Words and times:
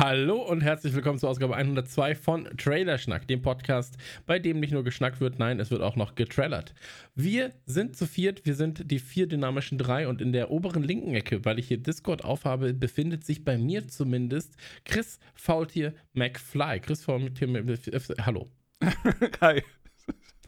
Hallo 0.00 0.40
und 0.40 0.62
herzlich 0.62 0.94
willkommen 0.94 1.18
zur 1.18 1.28
Ausgabe 1.28 1.54
102 1.54 2.14
von 2.14 2.48
Trailerschnack, 2.56 3.28
dem 3.28 3.42
Podcast, 3.42 3.98
bei 4.24 4.38
dem 4.38 4.58
nicht 4.58 4.72
nur 4.72 4.82
geschnackt 4.82 5.20
wird, 5.20 5.38
nein, 5.38 5.60
es 5.60 5.70
wird 5.70 5.82
auch 5.82 5.94
noch 5.94 6.14
getrailert. 6.14 6.72
Wir 7.14 7.52
sind 7.66 7.98
zu 7.98 8.06
viert, 8.06 8.46
wir 8.46 8.54
sind 8.54 8.90
die 8.90 8.98
vier 8.98 9.26
dynamischen 9.26 9.76
drei 9.76 10.08
und 10.08 10.22
in 10.22 10.32
der 10.32 10.50
oberen 10.50 10.82
linken 10.84 11.14
Ecke, 11.14 11.44
weil 11.44 11.58
ich 11.58 11.68
hier 11.68 11.76
Discord 11.76 12.24
aufhabe, 12.24 12.72
befindet 12.72 13.26
sich 13.26 13.44
bei 13.44 13.58
mir 13.58 13.88
zumindest 13.88 14.56
Chris 14.86 15.18
Faultier 15.34 15.92
McFly. 16.14 16.80
Chris 16.80 17.04
Faultier 17.04 17.48
McFly, 17.48 18.00
hallo. 18.24 18.50
Hi. 19.42 19.62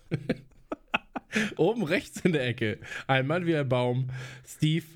Oben 1.59 1.83
rechts 1.83 2.23
in 2.23 2.33
der 2.33 2.47
Ecke, 2.47 2.79
ein 3.07 3.27
Mann 3.27 3.45
wie 3.45 3.55
ein 3.55 3.69
Baum, 3.69 4.09
Steve 4.47 4.87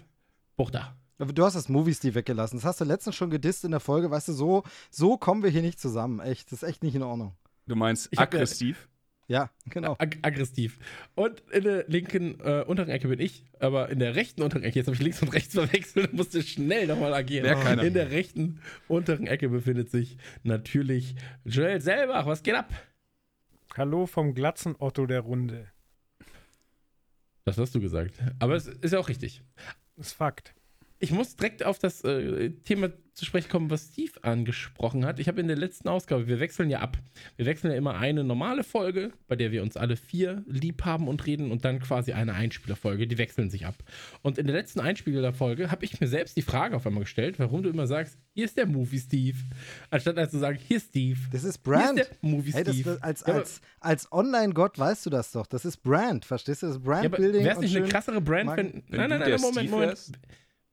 Buchter. 0.56 0.96
Du 1.18 1.44
hast 1.44 1.54
das 1.54 1.68
Movie-Steve 1.68 2.14
weggelassen. 2.14 2.56
Das 2.58 2.64
hast 2.64 2.80
du 2.80 2.84
letztens 2.84 3.16
schon 3.16 3.30
gedisst 3.30 3.64
in 3.64 3.70
der 3.70 3.80
Folge. 3.80 4.10
Weißt 4.10 4.28
du, 4.28 4.32
so, 4.32 4.64
so 4.90 5.16
kommen 5.16 5.42
wir 5.42 5.50
hier 5.50 5.62
nicht 5.62 5.80
zusammen. 5.80 6.20
Echt, 6.20 6.52
das 6.52 6.62
ist 6.62 6.68
echt 6.68 6.82
nicht 6.82 6.94
in 6.94 7.02
Ordnung. 7.02 7.34
Du 7.66 7.74
meinst 7.74 8.08
Ich 8.10 8.18
hab 8.18 8.32
ja- 8.34 8.40
aggressiv? 8.40 8.88
Ja, 9.28 9.50
genau. 9.70 9.96
Ag 9.98 10.18
aggressiv. 10.23 10.78
Und 11.16 11.40
in 11.50 11.64
der 11.64 11.84
linken 11.88 12.38
äh, 12.40 12.62
unteren 12.64 12.88
Ecke 12.90 13.08
bin 13.08 13.18
ich, 13.18 13.45
aber 13.58 13.88
in 13.88 13.98
der 13.98 14.14
rechten 14.14 14.40
unteren 14.42 14.62
Ecke, 14.62 14.78
jetzt 14.78 14.86
habe 14.86 14.95
ich 14.95 15.02
links 15.02 15.20
und 15.20 15.30
rechts 15.30 15.52
verwechselt, 15.54 16.12
musste 16.12 16.42
schnell 16.42 16.86
nochmal 16.86 17.12
agieren. 17.12 17.45
Wer 17.45 17.56
keiner. 17.56 17.82
In 17.82 17.95
der 17.95 18.12
rechten 18.12 18.60
unteren 18.86 19.26
Ecke 19.26 19.48
befindet 19.48 19.90
sich 19.90 20.16
natürlich 20.45 21.16
Joel 21.45 21.80
Selbach. 21.80 22.26
Was 22.26 22.45
geht 22.45 22.54
ab? 22.54 22.73
Hallo 23.76 24.06
vom 24.06 24.32
glatzen 24.32 24.76
Otto 24.78 25.06
der 25.06 25.20
Runde. 25.23 25.66
Das 27.45 27.58
hast 27.58 27.74
du 27.74 27.80
gesagt. 27.80 28.14
Aber 28.38 28.54
es 28.54 28.66
ist 28.68 28.92
ja 28.92 29.01
auch 29.01 29.08
richtig. 29.08 29.42
Das 29.96 30.08
ist 30.08 30.12
Fakt. 30.12 30.54
Ich 30.98 31.10
muss 31.10 31.36
direkt 31.36 31.64
auf 31.64 31.78
das 31.78 32.02
äh, 32.04 32.50
Thema 32.64 32.90
zu 33.12 33.24
sprechen 33.24 33.48
kommen, 33.50 33.70
was 33.70 33.88
Steve 33.92 34.12
angesprochen 34.22 35.06
hat. 35.06 35.18
Ich 35.20 35.28
habe 35.28 35.40
in 35.40 35.48
der 35.48 35.56
letzten 35.56 35.88
Ausgabe, 35.88 36.26
wir 36.26 36.38
wechseln 36.38 36.68
ja 36.68 36.80
ab. 36.80 36.98
Wir 37.36 37.46
wechseln 37.46 37.70
ja 37.70 37.76
immer 37.78 37.96
eine 37.96 38.24
normale 38.24 38.62
Folge, 38.62 39.12
bei 39.26 39.36
der 39.36 39.52
wir 39.52 39.62
uns 39.62 39.76
alle 39.78 39.96
vier 39.96 40.44
lieb 40.46 40.84
haben 40.84 41.08
und 41.08 41.26
reden 41.26 41.50
und 41.50 41.64
dann 41.64 41.80
quasi 41.80 42.12
eine 42.12 42.34
Einspielerfolge, 42.34 43.06
die 43.06 43.16
wechseln 43.16 43.48
sich 43.48 43.64
ab. 43.66 43.74
Und 44.22 44.36
in 44.36 44.46
der 44.46 44.54
letzten 44.56 44.80
Einspielerfolge 44.80 45.70
habe 45.70 45.84
ich 45.86 45.98
mir 46.00 46.08
selbst 46.08 46.36
die 46.36 46.42
Frage 46.42 46.76
auf 46.76 46.86
einmal 46.86 47.04
gestellt, 47.04 47.38
warum 47.38 47.62
du 47.62 47.70
immer 47.70 47.86
sagst, 47.86 48.18
hier 48.34 48.44
ist 48.44 48.56
der 48.58 48.66
Movie 48.66 48.98
Steve, 48.98 49.38
anstatt 49.90 50.18
als 50.18 50.30
zu 50.30 50.38
sagen, 50.38 50.58
hier 50.58 50.76
ist 50.76 50.88
Steve. 50.88 51.18
Das 51.32 51.44
ist 51.44 51.60
Hier 51.64 51.72
Brand. 51.72 52.00
ist 52.00 52.10
der 52.10 52.28
Movie 52.30 52.52
Hey, 52.52 52.64
Steve. 52.64 52.90
das, 52.90 53.02
als, 53.02 53.24
Ja, 53.26 53.34
als, 53.34 53.60
als 53.80 54.12
Online-Gott 54.12 54.78
weißt 54.78 55.06
du 55.06 55.10
das 55.10 55.32
doch. 55.32 55.46
Das 55.46 55.64
ist 55.64 55.78
Brand, 55.78 56.24
verstehst 56.26 56.62
du? 56.62 56.66
Das 56.66 56.76
ist 56.76 56.82
Ja, 56.84 56.90
Brand-Building. 56.92 57.44
wäre 57.44 57.54
es 57.56 57.60
nicht 57.62 57.76
eine 57.76 57.86
krassere 57.88 58.20
Brand, 58.20 58.56
wenn. 58.56 58.72
Wenn 58.74 58.82
Nein, 58.88 59.08
nein, 59.10 59.20
nein, 59.20 59.40
Moment, 59.40 59.56
Steve 59.56 59.70
Moment. 59.70 60.12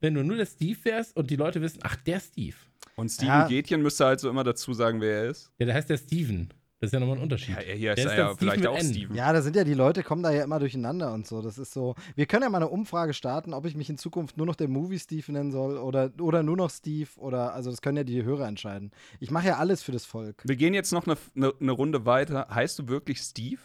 Wenn 0.04 0.14
du 0.14 0.22
nur 0.22 0.36
der 0.36 0.44
Steve 0.44 0.78
wärst 0.82 1.16
und 1.16 1.30
die 1.30 1.36
Leute 1.36 1.62
wissen, 1.62 1.80
ach, 1.82 1.96
der 1.96 2.20
Steve. 2.20 2.56
Und 2.94 3.08
Steven 3.08 3.28
Ja. 3.28 3.48
Gätchen 3.48 3.80
müsste 3.80 4.04
halt 4.04 4.20
so 4.20 4.28
immer 4.28 4.44
dazu 4.44 4.74
sagen, 4.74 5.00
wer 5.00 5.24
er 5.24 5.30
ist. 5.30 5.50
Ja, 5.58 5.64
der 5.64 5.74
heißt 5.74 5.88
der 5.88 5.96
Steven. 5.96 6.52
Das 6.78 6.88
ist 6.88 6.92
ja 6.92 7.00
nochmal 7.00 7.16
ein 7.16 7.22
Unterschied. 7.22 7.56
Ja, 7.56 7.62
hier 7.62 7.94
Der 7.94 8.04
ist 8.04 8.04
ist 8.04 8.10
er 8.10 8.16
dann 8.18 8.26
ja 8.26 8.34
Steve 8.34 8.50
vielleicht 8.50 8.66
auch 8.66 8.76
N. 8.78 8.84
Steven. 8.86 9.16
Ja, 9.16 9.32
da 9.32 9.40
sind 9.40 9.56
ja 9.56 9.64
die 9.64 9.72
Leute, 9.72 10.02
kommen 10.02 10.22
da 10.22 10.30
ja 10.30 10.44
immer 10.44 10.58
durcheinander 10.58 11.14
und 11.14 11.26
so. 11.26 11.40
Das 11.40 11.56
ist 11.56 11.72
so. 11.72 11.94
Wir 12.16 12.26
können 12.26 12.42
ja 12.42 12.50
mal 12.50 12.58
eine 12.58 12.68
Umfrage 12.68 13.14
starten, 13.14 13.54
ob 13.54 13.64
ich 13.64 13.74
mich 13.74 13.88
in 13.88 13.96
Zukunft 13.96 14.36
nur 14.36 14.44
noch 14.44 14.56
der 14.56 14.68
Movie 14.68 14.98
Steve 14.98 15.32
nennen 15.32 15.50
soll 15.50 15.78
oder, 15.78 16.10
oder 16.20 16.42
nur 16.42 16.58
noch 16.58 16.70
Steve 16.70 17.08
oder 17.16 17.54
also 17.54 17.70
das 17.70 17.80
können 17.80 17.96
ja 17.96 18.04
die 18.04 18.22
Hörer 18.22 18.46
entscheiden. 18.46 18.90
Ich 19.20 19.30
mache 19.30 19.46
ja 19.46 19.56
alles 19.56 19.82
für 19.82 19.92
das 19.92 20.04
Volk. 20.04 20.42
Wir 20.44 20.56
gehen 20.56 20.74
jetzt 20.74 20.92
noch 20.92 21.06
eine, 21.06 21.16
eine, 21.34 21.54
eine 21.58 21.72
Runde 21.72 22.04
weiter. 22.04 22.48
Heißt 22.50 22.78
du 22.78 22.88
wirklich 22.88 23.20
Steve? 23.20 23.60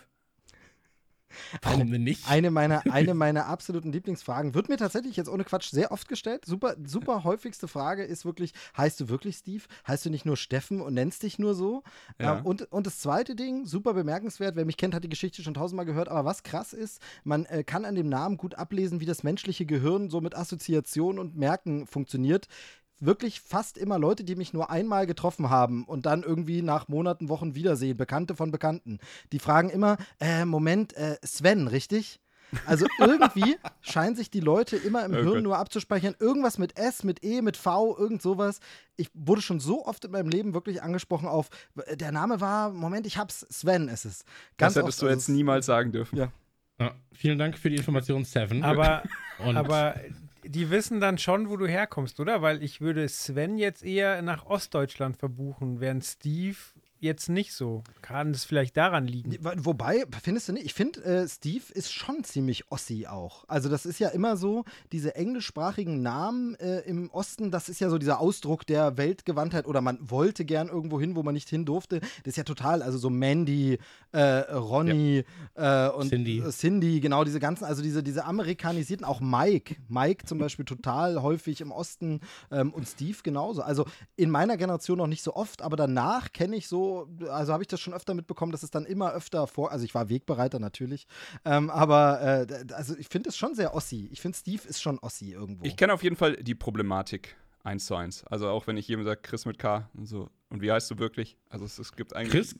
Warum 1.62 1.92
denn 1.92 2.04
nicht? 2.04 2.30
Eine 2.30 2.52
meiner, 2.52 2.84
eine 2.92 3.14
meiner 3.14 3.48
absoluten 3.48 3.92
Lieblingsfragen 3.92 4.54
wird 4.54 4.70
mir 4.70 4.78
tatsächlich 4.78 5.16
jetzt 5.16 5.30
ohne 5.30 5.44
Quatsch 5.44 5.70
sehr 5.70 5.92
oft 5.92 6.08
gestellt. 6.08 6.46
Super, 6.46 6.76
super 6.84 7.24
häufigste 7.24 7.68
Frage 7.68 8.04
ist 8.04 8.26
wirklich: 8.26 8.54
Heißt 8.78 9.00
du 9.00 9.10
wirklich 9.10 9.38
Steve? 9.38 9.64
Heißt 9.88 10.06
du 10.06 10.10
nicht 10.10 10.26
nur 10.26 10.38
Steffen 10.38 10.82
und 10.82 10.94
nennst 10.94 11.24
dich 11.24 11.40
nur 11.40 11.54
so? 11.54 11.84
Ja. 12.20 12.38
Ähm, 12.38 12.46
und, 12.46 12.72
und 12.72 12.88
das 12.88 13.00
zweite 13.00 13.36
Ding, 13.36 13.66
super 13.66 13.94
bemerkenswert, 13.94 14.56
wer 14.56 14.66
mich 14.66 14.78
kennt, 14.78 14.94
hat 14.94 15.04
die 15.04 15.10
Geschichte 15.10 15.44
schon 15.44 15.54
tausendmal 15.54 15.86
gehört, 15.86 16.10
aber 16.10 16.26
was 16.26 16.44
krass 16.44 16.74
ist, 16.74 17.02
man 17.24 17.46
äh, 17.46 17.64
kann 17.64 17.86
an 17.86 17.96
dem 17.96 18.10
Namen 18.10 18.38
gut 18.38 18.56
ablesen, 18.56 19.00
wie 19.00 19.06
das 19.06 19.24
menschliche 19.24 19.66
Gehirn 19.66 20.10
so 20.10 20.22
mit 20.22 20.36
Assoziation 20.36 21.20
und 21.20 21.38
Merken 21.38 21.88
funktioniert. 21.88 22.48
Wirklich 23.00 23.40
fast 23.40 23.78
immer 23.78 23.98
Leute, 23.98 24.24
die 24.24 24.36
mich 24.36 24.54
nur 24.54 24.70
einmal 24.70 25.06
getroffen 25.06 25.50
haben 25.50 25.86
und 25.86 26.06
dann 26.06 26.24
irgendwie 26.24 26.62
nach 26.62 26.88
Monaten, 26.88 27.30
Wochen 27.30 27.56
wiedersehen, 27.56 27.98
Bekannte 27.98 28.36
von 28.36 28.52
Bekannten, 28.52 29.00
die 29.32 29.40
fragen 29.40 29.70
immer, 29.70 29.98
äh, 30.20 30.46
Moment, 30.46 30.94
äh, 30.96 31.18
Sven, 31.24 31.68
richtig? 31.68 32.20
Also 32.66 32.88
irgendwie 33.00 33.58
scheinen 33.82 34.16
sich 34.16 34.30
die 34.30 34.40
Leute 34.40 34.76
immer 34.76 35.06
im 35.06 35.14
Oh 35.14 35.18
Hirn 35.18 35.44
nur 35.44 35.58
abzuspeichern. 35.58 36.16
Irgendwas 36.20 36.58
mit 36.58 36.78
S, 36.78 37.04
mit 37.04 37.24
E, 37.24 37.42
mit 37.42 37.58
V, 37.58 37.96
irgend 37.98 38.22
sowas. 38.22 38.60
Ich 38.98 39.10
wurde 39.14 39.42
schon 39.42 39.60
so 39.60 39.86
oft 39.86 40.06
in 40.06 40.12
meinem 40.12 40.30
Leben 40.30 40.54
wirklich 40.54 40.82
angesprochen 40.82 41.28
auf, 41.28 41.50
äh, 41.86 41.96
der 41.96 42.12
Name 42.12 42.42
war, 42.42 42.72
Moment, 42.72 43.06
ich 43.06 43.18
hab's, 43.18 43.46
Sven 43.50 43.88
ist 43.88 44.06
es. 44.06 44.26
Das 44.58 44.76
hättest 44.76 44.78
oft, 44.78 45.02
du 45.02 45.06
also 45.08 45.20
jetzt 45.20 45.30
niemals 45.30 45.66
sagen 45.66 45.92
dürfen. 45.92 46.18
Ja. 46.18 46.32
Ja, 46.80 46.96
vielen 47.12 47.38
Dank 47.38 47.58
für 47.58 47.70
die 47.70 47.76
Information, 47.76 48.24
Seven. 48.24 48.64
Aber, 48.64 49.04
Und 49.40 49.58
aber 49.58 49.96
die 50.50 50.72
wissen 50.72 51.00
dann 51.00 51.20
schon, 51.20 51.48
wo 51.50 51.58
du 51.58 51.68
herkommst, 51.68 52.20
oder? 52.20 52.42
Weil 52.42 52.64
ich 52.64 52.82
würde 52.82 53.08
Sven 53.08 53.60
jetzt 53.60 53.84
eher 53.84 54.20
nach 54.24 54.48
Ostdeutschland 54.48 55.16
verbuchen, 55.16 55.80
während 55.80 56.04
Steve 56.04 56.58
jetzt 57.00 57.30
nicht 57.30 57.54
so. 57.54 57.84
Kann 58.02 58.32
es 58.32 58.44
vielleicht 58.46 58.76
daran 58.78 59.08
liegen? 59.08 59.36
Wo- 59.42 59.52
Wobei, 59.58 60.04
findest 60.24 60.48
du 60.50 60.54
nicht? 60.54 60.66
Ich 60.66 60.74
finde, 60.74 61.04
äh, 61.04 61.28
Steve 61.28 61.64
ist 61.74 61.92
schon 61.94 62.24
ziemlich 62.24 62.72
Ossi 62.72 63.08
auch. 63.08 63.46
Also, 63.48 63.70
das 63.70 63.86
ist 63.86 64.00
ja 64.00 64.10
immer 64.10 64.38
so, 64.38 64.66
diese 64.92 65.16
englischsprachigen 65.16 66.02
Namen 66.02 66.56
äh, 66.56 66.80
im 66.82 67.10
Osten, 67.12 67.52
das 67.52 67.70
ist 67.70 67.80
ja 67.80 67.90
so 67.90 67.98
dieser 67.98 68.20
Ausdruck 68.20 68.66
der 68.66 68.98
Weltgewandtheit 68.98 69.66
oder 69.68 69.82
man 69.82 69.98
wollte 70.10 70.46
gern 70.46 70.68
irgendwo 70.70 71.00
hin, 71.00 71.16
wo 71.16 71.24
man 71.24 71.34
nicht 71.34 71.50
hin 71.50 71.66
durfte. 71.66 72.00
Das 72.00 72.10
ist 72.26 72.38
ja 72.38 72.44
total, 72.44 72.82
also 72.82 72.98
so 72.98 73.10
Mandy, 73.10 73.78
äh, 74.12 74.22
Ronny 74.52 75.24
äh, 75.56 75.88
und 75.90 76.10
Cindy. 76.10 76.40
äh, 76.40 76.50
Cindy, 76.52 77.00
genau, 77.00 77.24
diese 77.24 77.40
ganzen, 77.40 77.66
also 77.66 77.82
diese, 77.82 78.04
diese 78.04 78.26
amerikanisierten, 78.26 79.06
auch 79.06 79.22
Mike. 79.22 79.76
Mike 79.88 80.26
zum 80.26 80.38
Beispiel 80.40 80.66
total 80.66 81.22
häufig 81.22 81.62
im 81.62 81.72
Osten 81.72 82.20
ähm, 82.52 82.74
und 82.74 82.88
Steve 82.88 83.18
genauso. 83.24 83.62
Also 83.62 83.86
in 84.16 84.30
meiner 84.30 84.58
Generation 84.58 84.98
noch 84.98 85.08
nicht 85.08 85.24
so 85.24 85.36
oft, 85.36 85.62
aber 85.62 85.78
danach 85.78 86.32
kenne 86.34 86.56
ich 86.56 86.68
so, 86.68 86.89
also 87.30 87.54
habe 87.54 87.64
ich 87.64 87.68
das 87.68 87.80
schon 87.80 87.94
öfter 87.94 88.14
mitbekommen, 88.14 88.52
dass 88.52 88.64
es 88.64 88.72
dann 88.72 88.86
immer 88.86 89.14
öfter 89.14 89.48
vor, 89.48 89.72
also 89.72 89.86
ich 89.86 89.96
war 89.96 90.10
Wegbereiter 90.10 90.60
natürlich, 90.60 91.08
ähm, 91.46 91.70
aber 91.70 92.22
äh, 92.22 92.74
also 92.74 92.96
ich 92.98 93.08
finde 93.08 93.30
es 93.30 93.38
schon 93.38 93.56
sehr 93.56 93.74
Ossi. 93.74 94.10
Ich 94.12 94.22
finde 94.22 94.38
Steve 94.38 94.68
ist 94.68 94.82
schon 94.82 95.00
Ossi 95.00 95.32
irgendwo. 95.32 95.66
Ich 95.66 95.78
kenne 95.78 95.94
auf 95.94 96.04
jeden 96.04 96.16
Fall 96.16 96.36
die 96.38 96.56
Problematik 96.56 97.36
eins 97.64 97.86
zu 97.86 97.96
eins. 97.96 98.24
Also 98.26 98.50
auch 98.50 98.68
wenn 98.68 98.78
ich 98.78 98.88
jedem 98.88 99.04
sage, 99.04 99.22
Chris 99.22 99.46
mit 99.46 99.60
K 99.60 99.90
und 99.94 100.06
so. 100.06 100.30
Und 100.50 100.62
wie 100.62 100.72
heißt 100.72 100.90
du 100.92 100.98
wirklich? 100.98 101.38
Also 101.50 101.66
es, 101.66 101.78
es 101.80 101.96
gibt 101.96 102.16
eigentlich. 102.16 102.32
Chris? 102.32 102.56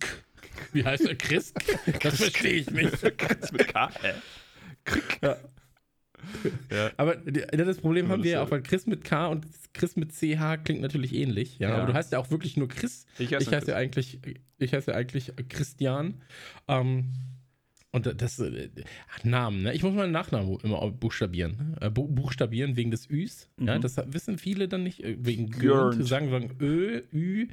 Wie 0.72 0.86
heißt 0.86 1.06
er? 1.06 1.16
Chris? 1.16 1.54
Das 2.02 2.16
verstehe 2.16 2.54
ich 2.54 2.72
nicht. 2.72 3.18
Chris 3.18 3.52
mit 3.52 3.68
K? 3.68 3.90
Hä? 4.02 4.14
Ja. 5.22 5.38
Aber 6.98 7.16
das 7.16 7.78
Problem 7.78 8.06
Ja, 8.08 8.12
haben 8.12 8.24
wir 8.24 8.32
ja 8.32 8.44
auch, 8.44 8.52
weil 8.52 8.62
Chris 8.62 8.86
mit 8.88 9.04
K 9.04 9.28
und 9.28 9.46
Chris 9.74 9.96
mit 9.96 10.12
CH 10.14 10.58
klingt 10.64 10.82
natürlich 10.82 11.14
ähnlich. 11.14 11.60
Ja, 11.60 11.70
Ja. 11.70 11.78
aber 11.78 11.88
du 11.88 11.94
heißt 11.94 12.12
ja 12.12 12.20
auch 12.20 12.32
wirklich 12.32 12.58
nur 12.58 12.68
Chris. 12.68 13.06
Ich 13.18 13.32
Ich 13.32 13.36
heiße 13.36 13.52
heiße 13.52 13.72
ja 13.72 13.78
eigentlich, 13.78 14.20
ich 14.58 14.74
heiße 14.74 14.92
ja 14.92 14.98
eigentlich 14.98 15.32
Christian. 15.50 16.22
Ähm, 16.68 17.14
und 17.92 18.06
das 18.22 18.38
äh, 18.40 18.70
Namen, 19.24 19.64
ne? 19.64 19.74
Ich 19.74 19.82
muss 19.82 19.94
meinen 19.96 20.12
Nachnamen 20.12 20.60
immer 20.62 20.92
buchstabieren. 20.92 21.76
Äh, 21.82 21.90
bu 21.90 22.08
buchstabieren 22.08 22.76
wegen 22.76 22.92
des 22.92 23.10
Üs. 23.10 23.50
Ja, 23.60 23.78
Mhm. 23.78 23.82
das 23.82 23.98
wissen 24.14 24.38
viele 24.38 24.68
dann 24.68 24.84
nicht. 24.84 25.04
äh, 25.04 25.18
Wegen. 25.20 25.50
Gürnt. 25.50 26.06
Sagen, 26.06 26.30
sagen 26.30 26.52
Ö, 26.60 27.02
Ü. 27.12 27.48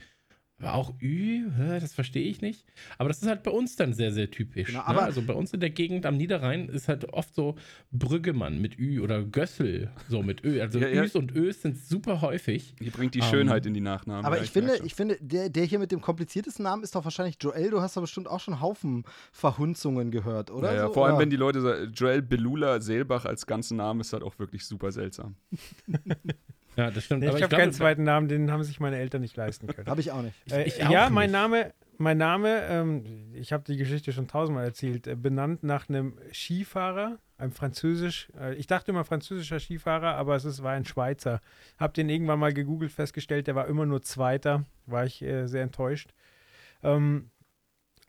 Aber 0.59 0.73
auch 0.75 0.95
Ü, 1.03 1.51
das 1.59 1.93
verstehe 1.93 2.23
ich 2.27 2.41
nicht. 2.41 2.65
Aber 2.97 3.11
das 3.11 3.21
ist 3.21 3.29
halt 3.29 3.43
bei 3.43 3.51
uns 3.51 3.77
dann 3.77 3.93
sehr, 3.93 4.11
sehr 4.11 4.31
typisch. 4.31 4.69
Genau, 4.69 4.79
ne? 4.79 4.87
aber- 4.87 5.03
Also 5.03 5.21
bei 5.21 5.35
uns 5.35 5.53
in 5.53 5.61
der 5.61 5.69
Gegend 5.69 6.07
am 6.07 6.17
Niederrhein 6.17 6.71
ist 6.71 6.89
halt 6.89 7.13
oft 7.13 7.35
so 7.35 7.57
Brüggemann 7.93 8.59
mit 8.59 8.79
Ü 8.79 9.01
oder 9.01 9.23
Gössel 9.23 9.91
so 10.09 10.23
mit 10.23 10.45
Ö. 10.45 10.63
Also 10.63 10.79
Ja, 10.81 10.89
ja. 10.89 11.05
Üs 11.05 11.15
und 11.15 11.35
Ös 11.37 11.61
sind 11.61 11.77
super 11.77 12.23
häufig. 12.23 12.75
Die 12.81 12.89
bringt 12.89 13.15
die 13.15 13.19
Ähm, 13.19 13.27
Schönheit 13.27 13.67
in 13.67 13.75
die 13.75 13.83
Nachnamen. 13.83 14.25
aber 14.25 14.41
ich 14.43 14.51
finde, 14.51 14.79
ich 14.83 14.95
finde, 14.95 15.19
der, 15.21 15.51
der 15.51 15.65
hier 15.65 15.79
mit 15.79 15.93
dem 15.93 16.01
kompliziertesten 16.01 16.63
Namen 16.63 16.83
ist 16.83 16.95
doch 16.95 17.05
wahrscheinlich 17.05 17.37
Joel. 17.39 17.69
Du 17.71 17.83
hast 17.83 17.95
doch 17.99 18.01
bestimmt 18.03 18.27
auch 18.27 18.41
schon 18.41 18.59
Haufen 18.63 19.05
Verhunzungen 19.33 20.11
gehört, 20.11 20.51
oder? 20.51 20.71
Ja, 20.71 20.77
ja, 20.77 20.87
so? 20.87 20.95
vor 20.95 21.05
allem, 21.05 21.17
Oder? 21.17 21.23
wenn 21.23 21.31
die 21.31 21.37
Leute 21.37 21.61
sagen, 21.61 21.93
Joel 21.93 22.23
Belula 22.23 22.81
Seelbach 22.81 23.27
als 23.27 23.45
ganzen 23.47 23.77
Namen 23.77 24.01
ist 24.01 24.15
halt 24.15 24.23
auch 24.23 24.39
wirklich 24.39 24.65
super 24.65 24.91
seltsam. 24.91 25.37
Ja, 26.77 26.91
das 26.91 27.05
stimmt. 27.05 27.25
ich 27.25 27.31
Aber 27.31 27.41
habe 27.41 27.57
keinen 27.57 27.73
zweiten 27.73 28.05
Namen, 28.05 28.29
den 28.29 28.51
haben 28.51 28.63
sich 28.63 28.81
meine 28.81 28.99
Eltern 28.99 29.23
nicht 29.23 29.37
leisten 29.37 29.67
können. 29.67 29.89
Habe 29.89 30.01
ich 30.01 30.13
auch 30.13 30.23
nicht. 30.23 30.35
Äh, 30.51 30.65
ich 30.65 30.85
auch 30.85 30.91
ja, 30.91 31.05
nicht. 31.05 31.15
mein 31.15 31.31
Name, 31.31 31.73
Mein 31.99 32.19
Name, 32.19 32.63
ähm, 32.69 33.33
ich 33.33 33.53
habe 33.53 33.65
die 33.65 33.77
Geschichte 33.77 34.13
schon 34.13 34.29
tausendmal 34.29 34.65
erzählt, 34.65 35.07
äh, 35.07 35.15
benannt 35.15 35.63
nach 35.63 35.89
einem 35.89 36.19
Skifahrer, 36.33 37.19
einem 37.39 37.53
französisch, 37.53 38.29
äh, 38.39 38.55
ich 38.55 38.67
dachte 38.67 38.91
immer 38.91 39.05
französischer 39.05 39.59
Skifahrer, 39.59 40.15
aber 40.17 40.37
es 40.37 40.45
ist, 40.45 40.63
war 40.63 40.73
ein 40.73 40.85
Schweizer. 40.85 41.41
Hab 41.79 41.95
den 41.95 42.11
irgendwann 42.11 42.39
mal 42.39 42.53
gegoogelt, 42.53 42.93
festgestellt, 42.93 43.47
der 43.47 43.55
war 43.55 43.67
immer 43.67 43.87
nur 43.87 44.03
Zweiter, 44.03 44.65
war 44.85 45.07
ich 45.07 45.23
äh, 45.23 45.47
sehr 45.47 45.63
enttäuscht. 45.63 46.11
Ähm, 46.83 47.31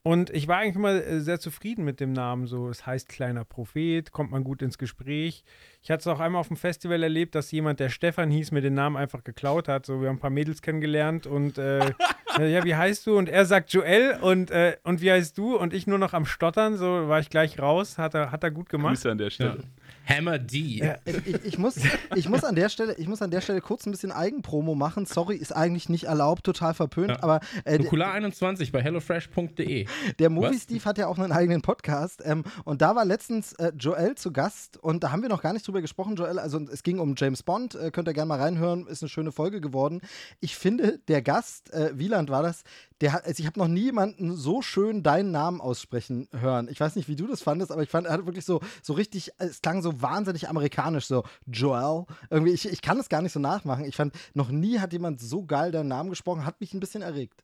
und 0.08 0.30
ich 0.30 0.48
war 0.48 0.60
eigentlich 0.60 0.76
immer 0.76 0.94
äh, 0.94 1.20
sehr 1.20 1.38
zufrieden 1.38 1.84
mit 1.84 2.00
dem 2.00 2.14
Namen. 2.14 2.48
So, 2.48 2.70
es 2.70 2.86
heißt 2.86 3.10
kleiner 3.10 3.44
Prophet, 3.44 4.14
kommt 4.14 4.32
man 4.32 4.46
gut 4.46 4.62
ins 4.62 4.78
Gespräch. 4.78 5.44
Ich 5.84 5.92
hatte 5.92 6.00
es 6.00 6.08
auch 6.08 6.22
einmal 6.22 6.40
auf 6.40 6.48
dem 6.48 6.56
Festival 6.56 7.04
erlebt, 7.04 7.36
dass 7.36 7.52
jemand, 7.52 7.82
der 7.82 7.90
Stefan 7.90 8.32
hieß, 8.32 8.52
mir 8.52 8.62
den 8.62 8.74
Namen 8.74 8.96
einfach 8.96 9.26
geklaut 9.26 9.68
hat. 9.68 9.86
So, 9.86 10.00
wir 10.00 10.08
haben 10.08 10.16
ein 10.16 10.20
paar 10.20 10.30
Mädels 10.30 10.62
kennengelernt 10.62 11.28
und 11.28 11.58
äh, 11.58 11.92
ja, 12.40 12.64
wie 12.64 12.74
heißt 12.74 13.06
du? 13.06 13.18
Und 13.18 13.28
er 13.28 13.46
sagt 13.46 13.74
Joel 13.74 14.18
und, 14.22 14.50
äh, 14.50 14.78
und 14.84 15.02
wie 15.02 15.12
heißt 15.12 15.38
du? 15.38 15.58
Und 15.58 15.74
ich 15.74 15.88
nur 15.88 15.98
noch 15.98 16.14
am 16.14 16.26
Stottern. 16.26 16.78
So 16.78 17.10
war 17.10 17.20
ich 17.20 17.30
gleich 17.30 17.60
raus. 17.60 17.98
Hat 17.98 18.14
er, 18.14 18.32
hat 18.32 18.46
er 18.46 18.52
gut 18.52 18.70
gemacht. 18.70 18.94
Grüße 18.94 19.12
an 19.12 19.18
der 19.18 19.30
Stelle. 19.30 19.58
Ja. 19.58 19.64
Hammer 20.08 20.40
D. 20.40 20.58
Ja, 20.78 20.96
ich, 21.06 21.46
ich, 21.46 21.58
muss, 21.58 21.76
ich, 22.16 22.30
muss 22.30 22.44
an 22.44 22.56
der 22.56 22.70
Stelle, 22.70 22.96
ich 22.98 23.08
muss 23.08 23.22
an 23.22 23.32
der 23.32 23.42
Stelle 23.42 23.62
kurz 23.62 23.86
ein 23.86 23.92
bisschen 23.92 24.12
Eigenpromo 24.12 24.74
machen. 24.74 25.06
Sorry, 25.06 25.36
ist 25.36 25.56
eigentlich 25.56 25.90
nicht 25.90 26.06
erlaubt, 26.06 26.46
total 26.46 26.74
verpönt. 26.74 27.12
Ja. 27.12 27.24
Aber 27.24 27.42
äh, 27.66 27.78
Nukular21 27.78 28.72
bei 28.72 28.82
hellofresh.de. 28.82 29.86
der 30.20 30.30
Movie 30.30 30.58
Steve 30.58 30.84
hat 30.86 30.98
ja 30.98 31.08
auch 31.08 31.18
einen 31.18 31.32
eigenen 31.32 31.62
Podcast. 31.62 32.22
Ähm, 32.24 32.44
und 32.64 32.82
da 32.82 32.96
war 32.96 33.06
letztens 33.06 33.54
äh, 33.54 33.72
Joel 33.78 34.16
zu 34.16 34.32
Gast. 34.32 34.78
Und 34.78 35.04
da 35.04 35.12
haben 35.12 35.22
wir 35.22 35.30
noch 35.30 35.42
gar 35.42 35.54
nicht 35.54 35.68
drüber 35.68 35.82
gesprochen, 35.82 36.16
Joel. 36.16 36.40
Also 36.40 36.60
es 36.72 36.84
ging 36.84 37.00
um 37.00 37.16
James 37.18 37.44
Bond. 37.44 37.76
Äh, 37.76 37.92
könnt 37.92 38.08
ihr 38.08 38.14
gerne 38.14 38.30
mal 38.30 38.40
reinhören. 38.40 38.88
Ist 38.88 39.04
eine 39.04 39.10
schöne 39.10 39.32
Folge 39.32 39.60
geworden. 39.60 40.02
Ich 40.40 40.56
finde, 40.56 41.00
der 41.08 41.22
Gast, 41.22 41.74
äh, 41.74 41.92
Wieland 41.98 42.30
war 42.30 42.44
das, 42.44 42.64
der 43.02 43.14
hat, 43.14 43.26
also 43.26 43.40
ich 43.42 43.46
habe 43.46 43.60
noch 43.60 43.68
nie 43.68 43.84
jemanden 43.84 44.36
so 44.36 44.62
schön 44.62 45.04
deinen 45.04 45.32
Namen 45.32 45.62
aussprechen 45.62 46.28
hören. 46.32 46.68
Ich 46.70 46.80
weiß 46.80 46.96
nicht, 46.96 47.08
wie 47.08 47.16
du 47.16 47.28
das 47.28 47.42
fandest, 47.42 47.72
aber 47.72 47.84
ich 47.84 47.90
fand, 47.90 48.08
er 48.08 48.14
hat 48.14 48.26
wirklich 48.26 48.46
so, 48.46 48.60
so 48.82 48.94
richtig, 48.94 49.32
es 49.38 49.62
klang 49.62 49.82
so 49.82 49.97
wahnsinnig 50.02 50.50
amerikanisch, 50.50 51.06
so 51.06 51.24
Joel. 51.46 52.06
Irgendwie, 52.30 52.54
ich, 52.54 52.68
ich 52.68 52.82
kann 52.82 53.00
es 53.00 53.10
gar 53.10 53.22
nicht 53.22 53.32
so 53.32 53.40
nachmachen. 53.40 53.86
Ich 53.86 53.96
fand, 53.96 54.14
noch 54.34 54.50
nie 54.50 54.80
hat 54.80 54.94
jemand 54.94 55.20
so 55.20 55.46
geil 55.46 55.72
deinen 55.72 55.90
Namen 55.90 56.10
gesprochen, 56.10 56.46
hat 56.46 56.60
mich 56.62 56.74
ein 56.74 56.80
bisschen 56.80 57.02
erregt. 57.02 57.44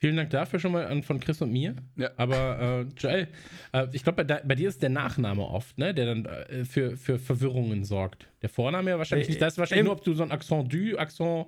Vielen 0.00 0.16
Dank 0.16 0.30
dafür 0.30 0.60
schon 0.60 0.70
mal 0.70 0.86
an, 0.86 1.02
von 1.02 1.18
Chris 1.18 1.42
und 1.42 1.50
mir. 1.50 1.74
Ja. 1.96 2.10
Aber 2.16 2.60
äh, 2.60 2.82
Joel, 2.96 3.28
äh, 3.72 3.88
ich 3.92 4.04
glaube, 4.04 4.24
bei, 4.24 4.40
bei, 4.44 4.54
dir 4.54 4.68
ist 4.68 4.80
der 4.80 4.90
Nachname 4.90 5.42
oft, 5.42 5.76
ne, 5.76 5.92
der 5.92 6.06
dann 6.06 6.24
äh, 6.24 6.64
für, 6.64 6.96
für 6.96 7.18
Verwirrungen 7.18 7.84
sorgt. 7.84 8.28
Der 8.42 8.48
Vorname 8.48 8.90
ja 8.90 8.98
wahrscheinlich 8.98 9.26
Äh, 9.26 9.32
nicht. 9.32 9.42
Das 9.42 9.54
ist 9.54 9.58
wahrscheinlich 9.58 9.86
nur, 9.86 9.94
ob 9.94 10.04
du 10.04 10.14
so 10.14 10.22
ein 10.22 10.30
Accent 10.30 10.72
du, 10.72 10.96
Accent. 10.96 11.46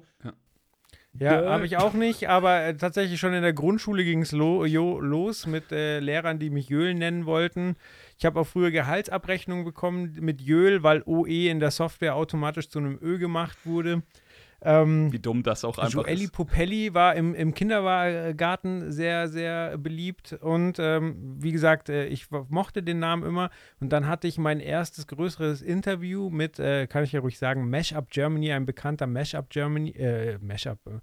Ja, 1.18 1.42
Äh. 1.42 1.46
habe 1.46 1.66
ich 1.66 1.76
auch 1.76 1.92
nicht, 1.92 2.28
aber 2.28 2.64
äh, 2.64 2.76
tatsächlich 2.76 3.18
schon 3.18 3.34
in 3.34 3.42
der 3.42 3.52
Grundschule 3.52 4.04
ging 4.04 4.22
es 4.22 4.32
lo 4.32 4.64
los 4.64 5.46
mit 5.46 5.72
äh, 5.72 5.98
Lehrern, 5.98 6.38
die 6.38 6.50
mich 6.50 6.68
Jöl 6.68 6.94
nennen 6.94 7.26
wollten. 7.26 7.76
Ich 8.20 8.26
habe 8.26 8.38
auch 8.38 8.46
früher 8.46 8.70
Gehaltsabrechnungen 8.70 9.64
bekommen 9.64 10.14
mit 10.20 10.42
Jöl, 10.42 10.82
weil 10.82 11.02
OE 11.06 11.48
in 11.48 11.58
der 11.58 11.70
Software 11.70 12.16
automatisch 12.16 12.68
zu 12.68 12.78
einem 12.78 12.98
Ö 13.00 13.18
gemacht 13.18 13.56
wurde. 13.64 14.02
Ähm, 14.60 15.10
Wie 15.10 15.18
dumm 15.18 15.42
das 15.42 15.64
auch 15.64 15.78
einfach 15.78 16.04
Joelli 16.04 16.24
ist. 16.24 16.32
Popelli 16.34 16.92
war 16.92 17.16
im, 17.16 17.34
im 17.34 17.54
Kindergarten 17.54 18.92
sehr, 18.92 19.28
sehr 19.28 19.78
beliebt 19.78 20.34
und 20.34 20.78
ähm, 20.78 21.36
wie 21.38 21.50
gesagt, 21.50 21.88
äh, 21.88 22.08
ich 22.08 22.26
mochte 22.50 22.82
den 22.82 22.98
Namen 22.98 23.22
immer 23.22 23.48
und 23.80 23.90
dann 23.90 24.06
hatte 24.06 24.28
ich 24.28 24.36
mein 24.36 24.60
erstes 24.60 25.06
größeres 25.06 25.62
Interview 25.62 26.28
mit, 26.28 26.58
äh, 26.58 26.86
kann 26.88 27.04
ich 27.04 27.12
ja 27.12 27.20
ruhig 27.20 27.38
sagen, 27.38 27.70
Mashup 27.70 28.10
Germany, 28.10 28.52
ein 28.52 28.66
bekannter 28.66 29.06
Mashup 29.06 29.48
Germany, 29.48 29.92
äh, 29.92 30.36
Mashup 30.42 30.78
äh, 30.86 31.00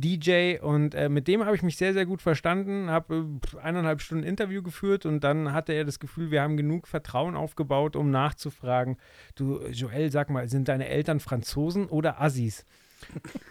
DJ 0.00 0.58
und 0.60 0.94
äh, 0.94 1.08
mit 1.08 1.26
dem 1.28 1.44
habe 1.44 1.56
ich 1.56 1.62
mich 1.62 1.76
sehr, 1.76 1.92
sehr 1.94 2.06
gut 2.06 2.20
verstanden, 2.22 2.90
habe 2.90 3.24
äh, 3.54 3.58
eineinhalb 3.60 4.00
Stunden 4.02 4.24
Interview 4.24 4.62
geführt 4.62 5.06
und 5.06 5.20
dann 5.24 5.52
hatte 5.52 5.72
er 5.72 5.84
das 5.84 5.98
Gefühl, 6.00 6.30
wir 6.30 6.42
haben 6.42 6.56
genug 6.56 6.86
Vertrauen 6.86 7.34
aufgebaut, 7.36 7.96
um 7.96 8.10
nachzufragen, 8.10 8.96
du 9.36 9.60
Joel, 9.68 10.10
sag 10.10 10.28
mal, 10.30 10.48
sind 10.48 10.68
deine 10.68 10.88
Eltern 10.88 11.20
Franzosen 11.20 11.86
oder 11.86 12.20
Assis? 12.20 12.64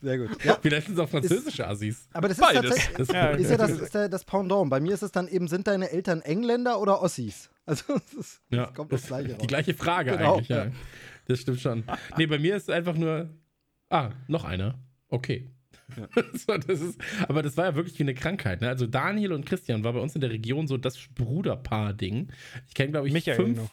Sehr 0.00 0.16
gut. 0.18 0.44
Ja, 0.44 0.56
Vielleicht 0.62 0.86
sind 0.86 0.94
es 0.96 1.00
auch 1.00 1.08
französische 1.08 1.66
Assis. 1.66 2.08
aber 2.12 2.28
das 2.28 2.38
ist 2.38 2.44
Beides. 2.44 2.62
tatsächlich, 2.70 2.96
Das 2.98 3.08
Ja, 3.08 3.30
ist 3.30 3.50
ja 3.50 3.56
das, 3.56 3.70
ist 3.72 3.94
ja 3.94 4.08
das 4.08 4.24
Pendant. 4.24 4.70
Bei 4.70 4.78
mir 4.78 4.94
ist 4.94 5.02
es 5.02 5.10
dann 5.10 5.26
eben, 5.26 5.48
sind 5.48 5.66
deine 5.66 5.90
Eltern 5.90 6.20
Engländer 6.22 6.80
oder 6.80 7.02
Ossis? 7.02 7.50
Also 7.66 7.94
es 8.06 8.14
ist, 8.14 8.40
Ja, 8.50 8.64
es 8.68 8.74
kommt 8.74 8.92
das 8.92 9.06
Gleiche 9.06 9.32
raus. 9.32 9.38
Die 9.42 9.46
gleiche 9.48 9.74
Frage 9.74 10.12
Genau, 10.12 10.34
eigentlich, 10.34 10.48
ja. 10.48 10.66
ja. 10.66 10.70
Das 11.26 11.40
stimmt 11.40 11.60
schon. 11.60 11.84
Nee, 12.16 12.26
bei 12.26 12.38
mir 12.38 12.56
ist 12.56 12.64
es 12.64 12.68
einfach 12.74 12.94
nur. 12.94 13.28
Ah, 13.90 14.10
noch 14.26 14.44
einer. 14.44 14.78
Okay. 15.08 15.50
so, 16.34 16.56
das 16.56 16.80
ist, 16.80 17.00
aber 17.28 17.42
das 17.42 17.56
war 17.56 17.66
ja 17.66 17.74
wirklich 17.74 17.98
wie 17.98 18.02
eine 18.02 18.14
Krankheit. 18.14 18.60
Ne? 18.60 18.68
Also 18.68 18.86
Daniel 18.86 19.32
und 19.32 19.46
Christian 19.46 19.84
war 19.84 19.92
bei 19.94 20.00
uns 20.00 20.14
in 20.14 20.20
der 20.20 20.30
Region 20.30 20.66
so 20.66 20.76
das 20.76 20.98
Bruderpaar-Ding. 21.14 22.30
Ich 22.66 22.74
kenne, 22.74 22.92
glaube 22.92 23.06
ich, 23.06 23.12
Michael 23.12 23.36
fünf. 23.36 23.58
noch. 23.58 23.70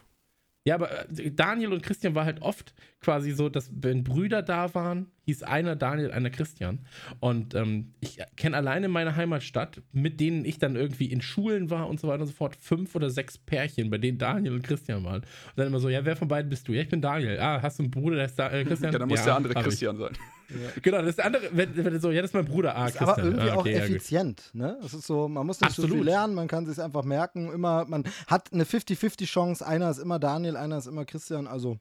Ja, 0.67 0.75
aber 0.75 1.09
äh, 1.09 1.31
Daniel 1.31 1.73
und 1.73 1.83
Christian 1.83 2.15
war 2.15 2.25
halt 2.25 2.41
oft 2.41 2.73
quasi 3.05 3.33
so, 3.33 3.49
dass 3.49 3.69
wenn 3.71 4.03
Brüder 4.03 4.41
da 4.41 4.73
waren, 4.73 5.11
hieß 5.25 5.43
einer 5.43 5.75
Daniel, 5.75 6.11
einer 6.11 6.31
Christian. 6.31 6.79
Und 7.19 7.53
ähm, 7.53 7.93
ich 7.99 8.17
kenne 8.35 8.57
alleine 8.57 8.87
meine 8.87 9.15
Heimatstadt, 9.15 9.83
mit 9.91 10.19
denen 10.19 10.43
ich 10.43 10.57
dann 10.57 10.75
irgendwie 10.75 11.05
in 11.05 11.21
Schulen 11.21 11.69
war 11.69 11.87
und 11.87 11.99
so 11.99 12.07
weiter 12.07 12.21
und 12.21 12.27
so 12.27 12.33
fort, 12.33 12.55
fünf 12.55 12.95
oder 12.95 13.11
sechs 13.11 13.37
Pärchen, 13.37 13.91
bei 13.91 13.99
denen 13.99 14.17
Daniel 14.17 14.53
und 14.53 14.63
Christian 14.63 15.03
waren. 15.03 15.21
Und 15.21 15.27
dann 15.55 15.67
immer 15.67 15.79
so, 15.79 15.87
ja, 15.87 16.03
wer 16.03 16.15
von 16.15 16.27
beiden 16.27 16.49
bist 16.49 16.67
du? 16.67 16.73
Ja, 16.73 16.81
ich 16.81 16.89
bin 16.89 16.99
Daniel. 16.99 17.39
Ah, 17.39 17.61
hast 17.61 17.77
du 17.77 17.83
einen 17.83 17.91
Bruder, 17.91 18.15
der 18.15 18.25
ist 18.25 18.39
da, 18.39 18.51
äh, 18.51 18.63
Christian? 18.65 18.91
Ja, 18.91 18.97
dann 18.97 19.07
muss 19.07 19.23
der 19.23 19.35
andere 19.35 19.53
hab 19.53 19.61
ich. 19.61 19.67
Christian 19.67 19.97
sein. 19.97 20.17
Genau, 20.81 20.99
das 20.99 21.09
ist 21.09 21.17
der 21.19 21.25
andere, 21.25 21.43
wenn, 21.51 21.75
wenn 21.75 21.99
so, 21.99 22.09
ja, 22.09 22.21
das 22.23 22.31
ist 22.31 22.35
mein 22.35 22.45
Bruder. 22.45 22.75
Ah, 22.75 22.87
ist 22.87 22.97
Christian. 22.97 23.09
aber 23.09 23.23
irgendwie 23.23 23.49
ah, 23.49 23.53
auch 23.53 23.59
okay, 23.59 23.73
ja, 23.73 23.81
gut. 23.81 23.89
effizient. 23.89 24.49
Ne? 24.53 24.77
Es 24.83 24.95
ist 24.95 25.05
so, 25.05 25.27
man 25.27 25.45
muss 25.45 25.61
nicht 25.61 25.73
so 25.73 25.83
Absolut. 25.83 25.97
viel 25.97 26.05
lernen, 26.05 26.33
man 26.33 26.47
kann 26.47 26.65
sich 26.65 26.81
einfach 26.81 27.03
merken. 27.03 27.51
Immer, 27.51 27.85
man 27.85 28.03
hat 28.25 28.51
eine 28.51 28.63
50-50 28.63 29.25
Chance. 29.25 29.65
Einer 29.65 29.91
ist 29.91 29.99
immer 29.99 30.17
Daniel, 30.17 30.57
einer 30.57 30.79
ist 30.79 30.87
immer 30.87 31.05
Christian. 31.05 31.45
Also 31.45 31.77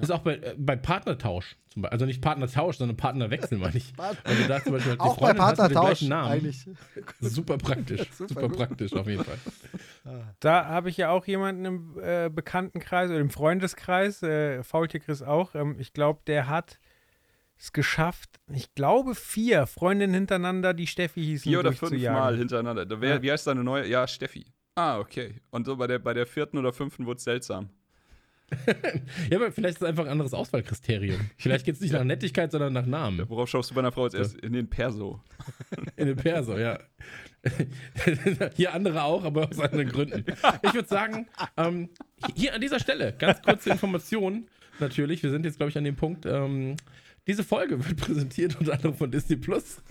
Ist 0.00 0.12
auch 0.12 0.20
bei, 0.20 0.36
äh, 0.36 0.54
bei 0.56 0.76
Partnertausch 0.76 1.56
zum 1.70 1.82
Beispiel. 1.82 1.92
Also 1.92 2.06
nicht 2.06 2.20
Partnertausch, 2.20 2.76
sondern 2.76 2.96
Partnerwechsel, 2.96 3.58
meine 3.58 3.76
ich. 3.76 3.92
Wenn 3.96 4.36
du 4.36 4.48
da 4.48 4.62
zum 4.62 4.72
Beispiel 4.72 4.90
halt 4.90 5.00
die 5.00 5.04
auch 5.04 5.16
bei 5.16 5.26
Freundin 5.26 5.42
hast 5.42 5.50
mit 5.50 5.70
dem 5.70 5.74
Partnertausch 5.74 5.98
gleichen 5.98 6.08
Namen. 6.08 6.30
eigentlich. 6.30 6.70
Super 7.20 7.58
praktisch. 7.58 8.02
Super 8.12 8.42
super 8.42 8.48
praktisch 8.48 8.92
auf 8.92 9.06
jeden 9.06 9.24
Fall. 9.24 9.38
Da 10.40 10.66
habe 10.66 10.90
ich 10.90 10.96
ja 10.98 11.10
auch 11.10 11.26
jemanden 11.26 11.64
im 11.64 11.98
äh, 12.00 12.30
Bekanntenkreis 12.30 13.10
oder 13.10 13.20
im 13.20 13.30
Freundeskreis, 13.30 14.22
äh, 14.22 14.62
Faultier 14.62 15.00
Chris 15.00 15.22
auch. 15.22 15.54
Ähm, 15.54 15.76
ich 15.78 15.92
glaube, 15.92 16.20
der 16.26 16.48
hat 16.48 16.78
es 17.58 17.72
geschafft, 17.72 18.38
ich 18.52 18.74
glaube 18.74 19.14
vier 19.16 19.66
Freundinnen 19.66 20.14
hintereinander, 20.14 20.74
die 20.74 20.86
Steffi 20.86 21.22
hießen, 21.24 21.50
Vier 21.50 21.58
oder 21.58 21.70
fünf 21.70 21.90
durchzujagen. 21.90 22.20
Mal 22.20 22.36
hintereinander. 22.36 22.86
Da 22.86 23.00
wär, 23.00 23.16
Ja. 23.16 23.22
Wie 23.22 23.32
heißt 23.32 23.46
deine 23.46 23.64
neue? 23.64 23.86
Ja, 23.88 24.06
Steffi. 24.06 24.46
Ah, 24.76 24.98
okay. 25.00 25.40
Und 25.50 25.66
so 25.66 25.76
bei 25.76 25.88
der, 25.88 25.98
bei 25.98 26.14
der 26.14 26.24
vierten 26.26 26.56
oder 26.56 26.72
fünften 26.72 27.04
wurde 27.04 27.16
es 27.18 27.24
seltsam. 27.24 27.70
Ja, 29.30 29.36
aber 29.36 29.52
vielleicht 29.52 29.76
ist 29.76 29.82
es 29.82 29.88
einfach 29.88 30.04
ein 30.06 30.10
anderes 30.10 30.32
Auswahlkriterium. 30.32 31.20
Vielleicht 31.36 31.66
geht 31.66 31.74
es 31.74 31.80
nicht 31.80 31.92
nach 31.92 32.04
Nettigkeit, 32.04 32.50
sondern 32.50 32.72
nach 32.72 32.86
Namen. 32.86 33.28
Worauf 33.28 33.48
schaust 33.48 33.70
du 33.70 33.74
bei 33.74 33.80
einer 33.80 33.92
Frau 33.92 34.04
als 34.04 34.14
erstes? 34.14 34.40
In 34.40 34.52
den 34.54 34.68
Perso. 34.70 35.20
In 35.96 36.06
den 36.06 36.16
Perso, 36.16 36.56
ja. 36.56 36.78
Hier 38.54 38.72
andere 38.74 39.02
auch, 39.04 39.24
aber 39.24 39.48
aus 39.48 39.60
anderen 39.60 39.88
Gründen. 39.88 40.24
Ich 40.62 40.74
würde 40.74 40.88
sagen, 40.88 41.26
ähm, 41.56 41.90
hier 42.34 42.54
an 42.54 42.60
dieser 42.60 42.80
Stelle, 42.80 43.14
ganz 43.18 43.40
kurze 43.42 43.70
Information 43.70 44.48
natürlich. 44.80 45.22
Wir 45.22 45.30
sind 45.30 45.44
jetzt, 45.44 45.56
glaube 45.58 45.70
ich, 45.70 45.78
an 45.78 45.84
dem 45.84 45.96
Punkt. 45.96 46.26
Ähm, 46.26 46.76
diese 47.26 47.44
Folge 47.44 47.84
wird 47.86 47.96
präsentiert 47.98 48.56
unter 48.58 48.72
anderem 48.72 48.94
von 48.94 49.10
Disney 49.10 49.36
Plus. 49.36 49.82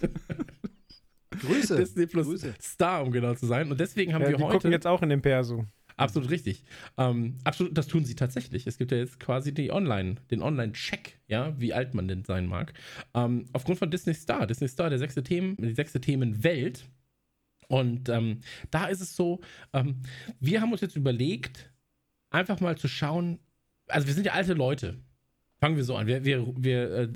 Grüße. 1.42 1.76
Disney 1.78 2.08
Plus 2.08 2.26
Grüße. 2.28 2.54
Star, 2.62 3.04
um 3.04 3.12
genau 3.12 3.34
zu 3.36 3.46
sein. 3.46 3.70
Und 3.72 3.80
deswegen 3.80 4.14
haben 4.14 4.24
Ja, 4.24 4.30
wir 4.30 4.38
die 4.38 4.44
heute. 4.44 4.54
gucken 4.56 4.72
jetzt 4.72 4.88
auch 4.88 5.02
in 5.04 5.10
den 5.10 5.22
Perso. 5.22 5.66
Absolut 5.98 6.30
richtig. 6.30 6.64
Ähm, 6.98 7.38
absolut, 7.44 7.76
das 7.76 7.88
tun 7.88 8.06
sie 8.06 8.16
tatsächlich. 8.16 8.68
Es 8.68 8.78
gibt 8.78 8.92
ja 8.92 9.00
jetzt 9.00 9.20
quasi 9.20 9.52
die 9.54 9.72
Online, 9.72 10.16
den 10.30 10.44
Online-Check, 10.44 11.20
ja, 11.28 11.60
wie 11.60 11.74
alt 11.74 11.96
man 11.96 12.08
denn 12.08 12.24
sein 12.24 12.46
mag. 12.46 12.74
Ähm, 13.16 13.46
aufgrund 13.52 13.80
von 13.80 13.90
Disney 13.90 14.14
Star. 14.14 14.46
Disney 14.46 14.68
Star, 14.68 14.90
der 14.90 15.00
sechste 15.00 15.24
Themen, 15.24 15.58
die 15.58 15.74
sechste 15.74 16.00
Themenwelt. 16.00 16.86
Und 17.68 18.10
ähm, 18.10 18.42
da 18.70 18.86
ist 18.86 19.02
es 19.02 19.16
so, 19.16 19.42
ähm, 19.74 20.02
wir 20.40 20.62
haben 20.62 20.72
uns 20.72 20.82
jetzt 20.82 20.96
überlegt, 20.96 21.72
einfach 22.30 22.60
mal 22.60 22.78
zu 22.78 22.88
schauen, 22.88 23.40
also 23.88 24.08
wir 24.08 24.14
sind 24.14 24.26
ja 24.26 24.34
alte 24.34 24.54
Leute. 24.54 24.98
Fangen 25.60 25.76
wir 25.76 25.84
so 25.84 25.96
an. 25.96 26.06
Wir, 26.06 26.24
wir, 26.24 26.46
wir, 26.56 26.92
äh, 26.92 27.10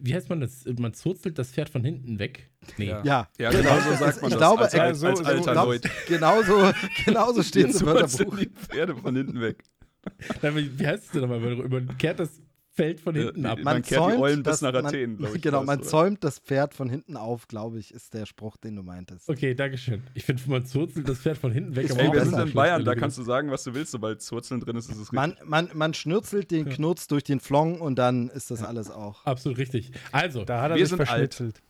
wie 0.00 0.14
heißt 0.14 0.28
man 0.28 0.40
das? 0.40 0.64
Man 0.78 0.94
zurzelt 0.94 1.38
das 1.38 1.52
Pferd 1.52 1.70
von 1.70 1.84
hinten 1.84 2.18
weg. 2.18 2.50
Nee. 2.76 2.86
Ja. 2.86 3.02
Ja, 3.04 3.28
Ja, 3.38 3.50
genau. 3.50 3.62
genau 3.76 3.80
so 3.90 3.90
sagt 3.96 4.20
man 4.22 4.30
ich 4.32 4.36
das 4.36 4.38
glaube, 4.38 4.62
als, 4.62 4.74
äh, 4.74 4.80
als, 4.80 4.98
so- 5.00 5.06
als 5.06 5.24
alter 5.24 5.52
glaub- 5.52 5.66
Leut. 5.66 5.82
genauso, 6.08 6.72
genauso 7.04 7.42
steht 7.44 7.68
es 7.68 7.80
im 7.80 7.86
Wörterbuch. 7.86 8.36
die 8.36 8.46
Pferde 8.48 8.96
von 8.96 9.14
hinten 9.14 9.40
weg. 9.40 9.62
Wie, 10.42 10.86
heißt 10.86 11.04
es 11.04 11.10
denn 11.12 11.20
nochmal? 11.20 11.38
Man 11.40 11.96
kehrt 11.98 12.18
das 12.18 12.40
Feld 12.78 13.00
von 13.00 13.14
hinten 13.14 13.44
Ja, 13.44 13.52
ab. 13.52 13.58
Man 13.62 13.82
kehrt 13.82 14.12
die 14.12 14.16
Eulen 14.18 14.42
bis 14.42 14.60
das- 14.60 14.62
nach 14.62 14.72
man- 14.72 14.86
Athen, 14.86 15.16
glaub 15.18 15.34
ich, 15.36 15.42
Genau, 15.42 15.64
man 15.64 15.80
oder? 15.80 15.88
zäumt 15.88 16.22
das 16.24 16.38
Pferd 16.38 16.74
von 16.74 16.88
hinten 16.88 17.16
auf, 17.16 17.48
glaube 17.48 17.78
ich, 17.78 17.92
ist 17.92 18.14
der 18.14 18.24
Spruch, 18.24 18.56
den 18.56 18.76
du 18.76 18.82
meintest. 18.82 19.28
Okay, 19.28 19.54
dankeschön. 19.54 20.02
Ich 20.14 20.24
finde, 20.24 20.42
man 20.46 20.64
zurzelt 20.64 21.08
das 21.08 21.18
Pferd 21.18 21.38
von 21.38 21.50
hinten 21.52 21.74
weg. 21.76 21.90
Ey, 21.90 22.12
wir 22.12 22.24
sind 22.24 22.38
in 22.38 22.52
Bayern, 22.52 22.84
da 22.84 22.94
kannst 22.94 23.18
du 23.18 23.22
sagen, 23.22 23.50
was 23.50 23.64
du 23.64 23.74
willst, 23.74 23.90
sobald 23.92 24.22
Zurzeln 24.22 24.60
drin 24.60 24.76
ist, 24.76 24.86
ist 24.90 24.96
es 24.96 25.00
richtig. 25.12 25.12
Man, 25.12 25.36
man, 25.44 25.68
man 25.74 25.92
schnürzelt 25.94 26.50
den 26.50 26.68
Knurz 26.68 27.08
durch 27.08 27.24
den 27.24 27.40
Flong 27.40 27.80
und 27.80 27.96
dann 27.98 28.28
ist 28.30 28.50
das 28.50 28.62
alles 28.62 28.90
auch. 28.90 29.24
Absolut 29.26 29.58
richtig. 29.58 29.90
Also, 30.12 30.44
Da 30.44 30.62
hat 30.62 30.70
er 30.70 30.76
Wir 30.76 30.86
sich 30.86 30.90
sind 30.90 31.00
alt. 31.00 31.08
verschnitzelt. 31.34 31.62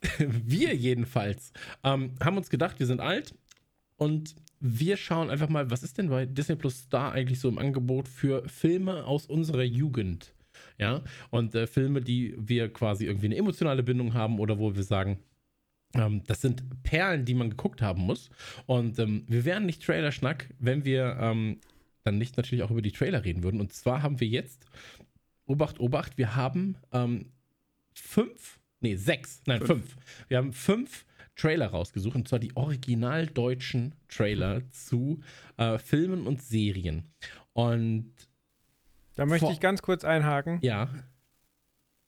wir 0.18 0.74
jedenfalls 0.76 1.52
ähm, 1.82 2.12
haben 2.22 2.36
uns 2.36 2.50
gedacht, 2.50 2.78
wir 2.78 2.86
sind 2.86 3.00
alt 3.00 3.34
und 3.96 4.36
wir 4.60 4.96
schauen 4.96 5.30
einfach 5.30 5.48
mal, 5.48 5.70
was 5.70 5.82
ist 5.82 5.98
denn 5.98 6.08
bei 6.08 6.26
Disney 6.26 6.56
Plus 6.56 6.78
Star 6.78 7.12
eigentlich 7.12 7.40
so 7.40 7.48
im 7.48 7.58
Angebot 7.58 8.08
für 8.08 8.48
Filme 8.48 9.04
aus 9.04 9.26
unserer 9.26 9.62
Jugend? 9.62 10.34
Ja, 10.76 11.02
und 11.30 11.54
äh, 11.54 11.66
Filme, 11.66 12.02
die 12.02 12.34
wir 12.36 12.72
quasi 12.72 13.06
irgendwie 13.06 13.26
eine 13.26 13.36
emotionale 13.36 13.82
Bindung 13.82 14.14
haben 14.14 14.38
oder 14.38 14.58
wo 14.58 14.74
wir 14.74 14.82
sagen, 14.82 15.18
ähm, 15.94 16.22
das 16.26 16.40
sind 16.40 16.82
Perlen, 16.82 17.24
die 17.24 17.34
man 17.34 17.50
geguckt 17.50 17.82
haben 17.82 18.02
muss. 18.02 18.30
Und 18.66 18.98
ähm, 18.98 19.24
wir 19.28 19.44
wären 19.44 19.66
nicht 19.66 19.84
Trailer-Schnack, 19.84 20.54
wenn 20.58 20.84
wir 20.84 21.16
ähm, 21.20 21.60
dann 22.04 22.18
nicht 22.18 22.36
natürlich 22.36 22.62
auch 22.62 22.70
über 22.70 22.82
die 22.82 22.92
Trailer 22.92 23.24
reden 23.24 23.42
würden. 23.42 23.60
Und 23.60 23.72
zwar 23.72 24.02
haben 24.02 24.20
wir 24.20 24.28
jetzt, 24.28 24.66
Obacht, 25.46 25.80
Obacht, 25.80 26.18
wir 26.18 26.36
haben 26.36 26.76
ähm, 26.92 27.26
fünf, 27.94 28.58
nee, 28.80 28.96
sechs, 28.96 29.42
nein, 29.46 29.60
fünf. 29.60 29.92
fünf. 29.92 29.96
Wir 30.28 30.38
haben 30.38 30.52
fünf 30.52 31.04
Trailer 31.38 31.68
rausgesucht, 31.68 32.16
und 32.16 32.28
zwar 32.28 32.38
die 32.38 32.54
original 32.56 33.26
deutschen 33.26 33.94
Trailer 34.08 34.62
zu 34.70 35.20
äh, 35.56 35.78
Filmen 35.78 36.26
und 36.26 36.42
Serien. 36.42 37.10
Und 37.54 38.12
da 39.16 39.24
möchte 39.24 39.50
ich 39.50 39.60
ganz 39.60 39.80
kurz 39.80 40.04
einhaken. 40.04 40.58
Ja. 40.62 40.90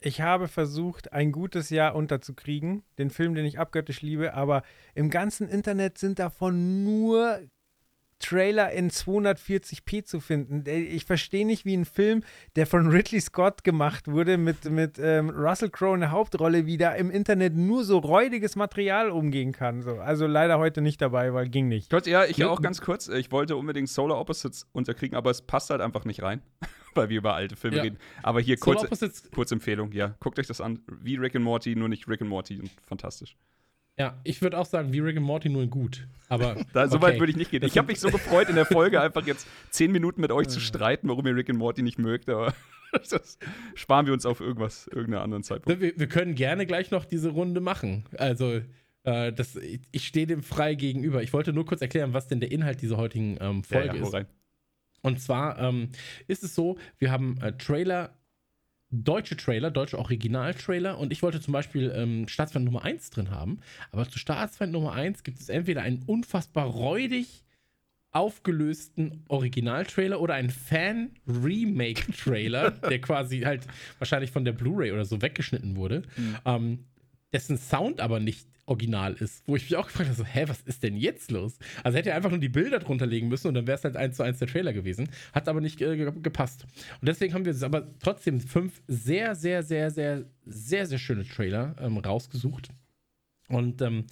Ich 0.03 0.21
habe 0.21 0.49
versucht, 0.49 1.13
ein 1.13 1.31
gutes 1.33 1.71
Jahr 1.71 1.95
unterzukriegen, 1.95 2.83
den 2.99 3.11
Film, 3.11 3.35
den 3.35 3.45
ich 3.45 3.59
abgöttisch 3.59 4.01
liebe, 4.01 4.35
aber 4.35 4.63
im 4.95 5.11
ganzen 5.11 5.49
Internet 5.49 5.99
sind 5.99 6.19
davon 6.19 6.85
nur 6.85 7.41
Trailer 8.21 8.71
in 8.71 8.91
240p 8.91 10.05
zu 10.05 10.21
finden. 10.21 10.65
Ich 10.69 11.05
verstehe 11.05 11.45
nicht, 11.45 11.65
wie 11.65 11.77
ein 11.77 11.85
Film, 11.85 12.23
der 12.57 12.67
von 12.67 12.87
Ridley 12.89 13.21
Scott 13.21 13.65
gemacht 13.65 14.07
wurde, 14.07 14.39
mit, 14.39 14.71
mit 14.71 14.99
ähm, 14.99 15.31
Russell 15.31 15.71
Crowe 15.71 15.95
in 15.95 16.01
der 16.01 16.13
Hauptrolle, 16.13 16.67
wie 16.67 16.77
da 16.79 16.93
im 16.93 17.11
Internet 17.11 17.57
nur 17.57 17.85
so 17.85 17.99
räudiges 17.99 18.57
Material 18.57 19.11
umgehen 19.11 19.53
kann. 19.53 19.83
So. 19.83 19.99
Also 19.99 20.27
leider 20.27 20.59
heute 20.59 20.81
nicht 20.81 21.01
dabei, 21.01 21.35
weil 21.35 21.49
ging 21.49 21.69
nicht. 21.69 21.91
Kurz, 21.91 22.07
ja, 22.07 22.25
ich 22.25 22.45
auch 22.45 22.63
ganz 22.63 22.81
kurz. 22.81 23.09
Ich 23.09 23.33
wollte 23.33 23.57
unbedingt 23.57 23.89
Solar 23.89 24.19
Opposites 24.19 24.67
unterkriegen, 24.73 25.17
aber 25.17 25.31
es 25.31 25.43
passt 25.43 25.71
halt 25.71 25.81
einfach 25.81 26.05
nicht 26.05 26.23
rein, 26.23 26.43
weil 26.95 27.09
wir 27.09 27.19
über 27.19 27.35
alte 27.35 27.57
Filme 27.57 27.79
ja. 27.79 27.83
reden. 27.83 27.99
Aber 28.23 28.41
hier 28.41 28.57
kurze, 28.57 28.89
kurze 29.35 29.55
Empfehlung, 29.55 29.93
ja. 29.93 30.15
Guckt 30.21 30.39
euch 30.39 30.47
das 30.47 30.61
an. 30.61 30.81
Wie 31.01 31.17
Rick 31.17 31.37
and 31.37 31.45
Morty, 31.45 31.75
nur 31.75 31.89
nicht 31.89 32.09
Rick 32.09 32.21
and 32.21 32.31
Morty. 32.31 32.63
Fantastisch. 32.87 33.37
Ja, 33.99 34.19
ich 34.25 34.41
würde 34.41 34.59
auch 34.59 34.67
sagen, 34.67 34.93
wie 34.93 35.01
Rick 35.01 35.17
and 35.17 35.27
Morty 35.27 35.49
nur 35.49 35.63
in 35.63 35.71
gut. 35.71 36.07
Aber 36.29 36.57
da, 36.73 36.89
so 36.89 36.97
okay. 36.97 37.07
weit 37.07 37.19
würde 37.21 37.31
ich 37.33 37.37
nicht 37.37 37.51
gehen. 37.51 37.63
ich 37.63 37.77
habe 37.77 37.89
mich 37.89 38.01
so 38.01 38.11
gefreut, 38.11 38.49
in 38.49 38.55
der 38.55 38.67
Folge 38.67 39.01
einfach 39.01 39.27
jetzt 39.27 39.47
zehn 39.71 39.93
Minuten 39.93 40.21
mit 40.21 40.33
euch 40.33 40.49
zu 40.49 40.61
streiten, 40.61 41.09
warum 41.09 41.27
ihr 41.27 41.37
Rick 41.37 41.51
and 41.51 41.59
Morty 41.59 41.83
nicht 41.83 41.99
mögt, 41.99 42.29
aber 42.29 42.55
das 42.93 43.39
sparen 43.75 44.07
wir 44.07 44.13
uns 44.13 44.25
auf 44.27 44.41
irgendwas, 44.41 44.87
irgendeiner 44.87 45.23
anderen 45.23 45.43
Zeitpunkt. 45.43 45.81
Wir, 45.81 45.99
wir 45.99 46.09
können 46.09 46.35
gerne 46.35 46.67
gleich 46.67 46.91
noch 46.91 47.05
diese 47.05 47.31
Runde 47.31 47.61
machen. 47.61 48.05
Also, 48.17 48.61
äh, 49.05 49.33
das, 49.33 49.57
ich, 49.57 49.81
ich 49.91 50.07
stehe 50.07 50.27
dem 50.27 50.43
frei 50.43 50.75
gegenüber. 50.75 51.23
Ich 51.23 51.33
wollte 51.33 51.53
nur 51.53 51.67
kurz 51.67 51.81
erklären, 51.81 52.13
was 52.15 52.29
denn 52.29 52.41
der 52.41 52.53
Inhalt 52.53 52.83
dieser 52.83 52.97
heutigen 52.97 53.39
ähm, 53.41 53.65
Folge 53.65 53.89
ja, 53.89 53.95
ja, 53.95 54.19
ist. 54.21 54.27
Und 55.03 55.21
zwar 55.21 55.59
ähm, 55.59 55.89
ist 56.27 56.43
es 56.43 56.55
so, 56.55 56.79
wir 56.99 57.11
haben 57.11 57.39
äh, 57.41 57.53
Trailer 57.53 58.20
deutsche 58.91 59.37
Trailer, 59.37 59.71
deutsche 59.71 59.99
Originaltrailer. 59.99 60.99
Und 60.99 61.13
ich 61.13 61.23
wollte 61.23 61.41
zum 61.41 61.53
Beispiel 61.53 61.93
ähm, 61.95 62.27
Staatsfeind 62.29 62.65
Nummer 62.65 62.85
1 62.85 63.11
drin 63.11 63.31
haben, 63.31 63.61
aber 63.93 64.09
zu 64.09 64.19
Staatsfeind 64.19 64.73
Nummer 64.73 64.93
1 64.93 65.23
gibt 65.23 65.39
es 65.41 65.49
entweder 65.49 65.83
einen 65.83 66.03
unfassbar 66.07 66.67
räudig 66.67 67.45
aufgelösten 68.13 69.23
Originaltrailer 69.29 70.21
oder 70.21 70.35
einen 70.35 70.51
Fan-Remake-Trailer, 70.51 72.71
der 72.91 73.01
quasi 73.01 73.43
halt 73.43 73.69
wahrscheinlich 73.99 74.33
von 74.33 74.45
der 74.45 74.51
Blu-ray 74.53 74.91
oder 74.91 75.05
so 75.05 75.23
weggeschnitten 75.23 75.77
wurde, 75.77 76.03
mhm. 76.17 76.37
ähm, 76.45 76.81
dessen 77.33 77.59
Sound 77.59 78.01
aber 78.01 78.21
nicht 78.21 78.47
original 78.67 79.15
ist. 79.15 79.43
Wo 79.47 79.57
ich 79.57 79.65
mich 79.65 79.77
auch 79.77 79.87
gefragt 79.87 80.09
habe, 80.09 80.17
so, 80.17 80.25
hä, 80.25 80.45
was 80.47 80.61
ist 80.63 80.83
denn 80.83 80.97
jetzt 80.97 81.31
los? 81.31 81.59
Also 81.83 81.99
hätte 81.99 82.11
er 82.11 82.17
einfach 82.17 82.31
nur 82.31 82.39
die 82.39 82.49
Bilder 82.49 82.79
drunter 82.79 83.07
legen 83.07 83.29
müssen 83.29 83.49
und 83.49 83.55
dann 83.55 83.67
wäre 83.67 83.77
es 83.77 83.85
halt 83.85 83.97
eins 83.97 84.17
zu 84.17 84.23
eins 84.23 84.39
der 84.39 84.49
Trailer 84.49 84.73
gewesen. 84.73 85.11
Hat 85.33 85.49
aber 85.49 85.61
nicht 85.61 85.81
äh, 85.83 85.97
gepasst. 85.97 86.67
Und 87.01 87.09
deswegen 87.09 87.35
haben 87.35 87.45
wir 87.45 87.53
es 87.53 87.63
aber 87.63 87.89
trotzdem 87.99 88.41
fünf 88.41 88.81
sehr, 88.87 89.35
sehr, 89.35 89.63
sehr, 89.63 89.91
sehr, 89.91 90.25
sehr, 90.47 90.87
sehr 90.87 90.99
schöne 90.99 91.27
Trailer 91.27 91.75
ähm, 91.81 91.99
rausgesucht. 91.99 92.69
Und 93.49 93.83
ähm, 93.83 94.07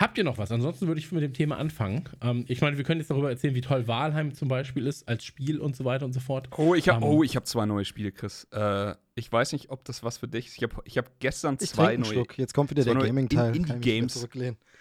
Habt 0.00 0.16
ihr 0.16 0.24
noch 0.24 0.38
was? 0.38 0.50
Ansonsten 0.50 0.86
würde 0.86 0.98
ich 0.98 1.12
mit 1.12 1.22
dem 1.22 1.34
Thema 1.34 1.58
anfangen. 1.58 2.08
Ähm, 2.22 2.46
ich 2.48 2.62
meine, 2.62 2.78
wir 2.78 2.84
können 2.84 3.00
jetzt 3.00 3.10
darüber 3.10 3.28
erzählen, 3.28 3.54
wie 3.54 3.60
toll 3.60 3.86
Walheim 3.86 4.32
zum 4.32 4.48
Beispiel 4.48 4.86
ist 4.86 5.06
als 5.06 5.24
Spiel 5.24 5.58
und 5.60 5.76
so 5.76 5.84
weiter 5.84 6.06
und 6.06 6.14
so 6.14 6.20
fort. 6.20 6.48
Oh, 6.56 6.74
ich 6.74 6.88
habe 6.88 7.04
ähm, 7.04 7.12
oh, 7.12 7.22
hab 7.22 7.46
zwei 7.46 7.66
neue 7.66 7.84
Spiele, 7.84 8.10
Chris. 8.10 8.48
Äh, 8.50 8.94
ich 9.14 9.30
weiß 9.30 9.52
nicht, 9.52 9.68
ob 9.68 9.84
das 9.84 10.02
was 10.02 10.16
für 10.16 10.26
dich 10.26 10.46
ist. 10.46 10.56
Ich 10.56 10.62
habe 10.62 10.80
ich 10.86 10.96
hab 10.96 11.20
gestern 11.20 11.58
ich 11.60 11.68
zwei 11.68 11.98
neue. 11.98 12.06
Schluck. 12.06 12.38
Jetzt 12.38 12.54
kommt 12.54 12.70
wieder 12.70 12.82
der 12.82 12.94
Gaming-Teil. 12.94 13.54
In, 13.54 13.64
Indie-Games. 13.64 14.26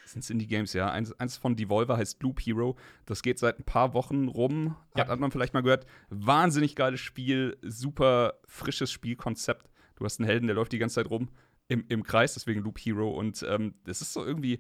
Sind 0.06 0.24
es 0.24 0.30
Indie-Games, 0.30 0.72
ja. 0.72 0.90
Eins, 0.90 1.12
eins 1.20 1.36
von 1.36 1.58
Devolver 1.58 1.98
heißt 1.98 2.24
Loop 2.24 2.40
Hero. 2.40 2.78
Das 3.06 3.22
geht 3.22 3.40
seit 3.40 3.60
ein 3.60 3.66
paar 3.66 3.94
Wochen 3.94 4.30
rum. 4.30 4.78
Ja. 4.96 5.04
Hat, 5.04 5.10
hat 5.10 5.20
man 5.20 5.32
vielleicht 5.32 5.54
mal 5.54 5.64
gehört. 5.64 5.86
Wahnsinnig 6.10 6.78
geiles 6.78 7.02
Spiel. 7.02 7.58
Super 7.62 8.36
frisches 8.46 8.90
Spielkonzept. 8.90 9.70
Du 9.98 10.06
hast 10.06 10.22
einen 10.22 10.30
Helden, 10.30 10.48
der 10.48 10.56
läuft 10.56 10.72
die 10.72 10.80
ganze 10.80 10.96
Zeit 10.96 11.10
rum 11.10 11.28
im, 11.70 11.86
im 11.88 12.04
Kreis, 12.04 12.34
deswegen 12.34 12.62
Loop 12.62 12.80
Hero. 12.80 13.10
Und 13.10 13.46
ähm, 13.48 13.76
das 13.86 14.02
ist 14.02 14.14
so 14.14 14.26
irgendwie 14.26 14.60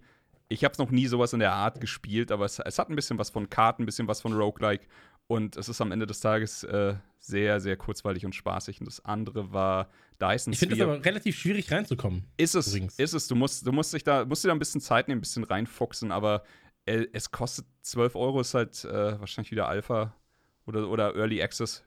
ich 0.49 0.63
habe 0.63 0.73
es 0.73 0.79
noch 0.79 0.89
nie 0.89 1.05
sowas 1.05 1.31
in 1.33 1.39
der 1.39 1.53
Art 1.53 1.79
gespielt, 1.79 2.31
aber 2.31 2.45
es, 2.45 2.59
es, 2.59 2.79
hat 2.79 2.89
ein 2.89 2.95
bisschen 2.95 3.19
was 3.19 3.29
von 3.29 3.49
Karten, 3.49 3.83
ein 3.83 3.85
bisschen 3.85 4.07
was 4.07 4.19
von 4.19 4.33
Roguelike. 4.33 4.85
Und 5.27 5.55
es 5.57 5.69
ist 5.69 5.79
am 5.79 5.91
Ende 5.91 6.07
des 6.07 6.21
Tages 6.21 6.63
äh, 6.63 6.95
sehr, 7.19 7.59
sehr 7.59 7.77
kurzweilig 7.77 8.25
und 8.25 8.33
spaßig. 8.33 8.79
Und 8.79 8.87
das 8.87 9.05
andere 9.05 9.53
war 9.53 9.89
Dyson 10.19 10.51
Ich 10.53 10.59
finde 10.59 10.73
es 10.73 10.81
aber 10.81 11.05
relativ 11.05 11.37
schwierig 11.37 11.71
reinzukommen. 11.71 12.25
Ist 12.35 12.55
es, 12.55 12.69
übrigens. 12.69 12.97
ist 12.97 13.13
es. 13.13 13.27
Du 13.27 13.35
musst, 13.35 13.65
du 13.65 13.71
musst 13.71 13.93
dich 13.93 14.03
da, 14.03 14.25
musst 14.25 14.43
dir 14.43 14.47
da 14.47 14.55
ein 14.55 14.59
bisschen 14.59 14.81
Zeit 14.81 15.07
nehmen, 15.07 15.19
ein 15.19 15.21
bisschen 15.21 15.43
reinfuchsen, 15.43 16.11
aber 16.11 16.43
äh, 16.85 17.05
es 17.13 17.29
kostet 17.29 17.67
12 17.83 18.15
Euro, 18.15 18.41
ist 18.41 18.55
halt 18.55 18.83
äh, 18.85 19.19
wahrscheinlich 19.19 19.51
wieder 19.51 19.69
Alpha 19.69 20.15
oder, 20.65 20.89
oder 20.89 21.15
Early 21.15 21.43
Access. 21.43 21.83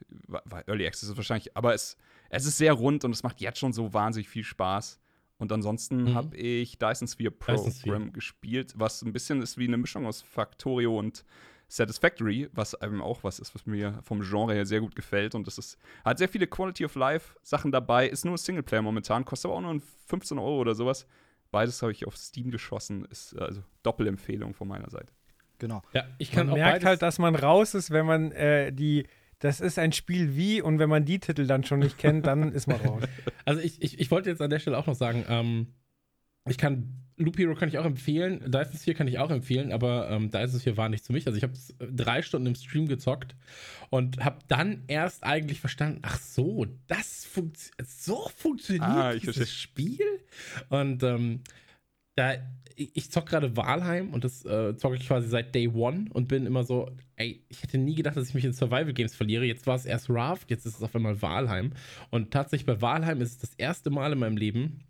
Early 0.69 0.87
Access 0.87 1.09
ist 1.09 1.17
wahrscheinlich, 1.17 1.57
aber 1.57 1.75
es, 1.75 1.97
es 2.31 2.47
ist 2.47 2.59
sehr 2.59 2.75
rund 2.75 3.05
und 3.05 3.11
es 3.11 3.25
macht 3.25 3.41
jetzt 3.41 3.59
schon 3.59 3.73
so 3.73 3.93
wahnsinnig 3.93 4.29
viel 4.29 4.45
Spaß. 4.45 5.01
Und 5.43 5.51
ansonsten 5.51 6.05
mhm. 6.05 6.15
habe 6.15 6.37
ich 6.37 6.79
Dyson 6.79 7.09
Sphere 7.09 7.33
Program 7.33 8.13
gespielt, 8.13 8.75
was 8.77 9.03
ein 9.03 9.13
bisschen 9.13 9.43
ist 9.43 9.59
wie 9.59 9.67
eine 9.67 9.77
Mischung 9.77 10.07
aus 10.07 10.23
Factorio 10.23 10.97
und 10.97 11.25
Satisfactory, 11.67 12.49
was 12.53 12.81
eben 12.81 13.03
auch 13.03 13.25
was 13.25 13.41
ist, 13.41 13.53
was 13.53 13.67
mir 13.67 13.99
vom 14.05 14.21
Genre 14.21 14.55
her 14.55 14.65
sehr 14.65 14.79
gut 14.79 14.95
gefällt. 14.95 15.35
Und 15.35 15.49
das 15.49 15.59
ist, 15.59 15.79
hat 16.05 16.19
sehr 16.19 16.29
viele 16.29 16.47
Quality 16.47 16.85
of 16.85 16.95
Life 16.95 17.35
Sachen 17.43 17.73
dabei, 17.73 18.09
ist 18.09 18.25
nur 18.25 18.35
ein 18.35 18.39
Singleplayer 18.39 18.83
momentan, 18.83 19.25
kostet 19.25 19.51
aber 19.51 19.57
auch 19.57 19.63
nur 19.63 19.83
15 20.07 20.39
Euro 20.39 20.61
oder 20.61 20.77
sowas. 20.77 21.09
Beides 21.51 21.83
habe 21.83 21.91
ich 21.91 22.07
auf 22.07 22.17
Steam 22.17 22.53
geschossen, 22.53 23.05
ist 23.07 23.37
also 23.37 23.65
Doppelempfehlung 23.83 24.55
von 24.55 24.69
meiner 24.69 24.91
Seite. 24.91 25.13
Genau. 25.59 25.83
Ja, 25.93 26.05
ich 26.19 26.31
kann 26.31 26.47
man 26.47 26.55
merkt 26.55 26.85
halt, 26.85 27.03
dass 27.03 27.19
man 27.19 27.35
raus 27.35 27.75
ist, 27.75 27.91
wenn 27.91 28.07
man 28.07 28.31
äh, 28.31 28.73
die 28.73 29.09
das 29.43 29.61
ist 29.61 29.77
ein 29.77 29.91
Spiel 29.91 30.37
wie 30.37 30.63
und 30.63 30.79
wenn 30.79 30.89
man 30.89 31.05
die 31.05 31.19
Titel 31.19 31.49
dann 31.49 31.65
schon 31.65 31.81
nicht 31.81 31.99
kennt, 31.99 32.29
dann 32.29 32.53
ist 32.53 32.69
man 32.69 32.81
raus. 32.81 33.03
Also 33.45 33.61
ich, 33.61 33.83
ich, 33.83 33.99
ich 33.99 34.09
wollte 34.13 34.31
jetzt 34.31 34.41
an 34.41 34.51
der 34.51 34.61
Stelle 34.61 34.79
auch 34.79 34.87
noch 34.87 34.95
sagen, 34.95 35.25
ähm, 35.29 35.67
ich 36.49 36.59
kann, 36.59 37.03
Loop 37.17 37.37
Hero 37.37 37.57
kann 37.57 37.69
ich 37.69 37.77
auch 37.77 37.85
empfehlen, 37.85 38.39
Dyson 38.47 38.79
Sphere 38.79 38.95
kann 38.95 39.09
ich 39.09 39.19
auch 39.19 39.33
empfehlen, 39.33 39.73
aber 39.73 40.09
ähm, 40.11 40.31
Dyson 40.31 40.61
Sphere 40.61 40.77
war 40.77 40.89
nicht 40.89 41.05
für 41.05 41.13
mich. 41.13 41.27
Also 41.27 41.37
ich 41.37 41.43
habe 41.43 41.55
drei 41.81 42.23
Stunden 42.23 42.47
im 42.47 42.55
Stream 42.55 42.87
gezockt 42.87 43.35
und 43.91 44.25
habe 44.25 44.39
dann 44.47 44.85
erst 44.87 45.25
eigentlich 45.25 45.59
verstanden, 45.59 45.99
ach 46.03 46.21
so, 46.21 46.67
das 46.87 47.25
funktioniert, 47.25 47.89
so 47.89 48.31
funktioniert 48.37 48.85
ah, 48.85 49.15
dieses 49.15 49.53
Spiel. 49.53 50.07
Und 50.69 51.03
ähm, 51.03 51.41
da, 52.15 52.35
ich 52.77 53.11
zock 53.11 53.27
gerade 53.27 53.57
Walheim 53.57 54.11
und 54.11 54.25
das 54.25 54.45
äh, 54.45 54.77
zocke 54.77 54.97
ich 54.97 55.07
quasi 55.07 55.29
seit 55.29 55.55
Day 55.55 55.69
One 55.69 56.07
und 56.13 56.29
bin 56.29 56.47
immer 56.47 56.65
so, 56.65 56.91
ey, 57.17 57.45
ich 57.49 57.63
hätte 57.63 57.79
nie 57.79 57.95
gedacht, 57.95 58.17
dass 58.17 58.29
ich 58.29 58.35
mich 58.35 58.45
in 58.45 58.53
Survival 58.53 58.93
Games 58.93 59.15
verliere. 59.15 59.45
Jetzt 59.45 59.67
war 59.67 59.77
es 59.77 59.85
erst 59.85 60.11
Raft, 60.11 60.51
jetzt 60.51 60.67
ist 60.67 60.77
es 60.77 60.83
auf 60.83 60.95
einmal 60.95 61.21
Walheim. 61.23 61.73
Und 62.11 62.31
tatsächlich 62.31 62.67
bei 62.67 62.81
Walheim 62.81 63.21
ist 63.21 63.33
es 63.33 63.39
das 63.39 63.55
erste 63.55 63.91
Mal 63.91 64.13
in 64.13 64.19
meinem 64.19 64.37
Leben, 64.37 64.81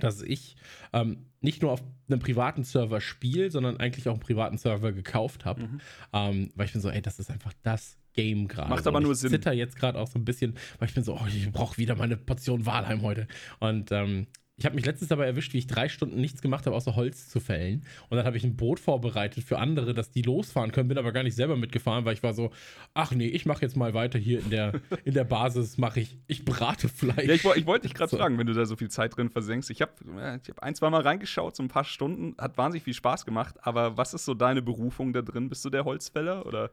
dass 0.00 0.22
ich 0.22 0.56
ähm, 0.92 1.26
nicht 1.40 1.62
nur 1.62 1.72
auf 1.72 1.82
einem 2.08 2.20
privaten 2.20 2.64
Server 2.64 3.00
spiele, 3.00 3.50
sondern 3.50 3.78
eigentlich 3.78 4.08
auch 4.08 4.14
einen 4.14 4.20
privaten 4.20 4.58
Server 4.58 4.92
gekauft 4.92 5.44
habe. 5.44 5.62
Mhm. 5.62 5.80
Ähm, 6.12 6.50
weil 6.54 6.66
ich 6.66 6.72
bin 6.72 6.80
so, 6.80 6.90
ey, 6.90 7.02
das 7.02 7.18
ist 7.18 7.30
einfach 7.30 7.52
das 7.62 7.98
Game 8.12 8.48
gerade. 8.48 8.70
Macht 8.70 8.86
aber 8.86 9.00
nur 9.00 9.14
Sinn. 9.14 9.28
Ich 9.28 9.38
zitter 9.38 9.52
jetzt 9.52 9.76
gerade 9.76 9.98
auch 9.98 10.08
so 10.08 10.18
ein 10.18 10.24
bisschen, 10.24 10.54
weil 10.78 10.88
ich 10.88 10.94
bin 10.94 11.04
so, 11.04 11.14
oh, 11.14 11.26
ich 11.28 11.50
brauche 11.52 11.76
wieder 11.78 11.94
meine 11.94 12.16
Portion 12.16 12.66
Walheim 12.66 13.02
heute. 13.02 13.28
Und 13.60 13.92
ähm, 13.92 14.26
ich 14.58 14.64
habe 14.64 14.74
mich 14.74 14.86
letztens 14.86 15.08
dabei 15.08 15.26
erwischt, 15.26 15.52
wie 15.52 15.58
ich 15.58 15.66
drei 15.66 15.90
Stunden 15.90 16.18
nichts 16.18 16.40
gemacht 16.40 16.64
habe, 16.64 16.74
außer 16.74 16.96
Holz 16.96 17.28
zu 17.28 17.40
fällen. 17.40 17.84
Und 18.08 18.16
dann 18.16 18.24
habe 18.24 18.38
ich 18.38 18.44
ein 18.44 18.56
Boot 18.56 18.80
vorbereitet 18.80 19.44
für 19.44 19.58
andere, 19.58 19.92
dass 19.92 20.10
die 20.10 20.22
losfahren 20.22 20.72
können, 20.72 20.88
bin 20.88 20.96
aber 20.96 21.12
gar 21.12 21.22
nicht 21.22 21.34
selber 21.34 21.56
mitgefahren, 21.56 22.06
weil 22.06 22.14
ich 22.14 22.22
war 22.22 22.32
so, 22.32 22.50
ach 22.94 23.12
nee, 23.12 23.28
ich 23.28 23.44
mache 23.44 23.60
jetzt 23.60 23.76
mal 23.76 23.92
weiter 23.92 24.18
hier 24.18 24.40
in 24.40 24.48
der, 24.48 24.80
in 25.04 25.12
der 25.12 25.24
Basis, 25.24 25.76
mache 25.76 26.00
ich, 26.00 26.16
ich 26.26 26.46
brate 26.46 26.88
Fleisch. 26.88 27.26
Ja, 27.26 27.34
ich, 27.34 27.44
ich 27.44 27.66
wollte 27.66 27.86
dich 27.86 27.94
gerade 27.94 28.10
so. 28.10 28.16
fragen, 28.16 28.38
wenn 28.38 28.46
du 28.46 28.54
da 28.54 28.64
so 28.64 28.76
viel 28.76 28.88
Zeit 28.88 29.14
drin 29.16 29.28
versenkst. 29.28 29.68
Ich 29.68 29.82
habe 29.82 29.92
äh, 30.18 30.38
ich 30.42 30.48
hab 30.48 30.60
ein, 30.60 30.74
zwei 30.74 30.88
Mal 30.88 31.02
reingeschaut, 31.02 31.54
so 31.54 31.62
ein 31.62 31.68
paar 31.68 31.84
Stunden, 31.84 32.34
hat 32.38 32.56
wahnsinnig 32.56 32.84
viel 32.84 32.94
Spaß 32.94 33.26
gemacht, 33.26 33.56
aber 33.60 33.98
was 33.98 34.14
ist 34.14 34.24
so 34.24 34.32
deine 34.32 34.62
Berufung 34.62 35.12
da 35.12 35.20
drin? 35.20 35.50
Bist 35.50 35.66
du 35.66 35.70
der 35.70 35.84
Holzfäller 35.84 36.46
oder 36.46 36.70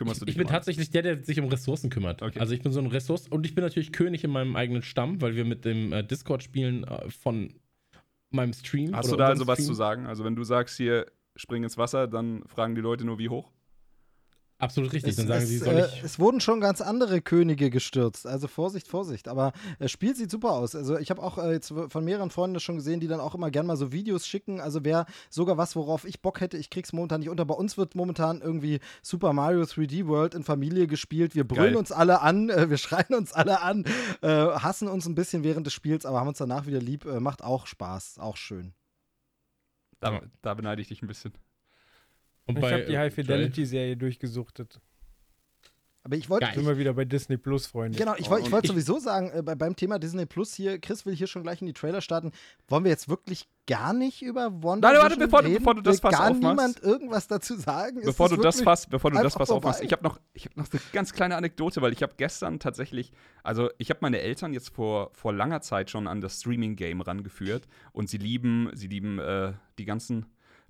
kümmerst 0.00 0.22
du 0.22 0.24
dich 0.24 0.34
Ich 0.34 0.38
bin 0.38 0.46
um 0.46 0.52
tatsächlich 0.52 0.90
der, 0.90 1.02
der 1.02 1.22
sich 1.22 1.38
um 1.38 1.48
Ressourcen 1.48 1.90
kümmert. 1.90 2.22
Okay. 2.22 2.40
Also 2.40 2.54
ich 2.54 2.62
bin 2.62 2.72
so 2.72 2.80
ein 2.80 2.86
Ressource 2.86 3.28
und 3.28 3.44
ich 3.44 3.54
bin 3.54 3.62
natürlich 3.62 3.92
König 3.92 4.24
in 4.24 4.30
meinem 4.30 4.56
eigenen 4.56 4.82
Stamm, 4.82 5.20
weil 5.20 5.36
wir 5.36 5.44
mit 5.44 5.64
dem 5.64 5.92
äh, 5.92 6.02
Discord 6.02 6.42
spielen 6.42 6.84
äh, 6.84 7.10
von 7.10 7.52
meinem 8.30 8.54
Stream. 8.54 8.96
Hast 8.96 9.12
du 9.12 9.16
da 9.16 9.26
also 9.26 9.46
was 9.46 9.64
zu 9.64 9.74
sagen? 9.74 10.06
Also, 10.06 10.24
wenn 10.24 10.36
du 10.36 10.44
sagst, 10.44 10.76
hier 10.76 11.06
spring 11.36 11.64
ins 11.64 11.76
Wasser, 11.76 12.08
dann 12.08 12.42
fragen 12.46 12.74
die 12.74 12.80
Leute 12.80 13.04
nur, 13.04 13.18
wie 13.18 13.28
hoch? 13.28 13.52
Absolut 14.60 14.92
richtig. 14.92 15.12
Es, 15.12 15.16
Dann 15.16 15.26
sagen 15.26 15.42
es, 15.42 15.48
sie, 15.48 15.58
soll 15.58 15.74
äh, 15.74 15.86
ich. 15.86 16.02
es 16.04 16.18
wurden 16.18 16.40
schon 16.40 16.60
ganz 16.60 16.82
andere 16.82 17.22
Könige 17.22 17.70
gestürzt. 17.70 18.26
Also 18.26 18.46
Vorsicht, 18.46 18.86
Vorsicht. 18.88 19.26
Aber 19.26 19.52
das 19.78 19.90
Spiel 19.90 20.14
sieht 20.14 20.30
super 20.30 20.52
aus. 20.52 20.76
Also 20.76 20.98
ich 20.98 21.10
habe 21.10 21.22
auch 21.22 21.38
äh, 21.38 21.52
jetzt 21.52 21.72
von 21.88 22.04
mehreren 22.04 22.30
Freunden 22.30 22.54
das 22.54 22.62
schon 22.62 22.76
gesehen, 22.76 23.00
die 23.00 23.08
dann 23.08 23.20
auch 23.20 23.34
immer 23.34 23.50
gerne 23.50 23.68
mal 23.68 23.76
so 23.76 23.90
Videos 23.90 24.26
schicken. 24.26 24.60
Also 24.60 24.84
wer 24.84 25.06
sogar 25.30 25.56
was, 25.56 25.76
worauf 25.76 26.04
ich 26.04 26.20
Bock 26.20 26.42
hätte, 26.42 26.58
ich 26.58 26.68
krieg's 26.68 26.92
momentan 26.92 27.20
nicht 27.20 27.30
unter. 27.30 27.46
Bei 27.46 27.54
uns 27.54 27.78
wird 27.78 27.94
momentan 27.94 28.42
irgendwie 28.42 28.80
Super 29.00 29.32
Mario 29.32 29.62
3D 29.62 30.06
World 30.06 30.34
in 30.34 30.44
Familie 30.44 30.86
gespielt. 30.86 31.34
Wir 31.34 31.44
brüllen 31.44 31.72
Geil. 31.72 31.76
uns 31.76 31.90
alle 31.90 32.20
an, 32.20 32.50
äh, 32.50 32.68
wir 32.68 32.76
schreien 32.76 33.14
uns 33.14 33.32
alle 33.32 33.62
an, 33.62 33.84
äh, 34.20 34.28
hassen 34.28 34.88
uns 34.88 35.06
ein 35.06 35.14
bisschen 35.14 35.42
während 35.42 35.66
des 35.66 35.72
Spiels, 35.72 36.04
aber 36.04 36.20
haben 36.20 36.28
uns 36.28 36.38
danach 36.38 36.66
wieder 36.66 36.80
lieb. 36.80 37.06
Äh, 37.06 37.18
macht 37.18 37.42
auch 37.42 37.66
Spaß, 37.66 38.18
auch 38.18 38.36
schön. 38.36 38.74
Da, 40.00 40.20
da 40.42 40.52
beneide 40.52 40.82
ich 40.82 40.88
dich 40.88 41.02
ein 41.02 41.06
bisschen. 41.06 41.32
Und 42.56 42.64
Ich 42.64 42.72
habe 42.72 42.84
die 42.84 42.94
äh, 42.94 42.98
High 42.98 43.14
Fidelity-Serie 43.14 43.96
durchgesucht. 43.96 44.60
Aber 46.02 46.16
ich 46.16 46.30
wollte 46.30 46.46
Geil. 46.46 46.58
Immer 46.58 46.78
wieder 46.78 46.94
bei 46.94 47.04
Disney 47.04 47.36
Plus, 47.36 47.66
Freunde. 47.66 47.98
Genau, 47.98 48.14
ich 48.16 48.30
wollte 48.30 48.50
wollt 48.50 48.66
sowieso 48.66 48.98
sagen, 48.98 49.30
äh, 49.34 49.42
bei, 49.42 49.54
beim 49.54 49.76
Thema 49.76 49.98
Disney 49.98 50.24
Plus 50.24 50.54
hier, 50.54 50.78
Chris 50.78 51.04
will 51.04 51.14
hier 51.14 51.26
schon 51.26 51.42
gleich 51.42 51.60
in 51.60 51.66
die 51.66 51.74
Trailer 51.74 52.00
starten. 52.00 52.32
Wollen 52.68 52.84
wir 52.84 52.90
jetzt 52.90 53.10
wirklich 53.10 53.46
gar 53.66 53.92
nicht 53.92 54.22
über 54.22 54.62
Wonder 54.62 54.92
Nein, 54.92 55.02
warte, 55.02 55.18
bevor 55.18 55.42
du- 55.42 55.48
reden? 55.48 55.58
bevor 55.58 55.74
du 55.74 55.82
das 55.82 55.96
Will 55.96 56.10
Fass 56.10 56.18
gar 56.18 56.30
aufmachst. 56.30 56.42
niemand 56.42 56.82
irgendwas 56.82 57.28
dazu 57.28 57.54
sagen? 57.54 57.98
Ist 57.98 58.06
Bevor 58.06 58.30
du 58.30 58.36
das 58.36 58.62
Fass, 58.62 58.86
bevor 58.86 59.10
du 59.10 59.22
das 59.22 59.34
Fass 59.34 59.50
aufmachst, 59.50 59.82
ich 59.84 59.92
habe 59.92 60.02
noch, 60.02 60.18
ich 60.32 60.46
hab 60.46 60.56
noch 60.56 60.72
eine 60.72 60.80
ganz 60.94 61.12
kleine 61.12 61.36
Anekdote, 61.36 61.82
weil 61.82 61.92
ich 61.92 62.02
habe 62.02 62.14
gestern 62.16 62.58
tatsächlich, 62.60 63.12
also 63.42 63.68
ich 63.76 63.90
habe 63.90 63.98
meine 64.00 64.20
Eltern 64.20 64.54
jetzt 64.54 64.70
vor, 64.70 65.10
vor 65.12 65.34
langer 65.34 65.60
Zeit 65.60 65.90
schon 65.90 66.06
an 66.08 66.22
das 66.22 66.40
Streaming-Game 66.40 67.02
rangeführt 67.02 67.68
und 67.92 68.08
sie 68.08 68.18
lieben, 68.18 68.70
sie 68.72 68.86
lieben 68.88 69.18
äh, 69.18 69.52
die 69.78 69.84
ganzen 69.84 70.24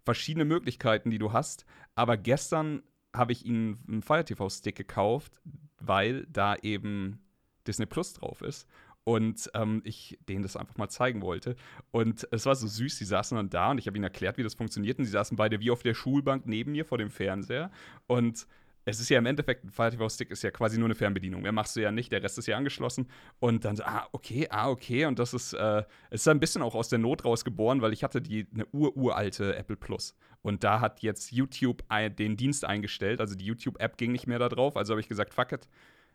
verschiedenen 0.05 0.49
Möglichkeiten, 0.49 1.11
die 1.11 1.19
du 1.19 1.33
hast. 1.33 1.65
Aber 1.95 2.17
gestern 2.17 2.83
habe 3.15 3.33
ich 3.33 3.45
ihnen 3.45 3.79
einen 3.89 4.03
Fire 4.03 4.25
TV-Stick 4.25 4.77
gekauft, 4.77 5.41
weil 5.79 6.27
da 6.27 6.57
eben 6.57 7.21
Disney 7.67 7.87
Plus 7.87 8.13
drauf 8.15 8.43
ist. 8.43 8.69
Und 9.05 9.51
ähm, 9.55 9.81
ich 9.85 10.19
denen 10.29 10.43
das 10.43 10.57
einfach 10.57 10.77
mal 10.77 10.89
zeigen 10.89 11.23
wollte. 11.23 11.57
Und 11.91 12.29
es 12.31 12.47
war 12.47 12.55
so 12.55 12.67
süß, 12.67 12.99
sie 12.99 13.05
saßen 13.05 13.35
dann 13.37 13.49
da 13.49 13.71
und 13.71 13.79
ich 13.79 13.87
habe 13.87 13.97
ihnen 13.97 14.05
erklärt, 14.05 14.37
wie 14.37 14.43
das 14.43 14.55
funktioniert. 14.55 14.99
Und 14.99 15.07
sie 15.07 15.11
saßen 15.11 15.37
beide 15.37 15.59
wie 15.61 15.71
auf 15.71 15.83
der 15.83 15.95
Schulbank 15.95 16.47
neben 16.47 16.73
mir 16.73 16.85
vor 16.85 16.99
dem 16.99 17.11
Fernseher. 17.11 17.71
Und 18.07 18.47
es 18.85 19.01
ist 19.01 19.09
ja 19.11 19.19
im 19.19 19.27
Endeffekt, 19.27 19.65
ein 19.65 19.71
Fire 19.71 19.91
TV-Stick 19.91 20.31
ist 20.31 20.43
ja 20.43 20.51
quasi 20.51 20.79
nur 20.79 20.87
eine 20.87 20.95
Fernbedienung. 20.95 21.43
Mehr 21.43 21.53
machst 21.53 21.77
du 21.77 21.81
ja 21.81 21.93
nicht, 21.93 22.13
der 22.13 22.23
Rest 22.23 22.39
ist 22.39 22.47
ja 22.47 22.57
angeschlossen. 22.57 23.09
Und 23.39 23.65
dann 23.65 23.77
so, 23.77 23.85
ah, 23.85 24.09
okay, 24.13 24.47
ah, 24.51 24.71
okay. 24.71 25.05
Und 25.05 25.19
das 25.19 25.35
ist, 25.35 25.53
äh, 25.53 25.85
ist 26.11 26.27
ein 26.29 26.41
bisschen 26.41 26.63
auch 26.63 26.75
aus 26.75 26.89
der 26.89 26.99
Not 26.99 27.25
raus 27.25 27.45
geboren, 27.45 27.83
weil 27.83 27.93
ich 27.93 28.03
hatte 28.03 28.23
die 28.23 28.47
eine 28.53 28.67
ururalte 28.73 29.55
Apple 29.57 29.77
Plus. 29.77 30.17
Und 30.43 30.65
da 30.65 30.81
hat 30.81 31.01
jetzt 31.01 31.31
YouTube 31.31 31.85
den 32.19 32.37
Dienst 32.37 32.65
eingestellt. 32.65 33.21
Also 33.21 33.35
die 33.35 33.45
YouTube-App 33.45 33.99
ging 33.99 34.13
nicht 34.13 34.27
mehr 34.27 34.39
da 34.39 34.49
drauf. 34.49 34.77
Also 34.77 34.93
habe 34.93 35.01
ich 35.01 35.09
gesagt, 35.09 35.35
fuck 35.35 35.53
it. 35.53 35.69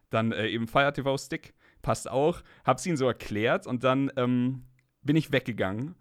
Dann 0.09 0.31
äh, 0.31 0.47
eben 0.47 0.67
Fire 0.67 0.91
TV 0.91 1.17
Stick, 1.17 1.53
passt 1.81 2.09
auch. 2.09 2.41
Hab's 2.63 2.85
ihnen 2.85 2.97
so 2.97 3.07
erklärt 3.07 3.67
und 3.67 3.83
dann 3.83 4.11
ähm, 4.17 4.63
bin 5.01 5.15
ich 5.15 5.31
weggegangen. 5.31 5.95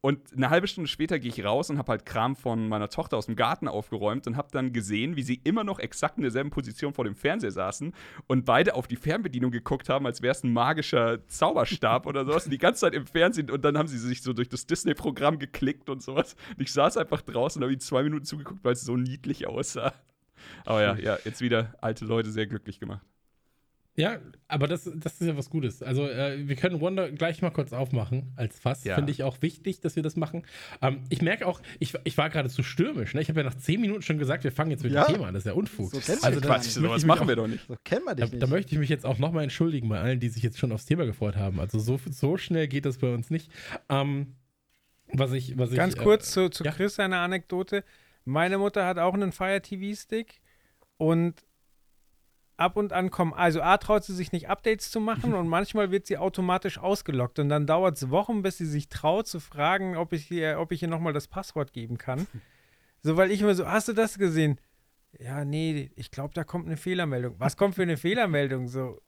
Und 0.00 0.32
eine 0.32 0.50
halbe 0.50 0.68
Stunde 0.68 0.86
später 0.86 1.18
gehe 1.18 1.30
ich 1.30 1.44
raus 1.44 1.70
und 1.70 1.78
habe 1.78 1.90
halt 1.90 2.06
Kram 2.06 2.36
von 2.36 2.68
meiner 2.68 2.88
Tochter 2.88 3.16
aus 3.16 3.26
dem 3.26 3.34
Garten 3.34 3.66
aufgeräumt 3.66 4.28
und 4.28 4.36
habe 4.36 4.48
dann 4.52 4.72
gesehen, 4.72 5.16
wie 5.16 5.24
sie 5.24 5.40
immer 5.42 5.64
noch 5.64 5.80
exakt 5.80 6.18
in 6.18 6.22
derselben 6.22 6.50
Position 6.50 6.94
vor 6.94 7.04
dem 7.04 7.16
Fernseher 7.16 7.50
saßen 7.50 7.92
und 8.28 8.44
beide 8.44 8.76
auf 8.76 8.86
die 8.86 8.94
Fernbedienung 8.94 9.50
geguckt 9.50 9.88
haben, 9.88 10.06
als 10.06 10.22
wäre 10.22 10.30
es 10.30 10.44
ein 10.44 10.52
magischer 10.52 11.26
Zauberstab 11.26 12.06
oder 12.06 12.24
sowas. 12.24 12.44
Und 12.44 12.52
die 12.52 12.58
ganze 12.58 12.82
Zeit 12.82 12.94
im 12.94 13.08
Fernsehen 13.08 13.50
und 13.50 13.64
dann 13.64 13.76
haben 13.76 13.88
sie 13.88 13.98
sich 13.98 14.22
so 14.22 14.32
durch 14.32 14.48
das 14.48 14.66
Disney-Programm 14.66 15.40
geklickt 15.40 15.90
und 15.90 16.00
sowas. 16.00 16.36
Und 16.56 16.62
ich 16.62 16.72
saß 16.72 16.96
einfach 16.96 17.22
draußen 17.22 17.60
und 17.60 17.64
habe 17.64 17.72
ihnen 17.72 17.80
zwei 17.80 18.04
Minuten 18.04 18.24
zugeguckt, 18.24 18.62
weil 18.62 18.74
es 18.74 18.82
so 18.82 18.96
niedlich 18.96 19.48
aussah. 19.48 19.92
Aber 20.64 20.80
ja, 20.80 20.94
ja, 20.96 21.18
jetzt 21.24 21.40
wieder 21.40 21.74
alte 21.80 22.04
Leute 22.04 22.30
sehr 22.30 22.46
glücklich 22.46 22.78
gemacht. 22.78 23.04
Ja, 23.98 24.18
aber 24.46 24.68
das, 24.68 24.88
das 24.94 25.20
ist 25.20 25.26
ja 25.26 25.36
was 25.36 25.50
Gutes. 25.50 25.82
Also, 25.82 26.08
äh, 26.08 26.46
wir 26.46 26.54
können 26.54 26.80
Wonder 26.80 27.10
gleich 27.10 27.42
mal 27.42 27.50
kurz 27.50 27.72
aufmachen 27.72 28.32
als 28.36 28.58
Fass. 28.58 28.84
Ja. 28.84 28.94
Finde 28.94 29.10
ich 29.10 29.24
auch 29.24 29.42
wichtig, 29.42 29.80
dass 29.80 29.96
wir 29.96 30.04
das 30.04 30.14
machen. 30.14 30.44
Ähm, 30.80 31.00
ich 31.08 31.20
merke 31.20 31.46
auch, 31.46 31.60
ich, 31.80 31.94
ich 32.04 32.16
war 32.16 32.30
gerade 32.30 32.48
zu 32.48 32.62
stürmisch. 32.62 33.12
Ne? 33.14 33.20
Ich 33.20 33.28
habe 33.28 33.40
ja 33.40 33.44
nach 33.44 33.56
zehn 33.56 33.80
Minuten 33.80 34.02
schon 34.02 34.18
gesagt, 34.18 34.44
wir 34.44 34.52
fangen 34.52 34.70
jetzt 34.70 34.84
mit 34.84 34.92
Ja. 34.92 35.04
dem 35.04 35.14
Thema 35.14 35.26
an. 35.26 35.34
Das 35.34 35.42
ist 35.42 35.48
ja 35.48 35.54
Unfug. 35.54 35.90
So 35.90 35.98
also, 36.22 36.38
da 36.40 36.62
sowas 36.62 36.66
ich 36.68 36.80
mich 36.80 37.06
machen 37.06 37.22
auch, 37.24 37.28
wir 37.28 37.36
doch 37.36 37.48
nicht. 37.48 37.66
So 37.66 37.74
kennen 37.82 38.04
wir 38.04 38.14
Da, 38.14 38.26
dich 38.26 38.38
da 38.38 38.46
nicht. 38.46 38.50
möchte 38.54 38.72
ich 38.72 38.78
mich 38.78 38.88
jetzt 38.88 39.04
auch 39.04 39.18
nochmal 39.18 39.42
entschuldigen 39.42 39.88
bei 39.88 39.98
allen, 40.00 40.20
die 40.20 40.28
sich 40.28 40.44
jetzt 40.44 40.58
schon 40.58 40.70
aufs 40.70 40.86
Thema 40.86 41.04
gefreut 41.04 41.34
haben. 41.34 41.58
Also, 41.58 41.80
so, 41.80 41.98
so 42.08 42.36
schnell 42.36 42.68
geht 42.68 42.84
das 42.86 42.98
bei 42.98 43.12
uns 43.12 43.30
nicht. 43.30 43.50
Ähm, 43.88 44.36
was 45.12 45.32
ich, 45.32 45.58
was 45.58 45.72
Ganz 45.72 45.94
ich, 45.94 46.00
kurz 46.00 46.30
zu, 46.30 46.48
zu 46.50 46.62
ja. 46.62 46.70
Chris 46.70 47.00
eine 47.00 47.18
Anekdote. 47.18 47.82
Meine 48.24 48.58
Mutter 48.58 48.86
hat 48.86 48.98
auch 48.98 49.14
einen 49.14 49.32
Fire 49.32 49.60
TV 49.60 49.98
Stick 50.00 50.40
und 50.98 51.34
ab 52.58 52.76
und 52.76 52.92
an 52.92 53.10
kommen, 53.10 53.32
also 53.32 53.62
A 53.62 53.78
traut 53.78 54.04
sie 54.04 54.14
sich 54.14 54.32
nicht 54.32 54.50
Updates 54.50 54.90
zu 54.90 55.00
machen 55.00 55.32
und 55.32 55.48
manchmal 55.48 55.90
wird 55.90 56.06
sie 56.06 56.18
automatisch 56.18 56.78
ausgelockt 56.78 57.38
und 57.38 57.48
dann 57.48 57.66
dauert 57.66 57.96
es 57.96 58.10
Wochen, 58.10 58.42
bis 58.42 58.58
sie 58.58 58.66
sich 58.66 58.88
traut 58.88 59.26
zu 59.26 59.40
fragen, 59.40 59.96
ob 59.96 60.12
ich 60.12 60.30
ihr, 60.30 60.58
ob 60.58 60.72
ich 60.72 60.82
ihr 60.82 60.88
nochmal 60.88 61.12
das 61.12 61.28
Passwort 61.28 61.72
geben 61.72 61.98
kann. 61.98 62.26
So, 63.00 63.16
weil 63.16 63.30
ich 63.30 63.40
immer 63.40 63.54
so, 63.54 63.64
hast 63.64 63.86
du 63.86 63.92
das 63.92 64.18
gesehen? 64.18 64.60
Ja, 65.20 65.44
nee, 65.44 65.92
ich 65.94 66.10
glaube, 66.10 66.34
da 66.34 66.42
kommt 66.42 66.66
eine 66.66 66.76
Fehlermeldung. 66.76 67.36
Was 67.38 67.56
kommt 67.56 67.76
für 67.76 67.82
eine 67.82 67.96
Fehlermeldung? 67.96 68.66
So. 68.66 69.00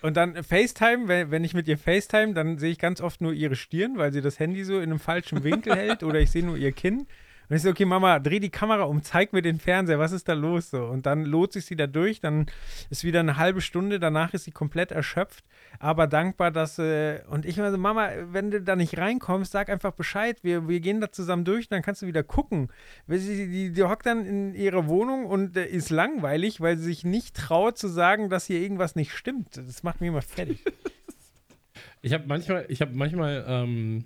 Und 0.00 0.16
dann 0.16 0.42
FaceTime, 0.42 1.06
wenn, 1.06 1.30
wenn 1.30 1.44
ich 1.44 1.52
mit 1.52 1.68
ihr 1.68 1.76
FaceTime, 1.76 2.32
dann 2.32 2.56
sehe 2.56 2.70
ich 2.70 2.78
ganz 2.78 3.02
oft 3.02 3.20
nur 3.20 3.34
ihre 3.34 3.54
Stirn, 3.54 3.98
weil 3.98 4.10
sie 4.10 4.22
das 4.22 4.38
Handy 4.38 4.64
so 4.64 4.76
in 4.78 4.84
einem 4.84 4.98
falschen 4.98 5.44
Winkel 5.44 5.74
hält 5.76 6.02
oder 6.02 6.18
ich 6.18 6.30
sehe 6.30 6.44
nur 6.44 6.56
ihr 6.56 6.72
Kinn. 6.72 7.06
Und 7.48 7.56
ich 7.56 7.62
so, 7.62 7.70
okay, 7.70 7.84
Mama, 7.84 8.18
dreh 8.18 8.40
die 8.40 8.50
Kamera 8.50 8.84
um, 8.84 9.02
zeig 9.02 9.32
mir 9.32 9.42
den 9.42 9.60
Fernseher, 9.60 9.98
was 9.98 10.12
ist 10.12 10.28
da 10.28 10.32
los 10.32 10.70
so? 10.70 10.84
Und 10.84 11.06
dann 11.06 11.24
lohnt 11.24 11.52
sich 11.52 11.64
sie 11.64 11.76
da 11.76 11.86
durch, 11.86 12.20
dann 12.20 12.46
ist 12.90 13.04
wieder 13.04 13.20
eine 13.20 13.36
halbe 13.36 13.60
Stunde, 13.60 14.00
danach 14.00 14.34
ist 14.34 14.44
sie 14.44 14.50
komplett 14.50 14.90
erschöpft, 14.90 15.44
aber 15.78 16.06
dankbar, 16.06 16.50
dass, 16.50 16.78
äh, 16.78 17.20
und 17.28 17.46
ich 17.46 17.58
immer 17.58 17.70
so, 17.70 17.78
Mama, 17.78 18.10
wenn 18.32 18.50
du 18.50 18.60
da 18.60 18.74
nicht 18.74 18.98
reinkommst, 18.98 19.52
sag 19.52 19.68
einfach 19.68 19.92
Bescheid, 19.92 20.38
wir, 20.42 20.68
wir 20.68 20.80
gehen 20.80 21.00
da 21.00 21.12
zusammen 21.12 21.44
durch, 21.44 21.68
dann 21.68 21.82
kannst 21.82 22.02
du 22.02 22.06
wieder 22.06 22.24
gucken. 22.24 22.68
Sie, 23.06 23.48
die, 23.48 23.72
die 23.72 23.82
hockt 23.84 24.06
dann 24.06 24.26
in 24.26 24.54
ihrer 24.54 24.88
Wohnung 24.88 25.26
und 25.26 25.56
äh, 25.56 25.66
ist 25.66 25.90
langweilig, 25.90 26.60
weil 26.60 26.76
sie 26.76 26.84
sich 26.84 27.04
nicht 27.04 27.36
traut 27.36 27.78
zu 27.78 27.88
sagen, 27.88 28.28
dass 28.28 28.46
hier 28.46 28.60
irgendwas 28.60 28.96
nicht 28.96 29.12
stimmt. 29.12 29.56
Das 29.56 29.82
macht 29.82 30.00
mich 30.00 30.08
immer 30.08 30.22
fertig. 30.22 30.64
Ich 32.02 32.12
habe 32.12 32.24
manchmal, 32.26 32.66
ich 32.68 32.80
habe 32.80 32.92
manchmal 32.94 33.44
ähm, 33.48 34.04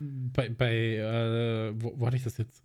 bei, 0.00 0.48
bei 0.48 0.74
äh, 0.96 1.72
wo, 1.74 1.92
wo 2.00 2.06
hatte 2.06 2.16
ich 2.16 2.24
das 2.24 2.38
jetzt? 2.38 2.64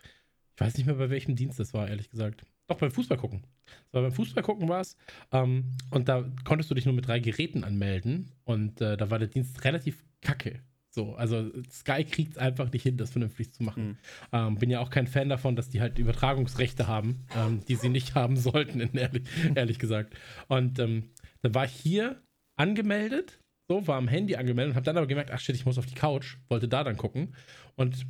Ich 0.55 0.61
weiß 0.61 0.77
nicht 0.77 0.85
mehr, 0.85 0.95
bei 0.95 1.09
welchem 1.09 1.35
Dienst 1.35 1.59
das 1.59 1.73
war, 1.73 1.87
ehrlich 1.87 2.09
gesagt. 2.09 2.45
Doch, 2.67 2.77
beim 2.77 2.91
Fußball 2.91 3.17
gucken. 3.17 3.43
So, 3.91 4.01
beim 4.01 4.11
Fußball 4.11 4.43
gucken 4.43 4.69
war 4.69 4.81
es. 4.81 4.97
Ähm, 5.31 5.75
und 5.91 6.07
da 6.07 6.25
konntest 6.45 6.71
du 6.71 6.75
dich 6.75 6.85
nur 6.85 6.95
mit 6.95 7.07
drei 7.07 7.19
Geräten 7.19 7.63
anmelden. 7.63 8.31
Und 8.43 8.81
äh, 8.81 8.97
da 8.97 9.09
war 9.11 9.19
der 9.19 9.27
Dienst 9.27 9.63
relativ 9.63 10.03
kacke. 10.21 10.61
So, 10.89 11.13
also 11.15 11.51
Sky 11.69 12.05
kriegt 12.05 12.31
es 12.31 12.37
einfach 12.37 12.71
nicht 12.71 12.83
hin, 12.83 12.95
das 12.95 13.11
vernünftig 13.11 13.51
zu 13.51 13.63
machen. 13.63 13.87
Mhm. 13.87 13.97
Ähm, 14.31 14.55
bin 14.55 14.69
ja 14.69 14.79
auch 14.79 14.89
kein 14.89 15.07
Fan 15.07 15.27
davon, 15.27 15.57
dass 15.57 15.69
die 15.69 15.81
halt 15.81 15.99
Übertragungsrechte 15.99 16.87
haben, 16.87 17.25
ähm, 17.35 17.63
die 17.67 17.75
sie 17.75 17.89
nicht 17.89 18.15
haben 18.15 18.37
sollten, 18.37 18.79
ehrlich, 18.79 19.23
ehrlich 19.55 19.77
gesagt. 19.77 20.15
Und 20.47 20.79
ähm, 20.79 21.09
dann 21.41 21.53
war 21.53 21.65
ich 21.65 21.73
hier 21.73 22.23
angemeldet, 22.55 23.39
so, 23.67 23.87
war 23.87 23.97
am 23.97 24.07
Handy 24.07 24.35
angemeldet 24.35 24.71
und 24.71 24.75
habe 24.75 24.85
dann 24.85 24.97
aber 24.97 25.07
gemerkt, 25.07 25.31
ach 25.31 25.39
shit, 25.39 25.55
ich 25.55 25.65
muss 25.65 25.77
auf 25.77 25.85
die 25.85 25.95
Couch, 25.95 26.37
wollte 26.49 26.67
da 26.67 26.83
dann 26.83 26.97
gucken 26.97 27.33
und 27.75 28.05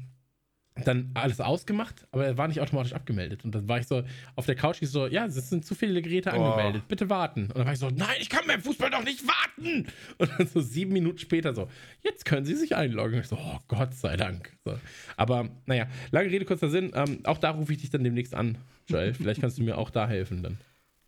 dann 0.83 1.11
alles 1.13 1.39
ausgemacht, 1.39 2.05
aber 2.11 2.25
er 2.25 2.37
war 2.37 2.49
nicht 2.49 2.59
automatisch 2.59 2.91
abgemeldet. 2.91 3.45
Und 3.45 3.55
dann 3.55 3.69
war 3.69 3.79
ich 3.79 3.87
so 3.87 4.03
auf 4.35 4.45
der 4.45 4.55
Couch, 4.55 4.81
ich 4.81 4.89
so, 4.89 5.07
ja, 5.07 5.25
es 5.25 5.35
sind 5.49 5.65
zu 5.65 5.73
viele 5.73 6.01
Geräte 6.01 6.31
Oh. 6.35 6.43
angemeldet, 6.43 6.85
bitte 6.89 7.09
warten. 7.09 7.43
Und 7.43 7.55
dann 7.59 7.65
war 7.65 7.71
ich 7.71 7.79
so, 7.79 7.89
nein, 7.89 8.17
ich 8.19 8.29
kann 8.29 8.41
beim 8.45 8.61
Fußball 8.61 8.89
doch 8.91 9.05
nicht 9.05 9.23
warten. 9.25 9.87
Und 10.17 10.29
dann 10.37 10.47
so 10.47 10.59
sieben 10.59 10.91
Minuten 10.91 11.17
später 11.19 11.55
so, 11.55 11.69
jetzt 12.03 12.25
können 12.25 12.45
Sie 12.45 12.55
sich 12.55 12.75
einloggen. 12.75 13.13
Und 13.13 13.21
ich 13.21 13.27
so, 13.27 13.37
oh 13.37 13.59
Gott 13.69 13.93
sei 13.93 14.17
Dank. 14.17 14.51
So. 14.65 14.77
Aber 15.15 15.47
naja, 15.65 15.87
lange 16.11 16.29
Rede, 16.29 16.43
kurzer 16.43 16.67
Sinn. 16.69 16.91
Ähm, 16.93 17.21
auch 17.23 17.37
da 17.37 17.51
rufe 17.51 17.71
ich 17.71 17.79
dich 17.79 17.89
dann 17.91 18.03
demnächst 18.03 18.35
an, 18.35 18.57
Joel. 18.89 19.13
Vielleicht 19.13 19.39
kannst 19.39 19.57
du 19.57 19.63
mir 19.63 19.77
auch 19.77 19.89
da 19.91 20.09
helfen 20.09 20.43
dann. 20.43 20.57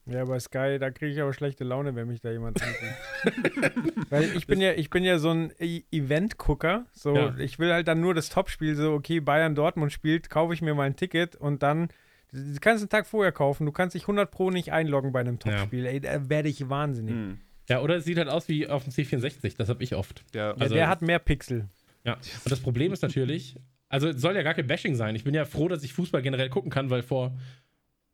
Ja, 0.09 0.23
bei 0.25 0.39
Sky, 0.39 0.77
da 0.79 0.89
kriege 0.91 1.11
ich 1.11 1.21
aber 1.21 1.33
schlechte 1.33 1.63
Laune, 1.63 1.95
wenn 1.95 2.07
mich 2.07 2.21
da 2.21 2.31
jemand 2.31 2.61
anruft. 2.61 4.09
Weil 4.09 4.23
ich 4.37 4.47
bin 4.47 4.61
ja, 4.61 4.73
ich 4.73 4.89
bin 4.89 5.03
ja 5.03 5.19
so 5.19 5.31
ein 5.31 5.51
E- 5.59 5.83
Event-Gucker. 5.91 6.85
So, 6.93 7.15
Ja. 7.15 7.35
ich 7.37 7.59
will 7.59 7.71
halt 7.73 7.87
dann 7.87 7.99
nur 7.99 8.13
das 8.13 8.29
Topspiel, 8.29 8.75
so, 8.75 8.93
okay, 8.93 9.19
Bayern 9.19 9.55
Dortmund 9.55 9.91
spielt, 9.91 10.29
kaufe 10.29 10.53
ich 10.53 10.61
mir 10.61 10.73
mal 10.75 10.83
ein 10.83 10.95
Ticket 10.95 11.35
und 11.35 11.63
dann. 11.63 11.89
Du 12.33 12.57
kannst 12.59 12.81
einen 12.83 12.89
Tag 12.89 13.05
vorher 13.07 13.31
kaufen, 13.31 13.65
du 13.65 13.71
kannst 13.71 13.95
dich 13.95 14.03
100 14.03 14.29
Pro 14.29 14.51
nicht 14.51 14.71
einloggen 14.73 15.11
bei 15.13 15.21
einem 15.21 15.39
Topspiel. 15.39 15.85
Ey, 15.85 16.01
da 16.01 16.29
werde 16.29 16.49
ich 16.49 16.69
wahnsinnig. 16.69 17.13
Hm. 17.13 17.37
Ja, 17.69 17.81
oder 17.81 17.95
es 17.97 18.05
sieht 18.05 18.17
halt 18.17 18.27
aus 18.29 18.47
wie 18.49 18.67
auf 18.67 18.83
dem 18.83 18.91
C64, 18.91 19.55
das 19.57 19.69
habe 19.69 19.81
ich 19.83 19.95
oft. 19.95 20.23
Ja, 20.33 20.49
Ja, 20.49 20.55
Also- 20.57 20.75
der 20.75 20.89
hat 20.89 21.01
mehr 21.01 21.19
Pixel. 21.19 21.69
Ja. 22.03 22.13
Und 22.13 22.51
das 22.51 22.59
Problem 22.59 22.91
ist 22.93 23.01
natürlich, 23.01 23.55
also 23.89 24.09
es 24.09 24.19
soll 24.21 24.35
ja 24.35 24.43
gar 24.43 24.53
kein 24.53 24.67
Bashing 24.67 24.95
sein. 24.95 25.15
Ich 25.15 25.23
bin 25.23 25.33
ja 25.33 25.45
froh, 25.45 25.67
dass 25.69 25.83
ich 25.83 25.93
Fußball 25.93 26.21
generell 26.21 26.49
gucken 26.49 26.69
kann, 26.71 26.89
weil 26.89 27.01
vor 27.01 27.33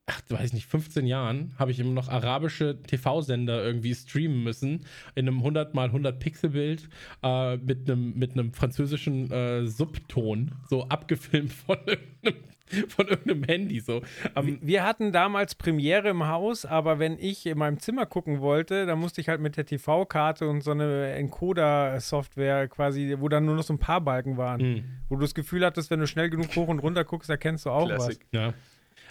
ach, 0.06 0.22
weiß 0.30 0.48
ich 0.48 0.54
nicht, 0.54 0.66
15 0.68 1.06
Jahren 1.06 1.54
habe 1.58 1.72
ich 1.72 1.80
immer 1.80 1.92
noch 1.94 2.10
arabische 2.10 2.82
TV-Sender 2.84 3.64
irgendwie 3.64 3.96
streamen 3.96 4.44
müssen 4.44 4.82
in 5.16 5.28
einem 5.28 5.38
100 5.38 5.74
mal 5.74 5.86
100 5.88 6.20
Pixel-Bild 6.20 6.90
äh, 7.24 7.58
mit 7.58 7.90
einem 7.90 8.14
mit 8.18 8.34
einem 8.34 8.54
französischen 8.54 9.32
äh, 9.32 9.66
Subton, 9.66 10.52
so 10.70 10.84
abgefilmt 10.90 11.54
von 11.66 11.78
irgendeinem, 11.86 12.44
von 12.90 13.08
irgendeinem 13.08 13.44
Handy. 13.44 13.80
So. 13.80 14.02
Ähm, 14.36 14.60
Wir 14.62 14.84
hatten 14.84 15.12
damals 15.14 15.56
Premiere 15.56 16.10
im 16.10 16.28
Haus, 16.28 16.66
aber 16.66 17.00
wenn 17.00 17.18
ich 17.18 17.46
in 17.46 17.58
meinem 17.58 17.80
Zimmer 17.80 18.06
gucken 18.06 18.42
wollte, 18.42 18.86
dann 18.86 19.00
musste 19.00 19.22
ich 19.22 19.30
halt 19.30 19.40
mit 19.40 19.56
der 19.56 19.66
TV-Karte 19.66 20.50
und 20.50 20.62
so 20.64 20.72
eine 20.72 21.14
Encoder-Software 21.14 22.68
quasi, 22.68 23.16
wo 23.20 23.30
dann 23.30 23.46
nur 23.46 23.56
noch 23.56 23.64
so 23.64 23.74
ein 23.74 23.80
paar 23.80 24.02
Balken 24.02 24.38
waren. 24.38 24.62
mh. 24.62 24.84
Wo 25.08 25.16
du 25.16 25.22
das 25.22 25.34
Gefühl 25.36 25.66
hattest, 25.66 25.92
wenn 25.92 26.00
du 26.00 26.08
schnell 26.08 26.30
genug 26.30 26.56
hoch 26.56 26.68
und 26.68 26.80
runter 26.80 27.04
guckst, 27.04 27.30
erkennst 27.30 27.66
du 27.66 27.70
auch 27.70 27.88
Classic. 27.88 28.20
Ja. 28.32 28.54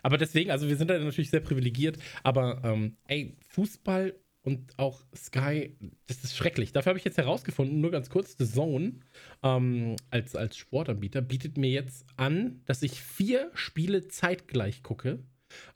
Aber 0.03 0.19
deswegen, 0.19 0.51
also 0.51 0.69
wir 0.69 0.77
sind 0.77 0.91
da 0.91 0.99
natürlich 0.99 1.31
sehr 1.31 1.41
privilegiert, 1.41 1.99
aber 2.23 2.61
ähm, 2.65 2.97
ey, 3.07 3.37
Fußball 3.49 4.15
und 4.43 4.77
auch 4.79 5.05
Sky, 5.15 5.77
das 6.07 6.25
ist 6.25 6.37
schrecklich. 6.37 6.73
Dafür 6.73 6.91
habe 6.91 6.99
ich 6.99 7.05
jetzt 7.05 7.19
herausgefunden, 7.19 7.81
nur 7.81 7.93
ganz 7.93 8.11
kurz, 8.11 8.37
The 8.39 8.47
Zone 8.47 8.95
ähm, 9.43 9.97
als, 10.11 10.35
als 10.35 10.57
Sportanbieter 10.57 11.23
bietet 11.23 11.57
mir 11.57 11.71
jetzt 11.71 12.07
an, 12.17 12.61
dass 12.65 12.83
ich 12.83 13.01
vier 13.01 13.51
Spiele 13.55 14.09
zeitgleich 14.09 14.83
gucke 14.83 15.21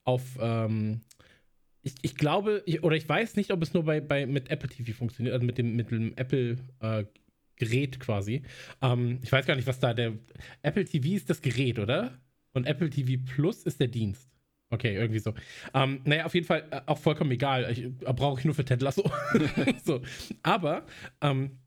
auf, 0.05 0.39
ähm, 0.41 1.01
ich, 1.83 1.95
ich 2.03 2.17
glaube, 2.17 2.63
ich, 2.67 2.83
oder 2.83 2.97
ich 2.97 3.09
weiß 3.09 3.37
nicht, 3.37 3.53
ob 3.53 3.63
es 3.63 3.75
nur 3.75 3.85
bei, 3.85 4.01
bei 4.01 4.27
mit 4.27 4.51
Apple 4.51 4.69
TV 4.69 4.93
funktioniert, 4.97 5.35
also 5.35 5.47
mit 5.47 5.59
dem, 5.59 5.77
mit 5.77 5.91
dem 5.91 6.17
Apple 6.17 6.57
äh, 6.81 7.05
Gerät 7.57 8.01
quasi. 8.01 8.43
Ähm, 8.83 9.21
ich 9.23 9.33
weiß 9.33 9.47
gar 9.47 9.57
nicht, 9.57 9.69
was 9.69 9.81
da 9.81 9.95
der 9.95 10.15
Apple 10.63 10.85
TV 10.85 11.17
ist 11.17 11.31
das 11.31 11.41
Gerät, 11.41 11.79
oder? 11.79 12.19
Und 12.57 12.67
Apple 12.67 12.89
TV 12.89 13.23
Plus 13.23 13.65
ist 13.65 13.81
der 13.81 13.89
Dienst. 13.89 14.31
Okay, 14.71 14.97
irgendwie 14.97 15.19
so. 15.19 15.35
Ähm, 15.75 16.01
naja, 16.05 16.25
auf 16.25 16.35
jeden 16.35 16.47
Fall 16.47 16.67
äh, 16.71 16.81
auch 16.87 16.97
vollkommen 16.97 17.31
egal. 17.31 17.71
Ich, 17.71 17.85
äh, 17.85 17.91
Brauche 18.15 18.41
ich 18.41 18.47
nur 18.47 18.55
für 18.55 18.65
Ted 18.65 18.81
Lasso. 18.81 19.09
so. 19.85 20.01
Aber 20.43 20.87
ähm, 21.21 21.59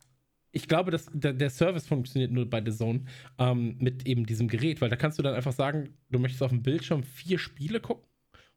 ich 0.52 0.68
glaube, 0.68 0.90
dass 0.90 1.08
der, 1.14 1.34
der 1.34 1.52
Service 1.52 1.86
funktioniert 1.86 2.32
nur 2.32 2.50
bei 2.50 2.64
The 2.66 2.76
Zone 2.76 3.06
ähm, 3.38 3.78
mit 3.78 4.08
eben 4.08 4.26
diesem 4.26 4.48
Gerät, 4.48 4.82
weil 4.82 4.90
da 4.90 4.96
kannst 4.96 5.20
du 5.20 5.24
dann 5.24 5.36
einfach 5.36 5.54
sagen, 5.54 5.94
du 6.10 6.18
möchtest 6.18 6.42
auf 6.42 6.50
dem 6.50 6.64
Bildschirm 6.64 7.04
vier 7.04 7.38
Spiele 7.38 7.80
gucken 7.80 8.10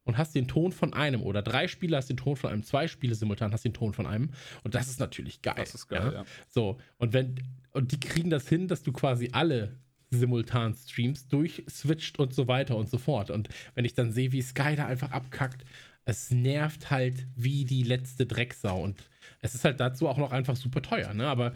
und 0.04 0.16
hast 0.16 0.34
den 0.34 0.48
Ton 0.48 0.72
von 0.72 0.94
einem 0.94 1.22
oder 1.22 1.42
drei 1.42 1.68
Spiele 1.68 1.98
hast 1.98 2.08
den 2.08 2.16
Ton 2.16 2.36
von 2.36 2.48
einem, 2.48 2.62
zwei 2.62 2.88
Spiele 2.88 3.14
simultan 3.14 3.52
hast 3.52 3.66
den 3.66 3.74
Ton 3.74 3.92
von 3.92 4.06
einem 4.06 4.30
und 4.64 4.74
das 4.74 4.88
ist 4.88 5.00
natürlich 5.00 5.42
geil. 5.42 5.56
Das 5.58 5.74
ist 5.74 5.86
geil, 5.86 6.12
ja. 6.14 6.24
So, 6.48 6.78
und 6.96 7.12
wenn, 7.12 7.34
und 7.72 7.92
die 7.92 8.00
kriegen 8.00 8.30
das 8.30 8.48
hin, 8.48 8.68
dass 8.68 8.82
du 8.82 8.90
quasi 8.90 9.28
alle 9.32 9.78
simultan 10.12 10.74
streamst, 10.74 11.32
durchswitcht 11.32 12.18
und 12.18 12.34
so 12.34 12.48
weiter 12.48 12.76
und 12.76 12.88
so 12.88 12.98
fort. 12.98 13.30
Und 13.30 13.48
wenn 13.74 13.84
ich 13.84 13.94
dann 13.94 14.12
sehe, 14.12 14.32
wie 14.32 14.42
Sky 14.42 14.76
da 14.76 14.86
einfach 14.86 15.10
abkackt, 15.10 15.64
es 16.04 16.30
nervt 16.30 16.90
halt 16.90 17.26
wie 17.36 17.64
die 17.64 17.82
letzte 17.82 18.26
Drecksau. 18.26 18.82
Und 18.82 19.08
es 19.40 19.54
ist 19.54 19.64
halt 19.64 19.80
dazu 19.80 20.08
auch 20.08 20.18
noch 20.18 20.32
einfach 20.32 20.56
super 20.56 20.82
teuer, 20.82 21.14
ne? 21.14 21.26
Aber 21.26 21.54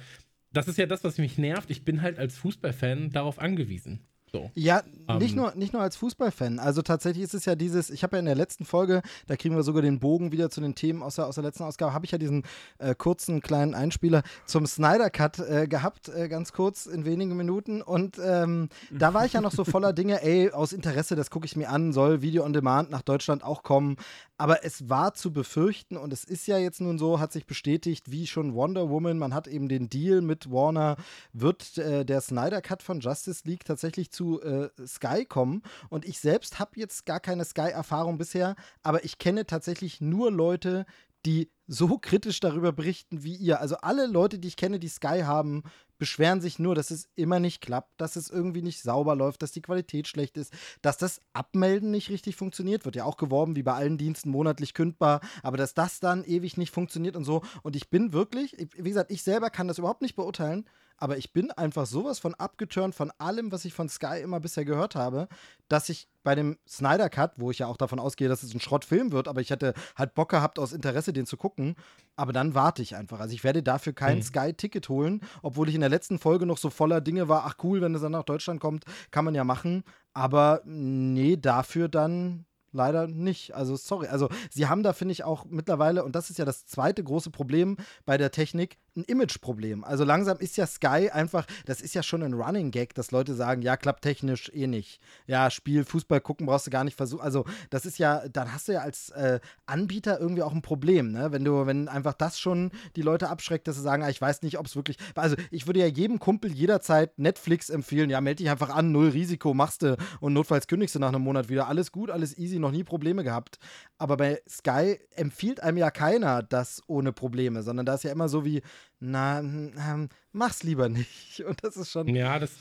das 0.53 0.69
ist 0.69 0.79
ja 0.79 0.87
das, 0.87 1.05
was 1.05 1.19
mich 1.19 1.39
nervt. 1.39 1.71
Ich 1.71 1.85
bin 1.85 2.03
halt 2.03 2.19
als 2.19 2.39
Fußballfan 2.39 3.11
darauf 3.11 3.39
angewiesen. 3.39 4.01
So. 4.37 4.51
Ja, 4.55 4.83
Ähm. 5.09 5.19
nicht, 5.19 5.37
nur, 5.37 5.55
nicht 5.55 5.73
nur 5.73 5.83
als 5.83 5.97
Fußballfan. 5.97 6.59
Also 6.59 6.83
tatsächlich 6.83 7.25
ist 7.25 7.35
es 7.35 7.45
ja 7.45 7.55
dieses, 7.55 7.91
ich 7.91 8.03
habe 8.03 8.17
ja 8.17 8.21
in 8.21 8.27
der 8.27 8.35
letzten 8.35 8.65
Folge, 8.65 9.03
da 9.27 9.37
kriegen 9.37 9.55
wir 9.57 9.63
sogar 9.63 9.83
den 9.83 10.01
Bogen 10.01 10.33
wieder 10.33 10.51
zu 10.51 10.61
den 10.61 10.75
Themen 10.75 11.03
aus 11.03 11.17
der, 11.17 11.27
aus 11.27 11.37
der 11.37 11.45
letzten 11.45 11.63
Ausgabe, 11.63 11.93
habe 11.93 12.05
ich 12.05 12.11
ja 12.11 12.19
diesen 12.19 12.43
äh, 12.79 12.95
kurzen 12.95 13.41
kleinen 13.41 13.75
Einspieler 13.75 14.23
zum 14.47 14.67
Snyder 14.67 15.11
Cut 15.11 15.39
äh, 15.39 15.67
gehabt, 15.69 16.09
äh, 16.09 16.29
ganz 16.29 16.53
kurz 16.53 16.87
in 16.87 17.05
wenigen 17.05 17.37
Minuten. 17.37 17.83
Und 17.83 18.19
ähm, 18.23 18.69
da 18.91 19.15
war 19.15 19.25
ich 19.25 19.33
ja 19.33 19.41
noch 19.41 19.53
so 19.53 19.65
voller 19.65 19.93
Dinge, 19.95 20.23
ey, 20.23 20.51
aus 20.51 20.73
Interesse, 20.73 21.17
das 21.17 21.31
gucke 21.31 21.47
ich 21.47 21.57
mir 21.57 21.71
an, 21.71 21.93
soll 21.93 22.23
Video 22.23 22.45
on 22.45 22.53
Demand 22.53 22.91
nach 22.91 23.03
Deutschland 23.03 23.45
auch 23.45 23.63
kommen. 23.63 23.97
Aber 24.39 24.65
es 24.65 24.89
war 24.89 25.15
zu 25.15 25.33
befürchten 25.33 25.97
und 25.97 26.13
es 26.13 26.25
ist 26.25 26.47
ja 26.47 26.59
jetzt 26.59 26.81
nun 26.81 26.99
so, 26.99 27.19
hat 27.21 27.33
sich 27.33 27.47
bestätigt, 27.47 28.11
wie 28.11 28.27
schon 28.27 28.55
Wonder 28.55 28.91
Woman, 28.91 29.19
man 29.19 29.33
hat 29.33 29.49
eben 29.49 29.69
den 29.69 29.89
Deal 29.89 30.21
mit 30.21 30.51
Warner, 30.51 30.97
wird 31.33 31.79
äh, 31.79 32.05
der 32.05 32.21
Snyder 32.21 32.61
Cut 32.61 32.83
von 32.83 33.01
Justice 33.01 33.43
League 33.47 33.65
tatsächlich 33.65 34.11
zu 34.11 34.43
äh, 34.43 34.69
Sky 34.87 35.25
kommen. 35.25 35.63
Und 35.89 36.05
ich 36.05 36.21
selbst 36.21 36.59
habe 36.59 36.73
jetzt 36.75 37.07
gar 37.07 37.21
keine 37.21 37.45
Sky-Erfahrung 37.45 38.19
bisher, 38.19 38.57
aber 38.83 39.05
ich 39.05 39.19
kenne 39.19 39.47
tatsächlich 39.47 40.01
nur 40.01 40.31
Leute, 40.31 40.85
die 41.25 41.51
so 41.67 41.99
kritisch 41.99 42.41
darüber 42.41 42.73
berichten 42.73 43.25
wie 43.25 43.35
ihr. 43.35 43.61
Also 43.61 43.77
alle 43.79 44.07
Leute, 44.07 44.39
die 44.39 44.49
ich 44.49 44.57
kenne, 44.57 44.79
die 44.79 44.89
Sky 44.89 45.23
haben, 45.25 45.65
beschweren 45.99 46.41
sich 46.41 46.59
nur, 46.59 46.75
dass 46.75 46.91
es 46.91 47.09
immer 47.15 47.41
nicht 47.41 47.61
klappt, 47.61 48.01
dass 48.01 48.17
es 48.17 48.31
irgendwie 48.31 48.63
nicht 48.63 48.83
sauber 48.83 49.15
läuft, 49.15 49.43
dass 49.43 49.53
die 49.53 49.63
Qualität 49.63 50.09
schlecht 50.09 50.37
ist, 50.37 50.53
dass 50.83 50.97
das 50.97 51.21
Abmelden 51.33 51.91
nicht 51.91 52.11
richtig 52.11 52.37
funktioniert. 52.37 52.85
Wird 52.85 52.97
ja 52.97 53.05
auch 53.05 53.17
geworben, 53.17 53.57
wie 53.57 53.63
bei 53.63 53.75
allen 53.75 53.99
Diensten 53.99 54.31
monatlich 54.31 54.75
kündbar, 54.75 55.21
aber 55.43 55.57
dass 55.57 55.75
das 55.75 56.01
dann 56.01 56.25
ewig 56.25 56.57
nicht 56.57 56.73
funktioniert 56.73 57.17
und 57.17 57.25
so. 57.25 57.43
Und 57.63 57.77
ich 57.77 57.91
bin 57.91 58.13
wirklich, 58.13 58.57
wie 58.77 58.89
gesagt, 58.89 59.11
ich 59.11 59.23
selber 59.23 59.51
kann 59.51 59.69
das 59.69 59.79
überhaupt 59.79 60.03
nicht 60.03 60.17
beurteilen, 60.17 60.67
aber 60.99 61.19
ich 61.19 61.33
bin 61.33 61.51
einfach 61.51 61.87
sowas 61.87 62.19
von 62.19 62.35
abgeturnt 62.35 62.95
von 62.95 63.13
allem, 63.19 63.53
was 63.53 63.65
ich 63.65 63.75
von 63.75 63.89
Sky 63.89 64.21
immer 64.23 64.41
bisher 64.41 64.65
gehört 64.65 64.95
habe, 64.95 65.29
dass 65.69 65.89
ich 65.89 66.09
bei 66.23 66.35
dem 66.35 66.59
Snyder 66.67 67.09
Cut, 67.09 67.33
wo 67.37 67.51
ich 67.51 67.59
ja 67.61 67.67
auch 67.67 67.77
davon 67.77 67.99
ausgehe, 67.99 68.29
dass 68.29 68.43
es 68.43 68.55
ein 68.55 68.61
Schrottfilm 68.61 69.13
wird, 69.13 69.29
aber 69.29 69.41
ich 69.41 69.51
hätte 69.51 69.75
halt 69.95 70.15
Bock 70.15 70.31
gehabt, 70.31 70.59
aus 70.59 70.73
Interesse 70.73 71.13
den 71.13 71.27
zu 71.27 71.37
gucken, 71.37 71.77
aber 72.17 72.33
dann 72.33 72.55
warte 72.55 72.83
ich 72.83 72.97
einfach. 72.97 73.21
Also 73.21 73.35
ich 73.35 73.45
werde 73.45 73.63
dafür 73.63 73.93
kein 73.93 74.19
Mhm. 74.19 74.23
Sky-Ticket 74.23 74.89
holen, 74.89 75.21
obwohl 75.43 75.69
ich 75.69 75.75
in 75.75 75.81
der 75.83 75.91
letzten 75.91 76.19
Folge 76.19 76.47
noch 76.47 76.59
so 76.59 76.71
voller 76.71 77.01
Dinge 77.01 77.29
war, 77.29 77.45
ach 77.47 77.57
cool, 77.63 77.81
wenn 77.81 77.95
es 77.95 78.03
dann 78.03 78.13
nach 78.13 78.25
Deutschland 78.25 78.61
kommt, 78.61 78.85
kann 79.11 79.25
man 79.25 79.35
ja 79.35 79.45
machen, 79.45 79.85
aber 80.13 80.63
nee, 80.65 81.37
dafür 81.37 81.89
dann 81.89 82.47
leider 82.73 83.07
nicht. 83.07 83.55
Also 83.55 83.77
sorry. 83.77 84.09
Also 84.09 84.29
sie 84.51 84.67
haben 84.67 84.83
da, 84.83 84.93
finde 84.93 85.13
ich, 85.13 85.25
auch 85.25 85.45
mittlerweile, 85.47 86.05
und 86.05 86.15
das 86.15 86.31
ist 86.31 86.39
ja 86.39 86.45
das 86.45 86.67
zweite 86.67 87.03
große 87.03 87.31
Problem 87.31 87.77
bei 88.05 88.19
der 88.19 88.31
Technik, 88.31 88.77
ein 88.97 89.05
Imageproblem. 89.05 89.85
Also 89.85 90.05
langsam 90.05 90.39
ist 90.39 90.57
ja 90.57 90.67
Sky 90.67 91.11
einfach, 91.11 91.47
das 91.67 91.81
ist 91.81 91.95
ja 91.95 92.03
schon 92.03 92.23
ein 92.23 92.35
Running 92.35 92.71
Gag, 92.71 92.95
dass 92.95 93.11
Leute 93.11 93.35
sagen, 93.35 93.63
ja, 93.63 93.77
klappt 93.77 94.03
technisch 94.03 94.51
eh 94.55 94.67
nicht. 94.67 95.01
Ja, 95.27 95.51
Spiel, 95.51 95.85
Fußball 95.85 96.21
gucken 96.21 96.47
brauchst 96.47 96.67
du 96.67 96.71
gar 96.71 96.85
nicht 96.85 96.97
versuchen. 96.97 97.23
Also 97.23 97.45
das 97.71 97.87
ist 97.87 97.99
ja, 97.99 98.27
dann 98.29 98.53
hast 98.53 98.69
du 98.69 98.73
ja 98.73 98.81
als 98.81 99.11
äh, 99.11 99.41
Anbieter 99.67 100.21
irgendwie 100.21 100.43
auch 100.43 100.53
ein 100.53 100.63
Problem, 100.63 101.13
ne? 101.13 101.33
Wenn 101.33 101.45
du, 101.45 101.67
wenn 101.67 101.89
einfach 101.89 102.15
das 102.15 102.39
schon 102.41 102.71
die 102.97 103.03
Leute 103.03 103.29
abschreckt, 103.29 103.69
dass 103.69 103.77
sie 103.77 103.83
sagen, 103.83 104.03
ah, 104.03 104.09
ich 104.09 104.21
weiß 104.21 104.43
nicht, 104.43 104.59
ob 104.59 104.67
es 104.67 104.77
wirklich. 104.77 104.97
Also 105.15 105.37
ich 105.51 105.67
würde 105.67 105.81
ja 105.81 105.87
jedem 105.87 106.19
Kumpel 106.19 106.53
jederzeit 106.53 107.19
Netflix 107.19 107.71
empfehlen, 107.71 108.11
ja, 108.11 108.21
melde 108.21 108.43
dich 108.43 108.51
einfach 108.51 108.71
an, 108.71 108.93
null 108.93 109.09
Risiko, 109.09 109.55
machst 109.55 109.83
du 109.83 109.97
und 110.21 110.33
notfalls 110.33 110.67
kündigst 110.67 110.95
du 110.95 110.99
nach 110.99 111.09
einem 111.09 111.23
Monat 111.23 111.49
wieder. 111.49 111.69
Alles 111.69 111.93
gut, 111.93 112.11
alles 112.11 112.37
easy, 112.39 112.59
noch 112.59 112.71
nie 112.71 112.85
Probleme 112.85 113.25
gehabt. 113.25 113.59
Aber 113.99 114.17
bei 114.17 114.41
Sky 114.49 114.99
empfiehlt 115.15 115.63
einem 115.63 115.79
ja 115.79 115.91
keiner 115.91 116.43
das 116.43 116.83
ohne 116.87 117.13
Probleme, 117.13 117.63
sondern 117.63 117.87
da 117.87 117.95
ist 117.95 118.05
ja 118.05 118.13
immer 118.13 118.29
so 118.29 118.45
wie, 118.45 118.63
na, 118.99 119.41
ähm, 119.41 120.09
mach's 120.33 120.63
lieber 120.63 120.89
nicht. 120.89 121.41
Und 121.47 121.63
das 121.63 121.77
ist 121.77 121.91
schon 121.91 122.09
Ja, 122.09 122.39
das, 122.39 122.57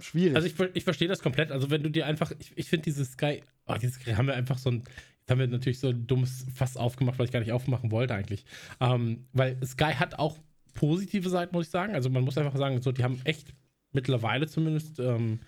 schwierig. 0.00 0.36
Also 0.36 0.46
ich, 0.46 0.54
ich 0.74 0.84
verstehe 0.84 1.08
das 1.08 1.20
komplett. 1.20 1.50
Also 1.50 1.70
wenn 1.70 1.82
du 1.82 1.90
dir 1.90 2.06
einfach, 2.06 2.32
ich, 2.38 2.52
ich 2.56 2.68
finde 2.68 2.84
dieses 2.84 3.12
Sky, 3.12 3.42
oh, 3.66 3.74
dieses 3.74 4.04
haben 4.06 4.26
wir 4.26 4.34
einfach 4.34 4.58
so 4.58 4.70
ein, 4.70 4.84
jetzt 5.20 5.30
haben 5.30 5.38
wir 5.38 5.46
natürlich 5.46 5.78
so 5.78 5.88
ein 5.88 6.06
dummes 6.06 6.46
Fass 6.54 6.76
aufgemacht, 6.76 7.18
weil 7.18 7.26
ich 7.26 7.32
gar 7.32 7.40
nicht 7.40 7.52
aufmachen 7.52 7.90
wollte 7.90 8.14
eigentlich. 8.14 8.44
Ähm, 8.80 9.26
weil 9.32 9.64
Sky 9.64 9.94
hat 9.94 10.18
auch 10.18 10.38
positive 10.74 11.28
Seiten, 11.28 11.54
muss 11.54 11.66
ich 11.66 11.70
sagen. 11.70 11.94
Also 11.94 12.10
man 12.10 12.22
muss 12.22 12.38
einfach 12.38 12.56
sagen, 12.56 12.80
so, 12.82 12.92
die 12.92 13.04
haben 13.04 13.20
echt 13.24 13.54
mittlerweile 13.92 14.46
zumindest 14.46 14.98
ähm, 15.00 15.40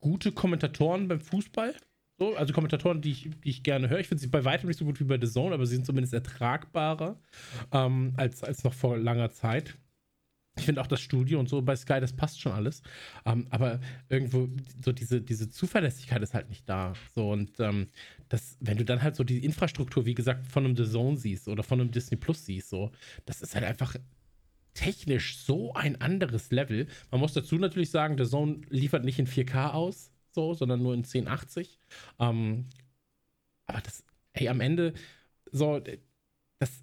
gute 0.00 0.32
Kommentatoren 0.32 1.08
beim 1.08 1.20
Fußball. 1.20 1.74
So, 2.20 2.36
also 2.36 2.52
Kommentatoren, 2.52 3.00
die 3.00 3.12
ich, 3.12 3.30
die 3.42 3.48
ich 3.48 3.62
gerne 3.62 3.88
höre. 3.88 3.98
Ich 3.98 4.08
finde 4.08 4.20
sie 4.20 4.26
bei 4.28 4.44
weitem 4.44 4.68
nicht 4.68 4.78
so 4.78 4.84
gut 4.84 5.00
wie 5.00 5.04
bei 5.04 5.18
The 5.18 5.26
Zone, 5.26 5.54
aber 5.54 5.64
sie 5.64 5.76
sind 5.76 5.86
zumindest 5.86 6.12
ertragbarer 6.12 7.18
ähm, 7.72 8.12
als, 8.18 8.44
als 8.44 8.62
noch 8.62 8.74
vor 8.74 8.98
langer 8.98 9.30
Zeit. 9.30 9.78
Ich 10.58 10.66
finde 10.66 10.82
auch 10.82 10.86
das 10.86 11.00
Studio 11.00 11.40
und 11.40 11.48
so 11.48 11.62
bei 11.62 11.74
Sky, 11.76 11.98
das 11.98 12.12
passt 12.12 12.38
schon 12.38 12.52
alles. 12.52 12.82
Ähm, 13.24 13.46
aber 13.48 13.80
irgendwo, 14.10 14.50
so 14.84 14.92
diese, 14.92 15.22
diese 15.22 15.48
Zuverlässigkeit 15.48 16.20
ist 16.20 16.34
halt 16.34 16.50
nicht 16.50 16.68
da. 16.68 16.92
So, 17.14 17.30
und 17.30 17.58
ähm, 17.58 17.88
das, 18.28 18.58
wenn 18.60 18.76
du 18.76 18.84
dann 18.84 19.02
halt 19.02 19.16
so 19.16 19.24
die 19.24 19.42
Infrastruktur, 19.42 20.04
wie 20.04 20.14
gesagt, 20.14 20.46
von 20.46 20.66
einem 20.66 20.76
The 20.76 20.84
Zone 20.84 21.16
siehst 21.16 21.48
oder 21.48 21.62
von 21.62 21.80
einem 21.80 21.90
Disney 21.90 22.18
Plus 22.18 22.44
siehst, 22.44 22.68
so, 22.68 22.90
das 23.24 23.40
ist 23.40 23.54
halt 23.54 23.64
einfach 23.64 23.96
technisch 24.74 25.38
so 25.38 25.72
ein 25.72 25.98
anderes 26.02 26.50
Level. 26.50 26.86
Man 27.10 27.20
muss 27.20 27.32
dazu 27.32 27.56
natürlich 27.56 27.90
sagen, 27.90 28.18
The 28.18 28.28
Zone 28.28 28.60
liefert 28.68 29.04
nicht 29.04 29.18
in 29.18 29.26
4K 29.26 29.70
aus, 29.70 30.12
so, 30.34 30.54
sondern 30.54 30.82
nur 30.82 30.94
in 30.94 31.04
1080. 31.04 31.78
Ähm, 32.18 32.66
aber 33.66 33.80
das, 33.80 34.04
ey, 34.32 34.48
am 34.48 34.60
Ende, 34.60 34.94
so, 35.52 35.80
das, 36.60 36.80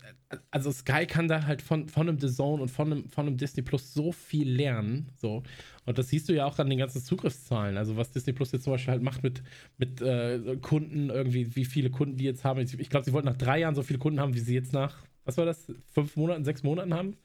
also 0.49 0.71
Sky 0.71 1.05
kann 1.05 1.27
da 1.27 1.45
halt 1.45 1.61
von, 1.61 1.87
von 1.87 2.09
einem 2.09 2.19
The 2.19 2.29
Zone 2.33 2.63
und 2.63 2.69
von 2.69 2.91
einem, 2.91 3.09
von 3.09 3.27
einem 3.27 3.37
Disney 3.37 3.61
Plus 3.61 3.93
so 3.93 4.11
viel 4.11 4.49
lernen. 4.49 5.09
So. 5.15 5.43
Und 5.85 5.97
das 5.99 6.09
siehst 6.09 6.27
du 6.29 6.33
ja 6.33 6.45
auch 6.45 6.57
an 6.59 6.69
den 6.69 6.79
ganzen 6.79 7.01
Zugriffszahlen. 7.01 7.77
Also 7.77 7.95
was 7.95 8.11
Disney 8.11 8.33
Plus 8.33 8.51
jetzt 8.51 8.63
zum 8.63 8.73
Beispiel 8.73 8.93
halt 8.93 9.03
macht 9.03 9.21
mit, 9.23 9.43
mit 9.77 10.01
äh, 10.01 10.57
Kunden, 10.61 11.09
irgendwie, 11.11 11.55
wie 11.55 11.65
viele 11.65 11.91
Kunden 11.91 12.17
die 12.17 12.25
jetzt 12.25 12.43
haben. 12.43 12.59
Ich, 12.59 12.77
ich 12.79 12.89
glaube, 12.89 13.05
sie 13.05 13.13
wollten 13.13 13.27
nach 13.27 13.37
drei 13.37 13.59
Jahren 13.59 13.75
so 13.75 13.83
viele 13.83 13.99
Kunden 13.99 14.19
haben, 14.19 14.33
wie 14.33 14.39
sie 14.39 14.55
jetzt 14.55 14.73
nach, 14.73 14.97
was 15.25 15.37
war 15.37 15.45
das, 15.45 15.71
fünf 15.93 16.15
Monaten, 16.15 16.43
sechs 16.43 16.63
Monaten 16.63 16.93
haben. 16.95 17.15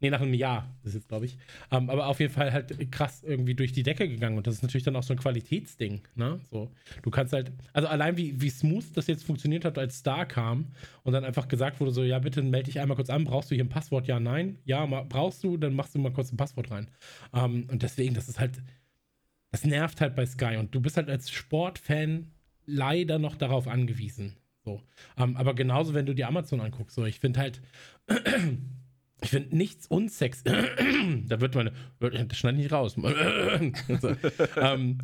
Nee, 0.00 0.10
nach 0.10 0.20
einem 0.20 0.34
Jahr 0.34 0.68
ist 0.82 0.94
jetzt, 0.94 1.08
glaube 1.08 1.24
ich. 1.24 1.38
Ähm, 1.70 1.88
aber 1.88 2.08
auf 2.08 2.20
jeden 2.20 2.32
Fall 2.32 2.52
halt 2.52 2.90
krass 2.90 3.22
irgendwie 3.22 3.54
durch 3.54 3.72
die 3.72 3.82
Decke 3.82 4.08
gegangen. 4.08 4.36
Und 4.36 4.46
das 4.46 4.56
ist 4.56 4.62
natürlich 4.62 4.82
dann 4.82 4.96
auch 4.96 5.02
so 5.02 5.14
ein 5.14 5.18
Qualitätsding. 5.18 6.02
Ne? 6.14 6.40
So, 6.50 6.70
du 7.02 7.10
kannst 7.10 7.32
halt, 7.32 7.52
also 7.72 7.88
allein 7.88 8.16
wie, 8.16 8.40
wie 8.40 8.50
smooth 8.50 8.84
das 8.94 9.06
jetzt 9.06 9.24
funktioniert 9.24 9.64
hat, 9.64 9.78
als 9.78 9.98
Star 9.98 10.26
kam 10.26 10.72
und 11.04 11.12
dann 11.12 11.24
einfach 11.24 11.48
gesagt 11.48 11.80
wurde: 11.80 11.92
so, 11.92 12.02
ja, 12.02 12.18
bitte 12.18 12.42
melde 12.42 12.66
dich 12.66 12.80
einmal 12.80 12.96
kurz 12.96 13.08
an, 13.08 13.24
brauchst 13.24 13.50
du 13.50 13.54
hier 13.54 13.64
ein 13.64 13.68
Passwort? 13.70 14.06
Ja, 14.06 14.20
nein. 14.20 14.58
Ja, 14.64 14.84
brauchst 14.84 15.42
du, 15.44 15.56
dann 15.56 15.74
machst 15.74 15.94
du 15.94 15.98
mal 15.98 16.12
kurz 16.12 16.32
ein 16.32 16.36
Passwort 16.36 16.70
rein. 16.70 16.88
Ähm, 17.32 17.66
und 17.70 17.82
deswegen, 17.82 18.14
das 18.14 18.28
ist 18.28 18.40
halt, 18.40 18.62
das 19.52 19.64
nervt 19.64 20.00
halt 20.00 20.16
bei 20.16 20.26
Sky. 20.26 20.56
Und 20.58 20.74
du 20.74 20.80
bist 20.80 20.96
halt 20.96 21.08
als 21.08 21.30
Sportfan 21.30 22.32
leider 22.66 23.18
noch 23.18 23.36
darauf 23.36 23.68
angewiesen. 23.68 24.36
So. 24.64 24.82
Ähm, 25.16 25.36
aber 25.36 25.54
genauso, 25.54 25.94
wenn 25.94 26.06
du 26.06 26.14
dir 26.14 26.28
Amazon 26.28 26.60
anguckst, 26.60 26.96
so, 26.96 27.06
ich 27.06 27.20
finde 27.20 27.40
halt. 27.40 27.62
Ich 29.24 29.30
finde 29.30 29.56
nichts 29.56 29.86
unsex. 29.86 30.42
da 30.44 31.40
wird 31.40 31.54
meine. 31.54 31.72
Das 31.98 32.36
schneide 32.36 32.58
ich 32.58 32.64
nicht 32.64 32.72
raus. 32.72 32.94
so. 34.00 34.16
ähm, 34.56 34.98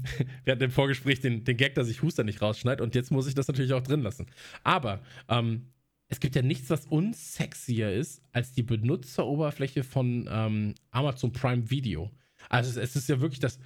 wir 0.44 0.52
hatten 0.52 0.62
im 0.62 0.70
Vorgespräch 0.70 1.20
den, 1.20 1.44
den 1.44 1.56
Gag, 1.56 1.74
dass 1.74 1.88
ich 1.88 2.02
Huster 2.02 2.22
nicht 2.22 2.42
rausschneide 2.42 2.83
und 2.83 2.94
jetzt 2.94 3.11
muss 3.11 3.26
ich 3.26 3.35
das 3.35 3.48
natürlich 3.48 3.72
auch 3.72 3.83
drin 3.83 4.02
lassen. 4.02 4.26
Aber 4.62 5.00
ähm, 5.28 5.70
es 6.09 6.20
gibt 6.20 6.37
ja 6.37 6.42
nichts, 6.42 6.68
was 6.68 6.87
unsexier 6.87 7.92
ist 7.92 8.22
als 8.33 8.52
die 8.52 8.62
Benutzeroberfläche 8.62 9.85
von 9.85 10.28
ähm, 10.30 10.74
Amazon 10.90 11.33
Prime 11.33 11.70
Video. 11.70 12.11
Also 12.48 12.78
es 12.78 12.96
ist 12.96 13.09
ja 13.09 13.20
wirklich 13.20 13.40
das 13.40 13.59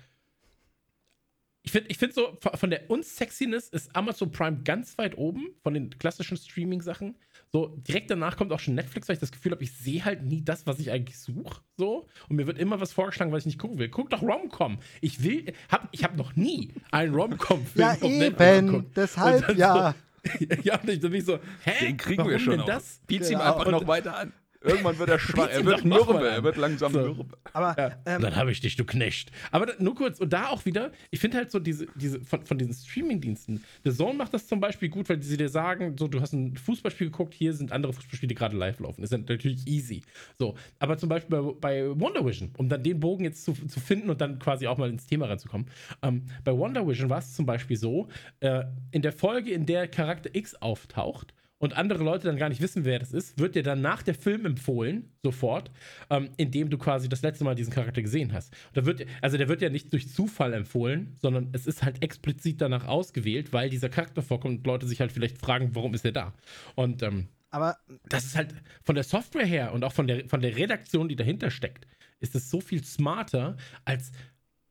ich 1.65 1.73
finde 1.73 1.91
ich 1.91 1.97
find 1.97 2.13
so, 2.13 2.39
von 2.41 2.71
der 2.71 2.91
Unsexiness 2.91 3.71
ist 3.71 3.97
Amazon 3.97 4.31
Prime 4.31 4.63
ganz 4.65 4.99
weit 4.99 5.17
oben 5.17 5.49
von 5.63 5.73
den 5.73 5.99
klassischen 5.99 6.37
Streaming-Sachen. 6.37 7.17
So, 7.55 7.69
direkt 7.69 8.11
danach 8.11 8.37
kommt 8.37 8.51
auch 8.51 8.59
schon 8.59 8.75
Netflix, 8.75 9.07
weil 9.07 9.15
ich 9.15 9.21
das 9.21 9.31
Gefühl 9.31 9.53
habe, 9.53 9.63
ich 9.63 9.71
sehe 9.71 10.05
halt 10.05 10.25
nie 10.25 10.43
das, 10.43 10.67
was 10.67 10.81
ich 10.81 10.91
eigentlich 10.91 11.21
suche. 11.21 11.61
So. 11.77 12.09
Und 12.29 12.35
mir 12.35 12.49
wird 12.49 12.59
immer 12.59 12.81
was 12.81 12.93
vorgeschlagen, 12.93 13.31
was 13.31 13.43
ich 13.43 13.47
nicht 13.47 13.59
gucken 13.61 13.79
will. 13.79 13.89
Guck 13.91 14.11
doch 14.11 14.23
Romcom. 14.23 14.79
Ich 15.01 15.23
will, 15.23 15.53
hab, 15.71 15.87
ich 15.93 16.03
habe 16.03 16.17
noch 16.17 16.35
nie 16.35 16.73
einen 16.91 17.15
Romcom-Film 17.15 17.65
ja, 17.77 17.93
auf 17.93 18.03
eben, 18.03 18.19
Netflix 18.19 18.61
geguckt. 18.61 18.97
Deshalb, 18.97 19.57
ja. 19.57 19.95
So, 20.25 20.47
ja, 20.65 20.81
und 20.81 20.91
ich 20.91 21.01
bin 21.01 21.25
so, 21.25 21.39
hä? 21.63 21.87
Den 21.87 21.97
kriegen 21.97 22.19
Warum 22.19 22.33
wir 22.33 22.41
schon. 22.41 22.57
Denn 22.57 22.67
das? 22.67 23.01
Biet's 23.07 23.31
ihm 23.31 23.39
genau. 23.39 23.53
einfach 23.55 23.71
noch 23.71 23.87
weiter 23.87 24.17
an. 24.17 24.33
Irgendwann 24.65 24.99
wird 24.99 25.11
er 25.11 25.19
schwach. 25.21 25.49
Er 25.51 25.65
wird 25.65 25.85
mürbe. 25.85 26.27
Er 26.27 26.43
wird 26.43 26.57
langsam 26.57 26.93
so. 26.93 27.01
mürbe. 27.01 27.27
Aber 27.53 27.77
ja. 27.79 27.97
ähm, 28.07 28.23
dann 28.23 28.35
habe 28.35 28.51
ich 28.51 28.61
dich, 28.61 28.77
du 28.77 28.85
Knecht. 28.85 29.31
Aber 29.51 29.67
nur 29.79 29.95
kurz, 29.95 30.21
und 30.21 30.33
da 30.33 30.49
auch 30.49 30.65
wieder, 30.65 30.91
ich 31.11 31.21
finde 31.21 31.37
halt 31.37 31.51
so 31.51 31.59
diese, 31.59 31.87
diese 31.95 32.21
von, 32.21 32.45
von 32.45 32.59
diesen 32.59 32.73
Streaming-Diensten, 32.73 33.63
The 33.85 33.93
Zone 33.93 34.15
macht 34.15 34.33
das 34.33 34.47
zum 34.47 34.61
Beispiel 34.61 34.89
gut, 34.89 35.09
weil 35.09 35.23
sie 35.23 35.37
dir 35.37 35.49
sagen, 35.49 35.97
so, 35.99 36.09
du 36.09 36.21
hast 36.21 36.33
ein 36.33 36.57
Fußballspiel 36.57 37.09
geguckt, 37.09 37.35
hier 37.35 37.53
sind 37.53 37.73
andere 37.73 37.93
Fußballspiele, 37.93 38.29
die 38.29 38.35
gerade 38.35 38.57
live 38.57 38.81
laufen. 38.81 39.03
Das 39.03 39.13
ist 39.13 39.29
natürlich 39.29 39.67
easy. 39.67 40.03
So, 40.39 40.55
aber 40.79 40.97
zum 40.97 41.09
Beispiel 41.09 41.43
bei, 41.43 41.53
bei 41.61 42.01
Wonder 42.01 42.25
Vision, 42.25 42.51
um 42.57 42.69
dann 42.69 42.83
den 42.83 43.01
Bogen 43.01 43.25
jetzt 43.25 43.45
zu, 43.45 43.53
zu 43.53 43.81
finden 43.81 44.09
und 44.09 44.21
dann 44.21 44.39
quasi 44.39 44.67
auch 44.67 44.79
mal 44.79 44.89
ins 44.89 45.07
Thema 45.07 45.27
reinzukommen. 45.27 45.67
Ähm, 46.03 46.25
bei 46.43 46.53
Wonder 46.53 46.87
Vision 46.87 47.11
war 47.11 47.19
es 47.19 47.35
zum 47.35 47.45
Beispiel 47.45 47.77
so, 47.77 48.09
äh, 48.41 48.65
in 48.93 49.03
der 49.03 49.13
Folge, 49.13 49.51
in 49.51 49.67
der 49.67 49.89
Charakter 49.89 50.31
X 50.33 50.55
auftaucht, 50.55 51.35
und 51.59 51.75
andere 51.75 52.03
Leute 52.03 52.27
dann 52.27 52.37
gar 52.37 52.49
nicht 52.49 52.61
wissen, 52.61 52.85
wer 52.85 52.99
das 52.99 53.13
ist, 53.13 53.39
wird 53.39 53.55
dir 53.55 53.63
dann 53.63 53.81
nach 53.81 54.03
der 54.03 54.15
Film 54.15 54.45
empfohlen, 54.45 55.13
sofort, 55.23 55.71
ähm, 56.11 56.31
indem 56.37 56.69
du 56.69 56.79
quasi 56.79 57.09
das 57.09 57.23
letzte 57.23 57.45
Mal 57.45 57.55
diesen 57.55 57.73
Charakter 57.73 58.03
gesehen 58.03 58.33
hast. 58.33 58.55
da 58.75 58.85
wird, 58.85 59.07
also 59.23 59.37
der 59.37 59.49
wird 59.49 59.63
ja 59.63 59.71
nicht 59.71 59.93
durch 59.93 60.13
Zufall 60.13 60.53
empfohlen, 60.53 61.17
sondern 61.21 61.49
es 61.53 61.67
ist 61.67 61.83
halt 61.83 62.03
explizit 62.03 62.61
danach 62.61 62.87
ausgewählt, 62.87 63.53
weil 63.53 63.71
dieser 63.71 63.89
Charakter 63.89 64.23
vorkommt 64.23 64.59
und 64.59 64.67
Leute 64.67 64.87
sich 64.87 65.01
halt 65.01 65.13
vielleicht 65.13 65.39
fragen, 65.39 65.75
warum 65.75 65.95
ist 65.95 66.05
er 66.05 66.13
da? 66.13 66.35
Und 66.75 67.03
ähm, 67.03 67.29
aber 67.51 67.77
das 68.09 68.25
ist 68.25 68.37
halt 68.37 68.53
von 68.83 68.97
der 68.97 69.05
Software 69.05 69.47
her 69.47 69.73
und 69.73 69.85
auch 69.85 69.93
von 69.93 70.09
der, 70.09 70.29
von 70.29 70.41
der 70.41 70.57
Redaktion, 70.57 71.09
die 71.09 71.15
dahinter 71.15 71.53
steckt, 71.53 71.87
ist 72.19 72.35
es 72.35 72.51
so 72.51 72.61
viel 72.61 72.83
smarter 72.83 73.57
als 73.85 74.11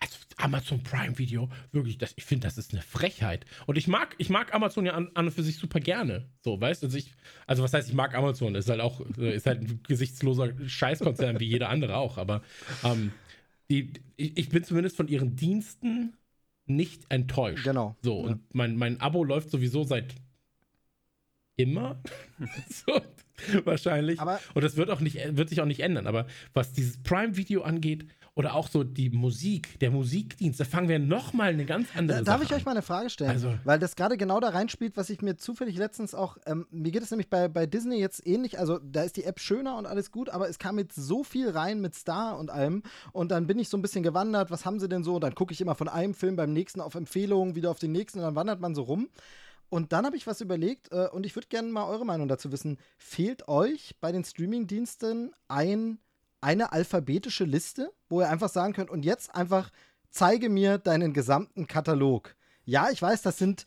also 0.03 0.17
Amazon 0.37 0.83
Prime 0.83 1.17
Video, 1.17 1.49
wirklich, 1.71 1.97
das, 1.97 2.13
ich 2.17 2.25
finde, 2.25 2.47
das 2.47 2.57
ist 2.57 2.73
eine 2.73 2.81
Frechheit. 2.81 3.45
Und 3.65 3.77
ich 3.77 3.87
mag, 3.87 4.15
ich 4.17 4.29
mag 4.29 4.53
Amazon 4.53 4.85
ja 4.85 4.93
an, 4.93 5.09
an 5.13 5.27
und 5.27 5.31
für 5.31 5.43
sich 5.43 5.57
super 5.57 5.79
gerne. 5.79 6.27
So, 6.41 6.59
weißt 6.59 6.83
du? 6.83 6.87
Also, 6.87 6.97
ich, 6.97 7.13
also, 7.47 7.63
was 7.63 7.73
heißt, 7.73 7.87
ich 7.87 7.95
mag 7.95 8.13
Amazon? 8.13 8.55
Ist 8.55 8.69
halt 8.69 8.81
auch, 8.81 9.01
äh, 9.17 9.35
ist 9.35 9.45
halt 9.45 9.61
ein 9.61 9.79
gesichtsloser 9.87 10.51
Scheißkonzern 10.67 11.39
wie 11.39 11.45
jeder 11.45 11.69
andere 11.69 11.95
auch. 11.97 12.17
Aber 12.17 12.43
ähm, 12.83 13.11
die, 13.69 13.93
ich, 14.17 14.37
ich 14.37 14.49
bin 14.49 14.63
zumindest 14.63 14.97
von 14.97 15.07
ihren 15.07 15.35
Diensten 15.35 16.17
nicht 16.65 17.03
enttäuscht. 17.09 17.63
Genau. 17.63 17.95
So, 18.01 18.25
ja. 18.25 18.31
und 18.31 18.53
mein, 18.53 18.75
mein 18.75 18.99
Abo 18.99 19.23
läuft 19.23 19.51
sowieso 19.51 19.83
seit 19.83 20.15
immer. 21.55 22.01
so, 22.69 23.01
wahrscheinlich. 23.63 24.19
Aber 24.19 24.39
und 24.53 24.63
das 24.63 24.75
wird 24.75 24.89
auch 24.89 24.99
nicht, 24.99 25.17
wird 25.37 25.47
sich 25.47 25.61
auch 25.61 25.65
nicht 25.65 25.79
ändern. 25.79 26.07
Aber 26.07 26.27
was 26.53 26.73
dieses 26.73 27.01
Prime-Video 27.03 27.61
angeht, 27.61 28.05
oder 28.35 28.55
auch 28.55 28.67
so 28.67 28.83
die 28.83 29.09
Musik, 29.09 29.79
der 29.79 29.91
Musikdienst, 29.91 30.59
da 30.59 30.65
fangen 30.65 30.89
wir 30.89 30.97
nochmal 30.97 31.49
eine 31.49 31.65
ganz 31.65 31.89
andere 31.95 32.19
da, 32.19 32.25
Sache 32.25 32.37
Darf 32.39 32.43
ich 32.43 32.51
an. 32.51 32.57
euch 32.57 32.65
mal 32.65 32.71
eine 32.71 32.81
Frage 32.81 33.09
stellen? 33.09 33.29
Also, 33.29 33.53
Weil 33.63 33.79
das 33.79 33.95
gerade 33.95 34.17
genau 34.17 34.39
da 34.39 34.49
reinspielt, 34.49 34.97
was 34.97 35.09
ich 35.09 35.21
mir 35.21 35.37
zufällig 35.37 35.77
letztens 35.77 36.15
auch, 36.15 36.37
ähm, 36.45 36.65
mir 36.71 36.91
geht 36.91 37.03
es 37.03 37.11
nämlich 37.11 37.29
bei, 37.29 37.47
bei 37.47 37.65
Disney 37.67 37.99
jetzt 37.99 38.25
ähnlich, 38.25 38.57
also 38.59 38.79
da 38.79 39.03
ist 39.03 39.17
die 39.17 39.23
App 39.23 39.39
schöner 39.39 39.77
und 39.77 39.85
alles 39.85 40.11
gut, 40.11 40.29
aber 40.29 40.49
es 40.49 40.57
kam 40.57 40.79
jetzt 40.79 40.95
so 40.95 41.23
viel 41.23 41.49
rein 41.49 41.79
mit 41.79 41.93
Star 41.93 42.39
und 42.39 42.49
allem 42.49 42.81
und 43.11 43.29
dann 43.29 43.45
bin 43.45 43.59
ich 43.59 43.69
so 43.69 43.77
ein 43.77 43.83
bisschen 43.83 44.03
gewandert, 44.03 44.49
was 44.49 44.65
haben 44.65 44.79
sie 44.79 44.89
denn 44.89 45.03
so? 45.03 45.15
Und 45.15 45.21
dann 45.21 45.35
gucke 45.35 45.53
ich 45.53 45.61
immer 45.61 45.75
von 45.75 45.87
einem 45.87 46.15
Film 46.15 46.35
beim 46.35 46.53
nächsten 46.53 46.81
auf 46.81 46.95
Empfehlungen, 46.95 47.55
wieder 47.55 47.69
auf 47.69 47.79
den 47.79 47.91
nächsten 47.91 48.19
und 48.19 48.25
dann 48.25 48.35
wandert 48.35 48.59
man 48.59 48.73
so 48.73 48.83
rum. 48.83 49.09
Und 49.69 49.91
dann 49.91 50.05
habe 50.05 50.15
ich 50.17 50.27
was 50.27 50.41
überlegt 50.41 50.91
äh, 50.91 51.07
und 51.11 51.25
ich 51.25 51.35
würde 51.35 51.47
gerne 51.47 51.67
mal 51.69 51.85
eure 51.87 52.05
Meinung 52.05 52.27
dazu 52.27 52.51
wissen. 52.51 52.77
Fehlt 52.97 53.47
euch 53.47 53.95
bei 54.01 54.11
den 54.11 54.23
Streaming-Diensten 54.23 55.33
ein 55.47 55.97
eine 56.43 56.71
alphabetische 56.71 57.45
Liste, 57.45 57.91
wo 58.09 58.21
ihr 58.21 58.29
einfach 58.29 58.49
sagen 58.49 58.73
könnt, 58.73 58.89
und 58.89 59.05
jetzt 59.05 59.33
einfach 59.33 59.71
zeige 60.09 60.49
mir 60.49 60.77
deinen 60.77 61.13
gesamten 61.13 61.67
Katalog. 61.67 62.35
Ja, 62.65 62.89
ich 62.91 63.01
weiß, 63.01 63.21
das 63.23 63.37
sind 63.37 63.65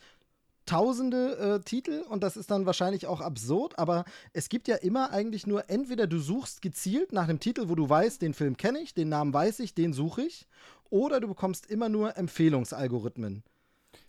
tausende 0.65 1.37
äh, 1.37 1.59
Titel 1.63 2.03
und 2.09 2.23
das 2.23 2.37
ist 2.37 2.51
dann 2.51 2.65
wahrscheinlich 2.65 3.07
auch 3.07 3.21
absurd, 3.21 3.79
aber 3.79 4.05
es 4.33 4.49
gibt 4.49 4.67
ja 4.67 4.75
immer 4.75 5.11
eigentlich 5.11 5.47
nur, 5.47 5.69
entweder 5.69 6.07
du 6.07 6.19
suchst 6.19 6.61
gezielt 6.61 7.13
nach 7.13 7.23
einem 7.23 7.39
Titel, 7.39 7.69
wo 7.69 7.75
du 7.75 7.89
weißt, 7.89 8.21
den 8.21 8.33
Film 8.33 8.57
kenne 8.57 8.79
ich, 8.79 8.93
den 8.93 9.09
Namen 9.09 9.33
weiß 9.33 9.59
ich, 9.61 9.73
den 9.73 9.93
suche 9.93 10.23
ich, 10.23 10.45
oder 10.89 11.19
du 11.19 11.27
bekommst 11.27 11.67
immer 11.67 11.89
nur 11.89 12.17
Empfehlungsalgorithmen 12.17 13.43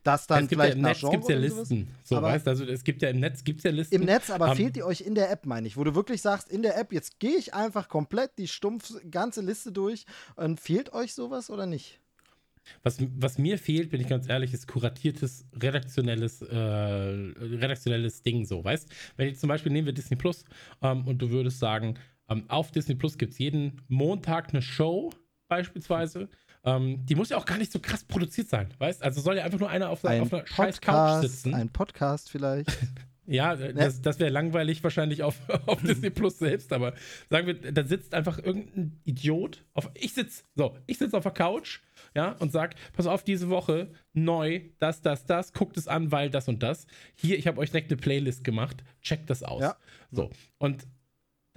das 0.09 0.27
dann 0.27 0.45
es 0.45 0.49
gibt 0.49 0.63
vielleicht 0.63 0.77
ja 0.77 0.79
im 0.79 0.83
Netz 0.83 1.11
gibt 1.11 1.29
ja 1.29 1.37
Listen. 1.37 1.89
So, 2.03 2.17
aber 2.17 2.29
weißt 2.29 2.49
also 2.49 2.65
es 2.65 2.83
gibt 2.83 3.03
ja 3.03 3.11
im 3.11 3.21
Netz 3.21 3.45
gibt's 3.45 3.65
ja 3.65 3.71
Listen. 3.71 3.95
Im 3.95 4.05
Netz, 4.05 4.31
aber 4.31 4.51
um, 4.51 4.57
fehlt 4.57 4.75
die 4.77 4.83
euch 4.83 5.03
in 5.03 5.15
der 5.15 5.31
App, 5.31 5.45
meine 5.45 5.67
ich, 5.67 5.77
wo 5.77 5.85
du 5.85 5.95
wirklich 5.95 6.23
sagst, 6.23 6.51
in 6.51 6.63
der 6.63 6.79
App, 6.79 6.93
jetzt 6.93 7.21
gehe 7.21 7.37
ich 7.37 7.53
einfach 7.53 7.89
komplett 7.89 8.39
die 8.39 8.49
stumpf 8.49 8.95
ganze 9.11 9.43
Liste 9.43 9.71
durch. 9.71 10.07
Und 10.37 10.61
fehlt 10.61 10.95
euch 10.95 11.15
sowas 11.15 11.51
oder 11.51 11.67
nicht? 11.67 12.01
Was, 12.83 12.99
was 13.17 13.39
mir 13.39 13.59
fehlt, 13.59 13.91
bin 13.91 14.01
ich 14.01 14.09
ganz 14.09 14.29
ehrlich, 14.29 14.53
ist 14.53 14.67
kuratiertes, 14.67 15.47
redaktionelles, 15.55 16.43
äh, 16.43 16.57
redaktionelles 16.57 18.23
Ding 18.23 18.45
so, 18.45 18.65
weißt? 18.65 18.89
Wenn 19.17 19.29
jetzt 19.29 19.41
zum 19.41 19.49
Beispiel 19.49 19.73
nehmen 19.73 19.87
wir 19.87 19.95
Disney 19.95 20.17
Plus 20.17 20.45
ähm, 20.83 21.07
und 21.07 21.19
du 21.19 21.31
würdest 21.31 21.59
sagen, 21.59 21.99
ähm, 22.29 22.45
auf 22.49 22.71
Disney 22.71 22.95
Plus 22.95 23.19
gibt 23.19 23.33
es 23.33 23.39
jeden 23.39 23.81
Montag 23.89 24.51
eine 24.51 24.63
Show 24.63 25.11
beispielsweise 25.49 26.29
ähm, 26.77 27.07
die 27.07 27.15
muss 27.15 27.31
ja 27.31 27.37
auch 27.37 27.47
gar 27.47 27.59
nicht 27.59 27.73
so 27.73 27.79
krass 27.81 28.05
produziert 28.05 28.49
sein, 28.49 28.69
weißt? 28.79 29.03
Also 29.03 29.21
soll 29.21 29.37
ja 29.37 29.45
einfach 29.45 29.59
nur 29.59 29.71
einer 29.71 29.89
auf, 29.91 30.05
ein 30.05 30.23
auf 30.23 30.33
einer 30.33 30.43
Podcast, 30.43 30.57
scheiß 30.57 30.81
Couch 30.81 31.23
sitzen. 31.23 31.55
Ein 31.55 31.71
Podcast 31.71 32.31
vielleicht. 32.31 32.77
ja, 33.27 33.55
ne? 33.55 33.75
das, 33.75 34.03
das 34.03 34.19
wäre 34.19 34.31
langweilig 34.31 34.83
wahrscheinlich 34.83 35.23
auf, 35.23 35.37
auf 35.67 35.81
Disney 35.83 36.11
Plus 36.11 36.39
selbst, 36.39 36.73
aber 36.73 36.95
sagen 37.31 37.47
wir, 37.47 37.73
da 37.73 37.85
sitzt 37.85 38.15
einfach 38.15 38.39
irgendein 38.39 39.01
Idiot 39.05 39.65
auf. 39.75 39.91
Ich 39.95 40.15
sitze, 40.15 40.45
so, 40.55 40.77
ich 40.87 40.99
sitze 40.99 41.17
auf 41.17 41.23
der 41.23 41.33
Couch, 41.33 41.81
ja, 42.15 42.33
und 42.33 42.53
sag, 42.53 42.75
pass 42.93 43.07
auf, 43.07 43.25
diese 43.25 43.49
Woche 43.49 43.91
neu, 44.13 44.61
das, 44.79 45.01
das, 45.01 45.25
das, 45.25 45.53
guckt 45.53 45.77
es 45.77 45.89
an, 45.89 46.13
weil 46.13 46.31
das 46.31 46.49
und 46.49 46.63
das. 46.63 46.87
Hier, 47.15 47.39
ich 47.39 47.47
habe 47.47 47.61
euch 47.61 47.71
direkt 47.71 47.91
eine 47.91 48.01
Playlist 48.01 48.45
gemacht, 48.45 48.85
checkt 49.01 49.31
das 49.31 49.43
aus. 49.43 49.63
Ja. 49.63 49.77
So. 50.11 50.31
Und 50.59 50.87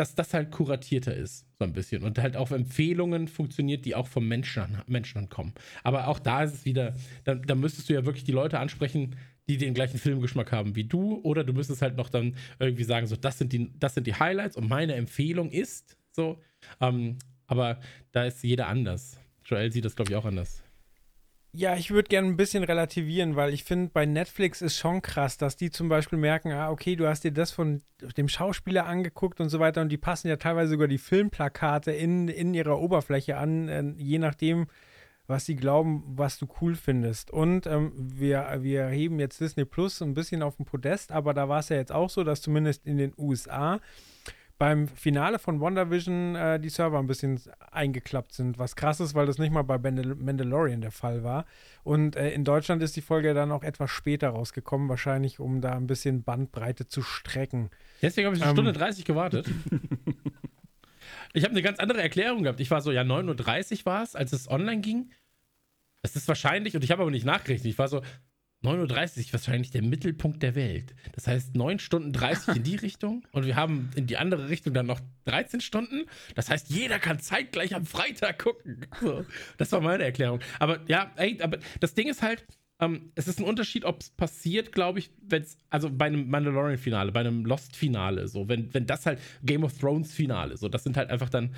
dass 0.01 0.15
das 0.15 0.33
halt 0.33 0.49
kuratierter 0.49 1.13
ist, 1.13 1.45
so 1.59 1.65
ein 1.65 1.73
bisschen. 1.73 2.01
Und 2.01 2.17
halt 2.17 2.35
auf 2.35 2.49
Empfehlungen 2.49 3.27
funktioniert, 3.27 3.85
die 3.85 3.93
auch 3.93 4.07
vom 4.07 4.27
Menschen, 4.27 4.81
Menschen 4.87 5.29
kommen. 5.29 5.53
Aber 5.83 6.07
auch 6.07 6.17
da 6.17 6.41
ist 6.41 6.55
es 6.55 6.65
wieder, 6.65 6.95
da, 7.23 7.35
da 7.35 7.53
müsstest 7.53 7.87
du 7.87 7.93
ja 7.93 8.03
wirklich 8.03 8.23
die 8.23 8.31
Leute 8.31 8.57
ansprechen, 8.57 9.15
die 9.47 9.59
den 9.59 9.75
gleichen 9.75 9.99
Filmgeschmack 9.99 10.51
haben 10.51 10.75
wie 10.75 10.85
du, 10.85 11.21
oder 11.21 11.43
du 11.43 11.53
müsstest 11.53 11.83
halt 11.83 11.97
noch 11.97 12.09
dann 12.09 12.35
irgendwie 12.57 12.83
sagen, 12.83 13.05
so, 13.05 13.15
das 13.15 13.37
sind 13.37 13.53
die, 13.53 13.71
das 13.77 13.93
sind 13.93 14.07
die 14.07 14.15
Highlights 14.15 14.57
und 14.57 14.67
meine 14.67 14.95
Empfehlung 14.95 15.51
ist 15.51 15.97
so. 16.13 16.41
Ähm, 16.79 17.19
aber 17.45 17.79
da 18.11 18.23
ist 18.23 18.43
jeder 18.43 18.69
anders. 18.69 19.19
Joel 19.45 19.71
sieht 19.71 19.85
das, 19.85 19.95
glaube 19.95 20.09
ich, 20.09 20.17
auch 20.17 20.25
anders. 20.25 20.63
Ja, 21.53 21.75
ich 21.75 21.91
würde 21.91 22.07
gerne 22.07 22.29
ein 22.29 22.37
bisschen 22.37 22.63
relativieren, 22.63 23.35
weil 23.35 23.53
ich 23.53 23.65
finde, 23.65 23.91
bei 23.93 24.05
Netflix 24.05 24.61
ist 24.61 24.77
schon 24.77 25.01
krass, 25.01 25.37
dass 25.37 25.57
die 25.57 25.69
zum 25.69 25.89
Beispiel 25.89 26.17
merken, 26.17 26.53
ah, 26.53 26.69
okay, 26.69 26.95
du 26.95 27.07
hast 27.07 27.25
dir 27.25 27.33
das 27.33 27.51
von 27.51 27.81
dem 28.15 28.29
Schauspieler 28.29 28.85
angeguckt 28.85 29.41
und 29.41 29.49
so 29.49 29.59
weiter 29.59 29.81
und 29.81 29.89
die 29.89 29.97
passen 29.97 30.29
ja 30.29 30.37
teilweise 30.37 30.71
sogar 30.71 30.87
die 30.87 30.97
Filmplakate 30.97 31.91
in, 31.91 32.29
in 32.29 32.53
ihrer 32.53 32.79
Oberfläche 32.79 33.35
an, 33.37 33.67
äh, 33.67 33.83
je 33.97 34.17
nachdem, 34.17 34.67
was 35.27 35.45
sie 35.45 35.57
glauben, 35.57 36.03
was 36.05 36.39
du 36.39 36.47
cool 36.61 36.75
findest. 36.75 37.31
Und 37.31 37.67
ähm, 37.67 37.91
wir, 37.95 38.59
wir 38.61 38.87
heben 38.87 39.19
jetzt 39.19 39.41
Disney 39.41 39.65
Plus 39.65 40.01
ein 40.01 40.13
bisschen 40.13 40.43
auf 40.43 40.55
den 40.55 40.65
Podest, 40.65 41.11
aber 41.11 41.33
da 41.33 41.49
war 41.49 41.59
es 41.59 41.67
ja 41.67 41.75
jetzt 41.75 41.91
auch 41.91 42.09
so, 42.09 42.23
dass 42.23 42.41
zumindest 42.41 42.85
in 42.85 42.97
den 42.97 43.13
USA 43.17 43.81
beim 44.61 44.87
Finale 44.87 45.39
von 45.39 45.59
WandaVision 45.59 46.35
äh, 46.35 46.59
die 46.59 46.69
Server 46.69 46.99
ein 46.99 47.07
bisschen 47.07 47.41
eingeklappt 47.71 48.31
sind. 48.31 48.59
Was 48.59 48.75
krass 48.75 48.99
ist, 48.99 49.15
weil 49.15 49.25
das 49.25 49.39
nicht 49.39 49.51
mal 49.51 49.63
bei 49.63 49.79
Mandal 49.79 50.13
Mandalorian 50.13 50.81
der 50.81 50.91
Fall 50.91 51.23
war. 51.23 51.47
Und 51.83 52.15
äh, 52.15 52.29
in 52.29 52.43
Deutschland 52.43 52.83
ist 52.83 52.95
die 52.95 53.01
Folge 53.01 53.33
dann 53.33 53.51
auch 53.51 53.63
etwas 53.63 53.89
später 53.89 54.29
rausgekommen, 54.29 54.87
wahrscheinlich 54.87 55.39
um 55.39 55.61
da 55.61 55.71
ein 55.71 55.87
bisschen 55.87 56.21
Bandbreite 56.21 56.87
zu 56.87 57.01
strecken. 57.01 57.71
Deswegen 58.03 58.27
habe 58.27 58.35
ich 58.35 58.43
eine 58.43 58.51
Ähm. 58.51 58.55
Stunde 58.55 58.73
30 58.73 59.03
gewartet. 59.03 59.49
ich 61.33 61.43
habe 61.43 61.53
eine 61.53 61.63
ganz 61.63 61.79
andere 61.79 62.03
Erklärung 62.03 62.43
gehabt. 62.43 62.59
Ich 62.59 62.69
war 62.69 62.81
so, 62.81 62.91
ja, 62.91 63.01
9.30 63.01 63.79
Uhr 63.79 63.85
war 63.87 64.03
es, 64.03 64.15
als 64.15 64.31
es 64.31 64.47
online 64.47 64.81
ging. 64.81 65.09
Das 66.03 66.15
ist 66.15 66.27
wahrscheinlich, 66.27 66.75
und 66.75 66.83
ich 66.83 66.91
habe 66.91 67.01
aber 67.01 67.09
nicht 67.09 67.25
nachgerechnet, 67.25 67.65
ich 67.65 67.79
war 67.79 67.87
so, 67.87 68.03
9.30 68.63 68.91
Uhr 68.93 69.17
ist 69.17 69.33
wahrscheinlich 69.33 69.71
der 69.71 69.81
Mittelpunkt 69.81 70.43
der 70.43 70.53
Welt. 70.53 70.93
Das 71.13 71.27
heißt 71.27 71.55
9 71.55 71.79
Stunden 71.79 72.13
30 72.13 72.57
in 72.57 72.63
die 72.63 72.75
Richtung 72.81 73.25
und 73.31 73.45
wir 73.45 73.55
haben 73.55 73.89
in 73.95 74.05
die 74.05 74.17
andere 74.17 74.49
Richtung 74.49 74.73
dann 74.73 74.85
noch 74.85 74.99
13 75.25 75.61
Stunden. 75.61 76.05
Das 76.35 76.49
heißt, 76.49 76.69
jeder 76.69 76.99
kann 76.99 77.19
zeitgleich 77.19 77.73
am 77.73 77.85
Freitag 77.85 78.39
gucken. 78.39 78.85
So, 79.01 79.25
das 79.57 79.71
war 79.71 79.81
meine 79.81 80.03
Erklärung. 80.03 80.41
Aber 80.59 80.79
ja, 80.87 81.11
ey, 81.15 81.39
aber 81.41 81.57
das 81.79 81.95
Ding 81.95 82.07
ist 82.07 82.21
halt, 82.21 82.45
ähm, 82.79 83.11
es 83.15 83.27
ist 83.27 83.39
ein 83.39 83.45
Unterschied, 83.45 83.85
ob 83.85 84.01
es 84.01 84.09
passiert, 84.09 84.71
glaube 84.71 84.99
ich, 84.99 85.11
wenn 85.21 85.43
es, 85.43 85.57
also 85.69 85.89
bei 85.89 86.05
einem 86.05 86.29
Mandalorian-Finale, 86.29 87.11
bei 87.11 87.21
einem 87.21 87.45
Lost-Finale, 87.45 88.27
so, 88.27 88.47
wenn, 88.47 88.73
wenn 88.73 88.85
das 88.85 89.05
halt 89.05 89.19
Game 89.43 89.63
of 89.63 89.77
Thrones-Finale, 89.77 90.57
so, 90.57 90.67
das 90.67 90.83
sind 90.83 90.97
halt 90.97 91.09
einfach 91.09 91.29
dann 91.29 91.55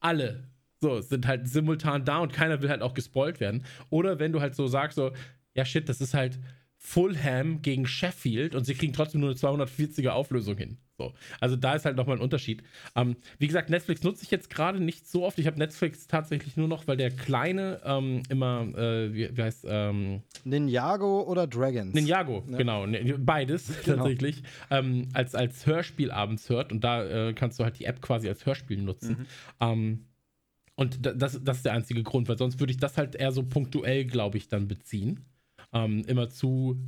alle, 0.00 0.48
so, 0.80 1.00
sind 1.00 1.26
halt 1.26 1.48
simultan 1.48 2.04
da 2.04 2.18
und 2.18 2.32
keiner 2.32 2.62
will 2.62 2.68
halt 2.70 2.82
auch 2.82 2.94
gespoilt 2.94 3.40
werden. 3.40 3.64
Oder 3.90 4.18
wenn 4.18 4.32
du 4.32 4.40
halt 4.40 4.54
so 4.54 4.66
sagst, 4.66 4.96
so, 4.96 5.12
ja, 5.54 5.64
shit, 5.64 5.88
das 5.88 6.00
ist 6.00 6.14
halt 6.14 6.38
Fulham 6.76 7.62
gegen 7.62 7.86
Sheffield 7.86 8.54
und 8.54 8.64
sie 8.64 8.74
kriegen 8.74 8.92
trotzdem 8.92 9.20
nur 9.22 9.30
eine 9.30 9.38
240er 9.38 10.10
Auflösung 10.10 10.56
hin. 10.58 10.76
So. 10.98 11.12
Also 11.40 11.56
da 11.56 11.74
ist 11.74 11.86
halt 11.86 11.96
nochmal 11.96 12.16
ein 12.18 12.22
Unterschied. 12.22 12.62
Ähm, 12.94 13.16
wie 13.38 13.46
gesagt, 13.46 13.70
Netflix 13.70 14.02
nutze 14.02 14.22
ich 14.22 14.30
jetzt 14.30 14.50
gerade 14.50 14.78
nicht 14.80 15.08
so 15.08 15.24
oft. 15.24 15.38
Ich 15.38 15.46
habe 15.46 15.58
Netflix 15.58 16.06
tatsächlich 16.06 16.56
nur 16.56 16.68
noch, 16.68 16.86
weil 16.86 16.96
der 16.98 17.10
Kleine 17.10 17.80
ähm, 17.84 18.22
immer, 18.28 18.68
äh, 18.76 19.12
wie, 19.14 19.36
wie 19.36 19.42
heißt, 19.42 19.64
ähm, 19.68 20.22
Ninjago 20.44 21.22
oder 21.22 21.46
Dragons? 21.46 21.94
Ninjago, 21.94 22.44
Ja. 22.50 22.58
genau. 22.58 22.86
Ni- 22.86 23.14
Beides 23.18 23.72
Genau. 23.84 23.96
tatsächlich. 24.04 24.42
Ähm, 24.70 25.08
als, 25.14 25.34
als 25.34 25.64
Hörspiel 25.66 26.10
abends 26.10 26.48
hört 26.50 26.70
und 26.70 26.84
da 26.84 27.28
äh, 27.28 27.32
kannst 27.32 27.58
du 27.58 27.64
halt 27.64 27.78
die 27.78 27.86
App 27.86 28.02
quasi 28.02 28.28
als 28.28 28.44
Hörspiel 28.46 28.82
nutzen. 28.82 29.26
Ähm, 29.60 30.04
und 30.76 31.04
da- 31.06 31.12
das, 31.14 31.40
das 31.42 31.56
ist 31.58 31.64
der 31.64 31.72
einzige 31.72 32.02
Grund, 32.02 32.28
weil 32.28 32.38
sonst 32.38 32.60
würde 32.60 32.72
ich 32.72 32.78
das 32.78 32.98
halt 32.98 33.14
eher 33.16 33.32
so 33.32 33.42
punktuell, 33.42 34.04
glaube 34.04 34.36
ich, 34.38 34.48
dann 34.48 34.68
beziehen. 34.68 35.24
Ähm, 35.74 36.04
immer 36.06 36.30
zu, 36.30 36.78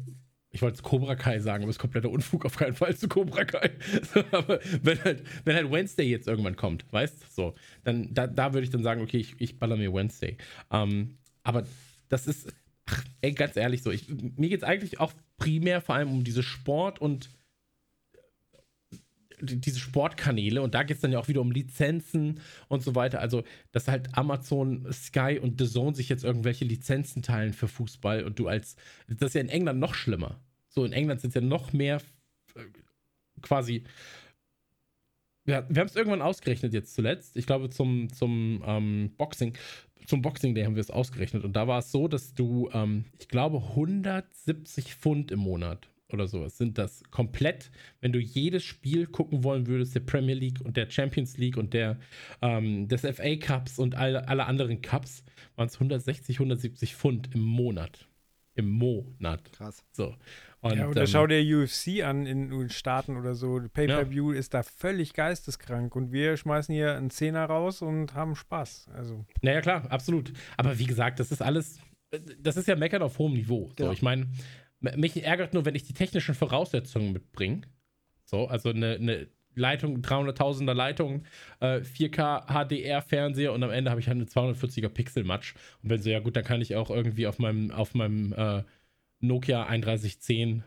ich 0.50 0.62
wollte 0.62 0.82
Cobra 0.82 1.16
Kai 1.16 1.38
sagen, 1.40 1.64
aber 1.64 1.70
ist 1.70 1.78
kompletter 1.78 2.08
Unfug 2.08 2.46
auf 2.46 2.56
keinen 2.56 2.74
Fall 2.74 2.96
zu 2.96 3.08
Cobra 3.08 3.44
Kai. 3.44 3.72
aber 4.30 4.60
wenn 4.82 5.02
halt, 5.04 5.22
wenn 5.44 5.56
halt 5.56 5.70
Wednesday 5.70 6.08
jetzt 6.08 6.28
irgendwann 6.28 6.56
kommt, 6.56 6.84
weißt 6.92 7.22
du, 7.22 7.26
so, 7.30 7.54
dann 7.84 8.14
da, 8.14 8.26
da 8.26 8.54
würde 8.54 8.64
ich 8.64 8.70
dann 8.70 8.82
sagen, 8.82 9.02
okay, 9.02 9.18
ich, 9.18 9.34
ich 9.38 9.58
baller 9.58 9.76
mir 9.76 9.92
Wednesday. 9.92 10.36
Ähm, 10.70 11.18
aber 11.42 11.66
das 12.08 12.26
ist, 12.26 12.52
ach, 12.86 13.04
ey, 13.20 13.32
ganz 13.32 13.56
ehrlich 13.56 13.82
so, 13.82 13.90
ich, 13.90 14.08
mir 14.08 14.48
geht 14.48 14.62
es 14.62 14.64
eigentlich 14.64 15.00
auch 15.00 15.12
primär 15.36 15.80
vor 15.80 15.96
allem 15.96 16.10
um 16.10 16.24
diese 16.24 16.42
Sport- 16.42 17.00
und 17.00 17.28
diese 19.40 19.78
Sportkanäle 19.78 20.62
und 20.62 20.74
da 20.74 20.82
geht 20.82 20.96
es 20.96 21.00
dann 21.00 21.12
ja 21.12 21.18
auch 21.18 21.28
wieder 21.28 21.40
um 21.40 21.50
Lizenzen 21.50 22.40
und 22.68 22.82
so 22.82 22.94
weiter. 22.94 23.20
Also, 23.20 23.44
dass 23.72 23.88
halt 23.88 24.16
Amazon, 24.16 24.86
Sky 24.92 25.38
und 25.40 25.60
The 25.60 25.68
Zone 25.68 25.94
sich 25.94 26.08
jetzt 26.08 26.24
irgendwelche 26.24 26.64
Lizenzen 26.64 27.22
teilen 27.22 27.52
für 27.52 27.68
Fußball 27.68 28.24
und 28.24 28.38
du 28.38 28.48
als, 28.48 28.76
das 29.08 29.28
ist 29.28 29.34
ja 29.34 29.40
in 29.40 29.48
England 29.48 29.78
noch 29.78 29.94
schlimmer. 29.94 30.40
So, 30.68 30.84
in 30.84 30.92
England 30.92 31.20
sind 31.20 31.34
ja 31.34 31.40
noch 31.40 31.72
mehr 31.72 32.02
äh, 32.54 32.64
quasi. 33.42 33.84
Ja, 35.46 35.64
wir 35.68 35.80
haben 35.80 35.88
es 35.88 35.94
irgendwann 35.94 36.22
ausgerechnet 36.22 36.74
jetzt 36.74 36.94
zuletzt. 36.94 37.36
Ich 37.36 37.46
glaube, 37.46 37.70
zum, 37.70 38.12
zum 38.12 38.62
ähm, 38.66 39.12
Boxing, 39.16 39.56
zum 40.04 40.20
Boxing 40.20 40.54
Day 40.54 40.64
haben 40.64 40.74
wir 40.74 40.80
es 40.80 40.90
ausgerechnet. 40.90 41.44
Und 41.44 41.54
da 41.54 41.68
war 41.68 41.78
es 41.78 41.92
so, 41.92 42.08
dass 42.08 42.34
du, 42.34 42.68
ähm, 42.72 43.04
ich 43.18 43.28
glaube, 43.28 43.58
170 43.58 44.96
Pfund 44.96 45.30
im 45.30 45.38
Monat 45.38 45.88
oder 46.12 46.28
sowas 46.28 46.56
sind 46.56 46.78
das 46.78 47.02
komplett, 47.10 47.70
wenn 48.00 48.12
du 48.12 48.18
jedes 48.18 48.64
Spiel 48.64 49.06
gucken 49.06 49.44
wollen 49.44 49.66
würdest, 49.66 49.94
der 49.94 50.00
Premier 50.00 50.34
League 50.34 50.60
und 50.64 50.76
der 50.76 50.88
Champions 50.90 51.36
League 51.36 51.56
und 51.56 51.74
der 51.74 51.98
ähm, 52.42 52.88
des 52.88 53.02
FA 53.02 53.36
Cups 53.36 53.78
und 53.78 53.94
alle, 53.96 54.28
alle 54.28 54.46
anderen 54.46 54.82
Cups, 54.82 55.24
waren 55.56 55.66
es 55.68 55.74
160, 55.74 56.36
170 56.36 56.94
Pfund 56.94 57.34
im 57.34 57.42
Monat. 57.42 58.06
Im 58.54 58.70
Monat. 58.70 59.52
Krass. 59.52 59.84
So. 59.92 60.14
Und, 60.60 60.78
ja, 60.78 60.88
oder 60.88 61.02
ähm, 61.02 61.06
schau 61.06 61.26
dir 61.26 61.42
UFC 61.58 62.02
an 62.02 62.24
in 62.24 62.48
den 62.48 62.70
Staaten 62.70 63.16
oder 63.16 63.34
so. 63.34 63.60
Pay-Per-View 63.72 64.32
ist 64.32 64.54
da 64.54 64.62
völlig 64.62 65.12
geisteskrank 65.12 65.94
und 65.94 66.10
wir 66.10 66.36
schmeißen 66.38 66.74
hier 66.74 66.96
einen 66.96 67.10
Zehner 67.10 67.44
raus 67.44 67.82
und 67.82 68.14
haben 68.14 68.34
Spaß. 68.34 68.88
Also, 68.94 69.26
Naja, 69.42 69.60
klar, 69.60 69.90
absolut. 69.90 70.32
Aber 70.56 70.78
wie 70.78 70.86
gesagt, 70.86 71.20
das 71.20 71.30
ist 71.32 71.42
alles, 71.42 71.78
das 72.40 72.56
ist 72.56 72.66
ja 72.66 72.76
Meckern 72.76 73.02
auf 73.02 73.18
hohem 73.18 73.34
Niveau. 73.34 73.68
So, 73.68 73.74
Genau. 73.76 73.92
ich 73.92 74.00
meine, 74.00 74.26
mich 74.96 75.24
ärgert 75.24 75.54
nur, 75.54 75.64
wenn 75.64 75.74
ich 75.74 75.84
die 75.84 75.94
technischen 75.94 76.34
Voraussetzungen 76.34 77.12
mitbringe. 77.12 77.62
So, 78.24 78.46
also 78.46 78.70
eine, 78.70 78.94
eine 78.94 79.28
Leitung, 79.54 80.00
300.000er 80.02 80.74
Leitung, 80.74 81.24
äh, 81.60 81.80
4K 81.80 82.46
HDR-Fernseher 82.46 83.52
und 83.52 83.62
am 83.62 83.70
Ende 83.70 83.90
habe 83.90 84.00
ich 84.00 84.08
halt 84.08 84.16
eine 84.16 84.26
240er 84.26 84.88
Pixel-Match. 84.88 85.54
Und 85.82 85.90
wenn 85.90 86.02
so, 86.02 86.10
ja 86.10 86.20
gut, 86.20 86.36
dann 86.36 86.44
kann 86.44 86.60
ich 86.60 86.76
auch 86.76 86.90
irgendwie 86.90 87.26
auf 87.26 87.38
meinem, 87.38 87.70
auf 87.70 87.94
meinem 87.94 88.32
äh, 88.34 88.62
Nokia 89.20 89.64
3110 89.64 90.64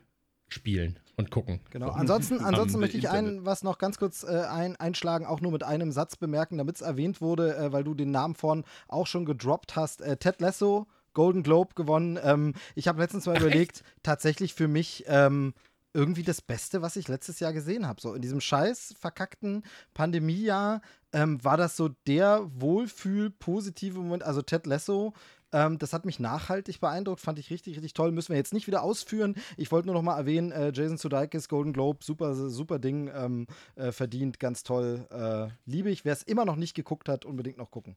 spielen 0.47 0.99
und 1.15 1.29
gucken. 1.29 1.59
Genau. 1.69 1.87
So. 1.87 1.91
Ansonsten, 1.93 2.39
ansonsten 2.39 2.77
Am 2.77 2.81
möchte 2.81 2.97
ich 2.97 3.09
ein, 3.09 3.45
was 3.45 3.63
noch 3.63 3.77
ganz 3.77 3.99
kurz 3.99 4.23
äh, 4.23 4.45
ein, 4.49 4.75
einschlagen, 4.77 5.25
auch 5.25 5.41
nur 5.41 5.51
mit 5.51 5.63
einem 5.63 5.91
Satz 5.91 6.15
bemerken, 6.15 6.57
damit 6.57 6.77
es 6.77 6.81
erwähnt 6.81 7.21
wurde, 7.21 7.55
äh, 7.55 7.71
weil 7.71 7.83
du 7.83 7.93
den 7.93 8.11
Namen 8.11 8.35
von 8.35 8.63
auch 8.87 9.05
schon 9.05 9.25
gedroppt 9.25 9.75
hast. 9.75 10.01
Äh, 10.01 10.17
Ted 10.17 10.41
Lasso, 10.41 10.87
Golden 11.13 11.43
Globe 11.43 11.73
gewonnen. 11.75 12.19
Ähm, 12.21 12.53
ich 12.75 12.87
habe 12.87 13.01
letztens 13.01 13.25
mal 13.25 13.35
Ach, 13.37 13.41
überlegt, 13.41 13.83
tatsächlich 14.03 14.53
für 14.53 14.67
mich 14.67 15.05
ähm, 15.07 15.53
irgendwie 15.93 16.23
das 16.23 16.41
Beste, 16.41 16.81
was 16.81 16.95
ich 16.95 17.07
letztes 17.07 17.39
Jahr 17.39 17.53
gesehen 17.53 17.87
habe. 17.87 18.01
So 18.01 18.13
in 18.13 18.21
diesem 18.21 18.41
scheiß 18.41 18.95
verkackten 18.99 19.63
Pandemiejahr 19.93 20.81
ähm, 21.13 21.43
war 21.43 21.57
das 21.57 21.75
so 21.75 21.89
der 22.07 22.49
Wohlfühl, 22.53 23.31
positive 23.31 23.97
Moment. 23.97 24.23
Also 24.23 24.41
Ted 24.41 24.67
Lasso, 24.67 25.13
ähm, 25.51 25.79
das 25.79 25.93
hat 25.93 26.05
mich 26.05 26.19
nachhaltig 26.19 26.79
beeindruckt, 26.79 27.21
fand 27.21 27.39
ich 27.39 27.49
richtig, 27.49 27.75
richtig 27.75 27.93
toll. 27.93 28.11
Müssen 28.11 28.29
wir 28.29 28.37
jetzt 28.37 28.53
nicht 28.53 28.67
wieder 28.67 28.83
ausführen. 28.83 29.35
Ich 29.57 29.71
wollte 29.71 29.87
nur 29.87 29.95
noch 29.95 30.03
mal 30.03 30.17
erwähnen, 30.17 30.51
äh, 30.51 30.71
Jason 30.73 30.97
Sudeikis, 30.97 31.49
Golden 31.49 31.73
Globe, 31.73 32.03
super, 32.03 32.35
super 32.35 32.77
Ding, 32.77 33.09
ähm, 33.13 33.47
äh, 33.75 33.91
verdient, 33.91 34.39
ganz 34.39 34.63
toll. 34.63 35.07
Äh, 35.09 35.51
liebe 35.65 35.89
ich. 35.89 36.05
Wer 36.05 36.13
es 36.13 36.23
immer 36.23 36.45
noch 36.45 36.55
nicht 36.55 36.75
geguckt 36.75 37.09
hat, 37.09 37.25
unbedingt 37.25 37.57
noch 37.57 37.71
gucken. 37.71 37.95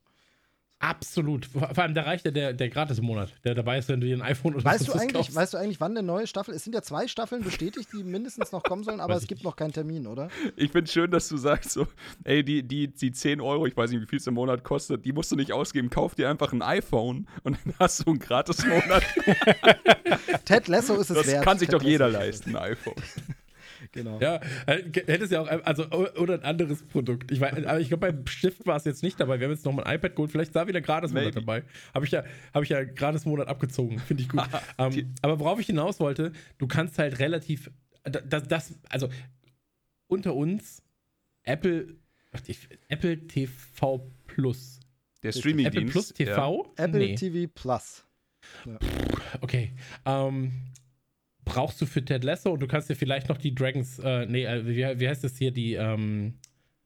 Absolut. 0.83 1.45
Vor 1.45 1.77
allem, 1.79 1.93
da 1.93 2.01
reicht 2.01 2.25
ja 2.25 2.31
der, 2.31 2.51
der 2.51 2.67
Gratis-Monat, 2.67 3.31
der 3.45 3.55
dabei 3.55 3.77
ist, 3.77 3.87
wenn 3.87 4.01
du 4.01 4.07
dir 4.07 4.17
ein 4.17 4.21
iPhone 4.21 4.53
oder 4.53 4.65
Weißt 4.65 4.85
du, 4.87 4.91
eigentlich, 4.91 5.13
kaufst. 5.13 5.33
weißt 5.33 5.53
du 5.53 5.57
eigentlich, 5.57 5.79
wann 5.79 5.91
eine 5.97 6.05
neue 6.05 6.27
Staffel? 6.27 6.53
Es 6.53 6.65
sind 6.65 6.73
ja 6.73 6.81
zwei 6.81 7.07
Staffeln 7.07 7.41
bestätigt, 7.41 7.87
die 7.93 8.03
mindestens 8.03 8.51
noch 8.51 8.63
kommen 8.63 8.83
sollen, 8.83 8.99
aber 8.99 9.13
Weiß 9.15 9.21
es 9.21 9.27
gibt 9.27 9.39
nicht. 9.39 9.45
noch 9.45 9.55
keinen 9.55 9.71
Termin, 9.71 10.05
oder? 10.07 10.27
Ich 10.57 10.71
finde 10.71 10.91
schön, 10.91 11.09
dass 11.09 11.29
du 11.29 11.37
sagst 11.37 11.71
so, 11.71 11.87
ey, 12.25 12.43
die, 12.43 12.63
die, 12.63 12.89
die 12.89 13.11
10 13.13 13.39
Euro, 13.39 13.65
ich 13.65 13.77
weiß 13.77 13.91
nicht, 13.91 14.01
wie 14.01 14.07
viel 14.07 14.19
es 14.19 14.27
im 14.27 14.33
Monat 14.33 14.65
kostet, 14.65 15.05
die 15.05 15.13
musst 15.13 15.31
du 15.31 15.37
nicht 15.37 15.53
ausgeben. 15.53 15.89
Kauf 15.89 16.15
dir 16.15 16.29
einfach 16.29 16.51
ein 16.51 16.61
iPhone 16.61 17.27
und 17.43 17.57
dann 17.65 17.73
hast 17.79 18.01
du 18.05 18.09
einen 18.11 18.19
Gratis-Monat. 18.19 19.03
Ted 20.45 20.67
Lasso 20.67 20.95
ist 20.95 21.09
es 21.11 21.17
Das 21.17 21.27
wert. 21.27 21.45
kann 21.45 21.57
sich 21.59 21.69
Ted 21.69 21.79
doch 21.79 21.83
jeder 21.85 22.09
Lasso 22.09 22.25
es 22.25 22.45
leisten, 22.45 22.55
ein 22.57 22.71
iPhone. 22.71 22.95
Genau. 23.91 24.19
Ja, 24.19 24.39
äh, 24.65 24.83
hättest 25.07 25.31
ja 25.31 25.41
auch, 25.41 25.47
ein- 25.47 25.61
also, 25.63 25.87
oder 25.91 26.35
ein 26.35 26.43
anderes 26.43 26.83
Produkt. 26.83 27.31
Ich 27.31 27.39
weiß, 27.39 27.65
aber 27.65 27.79
ich 27.79 27.89
glaube, 27.89 28.11
beim 28.11 28.25
Stift 28.27 28.65
war 28.65 28.77
es 28.77 28.85
jetzt 28.85 29.03
nicht 29.03 29.19
dabei. 29.19 29.39
Wir 29.39 29.47
haben 29.47 29.53
jetzt 29.53 29.65
noch 29.65 29.73
mal 29.73 29.83
ein 29.83 29.95
iPad 29.97 30.15
geholt. 30.15 30.31
Vielleicht 30.31 30.49
ist 30.49 30.55
da 30.55 30.67
wieder 30.67 30.81
Gratis-Monat 30.81 31.25
Maybe. 31.35 31.39
dabei. 31.45 31.63
Habe 31.93 32.05
ich 32.05 32.11
ja, 32.11 32.23
habe 32.53 32.63
ich 32.63 32.69
ja 32.69 32.83
Gratis-Monat 32.83 33.47
abgezogen. 33.47 33.99
Finde 33.99 34.23
ich 34.23 34.29
gut. 34.29 34.41
ähm, 34.77 35.13
aber 35.21 35.39
worauf 35.39 35.59
ich 35.59 35.67
hinaus 35.67 35.99
wollte, 35.99 36.31
du 36.57 36.67
kannst 36.67 36.97
halt 36.99 37.19
relativ, 37.19 37.69
das, 38.03 38.47
das 38.47 38.73
also, 38.89 39.09
unter 40.07 40.33
uns, 40.35 40.81
Apple, 41.43 41.95
Apple 42.87 43.27
TV 43.27 44.11
Plus. 44.27 44.79
Der 45.21 45.29
Apple 45.29 45.39
Streaming-Dienst. 45.41 45.91
Plus 45.91 46.13
ja. 46.17 46.25
TV? 46.35 46.73
Apple 46.75 46.99
Nee. 46.99 47.15
TV 47.15 47.51
Plus. 47.53 48.05
Okay. 49.41 49.71
Ähm, 50.05 50.51
brauchst 51.45 51.81
du 51.81 51.85
für 51.85 52.03
Ted 52.03 52.23
Lasso 52.23 52.51
und 52.51 52.59
du 52.61 52.67
kannst 52.67 52.89
dir 52.89 52.95
vielleicht 52.95 53.29
noch 53.29 53.37
die 53.37 53.53
Dragons, 53.53 53.99
äh, 53.99 54.25
nee, 54.25 54.45
äh, 54.45 54.65
wie, 54.65 54.99
wie 54.99 55.07
heißt 55.07 55.23
das 55.23 55.37
hier, 55.37 55.51
die 55.51 55.73
ähm, 55.73 56.35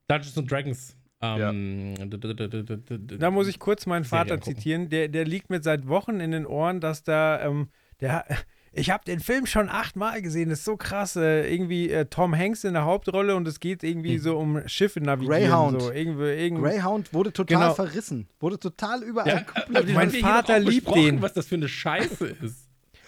Dungeons 0.07 0.37
and 0.37 0.51
Dragons. 0.51 0.95
Ähm, 1.19 1.95
d- 1.97 3.17
da 3.17 3.31
muss 3.31 3.47
ich 3.47 3.57
kurz 3.59 3.85
meinen 3.87 4.03
Serie 4.03 4.19
Vater 4.25 4.33
angucken. 4.35 4.55
zitieren. 4.55 4.89
Der, 4.89 5.07
der 5.07 5.25
liegt 5.25 5.49
mir 5.49 5.61
seit 5.63 5.87
Wochen 5.87 6.19
in 6.19 6.31
den 6.31 6.45
Ohren, 6.45 6.79
dass 6.79 7.03
da, 7.03 7.41
ähm, 7.43 7.69
der, 8.01 8.23
ich 8.71 8.91
habe 8.91 9.03
den 9.03 9.19
Film 9.19 9.47
schon 9.47 9.67
achtmal 9.67 10.21
gesehen, 10.21 10.49
das 10.49 10.59
ist 10.59 10.65
so 10.65 10.77
krass. 10.77 11.15
Äh, 11.15 11.51
irgendwie 11.51 11.89
äh, 11.89 12.05
Tom 12.05 12.37
Hanks 12.37 12.63
in 12.65 12.73
der 12.73 12.85
Hauptrolle 12.85 13.35
und 13.35 13.47
es 13.47 13.59
geht 13.59 13.83
irgendwie 13.83 14.13
Hm. 14.17 14.19
so 14.19 14.37
um 14.37 14.61
Schiffe 14.67 15.01
navigieren. 15.01 15.41
Greyhound. 15.41 15.81
So. 15.81 15.91
Irgendwie, 15.91 16.23
irgendwie, 16.25 16.61
Greyhound 16.69 17.11
wurde 17.13 17.33
total 17.33 17.57
Genau. 17.61 17.73
verrissen. 17.73 18.27
Wurde 18.39 18.59
total 18.59 19.01
überall 19.01 19.43
Ja, 19.73 19.81
den 19.81 19.95
Mein 19.95 20.11
Vater 20.11 20.59
liebt 20.59 20.93
den. 20.93 21.19
Was 21.23 21.33
das 21.33 21.47
für 21.47 21.55
eine 21.55 21.67
Scheiße 21.67 22.27
ist. 22.43 22.66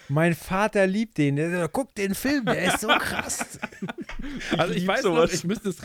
Mein 0.10 0.34
Vater 0.36 0.86
liebt 0.88 1.18
den. 1.18 1.36
Der 1.38 1.52
sagt, 1.52 1.74
guck 1.74 1.94
den 1.96 2.16
Film, 2.16 2.46
der 2.46 2.74
ist 2.74 2.82
so 2.82 2.88
krass. 3.00 3.60
Also 4.58 4.74
ich 4.74 4.86
weiß 4.86 5.04
noch, 5.04 5.16
sowas. 5.16 5.34
ich 5.34 5.44
müsste 5.44 5.70
es, 5.70 5.78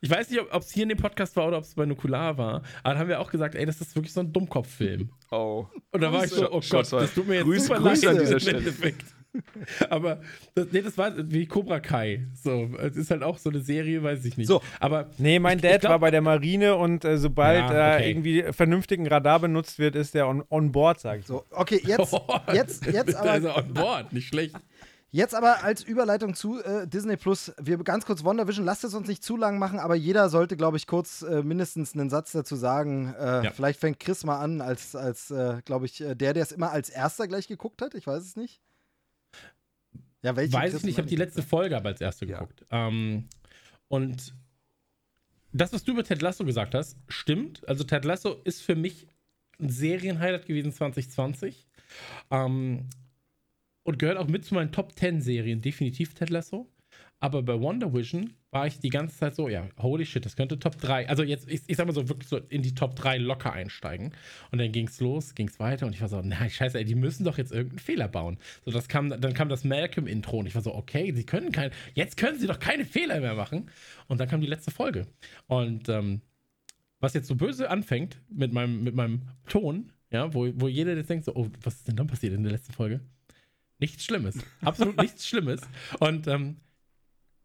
Ich 0.00 0.10
weiß 0.10 0.30
nicht, 0.30 0.40
ob 0.52 0.62
es 0.62 0.70
hier 0.72 0.82
in 0.82 0.88
dem 0.90 0.98
Podcast 0.98 1.34
war 1.36 1.46
oder 1.48 1.58
ob 1.58 1.64
es 1.64 1.74
bei 1.74 1.86
Nukular 1.86 2.36
war, 2.38 2.62
aber 2.82 2.94
da 2.94 2.98
haben 3.00 3.08
wir 3.08 3.20
auch 3.20 3.30
gesagt, 3.30 3.54
ey, 3.54 3.64
das 3.66 3.80
ist 3.80 3.94
wirklich 3.96 4.12
so 4.12 4.20
ein 4.20 4.32
Dummkopf-Film. 4.32 5.10
Oh. 5.30 5.66
Und 5.92 6.00
da 6.00 6.12
war 6.12 6.24
ich 6.24 6.30
so, 6.30 6.50
oh 6.50 6.60
Gott, 6.68 6.92
das 6.92 7.14
tut 7.14 7.26
mir 7.28 7.36
jetzt 7.36 7.46
Grüße- 7.46 7.60
super 7.60 7.80
Grüße 7.80 8.06
leid 8.06 8.16
an 8.16 8.20
dieser 8.22 8.40
Stelle. 8.40 8.58
Endeffekt. 8.58 9.04
Aber 9.90 10.20
das, 10.54 10.66
nee, 10.72 10.80
das 10.82 10.96
war 10.98 11.12
wie 11.30 11.46
Cobra 11.46 11.80
Kai. 11.80 12.26
So, 12.34 12.68
es 12.78 12.96
ist 12.96 13.10
halt 13.10 13.22
auch 13.22 13.38
so 13.38 13.50
eine 13.50 13.60
Serie, 13.60 14.02
weiß 14.02 14.24
ich 14.24 14.36
nicht. 14.36 14.46
So. 14.48 14.62
aber 14.80 15.10
Nee, 15.18 15.38
mein 15.38 15.58
Ich- 15.58 15.62
Dad 15.62 15.74
ich 15.74 15.80
glaub- 15.80 15.90
war 15.92 15.98
bei 15.98 16.10
der 16.10 16.22
Marine 16.22 16.76
und 16.76 17.04
äh, 17.04 17.18
sobald 17.18 17.70
Ja, 17.70 17.92
äh, 17.92 17.96
okay. 17.96 18.10
irgendwie 18.10 18.44
vernünftigen 18.52 19.06
Radar 19.06 19.40
benutzt 19.40 19.78
wird, 19.78 19.96
ist 19.96 20.14
der 20.14 20.26
on, 20.28 20.42
on 20.50 20.72
board, 20.72 21.00
sag 21.00 21.20
ich. 21.20 21.26
So, 21.26 21.44
okay, 21.50 21.80
jetzt, 21.84 22.12
jetzt, 22.52 22.86
jetzt 22.86 23.08
ist 23.10 23.14
aber, 23.16 23.38
er 23.40 23.56
on 23.56 23.74
board, 23.74 24.12
nicht 24.12 24.28
schlecht. 24.28 24.56
jetzt 25.10 25.34
aber 25.34 25.62
als 25.62 25.82
Überleitung 25.82 26.34
zu 26.34 26.62
äh, 26.62 26.86
Disney 26.86 27.16
Plus. 27.16 27.52
Wir 27.60 27.76
ganz 27.78 28.06
kurz 28.06 28.24
WandaVision, 28.24 28.64
lasst 28.64 28.84
es 28.84 28.94
uns 28.94 29.08
nicht 29.08 29.22
zu 29.22 29.36
lang 29.36 29.58
machen, 29.58 29.78
aber 29.78 29.94
jeder 29.94 30.28
sollte, 30.30 30.56
glaube 30.56 30.76
ich, 30.78 30.86
kurz 30.86 31.22
äh, 31.22 31.42
mindestens 31.42 31.94
einen 31.94 32.08
Satz 32.10 32.32
dazu 32.32 32.56
sagen. 32.56 33.14
Äh, 33.18 33.44
Ja. 33.44 33.50
Vielleicht 33.52 33.78
fängt 33.80 34.00
Chris 34.00 34.24
mal 34.24 34.38
an, 34.38 34.60
als, 34.60 34.96
als 34.96 35.30
äh, 35.30 35.60
glaube 35.64 35.86
ich, 35.86 36.00
äh, 36.00 36.14
der, 36.14 36.32
der 36.34 36.42
es 36.42 36.52
immer 36.52 36.70
als 36.72 36.88
erster 36.88 37.28
gleich 37.28 37.46
geguckt 37.46 37.82
hat. 37.82 37.94
Ich 37.94 38.06
weiß 38.06 38.22
es 38.24 38.34
nicht. 38.36 38.60
Ja, 40.22 40.34
welche 40.36 40.52
Weiß 40.52 40.74
ich 40.74 40.82
nicht, 40.82 40.92
ich 40.94 40.98
habe 40.98 41.08
die 41.08 41.16
letzte 41.16 41.42
Folge 41.42 41.76
aber 41.76 41.90
als 41.90 42.00
erste 42.00 42.26
Ja. 42.26 42.38
geguckt. 42.40 42.64
Ähm, 42.70 43.28
und 43.88 44.34
das, 45.52 45.72
was 45.72 45.84
du 45.84 45.92
über 45.92 46.04
Ted 46.04 46.20
Lasso 46.22 46.44
gesagt 46.44 46.74
hast, 46.74 46.98
stimmt. 47.08 47.66
Also 47.68 47.84
Ted 47.84 48.04
Lasso 48.04 48.40
ist 48.44 48.62
für 48.62 48.74
mich 48.76 49.06
ein 49.60 49.70
Serienhighlight 49.70 50.46
gewesen 50.46 50.72
2020. 50.72 51.66
Ähm, 52.30 52.88
und 53.84 53.98
gehört 53.98 54.18
auch 54.18 54.28
mit 54.28 54.44
zu 54.44 54.54
meinen 54.54 54.72
Top 54.72 54.92
10 54.98 55.22
Serien, 55.22 55.62
definitiv 55.62 56.14
Ted 56.14 56.30
Lasso. 56.30 56.70
Aber 57.20 57.42
bei 57.42 57.58
Wonder 57.58 57.92
Vision 57.94 58.34
war 58.50 58.66
ich 58.66 58.78
die 58.78 58.88
ganze 58.88 59.16
Zeit 59.16 59.34
so, 59.34 59.48
ja, 59.48 59.68
holy 59.78 60.06
shit, 60.06 60.24
das 60.24 60.34
könnte 60.34 60.58
Top 60.58 60.78
3. 60.78 61.08
Also 61.08 61.22
jetzt, 61.22 61.50
ich, 61.50 61.60
ich 61.66 61.76
sag 61.76 61.86
mal 61.86 61.92
so, 61.92 62.08
wirklich 62.08 62.28
so 62.28 62.38
in 62.38 62.62
die 62.62 62.74
Top 62.74 62.96
3 62.96 63.18
locker 63.18 63.52
einsteigen. 63.52 64.12
Und 64.50 64.58
dann 64.58 64.72
ging's 64.72 65.00
los, 65.00 65.34
ging's 65.34 65.60
weiter 65.60 65.86
und 65.86 65.94
ich 65.94 66.00
war 66.00 66.08
so, 66.08 66.22
nein, 66.22 66.48
scheiße, 66.48 66.78
ey, 66.78 66.84
die 66.84 66.94
müssen 66.94 67.24
doch 67.24 67.36
jetzt 67.36 67.52
irgendeinen 67.52 67.80
Fehler 67.80 68.08
bauen. 68.08 68.38
So, 68.64 68.70
das 68.70 68.88
kam, 68.88 69.10
dann 69.10 69.34
kam 69.34 69.50
das 69.50 69.64
Malcolm-Intro 69.64 70.38
und 70.38 70.46
ich 70.46 70.54
war 70.54 70.62
so, 70.62 70.74
okay, 70.74 71.12
sie 71.14 71.24
können 71.24 71.52
kein, 71.52 71.70
jetzt 71.94 72.16
können 72.16 72.38
sie 72.38 72.46
doch 72.46 72.58
keine 72.58 72.86
Fehler 72.86 73.20
mehr 73.20 73.34
machen. 73.34 73.70
Und 74.06 74.18
dann 74.18 74.28
kam 74.28 74.40
die 74.40 74.46
letzte 74.46 74.70
Folge. 74.70 75.06
Und 75.46 75.88
ähm, 75.90 76.22
was 77.00 77.14
jetzt 77.14 77.28
so 77.28 77.34
böse 77.34 77.70
anfängt 77.70 78.18
mit 78.30 78.52
meinem, 78.52 78.82
mit 78.82 78.94
meinem 78.94 79.22
Ton, 79.48 79.92
ja, 80.10 80.32
wo, 80.32 80.48
wo 80.54 80.68
jeder 80.68 80.96
jetzt 80.96 81.10
denkt 81.10 81.26
so, 81.26 81.34
oh, 81.34 81.48
was 81.62 81.76
ist 81.76 81.88
denn 81.88 81.96
dann 81.96 82.06
passiert 82.06 82.32
in 82.32 82.42
der 82.42 82.52
letzten 82.52 82.72
Folge? 82.72 83.00
Nichts 83.78 84.04
Schlimmes. 84.04 84.38
Absolut 84.62 84.96
nichts 84.96 85.28
Schlimmes. 85.28 85.60
Und 86.00 86.26
ähm, 86.26 86.56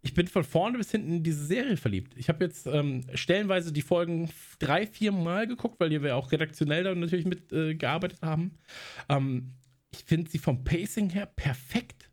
ich 0.04 0.14
bin 0.14 0.28
von 0.28 0.44
vorne 0.44 0.78
bis 0.78 0.92
hinten 0.92 1.14
in 1.14 1.24
diese 1.24 1.46
Serie 1.46 1.78
verliebt. 1.78 2.14
Ich 2.18 2.28
habe 2.28 2.44
jetzt 2.44 2.68
ähm, 2.68 3.06
stellenweise 3.14 3.72
die 3.72 3.82
Folgen 3.82 4.30
drei, 4.60 4.86
vier 4.86 5.14
Mal 5.14 5.48
geguckt, 5.48 5.80
weil 5.80 5.90
wir 5.90 6.18
auch 6.18 6.32
redaktionell 6.32 6.84
da 6.84 6.94
natürlich 6.94 7.26
mit 7.26 7.52
äh, 7.54 7.78
haben. 8.22 8.52
Ähm, 9.08 9.54
ich 9.92 10.04
finde 10.04 10.30
sie 10.30 10.40
vom 10.40 10.64
Pacing 10.66 11.10
her 11.10 11.26
perfekt. 11.26 12.10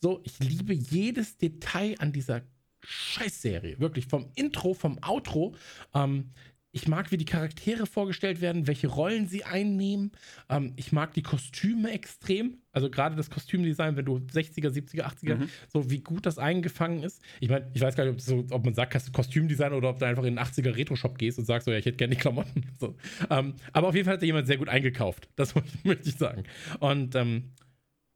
So, 0.00 0.22
ich 0.24 0.38
liebe 0.38 0.72
jedes 0.72 1.36
Detail 1.36 1.96
an 1.98 2.12
dieser 2.12 2.42
Scheißserie. 2.84 3.80
Wirklich 3.80 4.06
vom 4.06 4.30
Intro, 4.36 4.72
vom 4.74 4.98
Outro. 5.02 5.56
Ähm, 5.94 6.30
ich 6.72 6.88
mag, 6.88 7.12
wie 7.12 7.18
die 7.18 7.26
Charaktere 7.26 7.86
vorgestellt 7.86 8.40
werden, 8.40 8.66
welche 8.66 8.88
Rollen 8.88 9.26
sie 9.26 9.44
einnehmen. 9.44 10.12
Ähm, 10.48 10.72
ich 10.76 10.90
mag 10.90 11.12
die 11.12 11.22
Kostüme 11.22 11.90
extrem. 11.90 12.58
Also 12.72 12.88
gerade 12.90 13.14
das 13.14 13.28
Kostümdesign, 13.28 13.96
wenn 13.96 14.06
du 14.06 14.16
60er, 14.16 14.70
70er, 14.70 15.02
80er, 15.02 15.48
so 15.68 15.90
wie 15.90 16.00
gut 16.00 16.24
das 16.24 16.38
eingefangen 16.38 17.02
ist. 17.02 17.20
Ich 17.40 17.50
meine, 17.50 17.70
ich 17.74 17.82
weiß 17.82 17.94
gar 17.94 18.04
nicht, 18.04 18.14
ob, 18.14 18.20
so, 18.22 18.46
ob 18.50 18.64
man 18.64 18.72
sagt, 18.72 19.12
Kostümdesign 19.12 19.74
oder 19.74 19.90
ob 19.90 19.98
du 19.98 20.06
einfach 20.06 20.24
in 20.24 20.36
den 20.36 20.44
80er 20.44 20.74
Retro-Shop 20.74 21.18
gehst 21.18 21.38
und 21.38 21.44
sagst, 21.44 21.66
so, 21.66 21.70
ja, 21.70 21.76
ich 21.76 21.84
hätte 21.84 21.98
gerne 21.98 22.14
die 22.14 22.20
Klamotten. 22.20 22.64
So. 22.80 22.96
Ähm, 23.30 23.54
aber 23.72 23.88
auf 23.88 23.94
jeden 23.94 24.06
Fall 24.06 24.14
hat 24.14 24.22
da 24.22 24.26
jemand 24.26 24.46
sehr 24.48 24.56
gut 24.56 24.68
eingekauft. 24.68 25.28
Das 25.36 25.54
möchte 25.84 26.08
ich 26.08 26.16
sagen. 26.16 26.44
Und 26.80 27.14
ähm, 27.14 27.52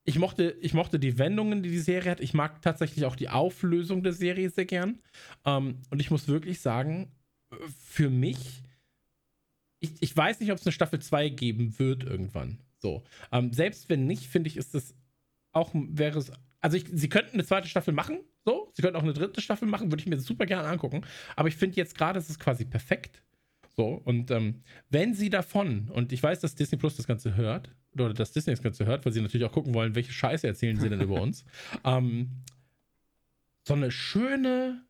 ich 0.05 0.19
mochte, 0.19 0.57
ich 0.61 0.73
mochte 0.73 0.99
die 0.99 1.19
Wendungen, 1.19 1.63
die 1.63 1.71
die 1.71 1.79
Serie 1.79 2.13
hat. 2.13 2.21
Ich 2.21 2.33
mag 2.33 2.63
tatsächlich 2.63 3.05
auch 3.05 3.17
die 3.17 3.29
Auflösung 3.29 4.03
der 4.03 4.13
Serie 4.13 4.51
sehr 4.51 4.65
gern. 4.65 5.01
Ähm, 5.45 5.83
und 5.91 6.01
ich 6.01 6.11
muss 6.11 6.27
wirklich 6.27 6.61
sagen, 6.61 7.13
für 7.69 8.11
mich, 8.11 8.63
ich, 9.81 9.91
ich 10.01 10.17
weiß 10.17 10.41
nicht, 10.41 10.53
ob 10.53 10.59
es 10.59 10.67
eine 10.67 10.73
Staffel 10.73 11.01
2 11.01 11.29
geben 11.31 11.79
wird 11.79 12.05
irgendwann. 12.05 12.59
So. 12.79 13.03
Ähm, 13.33 13.53
selbst 13.53 13.89
wenn 13.89 14.07
nicht, 14.07 14.27
finde 14.27 14.49
ich, 14.49 14.57
ist 14.57 14.75
das 14.75 14.95
auch, 15.53 15.71
wäre 15.75 16.19
es. 16.19 16.33
Also, 16.61 16.77
ich, 16.77 16.87
sie 16.93 17.09
könnten 17.09 17.35
eine 17.35 17.45
zweite 17.45 17.69
Staffel 17.69 17.95
machen, 17.95 18.21
so. 18.45 18.71
Sie 18.75 18.83
könnten 18.83 18.97
auch 18.97 19.03
eine 19.03 19.13
dritte 19.13 19.41
Staffel 19.41 19.69
machen, 19.69 19.91
würde 19.91 20.01
ich 20.01 20.09
mir 20.09 20.19
super 20.19 20.47
gerne 20.47 20.69
angucken. 20.69 21.03
Aber 21.35 21.49
ich 21.49 21.57
finde 21.57 21.77
jetzt 21.77 21.97
gerade, 21.97 22.19
es 22.19 22.31
ist 22.31 22.39
quasi 22.39 22.65
perfekt. 22.65 23.23
So, 23.77 24.01
und 24.05 24.31
ähm, 24.31 24.63
wenn 24.89 25.15
sie 25.15 25.29
davon, 25.29 25.91
und 25.91 26.13
ich 26.13 26.23
weiß, 26.23 26.41
dass 26.41 26.55
Disney 26.55 26.79
Plus 26.79 26.97
das 26.97 27.07
Ganze 27.07 27.37
hört, 27.37 27.75
oder 27.95 28.15
dass 28.15 28.33
Disney 28.33 28.53
das 28.53 28.63
Ganze 28.63 28.87
hört, 28.87 29.05
weil 29.05 29.13
sie 29.13 29.21
natürlich 29.21 29.47
auch 29.47 29.53
gucken 29.53 29.75
wollen, 29.75 29.95
welche 29.95 30.13
Scheiße 30.13 30.47
erzählen 30.47 30.79
sie 30.79 30.89
denn 30.89 31.01
über 31.01 31.21
uns, 31.21 31.45
ähm, 31.85 32.31
so 33.65 33.75
eine 33.75 33.91
schöne. 33.91 34.83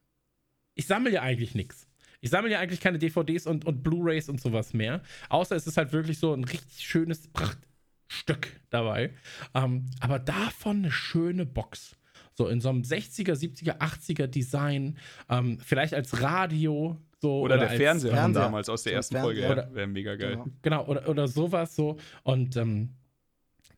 Ich 0.75 0.87
sammle 0.87 1.11
ja 1.11 1.23
eigentlich 1.23 1.55
nichts. 1.55 1.86
Ich 2.27 2.31
sammle 2.31 2.51
ja 2.51 2.59
eigentlich 2.59 2.81
keine 2.81 2.99
DVDs 2.99 3.47
und, 3.47 3.65
und 3.67 3.85
Blu-Rays 3.85 4.29
und 4.29 4.41
sowas 4.41 4.75
mehr. 4.75 5.01
Außer 5.29 5.55
es 5.55 5.69
ist 5.69 5.77
halt 5.77 5.93
wirklich 5.93 6.19
so 6.19 6.33
ein 6.33 6.43
richtig 6.43 6.85
schönes 6.85 7.29
Prachtstück 7.29 8.49
dabei. 8.69 9.13
Ähm, 9.55 9.87
aber 10.01 10.19
davon 10.19 10.79
eine 10.79 10.91
schöne 10.91 11.47
Box. 11.47 11.95
So 12.35 12.49
in 12.49 12.61
so 12.61 12.69
einem 12.69 12.83
60er, 12.83 13.35
70er, 13.35 13.79
80er 13.79 14.27
Design. 14.27 14.99
Ähm, 15.31 15.61
vielleicht 15.65 15.95
als 15.95 16.21
Radio. 16.21 17.01
So, 17.21 17.43
Oder, 17.43 17.59
der 17.59 17.69
als, 17.69 17.79
Fernseher 17.79 18.11
Fernseher. 18.11 18.43
damals 18.43 18.69
aus 18.69 18.83
der 18.83 18.91
So 18.91 18.97
ersten 18.97 19.21
Folge. 19.21 19.43
Ja, 19.43 19.73
Wäre 19.73 19.87
mega 19.87 20.17
geil. 20.17 20.33
Genau. 20.33 20.47
Genau, 20.63 20.85
oder, 20.87 21.09
oder 21.09 21.29
sowas 21.29 21.77
so. 21.77 21.97
Und 22.25 22.57
ähm, 22.57 22.91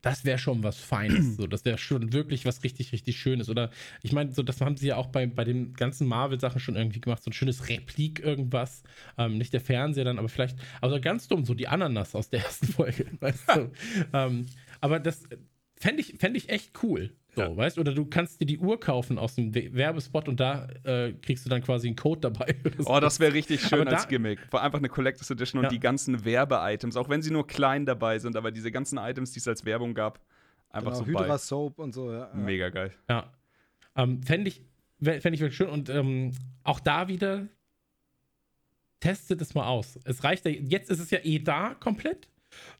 das 0.01 0.25
wäre 0.25 0.37
schon 0.37 0.63
was 0.63 0.77
Feines. 0.77 1.35
So. 1.37 1.47
Das 1.47 1.65
wäre 1.65 1.77
schon 1.77 2.13
wirklich 2.13 2.45
was 2.45 2.63
richtig, 2.63 2.91
richtig 2.91 3.19
Schönes. 3.19 3.49
Oder 3.49 3.69
ich 4.01 4.11
meine, 4.13 4.31
so, 4.31 4.43
das 4.43 4.61
haben 4.61 4.77
sie 4.77 4.87
ja 4.87 4.95
auch 4.95 5.07
bei, 5.07 5.27
bei 5.27 5.43
den 5.43 5.73
ganzen 5.73 6.07
Marvel-Sachen 6.07 6.59
schon 6.59 6.75
irgendwie 6.75 7.01
gemacht. 7.01 7.23
So 7.23 7.29
ein 7.29 7.33
schönes 7.33 7.69
Replik, 7.69 8.19
irgendwas. 8.19 8.83
Ähm, 9.17 9.37
nicht 9.37 9.53
der 9.53 9.61
Fernseher 9.61 10.05
dann, 10.05 10.19
aber 10.19 10.29
vielleicht, 10.29 10.57
also 10.81 10.99
ganz 11.01 11.27
dumm, 11.27 11.45
so 11.45 11.53
die 11.53 11.67
Ananas 11.67 12.15
aus 12.15 12.29
der 12.29 12.43
ersten 12.43 12.67
Folge. 12.71 13.05
Weißt 13.19 13.49
du? 13.55 13.71
ähm, 14.13 14.45
aber 14.81 14.99
das 14.99 15.23
fände 15.75 16.01
ich, 16.01 16.15
fänd 16.17 16.37
ich 16.37 16.49
echt 16.49 16.83
cool. 16.83 17.11
So, 17.35 17.41
Ja. 17.41 17.55
weißt 17.55 17.77
du? 17.77 17.81
Oder 17.81 17.93
du 17.93 18.05
kannst 18.05 18.41
dir 18.41 18.45
die 18.45 18.57
Uhr 18.57 18.79
kaufen 18.79 19.17
aus 19.19 19.35
dem 19.35 19.53
We- 19.53 19.73
Werbespot 19.73 20.27
und 20.27 20.39
da 20.39 20.67
äh, 20.83 21.13
kriegst 21.13 21.45
du 21.45 21.49
dann 21.49 21.61
quasi 21.61 21.87
einen 21.87 21.95
Code 21.95 22.21
dabei. 22.21 22.55
so. 22.79 22.89
Oh, 22.89 22.99
das 22.99 23.19
wäre 23.19 23.33
richtig 23.33 23.61
schön 23.61 23.81
Aber 23.81 23.91
da- 23.91 23.97
als 23.97 24.07
Gimmick. 24.07 24.39
War 24.51 24.63
einfach 24.63 24.79
eine 24.79 24.89
Collectors 24.89 25.29
Edition 25.29 25.59
und 25.59 25.65
Ja. 25.65 25.69
die 25.69 25.79
ganzen 25.79 26.25
Werbe-Items, 26.25 26.95
auch 26.95 27.07
wenn 27.09 27.21
sie 27.21 27.31
nur 27.31 27.45
klein 27.45 27.85
dabei 27.85 28.17
sind, 28.19 28.35
aber 28.35 28.51
diese 28.51 28.71
ganzen 28.71 28.97
Items, 28.97 29.31
die 29.31 29.39
es 29.39 29.47
als 29.47 29.63
Werbung 29.65 29.93
gab, 29.93 30.19
einfach 30.69 30.91
Genau, 30.93 31.03
so 31.03 31.07
Hydra 31.07 31.27
bei. 31.27 31.37
Soap 31.37 31.79
und 31.79 31.93
so, 31.93 32.11
ja. 32.11 32.31
Mega 32.33 32.69
geil. 32.69 32.93
Ja. 33.09 33.31
Ähm, 33.95 34.23
Fände 34.23 34.49
ich, 34.49 34.63
fänd 35.01 35.25
ich 35.33 35.39
wirklich 35.39 35.55
schön. 35.55 35.69
Und 35.69 35.89
ähm, 35.89 36.31
auch 36.63 36.79
da 36.79 37.07
wieder, 37.07 37.47
testet 38.99 39.41
es 39.41 39.53
mal 39.53 39.65
aus. 39.67 39.97
Es 40.03 40.23
reicht 40.23 40.45
ja, 40.45 40.51
jetzt 40.51 40.89
ist 40.89 40.99
es 40.99 41.09
ja 41.11 41.19
eh 41.23 41.39
da 41.39 41.73
komplett. 41.75 42.27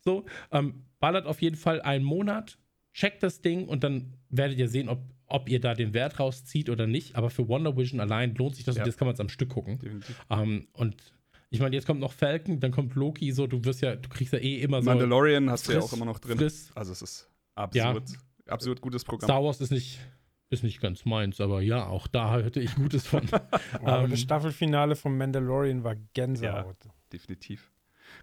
So, 0.01 0.25
ähm, 0.51 0.85
ballert 0.99 1.27
auf 1.27 1.41
jeden 1.41 1.55
Fall 1.55 1.81
einen 1.81 2.03
Monat, 2.03 2.57
checkt 2.99 3.23
das 3.23 3.41
Ding 3.41 3.67
und 3.67 3.83
dann 3.83 4.13
werdet 4.29 4.57
ihr 4.57 4.67
sehen, 4.67 4.89
ob, 4.89 4.99
ob 5.25 5.47
ihr 5.49 5.59
da 5.61 5.73
den 5.73 5.93
Wert 5.93 6.19
rauszieht 6.19 6.69
oder 6.69 6.85
nicht. 6.85 7.15
Aber 7.15 7.29
für 7.29 7.47
Wonder 7.47 7.77
Vision 7.77 7.99
allein 8.01 8.35
lohnt 8.35 8.55
sich 8.55 8.65
das 8.65 8.75
Ja. 8.75 8.83
und 8.83 8.87
jetzt 8.87 8.97
kann 8.97 9.05
man 9.07 9.13
es 9.13 9.19
am 9.21 9.29
Stück 9.29 9.49
gucken. 9.49 9.79
Definitiv. 9.79 10.25
Ähm, 10.29 10.67
und 10.73 10.95
ich 11.49 11.59
meine, 11.61 11.75
jetzt 11.75 11.85
kommt 11.87 11.99
noch 12.01 12.11
Falcon, 12.11 12.59
dann 12.59 12.71
kommt 12.71 12.95
Loki, 12.95 13.31
so, 13.31 13.47
du 13.47 13.63
wirst 13.63 13.81
ja, 13.81 13.95
du 13.95 14.09
kriegst 14.09 14.33
ja 14.33 14.39
eh 14.39 14.57
immer 14.61 14.81
so. 14.81 14.89
Mandalorian 14.89 15.49
hast 15.49 15.67
du 15.67 15.71
ja 15.73 15.79
auch 15.79 15.93
immer 15.93 16.05
noch 16.05 16.19
drin. 16.19 16.37
Friss. 16.37 16.71
Also 16.75 16.91
es 16.91 17.01
ist 17.01 17.29
absurd, 17.55 18.03
absurd 18.47 18.81
gutes 18.81 19.03
Programm. 19.05 19.27
Star 19.27 19.43
Wars 19.43 19.61
ist 19.61 19.71
nicht, 19.71 19.99
ist 20.49 20.63
nicht 20.63 20.81
ganz 20.81 21.05
meins, 21.05 21.39
aber 21.39 21.61
ja, 21.61 21.87
auch 21.87 22.07
da 22.07 22.35
hörte 22.35 22.59
ich 22.59 22.75
Gutes 22.75 23.07
von. 23.07 23.21
Aber 23.81 24.03
Ähm, 24.03 24.09
das 24.11 24.19
Staffelfinale 24.21 24.95
von 24.95 25.15
Mandalorian 25.17 25.83
war 25.83 25.95
Gänsehaut. 26.13 26.77
Definitiv. 27.13 27.71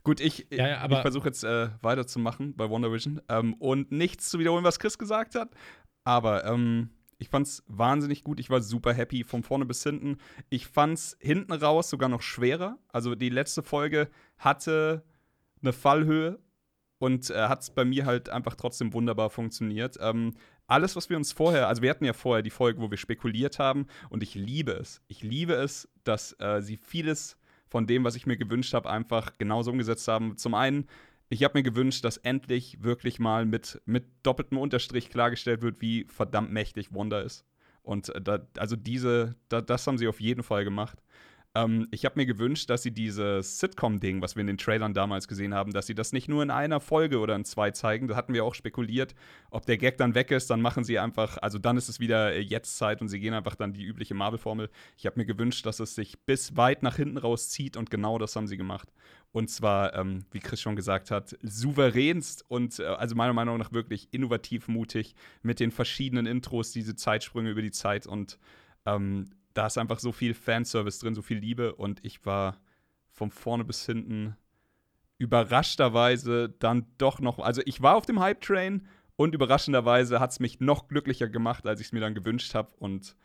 Gut, 0.02 0.20
ich, 0.20 0.46
Ja, 0.50 0.68
ja, 0.68 0.86
ich 0.90 0.98
versuche 0.98 1.26
jetzt 1.28 1.44
äh, 1.44 1.68
weiterzumachen 1.82 2.54
bei 2.56 2.70
WandaVision 2.70 3.20
ähm, 3.28 3.54
und 3.54 3.92
nichts 3.92 4.28
zu 4.30 4.38
wiederholen, 4.38 4.64
was 4.64 4.78
Chris 4.78 4.98
gesagt 4.98 5.34
hat. 5.34 5.50
Aber 6.04 6.44
ähm, 6.44 6.90
ich 7.18 7.28
fand's 7.28 7.62
wahnsinnig 7.66 8.24
gut. 8.24 8.40
Ich 8.40 8.50
war 8.50 8.60
super 8.60 8.92
happy 8.92 9.24
von 9.24 9.42
vorne 9.42 9.64
bis 9.64 9.82
hinten. 9.82 10.18
Ich 10.50 10.66
fand's 10.66 11.16
hinten 11.20 11.52
raus 11.52 11.90
sogar 11.90 12.08
noch 12.08 12.22
schwerer. 12.22 12.78
Also 12.88 13.14
die 13.14 13.30
letzte 13.30 13.62
Folge 13.62 14.10
hatte 14.38 15.02
eine 15.62 15.72
Fallhöhe 15.72 16.38
und 16.98 17.30
äh, 17.30 17.48
hat 17.48 17.74
bei 17.74 17.84
mir 17.84 18.06
halt 18.06 18.28
einfach 18.28 18.54
trotzdem 18.54 18.92
wunderbar 18.92 19.30
funktioniert. 19.30 19.96
Ähm, 20.00 20.34
alles, 20.66 20.96
was 20.96 21.08
wir 21.08 21.16
uns 21.16 21.32
vorher, 21.32 21.68
also 21.68 21.82
wir 21.82 21.90
hatten 21.90 22.04
ja 22.04 22.12
vorher 22.12 22.42
die 22.42 22.50
Folge, 22.50 22.80
wo 22.80 22.90
wir 22.90 22.98
spekuliert 22.98 23.58
haben 23.58 23.86
und 24.10 24.22
ich 24.22 24.34
liebe 24.34 24.72
es. 24.72 25.00
Ich 25.06 25.22
liebe 25.22 25.54
es, 25.54 25.88
dass 26.04 26.32
äh, 26.40 26.60
sie 26.60 26.76
vieles 26.76 27.36
von 27.76 27.86
dem, 27.86 28.04
was 28.04 28.16
ich 28.16 28.24
mir 28.24 28.38
gewünscht 28.38 28.72
habe, 28.72 28.88
einfach 28.88 29.36
genauso 29.36 29.70
umgesetzt 29.70 30.08
haben. 30.08 30.38
Zum 30.38 30.54
einen, 30.54 30.86
ich 31.28 31.44
habe 31.44 31.58
mir 31.58 31.62
gewünscht, 31.62 32.06
dass 32.06 32.16
endlich 32.16 32.82
wirklich 32.82 33.18
mal 33.18 33.44
mit, 33.44 33.82
mit 33.84 34.06
doppeltem 34.22 34.56
Unterstrich 34.56 35.10
klargestellt 35.10 35.60
wird, 35.60 35.82
wie 35.82 36.04
verdammt 36.04 36.50
mächtig 36.50 36.94
Wanda 36.94 37.20
ist. 37.20 37.44
Und 37.82 38.08
äh, 38.14 38.22
da, 38.22 38.38
also 38.56 38.76
diese, 38.76 39.34
da, 39.50 39.60
das 39.60 39.86
haben 39.86 39.98
sie 39.98 40.08
auf 40.08 40.22
jeden 40.22 40.42
Fall 40.42 40.64
gemacht. 40.64 41.02
Ähm, 41.56 41.88
ich 41.90 42.04
habe 42.04 42.18
mir 42.20 42.26
gewünscht, 42.26 42.68
dass 42.68 42.82
sie 42.82 42.90
dieses 42.90 43.58
Sitcom-Ding, 43.60 44.20
was 44.20 44.36
wir 44.36 44.42
in 44.42 44.46
den 44.46 44.58
Trailern 44.58 44.92
damals 44.92 45.26
gesehen 45.26 45.54
haben, 45.54 45.72
dass 45.72 45.86
sie 45.86 45.94
das 45.94 46.12
nicht 46.12 46.28
nur 46.28 46.42
in 46.42 46.50
einer 46.50 46.80
Folge 46.80 47.18
oder 47.18 47.34
in 47.34 47.46
zwei 47.46 47.70
zeigen. 47.70 48.08
Da 48.08 48.16
hatten 48.16 48.34
wir 48.34 48.44
auch 48.44 48.54
spekuliert, 48.54 49.14
ob 49.50 49.64
der 49.64 49.78
Gag 49.78 49.96
dann 49.96 50.14
weg 50.14 50.30
ist, 50.30 50.50
dann 50.50 50.60
machen 50.60 50.84
sie 50.84 50.98
einfach, 50.98 51.38
also 51.38 51.58
dann 51.58 51.78
ist 51.78 51.88
es 51.88 51.98
wieder 51.98 52.34
äh, 52.34 52.40
jetzt 52.40 52.76
Zeit 52.76 53.00
und 53.00 53.08
sie 53.08 53.20
gehen 53.20 53.32
einfach 53.32 53.54
dann 53.54 53.72
die 53.72 53.84
übliche 53.84 54.14
Marvel-Formel. 54.14 54.68
Ich 54.98 55.06
habe 55.06 55.18
mir 55.18 55.24
gewünscht, 55.24 55.64
dass 55.64 55.80
es 55.80 55.94
sich 55.94 56.18
bis 56.26 56.58
weit 56.58 56.82
nach 56.82 56.96
hinten 56.96 57.16
rauszieht 57.16 57.78
und 57.78 57.90
genau 57.90 58.18
das 58.18 58.36
haben 58.36 58.46
sie 58.46 58.58
gemacht. 58.58 58.92
Und 59.32 59.48
zwar, 59.48 59.94
ähm, 59.94 60.26
wie 60.32 60.40
Chris 60.40 60.60
schon 60.60 60.76
gesagt 60.76 61.10
hat, 61.10 61.38
souveränst 61.42 62.44
und 62.48 62.78
äh, 62.80 62.84
also 62.84 63.14
meiner 63.14 63.32
Meinung 63.32 63.56
nach 63.56 63.72
wirklich 63.72 64.08
innovativ 64.10 64.68
mutig 64.68 65.14
mit 65.42 65.58
den 65.58 65.70
verschiedenen 65.70 66.26
Intros, 66.26 66.72
diese 66.72 66.96
Zeitsprünge 66.96 67.50
über 67.50 67.62
die 67.62 67.70
Zeit 67.70 68.06
und 68.06 68.38
ähm, 68.84 69.30
da 69.56 69.66
ist 69.66 69.78
einfach 69.78 69.98
so 69.98 70.12
viel 70.12 70.34
Fanservice 70.34 70.98
drin, 71.00 71.14
so 71.14 71.22
viel 71.22 71.38
Liebe 71.38 71.74
und 71.74 72.04
ich 72.04 72.24
war 72.26 72.60
von 73.10 73.30
vorne 73.30 73.64
bis 73.64 73.86
hinten 73.86 74.36
überraschterweise 75.18 76.50
dann 76.58 76.86
doch 76.98 77.20
noch, 77.20 77.38
also 77.38 77.62
ich 77.64 77.80
war 77.80 77.96
auf 77.96 78.04
dem 78.04 78.20
Hype-Train 78.20 78.86
und 79.16 79.34
überraschenderweise 79.34 80.20
hat 80.20 80.32
es 80.32 80.40
mich 80.40 80.60
noch 80.60 80.88
glücklicher 80.88 81.28
gemacht, 81.28 81.66
als 81.66 81.80
ich 81.80 81.86
es 81.86 81.92
mir 81.92 82.00
dann 82.00 82.14
gewünscht 82.14 82.54
habe 82.54 82.70
und 82.78 83.16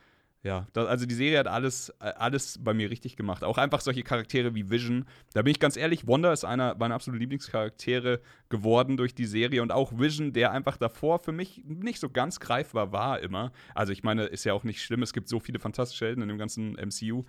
ja, 0.43 0.65
das, 0.73 0.87
also 0.87 1.05
die 1.05 1.13
Serie 1.13 1.37
hat 1.37 1.47
alles, 1.47 1.89
äh, 1.99 2.13
alles 2.17 2.57
bei 2.63 2.73
mir 2.73 2.89
richtig 2.89 3.15
gemacht. 3.15 3.43
Auch 3.43 3.59
einfach 3.59 3.79
solche 3.79 4.01
Charaktere 4.01 4.55
wie 4.55 4.71
Vision. 4.71 5.05
Da 5.33 5.43
bin 5.43 5.51
ich 5.51 5.59
ganz 5.59 5.77
ehrlich, 5.77 6.07
Wanda 6.07 6.33
ist 6.33 6.45
einer 6.45 6.75
meiner 6.75 6.95
absoluten 6.95 7.21
Lieblingscharaktere 7.21 8.21
geworden 8.49 8.97
durch 8.97 9.13
die 9.13 9.25
Serie 9.25 9.61
und 9.61 9.71
auch 9.71 9.99
Vision, 9.99 10.33
der 10.33 10.51
einfach 10.51 10.77
davor 10.77 11.19
für 11.19 11.31
mich 11.31 11.61
nicht 11.65 11.99
so 11.99 12.09
ganz 12.09 12.39
greifbar 12.39 12.91
war 12.91 13.19
immer. 13.19 13.51
Also 13.75 13.93
ich 13.93 14.01
meine, 14.01 14.25
ist 14.25 14.43
ja 14.43 14.53
auch 14.53 14.63
nicht 14.63 14.81
schlimm, 14.81 15.03
es 15.03 15.13
gibt 15.13 15.29
so 15.29 15.39
viele 15.39 15.59
fantastische 15.59 16.05
Helden 16.05 16.23
in 16.23 16.29
dem 16.29 16.39
ganzen 16.39 16.73
MCU. 16.73 17.23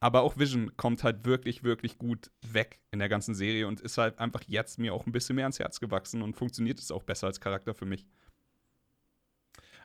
Aber 0.00 0.22
auch 0.22 0.36
Vision 0.38 0.76
kommt 0.76 1.02
halt 1.02 1.24
wirklich, 1.24 1.64
wirklich 1.64 1.98
gut 1.98 2.30
weg 2.52 2.80
in 2.90 2.98
der 2.98 3.08
ganzen 3.08 3.34
Serie 3.34 3.66
und 3.66 3.80
ist 3.80 3.98
halt 3.98 4.18
einfach 4.18 4.42
jetzt 4.46 4.78
mir 4.78 4.92
auch 4.92 5.06
ein 5.06 5.12
bisschen 5.12 5.36
mehr 5.36 5.46
ans 5.46 5.58
Herz 5.58 5.80
gewachsen 5.80 6.22
und 6.22 6.36
funktioniert 6.36 6.78
es 6.78 6.92
auch 6.92 7.02
besser 7.02 7.26
als 7.28 7.40
Charakter 7.40 7.74
für 7.74 7.86
mich. 7.86 8.06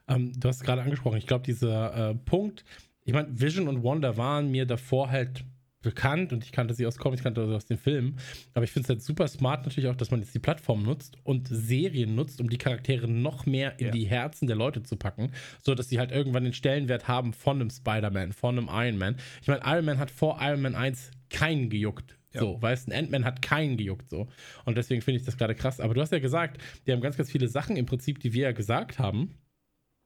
Ähm, 0.07 0.33
du 0.37 0.47
hast 0.47 0.63
gerade 0.63 0.81
angesprochen, 0.81 1.17
ich 1.17 1.27
glaube, 1.27 1.45
dieser 1.45 2.11
äh, 2.11 2.15
Punkt, 2.15 2.65
ich 3.05 3.13
meine, 3.13 3.27
Vision 3.39 3.67
und 3.67 3.83
Wanda 3.83 4.17
waren 4.17 4.51
mir 4.51 4.65
davor 4.65 5.09
halt 5.09 5.45
bekannt 5.83 6.33
und 6.33 6.43
ich 6.43 6.51
kannte 6.51 6.73
sie 6.73 6.87
aus 6.87 6.97
Comics, 6.97 7.19
ich 7.19 7.23
kannte 7.23 7.45
sie 7.45 7.53
aus 7.53 7.65
den 7.65 7.77
Filmen. 7.77 8.17
Aber 8.53 8.63
ich 8.63 8.71
finde 8.71 8.85
es 8.85 8.89
halt 8.89 9.03
super 9.03 9.27
smart 9.27 9.65
natürlich 9.65 9.89
auch, 9.89 9.95
dass 9.95 10.09
man 10.09 10.21
jetzt 10.21 10.33
die 10.33 10.39
Plattform 10.39 10.81
nutzt 10.81 11.17
und 11.23 11.47
Serien 11.47 12.15
nutzt, 12.15 12.41
um 12.41 12.49
die 12.49 12.57
Charaktere 12.57 13.07
noch 13.07 13.45
mehr 13.45 13.79
in 13.79 13.87
ja. 13.87 13.91
die 13.91 14.05
Herzen 14.05 14.47
der 14.47 14.55
Leute 14.55 14.81
zu 14.81 14.95
packen, 14.95 15.31
so 15.61 15.75
dass 15.75 15.89
sie 15.89 15.99
halt 15.99 16.11
irgendwann 16.11 16.45
den 16.45 16.53
Stellenwert 16.53 17.07
haben 17.07 17.33
von 17.33 17.61
einem 17.61 17.69
Spider-Man, 17.69 18.31
von 18.31 18.57
einem 18.57 18.69
Iron 18.71 18.97
Man. 18.97 19.17
Ich 19.41 19.47
meine, 19.47 19.61
Iron 19.65 19.85
Man 19.85 19.99
hat 19.99 20.09
vor 20.09 20.39
Iron 20.41 20.61
Man 20.61 20.75
1 20.75 21.11
keinen 21.29 21.69
gejuckt. 21.69 22.17
Ja. 22.33 22.39
So, 22.39 22.59
weißt 22.59 22.87
du, 22.87 22.93
ein 22.93 22.97
Ant-Man 23.03 23.25
hat 23.25 23.43
keinen 23.43 23.77
gejuckt, 23.77 24.09
so. 24.09 24.27
Und 24.65 24.75
deswegen 24.75 25.03
finde 25.03 25.19
ich 25.19 25.25
das 25.25 25.37
gerade 25.37 25.53
krass. 25.53 25.79
Aber 25.79 25.93
du 25.93 26.01
hast 26.01 26.11
ja 26.11 26.17
gesagt, 26.17 26.59
die 26.87 26.91
haben 26.91 27.01
ganz, 27.01 27.15
ganz 27.15 27.29
viele 27.29 27.47
Sachen 27.47 27.75
im 27.75 27.85
Prinzip, 27.85 28.19
die 28.19 28.33
wir 28.33 28.43
ja 28.43 28.51
gesagt 28.53 28.97
haben 28.97 29.35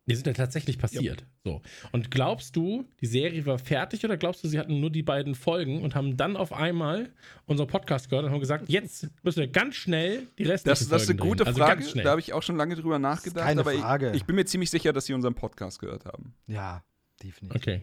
die 0.08 0.16
sind 0.16 0.26
ja 0.26 0.34
tatsächlich 0.34 0.78
passiert. 0.78 1.22
Ja. 1.22 1.28
So. 1.44 1.62
Und 1.92 2.10
glaubst 2.10 2.56
du, 2.56 2.86
die 3.02 3.06
Serie 3.06 3.46
war 3.46 3.60
fertig 3.60 4.06
oder 4.06 4.16
glaubst 4.16 4.44
du, 4.44 4.48
sie 4.48 4.58
hatten 4.58 4.80
nur 4.80 4.90
die 4.90 5.04
beiden 5.04 5.36
Folgen 5.36 5.82
und 5.82 5.96
haben 5.96 6.16
dann 6.16 6.38
auf 6.38 6.54
einmal 6.54 7.10
unseren 7.46 7.68
Podcast 7.68 8.10
gehört 8.10 8.26
und 8.26 8.32
haben 8.32 8.40
gesagt, 8.40 8.70
jetzt 8.70 9.10
müssen 9.24 9.40
wir 9.42 9.48
ganz 9.48 9.76
schnell 9.76 10.28
die 10.38 10.44
restlichen 10.44 10.80
das, 10.80 10.88
das 10.88 11.04
ist 11.04 11.10
eine 11.10 11.20
gute 11.20 11.46
also 11.46 11.60
Frage. 11.60 11.84
Da 12.02 12.12
habe 12.12 12.22
ich 12.22 12.32
auch 12.32 12.42
schon 12.44 12.56
lange 12.56 12.76
drüber 12.76 13.00
nachgedacht. 13.00 13.46
Keine 13.46 13.62
aber 13.62 13.74
Frage. 13.74 14.12
Ich, 14.12 14.18
ich, 14.18 14.26
bin 14.26 14.38
mir 14.38 14.46
ziemlich 14.46 14.70
sicher, 14.70 14.94
dass 14.94 15.06
sie 15.06 15.14
unseren 15.14 15.36
Podcast 15.36 15.80
gehört 15.80 16.06
haben. 16.06 16.34
Ja, 16.48 16.84
definitiv. 17.22 17.62
Okay. 17.62 17.82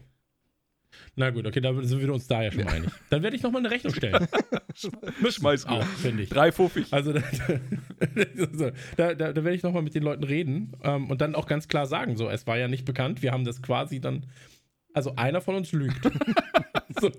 Na 1.16 1.30
gut, 1.30 1.46
okay, 1.46 1.60
da 1.60 1.72
sind 1.82 2.00
wir 2.00 2.12
uns 2.12 2.26
da 2.26 2.42
ja 2.42 2.50
schon 2.50 2.66
einig. 2.66 2.90
Dann 3.10 3.22
werde 3.22 3.36
ich 3.36 3.42
nochmal 3.42 3.60
eine 3.60 3.70
Rechnung 3.70 3.94
stellen. 3.94 4.26
Schmeiß 5.30 5.66
auch, 5.66 5.84
finde 5.84 6.24
ich. 6.24 6.28
Drei 6.30 6.50
Fuffig. 6.50 6.86
Also 6.90 7.12
da, 7.12 7.20
da, 8.96 9.14
da, 9.14 9.32
da 9.32 9.44
werde 9.44 9.54
ich 9.54 9.62
nochmal 9.62 9.82
mit 9.82 9.94
den 9.94 10.02
Leuten 10.02 10.24
reden 10.24 10.72
ähm, 10.82 11.10
und 11.10 11.20
dann 11.20 11.34
auch 11.34 11.46
ganz 11.46 11.68
klar 11.68 11.86
sagen, 11.86 12.16
so, 12.16 12.28
es 12.28 12.46
war 12.46 12.58
ja 12.58 12.66
nicht 12.66 12.84
bekannt, 12.84 13.22
wir 13.22 13.32
haben 13.32 13.44
das 13.44 13.62
quasi 13.62 14.00
dann, 14.00 14.26
also 14.92 15.14
einer 15.16 15.40
von 15.40 15.54
uns 15.54 15.72
lügt. 15.72 16.02
so. 17.00 17.12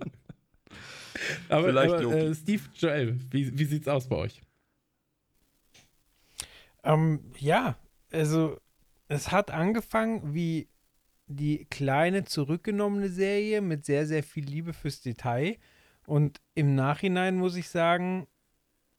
Aber, 1.48 1.70
aber 1.70 2.02
äh, 2.02 2.36
Steve, 2.36 2.64
Joel, 2.76 3.18
wie, 3.32 3.58
wie 3.58 3.66
sieht's 3.66 3.88
aus 3.88 4.10
bei 4.10 4.18
euch? 4.18 4.42
Ähm, 6.84 7.20
ja, 7.40 7.78
also 8.12 8.60
es 9.08 9.32
hat 9.32 9.52
angefangen 9.52 10.34
wie 10.34 10.68
die 11.28 11.66
kleine 11.66 12.26
zurückgenommene 12.26 13.10
Serie 13.10 13.62
mit 13.62 13.86
sehr, 13.86 14.06
sehr 14.06 14.24
viel 14.24 14.46
Liebe 14.46 14.74
fürs 14.74 15.02
Detail. 15.02 15.58
Und 16.06 16.40
im 16.54 16.76
Nachhinein 16.76 17.36
muss 17.36 17.56
ich 17.56 17.70
sagen, 17.70 18.28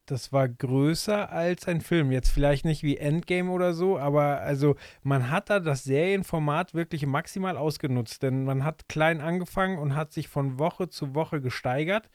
das 0.05 0.31
war 0.31 0.47
größer 0.47 1.31
als 1.31 1.67
ein 1.67 1.81
Film. 1.81 2.11
Jetzt 2.11 2.29
vielleicht 2.29 2.65
nicht 2.65 2.83
wie 2.83 2.97
Endgame 2.97 3.51
oder 3.51 3.73
so, 3.73 3.97
aber 3.97 4.41
also 4.41 4.75
man 5.03 5.29
hat 5.29 5.49
da 5.49 5.59
das 5.59 5.83
Serienformat 5.83 6.73
wirklich 6.73 7.05
maximal 7.05 7.57
ausgenutzt, 7.57 8.23
denn 8.23 8.45
man 8.45 8.63
hat 8.63 8.87
klein 8.87 9.19
angefangen 9.21 9.77
und 9.77 9.95
hat 9.95 10.13
sich 10.13 10.29
von 10.29 10.59
Woche 10.59 10.89
zu 10.89 11.13
Woche 11.13 11.41
gesteigert 11.41 12.09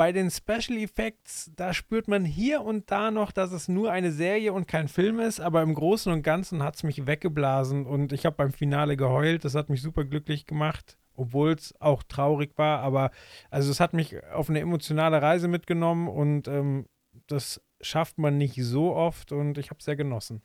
bei 0.00 0.12
den 0.12 0.30
Special 0.30 0.78
Effects, 0.78 1.52
da 1.56 1.74
spürt 1.74 2.08
man 2.08 2.24
hier 2.24 2.62
und 2.62 2.90
da 2.90 3.10
noch, 3.10 3.32
dass 3.32 3.52
es 3.52 3.68
nur 3.68 3.92
eine 3.92 4.12
Serie 4.12 4.54
und 4.54 4.66
kein 4.66 4.88
Film 4.88 5.20
ist, 5.20 5.40
aber 5.40 5.60
im 5.60 5.74
Großen 5.74 6.10
und 6.10 6.22
Ganzen 6.22 6.62
hat 6.62 6.76
es 6.76 6.84
mich 6.84 7.06
weggeblasen 7.06 7.84
und 7.84 8.14
ich 8.14 8.24
habe 8.24 8.34
beim 8.34 8.50
Finale 8.50 8.96
geheult. 8.96 9.44
Das 9.44 9.54
hat 9.54 9.68
mich 9.68 9.82
super 9.82 10.06
glücklich 10.06 10.46
gemacht, 10.46 10.96
obwohl 11.16 11.52
es 11.52 11.78
auch 11.82 12.02
traurig 12.02 12.56
war, 12.56 12.78
aber 12.78 13.10
also 13.50 13.70
es 13.70 13.78
hat 13.78 13.92
mich 13.92 14.24
auf 14.32 14.48
eine 14.48 14.60
emotionale 14.60 15.20
Reise 15.20 15.48
mitgenommen 15.48 16.08
und 16.08 16.48
ähm, 16.48 16.86
das 17.26 17.60
schafft 17.82 18.16
man 18.16 18.38
nicht 18.38 18.56
so 18.56 18.96
oft 18.96 19.32
und 19.32 19.58
ich 19.58 19.68
habe 19.68 19.80
es 19.80 19.84
sehr 19.84 19.96
genossen 19.96 20.40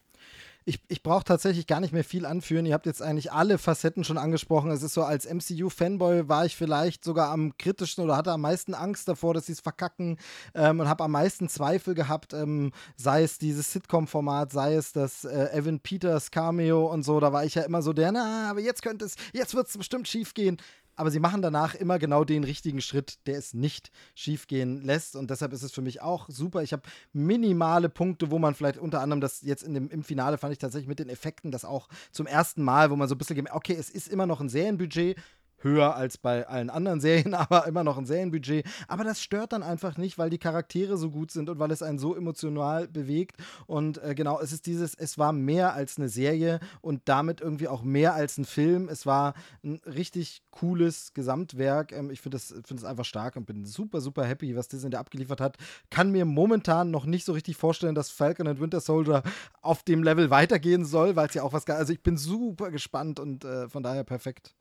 ich, 0.66 0.82
ich 0.88 1.04
brauche 1.04 1.24
tatsächlich 1.24 1.68
gar 1.68 1.80
nicht 1.80 1.94
mehr 1.94 2.04
viel 2.04 2.26
anführen. 2.26 2.66
Ihr 2.66 2.74
habt 2.74 2.88
jetzt 2.88 3.02
eigentlich 3.02 3.32
alle 3.32 3.60
Facetten 3.60 4.04
schon 4.04 4.18
angesprochen. 4.18 4.72
Es 4.72 4.82
ist 4.82 4.96
so, 4.96 5.04
als 5.04 5.32
MCU-Fanboy 5.32 6.28
war 6.28 6.46
ich 6.46 6.56
vielleicht 6.56 7.04
sogar 7.04 7.30
am 7.30 7.56
kritischsten 7.58 8.04
oder 8.04 8.18
hatte 8.18 8.32
am 8.32 8.42
meisten 8.42 8.74
Angst 8.74 9.08
davor, 9.08 9.36
dass 9.36 9.46
sie 9.46 9.52
es 9.52 9.60
verkacken 9.60 10.18
ähm, 10.56 10.80
und 10.80 10.90
habe 10.90 11.04
am 11.04 11.12
meisten 11.12 11.50
Zweifel 11.50 11.94
gehabt, 11.94 12.34
ähm, 12.34 12.72
sei 12.96 13.22
es 13.22 13.38
dieses 13.38 13.72
Sitcom-Format, 13.74 14.52
sei 14.52 14.74
es 14.74 14.92
das 14.92 15.24
äh, 15.24 15.50
Evan 15.54 15.80
Peters 15.80 16.32
Cameo 16.32 16.92
und 16.92 17.04
so. 17.04 17.20
Da 17.20 17.32
war 17.32 17.46
ich 17.46 17.54
ja 17.54 17.62
immer 17.62 17.84
so 17.84 17.94
der, 17.94 18.12
na, 18.12 18.50
aber 18.50 18.60
jetzt 18.60 18.82
könnte 18.82 19.06
es, 19.06 19.16
jetzt 19.34 19.54
wird 19.54 19.68
es 19.68 19.78
bestimmt 19.78 20.08
schief 20.08 20.34
gehen 20.34 20.58
aber 20.96 21.12
sie 21.12 21.20
machen 21.20 21.42
danach 21.42 21.76
immer 21.76 22.00
genau 22.00 22.24
den 22.24 22.44
richtigen 22.44 22.82
Schritt, 22.82 23.20
der 23.28 23.38
es 23.38 23.54
nicht 23.54 23.92
schiefgehen 24.14 24.82
lässt. 24.82 25.16
Und 25.16 25.30
deshalb 25.30 25.54
ist 25.54 25.64
es 25.64 25.72
für 25.72 25.82
mich 25.82 26.02
auch 26.02 26.30
super. 26.30 26.64
Ich 26.64 26.74
habe 26.74 26.84
minimale 27.14 27.90
Punkte, 27.90 28.32
wo 28.32 28.40
man 28.40 28.56
vielleicht 28.56 28.78
unter 28.78 29.02
anderem 29.02 29.22
das 29.22 29.42
jetzt 29.42 29.64
in 29.64 29.74
dem, 29.74 29.90
im 29.90 30.04
Finale 30.04 30.38
fand 30.38 30.54
ich 30.54 30.60
tatsächlich 30.60 30.88
mit 30.88 31.00
den 31.00 31.10
Effekten 31.10 31.52
das 31.52 31.66
auch 31.66 31.90
zum 32.12 32.28
ersten 32.28 32.64
Mal, 32.64 32.92
wo 32.92 32.96
man 32.96 33.08
so 33.08 33.16
ein 33.16 33.18
bisschen, 33.18 33.48
okay, 33.52 33.76
es 33.78 33.90
ist 33.90 34.08
immer 34.08 34.26
noch 34.26 34.42
ein 34.42 34.50
Serienbudget, 34.50 35.18
höher 35.66 35.96
als 35.96 36.18
bei 36.18 36.48
allen 36.48 36.70
anderen 36.70 37.02
Serien, 37.02 37.34
aber 37.34 37.68
immer 37.68 37.84
noch 37.84 37.98
ein 37.98 38.06
Serienbudget. 38.06 38.66
Aber 38.88 39.04
das 39.04 39.22
stört 39.22 39.52
dann 39.52 39.64
einfach 39.64 39.98
nicht, 39.98 40.18
weil 40.18 40.30
die 40.30 40.38
Charaktere 40.38 40.98
so 40.98 41.12
gut 41.12 41.32
sind 41.32 41.50
und 41.50 41.60
weil 41.60 41.72
es 41.72 41.82
einen 41.82 42.00
so 42.00 42.16
emotional 42.16 42.88
bewegt. 42.88 43.38
Und 43.68 44.02
äh, 44.02 44.16
genau, 44.16 44.40
es 44.40 44.54
ist 44.54 44.66
dieses, 44.68 44.96
es 44.96 45.18
war 45.18 45.34
mehr 45.34 45.74
als 45.74 45.98
eine 45.98 46.08
Serie 46.08 46.60
und 46.82 47.02
damit 47.06 47.42
irgendwie 47.42 47.68
auch 47.68 47.84
mehr 47.84 48.14
als 48.14 48.38
ein 48.38 48.46
Film. 48.46 48.88
Es 48.88 49.06
war 49.06 49.34
ein 49.64 49.82
richtig 49.86 50.44
cooles 50.52 51.14
Gesamtwerk. 51.14 51.92
Ähm, 51.92 52.10
ich 52.12 52.22
finde 52.22 52.38
es 52.38 52.54
find 52.64 52.86
einfach 52.86 53.06
stark 53.06 53.36
und 53.36 53.46
bin 53.46 53.66
super, 53.66 54.00
super 54.00 54.24
happy, 54.24 54.56
was 54.56 54.68
Disney 54.68 54.92
da 54.92 55.00
abgeliefert 55.00 55.42
hat. 55.42 55.58
Kann 55.90 56.12
mir 56.12 56.26
momentan 56.26 56.92
noch 56.92 57.06
nicht 57.06 57.26
so 57.26 57.34
richtig 57.34 57.58
vorstellen, 57.58 57.96
dass 57.96 58.12
Falcon 58.12 58.48
and 58.48 58.62
Winter 58.62 58.80
Soldier 58.80 59.24
auf 59.62 59.84
dem 59.84 60.04
Level 60.04 60.30
weitergehen 60.30 60.86
soll, 60.86 61.16
weil 61.16 61.28
es 61.28 61.34
ja 61.34 61.44
auch 61.44 61.54
was, 61.54 61.68
also 61.68 61.92
ich 61.92 62.04
bin 62.04 62.18
super 62.18 62.70
gespannt 62.70 63.20
und 63.20 63.44
äh, 63.44 63.68
von 63.68 63.82
daher 63.82 64.04
perfekt. 64.04 64.56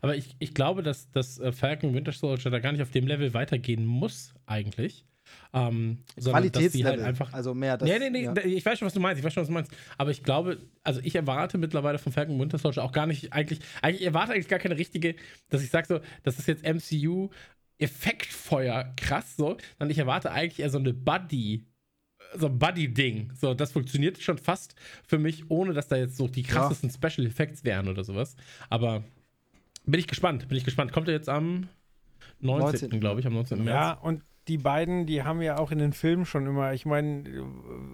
Aber 0.00 0.16
ich, 0.16 0.36
ich 0.38 0.54
glaube, 0.54 0.82
dass, 0.82 1.10
dass 1.10 1.38
äh, 1.38 1.52
Falcon 1.52 1.94
Winter 1.94 2.12
Soldier 2.12 2.50
da 2.50 2.58
gar 2.58 2.72
nicht 2.72 2.82
auf 2.82 2.90
dem 2.90 3.06
Level 3.06 3.34
weitergehen 3.34 3.86
muss, 3.86 4.34
eigentlich. 4.46 5.04
Ähm, 5.52 5.98
sondern 6.16 6.50
dass 6.50 6.74
halt 6.74 7.00
einfach. 7.00 7.32
Also 7.32 7.54
mehr 7.54 7.78
das, 7.78 7.88
Nee, 7.88 7.98
nee, 7.98 8.10
nee, 8.10 8.24
ja. 8.24 8.36
ich 8.44 8.64
weiß 8.64 8.78
schon, 8.78 8.86
was 8.86 8.94
du 8.94 9.00
meinst. 9.00 9.18
Ich 9.18 9.24
weiß 9.24 9.32
schon, 9.32 9.42
was 9.42 9.48
du 9.48 9.54
meinst. 9.54 9.72
Aber 9.96 10.10
ich 10.10 10.22
glaube, 10.22 10.58
also 10.82 11.00
ich 11.02 11.14
erwarte 11.14 11.58
mittlerweile 11.58 11.98
von 11.98 12.12
Falcon 12.12 12.38
Winter 12.38 12.58
Soldier 12.58 12.82
auch 12.84 12.92
gar 12.92 13.06
nicht, 13.06 13.32
eigentlich, 13.32 13.60
eigentlich 13.80 14.02
ich 14.02 14.06
erwarte 14.06 14.32
eigentlich 14.32 14.48
gar 14.48 14.58
keine 14.58 14.76
richtige, 14.76 15.14
dass 15.48 15.62
ich 15.62 15.70
sage 15.70 15.86
so, 15.86 16.00
das 16.22 16.38
ist 16.38 16.48
jetzt 16.48 16.64
MCU 16.64 17.30
Effektfeuer 17.78 18.92
krass 18.96 19.36
so, 19.36 19.56
sondern 19.78 19.90
ich 19.90 19.98
erwarte 19.98 20.30
eigentlich 20.30 20.60
eher 20.60 20.70
so 20.70 20.78
eine 20.78 20.92
Buddy 20.92 21.66
so 22.36 22.46
ein 22.46 22.58
Buddy-Ding. 22.58 23.32
So, 23.34 23.54
das 23.54 23.70
funktioniert 23.70 24.20
schon 24.20 24.38
fast 24.38 24.74
für 25.06 25.18
mich, 25.18 25.50
ohne 25.50 25.72
dass 25.72 25.86
da 25.86 25.96
jetzt 25.96 26.16
so 26.16 26.26
die 26.26 26.42
krassesten 26.42 26.90
ja. 26.90 27.10
Special 27.10 27.26
Effects 27.26 27.62
wären 27.62 27.86
oder 27.86 28.02
sowas. 28.02 28.34
Aber 28.70 29.04
bin 29.84 30.00
ich 30.00 30.06
gespannt, 30.06 30.48
bin 30.48 30.56
ich 30.56 30.64
gespannt. 30.64 30.92
Kommt 30.92 31.08
er 31.08 31.14
jetzt 31.14 31.28
am 31.28 31.68
19. 32.40 32.88
19. 32.90 33.00
glaube 33.00 33.20
ich, 33.20 33.26
am 33.26 33.34
19. 33.34 33.64
März. 33.64 33.74
Ja, 33.74 33.92
und 33.92 34.22
die 34.48 34.58
beiden, 34.58 35.06
die 35.06 35.22
haben 35.22 35.40
ja 35.40 35.58
auch 35.58 35.70
in 35.70 35.78
den 35.78 35.92
Filmen 35.92 36.26
schon 36.26 36.46
immer, 36.46 36.74
ich 36.74 36.84
meine, 36.84 37.24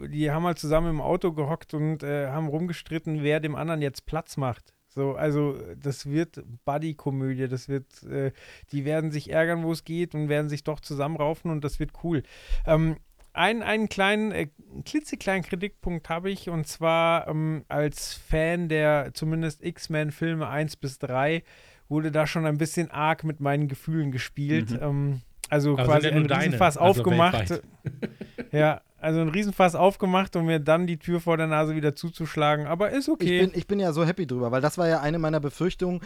die 0.09 0.30
haben 0.30 0.45
halt 0.45 0.59
zusammen 0.59 0.91
im 0.91 1.01
Auto 1.01 1.32
gehockt 1.32 1.74
und 1.74 2.03
äh, 2.03 2.28
haben 2.28 2.49
rumgestritten, 2.49 3.22
wer 3.22 3.41
dem 3.41 3.55
anderen 3.55 3.82
jetzt 3.82 4.07
Platz 4.07 4.36
macht. 4.36 4.74
So, 4.88 5.14
also 5.14 5.57
das 5.80 6.07
wird 6.07 6.43
Buddy-Komödie, 6.64 7.47
das 7.47 7.68
wird, 7.68 8.03
äh, 8.03 8.32
die 8.72 8.84
werden 8.84 9.12
sich 9.12 9.30
ärgern, 9.30 9.62
wo 9.62 9.70
es 9.70 9.84
geht 9.84 10.16
und 10.16 10.28
werden 10.28 10.49
sich 10.49 10.64
doch 10.64 10.80
zusammenraufen 10.80 11.53
und 11.53 11.62
das 11.62 11.78
wird 11.78 11.93
cool. 12.03 12.24
Ähm, 12.66 12.97
ein, 13.32 13.62
einen 13.62 13.88
kleinen, 13.88 14.32
äh, 14.32 14.49
klitzekleinen 14.84 15.45
Kritikpunkt 15.45 16.09
habe 16.09 16.30
ich 16.30 16.51
und 16.51 16.66
zwar 16.66 17.28
ähm, 17.28 17.64
als 17.68 18.14
Fan 18.14 18.68
der 18.68 19.12
zumindest 19.14 19.62
X-Men-Filme 19.62 20.49
1 20.49 20.76
bis 20.76 20.99
3 20.99 21.45
wurde 21.91 22.11
da 22.11 22.26
schon 22.26 22.47
ein 22.47 22.57
bisschen 22.57 22.91
arg 22.91 23.24
mit 23.24 23.41
meinen 23.41 23.68
Gefühlen 23.68 24.12
gespielt. 24.12 24.70
Mhm. 24.70 24.78
Ähm, 24.80 25.20
also 25.51 25.72
Aber 25.72 25.84
quasi 25.84 26.09
ein 26.09 26.26
Riesenfass 26.26 26.74
deine, 26.74 26.86
also 26.86 27.01
aufgemacht. 27.01 27.62
ja, 28.53 28.80
also 28.99 29.20
ein 29.20 29.28
Riesenfass 29.28 29.74
aufgemacht, 29.74 30.36
um 30.36 30.47
mir 30.47 30.61
dann 30.61 30.86
die 30.86 30.99
Tür 30.99 31.20
vor 31.20 31.36
der 31.36 31.49
Nase 31.49 31.74
wieder 31.74 31.97
zuzuschlagen. 31.97 32.66
Aber 32.66 32.91
ist 32.91 33.09
okay. 33.09 33.41
Ich 33.41 33.51
bin, 33.51 33.59
ich 33.59 33.66
bin 33.66 33.80
ja 33.80 33.93
so 33.93 34.05
happy 34.05 34.26
drüber, 34.26 34.53
weil 34.53 34.61
das 34.61 34.78
war 34.78 34.88
ja 34.88 35.01
eine 35.01 35.18
meiner 35.18 35.41
Befürchtungen. 35.41 36.01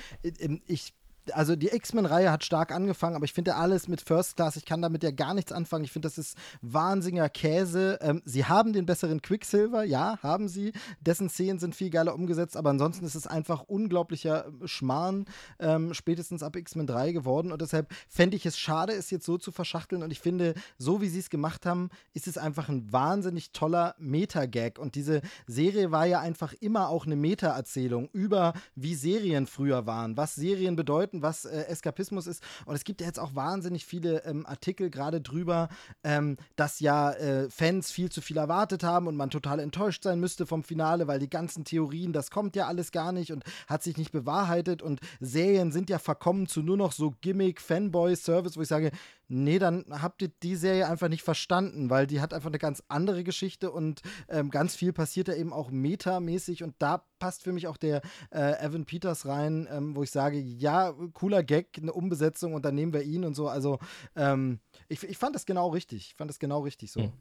Ich 0.66 0.94
also 1.32 1.56
die 1.56 1.68
X-Men-Reihe 1.68 2.30
hat 2.30 2.44
stark 2.44 2.72
angefangen, 2.72 3.16
aber 3.16 3.24
ich 3.24 3.32
finde 3.32 3.56
alles 3.56 3.88
mit 3.88 4.00
First 4.00 4.36
Class, 4.36 4.56
ich 4.56 4.64
kann 4.64 4.82
damit 4.82 5.02
ja 5.02 5.10
gar 5.10 5.34
nichts 5.34 5.52
anfangen. 5.52 5.84
Ich 5.84 5.92
finde, 5.92 6.06
das 6.06 6.18
ist 6.18 6.36
wahnsinniger 6.62 7.28
Käse. 7.28 7.98
Ähm, 8.00 8.22
sie 8.24 8.44
haben 8.44 8.72
den 8.72 8.86
besseren 8.86 9.22
Quicksilver, 9.22 9.84
ja, 9.84 10.18
haben 10.22 10.48
sie. 10.48 10.72
Dessen 11.00 11.28
Szenen 11.28 11.58
sind 11.58 11.74
viel 11.74 11.90
geiler 11.90 12.14
umgesetzt, 12.14 12.56
aber 12.56 12.70
ansonsten 12.70 13.04
ist 13.04 13.14
es 13.14 13.26
einfach 13.26 13.62
unglaublicher 13.62 14.46
Schmarrn, 14.64 15.24
ähm, 15.58 15.94
spätestens 15.94 16.42
ab 16.42 16.56
X-Men 16.56 16.86
3 16.86 17.12
geworden. 17.12 17.52
Und 17.52 17.62
deshalb 17.62 17.92
fände 18.08 18.36
ich 18.36 18.46
es 18.46 18.58
schade, 18.58 18.92
es 18.92 19.10
jetzt 19.10 19.26
so 19.26 19.38
zu 19.38 19.52
verschachteln. 19.52 20.02
Und 20.02 20.10
ich 20.10 20.20
finde, 20.20 20.54
so 20.78 21.00
wie 21.00 21.08
sie 21.08 21.20
es 21.20 21.30
gemacht 21.30 21.66
haben, 21.66 21.90
ist 22.12 22.26
es 22.26 22.38
einfach 22.38 22.68
ein 22.68 22.92
wahnsinnig 22.92 23.52
toller 23.52 23.94
Meta-Gag. 23.98 24.78
Und 24.78 24.94
diese 24.94 25.22
Serie 25.46 25.90
war 25.90 26.06
ja 26.06 26.20
einfach 26.20 26.52
immer 26.60 26.88
auch 26.88 27.06
eine 27.06 27.16
Meta-Erzählung 27.16 28.08
über, 28.12 28.52
wie 28.74 28.94
Serien 28.94 29.46
früher 29.46 29.86
waren, 29.86 30.16
was 30.16 30.34
Serien 30.34 30.76
bedeuten 30.76 31.13
Leuten, 31.14 31.22
was 31.22 31.44
äh, 31.44 31.66
Eskapismus 31.66 32.26
ist. 32.26 32.42
Und 32.66 32.74
es 32.74 32.84
gibt 32.84 33.00
ja 33.00 33.06
jetzt 33.06 33.18
auch 33.18 33.34
wahnsinnig 33.34 33.84
viele 33.84 34.24
ähm, 34.24 34.46
Artikel 34.46 34.90
gerade 34.90 35.20
drüber, 35.20 35.68
ähm, 36.02 36.36
dass 36.56 36.80
ja 36.80 37.12
äh, 37.12 37.50
Fans 37.50 37.90
viel 37.90 38.10
zu 38.10 38.20
viel 38.20 38.36
erwartet 38.36 38.82
haben 38.82 39.06
und 39.06 39.16
man 39.16 39.30
total 39.30 39.60
enttäuscht 39.60 40.02
sein 40.02 40.20
müsste 40.20 40.46
vom 40.46 40.62
Finale, 40.62 41.06
weil 41.06 41.18
die 41.18 41.30
ganzen 41.30 41.64
Theorien, 41.64 42.12
das 42.12 42.30
kommt 42.30 42.56
ja 42.56 42.66
alles 42.66 42.92
gar 42.92 43.12
nicht 43.12 43.32
und 43.32 43.44
hat 43.66 43.82
sich 43.82 43.96
nicht 43.96 44.12
bewahrheitet 44.12 44.82
und 44.82 45.00
Serien 45.20 45.72
sind 45.72 45.90
ja 45.90 45.98
verkommen 45.98 46.46
zu 46.46 46.62
nur 46.62 46.76
noch 46.76 46.92
so 46.92 47.14
Gimmick, 47.20 47.60
Fanboy, 47.60 48.16
Service, 48.16 48.56
wo 48.56 48.62
ich 48.62 48.68
sage, 48.68 48.90
nee, 49.28 49.58
dann 49.58 49.84
habt 49.90 50.22
ihr 50.22 50.28
die 50.42 50.56
Serie 50.56 50.88
einfach 50.88 51.08
nicht 51.08 51.22
verstanden, 51.22 51.90
weil 51.90 52.06
die 52.06 52.20
hat 52.20 52.34
einfach 52.34 52.50
eine 52.50 52.58
ganz 52.58 52.82
andere 52.88 53.24
Geschichte 53.24 53.70
und 53.70 54.02
ähm, 54.28 54.50
ganz 54.50 54.76
viel 54.76 54.92
passiert 54.92 55.28
da 55.28 55.34
eben 55.34 55.52
auch 55.52 55.70
metamäßig 55.70 56.62
und 56.62 56.74
da 56.78 57.04
passt 57.18 57.42
für 57.42 57.52
mich 57.52 57.66
auch 57.66 57.76
der 57.76 58.02
äh, 58.30 58.64
Evan 58.64 58.84
Peters 58.84 59.26
rein, 59.26 59.68
ähm, 59.70 59.96
wo 59.96 60.02
ich 60.02 60.10
sage, 60.10 60.38
ja, 60.38 60.92
cooler 61.12 61.42
Gag, 61.42 61.78
eine 61.80 61.92
Umbesetzung 61.92 62.54
und 62.54 62.64
dann 62.64 62.74
nehmen 62.74 62.92
wir 62.92 63.02
ihn 63.02 63.24
und 63.24 63.34
so. 63.34 63.48
Also 63.48 63.78
ähm, 64.16 64.60
ich, 64.88 65.02
ich 65.02 65.18
fand 65.18 65.34
das 65.34 65.46
genau 65.46 65.68
richtig. 65.70 66.08
Ich 66.08 66.14
fand 66.14 66.28
das 66.28 66.38
genau 66.38 66.60
richtig 66.60 66.92
so. 66.92 67.02
Hm. 67.02 67.12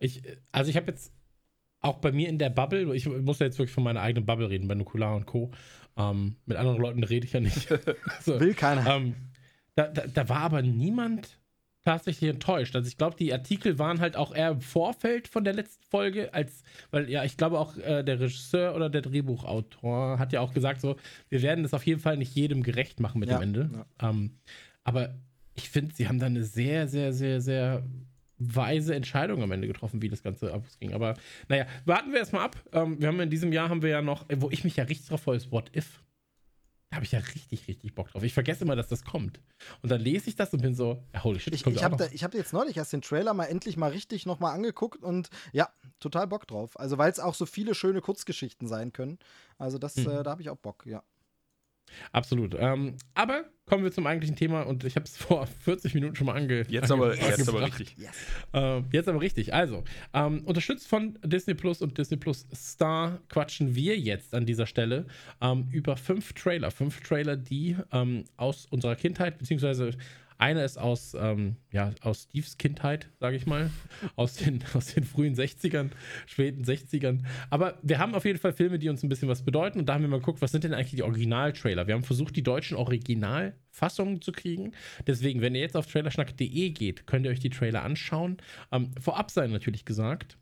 Ich, 0.00 0.22
also 0.52 0.70
ich 0.70 0.76
habe 0.76 0.88
jetzt 0.90 1.12
auch 1.80 1.98
bei 1.98 2.12
mir 2.12 2.28
in 2.28 2.38
der 2.38 2.50
Bubble, 2.50 2.94
ich 2.94 3.06
muss 3.06 3.38
ja 3.38 3.46
jetzt 3.46 3.58
wirklich 3.58 3.74
von 3.74 3.84
meiner 3.84 4.00
eigenen 4.00 4.26
Bubble 4.26 4.50
reden, 4.50 4.68
bei 4.68 4.74
Nukular 4.74 5.14
und 5.14 5.26
Co. 5.26 5.52
Ähm, 5.96 6.36
mit 6.46 6.56
anderen 6.56 6.80
Leuten 6.80 7.04
rede 7.04 7.26
ich 7.26 7.32
ja 7.32 7.40
nicht. 7.40 7.68
so, 8.22 8.40
Will 8.40 8.54
keiner. 8.54 8.86
Ähm, 8.86 9.14
da, 9.78 9.86
da, 9.86 10.06
da 10.08 10.28
war 10.28 10.40
aber 10.40 10.60
niemand 10.60 11.38
tatsächlich 11.84 12.28
enttäuscht. 12.28 12.74
Also 12.74 12.88
ich 12.88 12.98
glaube, 12.98 13.16
die 13.16 13.32
Artikel 13.32 13.78
waren 13.78 14.00
halt 14.00 14.16
auch 14.16 14.34
eher 14.34 14.50
im 14.50 14.60
Vorfeld 14.60 15.28
von 15.28 15.44
der 15.44 15.54
letzten 15.54 15.84
Folge, 15.84 16.34
als, 16.34 16.64
weil 16.90 17.08
ja, 17.08 17.22
ich 17.22 17.36
glaube 17.36 17.60
auch 17.60 17.76
äh, 17.78 18.02
der 18.02 18.18
Regisseur 18.18 18.74
oder 18.74 18.90
der 18.90 19.02
Drehbuchautor 19.02 20.18
hat 20.18 20.32
ja 20.32 20.40
auch 20.40 20.52
gesagt, 20.52 20.80
so, 20.80 20.96
wir 21.28 21.42
werden 21.42 21.62
das 21.62 21.74
auf 21.74 21.86
jeden 21.86 22.00
Fall 22.00 22.16
nicht 22.16 22.34
jedem 22.34 22.64
gerecht 22.64 22.98
machen 22.98 23.20
mit 23.20 23.30
ja, 23.30 23.38
dem 23.38 23.42
Ende. 23.42 23.70
Ja. 24.00 24.10
Ähm, 24.10 24.32
aber 24.82 25.14
ich 25.54 25.70
finde, 25.70 25.94
sie 25.94 26.08
haben 26.08 26.18
da 26.18 26.26
eine 26.26 26.42
sehr, 26.42 26.88
sehr, 26.88 27.12
sehr, 27.12 27.40
sehr 27.40 27.84
weise 28.38 28.96
Entscheidung 28.96 29.42
am 29.42 29.52
Ende 29.52 29.68
getroffen, 29.68 30.02
wie 30.02 30.08
das 30.08 30.24
Ganze 30.24 30.52
abging. 30.52 30.92
Aber 30.92 31.14
naja, 31.48 31.66
warten 31.84 32.10
wir 32.10 32.18
erstmal 32.18 32.42
ab. 32.42 32.56
Ähm, 32.72 33.00
wir 33.00 33.06
haben 33.06 33.20
in 33.20 33.30
diesem 33.30 33.52
Jahr 33.52 33.68
haben 33.68 33.82
wir 33.82 33.90
ja 33.90 34.02
noch, 34.02 34.26
wo 34.36 34.50
ich 34.50 34.64
mich 34.64 34.76
ja 34.76 34.84
richtig 34.84 35.08
drauf 35.08 35.22
freue, 35.22 35.36
ist 35.36 35.52
What 35.52 35.74
If. 35.76 36.02
Da 36.90 36.96
habe 36.96 37.04
ich 37.04 37.12
ja 37.12 37.18
richtig, 37.18 37.68
richtig 37.68 37.94
Bock 37.94 38.10
drauf. 38.10 38.22
Ich 38.22 38.32
vergesse 38.32 38.64
immer, 38.64 38.74
dass 38.74 38.88
das 38.88 39.04
kommt. 39.04 39.40
Und 39.82 39.90
dann 39.90 40.00
lese 40.00 40.30
ich 40.30 40.36
das 40.36 40.54
und 40.54 40.62
bin 40.62 40.74
so, 40.74 41.02
ja, 41.12 41.22
holy 41.22 41.38
shit, 41.38 41.54
ich, 41.54 41.66
ich 41.66 41.84
habe 41.84 42.02
hab 42.02 42.34
jetzt 42.34 42.52
neulich 42.54 42.78
erst 42.78 42.94
den 42.94 43.02
Trailer 43.02 43.34
mal 43.34 43.44
endlich 43.44 43.76
mal 43.76 43.90
richtig 43.90 44.24
nochmal 44.24 44.54
angeguckt 44.54 45.02
und 45.02 45.28
ja, 45.52 45.68
total 46.00 46.26
Bock 46.26 46.46
drauf. 46.46 46.78
Also, 46.80 46.96
weil 46.96 47.10
es 47.10 47.20
auch 47.20 47.34
so 47.34 47.44
viele 47.44 47.74
schöne 47.74 48.00
Kurzgeschichten 48.00 48.66
sein 48.66 48.94
können. 48.94 49.18
Also, 49.58 49.76
das, 49.76 49.96
mhm. 49.96 50.08
äh, 50.08 50.22
da 50.22 50.30
habe 50.30 50.40
ich 50.40 50.48
auch 50.48 50.56
Bock, 50.56 50.86
ja. 50.86 51.02
Absolut. 52.12 52.56
Ähm, 52.58 52.96
aber 53.14 53.44
kommen 53.66 53.84
wir 53.84 53.92
zum 53.92 54.06
eigentlichen 54.06 54.36
Thema 54.36 54.62
und 54.62 54.84
ich 54.84 54.96
habe 54.96 55.04
es 55.04 55.16
vor 55.18 55.46
40 55.46 55.94
Minuten 55.94 56.16
schon 56.16 56.26
mal 56.26 56.34
ange 56.34 56.64
Jetzt 56.68 56.90
aber, 56.90 57.14
jetzt 57.14 57.48
aber 57.48 57.62
richtig. 57.62 57.96
Yes. 57.96 58.10
Äh, 58.52 58.82
jetzt 58.92 59.08
aber 59.08 59.20
richtig. 59.20 59.54
Also, 59.54 59.84
ähm, 60.14 60.42
unterstützt 60.44 60.88
von 60.88 61.18
Disney 61.22 61.54
Plus 61.54 61.82
und 61.82 61.96
Disney 61.98 62.16
Plus 62.16 62.46
Star 62.54 63.20
quatschen 63.28 63.74
wir 63.74 63.98
jetzt 63.98 64.34
an 64.34 64.46
dieser 64.46 64.66
Stelle 64.66 65.06
ähm, 65.40 65.68
über 65.70 65.96
fünf 65.96 66.32
Trailer. 66.32 66.70
Fünf 66.70 67.00
Trailer, 67.00 67.36
die 67.36 67.76
ähm, 67.92 68.24
aus 68.36 68.66
unserer 68.66 68.96
Kindheit, 68.96 69.38
beziehungsweise 69.38 69.90
einer 70.38 70.64
ist 70.64 70.78
aus, 70.78 71.14
ähm, 71.18 71.56
ja, 71.72 71.92
aus 72.00 72.22
Steves 72.22 72.56
Kindheit, 72.58 73.08
sage 73.18 73.34
ich 73.36 73.46
mal, 73.46 73.70
aus 74.16 74.34
den, 74.34 74.62
aus 74.74 74.94
den 74.94 75.02
frühen 75.04 75.34
60ern, 75.34 75.90
späten 76.26 76.62
60ern. 76.62 77.24
Aber 77.50 77.78
wir 77.82 77.98
haben 77.98 78.14
auf 78.14 78.24
jeden 78.24 78.38
Fall 78.38 78.52
Filme, 78.52 78.78
die 78.78 78.88
uns 78.88 79.02
ein 79.02 79.08
bisschen 79.08 79.28
was 79.28 79.42
bedeuten. 79.42 79.80
Und 79.80 79.86
da 79.86 79.94
haben 79.94 80.02
wir 80.02 80.08
mal 80.08 80.20
geguckt, 80.20 80.40
was 80.40 80.52
sind 80.52 80.62
denn 80.64 80.74
eigentlich 80.74 80.92
die 80.92 81.02
Originaltrailer? 81.02 81.88
Wir 81.88 81.94
haben 81.94 82.04
versucht, 82.04 82.36
die 82.36 82.44
deutschen 82.44 82.76
Originalfassungen 82.76 84.22
zu 84.22 84.30
kriegen. 84.32 84.72
Deswegen, 85.06 85.40
wenn 85.40 85.56
ihr 85.56 85.60
jetzt 85.60 85.76
auf 85.76 85.86
trailerschnack.de 85.86 86.70
geht, 86.70 87.06
könnt 87.06 87.26
ihr 87.26 87.32
euch 87.32 87.40
die 87.40 87.50
Trailer 87.50 87.82
anschauen. 87.82 88.36
Ähm, 88.70 88.92
vorab 89.00 89.32
sei 89.32 89.48
natürlich 89.48 89.84
gesagt, 89.84 90.38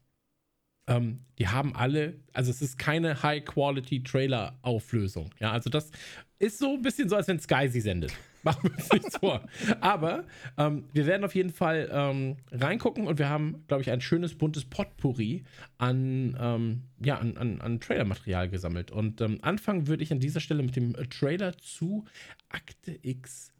ähm, 0.88 1.20
die 1.38 1.48
haben 1.48 1.74
alle, 1.74 2.14
also 2.32 2.50
es 2.50 2.62
ist 2.62 2.78
keine 2.78 3.22
High-Quality-Trailer-Auflösung. 3.22 5.30
Ja, 5.40 5.52
also 5.52 5.70
das 5.70 5.90
ist 6.38 6.58
so 6.58 6.74
ein 6.74 6.82
bisschen 6.82 7.08
so, 7.08 7.16
als 7.16 7.28
wenn 7.28 7.40
Sky 7.40 7.68
sie 7.68 7.80
sendet. 7.80 8.12
Machen 8.46 8.70
wir 8.70 8.76
uns 8.76 8.92
nichts 8.92 9.16
vor. 9.16 9.44
Aber 9.80 10.24
ähm, 10.56 10.84
wir 10.92 11.06
werden 11.06 11.24
auf 11.24 11.34
jeden 11.34 11.50
Fall 11.50 11.88
ähm, 11.90 12.36
reingucken 12.52 13.08
und 13.08 13.18
wir 13.18 13.28
haben, 13.28 13.64
glaube 13.66 13.82
ich, 13.82 13.90
ein 13.90 14.00
schönes 14.00 14.38
buntes 14.38 14.64
Potpourri 14.64 15.42
an, 15.78 16.36
ähm, 16.40 16.82
ja, 17.04 17.18
an, 17.18 17.36
an, 17.36 17.60
an 17.60 17.80
Trailer-Material 17.80 18.48
gesammelt. 18.48 18.92
Und 18.92 19.20
ähm, 19.20 19.38
anfangen 19.42 19.88
würde 19.88 20.04
ich 20.04 20.12
an 20.12 20.20
dieser 20.20 20.38
Stelle 20.38 20.62
mit 20.62 20.76
dem 20.76 20.94
Trailer 21.10 21.58
zu 21.58 22.04
Akte 22.48 22.96
X 23.02 23.52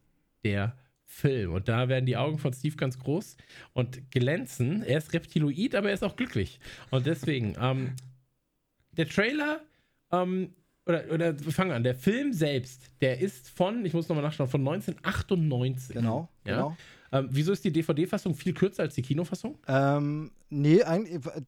der 0.45 0.77
Film. 1.05 1.55
Und 1.55 1.69
da 1.69 1.89
werden 1.89 2.07
die 2.07 2.17
Augen 2.17 2.39
von 2.39 2.53
Steve 2.53 2.77
ganz 2.77 2.97
groß 2.97 3.37
und 3.73 4.13
glänzen. 4.13 4.85
Er 4.85 4.99
ist 4.99 5.13
Reptiloid, 5.13 5.75
aber 5.75 5.89
er 5.89 5.95
ist 5.95 6.05
auch 6.05 6.15
glücklich. 6.15 6.61
Und 6.91 7.07
deswegen, 7.07 7.57
ähm, 7.61 7.97
der 8.93 9.09
Trailer 9.09 9.63
ähm, 10.13 10.55
oder, 10.87 11.05
oder 11.13 11.45
wir 11.45 11.53
fangen 11.53 11.73
an. 11.73 11.83
Der 11.83 11.95
Film 11.95 12.33
selbst, 12.33 12.91
der 13.01 13.21
ist 13.21 13.51
von, 13.51 13.85
ich 13.85 13.93
muss 13.93 14.09
nochmal 14.09 14.25
nachschauen, 14.25 14.49
von 14.49 14.61
1998. 14.61 15.97
Genau, 15.97 16.29
ja? 16.45 16.55
genau. 16.55 16.77
Ähm, 17.13 17.29
wieso 17.31 17.53
ist 17.53 17.65
die 17.65 17.73
DVD-Fassung 17.73 18.35
viel 18.35 18.55
kürzer 18.55 18.83
als 18.83 18.95
die 18.95 19.03
Kinofassung? 19.03 19.59
Ähm, 19.69 20.31
nee, 20.49 20.83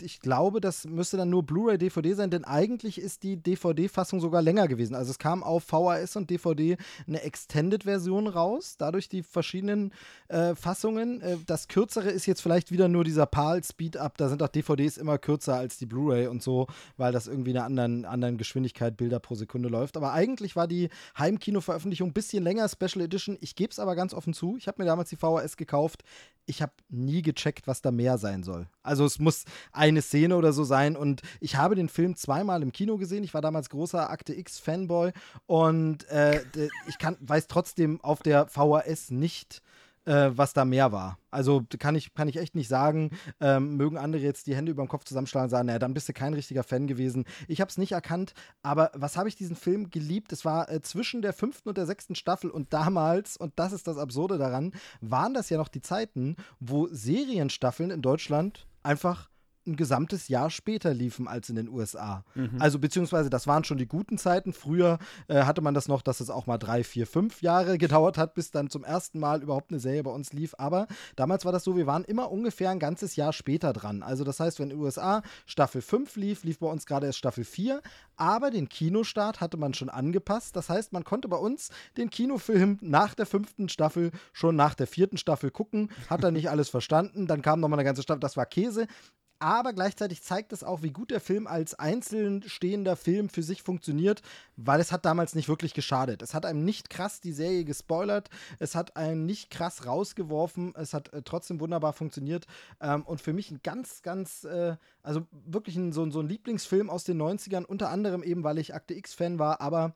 ich 0.02 0.20
glaube, 0.20 0.60
das 0.60 0.84
müsste 0.84 1.16
dann 1.16 1.30
nur 1.30 1.44
Blu-ray, 1.44 1.78
DVD 1.78 2.14
sein, 2.14 2.30
denn 2.30 2.44
eigentlich 2.44 3.00
ist 3.00 3.22
die 3.22 3.36
DVD-Fassung 3.36 4.20
sogar 4.20 4.42
länger 4.42 4.68
gewesen. 4.68 4.94
Also 4.94 5.10
es 5.10 5.18
kam 5.18 5.42
auf 5.42 5.64
VHS 5.64 6.16
und 6.16 6.30
DVD 6.30 6.76
eine 7.06 7.22
Extended-Version 7.22 8.26
raus, 8.26 8.76
dadurch 8.78 9.08
die 9.08 9.22
verschiedenen 9.22 9.92
äh, 10.28 10.54
Fassungen. 10.54 11.20
Äh, 11.20 11.36
das 11.46 11.68
kürzere 11.68 12.10
ist 12.10 12.26
jetzt 12.26 12.40
vielleicht 12.40 12.70
wieder 12.70 12.88
nur 12.88 13.04
dieser 13.04 13.26
PAL-Speed-Up. 13.26 14.16
Da 14.18 14.28
sind 14.28 14.42
auch 14.42 14.48
DVDs 14.48 14.96
immer 14.96 15.18
kürzer 15.18 15.56
als 15.56 15.78
die 15.78 15.86
Blu-ray 15.86 16.26
und 16.26 16.42
so, 16.42 16.66
weil 16.96 17.12
das 17.12 17.26
irgendwie 17.26 17.50
in 17.50 17.56
einer 17.56 17.66
anderen, 17.66 18.04
anderen 18.04 18.38
Geschwindigkeit 18.38 18.96
Bilder 18.96 19.20
pro 19.20 19.34
Sekunde 19.34 19.68
läuft. 19.68 19.96
Aber 19.96 20.12
eigentlich 20.12 20.56
war 20.56 20.66
die 20.66 20.88
Heimkino-Veröffentlichung 21.18 22.10
ein 22.10 22.14
bisschen 22.14 22.42
länger, 22.42 22.68
Special 22.68 23.04
Edition. 23.04 23.38
Ich 23.40 23.54
gebe 23.54 23.70
es 23.70 23.78
aber 23.78 23.94
ganz 23.94 24.14
offen 24.14 24.34
zu. 24.34 24.56
Ich 24.56 24.66
habe 24.68 24.82
mir 24.82 24.86
damals 24.86 25.10
die 25.10 25.16
VHS 25.16 25.56
gekauft. 25.56 26.02
Ich 26.46 26.62
habe 26.62 26.72
nie 26.88 27.22
gecheckt, 27.22 27.66
was 27.66 27.82
da 27.82 27.90
mehr 27.90 28.18
sein 28.18 28.42
soll. 28.42 28.66
Also 28.88 29.04
es 29.04 29.18
muss 29.18 29.44
eine 29.72 30.02
Szene 30.02 30.36
oder 30.36 30.52
so 30.52 30.64
sein. 30.64 30.96
Und 30.96 31.22
ich 31.40 31.56
habe 31.56 31.74
den 31.74 31.88
Film 31.88 32.16
zweimal 32.16 32.62
im 32.62 32.72
Kino 32.72 32.96
gesehen. 32.96 33.22
Ich 33.22 33.34
war 33.34 33.42
damals 33.42 33.70
großer 33.70 34.10
Akte 34.10 34.34
X-Fanboy 34.34 35.12
und 35.46 36.08
äh, 36.08 36.42
ich 36.88 36.98
kann, 36.98 37.16
weiß 37.20 37.46
trotzdem 37.46 38.00
auf 38.00 38.22
der 38.22 38.46
VHS 38.48 39.10
nicht, 39.10 39.62
äh, 40.08 40.30
was 40.34 40.54
da 40.54 40.64
mehr 40.64 40.90
war. 40.90 41.18
Also 41.30 41.62
kann 41.78 41.94
ich, 41.94 42.14
kann 42.14 42.28
ich 42.28 42.38
echt 42.38 42.54
nicht 42.54 42.68
sagen. 42.68 43.10
Ähm, 43.40 43.76
mögen 43.76 43.98
andere 43.98 44.22
jetzt 44.22 44.46
die 44.46 44.56
Hände 44.56 44.72
über 44.72 44.82
dem 44.82 44.88
Kopf 44.88 45.04
zusammenschlagen 45.04 45.44
und 45.44 45.50
sagen, 45.50 45.66
naja, 45.66 45.78
dann 45.78 45.92
bist 45.92 46.08
du 46.08 46.14
kein 46.14 46.32
richtiger 46.32 46.64
Fan 46.64 46.86
gewesen. 46.86 47.26
Ich 47.46 47.60
habe 47.60 47.68
es 47.68 47.76
nicht 47.76 47.92
erkannt, 47.92 48.32
aber 48.62 48.90
was 48.94 49.16
habe 49.16 49.28
ich 49.28 49.36
diesen 49.36 49.56
Film 49.56 49.90
geliebt? 49.90 50.32
Es 50.32 50.44
war 50.44 50.70
äh, 50.70 50.80
zwischen 50.80 51.20
der 51.20 51.34
fünften 51.34 51.68
und 51.68 51.76
der 51.76 51.86
sechsten 51.86 52.14
Staffel 52.14 52.50
und 52.50 52.72
damals, 52.72 53.36
und 53.36 53.52
das 53.56 53.72
ist 53.72 53.86
das 53.86 53.98
Absurde 53.98 54.38
daran, 54.38 54.72
waren 55.02 55.34
das 55.34 55.50
ja 55.50 55.58
noch 55.58 55.68
die 55.68 55.82
Zeiten, 55.82 56.36
wo 56.58 56.88
Serienstaffeln 56.90 57.90
in 57.90 58.00
Deutschland 58.00 58.66
einfach 58.82 59.30
ein 59.68 59.76
gesamtes 59.76 60.28
Jahr 60.28 60.50
später 60.50 60.92
liefen 60.94 61.28
als 61.28 61.48
in 61.48 61.56
den 61.56 61.68
USA. 61.68 62.24
Mhm. 62.34 62.56
Also 62.58 62.78
beziehungsweise 62.78 63.30
das 63.30 63.46
waren 63.46 63.64
schon 63.64 63.78
die 63.78 63.86
guten 63.86 64.18
Zeiten. 64.18 64.52
Früher 64.52 64.98
äh, 65.28 65.44
hatte 65.44 65.60
man 65.60 65.74
das 65.74 65.86
noch, 65.86 66.02
dass 66.02 66.20
es 66.20 66.30
auch 66.30 66.46
mal 66.46 66.58
drei, 66.58 66.82
vier, 66.82 67.06
fünf 67.06 67.42
Jahre 67.42 67.78
gedauert 67.78 68.18
hat, 68.18 68.34
bis 68.34 68.50
dann 68.50 68.70
zum 68.70 68.84
ersten 68.84 69.20
Mal 69.20 69.42
überhaupt 69.42 69.70
eine 69.70 69.80
Serie 69.80 70.02
bei 70.02 70.10
uns 70.10 70.32
lief. 70.32 70.54
Aber 70.58 70.86
damals 71.16 71.44
war 71.44 71.52
das 71.52 71.64
so, 71.64 71.76
wir 71.76 71.86
waren 71.86 72.04
immer 72.04 72.30
ungefähr 72.30 72.70
ein 72.70 72.78
ganzes 72.78 73.16
Jahr 73.16 73.32
später 73.32 73.72
dran. 73.72 74.02
Also 74.02 74.24
das 74.24 74.40
heißt, 74.40 74.58
wenn 74.58 74.70
in 74.70 74.76
den 74.76 74.84
USA 74.84 75.22
Staffel 75.46 75.82
5 75.82 76.16
lief, 76.16 76.44
lief 76.44 76.58
bei 76.58 76.66
uns 76.66 76.86
gerade 76.86 77.06
erst 77.06 77.18
Staffel 77.18 77.44
4. 77.44 77.80
Aber 78.16 78.50
den 78.50 78.68
Kinostart 78.68 79.40
hatte 79.40 79.56
man 79.56 79.74
schon 79.74 79.90
angepasst. 79.90 80.56
Das 80.56 80.68
heißt, 80.68 80.92
man 80.92 81.04
konnte 81.04 81.28
bei 81.28 81.36
uns 81.36 81.70
den 81.96 82.10
Kinofilm 82.10 82.78
nach 82.80 83.14
der 83.14 83.26
fünften 83.26 83.68
Staffel 83.68 84.10
schon 84.32 84.56
nach 84.56 84.74
der 84.74 84.86
vierten 84.86 85.18
Staffel 85.18 85.50
gucken. 85.50 85.90
Hat 86.10 86.24
er 86.24 86.30
nicht 86.30 86.50
alles 86.50 86.68
verstanden. 86.68 87.26
Dann 87.26 87.42
kam 87.42 87.60
nochmal 87.60 87.78
eine 87.78 87.86
ganze 87.86 88.02
Staffel. 88.02 88.20
Das 88.20 88.36
war 88.36 88.46
Käse 88.46 88.86
aber 89.40 89.72
gleichzeitig 89.72 90.22
zeigt 90.22 90.52
es 90.52 90.64
auch, 90.64 90.82
wie 90.82 90.90
gut 90.90 91.10
der 91.10 91.20
Film 91.20 91.46
als 91.46 91.74
einzeln 91.74 92.42
stehender 92.42 92.96
Film 92.96 93.28
für 93.28 93.42
sich 93.42 93.62
funktioniert, 93.62 94.22
weil 94.56 94.80
es 94.80 94.92
hat 94.92 95.04
damals 95.04 95.34
nicht 95.34 95.48
wirklich 95.48 95.74
geschadet. 95.74 96.22
Es 96.22 96.34
hat 96.34 96.46
einem 96.46 96.64
nicht 96.64 96.90
krass 96.90 97.20
die 97.20 97.32
Serie 97.32 97.64
gespoilert, 97.64 98.30
es 98.58 98.74
hat 98.74 98.96
einen 98.96 99.26
nicht 99.26 99.50
krass 99.50 99.86
rausgeworfen, 99.86 100.74
es 100.76 100.94
hat 100.94 101.12
äh, 101.12 101.22
trotzdem 101.22 101.60
wunderbar 101.60 101.92
funktioniert. 101.92 102.46
Ähm, 102.80 103.02
und 103.02 103.20
für 103.20 103.32
mich 103.32 103.50
ein 103.50 103.60
ganz, 103.62 104.02
ganz, 104.02 104.44
äh, 104.44 104.76
also 105.02 105.26
wirklich 105.30 105.76
ein, 105.76 105.92
so, 105.92 106.10
so 106.10 106.20
ein 106.20 106.28
Lieblingsfilm 106.28 106.90
aus 106.90 107.04
den 107.04 107.20
90ern, 107.20 107.64
unter 107.64 107.90
anderem 107.90 108.22
eben, 108.22 108.44
weil 108.44 108.58
ich 108.58 108.74
Akte 108.74 108.94
X-Fan 108.94 109.38
war, 109.38 109.60
aber 109.60 109.94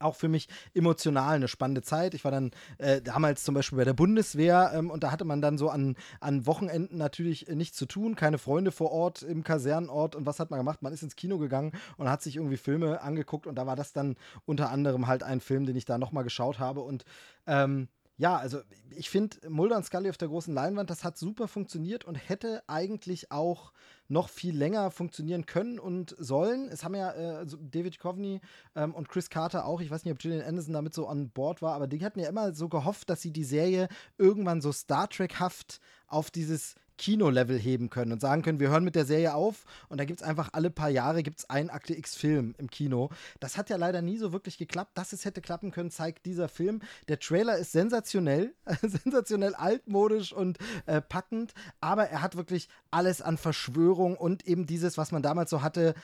auch 0.00 0.16
für 0.16 0.28
mich 0.28 0.48
emotional 0.74 1.36
eine 1.36 1.48
spannende 1.48 1.82
Zeit. 1.82 2.14
Ich 2.14 2.24
war 2.24 2.30
dann 2.30 2.50
äh, 2.78 3.00
damals 3.00 3.44
zum 3.44 3.54
Beispiel 3.54 3.78
bei 3.78 3.84
der 3.84 3.94
Bundeswehr 3.94 4.72
ähm, 4.74 4.90
und 4.90 5.02
da 5.02 5.10
hatte 5.10 5.24
man 5.24 5.40
dann 5.40 5.58
so 5.58 5.68
an, 5.68 5.96
an 6.20 6.46
Wochenenden 6.46 6.98
natürlich 6.98 7.48
äh, 7.48 7.54
nichts 7.54 7.76
zu 7.76 7.86
tun, 7.86 8.16
keine 8.16 8.38
Freunde 8.38 8.72
vor 8.72 8.90
Ort 8.90 9.22
im 9.22 9.44
Kasernenort 9.44 10.14
und 10.14 10.26
was 10.26 10.40
hat 10.40 10.50
man 10.50 10.58
gemacht? 10.58 10.82
Man 10.82 10.92
ist 10.92 11.02
ins 11.02 11.16
Kino 11.16 11.38
gegangen 11.38 11.72
und 11.96 12.08
hat 12.08 12.22
sich 12.22 12.36
irgendwie 12.36 12.56
Filme 12.56 13.00
angeguckt 13.02 13.46
und 13.46 13.56
da 13.56 13.66
war 13.66 13.76
das 13.76 13.92
dann 13.92 14.16
unter 14.44 14.70
anderem 14.70 15.06
halt 15.06 15.22
ein 15.22 15.40
Film, 15.40 15.66
den 15.66 15.76
ich 15.76 15.84
da 15.84 15.98
nochmal 15.98 16.24
geschaut 16.24 16.58
habe 16.58 16.80
und 16.80 17.04
ähm, 17.46 17.88
ja, 18.18 18.36
also 18.36 18.60
ich 18.90 19.10
finde 19.10 19.48
Mulder 19.48 19.76
und 19.76 19.84
Scully 19.84 20.10
auf 20.10 20.18
der 20.18 20.28
großen 20.28 20.52
Leinwand, 20.52 20.90
das 20.90 21.04
hat 21.04 21.16
super 21.16 21.46
funktioniert 21.46 22.04
und 22.04 22.16
hätte 22.16 22.62
eigentlich 22.66 23.30
auch 23.30 23.72
noch 24.08 24.28
viel 24.28 24.56
länger 24.56 24.90
funktionieren 24.90 25.46
können 25.46 25.78
und 25.78 26.16
sollen. 26.18 26.68
Es 26.68 26.82
haben 26.82 26.94
ja 26.94 27.12
äh, 27.12 27.46
David 27.60 27.98
Coveney 27.98 28.40
ähm, 28.74 28.94
und 28.94 29.08
Chris 29.08 29.30
Carter 29.30 29.66
auch, 29.66 29.80
ich 29.80 29.90
weiß 29.90 30.04
nicht, 30.04 30.12
ob 30.12 30.18
Gillian 30.18 30.42
Anderson 30.42 30.72
damit 30.72 30.94
so 30.94 31.06
an 31.06 31.30
Bord 31.30 31.62
war, 31.62 31.74
aber 31.74 31.86
die 31.86 32.04
hatten 32.04 32.20
ja 32.20 32.28
immer 32.28 32.52
so 32.54 32.68
gehofft, 32.68 33.10
dass 33.10 33.20
sie 33.20 33.32
die 33.32 33.44
Serie 33.44 33.88
irgendwann 34.16 34.60
so 34.60 34.72
Star 34.72 35.08
Trek-haft 35.08 35.80
auf 36.06 36.30
dieses 36.30 36.74
Kino-Level 36.98 37.58
heben 37.58 37.88
können 37.88 38.12
und 38.12 38.20
sagen 38.20 38.42
können, 38.42 38.60
wir 38.60 38.68
hören 38.68 38.84
mit 38.84 38.94
der 38.94 39.06
Serie 39.06 39.34
auf 39.34 39.64
und 39.88 39.98
da 39.98 40.04
gibt 40.04 40.20
es 40.20 40.26
einfach 40.26 40.50
alle 40.52 40.70
paar 40.70 40.90
Jahre 40.90 41.22
gibt's 41.22 41.48
einen 41.48 41.70
Akte 41.70 41.96
X-Film 41.96 42.54
im 42.58 42.68
Kino. 42.68 43.10
Das 43.40 43.56
hat 43.56 43.70
ja 43.70 43.76
leider 43.76 44.02
nie 44.02 44.18
so 44.18 44.32
wirklich 44.32 44.58
geklappt. 44.58 44.98
Dass 44.98 45.12
es 45.12 45.24
hätte 45.24 45.40
klappen 45.40 45.70
können, 45.70 45.90
zeigt 45.90 46.26
dieser 46.26 46.48
Film. 46.48 46.80
Der 47.08 47.18
Trailer 47.18 47.56
ist 47.56 47.72
sensationell, 47.72 48.54
sensationell 48.82 49.54
altmodisch 49.54 50.32
und 50.32 50.58
äh, 50.86 51.00
packend, 51.00 51.54
aber 51.80 52.08
er 52.08 52.20
hat 52.20 52.36
wirklich 52.36 52.68
alles 52.90 53.22
an 53.22 53.38
Verschwörung 53.38 54.16
und 54.16 54.46
eben 54.46 54.66
dieses, 54.66 54.98
was 54.98 55.12
man 55.12 55.22
damals 55.22 55.50
so 55.50 55.62
hatte. 55.62 55.94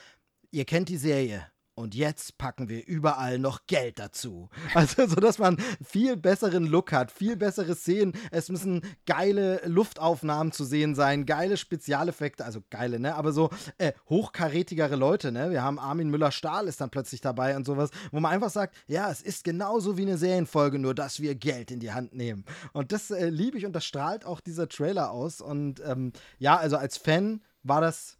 Ihr 0.51 0.64
kennt 0.64 0.88
die 0.88 0.97
Serie. 0.97 1.47
Und 1.77 1.97
jetzt 1.97 2.39
packen 2.39 2.68
wir 2.68 2.87
überall 2.87 3.41
noch 3.41 3.66
Geld 3.66 3.99
dazu. 3.99 4.49
Also, 4.75 5.07
so 5.07 5.16
dass 5.16 5.39
man 5.39 5.57
viel 5.85 6.16
besseren 6.16 6.66
Look 6.66 6.93
hat, 6.93 7.11
viel 7.11 7.37
bessere 7.37 7.75
Szenen. 7.75 8.12
Es 8.31 8.49
müssen 8.49 8.83
geile 9.07 9.61
Luftaufnahmen 9.66 10.53
zu 10.53 10.64
sehen 10.64 10.95
sein, 10.95 11.27
geile 11.27 11.57
Spezialeffekte, 11.57 12.45
also 12.45 12.62
geile, 12.70 12.99
ne? 12.99 13.14
Aber 13.14 13.33
so 13.33 13.51
äh, 13.79 13.93
hochkarätigere 14.09 14.97
Leute, 14.97 15.33
ne? 15.33 15.51
Wir 15.51 15.62
haben 15.62 15.79
Armin 15.79 16.11
Müller-Stahl 16.11 16.66
ist 16.66 16.81
dann 16.81 16.91
plötzlich 16.91 17.20
dabei 17.20 17.57
und 17.57 17.66
sowas, 17.66 17.91
wo 18.11 18.20
man 18.20 18.33
einfach 18.33 18.51
sagt, 18.51 18.75
ja, 18.89 19.11
es 19.11 19.22
ist 19.22 19.45
genauso 19.45 19.97
wie 19.97 20.03
eine 20.03 20.18
Serienfolge, 20.18 20.79
nur 20.79 20.95
dass 20.95 21.20
wir 21.20 21.35
Geld 21.35 21.70
in 21.70 21.81
die 21.81 21.93
Hand 21.93 22.14
nehmen. 22.14 22.45
Und 22.72 22.93
das 22.93 23.11
äh, 23.11 23.29
liebe 23.29 23.59
ich 23.59 23.66
und 23.66 23.72
das 23.72 23.85
strahlt 23.85 24.27
auch 24.27 24.41
dieser 24.41 24.68
Trailer 24.68 25.11
aus. 25.11 25.41
Und 25.41 25.81
ähm, 25.85 26.12
ja, 26.39 26.57
also 26.57 26.77
als 26.77 26.97
Fan 26.97 27.43
war 27.62 27.81
das 27.81 28.18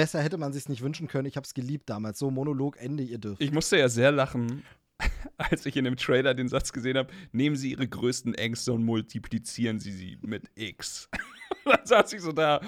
besser 0.00 0.22
hätte 0.22 0.38
man 0.38 0.54
sich 0.54 0.66
nicht 0.66 0.80
wünschen 0.80 1.08
können. 1.08 1.26
Ich 1.26 1.36
habe 1.36 1.44
es 1.44 1.52
geliebt 1.52 1.90
damals. 1.90 2.18
So 2.18 2.30
Monolog, 2.30 2.78
Ende, 2.78 3.02
ihr 3.02 3.18
dürft. 3.18 3.42
Ich 3.42 3.52
musste 3.52 3.76
ja 3.76 3.90
sehr 3.90 4.10
lachen, 4.10 4.62
als 5.36 5.66
ich 5.66 5.76
in 5.76 5.84
dem 5.84 5.98
Trailer 5.98 6.32
den 6.32 6.48
Satz 6.48 6.72
gesehen 6.72 6.96
habe: 6.96 7.12
Nehmen 7.32 7.54
Sie 7.54 7.72
Ihre 7.72 7.86
größten 7.86 8.34
Ängste 8.34 8.72
und 8.72 8.82
multiplizieren 8.82 9.78
Sie 9.78 9.92
sie 9.92 10.18
mit 10.22 10.50
X. 10.54 11.10
dann 11.66 11.84
saß 11.84 12.14
ich 12.14 12.22
so 12.22 12.32
da. 12.32 12.62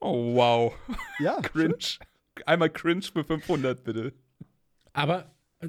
Oh, 0.00 0.36
wow. 0.36 0.74
Ja. 1.18 1.38
cringe. 1.42 1.98
Einmal 2.46 2.70
cringe 2.70 3.02
für 3.02 3.24
500, 3.24 3.84
bitte. 3.84 4.14
Aber 4.94 5.30
äh, 5.60 5.68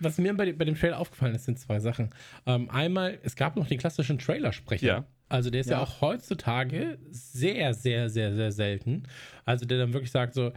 was 0.00 0.16
mir 0.16 0.34
bei, 0.34 0.54
bei, 0.54 0.64
dem 0.64 0.74
Trailer 0.74 1.00
aufgefallen 1.00 1.34
ist, 1.34 1.44
sind 1.44 1.58
zwei 1.58 1.80
Sachen. 1.80 2.14
Ähm, 2.46 2.70
einmal, 2.70 3.18
es 3.24 3.36
gab 3.36 3.56
noch 3.56 3.68
den 3.68 3.76
klassischen 3.78 4.18
Trailersprecher. 4.18 4.86
Ja. 4.86 5.04
Also 5.28 5.50
der 5.50 5.62
ist 5.62 5.70
ja. 5.70 5.78
Ja. 5.78 5.82
auch 5.82 6.00
heutzutage 6.00 6.98
sehr, 7.10 7.74
sehr, 7.74 8.08
sehr, 8.10 8.34
sehr 8.34 8.52
selten. 8.52 9.04
Also 9.44 9.66
der 9.66 9.78
dann 9.78 9.92
wirklich 9.92 10.10
sagt 10.10 10.34
so, 10.34 10.52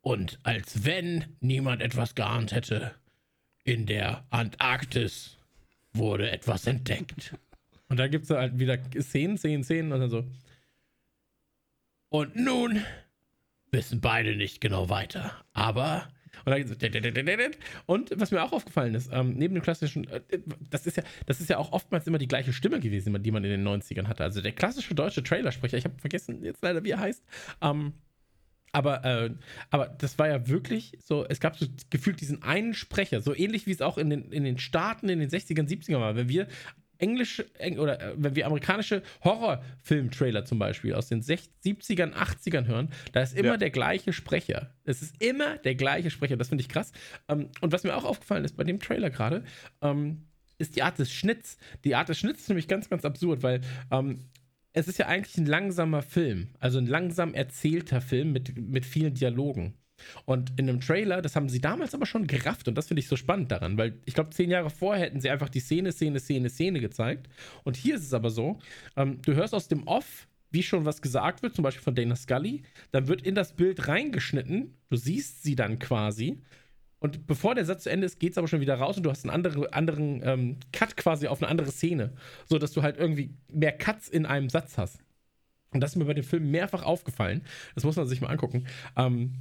und 0.00 0.38
als 0.42 0.84
wenn 0.84 1.24
niemand 1.40 1.80
etwas 1.80 2.14
geahnt 2.14 2.52
hätte, 2.52 2.92
in 3.64 3.86
der 3.86 4.24
Antarktis 4.30 5.38
wurde 5.92 6.30
etwas 6.30 6.66
entdeckt. 6.66 7.36
Und 7.88 7.98
da 7.98 8.08
gibt 8.08 8.24
es 8.24 8.30
halt 8.30 8.58
wieder 8.58 8.78
Szenen, 9.02 9.36
Szenen, 9.36 9.64
Szenen 9.64 9.92
und 9.92 10.00
dann 10.00 10.08
so. 10.08 10.24
Und 12.08 12.34
nun 12.36 12.82
wissen 13.70 14.00
beide 14.00 14.34
nicht 14.34 14.62
genau 14.62 14.88
weiter. 14.88 15.44
Aber 15.52 16.08
und, 16.44 16.52
dann, 16.52 17.38
und 17.86 18.10
was 18.16 18.30
mir 18.30 18.42
auch 18.42 18.52
aufgefallen 18.52 18.94
ist, 18.94 19.10
ähm, 19.12 19.34
neben 19.34 19.54
dem 19.54 19.62
klassischen, 19.62 20.08
äh, 20.08 20.20
das 20.70 20.86
ist 20.86 20.96
ja, 20.96 21.02
das 21.26 21.40
ist 21.40 21.50
ja 21.50 21.58
auch 21.58 21.72
oftmals 21.72 22.06
immer 22.06 22.18
die 22.18 22.28
gleiche 22.28 22.52
Stimme 22.52 22.80
gewesen, 22.80 23.22
die 23.22 23.30
man 23.30 23.44
in 23.44 23.50
den 23.50 23.66
90ern 23.66 24.06
hatte. 24.06 24.24
Also 24.24 24.40
der 24.40 24.52
klassische 24.52 24.94
deutsche 24.94 25.22
Trailersprecher, 25.22 25.76
ich 25.78 25.84
habe 25.84 25.98
vergessen 25.98 26.42
jetzt 26.44 26.62
leider, 26.62 26.84
wie 26.84 26.90
er 26.90 27.00
heißt, 27.00 27.22
ähm, 27.60 27.94
aber, 28.74 29.04
äh, 29.04 29.30
aber 29.70 29.86
das 29.86 30.18
war 30.18 30.28
ja 30.28 30.48
wirklich 30.48 30.98
so, 30.98 31.26
es 31.28 31.40
gab 31.40 31.58
so 31.58 31.66
gefühlt 31.90 32.22
diesen 32.22 32.42
einen 32.42 32.72
Sprecher, 32.72 33.20
so 33.20 33.34
ähnlich 33.34 33.66
wie 33.66 33.72
es 33.72 33.82
auch 33.82 33.98
in 33.98 34.08
den, 34.08 34.32
in 34.32 34.44
den 34.44 34.58
Staaten 34.58 35.10
in 35.10 35.18
den 35.18 35.28
60ern, 35.28 35.68
70ern 35.68 36.00
war. 36.00 36.16
Wenn 36.16 36.30
wir 36.30 36.48
englische 37.02 37.44
eng, 37.58 37.78
oder 37.78 38.00
äh, 38.00 38.14
wenn 38.16 38.34
wir 38.36 38.46
amerikanische 38.46 39.02
Horrorfilm-Trailer 39.24 40.44
zum 40.44 40.58
Beispiel 40.58 40.94
aus 40.94 41.08
den 41.08 41.20
60, 41.22 41.52
70ern, 41.64 42.12
80ern 42.14 42.66
hören, 42.66 42.88
da 43.12 43.20
ist 43.22 43.36
immer 43.36 43.48
Ja. 43.52 43.56
der 43.56 43.70
gleiche 43.70 44.12
Sprecher. 44.12 44.70
Es 44.84 45.02
ist 45.02 45.22
immer 45.22 45.58
der 45.58 45.74
gleiche 45.74 46.10
Sprecher. 46.10 46.36
Das 46.36 46.48
finde 46.48 46.62
ich 46.62 46.68
krass. 46.68 46.92
Ähm, 47.28 47.48
und 47.60 47.72
was 47.72 47.84
mir 47.84 47.94
auch 47.96 48.04
aufgefallen 48.04 48.44
ist 48.44 48.56
bei 48.56 48.64
dem 48.64 48.78
Trailer 48.80 49.10
gerade, 49.10 49.44
ähm, 49.82 50.26
ist 50.58 50.76
die 50.76 50.82
Art 50.82 50.98
des 50.98 51.12
Schnitts. 51.12 51.58
Die 51.84 51.94
Art 51.94 52.08
des 52.08 52.18
Schnitts 52.18 52.42
ist 52.42 52.48
nämlich 52.48 52.68
ganz, 52.68 52.88
ganz 52.88 53.04
absurd, 53.04 53.42
weil 53.42 53.60
ähm, 53.90 54.20
es 54.72 54.88
ist 54.88 54.98
ja 54.98 55.06
eigentlich 55.06 55.36
ein 55.36 55.46
langsamer 55.46 56.02
Film, 56.02 56.48
also 56.60 56.78
ein 56.78 56.86
langsam 56.86 57.34
erzählter 57.34 58.00
Film 58.00 58.32
mit, 58.32 58.56
mit 58.56 58.86
vielen 58.86 59.14
Dialogen. 59.14 59.74
Und 60.24 60.52
in 60.58 60.68
einem 60.68 60.80
Trailer, 60.80 61.22
das 61.22 61.36
haben 61.36 61.48
sie 61.48 61.60
damals 61.60 61.94
aber 61.94 62.06
schon 62.06 62.26
gerafft 62.26 62.68
und 62.68 62.76
das 62.76 62.88
finde 62.88 63.00
ich 63.00 63.08
so 63.08 63.16
spannend 63.16 63.50
daran, 63.50 63.76
weil 63.78 63.98
ich 64.04 64.14
glaube, 64.14 64.30
zehn 64.30 64.50
Jahre 64.50 64.70
vorher 64.70 65.06
hätten 65.06 65.20
sie 65.20 65.30
einfach 65.30 65.48
die 65.48 65.60
Szene, 65.60 65.92
Szene, 65.92 66.20
Szene, 66.20 66.50
Szene 66.50 66.80
gezeigt. 66.80 67.28
Und 67.64 67.76
hier 67.76 67.96
ist 67.96 68.04
es 68.04 68.14
aber 68.14 68.30
so, 68.30 68.58
ähm, 68.96 69.20
du 69.22 69.34
hörst 69.34 69.54
aus 69.54 69.68
dem 69.68 69.86
Off, 69.86 70.26
wie 70.50 70.62
schon 70.62 70.84
was 70.84 71.00
gesagt 71.00 71.42
wird, 71.42 71.54
zum 71.54 71.62
Beispiel 71.62 71.82
von 71.82 71.94
Dana 71.94 72.14
Scully, 72.14 72.62
dann 72.90 73.08
wird 73.08 73.22
in 73.22 73.34
das 73.34 73.54
Bild 73.54 73.88
reingeschnitten, 73.88 74.76
du 74.90 74.96
siehst 74.96 75.42
sie 75.42 75.56
dann 75.56 75.78
quasi. 75.78 76.42
Und 77.02 77.26
bevor 77.26 77.56
der 77.56 77.64
Satz 77.64 77.82
zu 77.82 77.90
Ende 77.90 78.06
ist, 78.06 78.20
geht 78.20 78.32
es 78.32 78.38
aber 78.38 78.46
schon 78.46 78.60
wieder 78.60 78.76
raus 78.76 78.96
und 78.96 79.02
du 79.02 79.10
hast 79.10 79.24
einen 79.24 79.34
andere, 79.34 79.72
anderen 79.72 80.20
ähm, 80.24 80.56
Cut 80.72 80.96
quasi 80.96 81.26
auf 81.26 81.42
eine 81.42 81.50
andere 81.50 81.72
Szene, 81.72 82.12
so 82.46 82.58
dass 82.58 82.72
du 82.72 82.82
halt 82.82 82.96
irgendwie 82.96 83.34
mehr 83.48 83.72
Cuts 83.72 84.08
in 84.08 84.24
einem 84.24 84.48
Satz 84.48 84.78
hast. 84.78 85.00
Und 85.72 85.80
das 85.80 85.92
ist 85.92 85.96
mir 85.96 86.04
bei 86.04 86.14
dem 86.14 86.22
Film 86.22 86.50
mehrfach 86.50 86.82
aufgefallen. 86.82 87.42
Das 87.74 87.82
muss 87.82 87.96
man 87.96 88.06
sich 88.06 88.20
mal 88.20 88.28
angucken, 88.28 88.66
ähm, 88.96 89.32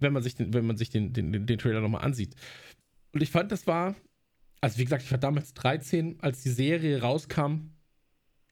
wenn 0.00 0.12
man 0.12 0.22
sich 0.22 0.34
den, 0.34 0.52
wenn 0.54 0.66
man 0.66 0.76
sich 0.76 0.90
den, 0.90 1.12
den, 1.12 1.32
den, 1.32 1.46
den 1.46 1.58
Trailer 1.58 1.80
nochmal 1.80 2.04
ansieht. 2.04 2.34
Und 3.12 3.22
ich 3.22 3.30
fand, 3.30 3.52
das 3.52 3.66
war, 3.66 3.94
also 4.60 4.78
wie 4.78 4.84
gesagt, 4.84 5.02
ich 5.02 5.10
war 5.10 5.18
damals 5.18 5.54
13, 5.54 6.20
als 6.20 6.42
die 6.42 6.50
Serie 6.50 7.00
rauskam, 7.00 7.72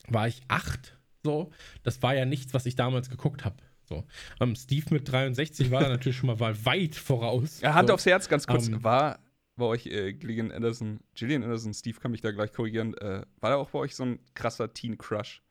war 0.09 0.29
ich 0.29 0.43
8. 0.49 0.99
So, 1.25 1.51
das 1.83 2.03
war 2.03 2.15
ja 2.15 2.25
nichts, 2.25 2.55
was 2.55 2.67
ich 2.67 2.77
damals 2.77 3.11
geguckt 3.11 3.45
habe. 3.45 3.57
So. 3.85 4.05
Ähm, 4.41 4.55
Steve 4.55 4.87
mit 4.91 5.11
63 5.11 5.71
war 5.71 5.81
da 5.81 5.89
natürlich 5.89 6.17
schon 6.17 6.27
mal 6.27 6.39
weit 6.41 6.95
voraus. 6.95 7.61
Ja, 7.61 7.75
Hand 7.75 7.89
so. 7.89 7.95
aufs 7.95 8.07
Herz, 8.07 8.29
ganz 8.29 8.47
kurz. 8.47 8.69
Ähm, 8.69 8.85
war 8.85 9.19
bei 9.57 9.65
euch 9.65 9.87
äh, 9.87 10.13
Gillian 10.13 10.53
Anderson, 10.53 11.01
Gillian 11.15 11.43
Anderson, 11.43 11.75
Steve 11.75 11.99
kann 11.99 12.13
mich 12.13 12.21
da 12.21 12.31
gleich 12.31 12.53
korrigieren, 12.53 12.95
äh, 12.99 13.23
war 13.41 13.51
da 13.51 13.57
auch 13.57 13.71
bei 13.71 13.81
euch 13.81 13.95
so 13.95 14.05
ein 14.05 14.21
krasser 14.35 14.73
Teen-Crush? 14.73 15.43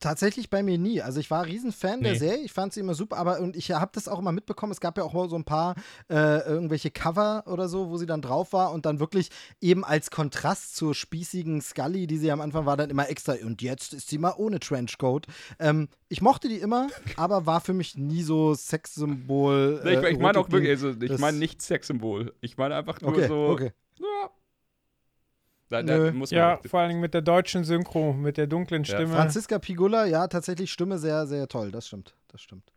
Tatsächlich 0.00 0.50
bei 0.50 0.62
mir 0.62 0.76
nie. 0.76 1.00
Also 1.00 1.20
ich 1.20 1.30
war 1.30 1.46
Riesenfan 1.46 2.02
der 2.02 2.12
Nee. 2.12 2.18
Serie, 2.18 2.44
ich 2.44 2.52
fand 2.52 2.72
sie 2.72 2.80
immer 2.80 2.94
super, 2.94 3.16
aber 3.16 3.40
und 3.40 3.56
ich 3.56 3.70
habe 3.70 3.90
das 3.94 4.06
auch 4.08 4.18
immer 4.18 4.32
mitbekommen, 4.32 4.72
es 4.72 4.80
gab 4.80 4.98
ja 4.98 5.04
auch 5.04 5.12
mal 5.14 5.28
so 5.28 5.36
ein 5.36 5.44
paar 5.44 5.74
äh, 6.10 6.40
irgendwelche 6.46 6.90
Cover 6.90 7.44
oder 7.46 7.68
so, 7.68 7.88
wo 7.90 7.96
sie 7.96 8.06
dann 8.06 8.20
drauf 8.20 8.52
war 8.52 8.72
und 8.72 8.84
dann 8.86 9.00
wirklich 9.00 9.30
eben 9.60 9.84
als 9.84 10.10
Kontrast 10.10 10.76
zur 10.76 10.94
spießigen 10.94 11.62
Scully, 11.62 12.06
die 12.06 12.18
sie 12.18 12.30
am 12.30 12.40
Anfang 12.40 12.66
war, 12.66 12.76
dann 12.76 12.90
immer 12.90 13.08
extra 13.08 13.34
und 13.44 13.62
jetzt 13.62 13.94
ist 13.94 14.08
sie 14.08 14.18
mal 14.18 14.34
ohne 14.36 14.60
Trenchcoat. 14.60 15.26
Ähm, 15.58 15.88
ich 16.08 16.20
mochte 16.20 16.48
die 16.48 16.58
immer, 16.58 16.88
aber 17.16 17.46
war 17.46 17.60
für 17.60 17.72
mich 17.72 17.96
nie 17.96 18.22
so 18.22 18.54
Sexsymbol. 18.54 19.80
Nee, 19.84 19.92
ich, 19.94 19.98
äh, 20.02 20.10
ich 20.10 20.18
meine 20.18 20.38
auch 20.38 20.50
wirklich, 20.50 20.70
also 20.70 20.90
ich 21.00 21.18
meine 21.18 21.38
nicht 21.38 21.62
Sexsymbol. 21.62 22.34
Ich 22.40 22.56
meine 22.56 22.74
einfach 22.76 23.00
nur 23.00 23.10
Okay, 23.12 23.28
so. 23.28 23.48
okay. 23.48 23.72
Ja. 23.98 24.30
Da, 25.82 25.82
da 26.06 26.12
muss 26.12 26.30
man 26.30 26.38
Ja, 26.38 26.60
vor 26.66 26.80
allen 26.80 26.90
Dingen 26.90 27.00
mit 27.00 27.14
der 27.14 27.22
deutschen 27.22 27.64
Synchro, 27.64 28.12
mit 28.12 28.36
der 28.36 28.46
dunklen 28.46 28.84
Ja. 28.84 28.96
Stimme. 28.96 29.14
Franziska 29.14 29.58
Pigula, 29.58 30.06
ja, 30.06 30.26
tatsächlich 30.28 30.70
Stimme 30.72 30.98
sehr, 30.98 31.26
sehr 31.26 31.48
toll, 31.48 31.70
das 31.70 31.86
stimmt. 31.86 32.14
Das 32.28 32.40
stimmt. 32.40 32.70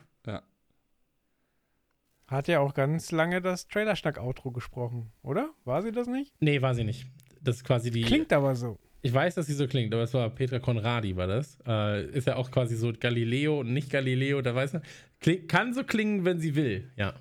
Hat 2.28 2.50
ja 2.50 2.60
auch 2.60 2.74
ganz 2.74 3.12
lange 3.12 3.42
das 3.42 3.70
Trailerschnack-Outro 3.70 4.52
gesprochen, 4.52 5.14
oder? 5.24 5.52
War 5.64 5.82
sie 5.82 5.94
das 5.94 6.08
nicht? 6.08 6.34
Nee, 6.42 6.62
war 6.62 6.76
sie 6.76 6.84
nicht. 6.84 7.08
Das 7.42 7.56
ist 7.58 7.64
quasi 7.64 7.90
die. 7.90 8.02
Klingt 8.02 8.34
aber 8.34 8.54
so. 8.56 8.78
Ich 9.02 9.14
weiß, 9.14 9.36
dass 9.36 9.46
sie 9.46 9.54
so 9.54 9.66
klingt, 9.66 9.94
aber 9.94 10.04
es 10.04 10.14
war 10.14 10.30
Petra 10.30 10.60
Conradi, 10.60 11.16
war 11.16 11.28
das. 11.28 11.58
Äh, 11.66 12.06
ist 12.10 12.28
ja 12.28 12.36
auch 12.36 12.52
quasi 12.52 12.76
so 12.76 12.92
Galileo 13.00 13.62
und 13.62 13.72
nicht 13.72 13.90
Galileo, 13.90 14.42
da 14.42 14.54
weiß 14.54 14.74
man. 14.74 14.82
Kling, 15.22 15.48
kann 15.48 15.74
so 15.74 15.86
klingen, 15.86 16.26
wenn 16.26 16.40
sie 16.42 16.56
will, 16.56 16.92
ja. 16.98 17.14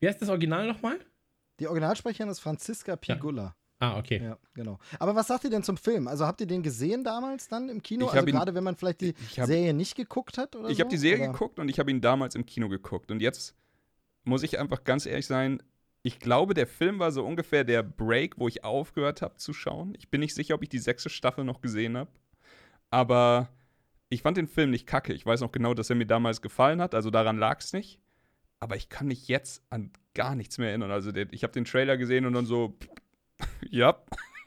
Wie 0.00 0.08
heißt 0.08 0.20
das 0.20 0.28
Original 0.28 0.66
nochmal? 0.66 0.98
Die 1.60 1.66
Originalsprecherin 1.66 2.30
ist 2.30 2.40
Franziska 2.40 2.96
Pigula. 2.96 3.54
Ah, 3.82 3.98
okay. 3.98 4.20
Ja, 4.22 4.38
genau. 4.54 4.78
Aber 5.00 5.16
was 5.16 5.26
sagt 5.26 5.42
ihr 5.42 5.50
denn 5.50 5.64
zum 5.64 5.76
Film? 5.76 6.06
Also 6.06 6.24
habt 6.24 6.40
ihr 6.40 6.46
den 6.46 6.62
gesehen 6.62 7.02
damals 7.02 7.48
dann 7.48 7.68
im 7.68 7.82
Kino? 7.82 8.06
Ich 8.06 8.12
also 8.12 8.26
ihn- 8.26 8.32
gerade 8.32 8.54
wenn 8.54 8.62
man 8.62 8.76
vielleicht 8.76 9.00
die 9.00 9.12
hab- 9.36 9.46
Serie 9.46 9.74
nicht 9.74 9.96
geguckt 9.96 10.38
hat 10.38 10.54
oder 10.54 10.68
Ich 10.68 10.76
so? 10.76 10.82
habe 10.84 10.90
die 10.90 10.96
Serie 10.98 11.24
oder? 11.24 11.32
geguckt 11.32 11.58
und 11.58 11.68
ich 11.68 11.80
habe 11.80 11.90
ihn 11.90 12.00
damals 12.00 12.36
im 12.36 12.46
Kino 12.46 12.68
geguckt. 12.68 13.10
Und 13.10 13.20
jetzt 13.20 13.56
muss 14.22 14.44
ich 14.44 14.60
einfach 14.60 14.84
ganz 14.84 15.04
ehrlich 15.04 15.26
sein, 15.26 15.60
ich 16.04 16.20
glaube, 16.20 16.54
der 16.54 16.68
Film 16.68 17.00
war 17.00 17.10
so 17.10 17.24
ungefähr 17.24 17.64
der 17.64 17.82
Break, 17.82 18.38
wo 18.38 18.46
ich 18.46 18.62
aufgehört 18.62 19.20
habe 19.20 19.36
zu 19.36 19.52
schauen. 19.52 19.94
Ich 19.98 20.08
bin 20.10 20.20
nicht 20.20 20.34
sicher, 20.34 20.54
ob 20.54 20.62
ich 20.62 20.68
die 20.68 20.78
sechste 20.78 21.10
Staffel 21.10 21.44
noch 21.44 21.60
gesehen 21.60 21.96
habe. 21.96 22.10
Aber 22.90 23.48
ich 24.10 24.22
fand 24.22 24.36
den 24.36 24.46
Film 24.46 24.70
nicht 24.70 24.86
kacke. 24.86 25.12
Ich 25.12 25.24
weiß 25.26 25.40
noch 25.40 25.52
genau, 25.52 25.74
dass 25.74 25.90
er 25.90 25.96
mir 25.96 26.06
damals 26.06 26.40
gefallen 26.42 26.80
hat. 26.80 26.94
Also 26.94 27.10
daran 27.10 27.38
lag 27.38 27.60
es 27.60 27.72
nicht. 27.72 27.98
Aber 28.60 28.76
ich 28.76 28.88
kann 28.88 29.08
mich 29.08 29.26
jetzt 29.28 29.62
an 29.70 29.90
gar 30.14 30.36
nichts 30.36 30.58
mehr 30.58 30.68
erinnern. 30.68 30.90
Also 30.92 31.10
der, 31.10 31.32
ich 31.32 31.42
habe 31.42 31.52
den 31.52 31.64
Trailer 31.64 31.96
gesehen 31.96 32.26
und 32.26 32.32
dann 32.34 32.46
so, 32.46 32.76
ja, 33.70 33.96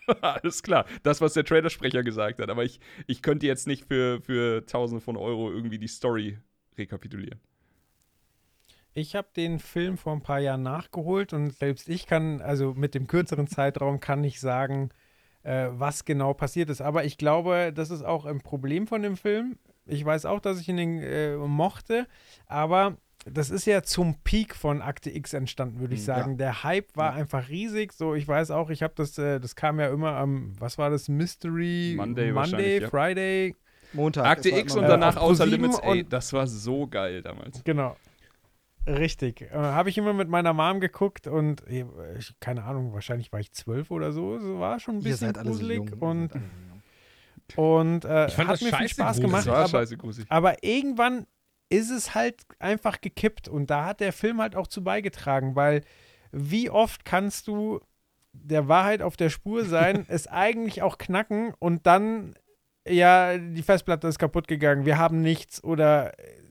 alles 0.22 0.64
klar. 0.64 0.86
Das, 1.04 1.22
was 1.22 1.34
der 1.34 1.46
Trailersprecher 1.46 2.04
gesagt 2.04 2.40
hat. 2.40 2.50
Aber 2.50 2.64
ich, 2.64 2.80
ich 3.08 3.22
könnte 3.22 3.48
jetzt 3.48 3.68
nicht 3.68 3.86
für, 3.86 4.22
für 4.22 4.66
Tausende 4.66 5.02
von 5.02 5.18
Euro 5.18 5.52
irgendwie 5.52 5.80
die 5.80 5.88
Story 5.88 6.38
rekapitulieren. 6.78 7.40
Ich 8.94 9.16
habe 9.16 9.28
den 9.36 9.60
Film 9.60 9.98
vor 9.98 10.14
ein 10.14 10.22
paar 10.22 10.40
Jahren 10.40 10.64
nachgeholt 10.64 11.34
und 11.34 11.52
selbst 11.52 11.90
ich 11.90 12.08
kann, 12.08 12.42
also 12.42 12.74
mit 12.74 12.96
dem 12.96 13.08
kürzeren 13.08 13.48
Zeitraum 13.48 14.00
kann 14.00 14.24
ich 14.24 14.40
sagen, 14.40 14.90
äh, 15.44 15.68
was 15.72 16.06
genau 16.06 16.34
passiert 16.34 16.70
ist. 16.70 16.82
Aber 16.82 17.04
ich 17.04 17.18
glaube, 17.18 17.74
das 17.76 17.92
ist 17.92 18.04
auch 18.04 18.26
ein 18.26 18.40
Problem 18.40 18.88
von 18.88 19.02
dem 19.02 19.18
Film. 19.18 19.58
Ich 19.86 20.04
weiß 20.04 20.26
auch, 20.26 20.40
dass 20.40 20.62
ich 20.62 20.70
ihn 20.70 20.80
äh, 20.80 21.36
mochte, 21.36 22.08
aber 22.48 22.98
das 23.26 23.50
ist 23.50 23.66
ja 23.66 23.82
zum 23.84 24.16
Peak 24.24 24.56
von 24.56 24.82
Akte 24.82 25.10
X 25.10 25.34
entstanden, 25.34 25.80
würde 25.80 25.96
ich 25.96 26.02
Mhm, 26.02 26.06
sagen. 26.06 26.38
Der 26.38 26.64
Hype 26.64 26.96
war 26.96 27.14
einfach 27.14 27.50
riesig. 27.50 27.92
So, 27.94 28.14
ich 28.16 28.28
weiß 28.28 28.52
auch, 28.52 28.70
ich 28.70 28.84
habe 28.84 28.94
das, 28.96 29.18
äh, 29.18 29.40
das 29.40 29.56
kam 29.56 29.80
ja 29.80 29.88
immer 29.90 30.16
am, 30.16 30.54
was 30.60 30.78
war 30.78 30.90
das, 30.90 31.10
Mystery 31.10 31.96
Monday 31.98 32.32
Monday 32.32 32.82
ja. 32.82 32.88
Friday, 32.90 33.56
Montag. 33.94 34.26
Akte 34.26 34.50
X 34.50 34.74
immer 34.74 34.82
und 34.82 34.86
Äh, 34.86 34.90
danach 34.90 35.16
Outer 35.18 35.28
ProSieben 35.46 35.52
Limits, 35.62 35.80
ey, 35.80 36.02
und- 36.04 36.14
das 36.14 36.32
war 36.34 36.46
so 36.48 36.88
geil 36.88 37.22
damals. 37.22 37.64
Genau. 37.64 37.96
Richtig. 38.88 39.42
Äh, 39.42 39.50
Habe 39.52 39.90
ich 39.90 39.98
immer 39.98 40.14
mit 40.14 40.30
meiner 40.30 40.54
Mom 40.54 40.80
geguckt 40.80 41.26
und 41.26 41.66
äh, 41.68 41.86
ich, 42.20 42.36
keine 42.40 42.64
Ahnung, 42.66 42.94
wahrscheinlich 42.94 43.32
war 43.32 43.40
ich 43.40 43.52
zwölf 43.52 43.90
oder 43.90 44.12
so. 44.12 44.36
Es 44.36 44.44
war 44.44 44.80
schon 44.80 44.98
ein 44.98 45.04
bisschen 45.04 45.34
so 45.34 45.42
gruselig 45.42 45.80
und, 46.00 46.32
so 46.34 46.40
jung. 46.40 46.44
und 47.56 48.06
äh, 48.06 48.28
Ich 48.28 48.34
fand 48.34 48.48
hat 48.50 48.54
das 48.54 48.62
mir 48.62 48.74
viel 48.76 48.90
Spaß 48.90 48.98
gruselig. 49.18 49.22
gemacht. 49.26 49.42
Das 49.42 49.48
war 49.54 49.60
Aber, 49.62 49.68
scheiße 49.70 49.98
gruselig. 49.98 50.32
aber 50.32 50.64
irgendwann 50.64 51.26
ist 51.70 51.90
es 51.90 52.16
halt 52.16 52.44
einfach 52.60 53.02
gekippt 53.02 53.48
und 53.48 53.70
da 53.70 53.86
hat 53.86 54.00
der 54.00 54.14
Film 54.14 54.42
halt 54.42 54.56
auch 54.56 54.68
zu 54.68 54.84
beigetragen, 54.84 55.56
weil 55.56 55.82
wie 56.32 56.70
oft 56.70 57.06
kannst 57.06 57.48
du 57.48 57.82
der 58.34 58.68
Wahrheit 58.68 59.02
auf 59.02 59.18
der 59.18 59.30
Spur 59.30 59.66
sein, 59.66 60.06
es 60.10 60.28
eigentlich 60.28 60.82
auch 60.82 60.98
knacken 60.98 61.54
und 61.60 61.88
dann, 61.88 62.36
ja, 62.88 63.38
die 63.38 63.64
Festplatte 63.64 64.08
ist 64.08 64.20
kaputt 64.20 64.48
gegangen, 64.48 64.86
wir 64.86 64.98
haben 64.98 65.22
nichts 65.22 65.64
oder 65.64 66.18
äh, 66.20 66.42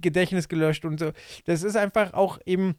Gedächtnis 0.00 0.48
gelöscht 0.48 0.84
und 0.84 0.98
so. 0.98 1.12
Das 1.44 1.62
ist 1.62 1.76
einfach 1.76 2.12
auch 2.14 2.38
eben, 2.46 2.76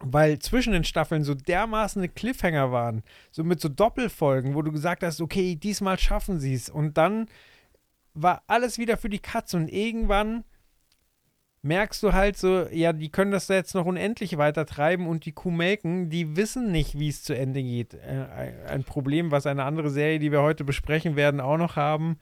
weil 0.00 0.38
zwischen 0.38 0.72
den 0.72 0.84
Staffeln 0.84 1.22
so 1.22 1.34
dermaßen 1.34 2.14
Cliffhanger 2.14 2.72
waren, 2.72 3.02
so 3.30 3.44
mit 3.44 3.60
so 3.60 3.68
Doppelfolgen, 3.68 4.54
wo 4.54 4.62
du 4.62 4.72
gesagt 4.72 5.02
hast, 5.02 5.20
okay, 5.20 5.54
diesmal 5.54 5.98
schaffen 5.98 6.40
sie 6.40 6.54
es 6.54 6.68
und 6.68 6.98
dann 6.98 7.26
war 8.14 8.42
alles 8.46 8.78
wieder 8.78 8.96
für 8.96 9.08
die 9.08 9.20
Katze 9.20 9.56
und 9.56 9.68
irgendwann 9.68 10.44
merkst 11.62 12.02
du 12.02 12.12
halt 12.12 12.36
so, 12.36 12.66
ja, 12.72 12.92
die 12.92 13.08
können 13.08 13.30
das 13.30 13.46
jetzt 13.48 13.74
noch 13.74 13.86
unendlich 13.86 14.36
weiter 14.36 14.66
treiben 14.66 15.06
und 15.06 15.24
die 15.26 15.32
Kuh 15.32 15.50
melken, 15.52 16.10
die 16.10 16.36
wissen 16.36 16.72
nicht, 16.72 16.98
wie 16.98 17.08
es 17.08 17.22
zu 17.22 17.36
Ende 17.36 17.62
geht. 17.62 17.94
Äh, 17.94 18.26
ein- 18.36 18.54
ein 18.68 18.84
Problem, 18.84 19.30
was 19.30 19.46
eine 19.46 19.62
andere 19.64 19.90
Serie, 19.90 20.18
die 20.18 20.32
wir 20.32 20.42
heute 20.42 20.64
besprechen 20.64 21.14
werden, 21.16 21.40
auch 21.40 21.58
noch 21.58 21.76
haben 21.76 22.18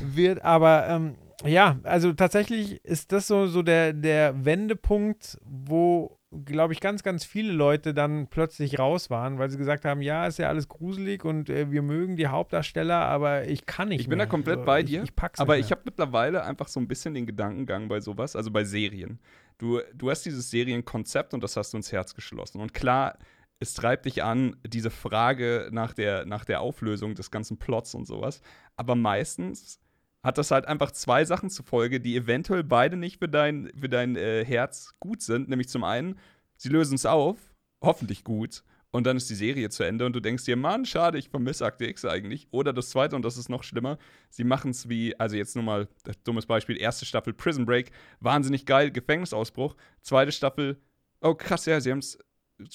wird. 0.00 0.44
Aber 0.44 0.86
ähm, 0.88 1.14
ja, 1.44 1.78
also 1.82 2.12
tatsächlich 2.12 2.82
ist 2.84 3.12
das 3.12 3.26
so, 3.26 3.46
so 3.46 3.62
der, 3.62 3.92
der 3.92 4.44
Wendepunkt, 4.44 5.38
wo, 5.44 6.18
glaube 6.44 6.72
ich, 6.72 6.80
ganz, 6.80 7.02
ganz 7.02 7.24
viele 7.24 7.52
Leute 7.52 7.92
dann 7.92 8.28
plötzlich 8.28 8.78
raus 8.78 9.10
waren, 9.10 9.38
weil 9.38 9.50
sie 9.50 9.58
gesagt 9.58 9.84
haben, 9.84 10.00
ja, 10.00 10.26
ist 10.26 10.38
ja 10.38 10.48
alles 10.48 10.68
gruselig 10.68 11.24
und 11.24 11.50
äh, 11.50 11.70
wir 11.70 11.82
mögen 11.82 12.16
die 12.16 12.28
Hauptdarsteller, 12.28 12.96
aber 12.96 13.46
ich 13.46 13.66
kann 13.66 13.88
nicht 13.88 14.00
Ich 14.00 14.08
bin 14.08 14.16
mehr. 14.18 14.26
da 14.26 14.30
komplett 14.30 14.60
So, 14.60 14.64
bei 14.64 14.80
ich, 14.80 14.86
dir, 14.86 15.02
Ich 15.02 15.14
pack's 15.14 15.38
Aber 15.38 15.58
ich 15.58 15.70
habe 15.70 15.82
mittlerweile 15.84 16.42
einfach 16.44 16.68
so 16.68 16.80
ein 16.80 16.88
bisschen 16.88 17.14
den 17.14 17.26
Gedankengang 17.26 17.88
bei 17.88 18.00
sowas, 18.00 18.34
also 18.34 18.50
bei 18.50 18.64
Serien. 18.64 19.20
Du, 19.58 19.80
du 19.94 20.10
hast 20.10 20.22
dieses 20.24 20.50
Serienkonzept 20.50 21.34
und 21.34 21.42
das 21.42 21.56
hast 21.56 21.72
du 21.72 21.76
ins 21.76 21.92
Herz 21.92 22.14
geschlossen. 22.14 22.60
Und 22.60 22.72
klar, 22.74 23.18
es 23.58 23.72
treibt 23.74 24.04
dich 24.04 24.22
an, 24.22 24.56
diese 24.66 24.90
Frage 24.90 25.68
nach 25.72 25.94
der, 25.94 26.26
nach 26.26 26.44
der 26.44 26.60
Auflösung 26.60 27.14
des 27.14 27.30
ganzen 27.30 27.58
Plots 27.58 27.94
und 27.94 28.06
sowas. 28.06 28.40
Aber 28.76 28.94
meistens 28.94 29.80
hat 30.26 30.38
das 30.38 30.50
halt 30.50 30.66
einfach 30.66 30.90
zwei 30.90 31.24
Sachen 31.24 31.50
zur 31.50 31.64
Folge, 31.64 32.00
die 32.00 32.16
eventuell 32.16 32.64
beide 32.64 32.96
nicht 32.96 33.18
für 33.18 33.28
dein, 33.28 33.70
für 33.78 33.88
dein 33.88 34.16
äh, 34.16 34.44
Herz 34.44 34.94
gut 34.98 35.22
sind. 35.22 35.48
Nämlich 35.48 35.68
zum 35.68 35.84
einen, 35.84 36.18
sie 36.56 36.68
lösen 36.68 36.96
es 36.96 37.06
auf, 37.06 37.38
hoffentlich 37.80 38.24
gut, 38.24 38.64
und 38.90 39.04
dann 39.06 39.18
ist 39.18 39.28
die 39.28 39.34
Serie 39.34 39.68
zu 39.68 39.82
Ende 39.82 40.06
und 40.06 40.14
du 40.14 40.20
denkst 40.20 40.44
dir, 40.44 40.56
Mann, 40.56 40.86
schade, 40.86 41.18
ich 41.18 41.28
vermisse 41.28 41.66
Akte 41.66 41.84
X 41.84 42.04
eigentlich. 42.06 42.48
Oder 42.50 42.72
das 42.72 42.88
zweite, 42.88 43.14
und 43.14 43.26
das 43.26 43.36
ist 43.36 43.50
noch 43.50 43.62
schlimmer, 43.62 43.98
sie 44.30 44.42
machen 44.42 44.70
es 44.70 44.88
wie, 44.88 45.14
also 45.20 45.36
jetzt 45.36 45.54
nur 45.54 45.64
mal 45.64 45.86
dummes 46.24 46.46
Beispiel, 46.46 46.80
erste 46.80 47.04
Staffel 47.04 47.34
Prison 47.34 47.66
Break, 47.66 47.90
wahnsinnig 48.20 48.64
geil, 48.64 48.90
Gefängnisausbruch. 48.90 49.76
Zweite 50.00 50.32
Staffel, 50.32 50.80
oh 51.20 51.34
krass, 51.34 51.66
ja, 51.66 51.78
sie 51.80 51.90
haben 51.90 51.98
es 51.98 52.18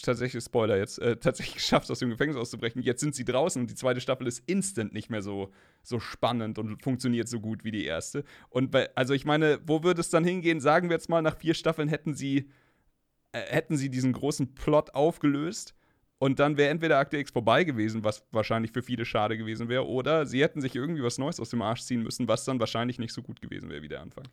tatsächlich, 0.01 0.43
Spoiler 0.43 0.77
jetzt, 0.77 0.99
äh, 0.99 1.17
tatsächlich 1.17 1.55
geschafft, 1.61 1.89
aus 1.91 1.99
dem 1.99 2.09
Gefängnis 2.09 2.37
auszubrechen. 2.37 2.81
Jetzt 2.81 3.01
sind 3.01 3.15
sie 3.15 3.25
draußen 3.25 3.61
und 3.61 3.69
die 3.69 3.75
zweite 3.75 4.01
Staffel 4.01 4.27
ist 4.27 4.43
instant 4.47 4.93
nicht 4.93 5.09
mehr 5.09 5.21
so, 5.21 5.51
so 5.83 5.99
spannend 5.99 6.59
und 6.59 6.81
funktioniert 6.81 7.27
so 7.27 7.39
gut 7.39 7.63
wie 7.63 7.71
die 7.71 7.85
erste. 7.85 8.23
Und 8.49 8.71
bei, 8.71 8.89
also 8.95 9.13
ich 9.13 9.25
meine, 9.25 9.59
wo 9.65 9.83
würde 9.83 10.01
es 10.01 10.09
dann 10.09 10.23
hingehen? 10.23 10.59
Sagen 10.59 10.89
wir 10.89 10.95
jetzt 10.95 11.09
mal, 11.09 11.21
nach 11.21 11.37
vier 11.37 11.53
Staffeln 11.53 11.89
hätten 11.89 12.13
sie, 12.13 12.49
äh, 13.31 13.39
hätten 13.39 13.77
sie 13.77 13.89
diesen 13.89 14.13
großen 14.13 14.53
Plot 14.53 14.93
aufgelöst 14.93 15.75
und 16.21 16.39
dann 16.39 16.55
wäre 16.55 16.69
entweder 16.69 16.99
Akte 16.99 17.17
X 17.17 17.31
vorbei 17.31 17.63
gewesen, 17.63 18.03
was 18.03 18.23
wahrscheinlich 18.31 18.71
für 18.71 18.83
viele 18.83 19.05
schade 19.05 19.39
gewesen 19.39 19.69
wäre, 19.69 19.87
oder 19.87 20.27
sie 20.27 20.43
hätten 20.43 20.61
sich 20.61 20.75
irgendwie 20.75 21.01
was 21.01 21.17
Neues 21.17 21.39
aus 21.39 21.49
dem 21.49 21.63
Arsch 21.63 21.81
ziehen 21.81 22.03
müssen, 22.03 22.27
was 22.27 22.45
dann 22.45 22.59
wahrscheinlich 22.59 22.99
nicht 22.99 23.11
so 23.11 23.23
gut 23.23 23.41
gewesen 23.41 23.71
wäre 23.71 23.81
wie 23.81 23.87
der 23.87 24.01
Anfang. 24.01 24.25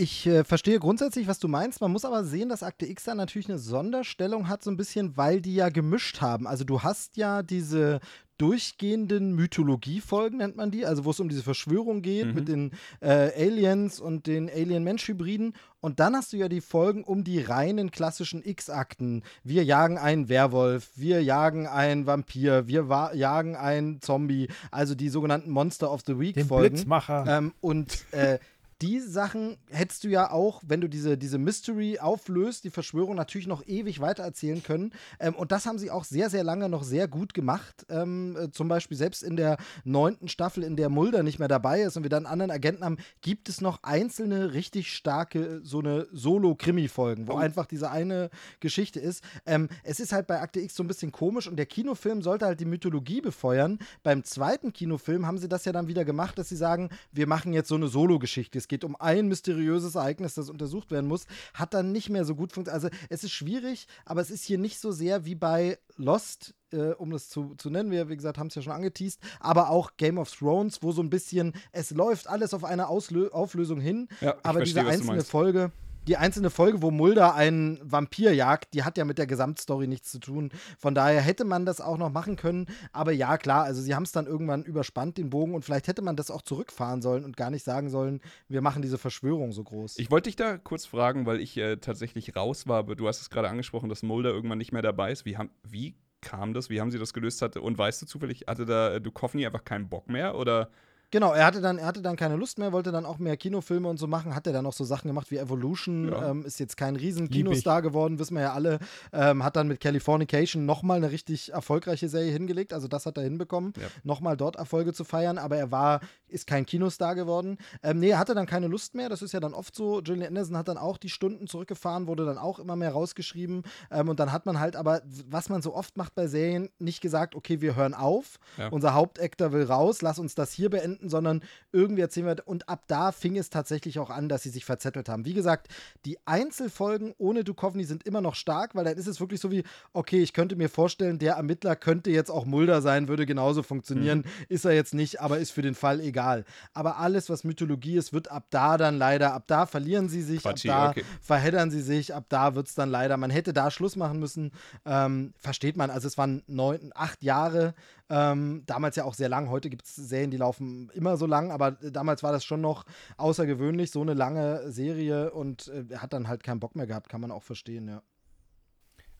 Ich 0.00 0.26
äh, 0.26 0.44
verstehe 0.44 0.78
grundsätzlich, 0.78 1.26
was 1.28 1.40
du 1.40 1.46
meinst. 1.48 1.82
Man 1.82 1.92
muss 1.92 2.06
aber 2.06 2.24
sehen, 2.24 2.48
dass 2.48 2.62
Akte 2.62 2.86
X 2.86 3.04
da 3.04 3.14
natürlich 3.14 3.50
eine 3.50 3.58
Sonderstellung 3.58 4.48
hat, 4.48 4.62
so 4.64 4.70
ein 4.70 4.78
bisschen, 4.78 5.18
weil 5.18 5.42
die 5.42 5.54
ja 5.54 5.68
gemischt 5.68 6.22
haben. 6.22 6.46
Also 6.46 6.64
du 6.64 6.82
hast 6.82 7.18
ja 7.18 7.42
diese 7.42 8.00
durchgehenden 8.38 9.34
Mythologiefolgen, 9.34 10.38
nennt 10.38 10.56
man 10.56 10.70
die, 10.70 10.86
also 10.86 11.04
wo 11.04 11.10
es 11.10 11.20
um 11.20 11.28
diese 11.28 11.42
Verschwörung 11.42 12.00
geht 12.00 12.28
Mhm. 12.28 12.34
mit 12.34 12.48
den 12.48 12.70
äh, 13.02 13.30
Aliens 13.36 14.00
und 14.00 14.26
den 14.26 14.48
Alien-Mensch-Hybriden. 14.48 15.52
Und 15.80 16.00
dann 16.00 16.16
hast 16.16 16.32
du 16.32 16.38
ja 16.38 16.48
die 16.48 16.62
Folgen 16.62 17.04
um 17.04 17.22
die 17.22 17.42
reinen 17.42 17.90
klassischen 17.90 18.42
X-Akten. 18.42 19.22
Wir 19.44 19.64
jagen 19.64 19.98
einen 19.98 20.30
Werwolf, 20.30 20.92
wir 20.96 21.22
jagen 21.22 21.66
einen 21.66 22.06
Vampir, 22.06 22.66
wir 22.66 23.10
jagen 23.12 23.56
einen 23.56 24.00
Zombie, 24.00 24.48
also 24.70 24.94
die 24.94 25.10
sogenannten 25.10 25.50
Monster 25.50 25.92
of 25.92 26.00
the 26.06 26.12
Den 26.14 26.20
Week-Folgen. 26.20 26.76
Blitzmacher. 26.76 27.26
Ähm, 27.28 27.52
und 27.60 27.98
äh, 28.12 28.38
die 28.82 29.00
Sachen 29.00 29.58
hättest 29.68 30.04
du 30.04 30.08
ja 30.08 30.30
auch, 30.30 30.62
wenn 30.66 30.80
du 30.80 30.88
diese, 30.88 31.18
diese 31.18 31.38
Mystery 31.38 31.98
auflöst, 31.98 32.64
die 32.64 32.70
Verschwörung 32.70 33.14
natürlich 33.14 33.46
noch 33.46 33.66
ewig 33.66 34.00
weitererzählen 34.00 34.62
können. 34.62 34.92
Ähm, 35.18 35.34
und 35.34 35.52
das 35.52 35.66
haben 35.66 35.78
sie 35.78 35.90
auch 35.90 36.04
sehr, 36.04 36.30
sehr 36.30 36.44
lange 36.44 36.68
noch 36.68 36.82
sehr 36.82 37.06
gut 37.06 37.34
gemacht. 37.34 37.84
Ähm, 37.90 38.36
äh, 38.36 38.50
zum 38.50 38.68
Beispiel 38.68 38.96
selbst 38.96 39.22
in 39.22 39.36
der 39.36 39.58
neunten 39.84 40.28
Staffel, 40.28 40.62
in 40.62 40.76
der 40.76 40.88
Mulder 40.88 41.22
nicht 41.22 41.38
mehr 41.38 41.48
dabei 41.48 41.82
ist 41.82 41.96
und 41.96 42.04
wir 42.04 42.10
dann 42.10 42.24
anderen 42.24 42.50
Agenten 42.50 42.84
haben, 42.84 42.96
gibt 43.20 43.48
es 43.50 43.60
noch 43.60 43.82
einzelne 43.82 44.54
richtig 44.54 44.92
starke, 44.92 45.60
so 45.62 45.80
eine 45.80 46.06
Solo-Krimi-Folgen, 46.12 47.28
wo 47.28 47.34
oh. 47.34 47.36
einfach 47.36 47.66
diese 47.66 47.90
eine 47.90 48.30
Geschichte 48.60 48.98
ist. 48.98 49.22
Ähm, 49.44 49.68
es 49.82 50.00
ist 50.00 50.12
halt 50.12 50.26
bei 50.26 50.40
Akte 50.40 50.60
X 50.60 50.74
so 50.74 50.82
ein 50.82 50.88
bisschen 50.88 51.12
komisch 51.12 51.46
und 51.46 51.56
der 51.56 51.66
Kinofilm 51.66 52.22
sollte 52.22 52.46
halt 52.46 52.60
die 52.60 52.64
Mythologie 52.64 53.20
befeuern. 53.20 53.78
Beim 54.02 54.24
zweiten 54.24 54.72
Kinofilm 54.72 55.26
haben 55.26 55.38
sie 55.38 55.48
das 55.48 55.66
ja 55.66 55.72
dann 55.72 55.88
wieder 55.88 56.06
gemacht, 56.06 56.38
dass 56.38 56.48
sie 56.48 56.56
sagen, 56.56 56.88
wir 57.12 57.26
machen 57.26 57.52
jetzt 57.52 57.68
so 57.68 57.74
eine 57.74 57.88
Solo-Geschichte. 57.88 58.56
Es 58.56 58.69
geht 58.70 58.84
um 58.84 58.96
ein 58.98 59.26
mysteriöses 59.28 59.96
Ereignis, 59.96 60.34
das 60.34 60.48
untersucht 60.48 60.90
werden 60.90 61.08
muss. 61.08 61.26
Hat 61.52 61.74
dann 61.74 61.92
nicht 61.92 62.08
mehr 62.08 62.24
so 62.24 62.34
gut 62.34 62.52
funktioniert. 62.52 62.84
Also 62.84 62.96
es 63.10 63.24
ist 63.24 63.32
schwierig, 63.32 63.86
aber 64.06 64.22
es 64.22 64.30
ist 64.30 64.44
hier 64.44 64.56
nicht 64.56 64.80
so 64.80 64.92
sehr 64.92 65.26
wie 65.26 65.34
bei 65.34 65.78
Lost, 65.96 66.54
äh, 66.72 66.92
um 66.92 67.10
das 67.10 67.28
zu, 67.28 67.54
zu 67.56 67.68
nennen. 67.68 67.90
Wir, 67.90 68.08
wie 68.08 68.16
gesagt, 68.16 68.38
haben 68.38 68.46
es 68.46 68.54
ja 68.54 68.62
schon 68.62 68.72
angeteased, 68.72 69.20
aber 69.40 69.68
auch 69.70 69.96
Game 69.98 70.18
of 70.18 70.30
Thrones, 70.30 70.82
wo 70.82 70.92
so 70.92 71.02
ein 71.02 71.10
bisschen, 71.10 71.52
es 71.72 71.90
läuft 71.90 72.28
alles 72.28 72.54
auf 72.54 72.64
eine 72.64 72.88
Auslö 72.88 73.28
Auflösung 73.30 73.80
hin, 73.80 74.08
ja, 74.20 74.36
aber 74.42 74.60
verstehe, 74.60 74.82
diese 74.82 74.86
einzelne 74.86 75.24
Folge 75.24 75.72
die 76.10 76.16
einzelne 76.16 76.50
Folge, 76.50 76.82
wo 76.82 76.90
Mulder 76.90 77.36
einen 77.36 77.78
Vampir 77.82 78.34
jagt, 78.34 78.74
die 78.74 78.82
hat 78.82 78.98
ja 78.98 79.04
mit 79.04 79.16
der 79.16 79.28
Gesamtstory 79.28 79.86
nichts 79.86 80.10
zu 80.10 80.18
tun. 80.18 80.50
Von 80.76 80.92
daher 80.92 81.20
hätte 81.20 81.44
man 81.44 81.64
das 81.64 81.80
auch 81.80 81.98
noch 81.98 82.10
machen 82.10 82.34
können. 82.34 82.66
Aber 82.92 83.12
ja, 83.12 83.38
klar, 83.38 83.62
also 83.62 83.80
sie 83.80 83.94
haben 83.94 84.02
es 84.02 84.10
dann 84.10 84.26
irgendwann 84.26 84.64
überspannt, 84.64 85.18
den 85.18 85.30
Bogen. 85.30 85.54
Und 85.54 85.64
vielleicht 85.64 85.86
hätte 85.86 86.02
man 86.02 86.16
das 86.16 86.32
auch 86.32 86.42
zurückfahren 86.42 87.00
sollen 87.00 87.24
und 87.24 87.36
gar 87.36 87.50
nicht 87.50 87.62
sagen 87.62 87.90
sollen, 87.90 88.20
wir 88.48 88.60
machen 88.60 88.82
diese 88.82 88.98
Verschwörung 88.98 89.52
so 89.52 89.62
groß. 89.62 90.00
Ich 90.00 90.10
wollte 90.10 90.28
dich 90.28 90.34
da 90.34 90.58
kurz 90.58 90.84
fragen, 90.84 91.26
weil 91.26 91.40
ich 91.40 91.56
äh, 91.56 91.76
tatsächlich 91.76 92.34
raus 92.34 92.66
war. 92.66 92.78
Aber 92.78 92.96
du 92.96 93.06
hast 93.06 93.20
es 93.20 93.30
gerade 93.30 93.48
angesprochen, 93.48 93.88
dass 93.88 94.02
Mulder 94.02 94.30
irgendwann 94.30 94.58
nicht 94.58 94.72
mehr 94.72 94.82
dabei 94.82 95.12
ist. 95.12 95.24
Wie, 95.24 95.36
haben, 95.36 95.50
wie 95.62 95.94
kam 96.20 96.54
das? 96.54 96.70
Wie 96.70 96.80
haben 96.80 96.90
sie 96.90 96.98
das 96.98 97.14
gelöst? 97.14 97.40
Hatte? 97.40 97.60
Und 97.60 97.78
weißt 97.78 98.02
du 98.02 98.06
zufällig, 98.06 98.46
hatte 98.48 98.66
da 98.66 98.94
äh, 98.94 99.00
Duchovny 99.00 99.46
einfach 99.46 99.64
keinen 99.64 99.88
Bock 99.88 100.08
mehr? 100.08 100.34
Oder 100.34 100.70
Genau, 101.12 101.32
er 101.32 101.44
hatte 101.44 101.60
dann, 101.60 101.78
er 101.78 101.86
hatte 101.86 102.02
dann 102.02 102.14
keine 102.14 102.36
Lust 102.36 102.58
mehr, 102.58 102.72
wollte 102.72 102.92
dann 102.92 103.04
auch 103.04 103.18
mehr 103.18 103.36
Kinofilme 103.36 103.88
und 103.88 103.98
so 103.98 104.06
machen, 104.06 104.34
hat 104.34 104.46
er 104.46 104.52
dann 104.52 104.64
auch 104.64 104.72
so 104.72 104.84
Sachen 104.84 105.08
gemacht 105.08 105.30
wie 105.30 105.38
Evolution, 105.38 106.08
ja. 106.08 106.30
ähm, 106.30 106.44
ist 106.44 106.60
jetzt 106.60 106.76
kein 106.76 106.94
riesen 106.94 107.28
Kinostar 107.28 107.82
geworden, 107.82 108.20
wissen 108.20 108.36
wir 108.36 108.42
ja 108.42 108.52
alle, 108.52 108.78
ähm, 109.12 109.42
hat 109.42 109.56
dann 109.56 109.66
mit 109.66 109.80
Californication 109.80 110.66
nochmal 110.66 110.98
eine 110.98 111.10
richtig 111.10 111.52
erfolgreiche 111.52 112.08
Serie 112.08 112.30
hingelegt, 112.30 112.72
also 112.72 112.86
das 112.86 113.06
hat 113.06 113.16
er 113.16 113.24
hinbekommen, 113.24 113.72
ja. 113.76 113.88
nochmal 114.04 114.36
dort 114.36 114.54
Erfolge 114.56 114.92
zu 114.92 115.02
feiern, 115.02 115.38
aber 115.38 115.56
er 115.56 115.72
war, 115.72 116.00
ist 116.28 116.46
kein 116.46 116.64
Kinostar 116.64 117.16
geworden. 117.16 117.58
Ähm, 117.82 117.98
nee, 117.98 118.10
er 118.10 118.18
hatte 118.18 118.34
dann 118.34 118.46
keine 118.46 118.68
Lust 118.68 118.94
mehr, 118.94 119.08
das 119.08 119.22
ist 119.22 119.32
ja 119.32 119.40
dann 119.40 119.52
oft 119.52 119.74
so, 119.74 120.00
Julian 120.00 120.28
Anderson 120.28 120.56
hat 120.56 120.68
dann 120.68 120.78
auch 120.78 120.96
die 120.96 121.08
Stunden 121.08 121.48
zurückgefahren, 121.48 122.06
wurde 122.06 122.24
dann 122.24 122.38
auch 122.38 122.60
immer 122.60 122.76
mehr 122.76 122.92
rausgeschrieben 122.92 123.64
ähm, 123.90 124.08
und 124.08 124.20
dann 124.20 124.30
hat 124.30 124.46
man 124.46 124.60
halt 124.60 124.76
aber, 124.76 125.02
was 125.28 125.48
man 125.48 125.60
so 125.60 125.74
oft 125.74 125.96
macht 125.96 126.14
bei 126.14 126.28
Serien, 126.28 126.68
nicht 126.78 127.00
gesagt, 127.00 127.34
okay, 127.34 127.60
wir 127.60 127.74
hören 127.74 127.94
auf, 127.94 128.38
ja. 128.56 128.68
unser 128.68 128.94
Hauptactor 128.94 129.50
will 129.50 129.64
raus, 129.64 130.02
lass 130.02 130.20
uns 130.20 130.36
das 130.36 130.52
hier 130.52 130.70
beenden, 130.70 130.99
finden, 131.00 131.08
sondern 131.08 131.42
irgendwie 131.72 132.02
erzählen 132.02 132.26
wir. 132.26 132.36
Und 132.44 132.68
ab 132.68 132.84
da 132.86 133.12
fing 133.12 133.36
es 133.36 133.50
tatsächlich 133.50 133.98
auch 133.98 134.10
an, 134.10 134.28
dass 134.28 134.42
sie 134.42 134.50
sich 134.50 134.64
verzettelt 134.64 135.08
haben. 135.08 135.24
Wie 135.24 135.34
gesagt, 135.34 135.68
die 136.04 136.18
Einzelfolgen 136.26 137.14
ohne 137.18 137.44
Duchovny 137.44 137.84
sind 137.84 138.04
immer 138.04 138.20
noch 138.20 138.34
stark, 138.34 138.74
weil 138.74 138.84
dann 138.84 138.96
ist 138.96 139.06
es 139.06 139.20
wirklich 139.20 139.40
so 139.40 139.50
wie, 139.50 139.64
okay, 139.92 140.22
ich 140.22 140.32
könnte 140.32 140.56
mir 140.56 140.68
vorstellen, 140.68 141.18
der 141.18 141.34
Ermittler 141.34 141.76
könnte 141.76 142.10
jetzt 142.10 142.30
auch 142.30 142.44
Mulder 142.44 142.82
sein, 142.82 143.08
würde 143.08 143.26
genauso 143.26 143.62
funktionieren. 143.62 144.18
Mhm. 144.18 144.46
Ist 144.48 144.64
er 144.64 144.72
jetzt 144.72 144.94
nicht, 144.94 145.20
aber 145.20 145.38
ist 145.38 145.50
für 145.50 145.62
den 145.62 145.74
Fall 145.74 146.00
egal. 146.00 146.44
Aber 146.74 146.98
alles, 146.98 147.30
was 147.30 147.44
Mythologie 147.44 147.96
ist, 147.96 148.12
wird 148.12 148.30
ab 148.30 148.46
da 148.50 148.76
dann 148.76 148.98
leider, 148.98 149.32
ab 149.32 149.44
da 149.46 149.66
verlieren 149.66 150.08
sie 150.08 150.22
sich, 150.22 150.42
Quatschi, 150.42 150.70
ab 150.70 150.94
da 150.94 151.00
okay. 151.00 151.04
verheddern 151.20 151.70
sie 151.70 151.82
sich, 151.82 152.14
ab 152.14 152.26
da 152.28 152.54
wird 152.54 152.68
es 152.68 152.74
dann 152.74 152.90
leider, 152.90 153.16
man 153.16 153.30
hätte 153.30 153.52
da 153.52 153.70
Schluss 153.70 153.96
machen 153.96 154.18
müssen. 154.18 154.52
Ähm, 154.84 155.32
versteht 155.38 155.76
man, 155.76 155.90
also 155.90 156.06
es 156.06 156.18
waren 156.18 156.42
neun, 156.46 156.92
acht 156.94 157.22
Jahre, 157.22 157.74
ähm, 158.10 158.64
damals 158.66 158.96
ja 158.96 159.04
auch 159.04 159.14
sehr 159.14 159.28
lang. 159.28 159.48
Heute 159.48 159.70
gibt 159.70 159.86
es 159.86 159.94
Serien, 159.94 160.30
die 160.30 160.36
laufen 160.36 160.90
immer 160.94 161.16
so 161.16 161.26
lang, 161.26 161.52
aber 161.52 161.72
damals 161.72 162.22
war 162.22 162.32
das 162.32 162.44
schon 162.44 162.60
noch 162.60 162.84
außergewöhnlich, 163.16 163.90
so 163.90 164.02
eine 164.02 164.14
lange 164.14 164.70
Serie 164.70 165.30
und 165.30 165.68
äh, 165.68 165.84
er 165.88 166.02
hat 166.02 166.12
dann 166.12 166.28
halt 166.28 166.42
keinen 166.42 166.60
Bock 166.60 166.74
mehr 166.74 166.86
gehabt, 166.86 167.08
kann 167.08 167.20
man 167.20 167.30
auch 167.30 167.44
verstehen, 167.44 167.88
ja. 167.88 168.02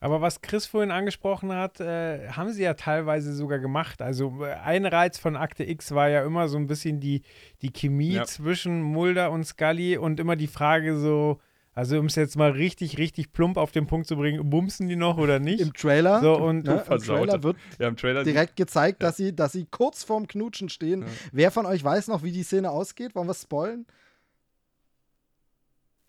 Aber 0.03 0.19
was 0.19 0.41
Chris 0.41 0.65
vorhin 0.65 0.89
angesprochen 0.89 1.53
hat, 1.53 1.79
äh, 1.79 2.29
haben 2.29 2.51
sie 2.51 2.63
ja 2.63 2.73
teilweise 2.73 3.35
sogar 3.35 3.59
gemacht. 3.59 4.01
Also 4.01 4.43
äh, 4.43 4.53
ein 4.53 4.87
Reiz 4.87 5.19
von 5.19 5.35
Akte 5.35 5.63
X 5.63 5.93
war 5.93 6.09
ja 6.09 6.25
immer 6.25 6.47
so 6.47 6.57
ein 6.57 6.65
bisschen 6.65 6.99
die, 6.99 7.21
die 7.61 7.71
Chemie 7.71 8.13
ja. 8.13 8.25
zwischen 8.25 8.81
Mulder 8.81 9.29
und 9.29 9.45
Scully 9.45 9.97
und 9.97 10.19
immer 10.19 10.35
die 10.35 10.47
Frage 10.47 10.97
so, 10.97 11.39
also 11.73 11.99
um 11.99 12.07
es 12.07 12.15
jetzt 12.15 12.35
mal 12.35 12.51
richtig, 12.51 12.97
richtig 12.97 13.31
plump 13.31 13.55
auf 13.55 13.71
den 13.71 13.87
Punkt 13.87 14.07
zu 14.07 14.17
bringen, 14.17 14.49
bumsen 14.49 14.89
die 14.89 14.97
noch 14.97 15.17
oder 15.17 15.39
nicht? 15.39 15.61
Im 15.61 15.73
Trailer, 15.73 16.19
so, 16.19 16.35
und 16.35 16.65
ne, 16.65 16.83
im 16.89 16.99
Trailer 16.99 17.43
wird 17.43 17.57
ja, 17.79 17.87
im 17.87 17.95
Trailer 17.95 18.23
direkt 18.25 18.57
gezeigt, 18.57 19.01
ja. 19.01 19.07
dass, 19.07 19.17
sie, 19.17 19.33
dass 19.33 19.53
sie 19.53 19.65
kurz 19.71 20.03
vorm 20.03 20.27
Knutschen 20.27 20.67
stehen. 20.67 21.03
Ja. 21.03 21.07
Wer 21.31 21.51
von 21.51 21.65
euch 21.65 21.81
weiß 21.81 22.09
noch, 22.09 22.23
wie 22.23 22.33
die 22.33 22.43
Szene 22.43 22.69
ausgeht? 22.71 23.15
Wollen 23.15 23.27
wir 23.27 23.33
spoilen? 23.33 23.85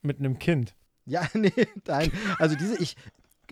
Mit 0.03 0.19
einem 0.19 0.41
Kind. 0.41 0.75
Ja, 1.07 1.29
nee, 1.35 1.53
nein. 1.87 2.11
Also 2.41 2.57
diese, 2.57 2.77
ich, 2.83 2.97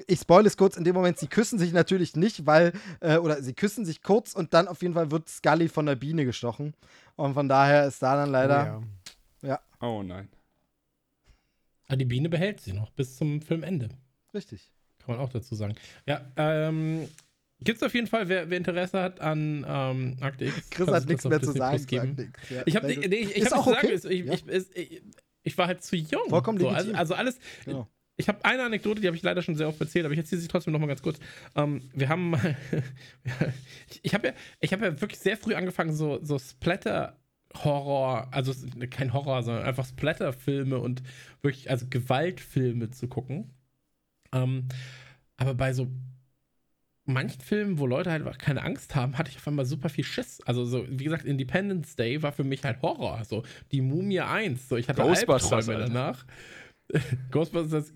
ich 0.08 0.18
spoil 0.18 0.44
es 0.46 0.56
kurz, 0.56 0.76
in 0.76 0.82
dem 0.82 0.96
Moment, 0.96 1.18
sie 1.18 1.28
küssen 1.28 1.60
sich 1.60 1.72
natürlich 1.72 2.16
nicht, 2.16 2.44
weil, 2.44 2.72
äh, 2.98 3.18
oder 3.18 3.40
sie 3.40 3.54
küssen 3.54 3.84
sich 3.84 4.02
kurz 4.02 4.34
und 4.34 4.52
dann 4.52 4.66
auf 4.66 4.82
jeden 4.82 4.94
Fall 4.94 5.12
wird 5.12 5.28
Scully 5.28 5.68
von 5.68 5.86
der 5.86 5.94
Biene 5.94 6.24
gestochen. 6.24 6.74
Und 7.14 7.34
von 7.34 7.48
daher 7.48 7.86
ist 7.86 8.02
da 8.02 8.16
dann 8.16 8.30
leider. 8.30 8.82
Oh, 8.82 9.46
ja. 9.46 9.60
Oh 9.80 10.02
nein. 10.02 10.28
Aber 11.90 11.94
ah, 11.94 11.96
die 11.96 12.04
Biene 12.04 12.28
behält 12.28 12.60
sie 12.60 12.72
noch 12.72 12.90
bis 12.90 13.16
zum 13.16 13.42
Filmende. 13.42 13.88
Richtig. 14.32 14.70
Kann 15.00 15.16
man 15.16 15.24
auch 15.24 15.28
dazu 15.28 15.56
sagen. 15.56 15.74
Ja, 16.06 16.24
ähm, 16.36 17.08
Gibt 17.58 17.78
es 17.78 17.82
auf 17.82 17.92
jeden 17.94 18.06
Fall, 18.06 18.28
wer, 18.28 18.48
wer, 18.48 18.58
Interesse 18.58 19.02
hat 19.02 19.20
an 19.20 19.66
ähm, 19.68 20.16
Akte 20.20 20.44
X. 20.44 20.70
Chris 20.70 20.86
hat 20.86 21.08
nichts 21.08 21.24
mehr 21.24 21.42
zu 21.42 21.50
sagen. 21.50 22.32
Ja. 22.48 22.62
Ich 22.64 22.76
habe 22.76 22.86
nee, 22.86 22.92
ich, 22.94 23.34
ich 23.34 23.44
hab 23.44 23.66
okay. 23.66 23.96
sagen, 23.96 24.12
ich, 24.12 24.24
ja. 24.24 24.34
ich, 24.74 25.02
ich, 25.42 25.58
war 25.58 25.66
halt 25.66 25.82
zu 25.82 25.96
jung. 25.96 26.28
Vollkommen 26.28 26.60
so, 26.60 26.68
also, 26.68 26.94
also, 26.94 27.14
alles. 27.14 27.40
Genau. 27.64 27.88
Ich 28.16 28.28
habe 28.28 28.44
eine 28.44 28.62
Anekdote, 28.62 29.00
die 29.00 29.08
habe 29.08 29.16
ich 29.16 29.24
leider 29.24 29.42
schon 29.42 29.56
sehr 29.56 29.66
oft 29.66 29.80
erzählt, 29.80 30.04
aber 30.04 30.12
ich 30.12 30.20
erzähle 30.20 30.42
sie 30.42 30.46
trotzdem 30.46 30.72
noch 30.72 30.78
mal 30.78 30.86
ganz 30.86 31.02
kurz. 31.02 31.18
Ähm, 31.56 31.90
wir 31.92 32.08
haben 32.08 32.30
mal. 32.30 32.56
ich 34.02 34.14
habe 34.14 34.28
ja, 34.28 34.70
hab 34.70 34.80
ja 34.80 35.00
wirklich 35.00 35.18
sehr 35.18 35.36
früh 35.36 35.56
angefangen, 35.56 35.92
so, 35.92 36.20
so 36.22 36.38
Splatter 36.38 37.19
Horror, 37.54 38.28
also 38.32 38.52
kein 38.90 39.12
Horror, 39.12 39.42
sondern 39.42 39.64
einfach 39.64 39.86
Splatterfilme 39.86 40.78
und 40.78 41.02
wirklich, 41.42 41.70
also 41.70 41.86
Gewaltfilme 41.88 42.90
zu 42.90 43.08
gucken. 43.08 43.50
Ähm, 44.32 44.68
aber 45.36 45.54
bei 45.54 45.72
so 45.72 45.88
manchen 47.06 47.40
Filmen, 47.40 47.78
wo 47.78 47.86
Leute 47.86 48.10
halt 48.10 48.24
einfach 48.24 48.38
keine 48.38 48.62
Angst 48.62 48.94
haben, 48.94 49.18
hatte 49.18 49.30
ich 49.30 49.36
auf 49.36 49.48
einmal 49.48 49.64
super 49.64 49.88
viel 49.88 50.04
Schiss. 50.04 50.40
Also 50.46 50.64
so, 50.64 50.86
wie 50.88 51.04
gesagt, 51.04 51.24
Independence 51.24 51.96
Day 51.96 52.22
war 52.22 52.32
für 52.32 52.44
mich 52.44 52.64
halt 52.64 52.80
Horror. 52.82 53.24
So, 53.24 53.42
die 53.72 53.80
Mumie 53.80 54.20
1, 54.20 54.68
so, 54.68 54.76
ich 54.76 54.88
hatte 54.88 55.02
Ghostbusters 55.02 55.68
Albträume 55.68 55.86
danach. 55.86 56.24
Ghostbusters, 57.30 57.92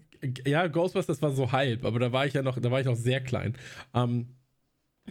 ja, 0.46 0.66
Ghostbusters 0.66 1.22
war 1.22 1.30
so 1.32 1.52
halb, 1.52 1.84
aber 1.84 1.98
da 1.98 2.12
war 2.12 2.26
ich 2.26 2.34
ja 2.34 2.42
noch, 2.42 2.58
da 2.58 2.70
war 2.70 2.80
ich 2.80 2.86
noch 2.86 2.96
sehr 2.96 3.20
klein. 3.20 3.56
Ähm, 3.94 4.28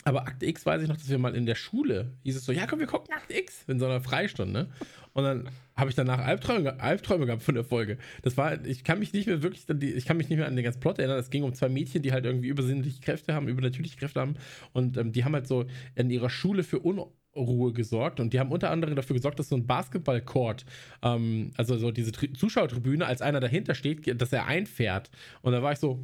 aber 0.06 0.28
Akt 0.28 0.41
X 0.41 0.66
weiß 0.66 0.82
ich 0.82 0.89
noch, 0.89 0.98
dass 0.98 1.10
wir 1.10 1.20
mal 1.20 1.36
in 1.36 1.46
der 1.46 1.56
Schule 1.56 2.14
hieß 2.24 2.36
es 2.36 2.46
so, 2.46 2.52
ja 2.52 2.66
komm, 2.66 2.80
wir 2.80 2.88
gucken 2.88 3.14
Akt 3.14 3.32
X 3.32 3.64
in 3.68 3.80
so 3.80 3.86
einer 3.86 4.02
Freistunde. 4.02 4.70
Und 5.14 5.24
dann 5.24 5.50
habe 5.76 5.91
ich 5.91 5.96
danach 5.96 6.20
Albträume, 6.20 6.80
Albträume 6.80 7.28
gehabt 7.28 7.44
von 7.44 7.54
der 7.54 7.64
Folge. 7.64 8.00
Das 8.24 8.36
war, 8.36 8.66
ich 8.66 8.84
kann 8.84 8.98
mich 8.98 9.14
nicht 9.14 9.28
mehr 9.28 9.44
wirklich, 9.44 9.70
ich 9.70 10.06
kann 10.06 10.18
mich 10.18 10.30
nicht 10.30 10.39
mehr 10.39 10.48
an 10.48 10.56
den 10.56 10.66
ganzen 10.66 10.80
Plot 10.80 10.98
erinnern. 10.98 11.20
Es 11.20 11.30
ging 11.30 11.44
um 11.44 11.54
zwei 11.54 11.70
Mädchen, 11.70 12.02
die 12.02 12.12
halt 12.12 12.26
irgendwie 12.26 12.48
übersinnliche 12.48 13.02
Kräfte 13.02 13.36
haben, 13.36 13.48
übernatürliche 13.48 13.98
Kräfte 13.98 14.20
haben. 14.20 14.36
Und 14.74 14.98
ähm, 14.98 15.12
die 15.12 15.24
haben 15.24 15.34
halt 15.34 15.48
so 15.48 15.66
in 15.94 16.10
ihrer 16.10 16.32
Schule 16.32 16.64
für 16.64 16.80
Unruhe 16.80 17.74
gesorgt 17.74 18.20
und 18.20 18.34
die 18.34 18.39
haben 18.39 18.52
unter 18.52 18.72
anderem 18.72 18.96
dafür 18.96 19.16
gesorgt, 19.16 19.38
dass 19.38 19.50
so 19.50 19.56
ein 19.56 19.68
Basketballcourt, 19.68 20.66
ähm, 21.04 21.52
also 21.56 21.78
so 21.78 21.91
diese 21.91 22.12
Tri 22.12 22.34
Zuschauertribüne, 22.34 23.06
als 23.06 23.22
einer 23.22 23.39
dahinter 23.39 23.76
steht, 23.76 24.20
dass 24.20 24.34
er 24.34 24.48
einfährt. 24.48 25.12
Und 25.44 25.54
da 25.54 25.62
war 25.62 25.74
ich 25.74 25.80
so, 25.80 26.00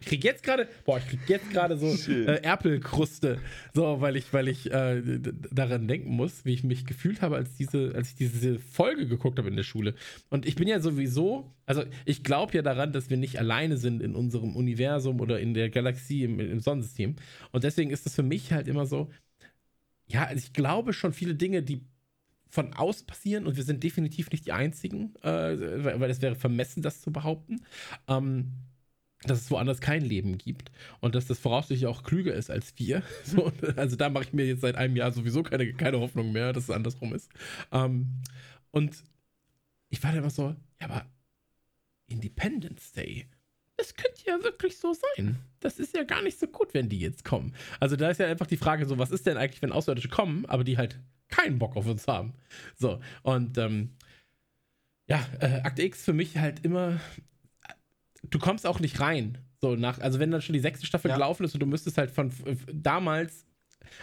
ich 0.00 0.06
krieg 0.06 0.22
jetzt 0.22 0.44
gerade, 0.44 0.68
boah, 0.84 0.98
ich 0.98 1.06
krieg 1.08 1.20
jetzt 1.26 1.50
gerade 1.50 1.76
so 1.76 1.86
äh, 2.10 2.40
Erpelkruste, 2.42 3.40
so, 3.74 4.00
weil 4.00 4.16
ich, 4.16 4.32
weil 4.32 4.46
ich 4.46 4.70
äh, 4.70 5.02
daran 5.50 5.88
denken 5.88 6.10
muss, 6.10 6.44
wie 6.44 6.54
ich 6.54 6.62
mich 6.62 6.86
gefühlt 6.86 7.20
habe, 7.20 7.36
als 7.36 7.56
diese, 7.56 7.92
als 7.94 8.10
ich 8.10 8.14
diese 8.14 8.60
Folge 8.60 9.08
geguckt 9.08 9.38
habe 9.38 9.48
in 9.48 9.56
der 9.56 9.64
Schule. 9.64 9.94
Und 10.30 10.46
ich 10.46 10.54
bin 10.54 10.68
ja 10.68 10.78
sowieso, 10.78 11.52
also 11.66 11.82
ich 12.04 12.22
glaube 12.22 12.54
ja 12.54 12.62
daran, 12.62 12.92
dass 12.92 13.10
wir 13.10 13.16
nicht 13.16 13.40
alleine 13.40 13.76
sind 13.76 14.00
in 14.00 14.14
unserem 14.14 14.54
Universum 14.54 15.20
oder 15.20 15.40
in 15.40 15.52
der 15.52 15.68
Galaxie, 15.68 16.22
im, 16.22 16.38
im 16.38 16.60
Sonnensystem. 16.60 17.16
Und 17.50 17.64
deswegen 17.64 17.90
ist 17.90 18.06
das 18.06 18.14
für 18.14 18.22
mich 18.22 18.52
halt 18.52 18.68
immer 18.68 18.86
so, 18.86 19.10
ja, 20.06 20.24
also 20.24 20.38
ich 20.38 20.52
glaube 20.52 20.92
schon 20.92 21.12
viele 21.12 21.34
Dinge, 21.34 21.62
die 21.62 21.84
von 22.50 22.72
außen 22.72 23.06
passieren 23.06 23.46
und 23.46 23.56
wir 23.56 23.64
sind 23.64 23.82
definitiv 23.82 24.30
nicht 24.30 24.46
die 24.46 24.52
Einzigen, 24.52 25.14
äh, 25.22 26.00
weil 26.00 26.08
es 26.08 26.22
wäre 26.22 26.34
vermessen, 26.34 26.82
das 26.82 27.02
zu 27.02 27.12
behaupten. 27.12 27.60
Ähm, 28.06 28.52
dass 29.24 29.40
es 29.40 29.50
woanders 29.50 29.80
kein 29.80 30.02
Leben 30.04 30.38
gibt 30.38 30.70
und 31.00 31.14
dass 31.14 31.26
das 31.26 31.38
voraussichtlich 31.38 31.86
auch 31.86 32.04
klüger 32.04 32.34
ist 32.34 32.50
als 32.50 32.72
wir. 32.76 33.02
So, 33.24 33.52
also 33.76 33.96
da 33.96 34.08
mache 34.08 34.24
ich 34.24 34.32
mir 34.32 34.46
jetzt 34.46 34.60
seit 34.60 34.76
einem 34.76 34.96
Jahr 34.96 35.12
sowieso 35.12 35.42
keine, 35.42 35.72
keine 35.74 36.00
Hoffnung 36.00 36.32
mehr, 36.32 36.52
dass 36.52 36.64
es 36.64 36.70
andersrum 36.70 37.14
ist. 37.14 37.30
Ähm, 37.72 38.06
und 38.70 38.96
ich 39.90 40.02
war 40.02 40.12
da 40.12 40.18
immer 40.18 40.30
so, 40.30 40.54
ja, 40.80 40.88
aber 40.88 41.06
Independence 42.06 42.92
Day, 42.92 43.26
das 43.76 43.94
könnte 43.94 44.22
ja 44.26 44.42
wirklich 44.42 44.76
so 44.76 44.94
sein. 44.94 45.38
Das 45.60 45.78
ist 45.78 45.94
ja 45.94 46.04
gar 46.04 46.22
nicht 46.22 46.38
so 46.38 46.46
gut, 46.46 46.74
wenn 46.74 46.88
die 46.88 46.98
jetzt 46.98 47.24
kommen. 47.24 47.54
Also 47.80 47.96
da 47.96 48.10
ist 48.10 48.18
ja 48.18 48.26
einfach 48.26 48.46
die 48.46 48.56
Frage 48.56 48.86
so, 48.86 48.98
was 48.98 49.10
ist 49.10 49.26
denn 49.26 49.36
eigentlich, 49.36 49.62
wenn 49.62 49.72
Außerirdische 49.72 50.08
kommen, 50.08 50.46
aber 50.46 50.64
die 50.64 50.78
halt 50.78 50.98
keinen 51.28 51.58
Bock 51.58 51.76
auf 51.76 51.86
uns 51.86 52.06
haben. 52.06 52.34
So, 52.76 53.00
und 53.22 53.56
ähm, 53.58 53.90
ja, 55.06 55.24
äh, 55.40 55.60
Akte 55.62 55.82
X 55.82 56.04
für 56.04 56.12
mich 56.12 56.36
halt 56.38 56.64
immer, 56.64 57.00
du 58.22 58.38
kommst 58.38 58.66
auch 58.66 58.80
nicht 58.80 59.00
rein. 59.00 59.38
So 59.60 59.74
nach, 59.74 59.98
also 60.00 60.18
wenn 60.20 60.30
dann 60.30 60.42
schon 60.42 60.52
die 60.52 60.60
sechste 60.60 60.86
Staffel 60.86 61.08
Ja. 61.10 61.16
gelaufen 61.16 61.44
ist 61.44 61.54
und 61.54 61.60
du 61.60 61.66
müsstest 61.66 61.98
halt 61.98 62.10
von 62.10 62.30
äh, 62.44 62.56
damals, 62.72 63.44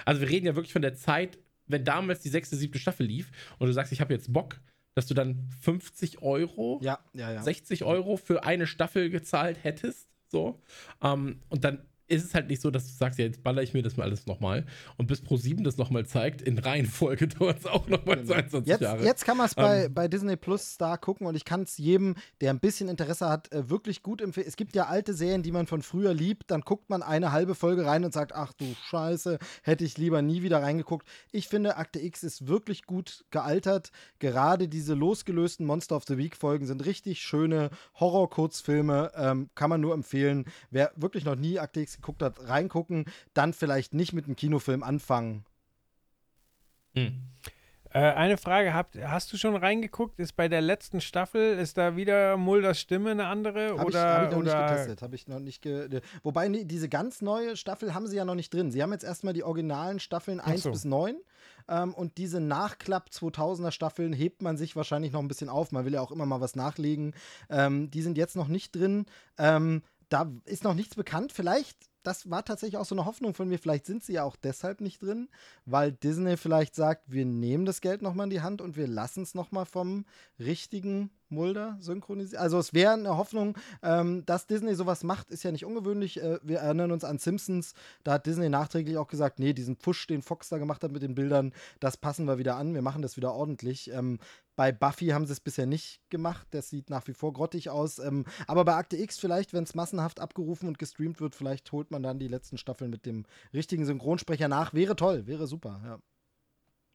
also 0.05 0.21
wir 0.21 0.29
reden 0.29 0.45
ja 0.45 0.55
wirklich 0.55 0.73
von 0.73 0.81
der 0.81 0.95
Zeit, 0.95 1.37
wenn 1.67 1.83
damals 1.85 2.19
die 2.21 2.29
sechste, 2.29 2.55
siebte 2.55 2.77
Staffel 2.79 3.05
lief 3.05 3.31
und 3.59 3.67
du 3.67 3.73
sagst, 3.73 3.91
ich 3.91 4.01
habe 4.01 4.13
jetzt 4.13 4.31
Bock, 4.31 4.59
dass 4.93 5.07
du 5.07 5.13
dann 5.13 5.49
50 5.61 6.21
Euro, 6.21 6.79
Ja, 6.83 6.99
ja, 7.13 7.31
ja. 7.33 7.41
60 7.41 7.83
Euro 7.83 8.17
für 8.17 8.43
eine 8.43 8.67
Staffel 8.67 9.09
gezahlt 9.09 9.57
hättest. 9.63 10.09
So. 10.27 10.61
Ähm, 11.01 11.41
und 11.49 11.63
dann 11.63 11.79
ist 12.07 12.25
es 12.25 12.35
halt 12.35 12.47
nicht 12.47 12.61
so, 12.61 12.69
dass 12.69 12.85
du 12.85 12.93
sagst, 12.93 13.17
ja, 13.19 13.25
jetzt 13.25 13.43
baller 13.43 13.63
ich 13.63 13.73
mir 13.73 13.81
das 13.81 13.97
mal 13.97 14.03
alles 14.03 14.27
nochmal. 14.27 14.65
Und 14.97 15.07
bis 15.07 15.21
Pro 15.21 15.37
7 15.37 15.63
das 15.63 15.77
nochmal 15.77 16.05
zeigt, 16.05 16.41
in 16.41 16.57
Reihenfolge 16.57 17.27
dauert 17.27 17.59
es 17.59 17.65
auch 17.65 17.87
nochmal 17.87 18.23
22 18.23 18.67
Jetzt, 18.67 18.81
Jahre. 18.81 19.03
jetzt 19.03 19.25
kann 19.25 19.37
man 19.37 19.47
es 19.47 19.55
bei, 19.55 19.89
bei 19.89 20.07
Disney 20.07 20.35
Plus 20.35 20.77
da 20.77 20.97
gucken 20.97 21.25
und 21.25 21.35
ich 21.35 21.45
kann 21.45 21.63
es 21.63 21.77
jedem, 21.77 22.15
der 22.41 22.51
ein 22.51 22.59
bisschen 22.59 22.89
Interesse 22.89 23.27
hat, 23.27 23.51
äh, 23.51 23.69
wirklich 23.69 24.03
gut 24.03 24.21
empfehlen. 24.21 24.47
Es 24.47 24.55
gibt 24.55 24.75
ja 24.75 24.85
alte 24.85 25.13
Serien, 25.13 25.41
die 25.41 25.51
man 25.51 25.65
von 25.65 25.81
früher 25.81 26.13
liebt, 26.13 26.51
dann 26.51 26.61
guckt 26.61 26.89
man 26.89 27.01
eine 27.01 27.31
halbe 27.31 27.55
Folge 27.55 27.85
rein 27.85 28.05
und 28.05 28.13
sagt, 28.13 28.33
ach 28.33 28.53
du 28.53 28.65
Scheiße, 28.89 29.39
hätte 29.63 29.83
ich 29.83 29.97
lieber 29.97 30.21
nie 30.21 30.43
wieder 30.43 30.61
reingeguckt. 30.61 31.07
Ich 31.31 31.47
finde, 31.47 31.77
Akte 31.77 31.99
X 31.99 32.23
ist 32.23 32.47
wirklich 32.47 32.85
gut 32.85 33.25
gealtert. 33.31 33.91
Gerade 34.19 34.67
diese 34.67 34.93
losgelösten 34.93 35.65
Monster 35.65 35.95
of 35.95 36.03
the 36.07 36.17
Week 36.17 36.35
Folgen 36.35 36.67
sind 36.67 36.85
richtig 36.85 37.21
schöne 37.21 37.71
Horror-Kurzfilme, 37.99 39.11
ähm, 39.15 39.49
kann 39.55 39.69
man 39.69 39.81
nur 39.81 39.93
empfehlen. 39.93 40.45
Wer 40.69 40.91
wirklich 40.95 41.25
noch 41.25 41.35
nie 41.35 41.59
Akte 41.59 41.81
X 41.81 41.94
geguckt 41.97 42.21
hat, 42.21 42.47
reingucken, 42.47 43.05
dann 43.33 43.53
vielleicht 43.53 43.93
nicht 43.93 44.13
mit 44.13 44.25
einem 44.25 44.35
Kinofilm 44.35 44.83
anfangen. 44.83 45.45
Hm. 46.93 47.21
Äh, 47.95 48.11
eine 48.11 48.35
Frage, 48.37 48.73
habt, 48.73 48.97
hast 48.97 49.31
du 49.31 49.37
schon 49.37 49.55
reingeguckt? 49.55 50.19
Ist 50.19 50.33
bei 50.35 50.49
der 50.49 50.59
letzten 50.59 50.99
Staffel, 50.99 51.57
ist 51.57 51.77
da 51.77 51.95
wieder 51.95 52.35
Mulders 52.35 52.77
Stimme 52.77 53.11
eine 53.11 53.27
andere? 53.27 53.75
Ich, 53.75 53.81
oder, 53.81 54.03
hab 54.03 54.23
ich 54.23 54.31
noch 54.31 54.43
nicht 54.43 54.51
oder 54.53 54.67
getestet. 54.67 55.01
Habe 55.01 55.15
ich 55.15 55.27
noch 55.29 55.39
nicht 55.39 55.61
ge 55.61 55.87
de- 55.87 56.01
Wobei, 56.21 56.49
nee, 56.49 56.65
diese 56.65 56.89
ganz 56.89 57.21
neue 57.21 57.55
Staffel 57.55 57.93
haben 57.93 58.07
sie 58.07 58.17
ja 58.17 58.25
noch 58.25 58.35
nicht 58.35 58.53
drin. 58.53 58.69
Sie 58.69 58.83
haben 58.83 58.91
jetzt 58.91 59.05
erstmal 59.05 59.33
die 59.33 59.43
originalen 59.43 59.99
Staffeln 59.99 60.41
Ach 60.41 60.47
1 60.47 60.63
so. 60.63 60.71
bis 60.71 60.83
9. 60.83 61.15
Ähm, 61.69 61.93
und 61.93 62.17
diese 62.17 62.41
Nachklapp 62.41 63.07
2000er 63.13 63.71
Staffeln 63.71 64.11
hebt 64.11 64.41
man 64.41 64.57
sich 64.57 64.75
wahrscheinlich 64.75 65.13
noch 65.13 65.21
ein 65.21 65.29
bisschen 65.29 65.47
auf. 65.47 65.71
Man 65.71 65.85
will 65.85 65.93
ja 65.93 66.01
auch 66.01 66.11
immer 66.11 66.25
mal 66.25 66.41
was 66.41 66.57
nachlegen. 66.57 67.13
Ähm, 67.49 67.89
die 67.91 68.01
sind 68.01 68.17
jetzt 68.17 68.35
noch 68.35 68.49
nicht 68.49 68.75
drin. 68.75 69.05
Ähm, 69.37 69.83
da 70.09 70.31
ist 70.45 70.63
noch 70.63 70.73
nichts 70.73 70.95
bekannt. 70.95 71.31
Vielleicht, 71.31 71.77
das 72.03 72.29
war 72.29 72.45
tatsächlich 72.45 72.77
auch 72.77 72.85
so 72.85 72.95
eine 72.95 73.05
Hoffnung 73.05 73.33
von 73.33 73.47
mir, 73.47 73.59
vielleicht 73.59 73.85
sind 73.85 74.03
sie 74.03 74.13
ja 74.13 74.23
auch 74.23 74.35
deshalb 74.35 74.81
nicht 74.81 75.01
drin, 75.01 75.29
weil 75.65 75.91
Disney 75.91 76.37
vielleicht 76.37 76.75
sagt, 76.75 77.11
wir 77.11 77.25
nehmen 77.25 77.65
das 77.65 77.81
Geld 77.81 78.01
nochmal 78.01 78.25
in 78.25 78.31
die 78.31 78.41
Hand 78.41 78.61
und 78.61 78.77
wir 78.77 78.87
lassen 78.87 79.23
es 79.23 79.33
nochmal 79.33 79.65
vom 79.65 80.05
richtigen 80.39 81.09
Mulder 81.29 81.77
synchronisieren. 81.79 82.41
Also 82.41 82.59
es 82.59 82.73
wäre 82.73 82.93
eine 82.93 83.17
Hoffnung, 83.17 83.57
ähm, 83.81 84.25
dass 84.25 84.47
Disney 84.47 84.75
sowas 84.75 85.03
macht, 85.03 85.31
ist 85.31 85.43
ja 85.43 85.51
nicht 85.51 85.65
ungewöhnlich. 85.65 86.21
Äh, 86.21 86.39
wir 86.43 86.59
erinnern 86.59 86.91
uns 86.91 87.03
an 87.03 87.17
Simpsons, 87.17 87.73
da 88.03 88.13
hat 88.13 88.25
Disney 88.25 88.49
nachträglich 88.49 88.97
auch 88.97 89.07
gesagt, 89.07 89.39
nee, 89.39 89.53
diesen 89.53 89.77
Push, 89.77 90.07
den 90.07 90.21
Fox 90.21 90.49
da 90.49 90.57
gemacht 90.57 90.83
hat 90.83 90.91
mit 90.91 91.01
den 91.01 91.15
Bildern, 91.15 91.53
das 91.79 91.97
passen 91.97 92.25
wir 92.25 92.37
wieder 92.37 92.55
an, 92.55 92.73
wir 92.73 92.81
machen 92.81 93.01
das 93.01 93.17
wieder 93.17 93.33
ordentlich. 93.33 93.91
Ähm, 93.91 94.19
bei 94.55 94.71
Buffy 94.71 95.07
haben 95.07 95.25
sie 95.25 95.33
es 95.33 95.41
bisher 95.41 95.65
nicht 95.65 95.99
gemacht, 96.09 96.47
das 96.51 96.69
sieht 96.69 96.89
nach 96.89 97.07
wie 97.07 97.13
vor 97.13 97.33
grottig 97.33 97.69
aus. 97.69 97.99
Ähm, 97.99 98.25
aber 98.47 98.63
bei 98.63 98.75
Akte 98.75 98.97
X 98.97 99.19
vielleicht, 99.19 99.53
wenn 99.53 99.63
es 99.63 99.75
massenhaft 99.75 100.19
abgerufen 100.19 100.67
und 100.67 100.79
gestreamt 100.79 101.19
wird, 101.19 101.35
vielleicht 101.35 101.71
holt 101.71 101.91
man 101.91 102.03
dann 102.03 102.19
die 102.19 102.27
letzten 102.27 102.57
Staffeln 102.57 102.89
mit 102.89 103.05
dem 103.05 103.25
richtigen 103.53 103.85
Synchronsprecher 103.85 104.47
nach. 104.47 104.73
Wäre 104.73 104.95
toll, 104.95 105.27
wäre 105.27 105.47
super, 105.47 105.81
ja. 105.83 105.99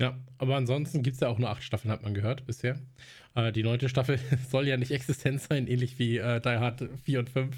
Ja, 0.01 0.19
aber 0.39 0.57
ansonsten 0.57 1.03
gibt 1.03 1.17
es 1.17 1.21
ja 1.21 1.29
auch 1.29 1.39
nur 1.39 1.51
acht 1.51 1.63
Staffeln, 1.63 1.93
hat 1.93 2.03
man 2.03 2.15
gehört 2.15 2.47
bisher. 2.47 2.79
Äh, 3.35 3.53
die 3.53 3.63
neunte 3.63 3.91
Staffel 3.91 4.19
soll 4.51 4.67
ja 4.67 4.79
nicht 4.79 4.93
existent 4.93 5.43
sein, 5.43 5.67
ähnlich 5.67 5.99
wie 5.99 6.17
äh, 6.17 6.41
Die 6.41 6.49
Hard 6.49 6.89
4 7.05 7.19
und 7.19 7.29
5 7.29 7.55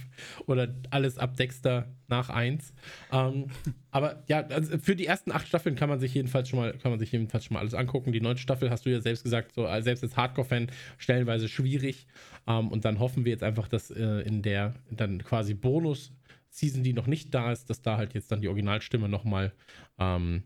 oder 0.47 0.75
alles 0.91 1.19
ab 1.19 1.37
Dexter 1.37 1.87
nach 2.09 2.31
1. 2.31 2.75
Ähm, 3.13 3.47
aber 3.93 4.25
ja, 4.27 4.41
also 4.41 4.77
für 4.79 4.97
die 4.97 5.07
ersten 5.07 5.31
acht 5.31 5.47
Staffeln 5.47 5.77
kann 5.77 5.89
man 5.89 6.01
sich 6.01 6.15
jedenfalls 6.15 6.49
schon 6.49 6.59
mal, 6.59 6.73
kann 6.73 6.91
man 6.91 6.99
sich 6.99 7.13
jedenfalls 7.13 7.45
schon 7.45 7.55
mal 7.55 7.61
alles 7.61 7.75
angucken. 7.75 8.11
Die 8.11 8.21
neunte 8.21 8.43
Staffel 8.43 8.71
hast 8.71 8.87
du 8.87 8.91
ja 8.91 9.01
selbst 9.01 9.23
gesagt, 9.23 9.55
so 9.55 9.65
äh, 9.65 9.81
selbst 9.81 10.03
als 10.03 10.17
Hardcore-Fan 10.17 10.67
stellenweise 10.99 11.49
schwierig. 11.49 12.09
Ähm, 12.49 12.73
und 12.73 12.85
dann 12.85 12.99
hoffen 12.99 13.25
wir 13.25 13.31
jetzt 13.31 13.45
einfach, 13.45 13.69
dass 13.69 13.93
äh, 13.93 14.23
in 14.23 14.43
der 14.43 14.75
dann 14.91 15.23
quasi 15.23 15.55
Bonus-Season, 15.55 16.83
die 16.83 16.93
noch 16.93 17.07
nicht 17.07 17.33
da 17.33 17.53
ist, 17.53 17.71
dass 17.71 17.83
da 17.83 17.99
halt 17.99 18.15
jetzt 18.15 18.33
dann 18.33 18.41
die 18.41 18.49
Originalstimme 18.49 19.09
nochmal 19.09 19.53
ähm, 20.01 20.43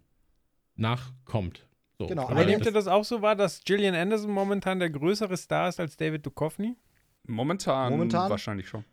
nachkommt. 0.77 1.66
So, 1.99 2.07
Genau, 2.07 2.29
aber 2.29 2.45
nehmt 2.45 2.61
das- 2.61 2.67
ihr 2.69 2.73
das 2.73 2.89
auch 2.89 3.05
so 3.05 3.23
wahr, 3.23 3.37
dass 3.37 3.63
Gillian 3.65 3.95
Anderson 3.95 4.31
momentan 4.31 4.79
der 4.79 4.91
größere 4.91 5.37
Star 5.37 5.69
ist 5.69 5.81
als 5.81 5.97
David 5.97 6.27
Duchovny? 6.27 6.77
Momentan, 7.25 7.91
Momentan? 7.91 8.31
wahrscheinlich 8.31 8.69
schon. 8.69 8.85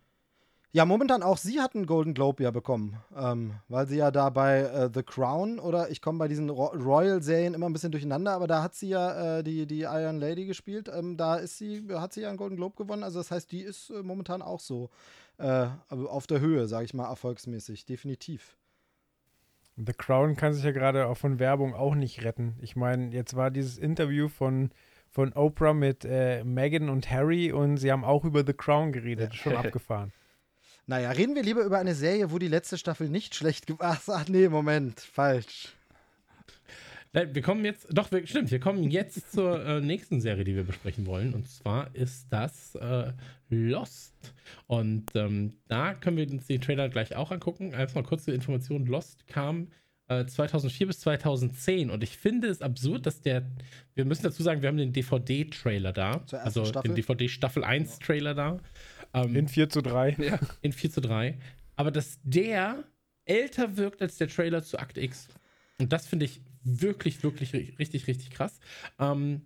Ja, 0.72 0.84
momentan 0.84 1.22
auch 1.22 1.36
sie 1.36 1.60
hat 1.60 1.76
einen 1.76 1.86
Golden 1.86 2.14
Globe 2.14 2.42
ja 2.42 2.50
bekommen, 2.50 2.96
ähm, 3.16 3.52
weil 3.68 3.86
sie 3.86 3.96
ja 3.98 4.10
da 4.10 4.28
bei 4.30 4.58
äh, 4.62 4.90
The 4.92 5.04
Crown 5.04 5.60
oder 5.60 5.88
ich 5.90 6.00
komme 6.02 6.18
bei 6.18 6.26
diesen 6.26 6.50
Ro 6.50 6.66
Royal-Serien 6.74 7.54
immer 7.54 7.66
ein 7.66 7.72
bisschen 7.72 7.92
durcheinander, 7.92 8.32
aber 8.32 8.48
da 8.48 8.60
hat 8.60 8.74
sie 8.74 8.88
ja 8.88 9.38
äh, 9.38 9.44
die, 9.44 9.66
die 9.66 9.82
Iron 9.82 10.18
Lady 10.18 10.46
gespielt. 10.46 10.90
Ähm, 10.92 11.16
da 11.16 11.36
ist 11.36 11.58
sie, 11.58 11.86
hat 11.94 12.12
sie 12.12 12.22
ja 12.22 12.28
einen 12.28 12.38
Golden 12.38 12.56
Globe 12.56 12.74
gewonnen. 12.76 13.04
Also 13.04 13.20
das 13.20 13.30
heißt, 13.30 13.52
die 13.52 13.60
ist 13.60 13.90
äh, 13.90 14.02
momentan 14.02 14.42
auch 14.42 14.58
so 14.58 14.90
äh, 15.38 15.66
auf 15.90 16.26
der 16.26 16.40
Höhe, 16.40 16.66
sage 16.66 16.86
ich 16.86 16.94
mal, 16.94 17.08
erfolgsmäßig, 17.08 17.84
definitiv. 17.86 18.56
The 19.76 19.92
Crown 19.92 20.36
kann 20.36 20.52
sich 20.54 20.64
ja 20.64 20.70
gerade 20.70 21.06
auch 21.06 21.16
von 21.16 21.38
Werbung 21.38 21.74
auch 21.74 21.94
nicht 21.94 22.22
retten. 22.22 22.56
Ich 22.60 22.76
meine, 22.76 23.12
jetzt 23.12 23.34
war 23.34 23.50
dieses 23.50 23.76
Interview 23.76 24.28
von, 24.28 24.70
von 25.10 25.32
Oprah 25.32 25.74
mit 25.74 26.04
äh, 26.04 26.44
Meghan 26.44 26.88
und 26.88 27.10
Harry 27.10 27.50
und 27.50 27.78
sie 27.78 27.90
haben 27.90 28.04
auch 28.04 28.24
über 28.24 28.44
The 28.46 28.52
Crown 28.52 28.92
geredet. 28.92 29.34
Schon 29.34 29.56
abgefahren. 29.56 30.12
Naja, 30.86 31.10
reden 31.10 31.34
wir 31.34 31.42
lieber 31.42 31.64
über 31.64 31.78
eine 31.78 31.94
Serie, 31.94 32.30
wo 32.30 32.38
die 32.38 32.48
letzte 32.48 32.78
Staffel 32.78 33.08
nicht 33.08 33.34
schlecht 33.34 33.66
gemacht 33.66 34.02
Ach 34.08 34.28
nee, 34.28 34.48
Moment, 34.48 35.00
falsch. 35.00 35.74
Nein, 37.14 37.32
wir 37.32 37.42
kommen 37.42 37.64
jetzt, 37.64 37.86
doch, 37.92 38.10
wir, 38.10 38.26
stimmt, 38.26 38.50
wir 38.50 38.58
kommen 38.58 38.90
jetzt 38.90 39.32
zur 39.32 39.64
äh, 39.64 39.80
nächsten 39.80 40.20
Serie, 40.20 40.42
die 40.42 40.56
wir 40.56 40.64
besprechen 40.64 41.06
wollen. 41.06 41.32
Und 41.32 41.48
zwar 41.48 41.94
ist 41.94 42.26
das 42.30 42.74
äh, 42.74 43.12
Lost. 43.48 44.34
Und 44.66 45.06
ähm, 45.14 45.54
da 45.68 45.94
können 45.94 46.16
wir 46.16 46.28
uns 46.28 46.48
den 46.48 46.60
Trailer 46.60 46.88
gleich 46.88 47.14
auch 47.14 47.30
angucken. 47.30 47.72
Erstmal 47.72 48.02
kurze 48.02 48.32
Information: 48.32 48.86
Lost 48.86 49.28
kam 49.28 49.68
äh, 50.08 50.26
2004 50.26 50.88
bis 50.88 51.00
2010. 51.00 51.90
Und 51.90 52.02
ich 52.02 52.16
finde 52.16 52.48
es 52.48 52.60
absurd, 52.62 53.06
dass 53.06 53.20
der, 53.20 53.48
wir 53.94 54.04
müssen 54.04 54.24
dazu 54.24 54.42
sagen, 54.42 54.62
wir 54.62 54.68
haben 54.68 54.76
den 54.76 54.92
DVD-Trailer 54.92 55.92
da. 55.92 56.24
Also 56.32 56.64
Staffel? 56.64 56.90
den 56.90 56.96
DVD-Staffel 56.96 57.64
1-Trailer 57.64 58.34
da. 58.34 58.58
Ähm, 59.12 59.36
In 59.36 59.46
4 59.46 59.68
zu 59.68 59.82
3. 59.82 60.40
in 60.62 60.72
4 60.72 60.90
zu 60.90 61.00
3. 61.00 61.38
Aber 61.76 61.92
dass 61.92 62.18
der 62.24 62.82
älter 63.24 63.76
wirkt 63.76 64.02
als 64.02 64.18
der 64.18 64.26
Trailer 64.26 64.64
zu 64.64 64.78
Akt 64.78 64.98
X. 64.98 65.28
Und 65.78 65.92
das 65.92 66.06
finde 66.06 66.24
ich 66.24 66.40
wirklich, 66.64 67.22
wirklich 67.22 67.52
ri- 67.52 67.78
richtig, 67.78 68.06
richtig 68.06 68.30
krass. 68.30 68.58
Ähm, 68.98 69.42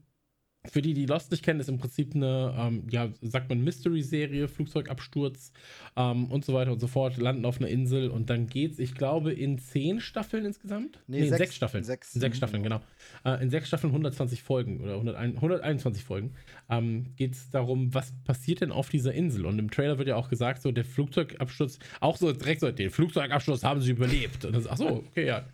für 0.66 0.82
die, 0.82 0.92
die 0.92 1.06
Lost 1.06 1.30
nicht 1.30 1.44
kennen, 1.44 1.60
ist 1.60 1.68
im 1.68 1.78
Prinzip 1.78 2.14
eine, 2.14 2.54
ähm, 2.58 2.82
ja, 2.90 3.08
sagt 3.22 3.48
man, 3.48 3.62
Mystery-Serie, 3.62 4.48
Flugzeugabsturz 4.48 5.52
ähm, 5.96 6.26
und 6.26 6.44
so 6.44 6.52
weiter 6.52 6.72
und 6.72 6.80
so 6.80 6.88
fort, 6.88 7.16
landen 7.16 7.44
auf 7.46 7.58
einer 7.58 7.68
Insel 7.68 8.10
und 8.10 8.28
dann 8.28 8.48
geht's, 8.48 8.78
ich 8.80 8.94
glaube, 8.94 9.32
in 9.32 9.58
zehn 9.58 10.00
Staffeln 10.00 10.44
insgesamt? 10.44 10.98
Nee, 11.06 11.20
in 11.20 11.28
sechs- 11.28 11.38
sechs 11.38 11.54
Staffeln. 11.56 11.84
sechs. 11.84 12.14
In 12.14 12.20
sechs 12.20 12.36
Staffeln, 12.36 12.62
genau. 12.64 12.80
Äh, 13.24 13.40
in 13.42 13.50
sechs 13.50 13.68
Staffeln 13.68 13.92
120 13.92 14.42
Folgen 14.42 14.80
oder 14.80 14.94
101, 14.94 15.36
121 15.36 16.04
Folgen 16.04 16.34
ähm, 16.68 17.14
geht 17.16 17.34
es 17.34 17.50
darum, 17.50 17.94
was 17.94 18.12
passiert 18.24 18.60
denn 18.60 18.72
auf 18.72 18.90
dieser 18.90 19.14
Insel? 19.14 19.46
Und 19.46 19.58
im 19.60 19.70
Trailer 19.70 19.96
wird 19.98 20.08
ja 20.08 20.16
auch 20.16 20.28
gesagt, 20.28 20.60
so 20.60 20.72
der 20.72 20.84
Flugzeugabsturz, 20.84 21.78
auch 22.00 22.16
so 22.16 22.32
direkt 22.32 22.60
so, 22.60 22.70
den 22.70 22.90
Flugzeugabsturz 22.90 23.62
haben 23.62 23.80
sie 23.80 23.92
überlebt. 23.92 24.44
Und 24.44 24.54
das, 24.56 24.66
ach 24.66 24.76
so, 24.76 24.88
okay, 25.08 25.26
ja. 25.26 25.46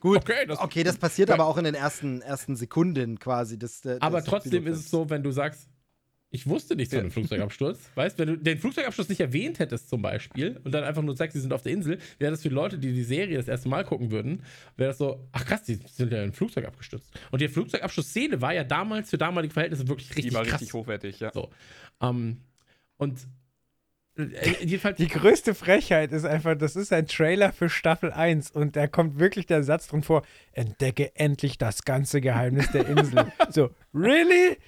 Gut, 0.00 0.18
Okay, 0.18 0.46
das- 0.46 0.58
okay, 0.60 0.82
das 0.84 0.96
passiert 0.98 1.30
aber 1.30 1.46
auch 1.46 1.56
in 1.58 1.64
den 1.64 1.74
ersten, 1.74 2.20
ersten 2.22 2.56
Sekunden 2.56 3.18
quasi. 3.18 3.58
Des, 3.58 3.80
des 3.80 4.00
Aber 4.02 4.22
trotzdem 4.24 4.66
ist 4.66 4.78
es 4.78 4.90
so, 4.90 5.08
wenn 5.10 5.22
du 5.22 5.30
sagst, 5.30 5.68
ich 6.34 6.46
wusste 6.46 6.74
nichts 6.76 6.94
von 6.94 7.02
dem 7.04 7.10
Flugzeugabsturz, 7.10 7.78
weißt, 7.94 8.18
wenn 8.18 8.26
du 8.28 8.38
den 8.38 8.56
Flugzeugabsturz 8.58 9.10
nicht 9.10 9.20
erwähnt 9.20 9.58
hättest 9.58 9.90
zum 9.90 10.00
Beispiel 10.00 10.58
und 10.64 10.72
dann 10.72 10.82
einfach 10.82 11.02
nur 11.02 11.14
sagst, 11.14 11.34
sie 11.34 11.40
sind 11.40 11.52
auf 11.52 11.62
der 11.62 11.72
Insel, 11.72 11.98
wäre 12.18 12.30
das 12.30 12.40
für 12.40 12.48
Leute, 12.48 12.78
die 12.78 12.92
die 12.94 13.02
Serie 13.04 13.36
das 13.36 13.48
erste 13.48 13.68
Mal 13.68 13.84
gucken 13.84 14.10
würden, 14.10 14.42
wäre 14.76 14.88
das 14.90 14.98
so, 14.98 15.28
ach 15.32 15.44
krass, 15.44 15.62
die 15.64 15.74
sind 15.74 16.10
ja 16.10 16.18
in 16.22 16.30
ein 16.30 16.32
Flugzeug 16.32 16.64
abgestürzt. 16.64 17.12
Und 17.30 17.42
die 17.42 17.48
Flugzeugabschussszene 17.48 18.40
war 18.40 18.54
ja 18.54 18.64
damals 18.64 19.10
für 19.10 19.18
damalige 19.18 19.52
Verhältnisse 19.52 19.86
wirklich 19.88 20.08
richtig 20.10 20.30
Die 20.30 20.34
war 20.34 20.42
krass. 20.44 20.60
richtig 20.62 20.72
hochwertig, 20.72 21.20
ja. 21.20 21.32
So. 21.34 21.50
Ähm, 22.00 22.38
und 22.96 23.18
Äh, 23.18 23.24
jedenfalls, 24.16 24.98
Die 24.98 25.08
größte 25.08 25.54
Frechheit 25.54 26.12
ist 26.12 26.24
einfach, 26.24 26.56
das 26.56 26.76
ist 26.76 26.92
ein 26.92 27.06
Trailer 27.06 27.52
für 27.52 27.70
Staffel 27.70 28.12
1 28.12 28.50
und 28.50 28.76
da 28.76 28.86
kommt 28.86 29.18
wirklich 29.18 29.46
der 29.46 29.62
Satz 29.62 29.88
drin 29.88 30.02
vor, 30.02 30.22
entdecke 30.52 31.16
endlich 31.16 31.56
das 31.56 31.84
ganze 31.84 32.20
Geheimnis 32.20 32.70
der 32.72 32.86
Insel. 32.88 33.32
so, 33.50 33.70
really? 33.94 34.58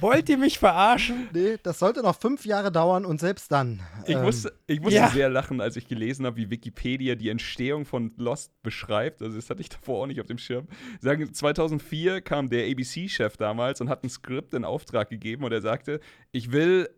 Wollt 0.00 0.28
ihr 0.28 0.38
mich 0.38 0.58
verarschen? 0.58 1.28
Nee, 1.34 1.56
das 1.62 1.78
sollte 1.78 2.00
noch 2.00 2.18
fünf 2.18 2.46
Jahre 2.46 2.72
dauern 2.72 3.04
und 3.04 3.20
selbst 3.20 3.52
dann. 3.52 3.80
Ich 4.06 4.14
ähm, 4.14 4.22
musste, 4.22 4.52
ich 4.66 4.80
musste 4.80 5.00
ja. 5.00 5.08
sehr 5.08 5.28
lachen, 5.28 5.60
als 5.60 5.76
ich 5.76 5.88
gelesen 5.88 6.24
habe, 6.24 6.36
wie 6.36 6.50
Wikipedia 6.50 7.16
die 7.16 7.28
Entstehung 7.28 7.84
von 7.84 8.12
Lost 8.16 8.52
beschreibt. 8.62 9.20
Also, 9.22 9.36
das 9.36 9.50
hatte 9.50 9.60
ich 9.60 9.68
davor 9.68 10.02
auch 10.02 10.06
nicht 10.06 10.20
auf 10.20 10.26
dem 10.26 10.38
Schirm. 10.38 10.68
Sagen, 11.00 11.32
2004 11.32 12.20
kam 12.22 12.48
der 12.48 12.70
ABC-Chef 12.70 13.36
damals 13.36 13.80
und 13.80 13.88
hat 13.88 14.04
ein 14.04 14.08
Skript 14.08 14.54
in 14.54 14.64
Auftrag 14.64 15.10
gegeben 15.10 15.44
und 15.44 15.52
er 15.52 15.60
sagte: 15.60 16.00
Ich 16.30 16.52
will 16.52 16.88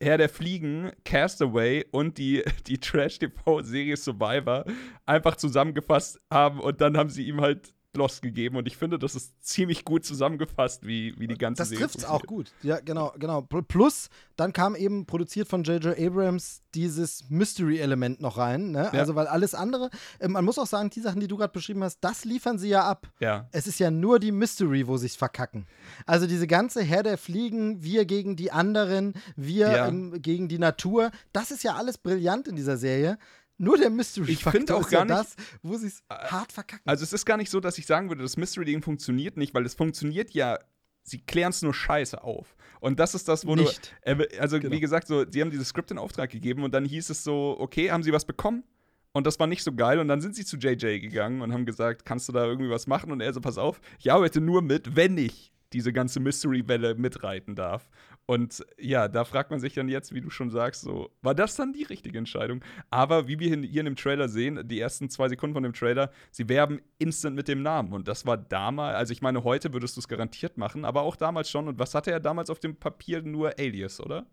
Herr 0.00 0.18
der 0.18 0.28
Fliegen, 0.28 0.92
Castaway 1.04 1.84
und 1.90 2.18
die, 2.18 2.42
die 2.66 2.78
Trash-TV-Serie 2.78 3.96
Survivor 3.96 4.64
einfach 5.06 5.36
zusammengefasst 5.36 6.20
haben 6.30 6.60
und 6.60 6.80
dann 6.80 6.96
haben 6.96 7.10
sie 7.10 7.26
ihm 7.26 7.40
halt 7.40 7.74
Lost 7.96 8.22
gegeben 8.22 8.56
und 8.56 8.66
ich 8.68 8.76
finde, 8.76 8.98
das 8.98 9.14
ist 9.14 9.32
ziemlich 9.44 9.84
gut 9.84 10.04
zusammengefasst, 10.04 10.86
wie, 10.86 11.14
wie 11.18 11.26
die 11.26 11.34
ganze 11.36 11.60
Das 11.62 11.68
Serie 11.70 11.86
trifft's 11.86 12.04
auch 12.04 12.20
funktioniert. 12.20 12.52
gut. 12.62 12.64
Ja, 12.64 12.80
genau, 12.80 13.12
genau. 13.18 13.38
Pl- 13.40 13.62
Plus, 13.62 14.08
dann 14.36 14.52
kam 14.52 14.74
eben 14.76 15.06
produziert 15.06 15.48
von 15.48 15.64
J.J. 15.64 15.98
Abrams 15.98 16.62
dieses 16.74 17.24
Mystery-Element 17.30 18.20
noch 18.20 18.36
rein. 18.38 18.70
Ne? 18.70 18.90
Ja. 18.92 19.00
Also, 19.00 19.14
weil 19.14 19.26
alles 19.26 19.54
andere, 19.54 19.90
äh, 20.18 20.28
man 20.28 20.44
muss 20.44 20.58
auch 20.58 20.66
sagen, 20.66 20.90
die 20.90 21.00
Sachen, 21.00 21.20
die 21.20 21.28
du 21.28 21.36
gerade 21.36 21.52
beschrieben 21.52 21.82
hast, 21.82 21.98
das 22.00 22.24
liefern 22.24 22.58
sie 22.58 22.68
ja 22.68 22.82
ab. 22.84 23.08
Ja. 23.18 23.48
Es 23.52 23.66
ist 23.66 23.78
ja 23.80 23.90
nur 23.90 24.18
die 24.18 24.32
Mystery, 24.32 24.86
wo 24.86 24.96
sich's 24.96 25.16
verkacken. 25.16 25.66
Also 26.04 26.26
diese 26.26 26.46
ganze 26.46 26.82
Herr 26.82 27.02
der 27.02 27.18
Fliegen, 27.18 27.82
wir 27.82 28.04
gegen 28.04 28.36
die 28.36 28.52
anderen, 28.52 29.14
wir 29.36 29.70
Ja. 29.70 29.88
ähm, 29.88 30.20
gegen 30.20 30.48
die 30.48 30.58
Natur, 30.58 31.10
das 31.32 31.50
ist 31.50 31.64
ja 31.64 31.74
alles 31.76 31.98
brillant 31.98 32.46
in 32.48 32.56
dieser 32.56 32.76
Serie. 32.76 33.18
Nur 33.58 33.78
der 33.78 33.90
Mystery 33.90 34.32
Ich 34.32 34.44
find 34.44 34.70
auch 34.70 34.82
ist 34.82 34.92
ja 34.92 35.04
das, 35.04 35.34
wo 35.62 35.76
sie 35.76 35.86
es 35.86 36.02
hart 36.10 36.52
verkacken. 36.52 36.82
Also 36.86 37.04
es 37.04 37.12
ist 37.12 37.24
gar 37.24 37.36
nicht 37.36 37.50
so, 37.50 37.60
dass 37.60 37.78
ich 37.78 37.86
sagen 37.86 38.08
würde, 38.08 38.22
das 38.22 38.36
Mystery-Ding 38.36 38.82
funktioniert 38.82 39.36
nicht, 39.36 39.54
weil 39.54 39.64
es 39.64 39.74
funktioniert 39.74 40.32
ja, 40.32 40.58
sie 41.02 41.18
klären 41.18 41.50
es 41.50 41.62
nur 41.62 41.72
scheiße 41.72 42.22
auf. 42.22 42.56
Und 42.80 43.00
das 43.00 43.14
ist 43.14 43.28
das, 43.28 43.46
wo 43.46 43.54
Nicht. 43.56 43.94
du. 44.04 44.10
Äh, 44.10 44.38
also 44.38 44.60
Genau. 44.60 44.74
wie 44.74 44.80
gesagt, 44.80 45.06
so, 45.08 45.24
sie 45.30 45.40
haben 45.40 45.50
dieses 45.50 45.68
Skript 45.68 45.90
in 45.90 45.98
Auftrag 45.98 46.30
gegeben 46.30 46.64
und 46.64 46.72
dann 46.74 46.84
hieß 46.84 47.08
es 47.10 47.24
so, 47.24 47.56
okay, 47.58 47.90
haben 47.90 48.02
sie 48.02 48.12
was 48.12 48.24
bekommen? 48.26 48.64
Und 49.12 49.26
das 49.26 49.40
war 49.40 49.46
nicht 49.46 49.62
so 49.62 49.72
geil. 49.72 49.98
Und 49.98 50.08
dann 50.08 50.20
sind 50.20 50.36
sie 50.36 50.44
zu 50.44 50.58
JJ 50.58 50.98
gegangen 51.00 51.40
und 51.40 51.52
haben 51.54 51.64
gesagt, 51.64 52.04
kannst 52.04 52.28
du 52.28 52.32
da 52.32 52.44
irgendwie 52.44 52.68
was 52.68 52.86
machen? 52.86 53.10
Und 53.10 53.22
er 53.22 53.32
so, 53.32 53.40
pass 53.40 53.56
auf, 53.56 53.80
ich 53.98 54.12
arbeite 54.12 54.42
nur 54.42 54.60
mit, 54.60 54.94
wenn 54.94 55.16
ich 55.16 55.52
diese 55.72 55.92
ganze 55.92 56.20
Mystery-Welle 56.20 56.94
mitreiten 56.94 57.54
darf. 57.54 57.88
Und 58.26 58.64
ja, 58.78 59.06
da 59.06 59.24
fragt 59.24 59.50
man 59.50 59.60
sich 59.60 59.74
dann 59.74 59.88
jetzt, 59.88 60.12
wie 60.12 60.20
du 60.20 60.30
schon 60.30 60.50
sagst, 60.50 60.82
so, 60.82 61.10
war 61.22 61.34
das 61.34 61.54
dann 61.56 61.72
die 61.72 61.84
richtige 61.84 62.18
Entscheidung? 62.18 62.64
Aber 62.90 63.28
wie 63.28 63.38
wir 63.38 63.56
hier 63.56 63.80
in 63.80 63.86
dem 63.86 63.96
Trailer 63.96 64.28
sehen, 64.28 64.66
die 64.66 64.80
ersten 64.80 65.08
zwei 65.10 65.28
Sekunden 65.28 65.54
von 65.54 65.62
dem 65.62 65.72
Trailer, 65.72 66.10
sie 66.30 66.48
werben 66.48 66.80
instant 66.98 67.36
mit 67.36 67.46
dem 67.46 67.62
Namen. 67.62 67.92
Und 67.92 68.08
das 68.08 68.26
war 68.26 68.36
damals, 68.36 68.96
also 68.96 69.12
ich 69.12 69.22
meine, 69.22 69.44
heute 69.44 69.72
würdest 69.72 69.96
du 69.96 70.00
es 70.00 70.08
garantiert 70.08 70.58
machen, 70.58 70.84
aber 70.84 71.02
auch 71.02 71.16
damals 71.16 71.50
schon. 71.50 71.68
Und 71.68 71.78
was 71.78 71.94
hatte 71.94 72.10
er 72.10 72.20
damals 72.20 72.50
auf 72.50 72.58
dem 72.58 72.76
Papier? 72.76 73.22
Nur 73.22 73.58
Alias, 73.58 74.00
oder? 74.00 74.26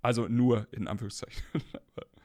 Also 0.00 0.28
nur 0.28 0.66
in 0.72 0.88
Anführungszeichen. 0.88 1.42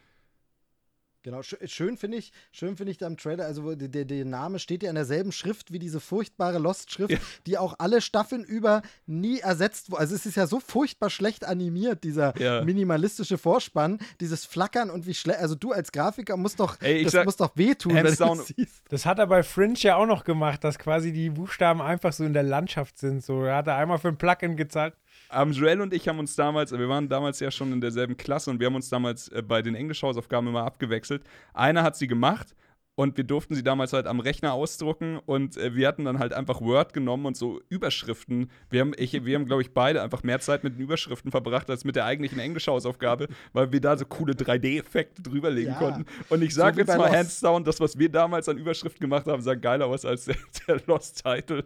Genau, 1.24 1.40
schö- 1.42 1.68
schön 1.68 1.98
finde 1.98 2.18
ich, 2.18 2.32
schön 2.52 2.76
finde 2.78 2.92
ich 2.92 2.98
da 2.98 3.06
im 3.06 3.16
Trailer, 3.16 3.46
also 3.46 3.76
der, 3.76 4.06
der, 4.06 4.26
Name 4.26 4.58
steht 4.58 4.82
ja 4.82 4.90
in 4.90 4.96
derselben 4.96 5.32
Schrift 5.32 5.72
wie 5.72 5.78
diese 5.78 6.00
furchtbare 6.00 6.58
Lost-Schrift, 6.58 7.12
Ja. 7.12 7.20
die 7.46 7.58
auch 7.60 7.76
alle 7.78 8.02
Staffeln 8.02 8.44
über 8.44 8.82
nie 9.06 9.40
ersetzt 9.40 9.92
wurde. 9.92 10.02
Also 10.02 10.16
es 10.16 10.26
ist 10.26 10.36
ja 10.36 10.48
so 10.48 10.60
furchtbar 10.60 11.10
schlecht 11.12 11.46
animiert, 11.46 12.04
dieser 12.04 12.36
Ja. 12.42 12.64
minimalistische 12.64 13.38
Vorspann, 13.38 14.00
dieses 14.20 14.46
Flackern 14.46 14.90
und 14.90 15.06
wie 15.06 15.14
schlecht, 15.14 15.40
also 15.40 15.54
du 15.54 15.72
als 15.72 15.92
Grafiker 15.92 16.38
musst 16.38 16.60
doch, 16.60 16.82
Ey, 16.82 17.04
das 17.04 17.12
sag, 17.14 17.26
muss 17.26 17.38
doch 17.38 17.52
wehtun, 17.56 17.94
wenn 17.94 18.06
du 18.06 18.16
das 18.16 18.48
siehst. 18.48 18.84
Das 18.90 19.06
hat 19.06 19.20
er 19.20 19.28
bei 19.28 19.44
Fringe 19.44 19.76
ja 19.78 19.98
auch 19.98 20.08
noch 20.08 20.24
gemacht, 20.24 20.64
dass 20.64 20.80
quasi 20.80 21.12
die 21.12 21.30
Buchstaben 21.30 21.82
einfach 21.82 22.14
so 22.14 22.24
in 22.24 22.34
der 22.34 22.44
Landschaft 22.44 22.98
sind. 22.98 23.24
So, 23.24 23.44
er 23.44 23.58
hat 23.58 23.68
er 23.68 23.76
einmal 23.76 24.00
für 24.00 24.08
ein 24.08 24.18
Plugin 24.18 24.58
gezeigt. 24.58 24.98
Ähm, 25.34 25.52
Joel 25.52 25.82
und 25.82 25.94
ich 25.94 26.08
haben 26.08 26.20
uns 26.20 26.36
damals, 26.36 26.72
wir 26.72 26.90
waren 26.90 27.08
damals 27.10 27.40
ja 27.40 27.52
schon 27.52 27.72
in 27.72 27.82
derselben 27.82 28.18
Klasse 28.18 28.50
und 28.50 28.60
wir 28.60 28.68
haben 28.68 28.76
uns 28.76 28.90
damals 28.90 29.28
äh, 29.30 29.42
bei 29.42 29.62
den 29.62 29.76
Englischhausaufgaben 29.76 30.48
immer 30.50 30.64
abgewechselt. 30.64 31.24
Einer 31.54 31.84
hat 31.84 31.96
sie 31.96 32.08
gemacht 32.08 32.56
und 32.96 33.16
wir 33.16 33.24
durften 33.24 33.56
sie 33.56 33.64
damals 33.64 33.94
halt 33.94 34.06
am 34.06 34.20
Rechner 34.20 34.54
ausdrucken 34.54 35.18
und 35.26 35.56
äh, 35.58 35.74
wir 35.76 35.88
hatten 35.88 36.04
dann 36.06 36.20
halt 36.20 36.34
einfach 36.34 36.60
Word 36.60 36.94
genommen 36.94 37.26
und 37.26 37.38
so 37.38 37.62
Überschriften. 37.70 38.52
Wir 38.70 38.82
haben, 38.82 38.92
ich, 38.98 39.24
wir 39.24 39.36
haben 39.36 39.46
glaube 39.46 39.62
ich, 39.62 39.74
beide 39.74 40.02
einfach 40.04 40.24
mehr 40.24 40.40
Zeit 40.42 40.64
mit 40.66 40.76
den 40.76 40.82
Überschriften 40.82 41.32
verbracht 41.32 41.70
als 41.70 41.86
mit 41.86 41.96
der 41.96 42.06
eigentlichen 42.06 42.40
Englischhausaufgabe, 42.40 43.28
weil 43.54 43.72
wir 43.72 43.80
da 43.80 43.98
so 43.98 44.06
coole 44.06 44.34
3D-Effekte 44.34 45.22
drüberlegen 45.22 45.74
Ja. 45.74 45.80
konnten. 45.80 46.06
Und 46.30 46.42
ich 46.42 46.54
sage 46.54 46.76
So 46.76 46.80
jetzt 46.82 46.98
mal 46.98 47.06
Lost. 47.06 47.16
hands 47.18 47.40
down, 47.40 47.64
das, 47.64 47.80
was 47.80 47.98
wir 47.98 48.10
damals 48.10 48.50
an 48.50 48.58
Überschriften 48.58 49.00
gemacht 49.02 49.26
haben, 49.28 49.42
sah 49.42 49.56
geiler 49.56 49.86
aus 49.88 50.04
als 50.06 50.26
der, 50.26 50.36
der 50.68 50.82
Lost-Title. 50.86 51.66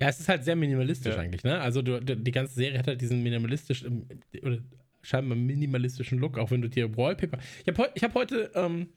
Ja, 0.00 0.08
es 0.08 0.20
ist 0.20 0.28
halt 0.28 0.44
sehr 0.44 0.56
minimalistisch 0.56 1.14
Ja. 1.14 1.20
eigentlich, 1.20 1.44
ne? 1.44 1.60
Also 1.60 1.82
du, 1.82 2.00
die 2.00 2.30
ganze 2.32 2.54
Serie 2.54 2.78
hat 2.78 2.86
halt 2.86 3.00
diesen 3.00 3.22
minimalistischen 3.22 4.08
oder 4.42 4.58
scheinbar 5.02 5.36
minimalistischen 5.36 6.18
Look, 6.18 6.38
auch 6.38 6.50
wenn 6.50 6.62
du 6.62 6.68
dir 6.68 6.96
Wallpaper. 6.96 7.38
Ich 7.62 7.68
habe 7.68 7.82
heu, 7.82 7.88
ich 7.94 8.02
hab 8.02 8.14
heute 8.14 8.50
ähm, 8.54 8.88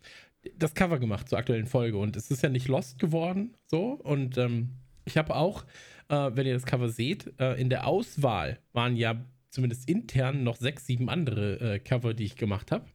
das 0.58 0.74
Cover 0.74 1.00
gemacht 1.00 1.30
zur 1.30 1.38
aktuellen 1.38 1.68
Folge 1.68 1.98
und 1.98 2.16
es 2.16 2.32
ist 2.32 2.42
ja 2.42 2.50
nicht 2.50 2.68
Lost 2.68 3.00
geworden, 3.00 3.54
so. 3.66 3.92
Und 3.94 4.38
ähm, 4.38 4.70
ich 5.06 5.18
habe 5.18 5.36
auch, 5.36 5.66
äh, 6.10 6.32
wenn 6.34 6.48
ihr 6.48 6.54
das 6.54 6.66
Cover 6.66 6.90
seht, 6.90 7.34
äh, 7.40 7.60
in 7.60 7.70
der 7.70 7.86
Auswahl 7.88 8.60
waren 8.74 8.96
ja 8.96 9.24
zumindest 9.50 9.90
intern 9.90 10.44
noch 10.44 10.56
sechs, 10.56 10.86
sieben 10.86 11.10
andere 11.10 11.60
äh, 11.76 11.80
Cover, 11.80 12.14
die 12.14 12.26
ich 12.26 12.36
gemacht 12.36 12.72
habe. 12.72 12.86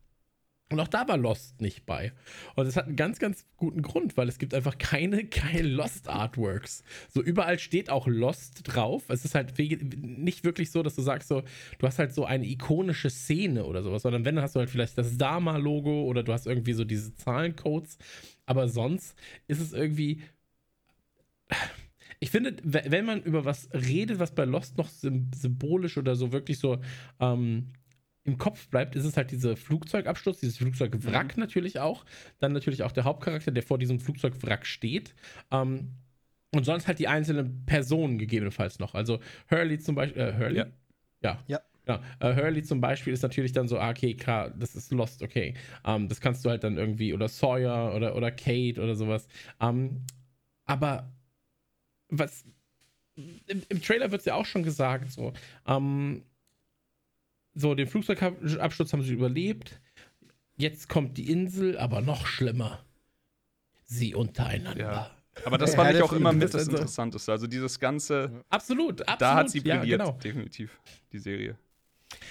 Und 0.73 0.81
auch 0.81 0.89
da 0.89 1.07
war 1.07 1.17
Lost 1.17 1.61
nicht 1.61 1.87
bei. 1.87 2.13
Und 2.57 2.67
das 2.67 2.77
hat 2.77 2.87
einen 2.87 2.97
ganz, 2.97 3.19
ganz 3.19 3.47
guten 3.57 3.83
Grund, 3.83 4.17
weil 4.17 4.29
es 4.29 4.39
gibt 4.39 4.55
einfach 4.55 4.79
keine 4.79 5.25
geilen 5.27 5.73
Lost-Artworks. 5.73 6.83
So 7.09 7.23
überall 7.23 7.59
steht 7.59 7.91
auch 7.91 8.07
Lost 8.07 8.63
drauf. 8.65 9.05
Es 9.09 9.25
ist 9.25 9.35
halt 9.35 9.59
nicht 9.59 10.45
wirklich 10.45 10.71
so, 10.71 10.83
dass 10.83 10.95
du 10.95 11.03
sagst 11.03 11.29
so, 11.29 11.43
du 11.79 11.87
hast 11.87 11.99
halt 11.99 12.15
so 12.15 12.25
eine 12.25 12.47
ikonische 12.47 13.11
Szene 13.11 13.65
oder 13.65 13.83
sowas, 13.83 14.03
sondern 14.03 14.25
wenn, 14.25 14.35
dann 14.37 14.45
hast 14.45 14.55
du 14.57 14.61
halt 14.61 14.71
vielleicht 14.71 14.99
das 14.99 15.17
Dama-Logo 15.19 16.05
oder 16.05 16.23
du 16.23 16.33
hast 16.33 16.47
irgendwie 16.47 16.73
so 16.73 16.85
diese 16.85 17.15
Zahlencodes. 17.15 17.99
Aber 18.47 18.69
sonst 18.69 19.17
ist 19.47 19.61
es 19.61 19.73
irgendwie 19.73 20.23
ich 22.21 22.31
finde, 22.31 22.57
we- 22.63 22.85
wenn 22.89 23.05
man 23.05 23.23
über 23.23 23.45
was 23.45 23.69
redet, 23.73 24.19
was 24.19 24.35
bei 24.35 24.45
Lost 24.45 24.79
noch 24.79 24.89
sym 24.89 25.31
symbolisch 25.35 25.99
oder 25.99 26.15
so 26.17 26.33
wirklich 26.33 26.59
so 26.59 26.79
ähm, 27.21 27.73
im 28.25 28.39
Kopf 28.39 28.69
bleibt, 28.69 28.95
ist 28.95 29.05
es 29.05 29.17
halt 29.17 29.31
dieser 29.31 29.57
Flugzeugabsturz, 29.57 30.41
dieses 30.41 30.59
Flugzeugwrack 30.59 31.37
natürlich 31.37 31.81
auch. 31.81 32.05
Dann 32.39 32.53
natürlich 32.53 32.83
auch 32.83 32.93
der 32.93 33.05
Hauptcharakter, 33.05 33.51
der 33.51 33.63
vor 33.63 33.79
diesem 33.79 33.99
Flugzeugwrack 33.99 34.65
steht. 34.65 35.15
Ähm, 35.51 35.91
und 36.55 36.65
sonst 36.65 36.87
halt 36.87 36.99
die 36.99 37.09
einzelnen 37.09 37.65
Personen 37.65 38.19
gegebenenfalls 38.19 38.79
noch. 38.79 38.95
Also 38.95 39.21
Hurley 39.51 39.79
zum 39.79 39.95
Beispiel. 39.95 40.23
Äh, 40.23 40.37
Hurley? 40.37 40.59
Ja. 40.59 40.67
Ja. 41.23 41.43
Ja. 41.49 41.61
Ja, 41.89 42.01
äh, 42.21 42.37
Hurley 42.37 42.63
zum 42.63 42.81
Beispiel 42.81 43.13
ist 43.13 43.23
natürlich 43.23 43.51
dann 43.53 43.67
so, 43.67 43.77
ah, 43.77 43.91
okay, 43.91 44.15
klar, 44.15 44.51
das 44.51 44.77
ist 44.77 44.93
Lost, 44.93 45.21
okay. 45.21 45.55
Ähm, 45.85 46.09
das 46.09 46.21
kannst 46.21 46.45
du 46.45 46.51
halt 46.51 46.63
dann 46.63 46.77
irgendwie, 46.77 47.13
oder 47.13 47.29
Sawyer 47.29 47.93
oder, 47.97 48.15
oder 48.15 48.31
Kate 48.31 48.81
oder 48.81 48.95
sowas. 48.95 49.27
Ähm, 49.61 50.05
aber 50.65 51.13
was 52.09 52.45
im, 53.17 53.63
im 53.69 53.83
Trailer 53.83 54.13
wird 54.13 54.21
es 54.21 54.27
ja 54.27 54.35
auch 54.35 54.47
schon 54.47 54.63
gesagt, 54.63 55.11
so, 55.11 55.33
ähm, 55.67 56.23
so, 57.55 57.75
den 57.75 57.87
Flugzeugabsturz 57.87 58.93
haben 58.93 59.03
sie 59.03 59.13
überlebt. 59.13 59.81
Jetzt 60.57 60.89
kommt 60.89 61.17
die 61.19 61.31
Insel, 61.31 61.77
aber 61.79 62.01
noch 62.01 62.27
schlimmer. 62.27 62.85
Sie 63.85 64.15
untereinander. 64.15 64.81
Ja. 64.81 65.11
Aber 65.45 65.57
das 65.59 65.71
Ja, 65.73 65.77
fand 65.77 65.91
ich 65.91 65.97
der 65.97 66.05
auch 66.05 66.13
immer 66.13 66.33
mit 66.33 66.45
ist 66.45 66.55
das 66.55 66.63
also- 66.63 66.73
Interessanteste. 66.73 67.33
Also 67.33 67.47
dieses 67.47 67.79
ganze, 67.81 68.45
Absolut, 68.51 69.01
absolut. 69.03 69.21
da 69.23 69.35
hat 69.35 69.51
sie 69.51 69.61
ja, 69.61 69.79
brilliert, 69.79 70.01
genau. 70.01 70.13
definitiv, 70.13 70.79
die 71.13 71.19
Serie. 71.19 71.57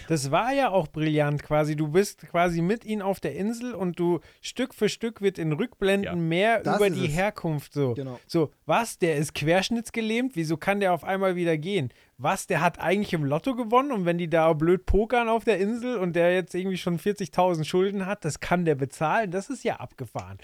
Das 0.07 0.31
war 0.31 0.53
ja 0.53 0.69
auch 0.69 0.87
brillant 0.87 1.43
quasi. 1.43 1.75
Du 1.75 1.87
bist 1.89 2.27
quasi 2.29 2.61
mit 2.61 2.85
ihnen 2.85 3.01
auf 3.01 3.19
der 3.19 3.35
Insel 3.35 3.73
und 3.73 3.99
du 3.99 4.19
Stück 4.41 4.73
für 4.73 4.89
Stück 4.89 5.21
wird 5.21 5.37
in 5.37 5.51
Rückblenden 5.51 6.03
Ja. 6.05 6.15
mehr 6.15 6.59
Das 6.61 6.77
über 6.77 6.89
die 6.89 7.05
es. 7.05 7.11
Herkunft 7.13 7.73
so. 7.73 7.93
Genau. 7.93 8.19
So, 8.27 8.51
was, 8.65 8.97
der 8.97 9.15
ist 9.17 9.33
querschnittsgelähmt, 9.35 10.35
wieso 10.35 10.57
kann 10.57 10.79
der 10.79 10.93
auf 10.93 11.03
einmal 11.03 11.35
wieder 11.35 11.57
gehen? 11.57 11.89
Was, 12.17 12.45
der 12.47 12.61
hat 12.61 12.79
eigentlich 12.79 13.13
im 13.13 13.23
Lotto 13.25 13.55
gewonnen 13.55 13.91
und 13.91 14.05
wenn 14.05 14.17
die 14.17 14.29
da 14.29 14.53
blöd 14.53 14.85
pokern 14.85 15.27
auf 15.29 15.43
der 15.43 15.59
Insel 15.59 15.97
und 15.97 16.15
der 16.15 16.33
jetzt 16.33 16.53
irgendwie 16.53 16.77
schon 16.77 16.99
40.000 16.99 17.63
Schulden 17.63 18.05
hat, 18.05 18.25
das 18.25 18.39
kann 18.39 18.65
der 18.65 18.75
bezahlen, 18.75 19.31
das 19.31 19.49
ist 19.49 19.63
ja 19.63 19.77
abgefahren. 19.77 20.37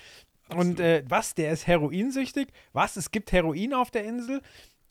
Und 0.56 0.80
äh, 0.80 1.04
was, 1.08 1.34
der 1.36 1.52
ist 1.52 1.68
heroinsüchtig? 1.68 2.48
Was, 2.72 2.96
es 2.96 3.12
gibt 3.12 3.32
Heroin 3.34 3.74
auf 3.74 3.92
der 3.92 4.06
Insel? 4.06 4.42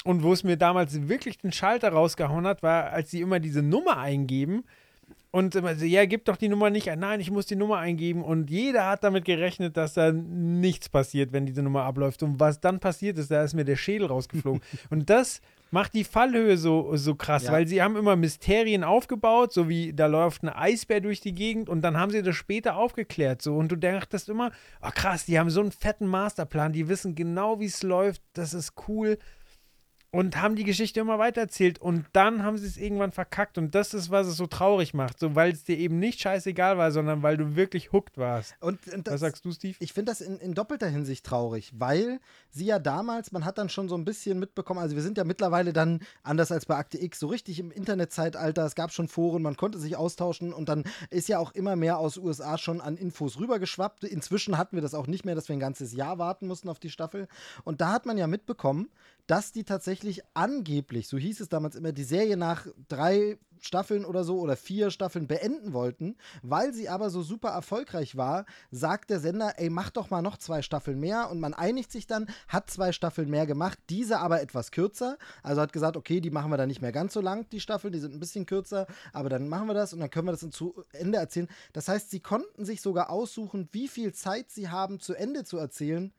Und 0.07 0.23
wo 0.23 0.33
es 0.33 0.45
mir 0.45 0.57
damals 0.57 1.09
wirklich 1.09 1.39
den 1.39 1.53
Schalter 1.53 1.91
rausgehauen 1.91 2.47
hat, 2.47 2.63
war, 2.63 2.91
als 2.93 3.11
sie 3.11 3.21
immer 3.21 3.41
diese 3.41 3.61
Nummer 3.63 3.99
eingeben 3.99 4.63
und 5.33 5.55
immer 5.57 5.75
so, 5.75 5.85
ja, 5.85 6.07
gib 6.07 6.25
doch 6.25 6.37
die 6.37 6.49
Nummer 6.49 6.71
nicht 6.71 6.89
ein. 6.89 7.01
Nein, 7.01 7.21
ich 7.21 7.31
muss 7.31 7.47
die 7.47 7.57
Nummer 7.57 7.79
eingeben. 7.79 8.23
Und 8.23 8.49
jeder 8.49 8.87
hat 8.87 9.03
damit 9.05 9.25
gerechnet, 9.25 9.77
dass 9.77 9.95
da 9.95 10.13
nichts 10.13 10.89
passiert, 10.89 11.33
wenn 11.33 11.45
diese 11.45 11.63
Nummer 11.63 11.83
abläuft. 11.83 12.23
Und 12.23 12.39
was 12.39 12.61
dann 12.61 12.79
passiert 12.79 13.19
ist, 13.19 13.31
da 13.31 13.43
ist 13.43 13.55
mir 13.55 13.65
der 13.65 13.77
Schädel 13.77 14.07
rausgeflogen. 14.07 14.63
und 14.91 15.11
das 15.11 15.41
macht 15.73 15.95
die 15.95 16.05
Fallhöhe 16.05 16.57
so, 16.57 16.97
so 16.97 17.17
krass, 17.17 17.45
Ja. 17.45 17.53
weil 17.53 17.67
sie 17.67 17.83
haben 17.83 17.97
immer 17.97 18.15
Mysterien 18.15 18.85
aufgebaut, 18.85 19.53
so 19.53 19.69
wie 19.69 19.93
da 19.93 20.07
läuft 20.07 20.45
ein 20.45 20.49
Eisbär 20.49 21.01
durch 21.01 21.21
die 21.21 21.35
Gegend 21.35 21.69
und 21.69 21.83
dann 21.83 21.99
haben 21.99 22.13
sie 22.13 22.23
das 22.23 22.37
später 22.37 22.77
aufgeklärt. 22.77 23.43
So 23.43 23.57
und 23.57 23.73
du 23.73 23.77
dachtest 23.77 24.29
immer, 24.29 24.53
oh 24.81 24.91
krass, 24.95 25.27
die 25.27 25.39
haben 25.39 25.51
so 25.51 25.61
einen 25.61 25.73
fetten 25.73 26.07
Masterplan, 26.07 26.73
die 26.73 26.89
wissen 26.89 27.17
genau, 27.17 27.59
wie 27.59 27.67
es 27.67 27.83
läuft, 27.83 28.23
das 28.33 28.55
ist 28.55 28.75
cool. 28.87 29.19
Und 30.11 30.41
haben 30.41 30.57
die 30.57 30.65
Geschichte 30.65 31.01
immer 31.01 31.19
weitererzählt 31.19 31.79
und 31.79 32.07
dann 32.13 32.43
haben 32.43 32.57
sie 32.57 32.67
es 32.67 32.77
irgendwann 32.79 33.13
verkackt 33.13 33.59
und 33.59 33.75
das 33.75 33.93
ist, 33.93 34.11
was 34.11 34.27
es 34.27 34.37
so 34.37 34.47
traurig 34.47 34.95
macht, 34.95 35.19
so 35.19 35.35
weil 35.35 35.53
es 35.53 35.65
dir 35.65 35.77
eben 35.77 35.99
nicht 35.99 36.21
scheißegal 36.21 36.79
war, 36.79 36.91
sondern 36.91 37.23
weil 37.23 37.37
du 37.37 37.57
wirklich 37.57 37.93
hooked 37.93 38.17
warst. 38.17 38.55
Und, 38.61 38.87
und 38.89 39.07
das, 39.07 39.15
Was 39.15 39.21
sagst 39.21 39.45
du, 39.45 39.53
Steve? 39.53 39.77
Ich 39.81 39.93
finde 39.93 40.13
das 40.13 40.21
in, 40.21 40.39
in 40.39 40.55
doppelter 40.55 40.89
Hinsicht 40.89 41.27
traurig, 41.27 41.73
weil 41.77 42.21
sie 42.51 42.67
ja 42.67 42.79
damals, 42.79 43.33
man 43.33 43.45
hat 43.45 43.59
dann 43.59 43.69
schon 43.69 43.89
so 43.89 43.97
ein 43.97 44.05
bisschen 44.05 44.39
mitbekommen, 44.39 44.81
also 44.81 44.97
wir 44.97 45.03
sind 45.03 45.19
ja 45.19 45.25
mittlerweile 45.25 45.73
dann, 45.73 46.01
anders 46.23 46.51
als 46.51 46.67
bei 46.67 46.77
Akte 46.77 47.03
X, 47.03 47.19
so 47.19 47.27
richtig 47.27 47.59
im 47.59 47.71
Internetzeitalter, 47.71 48.65
es 48.65 48.75
gab 48.75 48.93
schon 48.93 49.09
Foren, 49.09 49.43
man 49.43 49.57
konnte 49.57 49.79
sich 49.79 49.97
austauschen 49.97 50.53
und 50.53 50.69
dann 50.69 50.85
ist 51.11 51.29
ja 51.29 51.39
auch 51.39 51.53
immer 51.53 51.77
mehr 51.77 51.99
aus 51.99 52.17
USA 52.17 52.59
schon 52.59 52.81
an 52.81 52.97
Infos 52.97 53.39
rübergeschwappt. 53.39 54.05
Inzwischen 54.05 54.57
hatten 54.57 54.77
wir 54.77 54.83
das 54.83 54.95
auch 54.95 55.07
nicht 55.07 55.25
mehr, 55.25 55.35
dass 55.35 55.49
wir 55.49 55.57
ein 55.57 55.61
ganzes 55.61 55.93
Jahr 55.93 56.19
warten 56.19 56.47
mussten 56.47 56.69
auf 56.69 56.79
die 56.79 56.91
Staffel. 56.91 57.29
Und 57.65 57.81
da 57.81 57.93
hat 57.93 58.07
man 58.07 58.19
ja 58.19 58.27
mitbekommen, 58.27 58.89
dass 59.27 59.53
die 59.53 59.65
tatsächlich 59.65 60.23
angeblich, 60.35 61.09
so 61.09 61.19
hieß 61.19 61.41
es 61.41 61.49
damals 61.49 61.77
immer, 61.77 61.93
die 61.93 62.05
Serie 62.05 62.37
nach 62.37 62.67
drei 62.89 63.39
Staffeln 63.61 64.05
oder 64.05 64.25
so 64.25 64.39
oder 64.39 64.57
vier 64.57 64.91
Staffeln 64.91 65.27
beenden 65.27 65.73
wollten, 65.73 66.17
weil 66.43 66.73
sie 66.73 66.89
aber 66.89 67.11
so 67.11 67.23
super 67.23 67.51
erfolgreich 67.51 68.17
war, 68.17 68.47
sagt 68.71 69.11
der 69.11 69.21
Sender, 69.21 69.55
ey, 69.57 69.71
mach 69.71 69.91
doch 69.91 70.11
mal 70.11 70.23
noch 70.23 70.37
zwei 70.37 70.63
Staffeln 70.63 71.01
mehr 71.01 71.31
und 71.31 71.41
man 71.41 71.55
einigt 71.55 71.93
sich 71.93 72.07
dann, 72.07 72.29
hat 72.49 72.71
zwei 72.71 72.93
Staffeln 72.93 73.31
mehr 73.31 73.47
gemacht, 73.47 73.79
diese 73.89 74.19
aber 74.19 74.41
etwas 74.41 74.71
kürzer, 74.71 75.19
also 75.43 75.61
hat 75.61 75.73
gesagt, 75.73 75.97
okay, 75.97 76.21
die 76.21 76.31
machen 76.31 76.51
wir 76.51 76.57
dann 76.57 76.69
nicht 76.69 76.83
mehr 76.83 76.93
ganz 76.93 77.13
so 77.13 77.21
lang, 77.21 77.49
die 77.51 77.61
Staffeln, 77.61 77.93
die 77.93 77.99
sind 77.99 78.15
ein 78.15 78.21
bisschen 78.21 78.47
kürzer, 78.47 78.87
aber 79.13 79.29
dann 79.29 79.49
machen 79.49 79.67
wir 79.67 79.75
das 79.75 79.93
und 79.93 80.01
dann 80.01 80.11
können 80.11 80.29
wir 80.29 80.33
das 80.33 80.49
zu 80.51 80.85
Ende 80.93 81.19
erzählen. 81.19 81.49
Das 81.73 81.89
heißt, 81.89 82.11
sie 82.11 82.21
konnten 82.21 82.65
sich 82.65 82.81
sogar 82.81 83.11
aussuchen, 83.11 83.69
wie 83.73 83.89
viel 83.89 84.13
Zeit 84.13 84.51
sie 84.51 84.69
haben, 84.69 85.01
zu 85.01 85.15
Ende 85.15 85.45
zu 85.45 85.57
erzählen 85.57 86.13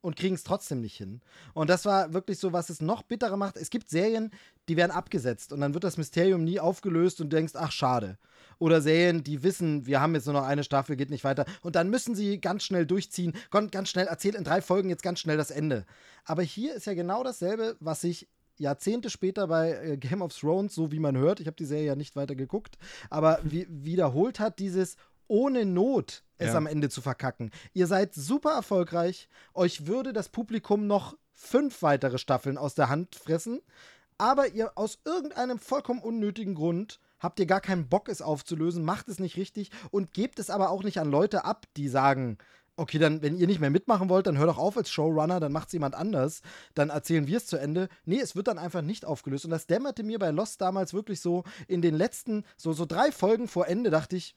und 0.00 0.16
kriegen 0.16 0.34
es 0.34 0.44
trotzdem 0.44 0.80
nicht 0.80 0.96
hin. 0.96 1.20
Und 1.54 1.70
das 1.70 1.84
war 1.84 2.12
wirklich 2.12 2.38
so, 2.38 2.52
was 2.52 2.70
es 2.70 2.80
noch 2.80 3.02
bitterer 3.02 3.36
macht. 3.36 3.56
Es 3.56 3.70
gibt 3.70 3.88
Serien, 3.88 4.30
die 4.68 4.76
werden 4.76 4.90
abgesetzt 4.90 5.52
und 5.52 5.60
dann 5.60 5.74
wird 5.74 5.84
das 5.84 5.96
Mysterium 5.96 6.44
nie 6.44 6.60
aufgelöst 6.60 7.20
und 7.20 7.32
du 7.32 7.36
denkst, 7.36 7.54
ach 7.56 7.72
schade. 7.72 8.18
Oder 8.58 8.82
Serien, 8.82 9.24
die 9.24 9.42
wissen, 9.42 9.86
wir 9.86 10.00
haben 10.00 10.14
jetzt 10.14 10.26
nur 10.26 10.34
noch 10.34 10.44
eine 10.44 10.64
Staffel, 10.64 10.96
geht 10.96 11.10
nicht 11.10 11.24
weiter. 11.24 11.46
Und 11.62 11.76
dann 11.76 11.88
müssen 11.88 12.14
sie 12.14 12.40
ganz 12.40 12.62
schnell 12.62 12.86
durchziehen, 12.86 13.32
ganz 13.70 13.88
schnell 13.88 14.06
erzählt 14.06 14.34
in 14.34 14.44
drei 14.44 14.60
Folgen 14.60 14.90
jetzt 14.90 15.02
ganz 15.02 15.20
schnell 15.20 15.36
das 15.36 15.50
Ende. 15.50 15.86
Aber 16.24 16.42
hier 16.42 16.74
ist 16.74 16.86
ja 16.86 16.94
genau 16.94 17.24
dasselbe, 17.24 17.76
was 17.80 18.02
sich 18.02 18.28
Jahrzehnte 18.58 19.08
später 19.08 19.48
bei 19.48 19.72
äh, 19.72 19.96
Game 19.96 20.22
of 20.22 20.38
Thrones, 20.38 20.74
so 20.74 20.92
wie 20.92 20.98
man 20.98 21.16
hört, 21.16 21.40
ich 21.40 21.46
habe 21.46 21.56
die 21.56 21.64
Serie 21.64 21.86
ja 21.86 21.96
nicht 21.96 22.14
weiter 22.14 22.34
geguckt, 22.34 22.76
aber 23.08 23.40
wie, 23.42 23.66
wiederholt 23.70 24.38
hat 24.38 24.58
dieses 24.58 24.96
ohne 25.26 25.64
Not 25.64 26.22
es 26.40 26.48
Ja. 26.48 26.56
am 26.56 26.66
Ende 26.66 26.88
zu 26.88 27.00
verkacken. 27.00 27.50
Ihr 27.72 27.86
seid 27.86 28.14
super 28.14 28.52
erfolgreich, 28.52 29.28
euch 29.54 29.86
würde 29.86 30.12
das 30.12 30.28
Publikum 30.28 30.86
noch 30.86 31.16
fünf 31.32 31.82
weitere 31.82 32.18
Staffeln 32.18 32.58
aus 32.58 32.74
der 32.74 32.88
Hand 32.88 33.14
fressen, 33.14 33.60
aber 34.18 34.48
ihr 34.48 34.72
aus 34.76 34.98
irgendeinem 35.04 35.58
vollkommen 35.58 36.00
unnötigen 36.00 36.54
Grund 36.54 37.00
habt 37.18 37.38
ihr 37.38 37.46
gar 37.46 37.60
keinen 37.60 37.88
Bock, 37.88 38.08
es 38.08 38.22
aufzulösen, 38.22 38.84
macht 38.84 39.08
es 39.08 39.18
nicht 39.18 39.36
richtig 39.36 39.70
und 39.90 40.12
gebt 40.12 40.38
es 40.38 40.50
aber 40.50 40.70
auch 40.70 40.82
nicht 40.82 40.98
an 40.98 41.10
Leute 41.10 41.44
ab, 41.44 41.66
die 41.76 41.88
sagen, 41.88 42.38
okay, 42.76 42.98
dann, 42.98 43.20
wenn 43.20 43.36
ihr 43.36 43.46
nicht 43.46 43.60
mehr 43.60 43.68
mitmachen 43.68 44.08
wollt, 44.08 44.26
dann 44.26 44.38
hör 44.38 44.46
doch 44.46 44.56
auf 44.56 44.76
als 44.76 44.90
Showrunner, 44.90 45.38
dann 45.38 45.52
macht's 45.52 45.72
jemand 45.74 45.94
anders, 45.94 46.40
dann 46.74 46.88
erzählen 46.88 47.26
wir 47.26 47.36
es 47.36 47.46
zu 47.46 47.58
Ende. 47.58 47.88
Nee, 48.06 48.20
es 48.20 48.36
wird 48.36 48.48
dann 48.48 48.58
einfach 48.58 48.80
nicht 48.80 49.04
aufgelöst. 49.04 49.44
Und 49.44 49.50
das 49.50 49.66
dämmerte 49.66 50.02
mir 50.02 50.18
bei 50.18 50.30
Lost 50.30 50.62
damals 50.62 50.94
wirklich 50.94 51.20
so 51.20 51.44
in 51.68 51.82
den 51.82 51.94
letzten, 51.94 52.44
so, 52.56 52.72
so 52.72 52.86
drei 52.86 53.12
Folgen 53.12 53.48
vor 53.48 53.68
Ende, 53.68 53.90
dachte 53.90 54.16
ich, 54.16 54.34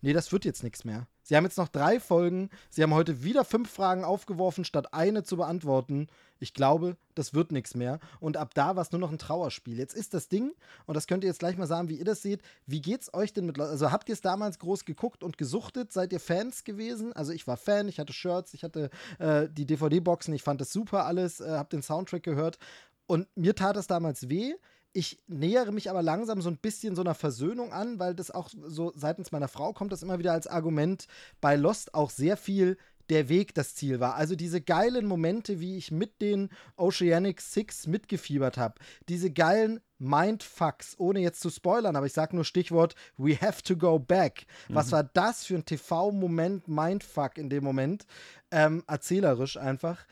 nee, 0.00 0.12
das 0.12 0.32
wird 0.32 0.44
jetzt 0.44 0.62
nichts 0.62 0.84
mehr. 0.84 1.06
Sie 1.22 1.36
haben 1.36 1.44
jetzt 1.44 1.58
noch 1.58 1.68
drei 1.68 1.98
Folgen. 1.98 2.50
Sie 2.70 2.84
haben 2.84 2.94
heute 2.94 3.24
wieder 3.24 3.44
fünf 3.44 3.68
Fragen 3.68 4.04
aufgeworfen, 4.04 4.64
statt 4.64 4.94
eine 4.94 5.24
zu 5.24 5.36
beantworten. 5.36 6.06
Ich 6.38 6.54
glaube, 6.54 6.96
das 7.16 7.34
wird 7.34 7.50
nichts 7.50 7.74
mehr. 7.74 7.98
Und 8.20 8.36
ab 8.36 8.54
da 8.54 8.76
war 8.76 8.82
es 8.82 8.92
nur 8.92 9.00
noch 9.00 9.10
ein 9.10 9.18
Trauerspiel. 9.18 9.76
Jetzt 9.76 9.96
ist 9.96 10.14
das 10.14 10.28
Ding, 10.28 10.52
und 10.84 10.94
das 10.94 11.08
könnt 11.08 11.24
ihr 11.24 11.28
jetzt 11.28 11.40
gleich 11.40 11.56
mal 11.56 11.66
sagen, 11.66 11.88
wie 11.88 11.96
ihr 11.96 12.04
das 12.04 12.22
seht. 12.22 12.42
Wie 12.66 12.80
geht's 12.80 13.12
euch 13.12 13.32
denn 13.32 13.46
mit, 13.46 13.58
also 13.58 13.90
habt 13.90 14.08
ihr 14.08 14.12
es 14.12 14.20
damals 14.20 14.60
groß 14.60 14.84
geguckt 14.84 15.24
und 15.24 15.36
gesuchtet? 15.36 15.92
Seid 15.92 16.12
ihr 16.12 16.20
Fans 16.20 16.62
gewesen? 16.62 17.12
Also 17.12 17.32
ich 17.32 17.46
war 17.48 17.56
Fan, 17.56 17.88
ich 17.88 17.98
hatte 17.98 18.12
Shirts, 18.12 18.54
ich 18.54 18.62
hatte 18.62 18.90
äh, 19.18 19.48
die 19.50 19.66
DVD-Boxen, 19.66 20.32
ich 20.32 20.42
fand 20.42 20.60
das 20.60 20.72
super 20.72 21.06
alles, 21.06 21.40
äh, 21.40 21.50
hab 21.50 21.70
den 21.70 21.82
Soundtrack 21.82 22.22
gehört. 22.22 22.58
Und 23.06 23.26
mir 23.36 23.56
tat 23.56 23.76
es 23.76 23.86
damals 23.86 24.28
weh. 24.28 24.54
Ich 24.96 25.18
nähere 25.26 25.72
mich 25.72 25.90
aber 25.90 26.02
langsam 26.02 26.40
so 26.40 26.48
ein 26.48 26.56
bisschen 26.56 26.96
so 26.96 27.02
einer 27.02 27.14
Versöhnung 27.14 27.70
an, 27.70 27.98
weil 27.98 28.14
das 28.14 28.30
auch 28.30 28.48
so 28.48 28.94
seitens 28.96 29.30
meiner 29.30 29.46
Frau 29.46 29.74
kommt 29.74 29.92
das 29.92 30.02
immer 30.02 30.18
wieder 30.18 30.32
als 30.32 30.46
Argument 30.46 31.06
bei 31.42 31.54
Lost 31.54 31.92
auch 31.92 32.08
sehr 32.08 32.38
viel 32.38 32.78
der 33.10 33.28
Weg 33.28 33.54
das 33.54 33.74
Ziel 33.74 34.00
war. 34.00 34.14
Also 34.14 34.36
diese 34.36 34.62
geilen 34.62 35.04
Momente, 35.06 35.60
wie 35.60 35.76
ich 35.76 35.90
mit 35.90 36.22
den 36.22 36.48
Oceanic 36.78 37.42
Six 37.42 37.86
mitgefiebert 37.86 38.56
habe. 38.56 38.76
Diese 39.10 39.30
geilen 39.30 39.80
Mindfucks, 39.98 40.94
ohne 40.96 41.20
jetzt 41.20 41.40
zu 41.40 41.50
spoilern, 41.50 41.94
aber 41.94 42.06
ich 42.06 42.14
sage 42.14 42.34
nur 42.34 42.46
Stichwort 42.46 42.94
We 43.18 43.36
have 43.36 43.62
to 43.64 43.76
go 43.76 43.98
back. 43.98 44.46
Was 44.70 44.92
war 44.92 45.04
das 45.04 45.44
für 45.44 45.56
ein 45.56 45.66
TV-Moment, 45.66 46.68
Mindfuck 46.68 47.36
in 47.36 47.50
dem 47.50 47.64
Moment? 47.64 48.06
Ähm, 48.50 48.82
erzählerisch 48.86 49.58
einfach. 49.58 50.06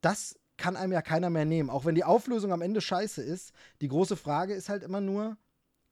Das 0.00 0.34
kann 0.56 0.76
einem 0.76 0.92
ja 0.92 1.02
keiner 1.02 1.30
mehr 1.30 1.44
nehmen. 1.44 1.70
Auch 1.70 1.84
wenn 1.84 1.94
die 1.94 2.04
Auflösung 2.04 2.52
am 2.52 2.62
Ende 2.62 2.80
scheiße 2.80 3.22
ist. 3.22 3.52
Die 3.80 3.88
große 3.88 4.16
Frage 4.16 4.54
ist 4.54 4.68
halt 4.68 4.82
immer 4.82 5.00
nur, 5.00 5.36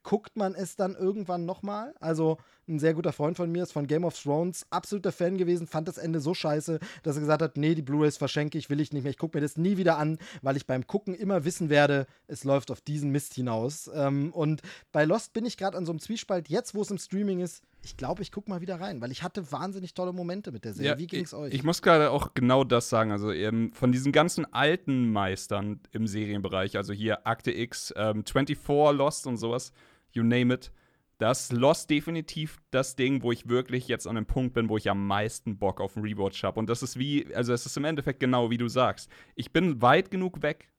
guckt 0.03 0.37
man 0.37 0.55
es 0.55 0.77
dann 0.77 0.95
irgendwann 0.95 1.45
nochmal? 1.45 1.95
Also, 2.01 2.39
ein 2.69 2.79
sehr 2.79 2.95
guter 2.95 3.13
Freund 3.13 3.37
von 3.37 3.51
mir 3.51 3.63
ist 3.63 3.73
von 3.73 3.87
Game 3.87 4.05
of 4.05 4.21
Thrones 4.21 4.67
absoluter 4.71 5.13
Fan 5.13 5.37
gewesen, 5.37 5.67
fand 5.67 5.89
das 5.89 5.99
Ende 5.99 6.21
so 6.21 6.35
scheiße, 6.35 6.79
dass 7.03 7.17
er 7.17 7.21
gesagt 7.21 7.43
hat: 7.43 7.57
Nee, 7.57 7.75
die 7.75 7.83
Blu-rays 7.83 8.17
verschenke 8.17 8.59
ich, 8.59 8.71
will 8.71 8.81
ich 8.81 8.93
nicht 8.93 9.03
mehr. 9.03 9.11
Ich 9.11 9.19
gucke 9.19 9.37
mir 9.37 9.43
das 9.43 9.57
nie 9.57 9.77
wieder 9.77 9.99
an, 9.99 10.19
weil 10.43 10.57
ich 10.57 10.67
beim 10.67 10.87
Gucken 10.87 11.15
immer 11.15 11.45
wissen 11.45 11.71
werde, 11.71 12.07
es 12.27 12.45
läuft 12.45 12.71
auf 12.71 12.81
diesen 12.81 13.11
Mist 13.11 13.35
hinaus. 13.35 13.91
Ähm, 13.95 14.33
und 14.33 14.63
bei 14.93 15.05
Lost 15.05 15.33
bin 15.33 15.45
ich 15.45 15.57
gerade 15.57 15.77
an 15.77 15.87
so 15.87 15.93
einem 15.93 16.01
Zwiespalt, 16.01 16.49
jetzt 16.49 16.75
wo 16.75 16.83
es 16.83 16.91
im 16.91 16.99
Streaming 16.99 17.41
ist. 17.41 17.63
Ich 17.85 17.97
glaube, 17.97 18.23
ich 18.23 18.31
gucke 18.31 18.49
mal 18.49 18.61
wieder 18.61 18.81
rein, 18.81 19.01
weil 19.01 19.11
ich 19.11 19.23
hatte 19.23 19.51
wahnsinnig 19.51 19.95
tolle 19.95 20.13
Momente 20.13 20.53
mit 20.53 20.65
der 20.65 20.73
Serie. 20.73 20.99
Wie 20.99 21.07
ging's 21.07 21.33
ich, 21.33 21.39
euch? 21.39 21.55
Ich 21.55 21.65
muss 21.65 21.83
gerade 21.83 22.11
auch 22.11 22.33
genau 22.35 22.63
das 22.65 22.89
sagen. 22.89 23.11
Also 23.11 23.33
ähm, 23.33 23.73
von 23.73 23.91
diesen 23.91 24.13
ganzen 24.13 24.53
alten 24.53 25.11
Meistern 25.13 25.81
im 25.91 26.07
Serienbereich, 26.07 26.77
also 26.77 26.93
hier 26.93 27.27
Akte 27.27 27.51
X, 27.51 27.93
ähm, 27.97 28.25
24 28.25 28.97
Lost 28.97 29.27
und 29.27 29.37
sowas, 29.37 29.73
you 30.13 30.23
name 30.23 30.55
it, 30.55 30.71
das 31.19 31.53
Lost 31.53 31.89
definitiv 31.91 32.59
das 32.71 32.97
Ding, 32.97 33.23
wo 33.23 33.31
ich 33.31 33.49
wirklich 33.49 33.87
jetzt 33.87 34.07
an 34.07 34.17
dem 34.17 34.27
Punkt 34.27 34.55
bin, 34.55 34.69
wo 34.69 34.77
ich 34.77 34.91
am 34.91 35.07
meisten 35.07 35.57
Bock 35.57 35.81
auf 35.81 35.97
einen 35.97 36.05
Rewatch 36.05 36.43
habe. 36.43 36.59
Und 36.59 36.69
das 36.69 36.83
ist 36.83 36.99
wie, 36.99 37.33
also 37.35 37.53
es 37.53 37.65
ist 37.65 37.77
im 37.77 37.85
Endeffekt 37.85 38.21
genau 38.21 38.51
wie 38.51 38.59
du 38.59 38.69
sagst. 38.69 39.09
Ich 39.37 39.53
bin 39.53 39.81
weit 39.83 40.11
genug 40.11 40.43
weg, 40.43 40.73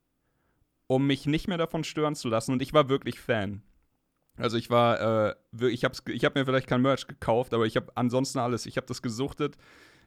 um 0.88 1.08
mich 1.08 1.26
nicht 1.28 1.48
mehr 1.48 1.58
davon 1.58 1.84
stören 1.84 2.16
zu 2.16 2.28
lassen. 2.28 2.52
Und 2.52 2.62
ich 2.62 2.74
war 2.74 2.90
wirklich 2.90 3.20
Fan. 3.20 3.62
Also 4.38 4.58
ich 4.58 4.70
war, 4.70 5.30
äh, 5.30 5.36
ich 5.70 5.84
habe 5.84 5.96
ich 6.12 6.26
hab 6.26 6.36
mir 6.36 6.46
vielleicht 6.46 6.68
kein 6.68 6.82
Merch 6.82 7.08
gekauft, 7.08 7.54
aber 7.54 7.66
ich 7.66 7.76
habe 7.76 7.92
ansonsten 7.96 8.40
alles. 8.40 8.66
Ich 8.66 8.78
habe 8.78 8.88
das 8.88 9.02
gesuchtet, 9.02 9.58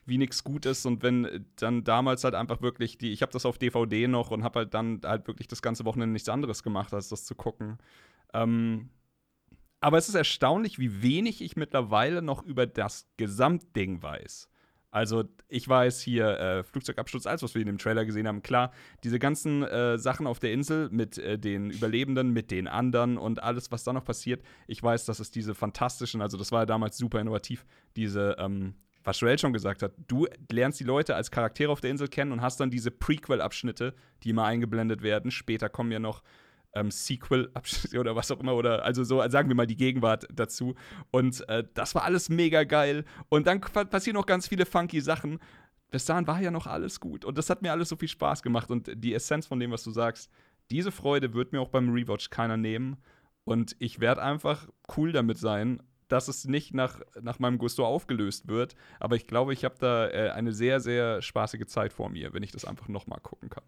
wie 0.04 0.18
nichts 0.18 0.42
gut 0.42 0.66
ist. 0.66 0.84
Und 0.86 1.02
wenn 1.02 1.24
äh, 1.24 1.40
dann 1.56 1.84
damals 1.84 2.24
halt 2.24 2.34
einfach 2.34 2.60
wirklich 2.60 2.98
die, 2.98 3.12
ich 3.12 3.22
habe 3.22 3.32
das 3.32 3.46
auf 3.46 3.58
DVD 3.58 4.08
noch 4.08 4.30
und 4.30 4.42
habe 4.42 4.60
halt 4.60 4.74
dann 4.74 5.00
halt 5.04 5.28
wirklich 5.28 5.48
das 5.48 5.62
ganze 5.62 5.84
Wochenende 5.84 6.12
nichts 6.12 6.28
anderes 6.28 6.62
gemacht, 6.62 6.92
als 6.92 7.08
das 7.08 7.24
zu 7.24 7.34
gucken. 7.34 7.78
Ähm, 8.32 8.90
aber 9.80 9.98
es 9.98 10.08
ist 10.08 10.14
erstaunlich, 10.14 10.78
wie 10.78 11.02
wenig 11.02 11.42
ich 11.42 11.56
mittlerweile 11.56 12.22
noch 12.22 12.42
über 12.42 12.66
das 12.66 13.06
Gesamtding 13.18 14.02
weiß. 14.02 14.48
Also 14.96 15.24
ich 15.50 15.68
weiß 15.68 16.00
hier 16.00 16.40
äh, 16.40 16.62
Flugzeugabsturz, 16.62 17.26
alles 17.26 17.42
was 17.42 17.54
wir 17.54 17.60
in 17.60 17.66
dem 17.66 17.76
Trailer 17.76 18.06
gesehen 18.06 18.26
haben, 18.26 18.40
klar, 18.40 18.72
diese 19.04 19.18
ganzen 19.18 19.62
äh, 19.62 19.98
Sachen 19.98 20.26
auf 20.26 20.38
der 20.38 20.54
Insel 20.54 20.88
mit 20.88 21.18
äh, 21.18 21.38
den 21.38 21.68
Überlebenden, 21.68 22.32
mit 22.32 22.50
den 22.50 22.66
anderen 22.66 23.18
und 23.18 23.42
alles, 23.42 23.70
was 23.70 23.84
da 23.84 23.92
noch 23.92 24.06
passiert. 24.06 24.42
Ich 24.66 24.82
weiß, 24.82 25.04
dass 25.04 25.20
es 25.20 25.30
diese 25.30 25.54
fantastischen, 25.54 26.22
also 26.22 26.38
das 26.38 26.50
war 26.50 26.60
ja 26.60 26.66
damals 26.66 26.96
super 26.96 27.20
innovativ, 27.20 27.66
diese, 27.94 28.36
ähm, 28.38 28.72
was 29.04 29.20
Joel 29.20 29.38
schon 29.38 29.52
gesagt 29.52 29.82
hat, 29.82 29.92
du 30.08 30.28
lernst 30.50 30.80
die 30.80 30.84
Leute 30.84 31.14
als 31.14 31.30
Charaktere 31.30 31.70
auf 31.70 31.82
der 31.82 31.90
Insel 31.90 32.08
kennen 32.08 32.32
und 32.32 32.40
hast 32.40 32.58
dann 32.60 32.70
diese 32.70 32.90
Prequel-Abschnitte, 32.90 33.92
die 34.22 34.30
immer 34.30 34.46
eingeblendet 34.46 35.02
werden. 35.02 35.30
Später 35.30 35.68
kommen 35.68 35.92
ja 35.92 35.98
noch 35.98 36.22
ähm, 36.76 36.90
Sequel-Abschnitte 36.90 37.98
oder 38.00 38.14
was 38.14 38.30
auch 38.30 38.40
immer, 38.40 38.54
oder 38.54 38.84
also 38.84 39.02
so, 39.04 39.26
sagen 39.28 39.48
wir 39.48 39.56
mal 39.56 39.66
die 39.66 39.76
Gegenwart 39.76 40.26
dazu. 40.32 40.74
Und 41.10 41.48
äh, 41.48 41.64
das 41.74 41.94
war 41.94 42.04
alles 42.04 42.28
mega 42.28 42.64
geil. 42.64 43.04
Und 43.28 43.46
dann 43.46 43.60
pa- 43.60 43.84
passieren 43.84 44.14
noch 44.14 44.26
ganz 44.26 44.46
viele 44.48 44.66
funky 44.66 45.00
Sachen. 45.00 45.38
Bis 45.90 46.04
dahin 46.04 46.26
war 46.26 46.40
ja 46.40 46.50
noch 46.50 46.66
alles 46.66 47.00
gut. 47.00 47.24
Und 47.24 47.38
das 47.38 47.48
hat 47.50 47.62
mir 47.62 47.72
alles 47.72 47.88
so 47.88 47.96
viel 47.96 48.08
Spaß 48.08 48.42
gemacht. 48.42 48.70
Und 48.70 48.90
die 48.94 49.14
Essenz 49.14 49.46
von 49.46 49.58
dem, 49.60 49.70
was 49.70 49.84
du 49.84 49.90
sagst, 49.90 50.30
diese 50.70 50.90
Freude 50.90 51.32
wird 51.34 51.52
mir 51.52 51.60
auch 51.60 51.68
beim 51.68 51.92
Rewatch 51.92 52.30
keiner 52.30 52.56
nehmen. 52.56 52.96
Und 53.44 53.76
ich 53.78 54.00
werde 54.00 54.22
einfach 54.22 54.68
cool 54.96 55.12
damit 55.12 55.38
sein, 55.38 55.80
dass 56.08 56.28
es 56.28 56.44
nicht 56.44 56.74
nach, 56.74 57.00
nach 57.20 57.38
meinem 57.38 57.58
Gusto 57.58 57.84
aufgelöst 57.86 58.48
wird. 58.48 58.74
Aber 59.00 59.16
ich 59.16 59.26
glaube, 59.26 59.52
ich 59.52 59.64
habe 59.64 59.76
da 59.78 60.08
äh, 60.08 60.30
eine 60.30 60.52
sehr, 60.52 60.80
sehr 60.80 61.22
spaßige 61.22 61.66
Zeit 61.66 61.92
vor 61.92 62.10
mir, 62.10 62.32
wenn 62.32 62.42
ich 62.42 62.52
das 62.52 62.64
einfach 62.64 62.88
nochmal 62.88 63.20
gucken 63.20 63.48
kann. 63.48 63.64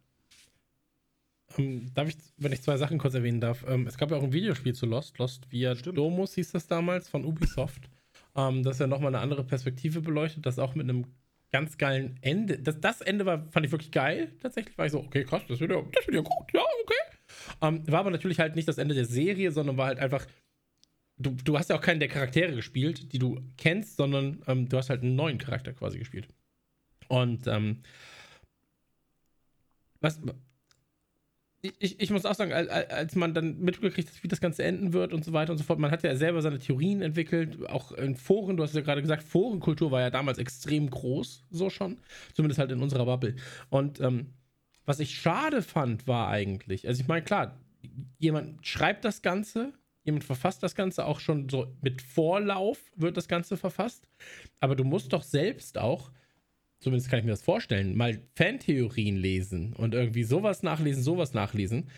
Ähm, 1.57 1.93
darf 1.95 2.09
ich, 2.09 2.17
wenn 2.37 2.53
ich 2.53 2.63
zwei 2.63 2.77
Sachen 2.77 2.99
kurz 2.99 3.15
erwähnen 3.15 3.41
darf, 3.41 3.65
ähm, 3.67 3.87
es 3.87 3.97
gab 3.97 4.11
ja 4.11 4.17
auch 4.17 4.23
ein 4.23 4.33
Videospiel 4.33 4.75
zu 4.75 4.87
Lost, 4.87 5.19
Lost 5.19 5.51
via 5.51 5.75
Stimmt. 5.75 5.99
Domus 5.99 6.35
hieß 6.35 6.53
das 6.53 6.67
damals 6.67 7.09
von 7.09 7.25
Ubisoft, 7.25 7.89
ähm, 8.37 8.63
das 8.63 8.79
ja 8.79 8.87
nochmal 8.87 9.15
eine 9.15 9.23
andere 9.23 9.45
Perspektive 9.45 10.01
beleuchtet, 10.01 10.45
das 10.47 10.59
auch 10.59 10.75
mit 10.75 10.89
einem 10.89 11.07
ganz 11.51 11.79
geilen 11.79 12.19
Ende. 12.21 12.59
Das, 12.59 12.81
das 12.81 13.01
Ende 13.01 13.25
war, 13.25 13.47
fand 13.51 13.65
ich 13.65 13.73
wirklich 13.73 13.91
geil, 13.91 14.33
tatsächlich. 14.41 14.77
War 14.77 14.87
ich 14.87 14.93
so, 14.93 15.01
okay, 15.01 15.25
krass, 15.25 15.43
das 15.49 15.61
wird 15.61 15.71
ja, 15.71 15.83
das 15.93 16.07
wird 16.07 16.17
ja 16.17 16.23
gut, 16.23 16.53
ja, 16.53 16.63
okay. 16.83 17.19
Ähm, 17.63 17.91
war 17.91 18.01
aber 18.01 18.11
natürlich 18.11 18.39
halt 18.39 18.57
nicht 18.57 18.69
das 18.69 18.79
Ende 18.79 18.95
der 18.95 19.07
Serie, 19.07 19.51
sondern 19.51 19.77
war 19.77 19.87
halt 19.87 19.99
einfach. 19.99 20.27
Du, 21.21 21.31
du 21.33 21.59
hast 21.59 21.69
ja 21.69 21.77
auch 21.77 21.81
keinen 21.81 21.99
der 21.99 22.09
Charaktere 22.09 22.55
gespielt, 22.55 23.13
die 23.13 23.19
du 23.19 23.41
kennst, 23.57 23.97
sondern 23.97 24.41
ähm, 24.47 24.69
du 24.69 24.77
hast 24.77 24.89
halt 24.89 25.03
einen 25.03 25.17
neuen 25.17 25.39
Charakter 25.39 25.73
quasi 25.73 25.99
gespielt. 25.99 26.29
Und 27.09 27.49
ähm, 27.49 27.83
was, 30.01 30.21
ich, 31.61 32.01
ich 32.01 32.11
muss 32.11 32.25
auch 32.25 32.35
sagen, 32.35 32.53
als, 32.53 33.17
man 33.17 33.35
dann 33.35 33.59
mitgekriegt 33.59 34.09
hat, 34.09 34.23
wie 34.23 34.29
das 34.29 34.41
Ganze 34.41 34.63
enden 34.63 34.93
wird 34.93 35.13
und 35.13 35.25
so 35.25 35.33
weiter 35.33 35.53
und 35.53 35.59
so 35.59 35.65
fort, 35.65 35.79
man 35.79 35.91
hat 35.91 36.05
ja 36.05 36.15
selber 36.15 36.41
seine 36.41 36.61
Theorien 36.61 37.03
entwickelt, 37.03 37.69
auch 37.69 37.93
in 37.93 38.15
Foren, 38.15 38.57
du 38.57 38.63
hast 38.63 38.75
ja 38.75 38.81
gerade 38.81 39.03
gesagt, 39.03 39.25
Forenkultur 39.25 39.91
war 39.91 40.01
ja 40.01 40.11
damals 40.11 40.39
extrem 40.39 40.89
groß, 40.89 41.47
so 41.51 41.69
schon, 41.69 41.99
zumindest 42.35 42.61
halt 42.61 42.71
in 42.71 42.81
unserer 42.81 43.07
Bubble. 43.07 43.35
Und 43.71 44.01
ähm, 44.01 44.35
was 44.87 45.01
ich 45.01 45.17
schade 45.17 45.63
fand, 45.63 46.07
war 46.07 46.29
eigentlich, 46.29 46.87
also 46.87 47.01
ich 47.01 47.09
meine, 47.09 47.23
klar, 47.23 47.59
jemand 48.19 48.65
schreibt 48.65 49.05
das 49.05 49.23
Ganze, 49.23 49.73
jemand 50.05 50.25
verfasst 50.25 50.63
das 50.63 50.77
Ganze 50.77 51.07
auch 51.07 51.19
schon 51.19 51.49
so 51.49 51.75
mit 51.83 52.03
Vorlauf 52.03 52.79
wird 52.95 53.17
das 53.17 53.27
Ganze 53.27 53.57
verfasst, 53.57 54.09
aber 54.61 54.77
du 54.77 54.85
musst 54.85 55.13
doch 55.13 55.25
selbst 55.25 55.77
auch 55.77 56.13
zumindest 56.81 57.11
kann 57.11 57.19
ich 57.19 57.25
mir 57.25 57.33
das 57.33 57.43
vorstellen, 57.43 57.97
mal 57.97 58.21
Fantheorien 58.35 59.17
lesen 59.17 59.73
und 59.75 59.95
irgendwie 59.95 60.25
sowas 60.25 60.63
nachlesen, 60.63 61.03
sowas 61.03 61.35
nachlesen. 61.35 61.89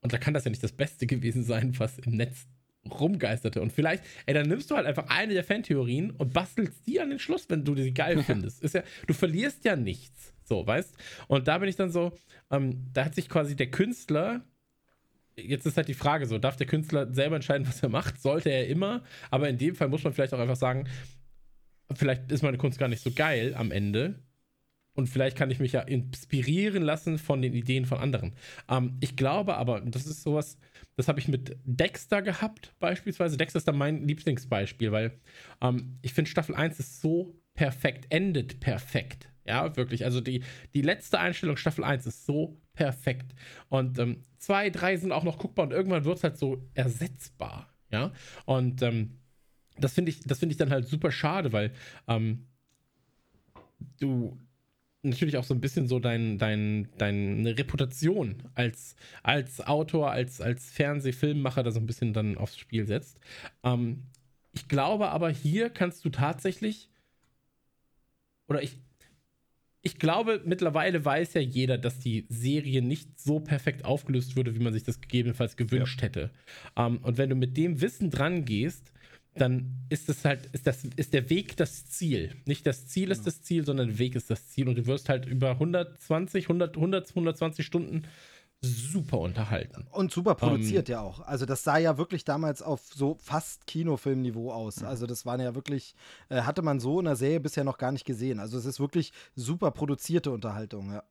Und 0.00 0.12
da 0.12 0.18
kann 0.18 0.34
das 0.34 0.44
ja 0.44 0.50
nicht 0.50 0.62
das 0.62 0.72
Beste 0.72 1.06
gewesen 1.06 1.44
sein, 1.44 1.78
was 1.78 1.98
im 1.98 2.16
Netz 2.16 2.46
rumgeisterte. 2.90 3.62
Und 3.62 3.72
vielleicht, 3.72 4.02
ey, 4.26 4.34
dann 4.34 4.48
nimmst 4.48 4.70
du 4.70 4.76
halt 4.76 4.86
einfach 4.86 5.06
eine 5.08 5.34
der 5.34 5.44
Fantheorien 5.44 6.10
und 6.10 6.32
bastelst 6.32 6.86
die 6.86 7.00
an 7.00 7.10
den 7.10 7.20
Schluss, 7.20 7.48
wenn 7.48 7.64
du 7.64 7.74
die 7.74 7.94
geil 7.94 8.22
findest. 8.26 8.62
Ist 8.62 8.74
ja, 8.74 8.82
du 9.06 9.14
verlierst 9.14 9.64
ja 9.64 9.76
nichts. 9.76 10.32
So, 10.44 10.66
weißt? 10.66 10.96
Und 11.28 11.46
da 11.48 11.58
bin 11.58 11.68
ich 11.68 11.76
dann 11.76 11.90
so, 11.90 12.12
ähm, 12.50 12.88
da 12.92 13.04
hat 13.04 13.14
sich 13.14 13.28
quasi 13.28 13.56
der 13.56 13.70
Künstler 13.70 14.44
jetzt 15.36 15.66
ist 15.66 15.76
halt 15.76 15.88
die 15.88 15.94
Frage 15.94 16.26
so, 16.26 16.38
darf 16.38 16.56
der 16.56 16.66
Künstler 16.66 17.12
selber 17.12 17.36
entscheiden, 17.36 17.66
was 17.66 17.82
er 17.82 17.88
macht? 17.88 18.20
Sollte 18.20 18.50
er 18.50 18.68
immer? 18.68 19.02
Aber 19.30 19.48
in 19.48 19.58
dem 19.58 19.74
Fall 19.74 19.88
muss 19.88 20.04
man 20.04 20.12
vielleicht 20.12 20.34
auch 20.34 20.38
einfach 20.38 20.56
sagen, 20.56 20.88
vielleicht 21.98 22.30
ist 22.32 22.42
meine 22.42 22.58
Kunst 22.58 22.78
gar 22.78 22.88
nicht 22.88 23.02
so 23.02 23.10
geil 23.10 23.54
am 23.54 23.70
Ende. 23.70 24.22
Und 24.94 25.08
vielleicht 25.08 25.38
kann 25.38 25.50
ich 25.50 25.58
mich 25.58 25.72
ja 25.72 25.80
inspirieren 25.80 26.82
lassen 26.82 27.18
von 27.18 27.40
den 27.40 27.54
Ideen 27.54 27.86
von 27.86 27.98
anderen. 27.98 28.34
Ähm, 28.68 28.98
ich 29.00 29.16
glaube 29.16 29.56
aber, 29.56 29.80
das 29.80 30.06
ist 30.06 30.22
sowas, 30.22 30.58
das 30.96 31.08
habe 31.08 31.18
ich 31.18 31.28
mit 31.28 31.56
Dexter 31.64 32.20
gehabt, 32.20 32.74
beispielsweise. 32.78 33.38
Dexter 33.38 33.58
ist 33.58 33.68
da 33.68 33.72
mein 33.72 34.06
Lieblingsbeispiel, 34.06 34.92
weil 34.92 35.18
ähm, 35.62 35.98
ich 36.02 36.12
finde, 36.12 36.30
Staffel 36.30 36.54
1 36.54 36.78
ist 36.78 37.00
so 37.00 37.34
perfekt, 37.54 38.06
endet 38.10 38.60
perfekt. 38.60 39.28
Ja, 39.44 39.74
wirklich. 39.76 40.04
Also 40.04 40.20
die, 40.20 40.44
die 40.74 40.82
letzte 40.82 41.18
Einstellung 41.18 41.56
Staffel 41.56 41.84
1 41.84 42.06
ist 42.06 42.26
so 42.26 42.60
perfekt. 42.74 43.34
Und 43.68 43.98
ähm, 43.98 44.22
zwei, 44.38 44.70
drei 44.70 44.96
sind 44.96 45.12
auch 45.12 45.24
noch 45.24 45.38
guckbar 45.38 45.66
und 45.66 45.72
irgendwann 45.72 46.04
wird 46.04 46.18
es 46.18 46.24
halt 46.24 46.36
so 46.36 46.62
ersetzbar. 46.74 47.68
Ja. 47.90 48.12
Und 48.44 48.82
ähm, 48.82 49.18
das 49.84 49.94
finde 49.94 50.10
ich, 50.10 50.20
das 50.20 50.38
finde 50.38 50.52
ich 50.52 50.58
dann 50.58 50.70
halt 50.70 50.86
super 50.86 51.10
schade, 51.10 51.52
weil 51.52 51.72
ähm, 52.08 52.46
du 54.00 54.38
natürlich 55.02 55.36
auch 55.36 55.44
so 55.44 55.54
ein 55.54 55.60
bisschen 55.60 55.88
so 55.88 55.98
dein, 55.98 56.38
dein, 56.38 56.88
deine 56.98 57.58
Reputation 57.58 58.36
als, 58.54 58.94
als 59.22 59.60
Autor, 59.60 60.12
als, 60.12 60.40
als 60.40 60.70
Fernsehfilmmacher 60.70 61.62
da 61.62 61.70
so 61.72 61.80
ein 61.80 61.86
bisschen 61.86 62.12
dann 62.12 62.38
aufs 62.38 62.56
Spiel 62.56 62.86
setzt. 62.86 63.18
Ähm, 63.64 64.04
ich 64.52 64.68
glaube 64.68 65.08
aber, 65.08 65.30
hier 65.30 65.70
kannst 65.70 66.04
du 66.04 66.10
tatsächlich, 66.10 66.88
oder 68.46 68.62
ich, 68.62 68.78
ich 69.80 69.98
glaube, 69.98 70.42
mittlerweile 70.44 71.04
weiß 71.04 71.34
ja 71.34 71.40
jeder, 71.40 71.78
dass 71.78 71.98
die 71.98 72.26
Serie 72.28 72.82
nicht 72.82 73.20
so 73.20 73.40
perfekt 73.40 73.84
aufgelöst 73.84 74.36
würde, 74.36 74.54
wie 74.54 74.62
man 74.62 74.72
sich 74.72 74.84
das 74.84 75.00
gegebenenfalls 75.00 75.56
gewünscht 75.56 76.00
ja. 76.00 76.06
hätte. 76.06 76.30
Um, 76.76 76.98
und 76.98 77.18
wenn 77.18 77.30
du 77.30 77.34
mit 77.34 77.56
dem 77.56 77.80
Wissen 77.80 78.10
dran 78.10 78.44
gehst, 78.44 78.91
dann 79.34 79.78
ist 79.88 80.08
es 80.08 80.24
halt, 80.24 80.46
ist, 80.52 80.66
das, 80.66 80.84
ist 80.96 81.14
der 81.14 81.30
Weg 81.30 81.56
das 81.56 81.86
Ziel. 81.86 82.36
Nicht 82.44 82.66
das 82.66 82.86
Ziel 82.88 83.10
ist 83.10 83.26
das 83.26 83.42
Ziel, 83.42 83.64
sondern 83.64 83.88
der 83.88 83.98
Weg 83.98 84.14
ist 84.14 84.30
das 84.30 84.48
Ziel. 84.48 84.68
Und 84.68 84.76
du 84.76 84.86
wirst 84.86 85.08
halt 85.08 85.26
über 85.26 85.50
120, 85.52 86.44
100, 86.44 86.76
100 86.76 87.08
120 87.08 87.64
Stunden 87.64 88.02
super 88.60 89.18
unterhalten. 89.18 89.86
Und 89.90 90.12
super 90.12 90.34
produziert 90.34 90.88
um, 90.88 90.94
ähm, 90.94 90.98
ja 90.98 91.00
auch. 91.00 91.20
Also 91.20 91.46
das 91.46 91.64
sah 91.64 91.78
ja 91.78 91.98
wirklich 91.98 92.24
damals 92.24 92.62
auf 92.62 92.92
so 92.94 93.16
fast 93.20 93.66
Kinofilmniveau 93.66 94.52
aus. 94.52 94.84
Also 94.84 95.06
das 95.06 95.26
waren 95.26 95.40
ja 95.40 95.54
wirklich, 95.54 95.94
äh, 96.28 96.42
hatte 96.42 96.62
man 96.62 96.78
so 96.78 97.00
in 97.00 97.06
der 97.06 97.16
Serie 97.16 97.40
bisher 97.40 97.64
noch 97.64 97.78
gar 97.78 97.90
nicht 97.90 98.04
gesehen. 98.04 98.38
Also 98.38 98.58
es 98.58 98.64
ist 98.64 98.78
wirklich 98.78 99.12
super 99.34 99.70
produzierte 99.72 100.30
Unterhaltung, 100.30 100.92
ja. 100.92 101.02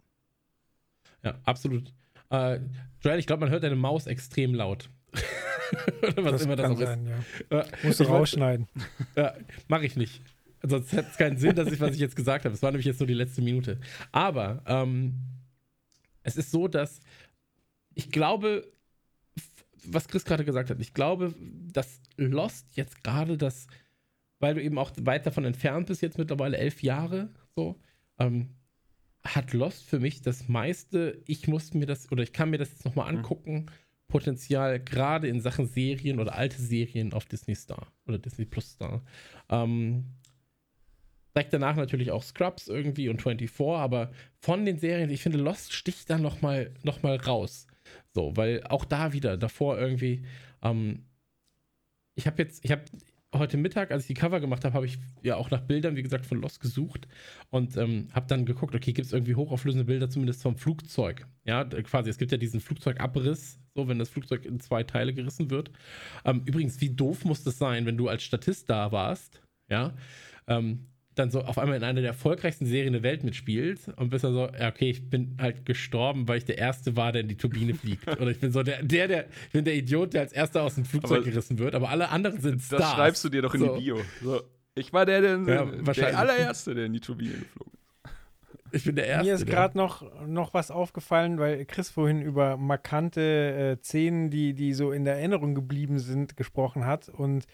Ja, 1.23 1.39
absolut. 1.43 1.93
Äh, 2.29 2.61
Joel, 3.01 3.19
ich 3.19 3.27
glaube, 3.27 3.41
man 3.41 3.49
hört 3.49 3.63
deine 3.63 3.75
Maus 3.75 4.07
extrem 4.07 4.55
laut. 4.55 4.89
Oder 6.01 6.23
was 6.23 6.31
das 6.31 6.41
immer 6.43 6.55
das 6.55 6.71
auch 6.71 6.79
sein, 6.79 7.07
ist. 7.07 7.45
Ja. 7.51 7.65
Musst 7.83 7.99
du 7.99 8.03
rausschneiden. 8.05 8.67
Ja, 9.15 9.35
Mache 9.67 9.85
ich 9.85 9.95
nicht. 9.95 10.21
Sonst 10.63 10.91
hätte 10.93 11.09
es 11.09 11.17
keinen 11.17 11.37
Sinn, 11.37 11.55
dass 11.55 11.71
ich, 11.71 11.79
was 11.79 11.93
ich 11.93 11.99
jetzt 11.99 12.15
gesagt 12.15 12.45
habe. 12.45 12.53
Es 12.53 12.61
war 12.61 12.71
nämlich 12.71 12.85
jetzt 12.85 12.99
nur 12.99 13.07
die 13.07 13.13
letzte 13.13 13.41
Minute. 13.41 13.79
Aber 14.11 14.61
ähm, 14.67 15.15
es 16.23 16.37
ist 16.37 16.51
so, 16.51 16.67
dass 16.67 16.99
ich 17.95 18.11
glaube, 18.11 18.71
was 19.83 20.07
Chris 20.07 20.23
gerade 20.23 20.45
gesagt 20.45 20.69
hat, 20.69 20.79
ich 20.79 20.93
glaube, 20.93 21.33
dass 21.73 21.99
Lost 22.17 22.75
jetzt 22.75 23.03
gerade 23.03 23.37
das, 23.37 23.67
weil 24.39 24.55
du 24.55 24.61
eben 24.61 24.77
auch 24.77 24.91
weit 25.01 25.25
davon 25.25 25.45
entfernt 25.45 25.87
bist, 25.87 26.01
jetzt 26.01 26.17
mittlerweile 26.17 26.57
elf 26.57 26.83
Jahre, 26.83 27.29
so, 27.55 27.79
ähm, 28.19 28.49
hat 29.23 29.53
Lost 29.53 29.83
für 29.83 29.99
mich 29.99 30.21
das 30.21 30.47
meiste, 30.47 31.21
ich 31.25 31.47
muss 31.47 31.73
mir 31.73 31.85
das, 31.85 32.11
oder 32.11 32.23
ich 32.23 32.33
kann 32.33 32.49
mir 32.49 32.57
das 32.57 32.71
jetzt 32.71 32.85
nochmal 32.85 33.11
mhm. 33.11 33.19
angucken, 33.19 33.53
mhm. 33.53 33.65
Potenzial, 34.11 34.79
gerade 34.79 35.27
in 35.27 35.41
Sachen 35.41 35.65
Serien 35.65 36.19
oder 36.19 36.35
alte 36.35 36.61
Serien 36.61 37.13
auf 37.13 37.25
Disney 37.25 37.55
Star 37.55 37.91
oder 38.07 38.19
Disney 38.19 38.45
Plus 38.45 38.73
Star. 38.73 39.01
Ähm, 39.49 40.05
direkt 41.35 41.53
danach 41.53 41.75
natürlich 41.75 42.11
auch 42.11 42.23
Scrubs 42.23 42.67
irgendwie 42.67 43.09
und 43.09 43.21
24, 43.21 43.59
aber 43.59 44.11
von 44.39 44.65
den 44.65 44.77
Serien, 44.77 45.09
ich 45.09 45.23
finde, 45.23 45.39
Lost 45.39 45.73
sticht 45.73 46.09
da 46.09 46.17
nochmal 46.17 46.73
noch 46.83 47.01
mal 47.01 47.15
raus. 47.15 47.67
So, 48.13 48.35
weil 48.35 48.63
auch 48.65 48.85
da 48.85 49.13
wieder, 49.13 49.37
davor 49.37 49.79
irgendwie, 49.79 50.25
ähm, 50.61 51.05
ich 52.15 52.27
habe 52.27 52.41
jetzt, 52.41 52.63
ich 52.63 52.71
habe 52.71 52.83
heute 53.33 53.57
Mittag, 53.57 53.91
als 53.91 54.03
ich 54.03 54.07
die 54.07 54.13
Cover 54.13 54.39
gemacht 54.39 54.65
habe, 54.65 54.73
habe 54.73 54.85
ich 54.85 54.97
ja 55.21 55.37
auch 55.37 55.49
nach 55.51 55.61
Bildern, 55.61 55.95
wie 55.95 56.03
gesagt, 56.03 56.25
von 56.25 56.41
Lost 56.41 56.59
gesucht 56.59 57.07
und 57.49 57.77
ähm, 57.77 58.09
habe 58.11 58.27
dann 58.27 58.45
geguckt, 58.45 58.75
okay, 58.75 58.91
gibt 58.91 59.05
es 59.05 59.13
irgendwie 59.13 59.35
hochauflösende 59.35 59.85
Bilder 59.85 60.09
zumindest 60.09 60.41
vom 60.41 60.57
Flugzeug? 60.57 61.27
Ja, 61.45 61.63
quasi, 61.63 62.09
es 62.09 62.17
gibt 62.17 62.31
ja 62.31 62.37
diesen 62.37 62.59
Flugzeugabriss, 62.59 63.60
so, 63.75 63.87
wenn 63.87 63.99
das 63.99 64.09
Flugzeug 64.09 64.45
in 64.45 64.59
zwei 64.59 64.83
Teile 64.83 65.13
gerissen 65.13 65.49
wird. 65.49 65.71
Ähm, 66.25 66.43
übrigens, 66.45 66.81
wie 66.81 66.89
doof 66.89 67.25
muss 67.25 67.43
das 67.43 67.57
sein, 67.57 67.85
wenn 67.85 67.97
du 67.97 68.07
als 68.07 68.23
Statist 68.23 68.69
da 68.69 68.91
warst, 68.91 69.41
ja, 69.69 69.93
ähm, 70.47 70.87
dann 71.15 71.29
so 71.29 71.41
auf 71.41 71.57
einmal 71.57 71.77
in 71.77 71.83
einer 71.83 71.99
der 72.01 72.11
erfolgreichsten 72.11 72.65
Serien 72.65 72.93
der 72.93 73.03
Welt 73.03 73.23
mitspielt 73.23 73.81
und 73.97 74.09
bist 74.09 74.23
dann 74.23 74.33
so, 74.33 74.47
ja, 74.47 74.69
okay, 74.69 74.89
ich 74.89 75.09
bin 75.09 75.37
halt 75.39 75.65
gestorben, 75.65 76.27
weil 76.27 76.37
ich 76.37 76.45
der 76.45 76.57
Erste 76.57 76.95
war, 76.95 77.11
der 77.11 77.21
in 77.21 77.27
die 77.27 77.35
Turbine 77.35 77.73
fliegt. 77.73 78.07
Oder 78.21 78.31
ich 78.31 78.39
bin 78.39 78.51
so 78.51 78.63
der, 78.63 78.81
der, 78.81 79.07
der, 79.07 79.27
ich 79.27 79.51
bin 79.51 79.65
der 79.65 79.75
Idiot, 79.75 80.13
der 80.13 80.21
als 80.21 80.31
Erster 80.31 80.61
aus 80.63 80.75
dem 80.75 80.85
Flugzeug 80.85 81.17
aber 81.17 81.25
gerissen 81.25 81.59
wird, 81.59 81.75
aber 81.75 81.89
alle 81.89 82.09
anderen 82.09 82.39
sind 82.39 82.61
Stars. 82.61 82.81
Das 82.81 82.93
schreibst 82.93 83.23
du 83.25 83.29
dir 83.29 83.41
doch 83.41 83.53
in 83.53 83.59
so. 83.59 83.75
die 83.75 83.83
Bio. 83.83 84.01
So, 84.21 84.41
ich 84.75 84.93
war 84.93 85.05
der, 85.05 85.21
der, 85.21 85.39
ja, 85.53 85.65
der 85.65 86.17
allererste, 86.17 86.73
der 86.73 86.85
in 86.85 86.93
die 86.93 87.01
Turbine 87.01 87.33
geflogen 87.33 87.73
ist. 87.73 87.80
Ich 88.71 88.85
bin 88.85 88.95
der 88.95 89.07
Erste. 89.07 89.25
Mir 89.25 89.33
ist 89.35 89.45
gerade 89.45 89.77
noch, 89.77 90.03
noch 90.25 90.53
was 90.53 90.71
aufgefallen, 90.71 91.39
weil 91.39 91.65
Chris 91.65 91.89
vorhin 91.89 92.21
über 92.21 92.57
markante 92.57 93.21
äh, 93.81 93.83
Szenen, 93.83 94.29
die, 94.29 94.53
die 94.53 94.73
so 94.73 94.91
in 94.91 95.05
der 95.05 95.15
Erinnerung 95.15 95.55
geblieben 95.55 95.99
sind, 95.99 96.37
gesprochen 96.37 96.85
hat. 96.85 97.09
Und 97.09 97.45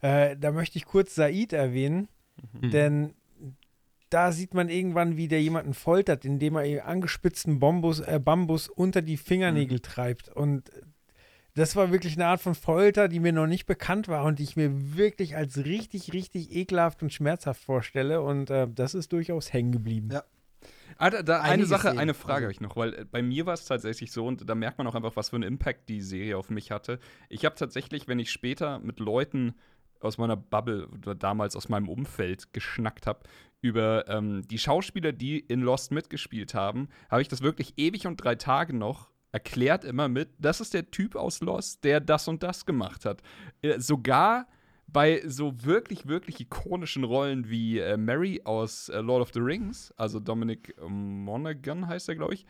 äh, 0.00 0.36
da 0.36 0.52
möchte 0.52 0.78
ich 0.78 0.84
kurz 0.84 1.14
Said 1.14 1.52
erwähnen, 1.52 2.08
mhm. 2.52 2.70
denn 2.70 3.14
da 4.10 4.30
sieht 4.30 4.52
man 4.52 4.68
irgendwann, 4.68 5.16
wie 5.16 5.28
der 5.28 5.42
jemanden 5.42 5.72
foltert, 5.72 6.24
indem 6.24 6.56
er 6.56 6.86
angespitzten 6.86 7.58
Bombus, 7.58 8.00
äh, 8.00 8.20
Bambus 8.22 8.68
unter 8.68 9.00
die 9.00 9.16
Fingernägel 9.16 9.78
mhm. 9.78 9.82
treibt. 9.82 10.28
Und 10.28 10.70
das 11.54 11.76
war 11.76 11.92
wirklich 11.92 12.16
eine 12.16 12.26
Art 12.26 12.40
von 12.40 12.54
Folter, 12.54 13.08
die 13.08 13.20
mir 13.20 13.32
noch 13.32 13.46
nicht 13.46 13.66
bekannt 13.66 14.08
war 14.08 14.24
und 14.24 14.38
die 14.38 14.44
ich 14.44 14.56
mir 14.56 14.96
wirklich 14.96 15.36
als 15.36 15.64
richtig, 15.64 16.12
richtig 16.12 16.54
ekelhaft 16.54 17.02
und 17.02 17.12
schmerzhaft 17.12 17.62
vorstelle. 17.62 18.22
Und 18.22 18.50
äh, 18.50 18.68
das 18.68 18.94
ist 18.94 19.12
durchaus 19.12 19.52
hängen 19.52 19.72
geblieben. 19.72 20.10
Ja. 20.12 20.24
Ah, 21.02 21.10
da, 21.10 21.22
da 21.24 21.40
eine 21.40 21.66
Sache, 21.66 21.88
Szenen. 21.88 21.98
eine 21.98 22.14
Frage 22.14 22.34
also. 22.34 22.44
habe 22.44 22.52
ich 22.52 22.60
noch, 22.60 22.76
weil 22.76 22.94
äh, 22.94 23.04
bei 23.04 23.22
mir 23.22 23.44
war 23.44 23.54
es 23.54 23.64
tatsächlich 23.64 24.12
so 24.12 24.24
und 24.24 24.48
da 24.48 24.54
merkt 24.54 24.78
man 24.78 24.86
auch 24.86 24.94
einfach, 24.94 25.16
was 25.16 25.30
für 25.30 25.36
einen 25.36 25.42
Impact 25.42 25.88
die 25.88 26.00
Serie 26.00 26.38
auf 26.38 26.48
mich 26.48 26.70
hatte. 26.70 27.00
Ich 27.28 27.44
habe 27.44 27.56
tatsächlich, 27.56 28.06
wenn 28.06 28.20
ich 28.20 28.30
später 28.30 28.78
mit 28.78 29.00
Leuten 29.00 29.54
aus 29.98 30.16
meiner 30.16 30.36
Bubble 30.36 30.86
oder 30.86 31.16
damals 31.16 31.56
aus 31.56 31.68
meinem 31.68 31.88
Umfeld 31.88 32.52
geschnackt 32.52 33.08
habe 33.08 33.20
über 33.60 34.08
ähm, 34.08 34.42
die 34.46 34.58
Schauspieler, 34.58 35.10
die 35.10 35.40
in 35.40 35.60
Lost 35.60 35.90
mitgespielt 35.90 36.54
haben, 36.54 36.88
habe 37.10 37.20
ich 37.20 37.26
das 37.26 37.42
wirklich 37.42 37.74
ewig 37.78 38.06
und 38.06 38.18
drei 38.18 38.36
Tage 38.36 38.72
noch 38.72 39.10
erklärt 39.32 39.84
immer 39.84 40.08
mit, 40.08 40.28
das 40.38 40.60
ist 40.60 40.72
der 40.72 40.92
Typ 40.92 41.16
aus 41.16 41.40
Lost, 41.40 41.82
der 41.82 41.98
das 41.98 42.28
und 42.28 42.44
das 42.44 42.64
gemacht 42.64 43.06
hat. 43.06 43.22
Äh, 43.62 43.80
sogar 43.80 44.46
bei 44.92 45.22
so 45.26 45.64
wirklich, 45.64 46.06
wirklich 46.06 46.40
ikonischen 46.40 47.04
Rollen 47.04 47.48
wie 47.48 47.78
äh, 47.78 47.96
Mary 47.96 48.42
aus 48.44 48.88
äh, 48.88 49.00
Lord 49.00 49.22
of 49.22 49.30
the 49.32 49.40
Rings, 49.40 49.92
also 49.96 50.20
Dominic 50.20 50.74
Monaghan 50.80 51.86
heißt 51.88 52.08
er, 52.08 52.16
glaube 52.16 52.34
ich, 52.34 52.46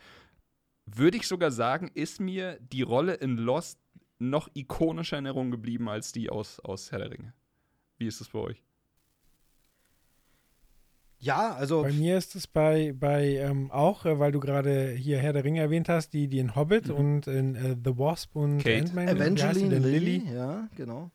würde 0.85 1.17
ich 1.17 1.27
sogar 1.27 1.51
sagen, 1.51 1.89
ist 1.93 2.19
mir 2.19 2.57
die 2.59 2.81
Rolle 2.81 3.13
in 3.13 3.37
Lost 3.37 3.79
noch 4.19 4.49
ikonischer 4.53 5.17
in 5.17 5.25
Erinnerung 5.25 5.51
geblieben 5.51 5.89
als 5.89 6.11
die 6.11 6.29
aus, 6.29 6.59
aus 6.59 6.91
Herr 6.91 6.99
der 6.99 7.11
Ringe. 7.11 7.33
Wie 7.97 8.07
ist 8.07 8.19
das 8.21 8.29
bei 8.29 8.39
euch? 8.39 8.63
Ja, 11.19 11.53
also. 11.53 11.83
Bei 11.83 11.93
mir 11.93 12.17
ist 12.17 12.35
es 12.35 12.47
bei, 12.47 12.93
bei 12.93 13.37
ähm, 13.37 13.71
auch, 13.71 14.05
äh, 14.05 14.19
weil 14.19 14.33
du 14.33 14.41
gerade 14.41 14.91
hier 14.91 15.19
Herr 15.19 15.31
der 15.31 15.45
Ringe 15.45 15.61
erwähnt 15.61 15.87
hast, 15.87 16.11
die, 16.11 16.27
die 16.27 16.39
in 16.39 16.53
Hobbit 16.53 16.89
Mhm. 16.89 16.95
und 16.95 17.27
in 17.27 17.55
äh, 17.55 17.77
The 17.81 17.97
Wasp 17.97 18.35
und 18.35 18.57
Kate. 18.57 18.91
Evangeline? 18.91 19.79
Lilly, 19.79 20.23
ja, 20.33 20.67
genau. 20.75 21.11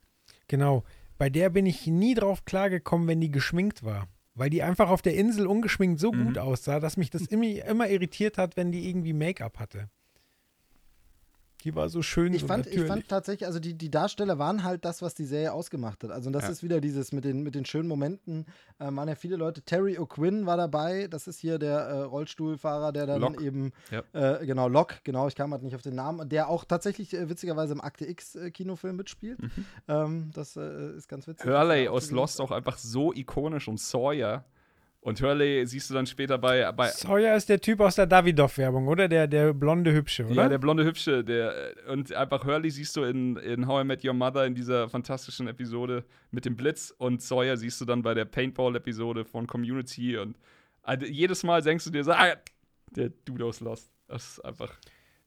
Genau. 0.46 0.82
Bei 1.18 1.28
der 1.30 1.50
bin 1.50 1.66
ich 1.66 1.86
nie 1.86 2.14
drauf 2.14 2.44
klargekommen, 2.44 3.08
wenn 3.08 3.20
die 3.20 3.30
geschminkt 3.30 3.82
war. 3.84 4.08
Weil 4.34 4.50
die 4.50 4.62
einfach 4.62 4.88
auf 4.88 5.02
der 5.02 5.16
Insel 5.16 5.48
ungeschminkt 5.48 5.98
so 5.98 6.12
Mhm. 6.12 6.26
gut 6.26 6.38
aussah, 6.38 6.78
dass 6.78 6.96
mich 6.96 7.10
das 7.10 7.22
immer, 7.26 7.64
immer 7.66 7.88
irritiert 7.88 8.38
hat, 8.38 8.56
wenn 8.56 8.70
die 8.70 8.88
irgendwie 8.88 9.12
Make-up 9.12 9.58
hatte. 9.58 9.90
Die 11.64 11.74
war 11.74 11.88
so 11.88 12.02
schön 12.02 12.32
Ich 12.34 12.42
so 12.42 12.46
fand, 12.46 12.66
ich 12.66 12.72
natürlich. 12.74 12.88
fand 12.88 13.08
tatsächlich, 13.08 13.46
also 13.46 13.58
die, 13.58 13.74
die 13.74 13.90
Darsteller 13.90 14.38
waren 14.38 14.62
halt 14.62 14.84
das, 14.84 15.02
was 15.02 15.14
die 15.14 15.24
Serie 15.24 15.52
ausgemacht 15.52 16.04
hat. 16.04 16.10
Also 16.12 16.30
das 16.30 16.44
Ja. 16.44 16.50
ist 16.50 16.62
wieder 16.62 16.80
dieses 16.80 17.10
mit 17.12 17.24
den, 17.24 17.42
mit 17.42 17.54
den 17.56 17.64
schönen 17.64 17.88
Momenten. 17.88 18.46
Äh, 18.78 18.94
waren 18.94 19.08
ja 19.08 19.16
viele 19.16 19.34
Leute. 19.36 19.62
Terry 19.62 19.98
O'Quinn 19.98 20.46
war 20.46 20.56
dabei. 20.56 21.08
Das 21.08 21.26
ist 21.26 21.40
hier 21.40 21.58
der 21.58 21.78
äh, 21.80 22.00
Rollstuhlfahrer, 22.02 22.92
der 22.92 23.06
dann 23.06 23.20
Locke. 23.20 23.42
eben, 23.44 23.72
Ja. 23.90 24.02
äh, 24.12 24.46
genau, 24.46 24.68
Locke, 24.68 24.96
genau, 25.02 25.26
ich 25.26 25.34
kam 25.34 25.50
halt 25.52 25.62
nicht 25.64 25.74
auf 25.74 25.82
den 25.82 25.96
Namen, 25.96 26.28
der 26.28 26.48
auch 26.48 26.64
tatsächlich 26.64 27.12
äh, 27.14 27.28
witzigerweise 27.28 27.72
im 27.72 27.80
Akte 27.80 28.06
X 28.06 28.36
äh, 28.36 28.50
Kinofilm 28.52 28.94
mitspielt. 28.96 29.42
Mhm. 29.42 29.50
Ähm, 29.88 30.30
das 30.34 30.56
äh, 30.56 30.92
ist 30.96 31.08
ganz 31.08 31.26
witzig. 31.26 31.44
Hurley 31.46 31.88
aus. 31.88 32.10
Lost 32.12 32.40
auch 32.40 32.52
einfach 32.52 32.78
so 32.78 33.12
ikonisch 33.12 33.66
und 33.68 33.80
Sawyer. 33.80 34.44
Und 35.00 35.22
Hurley 35.22 35.64
siehst 35.66 35.88
du 35.88 35.94
dann 35.94 36.06
später 36.06 36.38
bei, 36.38 36.70
bei 36.72 36.88
Sawyer 36.88 37.36
ist 37.36 37.48
der 37.48 37.60
Typ 37.60 37.80
aus 37.80 37.94
der 37.94 38.06
Davidoff-Werbung, 38.06 38.88
oder? 38.88 39.08
Der, 39.08 39.26
der 39.28 39.54
blonde 39.54 39.92
Hübsche, 39.94 40.26
oder? 40.26 40.34
Ja, 40.34 40.48
der 40.48 40.58
blonde 40.58 40.84
Hübsche, 40.84 41.22
der 41.22 41.72
und 41.88 42.12
einfach 42.12 42.44
Hurley 42.44 42.68
siehst 42.70 42.96
du 42.96 43.04
in, 43.04 43.36
in 43.36 43.66
How 43.68 43.82
I 43.82 43.86
Met 43.86 44.04
Your 44.04 44.12
Mother 44.14 44.44
in 44.44 44.54
dieser 44.56 44.88
fantastischen 44.88 45.46
Episode 45.46 46.04
mit 46.32 46.44
dem 46.44 46.56
Blitz 46.56 46.92
und 46.98 47.22
Sawyer 47.22 47.56
siehst 47.56 47.80
du 47.80 47.84
dann 47.84 48.02
bei 48.02 48.14
der 48.14 48.24
Paintball-Episode 48.24 49.24
von 49.24 49.46
Community 49.46 50.16
und 50.18 50.36
also 50.82 51.06
jedes 51.06 51.44
Mal 51.44 51.62
denkst 51.62 51.84
du 51.84 51.90
dir 51.90 52.02
so, 52.02 52.12
ah, 52.12 52.34
der 52.90 53.10
Dude 53.24 53.44
aus 53.44 53.60
Lost. 53.60 53.92
Das 54.08 54.24
ist 54.32 54.44
einfach. 54.44 54.72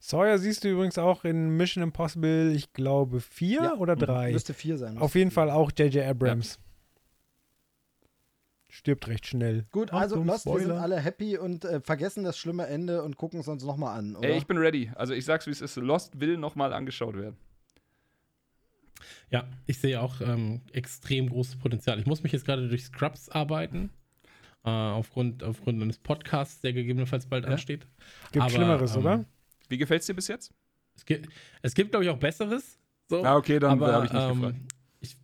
Sawyer 0.00 0.36
siehst 0.38 0.64
du 0.64 0.68
übrigens 0.68 0.98
auch 0.98 1.24
in 1.24 1.56
Mission 1.56 1.82
Impossible, 1.84 2.52
ich 2.54 2.72
glaube, 2.72 3.20
vier 3.20 3.62
Ja. 3.62 3.74
oder 3.76 3.94
drei. 3.96 4.32
Müsste 4.32 4.52
vier 4.52 4.76
sein. 4.76 4.98
Auf 4.98 5.14
jeden 5.14 5.30
Fall 5.30 5.48
auch 5.48 5.70
J.J. 5.76 6.04
Abrams. 6.04 6.58
Stirbt 8.74 9.06
recht 9.06 9.26
schnell. 9.26 9.66
Gut, 9.70 9.92
also 9.92 10.14
Achtung, 10.14 10.26
Lost, 10.28 10.46
wir 10.46 10.52
sind 10.54 10.62
Spoiler. 10.62 10.80
alle 10.80 10.98
happy 10.98 11.36
und 11.36 11.66
äh, 11.66 11.82
vergessen 11.82 12.24
das 12.24 12.38
schlimme 12.38 12.66
Ende 12.68 13.02
und 13.02 13.18
gucken 13.18 13.40
es 13.40 13.46
uns 13.46 13.62
nochmal 13.64 13.98
an, 13.98 14.16
oder? 14.16 14.26
Ey, 14.26 14.38
ich 14.38 14.46
bin 14.46 14.56
ready. 14.56 14.90
Also 14.94 15.12
ich 15.12 15.26
sag's 15.26 15.46
wie 15.46 15.50
es 15.50 15.60
ist. 15.60 15.76
Lost 15.76 16.20
will 16.20 16.38
nochmal 16.38 16.72
angeschaut 16.72 17.14
werden. 17.14 17.36
Ja, 19.28 19.46
ich 19.66 19.78
sehe 19.78 20.00
auch 20.00 20.22
ähm, 20.22 20.62
extrem 20.72 21.28
großes 21.28 21.56
Potenzial. 21.56 22.00
Ich 22.00 22.06
muss 22.06 22.22
mich 22.22 22.32
jetzt 22.32 22.46
gerade 22.46 22.66
durch 22.66 22.84
Scrubs 22.84 23.28
arbeiten. 23.28 23.90
Äh, 24.64 24.70
aufgrund, 24.70 25.44
aufgrund 25.44 25.82
eines 25.82 25.98
Podcasts, 25.98 26.62
der 26.62 26.72
gegebenenfalls 26.72 27.26
bald 27.26 27.44
ansteht. 27.44 27.86
Gibt 28.32 28.42
Aber, 28.42 28.54
Schlimmeres, 28.54 28.96
ähm, 28.96 29.02
oder? 29.02 29.24
Wie 29.68 29.76
gefällt's 29.76 30.06
dir 30.06 30.14
bis 30.14 30.28
jetzt? 30.28 30.50
Es 30.96 31.04
gibt, 31.04 31.28
es 31.60 31.74
gibt 31.74 31.90
glaube 31.90 32.06
ich, 32.06 32.10
auch 32.10 32.18
Besseres. 32.18 32.78
So. 33.10 33.22
Ah, 33.22 33.36
okay, 33.36 33.58
dann 33.58 33.78
habe 33.78 34.06
ich 34.06 34.12
nicht 34.14 34.22
ähm, 34.22 34.40
gefragt. 34.40 34.56
ich 35.00 35.16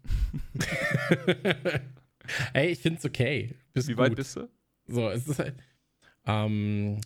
Ey, 2.53 2.69
ich 2.71 2.79
finde 2.81 2.99
es 2.99 3.05
okay. 3.05 3.55
Bist 3.73 3.89
Wie 3.89 3.93
gut. 3.93 4.01
weit 4.05 4.17
bist 4.17 4.37
du? 4.37 4.49
So, 4.87 5.09
es 5.11 5.27
ist 5.29 5.39
halt. 5.39 5.55
Ähm, 6.27 7.01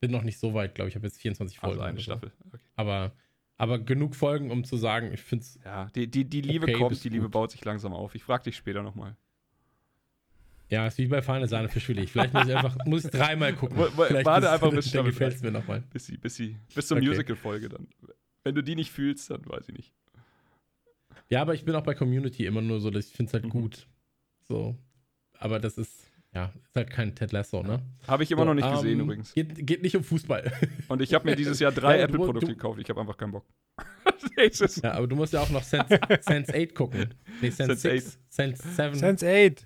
bin 0.00 0.10
noch 0.10 0.22
nicht 0.22 0.38
so 0.38 0.54
weit, 0.54 0.74
glaube 0.74 0.88
ich. 0.88 0.92
Ich 0.92 0.96
habe 0.96 1.06
jetzt 1.06 1.20
24 1.20 1.58
Folgen. 1.58 1.74
Also 1.74 1.82
eine 1.82 1.92
oder 1.94 2.00
so. 2.02 2.12
Staffel. 2.12 2.32
Okay. 2.46 2.58
Aber, 2.76 3.12
aber 3.56 3.78
genug 3.78 4.14
Folgen, 4.14 4.50
um 4.50 4.64
zu 4.64 4.76
sagen, 4.76 5.12
ich 5.12 5.20
finde 5.22 5.42
es. 5.44 5.58
Ja, 5.64 5.86
die, 5.94 6.06
die, 6.10 6.24
die 6.24 6.40
Liebe 6.42 6.64
Okay, 6.64 6.74
kommt, 6.74 7.02
die 7.04 7.08
Liebe 7.08 7.24
gut. 7.24 7.32
baut 7.32 7.50
sich 7.50 7.64
langsam 7.64 7.92
auf. 7.92 8.14
Ich 8.14 8.22
frag 8.22 8.42
dich 8.44 8.56
später 8.56 8.82
nochmal. 8.82 9.16
Ja, 10.68 10.86
ist 10.88 10.98
wie 10.98 11.06
bei 11.06 11.22
Feine 11.22 11.46
Sahne 11.46 11.68
für 11.68 11.86
Willi. 11.88 12.06
Vielleicht 12.08 12.34
muss 12.34 12.48
ich 12.48 12.54
einfach 12.56 12.76
muss 12.86 13.04
ich 13.04 13.10
dreimal 13.12 13.54
gucken. 13.54 13.78
Vielleicht 13.94 14.26
warte 14.26 14.50
einfach 14.50 14.70
bis 14.70 14.84
dann 14.86 14.90
Staffel 14.90 15.10
gefällt 15.12 15.34
es 15.36 15.42
mir 15.42 15.52
nochmal. 15.52 15.82
Bis, 15.92 16.06
sie, 16.06 16.16
bis, 16.16 16.34
sie, 16.34 16.56
bis 16.74 16.88
zur 16.88 16.96
Okay. 16.96 17.06
Musical-Folge 17.06 17.68
dann. 17.68 17.86
Wenn 18.42 18.54
du 18.56 18.62
die 18.62 18.74
nicht 18.74 18.90
fühlst, 18.90 19.30
dann 19.30 19.46
weiß 19.46 19.68
ich 19.68 19.74
nicht. 19.76 19.92
Ja, 21.28 21.42
aber 21.42 21.54
ich 21.54 21.64
bin 21.64 21.74
auch 21.76 21.82
bei 21.84 21.94
Community 21.94 22.46
immer 22.46 22.62
nur 22.62 22.80
so, 22.80 22.90
dass 22.90 23.06
ich 23.06 23.12
finde 23.12 23.30
es 23.30 23.34
halt 23.34 23.44
Mhm. 23.44 23.50
gut. 23.50 23.86
So. 24.48 24.76
Aber 25.38 25.58
das 25.58 25.76
ist, 25.78 26.10
ja, 26.34 26.52
ist 26.64 26.74
halt 26.76 26.90
kein 26.90 27.14
Ted 27.14 27.32
Lasso, 27.32 27.62
ne? 27.62 27.80
Habe 28.06 28.22
ich 28.22 28.30
immer 28.30 28.42
so, 28.42 28.46
noch 28.46 28.54
nicht 28.54 28.70
gesehen 28.70 28.98
ähm, 28.98 29.04
übrigens. 29.06 29.34
Geht, 29.34 29.66
geht 29.66 29.82
nicht 29.82 29.96
um 29.96 30.04
Fußball. 30.04 30.52
Und 30.88 31.02
ich 31.02 31.12
habe 31.14 31.28
mir 31.28 31.36
dieses 31.36 31.58
Jahr 31.60 31.72
drei 31.72 31.94
Ja, 31.94 32.00
ja, 32.02 32.06
du- 32.06 32.14
Apple-Produkte 32.14 32.46
du- 32.46 32.52
gekauft. 32.54 32.80
Ich 32.80 32.88
habe 32.88 33.00
einfach 33.00 33.16
keinen 33.16 33.32
Bock. 33.32 33.46
Ja, 34.82 34.92
aber 34.92 35.06
du 35.06 35.16
musst 35.16 35.32
ja 35.32 35.40
auch 35.40 35.48
noch 35.50 35.62
Sense, 35.62 35.98
Sense 36.20 36.52
8 36.54 36.74
gucken. 36.74 37.14
Nee, 37.40 37.50
Sense, 37.50 37.76
Sense 37.76 38.18
6, 38.28 38.62
Sense 38.62 38.62
7. 38.68 38.94
Sense 38.94 39.26
8. 39.26 39.64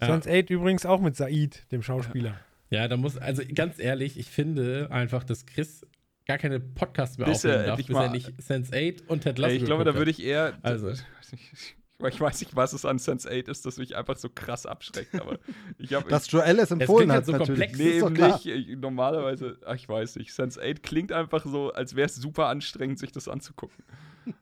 Ja. 0.00 0.06
Sense 0.06 0.30
8 0.30 0.50
übrigens 0.50 0.86
auch 0.86 1.00
mit 1.00 1.16
Said, 1.16 1.70
dem 1.70 1.82
Schauspieler. 1.82 2.38
Ja, 2.70 2.88
da 2.88 2.96
muss, 2.96 3.18
also 3.18 3.42
ganz 3.54 3.78
ehrlich, 3.78 4.18
ich 4.18 4.26
finde 4.28 4.88
einfach, 4.90 5.24
dass 5.24 5.44
Chris 5.44 5.86
gar 6.26 6.38
keine 6.38 6.60
Podcasts 6.60 7.18
mehr 7.18 7.26
Bis 7.26 7.44
er 7.44 7.50
aufnehmen 7.50 7.66
darf, 7.66 7.70
endlich 7.78 7.86
bis 7.88 7.94
mal- 7.94 8.04
er 8.04 8.10
nicht 8.12 8.42
Sense 8.42 8.72
8 9.02 9.10
und 9.10 9.20
Ted 9.22 9.38
Lasso 9.38 9.52
Ey, 9.52 9.58
ich 9.58 9.64
glaube, 9.64 9.84
da 9.84 9.94
würde 9.94 10.10
ich 10.10 10.22
eher. 10.22 10.58
Also. 10.62 10.88
Ich 10.90 11.00
weiß, 11.18 11.32
nicht, 11.32 11.76
ich 12.08 12.20
weiß 12.20 12.40
nicht, 12.40 12.56
was 12.56 12.72
es 12.72 12.84
an 12.84 12.98
Sense 12.98 13.28
8 13.28 13.48
ist, 13.48 13.66
das 13.66 13.76
mich 13.76 13.96
einfach 13.96 14.16
so 14.16 14.28
krass 14.28 14.66
abschreckt. 14.66 15.14
Aber 15.20 15.38
ich 15.78 15.92
habe. 15.94 16.08
Dass 16.08 16.30
Joel 16.30 16.58
es 16.58 16.70
empfohlen 16.70 17.10
halt 17.10 17.20
hat, 17.20 17.26
so 17.26 17.32
natürlich. 17.32 17.72
komplex. 17.72 17.78
Nee, 17.78 18.00
Das 18.00 18.44
nicht. 18.44 18.68
Ich, 18.70 18.76
normalerweise, 18.78 19.58
ach, 19.66 19.74
ich 19.74 19.88
weiß 19.88 20.16
nicht. 20.16 20.32
Sense 20.32 20.60
8 20.60 20.82
klingt 20.82 21.12
einfach 21.12 21.44
so, 21.44 21.72
als 21.72 21.96
wäre 21.96 22.06
es 22.06 22.16
super 22.16 22.46
anstrengend, 22.46 22.98
sich 22.98 23.12
das 23.12 23.28
anzugucken. 23.28 23.84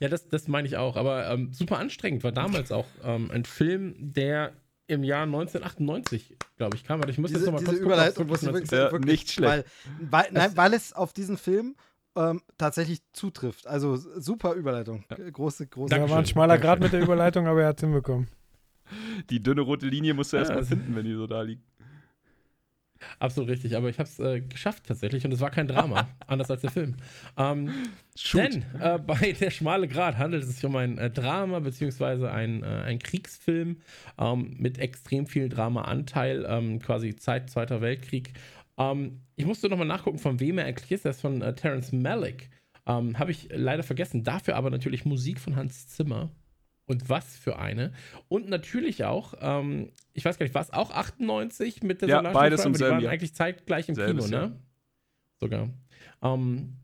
Ja, 0.00 0.08
das, 0.08 0.26
das 0.26 0.48
meine 0.48 0.66
ich 0.66 0.76
auch. 0.76 0.96
Aber 0.96 1.30
ähm, 1.30 1.52
super 1.52 1.78
anstrengend 1.78 2.24
war 2.24 2.32
damals 2.32 2.72
auch 2.72 2.88
ähm, 3.04 3.30
ein 3.30 3.44
Film, 3.44 3.94
der 3.98 4.52
im 4.88 5.04
Jahr 5.04 5.22
1998, 5.22 6.36
glaube 6.56 6.76
ich, 6.76 6.82
kam. 6.82 6.98
Warte, 6.98 7.12
ich 7.12 7.18
muss 7.18 7.30
jetzt 7.30 7.40
Diese, 7.40 7.52
noch 7.52 7.52
mal 7.52 7.58
diese 7.60 7.70
kurz 7.70 7.78
gucken, 7.78 7.92
Überleitung 7.92 8.26
muss 8.26 8.42
ich 8.42 8.52
wirklich, 8.52 8.70
Ja, 8.72 8.90
wirklich 8.90 9.10
nicht 9.12 9.30
schlecht. 9.30 9.52
Weil, 9.52 9.64
weil, 10.10 10.32
nein, 10.32 10.56
weil 10.56 10.74
es 10.74 10.92
auf 10.92 11.12
diesen 11.12 11.36
Film 11.36 11.76
ähm, 12.16 12.42
tatsächlich 12.58 13.00
zutrifft. 13.12 13.66
Also 13.66 13.96
super 13.96 14.54
Überleitung. 14.54 15.04
Große, 15.32 15.66
große. 15.66 15.94
Da 15.94 16.08
war 16.10 16.18
ein 16.18 16.26
schmaler 16.26 16.58
Grad 16.58 16.80
mit 16.80 16.92
der 16.92 17.00
Überleitung, 17.02 17.46
aber 17.46 17.62
er 17.62 17.68
hat 17.68 17.76
es 17.78 17.82
hinbekommen. 17.82 18.28
Die 19.30 19.42
dünne 19.42 19.62
rote 19.62 19.86
Linie 19.86 20.14
musst 20.14 20.32
du 20.32 20.36
Ja, 20.36 20.40
erstmal 20.42 20.58
also- 20.58 20.70
finden, 20.70 20.94
wenn 20.94 21.04
die 21.04 21.14
so 21.14 21.26
da 21.26 21.42
liegt. 21.42 21.62
Absolut 23.18 23.50
richtig, 23.50 23.76
aber 23.76 23.88
ich 23.88 23.98
habe 23.98 24.08
es 24.08 24.20
äh, 24.20 24.40
geschafft 24.42 24.84
tatsächlich 24.86 25.24
und 25.24 25.32
es 25.32 25.40
war 25.40 25.50
kein 25.50 25.66
Drama, 25.66 26.08
anders 26.28 26.50
als 26.52 26.60
der 26.60 26.70
Film. 26.70 26.94
Ähm, 27.36 27.72
denn 28.32 28.64
äh, 28.80 28.98
bei 29.04 29.32
Der 29.40 29.50
schmale 29.50 29.88
Grat 29.88 30.18
handelt 30.18 30.44
es 30.44 30.54
sich 30.54 30.64
um 30.64 30.76
ein 30.76 30.98
äh, 30.98 31.10
Drama 31.10 31.58
beziehungsweise 31.58 32.30
ein, 32.30 32.62
äh, 32.62 32.66
ein 32.66 33.00
Kriegsfilm 33.00 33.78
ähm, 34.18 34.54
mit 34.58 34.78
extrem 34.78 35.26
viel 35.26 35.48
Drama-Anteil, 35.48 36.46
ähm, 36.48 36.78
quasi 36.78 37.16
Zeit 37.16 37.50
Zweiter 37.50 37.80
Weltkrieg. 37.80 38.34
Ähm, 38.78 39.20
ich 39.36 39.44
musste 39.46 39.68
nochmal 39.68 39.86
nachgucken, 39.86 40.18
von 40.18 40.40
wem 40.40 40.58
er 40.58 40.66
eigentlich 40.66 40.90
ist. 40.90 41.04
Er 41.04 41.10
ist 41.12 41.20
von 41.20 41.42
äh, 41.42 41.54
Terrence 41.54 41.92
Malick. 41.92 42.50
Ähm, 42.86 43.18
habe 43.18 43.30
ich 43.30 43.48
leider 43.52 43.82
vergessen. 43.82 44.24
Dafür 44.24 44.56
aber 44.56 44.70
natürlich 44.70 45.04
Musik 45.04 45.38
von 45.40 45.56
Hans 45.56 45.88
Zimmer. 45.88 46.30
Und 46.86 47.08
was 47.08 47.36
für 47.36 47.58
eine. 47.58 47.92
Und 48.28 48.48
natürlich 48.48 49.04
auch, 49.04 49.34
ähm, 49.40 49.92
ich 50.14 50.24
weiß 50.24 50.38
gar 50.38 50.44
nicht, 50.44 50.54
was 50.54 50.72
auch 50.72 50.90
98 50.90 51.82
mit 51.82 52.02
der 52.02 52.08
Ja, 52.08 52.16
Solange 52.18 52.34
beides 52.34 52.64
im 52.64 52.72
Die 52.72 52.80
waren 52.80 53.00
Jahr. 53.00 53.12
eigentlich 53.12 53.34
zeitgleich 53.34 53.88
im 53.88 53.94
Selbes 53.94 54.24
Kino, 54.26 54.36
Jahr. 54.36 54.48
ne? 54.48 54.60
Sogar. 55.38 55.68
Ähm, 56.22 56.76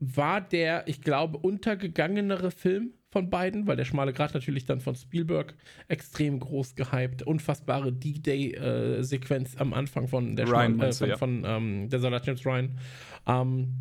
war 0.00 0.40
der, 0.40 0.86
ich 0.88 1.02
glaube, 1.02 1.38
untergegangenere 1.38 2.50
Film 2.50 2.94
von 3.10 3.30
beiden, 3.30 3.66
weil 3.66 3.76
der 3.76 3.84
schmale 3.84 4.12
Grat 4.12 4.34
natürlich 4.34 4.66
dann 4.66 4.80
von 4.80 4.94
Spielberg 4.94 5.54
extrem 5.88 6.40
groß 6.40 6.74
gehypt. 6.74 7.22
Unfassbare 7.22 7.92
D-Day-Sequenz 7.92 9.56
am 9.56 9.72
Anfang 9.72 10.08
von 10.08 10.36
der, 10.36 10.46
Ryan 10.48 10.74
Schmal- 10.74 10.86
äh, 10.86 10.90
du, 10.90 10.96
von, 10.96 11.08
ja. 11.08 11.16
von 11.16 11.42
ähm, 11.46 11.88
der 11.88 12.00
Soldat 12.00 12.26
James 12.26 12.44
Ryan. 12.44 12.78
Ähm, 13.26 13.74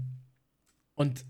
und 0.96 1.26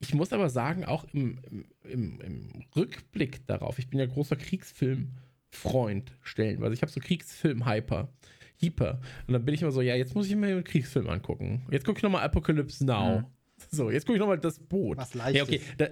ich 0.00 0.12
muss 0.12 0.32
aber 0.32 0.50
sagen, 0.50 0.84
auch 0.84 1.04
im, 1.12 1.38
im, 1.84 2.20
im, 2.20 2.64
Rückblick 2.74 3.46
darauf, 3.46 3.78
ich 3.78 3.88
bin 3.88 3.98
ja 4.00 4.06
großer 4.06 4.36
Kriegsfilm-Freund 4.36 6.12
stellenweise. 6.22 6.74
Ich 6.74 6.82
habe 6.82 6.92
so 6.92 7.00
Kriegsfilm-Hyper. 7.00 8.12
Hyper. 8.58 9.00
Und 9.26 9.34
dann 9.34 9.44
bin 9.44 9.54
ich 9.54 9.62
immer 9.62 9.70
so, 9.70 9.82
ja, 9.82 9.94
jetzt 9.94 10.14
muss 10.14 10.26
ich 10.26 10.34
mir 10.34 10.48
einen 10.48 10.64
Kriegsfilm 10.64 11.08
angucken. 11.08 11.66
Jetzt 11.70 11.84
gucke 11.84 11.98
ich 11.98 12.02
nochmal 12.02 12.22
Apocalypse 12.24 12.84
Now. 12.84 13.20
Mhm. 13.20 13.24
So, 13.70 13.90
jetzt 13.90 14.04
gucke 14.06 14.16
ich 14.16 14.20
nochmal 14.20 14.38
das 14.38 14.58
Boot. 14.58 14.98
Was 14.98 15.14
Ja, 15.14 15.24
Leichtes. 15.24 15.42
okay. 15.42 15.60
Da, 15.78 15.88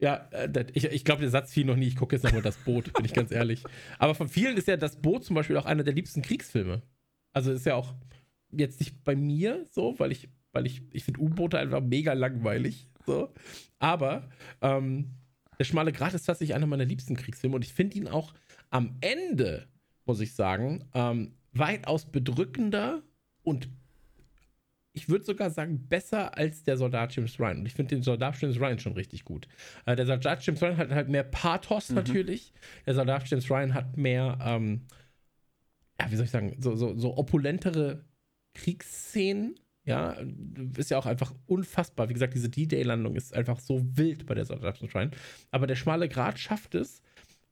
ja, 0.00 0.28
äh, 0.30 0.66
ich, 0.74 0.84
ich 0.84 1.04
glaube, 1.04 1.20
der 1.20 1.30
Satz 1.30 1.52
fiel 1.52 1.64
noch 1.64 1.76
nie. 1.76 1.86
Ich 1.86 1.96
gucke 1.96 2.14
jetzt 2.14 2.22
nochmal 2.22 2.42
das 2.42 2.56
Boot, 2.58 2.92
bin 2.92 3.04
ich 3.04 3.12
ganz 3.12 3.30
ehrlich. 3.30 3.64
Aber 3.98 4.14
von 4.14 4.28
vielen 4.28 4.56
ist 4.56 4.68
ja 4.68 4.76
das 4.76 4.96
Boot 4.96 5.24
zum 5.24 5.34
Beispiel 5.34 5.56
auch 5.56 5.66
einer 5.66 5.84
der 5.84 5.94
liebsten 5.94 6.22
Kriegsfilme. 6.22 6.82
Also 7.32 7.52
ist 7.52 7.66
ja 7.66 7.74
auch 7.74 7.94
jetzt 8.50 8.80
nicht 8.80 9.04
bei 9.04 9.16
mir 9.16 9.66
so, 9.70 9.98
weil 9.98 10.12
ich 10.12 10.28
weil 10.52 10.66
ich, 10.66 10.82
ich 10.92 11.04
finde 11.04 11.20
U-Boote 11.20 11.58
einfach 11.58 11.80
mega 11.80 12.12
langweilig. 12.12 12.88
So. 13.06 13.32
Aber 13.78 14.28
ähm, 14.60 15.12
der 15.58 15.64
schmale 15.64 15.92
Grat 15.92 16.14
ist 16.14 16.24
tatsächlich 16.24 16.54
einer 16.54 16.66
meiner 16.66 16.84
liebsten 16.84 17.16
Kriegsfilme 17.16 17.56
und 17.56 17.64
ich 17.64 17.72
finde 17.72 17.96
ihn 17.96 18.08
auch 18.08 18.34
am 18.70 18.96
Ende, 19.00 19.66
muss 20.04 20.20
ich 20.20 20.34
sagen, 20.34 20.84
ähm, 20.94 21.34
weitaus 21.52 22.06
bedrückender 22.10 23.02
und 23.42 23.68
ich 24.98 25.08
würde 25.08 25.24
sogar 25.24 25.50
sagen, 25.50 25.86
besser 25.88 26.36
als 26.36 26.64
der 26.64 26.76
Soldat 26.76 27.14
James 27.14 27.38
Ryan. 27.38 27.58
Und 27.58 27.66
ich 27.66 27.74
finde 27.74 27.94
den 27.94 28.02
Soldat 28.02 28.40
James 28.40 28.58
Ryan 28.58 28.80
schon 28.80 28.94
richtig 28.94 29.24
gut. 29.24 29.46
Äh, 29.86 29.94
der 29.94 30.06
Soldat 30.06 30.44
James 30.44 30.60
Ryan 30.60 30.76
hat 30.76 30.90
halt 30.90 31.08
mehr 31.08 31.22
Pathos 31.22 31.90
mhm. 31.90 31.96
natürlich. 31.96 32.52
Der 32.84 32.94
Soldat 32.94 33.30
James 33.30 33.48
Ryan 33.48 33.74
hat 33.74 33.96
mehr, 33.96 34.38
ähm, 34.42 34.86
ja, 36.00 36.10
wie 36.10 36.16
soll 36.16 36.24
ich 36.24 36.32
sagen, 36.32 36.56
so, 36.58 36.74
so, 36.74 36.96
so 36.96 37.16
opulentere 37.16 38.04
Kriegsszenen. 38.54 39.54
Ja, 39.84 40.16
ist 40.76 40.90
ja 40.90 40.98
auch 40.98 41.06
einfach 41.06 41.32
unfassbar. 41.46 42.08
Wie 42.08 42.12
gesagt, 42.12 42.34
diese 42.34 42.50
D-Day-Landung 42.50 43.14
ist 43.14 43.32
einfach 43.32 43.60
so 43.60 43.80
wild 43.96 44.26
bei 44.26 44.34
der 44.34 44.44
Soldat 44.44 44.78
James 44.78 44.94
Ryan. 44.94 45.12
Aber 45.52 45.68
der 45.68 45.76
schmale 45.76 46.08
Grat 46.08 46.40
schafft 46.40 46.74
es, 46.74 47.02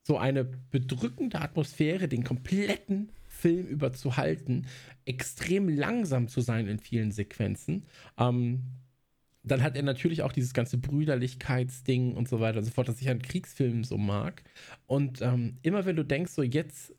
so 0.03 0.19
eine 0.19 0.45
bedrückende 0.45 1.41
Atmosphäre 1.41 2.09
den 2.09 2.25
kompletten 2.25 3.11
Film 3.37 3.67
über 3.67 3.93
zu 3.93 4.17
halten, 4.17 4.67
extrem 5.05 5.69
langsam 5.69 6.29
zu 6.29 6.41
sein 6.41 6.67
in 6.67 6.79
vielen 6.79 7.13
Sequenzen. 7.13 7.85
Ähm, 8.19 8.63
dann 9.43 9.63
hat 9.63 9.77
er 9.77 9.83
natürlich 9.83 10.23
auch 10.23 10.33
dieses 10.33 10.55
ganze 10.55 10.77
Brüderlichkeitsding 10.77 12.15
und 12.15 12.29
so 12.29 12.41
weiter 12.41 12.59
und 12.59 12.65
so 12.65 12.73
fort, 12.73 12.89
das 12.89 13.01
ich 13.01 13.09
an 13.09 13.23
Kriegsfilmen 13.23 13.85
so 13.85 13.97
mag. 13.97 14.43
Und 14.87 15.23
ähm, 15.23 15.59
immer 15.63 15.85
wenn 15.85 15.97
du 15.97 16.05
denkst, 16.05 16.33
so 16.33 16.43
jetzt, 16.43 16.93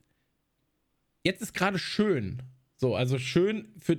jetzt 1.24 1.42
ist 1.42 1.54
gerade 1.54 1.78
schön, 1.78 2.42
so, 2.78 2.96
also 2.96 3.18
schön 3.18 3.68
für, 3.78 3.98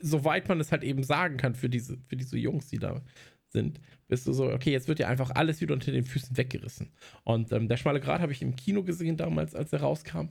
soweit 0.00 0.48
man 0.48 0.58
es 0.58 0.72
halt 0.72 0.84
eben 0.84 1.02
sagen 1.02 1.36
kann, 1.36 1.54
für 1.54 1.68
diese, 1.68 1.98
für 2.08 2.16
diese 2.16 2.38
Jungs, 2.38 2.68
die 2.68 2.78
da 2.78 3.02
sind, 3.48 3.80
bist 4.08 4.26
du 4.26 4.32
so, 4.32 4.50
okay, 4.50 4.72
jetzt 4.72 4.88
wird 4.88 4.98
ja 4.98 5.08
einfach 5.08 5.30
alles 5.30 5.60
wieder 5.60 5.74
unter 5.74 5.92
den 5.92 6.04
Füßen 6.04 6.36
weggerissen. 6.36 6.92
Und 7.24 7.52
ähm, 7.52 7.68
der 7.68 7.76
schmale 7.76 8.00
Grat 8.00 8.22
habe 8.22 8.32
ich 8.32 8.40
im 8.40 8.56
Kino 8.56 8.84
gesehen 8.84 9.18
damals, 9.18 9.54
als 9.54 9.72
er 9.72 9.80
rauskam. 9.80 10.28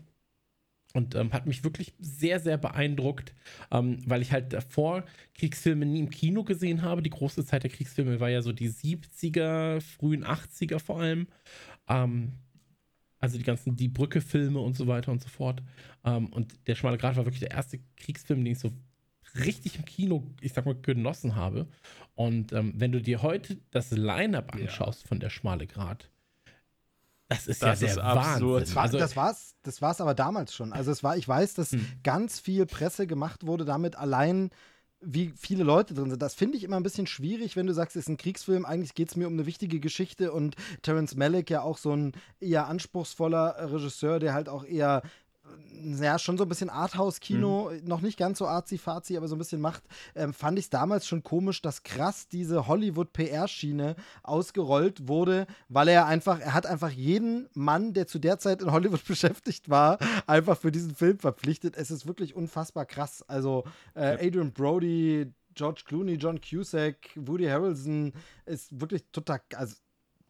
Und 0.96 1.14
ähm, 1.14 1.34
hat 1.34 1.46
mich 1.46 1.66
wirklich 1.66 1.94
sehr, 2.00 2.40
sehr 2.40 2.58
beeindruckt, 2.58 3.36
ähm, 3.70 3.98
weil 4.06 4.22
ich 4.22 4.32
halt 4.32 4.54
davor 4.54 5.04
Kriegsfilme 5.34 5.86
nie 5.86 6.00
im 6.00 6.10
Kino 6.10 6.46
gesehen 6.46 6.84
habe. 6.84 7.02
Die 7.02 7.10
große 7.10 7.46
Zeit 7.46 7.64
der 7.64 7.70
Kriegsfilme 7.70 8.22
war 8.22 8.30
ja 8.30 8.42
so 8.42 8.54
die 8.54 8.70
70er, 8.70 9.82
frühen 9.82 10.24
80er 10.24 10.80
vor 10.80 11.02
allem. 11.02 11.28
Ähm, 11.90 12.32
also 13.20 13.38
die 13.38 13.44
ganzen 13.44 13.76
Die 13.76 13.90
Brücke-Filme 13.90 14.60
und 14.60 14.78
so 14.78 14.88
weiter 14.88 15.12
und 15.12 15.22
so 15.22 15.28
fort. 15.28 15.62
Ähm, 16.06 16.28
und 16.28 16.66
der 16.68 16.76
Schmale 16.76 16.98
Grat 16.98 17.18
war 17.18 17.26
wirklich 17.26 17.42
der 17.42 17.52
erste 17.52 17.82
Kriegsfilm, 17.98 18.46
den 18.46 18.54
ich 18.54 18.60
so 18.60 18.72
richtig 19.44 19.76
im 19.76 19.84
Kino, 19.84 20.32
ich 20.40 20.54
sag 20.54 20.66
mal, 20.66 20.76
genossen 20.76 21.36
habe. 21.36 21.68
Und 22.14 22.54
ähm, 22.54 22.72
wenn 22.78 22.94
du 22.94 23.02
dir 23.02 23.22
heute 23.22 23.58
das 23.72 23.92
Line-Up 23.92 24.54
anschaust 24.56 25.04
ja. 25.04 25.08
von 25.10 25.20
der 25.20 25.30
Schmale 25.30 25.68
Grat, 25.68 26.10
das 27.28 27.48
ist 27.48 27.64
das 27.64 27.82
ja 27.82 27.88
ist 27.88 27.96
der 27.96 28.04
absurd. 28.04 28.64
Das, 28.64 28.76
war, 28.76 28.84
also, 28.84 28.98
das 28.98 29.16
war's, 29.16 29.56
das 29.64 29.82
war's 29.82 30.02
aber 30.02 30.14
damals 30.14 30.54
schon. 30.54 30.74
Also 30.74 30.92
es 30.92 31.04
war, 31.04 31.18
ich 31.18 31.28
weiß, 31.28 31.56
dass 31.56 31.72
hm. 31.72 31.86
ganz 32.04 32.40
viel 32.40 32.66
Presse 32.66 33.08
gemacht 33.08 33.46
wurde 33.46 33.66
damit 33.66 33.96
allein 33.96 34.52
wie 35.02 35.34
viele 35.36 35.64
Leute 35.64 35.94
drin 35.94 36.10
sind. 36.10 36.22
Das 36.22 36.34
finde 36.34 36.58
ich 36.58 36.64
immer 36.64 36.78
ein 36.78 36.84
bisschen 36.84 37.08
schwierig, 37.08 37.56
wenn 37.56 37.68
du 37.68 37.74
sagst, 37.74 37.96
es 37.96 38.04
ist 38.04 38.10
ein 38.10 38.18
Kriegsfilm. 38.18 38.66
Eigentlich 38.66 38.96
geht 38.96 39.10
es 39.10 39.16
mir 39.16 39.28
um 39.28 39.34
eine 39.34 39.46
wichtige 39.46 39.80
Geschichte 39.80 40.32
und 40.32 40.56
Terence 40.82 41.16
Malick 41.16 41.50
ja 41.50 41.62
auch 41.62 41.78
so 41.78 41.96
ein 41.96 42.14
eher 42.40 42.68
anspruchsvoller 42.68 43.72
Regisseur, 43.72 44.20
der 44.20 44.34
halt 44.34 44.50
auch 44.50 44.66
eher 44.66 45.04
ja, 46.02 46.18
schon 46.20 46.38
so 46.38 46.46
ein 46.46 46.50
bisschen 46.50 46.70
Arthouse-Kino, 46.70 47.72
mhm. 47.72 47.88
noch 47.88 48.02
nicht 48.02 48.18
ganz 48.18 48.40
so 48.40 48.48
arzi-fazi, 48.48 49.18
aber 49.18 49.28
so 49.28 49.36
ein 49.36 49.40
bisschen 49.40 49.62
macht, 49.62 49.84
ähm, 50.16 50.34
fand 50.34 50.58
ich 50.58 50.66
es 50.66 50.70
damals 50.70 51.08
schon 51.08 51.24
komisch, 51.24 51.62
dass 51.62 51.84
krass 51.84 52.28
diese 52.28 52.68
Hollywood-PR-Schiene 52.68 53.96
ausgerollt 54.24 55.08
wurde, 55.08 55.48
weil 55.70 55.88
er 55.88 56.06
einfach, 56.06 56.40
er 56.40 56.54
hat 56.54 56.66
einfach 56.66 56.90
jeden 56.90 57.50
Mann, 57.54 57.94
der 57.94 58.08
zu 58.08 58.20
der 58.20 58.40
Zeit 58.40 58.62
in 58.62 58.72
Hollywood 58.72 59.04
beschäftigt 59.08 59.70
war, 59.70 59.98
einfach 60.28 60.58
für 60.58 60.72
diesen 60.72 60.96
Film 60.96 61.20
verpflichtet. 61.20 61.78
Es 61.78 61.92
ist 61.92 62.08
wirklich 62.08 62.36
unfassbar 62.36 62.86
krass. 62.86 63.24
Also 63.28 63.64
äh, 63.94 64.28
Adrian 64.28 64.52
Brody, 64.52 65.32
George 65.56 65.84
Clooney, 65.86 66.16
John 66.16 66.40
Cusack, 66.42 67.12
Woody 67.16 67.46
Harrelson 67.46 68.14
ist 68.46 68.80
wirklich 68.80 69.04
total, 69.12 69.40
also 69.56 69.76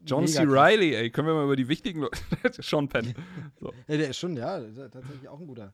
John 0.05 0.27
C. 0.27 0.43
Riley, 0.43 0.95
ey, 0.95 1.09
können 1.09 1.27
wir 1.27 1.33
mal 1.33 1.45
über 1.45 1.55
die 1.55 1.67
wichtigen 1.67 2.01
Leute. 2.01 2.19
Sean 2.61 2.87
Penn. 2.87 3.13
So. 3.59 3.73
Ja, 3.87 3.97
der 3.97 4.09
ist 4.09 4.17
schon, 4.17 4.35
ja, 4.37 4.59
tatsächlich 4.59 5.27
auch 5.27 5.39
ein 5.39 5.47
guter. 5.47 5.73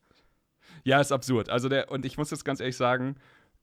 Ja, 0.84 1.00
ist 1.00 1.12
absurd. 1.12 1.50
Also 1.50 1.70
der, 1.70 1.92
und 1.92 2.06
ich 2.06 2.18
muss 2.18 2.32
jetzt 2.32 2.46
ganz 2.46 2.60
ehrlich 2.60 2.78
sagen, 2.78 3.16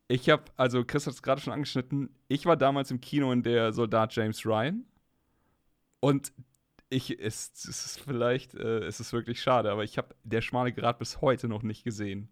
ich 0.09 0.31
habe, 0.31 0.45
also 0.57 0.85
Chris 0.85 1.07
hat 1.07 1.15
es 1.15 1.23
gerade 1.23 1.41
schon 1.41 1.53
angeschnitten, 1.53 2.11
ich 2.29 2.47
war 2.47 2.57
damals 2.57 2.91
im 2.91 3.01
Kino 3.01 3.33
in 3.33 3.43
der 3.43 3.73
Soldat 3.73 4.15
James 4.15 4.45
Ryan. 4.47 4.85
Und 6.01 6.33
ich, 6.91 7.19
es, 7.21 7.53
es 7.55 7.85
ist 7.85 8.01
vielleicht, 8.01 8.55
äh, 8.55 8.85
es 8.85 9.01
ist 9.01 9.13
wirklich 9.13 9.43
schade, 9.43 9.71
aber 9.71 9.85
ich 9.85 9.99
habe 9.99 10.15
der 10.25 10.41
schmale 10.41 10.73
Grat 10.73 10.99
bis 10.99 11.21
heute 11.21 11.49
noch 11.49 11.63
nicht 11.63 11.85
gesehen. 11.85 12.31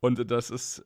Und 0.00 0.30
das 0.30 0.50
ist, 0.50 0.84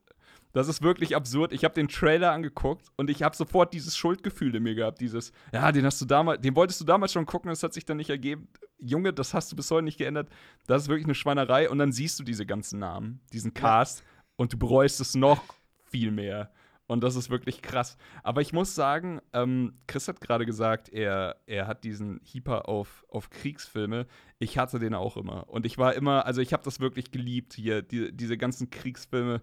das 0.53 0.69
ist 0.69 0.83
wirklich 0.83 1.15
absurd. 1.15 1.53
Ich 1.53 1.65
habe 1.65 1.75
den 1.75 1.89
Trailer 1.89 2.33
angeguckt 2.33 2.89
und 2.97 3.11
ich 3.11 3.23
habe 3.23 3.37
sofort 3.37 3.73
dieses 3.73 3.97
Schuldgefühl 3.97 4.55
in 4.55 4.63
mir 4.63 4.75
gehabt. 4.75 5.01
Dieses, 5.01 5.33
ja, 5.53 5.71
den 5.73 5.85
hast 5.85 6.01
du 6.01 6.07
damals, 6.07 6.41
den 6.41 6.57
wolltest 6.57 6.81
du 6.81 6.85
damals 6.85 7.13
schon 7.13 7.27
gucken, 7.27 7.51
das 7.51 7.63
hat 7.63 7.73
sich 7.73 7.85
dann 7.85 7.99
nicht 7.99 8.11
ergeben. 8.11 8.49
Junge, 8.79 9.13
das 9.13 9.35
hast 9.35 9.53
du 9.53 9.57
bis 9.57 9.71
heute 9.71 9.85
nicht 9.85 9.99
geändert. 9.99 10.29
Das 10.67 10.83
ist 10.83 10.89
wirklich 10.89 11.07
eine 11.07 11.15
Schweinerei. 11.15 11.71
Und 11.71 11.79
dann 11.79 11.93
siehst 11.93 12.19
du 12.19 12.25
diese 12.25 12.47
ganzen 12.47 12.79
Namen, 12.79 13.21
diesen 13.33 13.55
Cast, 13.55 14.01
ja. 14.01 14.05
und 14.37 14.53
du 14.53 14.59
bereust 14.59 15.01
es 15.01 15.15
noch 15.15 15.43
viel 15.85 16.11
mehr. 16.11 16.51
Und 16.91 17.05
das 17.05 17.15
ist 17.15 17.31
wirklich 17.31 17.63
krass. 17.63 17.97
Aber 18.25 18.41
ich 18.41 18.53
muss 18.53 18.75
sagen, 18.75 19.21
ähm, 19.33 19.75
Chris 19.87 20.09
hat 20.09 20.21
gerade 20.21 20.45
gesagt, 20.45 20.89
er, 20.89 21.37
er 21.47 21.69
hat 21.69 21.85
diesen 21.85 22.21
Hyper 22.25 22.69
auf, 22.69 23.07
auf 23.09 23.31
Kriegsfilme. 23.31 24.09
Ich 24.41 24.59
hatte 24.59 24.81
den 24.81 24.95
auch 24.95 25.17
immer. 25.17 25.49
Und 25.49 25.67
ich 25.67 25.79
war 25.79 25.95
immer, 25.95 26.27
also 26.27 26.41
ich 26.41 26.53
habe 26.53 26.65
das 26.65 26.81
wirklich 26.81 27.13
geliebt 27.13 27.53
hier, 27.53 27.83
die, 27.83 28.11
diese 28.11 28.37
ganzen 28.37 28.71
Kriegsfilme 28.71 29.41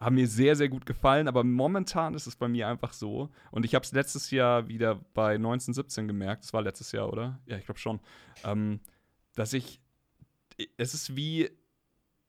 haben 0.00 0.14
mir 0.14 0.26
sehr, 0.26 0.56
sehr 0.56 0.68
gut 0.68 0.86
gefallen, 0.86 1.28
aber 1.28 1.44
momentan 1.44 2.14
ist 2.14 2.26
es 2.26 2.34
bei 2.34 2.48
mir 2.48 2.68
einfach 2.68 2.94
so. 2.94 3.28
Und 3.50 3.66
ich 3.66 3.74
habe 3.74 3.84
es 3.84 3.92
letztes 3.92 4.30
Jahr 4.30 4.66
wieder 4.66 4.98
bei 5.12 5.34
1917 5.34 6.08
gemerkt, 6.08 6.44
das 6.44 6.52
war 6.54 6.62
letztes 6.62 6.92
Jahr, 6.92 7.12
oder? 7.12 7.38
Ja, 7.46 7.58
ich 7.58 7.66
glaube 7.66 7.78
schon. 7.78 8.00
Ähm, 8.42 8.80
dass 9.34 9.52
ich, 9.52 9.80
es 10.78 10.94
ist 10.94 11.16
wie, 11.16 11.50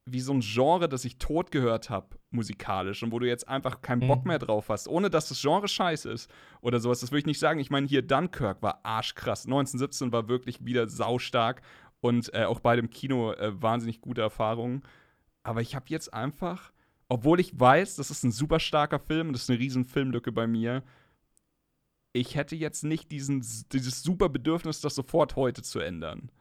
wie 0.06 0.20
so 0.20 0.34
ein 0.34 0.42
Genre, 0.42 0.90
das 0.90 1.06
ich 1.06 1.18
tot 1.18 1.52
gehört 1.52 1.90
habe, 1.90 2.18
musikalisch, 2.30 3.04
und 3.04 3.12
wo 3.12 3.20
du 3.20 3.28
jetzt 3.28 3.48
einfach 3.48 3.82
keinen 3.82 4.06
Bock 4.08 4.24
mhm. 4.24 4.30
mehr 4.30 4.40
drauf 4.40 4.68
hast, 4.70 4.90
ohne 4.90 5.10
dass 5.10 5.30
das 5.30 5.42
Genre 5.42 5.68
scheiße 5.68 6.12
ist 6.12 6.30
oder 6.60 6.80
sowas. 6.80 7.00
Das 7.00 7.12
würde 7.12 7.20
ich 7.20 7.26
nicht 7.26 7.40
sagen. 7.40 7.60
Ich 7.60 7.70
meine, 7.70 7.88
hier 7.88 8.02
Dunkirk 8.02 8.62
war 8.62 8.82
arschkrass. 8.84 9.46
1917 9.46 10.12
war 10.12 10.28
wirklich 10.28 10.66
wieder 10.66 10.90
saustark 10.90 11.62
und 12.02 12.34
äh, 12.34 12.44
auch 12.44 12.60
bei 12.60 12.76
dem 12.76 12.90
Kino 12.90 13.32
äh, 13.32 13.62
wahnsinnig 13.62 14.02
gute 14.02 14.22
Erfahrungen. 14.22 14.84
Aber 15.44 15.62
ich 15.62 15.76
habe 15.76 15.86
jetzt 15.88 16.14
einfach 16.14 16.72
obwohl 17.12 17.42
ich 17.42 17.60
weiß, 17.60 17.98
das 17.98 18.10
ist 18.10 18.24
ein 18.24 18.32
super 18.32 18.62
starker 18.62 18.98
Film 18.98 19.28
und 19.28 19.34
das 19.34 19.44
ist 19.44 19.50
eine 19.50 19.60
riesen 19.60 19.84
Filmlücke 19.84 20.32
bei 20.32 20.48
mir, 20.48 20.82
ich 22.14 22.36
hätte 22.36 22.56
jetzt 22.56 22.86
nicht 22.86 23.12
diesen, 23.12 23.46
dieses 23.74 24.02
super 24.02 24.30
Bedürfnis, 24.30 24.80
das 24.80 24.96
sofort 24.96 25.36
heute 25.36 25.62
zu 25.62 25.82
ändern. 25.82 26.32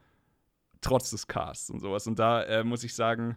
Trotz 0.80 1.10
des 1.10 1.26
Casts 1.26 1.70
und 1.70 1.80
sowas. 1.80 2.06
Und 2.06 2.20
da 2.20 2.44
äh, 2.44 2.62
muss 2.62 2.84
ich 2.84 2.94
sagen, 2.94 3.36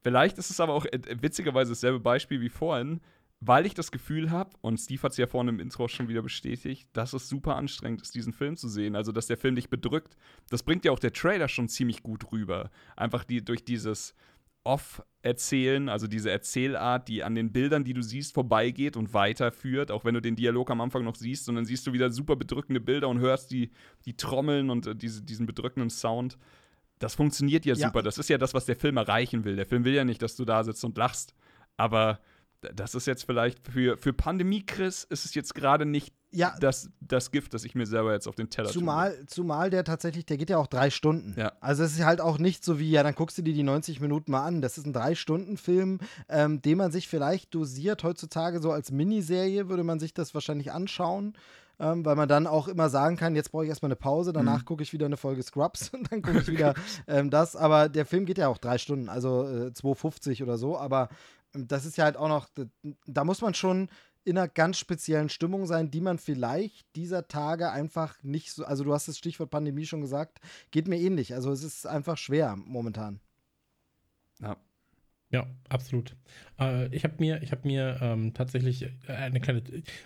vielleicht 0.00 0.38
ist 0.38 0.48
es 0.48 0.58
aber 0.58 0.72
auch 0.72 0.86
äh, 0.86 1.00
witzigerweise 1.20 1.72
dasselbe 1.72 2.00
Beispiel 2.00 2.40
wie 2.40 2.48
vorhin, 2.48 3.02
weil 3.40 3.66
ich 3.66 3.74
das 3.74 3.92
Gefühl 3.92 4.30
habe, 4.30 4.48
und 4.62 4.78
Steve 4.78 5.02
hat 5.02 5.12
es 5.12 5.18
ja 5.18 5.26
vorhin 5.26 5.48
im 5.48 5.60
Intro 5.60 5.86
schon 5.86 6.08
wieder 6.08 6.22
bestätigt, 6.22 6.88
dass 6.94 7.12
es 7.12 7.28
super 7.28 7.56
anstrengend 7.56 8.00
ist, 8.00 8.14
diesen 8.14 8.32
Film 8.32 8.56
zu 8.56 8.70
sehen. 8.70 8.96
Also, 8.96 9.12
dass 9.12 9.26
der 9.26 9.36
Film 9.36 9.54
dich 9.54 9.68
bedrückt. 9.68 10.16
Das 10.48 10.62
bringt 10.62 10.86
ja 10.86 10.92
auch 10.92 10.98
der 10.98 11.12
Trailer 11.12 11.48
schon 11.48 11.68
ziemlich 11.68 12.02
gut 12.02 12.32
rüber. 12.32 12.70
Einfach 12.96 13.24
die, 13.24 13.44
durch 13.44 13.66
dieses, 13.66 14.14
Off-Erzählen, 15.20 15.90
also 15.90 16.06
diese 16.06 16.30
Erzählart, 16.30 17.08
die 17.08 17.22
an 17.22 17.34
den 17.34 17.52
Bildern, 17.52 17.84
die 17.84 17.92
du 17.92 18.02
siehst, 18.02 18.32
vorbeigeht 18.32 18.96
und 18.96 19.12
weiterführt, 19.12 19.90
auch 19.90 20.04
wenn 20.04 20.14
du 20.14 20.22
den 20.22 20.34
Dialog 20.34 20.70
am 20.70 20.80
Anfang 20.80 21.04
noch 21.04 21.14
siehst, 21.14 21.48
und 21.48 21.56
dann 21.56 21.66
siehst 21.66 21.86
du 21.86 21.92
wieder 21.92 22.10
super 22.10 22.36
bedrückende 22.36 22.80
Bilder 22.80 23.08
und 23.08 23.20
hörst 23.20 23.50
die, 23.50 23.70
die 24.06 24.16
Trommeln 24.16 24.70
und 24.70 24.86
äh, 24.86 24.96
diese, 24.96 25.22
diesen 25.22 25.44
bedrückenden 25.44 25.90
Sound. 25.90 26.38
Das 26.98 27.14
funktioniert 27.14 27.66
ja, 27.66 27.74
ja 27.74 27.86
super. 27.88 28.02
Das 28.02 28.16
ist 28.16 28.30
ja 28.30 28.38
das, 28.38 28.54
was 28.54 28.64
der 28.64 28.76
Film 28.76 28.96
erreichen 28.96 29.44
will. 29.44 29.56
Der 29.56 29.66
Film 29.66 29.84
will 29.84 29.94
ja 29.94 30.04
nicht, 30.04 30.22
dass 30.22 30.36
du 30.36 30.46
da 30.46 30.64
sitzt 30.64 30.84
und 30.84 30.96
lachst. 30.96 31.34
Aber 31.76 32.20
das 32.60 32.94
ist 32.94 33.06
jetzt 33.06 33.24
vielleicht 33.24 33.66
für, 33.68 33.98
für 33.98 34.12
Pandemie-Chris 34.12 35.04
ist 35.04 35.24
es 35.26 35.34
jetzt 35.34 35.54
gerade 35.54 35.84
nicht 35.84 36.14
ja. 36.32 36.54
das, 36.60 36.90
das 37.00 37.30
Gift, 37.30 37.54
das 37.54 37.64
ich 37.64 37.74
mir 37.74 37.86
selber 37.86 38.12
jetzt 38.12 38.26
auf 38.26 38.34
den 38.34 38.50
Teller 38.50 38.68
zumal, 38.68 39.16
tue. 39.16 39.26
Zumal 39.26 39.70
der 39.70 39.84
tatsächlich, 39.84 40.26
der 40.26 40.36
geht 40.36 40.50
ja 40.50 40.58
auch 40.58 40.66
drei 40.66 40.90
Stunden. 40.90 41.34
Ja. 41.36 41.52
Also 41.60 41.82
es 41.82 41.92
ist 41.92 42.04
halt 42.04 42.20
auch 42.20 42.38
nicht 42.38 42.64
so 42.64 42.78
wie, 42.78 42.90
ja, 42.90 43.02
dann 43.02 43.14
guckst 43.14 43.38
du 43.38 43.42
dir 43.42 43.54
die 43.54 43.62
90 43.62 44.00
Minuten 44.00 44.30
mal 44.30 44.44
an. 44.44 44.60
Das 44.60 44.78
ist 44.78 44.86
ein 44.86 44.92
Drei-Stunden-Film, 44.92 46.00
ähm, 46.28 46.62
den 46.62 46.78
man 46.78 46.92
sich 46.92 47.08
vielleicht 47.08 47.54
dosiert. 47.54 48.04
Heutzutage 48.04 48.60
so 48.60 48.70
als 48.70 48.90
Miniserie 48.90 49.68
würde 49.68 49.84
man 49.84 49.98
sich 49.98 50.14
das 50.14 50.34
wahrscheinlich 50.34 50.72
anschauen. 50.72 51.34
Ähm, 51.78 52.04
weil 52.04 52.14
man 52.14 52.28
dann 52.28 52.46
auch 52.46 52.68
immer 52.68 52.90
sagen 52.90 53.16
kann, 53.16 53.34
jetzt 53.34 53.52
brauche 53.52 53.64
ich 53.64 53.70
erstmal 53.70 53.88
eine 53.88 53.96
Pause, 53.96 54.34
danach 54.34 54.58
mhm. 54.58 54.64
gucke 54.66 54.82
ich 54.82 54.92
wieder 54.92 55.06
eine 55.06 55.16
Folge 55.16 55.42
Scrubs 55.42 55.88
und 55.94 56.12
dann 56.12 56.20
gucke 56.20 56.38
ich 56.40 56.48
wieder 56.48 56.74
ähm, 57.06 57.30
das. 57.30 57.56
Aber 57.56 57.88
der 57.88 58.04
Film 58.04 58.26
geht 58.26 58.36
ja 58.36 58.48
auch 58.48 58.58
drei 58.58 58.76
Stunden, 58.76 59.08
also 59.08 59.44
äh, 59.48 59.70
2,50 59.70 60.42
oder 60.42 60.58
so. 60.58 60.76
Aber 60.76 61.08
das 61.52 61.86
ist 61.86 61.96
ja 61.96 62.04
halt 62.04 62.16
auch 62.16 62.28
noch, 62.28 62.48
da 63.06 63.24
muss 63.24 63.40
man 63.40 63.54
schon 63.54 63.88
in 64.24 64.36
einer 64.36 64.48
ganz 64.48 64.78
speziellen 64.78 65.28
Stimmung 65.28 65.66
sein, 65.66 65.90
die 65.90 66.00
man 66.00 66.18
vielleicht 66.18 66.86
dieser 66.94 67.28
Tage 67.28 67.70
einfach 67.70 68.22
nicht 68.22 68.52
so, 68.52 68.64
also 68.64 68.84
du 68.84 68.92
hast 68.92 69.08
das 69.08 69.18
Stichwort 69.18 69.50
Pandemie 69.50 69.86
schon 69.86 70.00
gesagt, 70.00 70.40
geht 70.70 70.88
mir 70.88 70.98
ähnlich. 70.98 71.34
Also 71.34 71.50
es 71.52 71.62
ist 71.62 71.86
einfach 71.86 72.18
schwer 72.18 72.56
momentan. 72.56 73.20
Ja. 74.40 74.56
Ja, 75.32 75.46
absolut. 75.68 76.16
Äh, 76.58 76.92
ich 76.92 77.04
habe 77.04 77.14
mir, 77.20 77.40
ich 77.40 77.52
habe 77.52 77.66
mir 77.66 77.98
ähm, 78.00 78.34
tatsächlich 78.34 78.90
eine 79.06 79.40
kleine, 79.40 79.62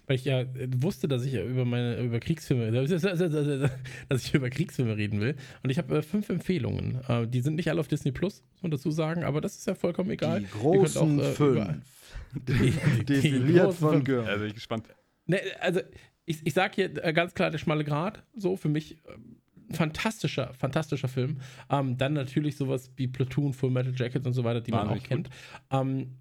weil 0.06 0.16
ich 0.16 0.26
ja 0.26 0.44
wusste, 0.76 1.08
dass 1.08 1.24
ich 1.24 1.32
über 1.32 1.64
meine 1.64 1.96
über 1.96 2.20
Kriegsfilme, 2.20 2.70
dass 2.70 4.26
ich 4.26 4.34
über 4.34 4.50
Kriegsfilme 4.50 4.94
reden 4.98 5.20
will. 5.20 5.34
Und 5.62 5.70
ich 5.70 5.78
habe 5.78 5.96
äh, 5.96 6.02
fünf 6.02 6.28
Empfehlungen. 6.28 7.00
Äh, 7.08 7.26
die 7.26 7.40
sind 7.40 7.54
nicht 7.54 7.70
alle 7.70 7.80
auf 7.80 7.88
Disney 7.88 8.12
Plus, 8.12 8.42
muss 8.52 8.62
man 8.62 8.70
dazu 8.70 8.90
sagen, 8.90 9.24
aber 9.24 9.40
das 9.40 9.56
ist 9.56 9.66
ja 9.66 9.74
vollkommen 9.74 10.10
egal. 10.10 10.40
Die 10.40 10.46
großen 10.46 11.20
auch, 11.20 11.24
äh, 11.24 11.32
fünf. 11.32 12.03
Die- 12.48 12.70
die- 12.70 12.70
die 12.98 13.04
Definiert 13.04 13.64
großen 13.64 13.78
von 13.80 13.92
fünf. 13.94 14.04
Gürn. 14.04 14.26
Da 14.26 14.36
bin 14.36 14.46
ich 14.48 14.54
gespannt. 14.54 14.88
Ne, 15.26 15.40
also 15.60 15.80
ich, 16.26 16.46
ich 16.46 16.54
sag 16.54 16.74
hier 16.74 17.04
äh, 17.04 17.12
ganz 17.12 17.34
klar 17.34 17.50
der 17.50 17.58
schmale 17.58 17.84
Grat, 17.84 18.22
so 18.34 18.56
für 18.56 18.68
mich 18.68 18.96
ähm, 19.08 19.36
fantastischer, 19.72 20.52
fantastischer 20.54 21.08
Film. 21.08 21.40
Ähm, 21.70 21.96
dann 21.98 22.12
natürlich 22.12 22.56
sowas 22.56 22.90
wie 22.96 23.08
Platoon, 23.08 23.52
Full 23.52 23.70
Metal 23.70 23.94
Jacket 23.94 24.26
und 24.26 24.32
so 24.32 24.44
weiter, 24.44 24.60
die 24.60 24.70
man 24.70 24.80
Wahnsinnig 24.88 25.04
auch 25.04 25.08
kennt. 25.08 25.30
Ähm, 25.70 26.18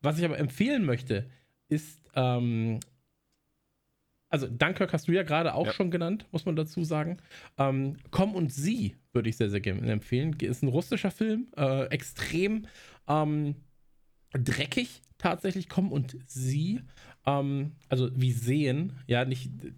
was 0.00 0.18
ich 0.18 0.24
aber 0.24 0.38
empfehlen 0.38 0.84
möchte, 0.84 1.28
ist, 1.68 2.02
ähm, 2.14 2.80
also 4.28 4.46
Dunkirk 4.48 4.92
hast 4.92 5.08
du 5.08 5.12
ja 5.12 5.22
gerade 5.22 5.54
auch 5.54 5.66
Ja. 5.66 5.72
schon 5.72 5.90
genannt, 5.90 6.26
muss 6.32 6.46
man 6.46 6.56
dazu 6.56 6.84
sagen. 6.84 7.18
Ähm, 7.58 7.96
Komm 8.10 8.34
und 8.34 8.52
Sie 8.52 8.96
würde 9.12 9.28
ich 9.28 9.36
sehr, 9.36 9.50
sehr 9.50 9.60
gerne 9.60 9.90
empfehlen. 9.92 10.34
Ist 10.40 10.62
ein 10.62 10.68
russischer 10.68 11.10
Film, 11.10 11.48
äh, 11.56 11.84
extrem 11.86 12.66
ähm, 13.06 13.56
dreckig 14.32 15.02
tatsächlich. 15.22 15.68
Komm 15.68 15.92
und 15.92 16.16
Sie, 16.26 16.80
ähm, 17.26 17.72
also 17.88 18.10
wie 18.14 18.32
sehen, 18.32 18.92
ja, 19.06 19.24
nicht 19.24 19.50
äh, 19.64 19.72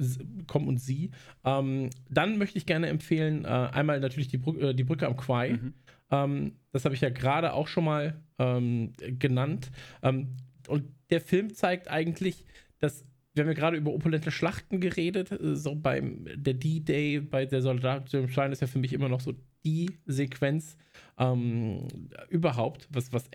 s- 0.00 0.18
Komm 0.46 0.68
und 0.68 0.78
Sie. 0.78 1.10
Ähm, 1.44 1.90
dann 2.10 2.38
möchte 2.38 2.58
ich 2.58 2.66
gerne 2.66 2.88
empfehlen, 2.88 3.44
äh, 3.44 3.48
einmal 3.48 4.00
natürlich 4.00 4.28
die, 4.28 4.38
Brü 4.38 4.58
äh, 4.70 4.74
die 4.74 4.84
Brücke 4.84 5.06
am 5.06 5.16
Quai. 5.16 5.52
Mhm. 5.52 5.74
Ähm, 6.10 6.52
das 6.72 6.84
habe 6.84 6.94
ich 6.94 7.00
ja 7.00 7.10
gerade 7.10 7.52
auch 7.52 7.68
schon 7.68 7.84
mal 7.84 8.20
ähm, 8.38 8.92
genannt. 9.18 9.70
Ähm, 10.02 10.36
und 10.68 10.84
der 11.10 11.20
Film 11.20 11.54
zeigt 11.54 11.88
eigentlich, 11.88 12.44
dass 12.78 13.04
wir 13.34 13.44
haben 13.44 13.50
ja 13.50 13.54
gerade 13.54 13.76
über 13.76 13.92
opulente 13.94 14.30
Schlachten 14.30 14.80
geredet, 14.80 15.30
äh, 15.32 15.54
so 15.54 15.74
beim 15.74 16.26
der 16.34 16.54
D-Day, 16.54 17.20
bei 17.20 17.46
der 17.46 17.62
Soldat 17.62 18.12
im 18.14 18.28
Schein 18.28 18.52
ist 18.52 18.60
ja 18.60 18.66
für 18.66 18.78
mich 18.78 18.92
immer 18.92 19.08
noch 19.08 19.20
so 19.20 19.34
die 19.64 19.98
Sequenz 20.06 20.76
ähm, 21.18 21.86
überhaupt, 22.30 22.88
was, 22.90 23.12
was 23.12 23.28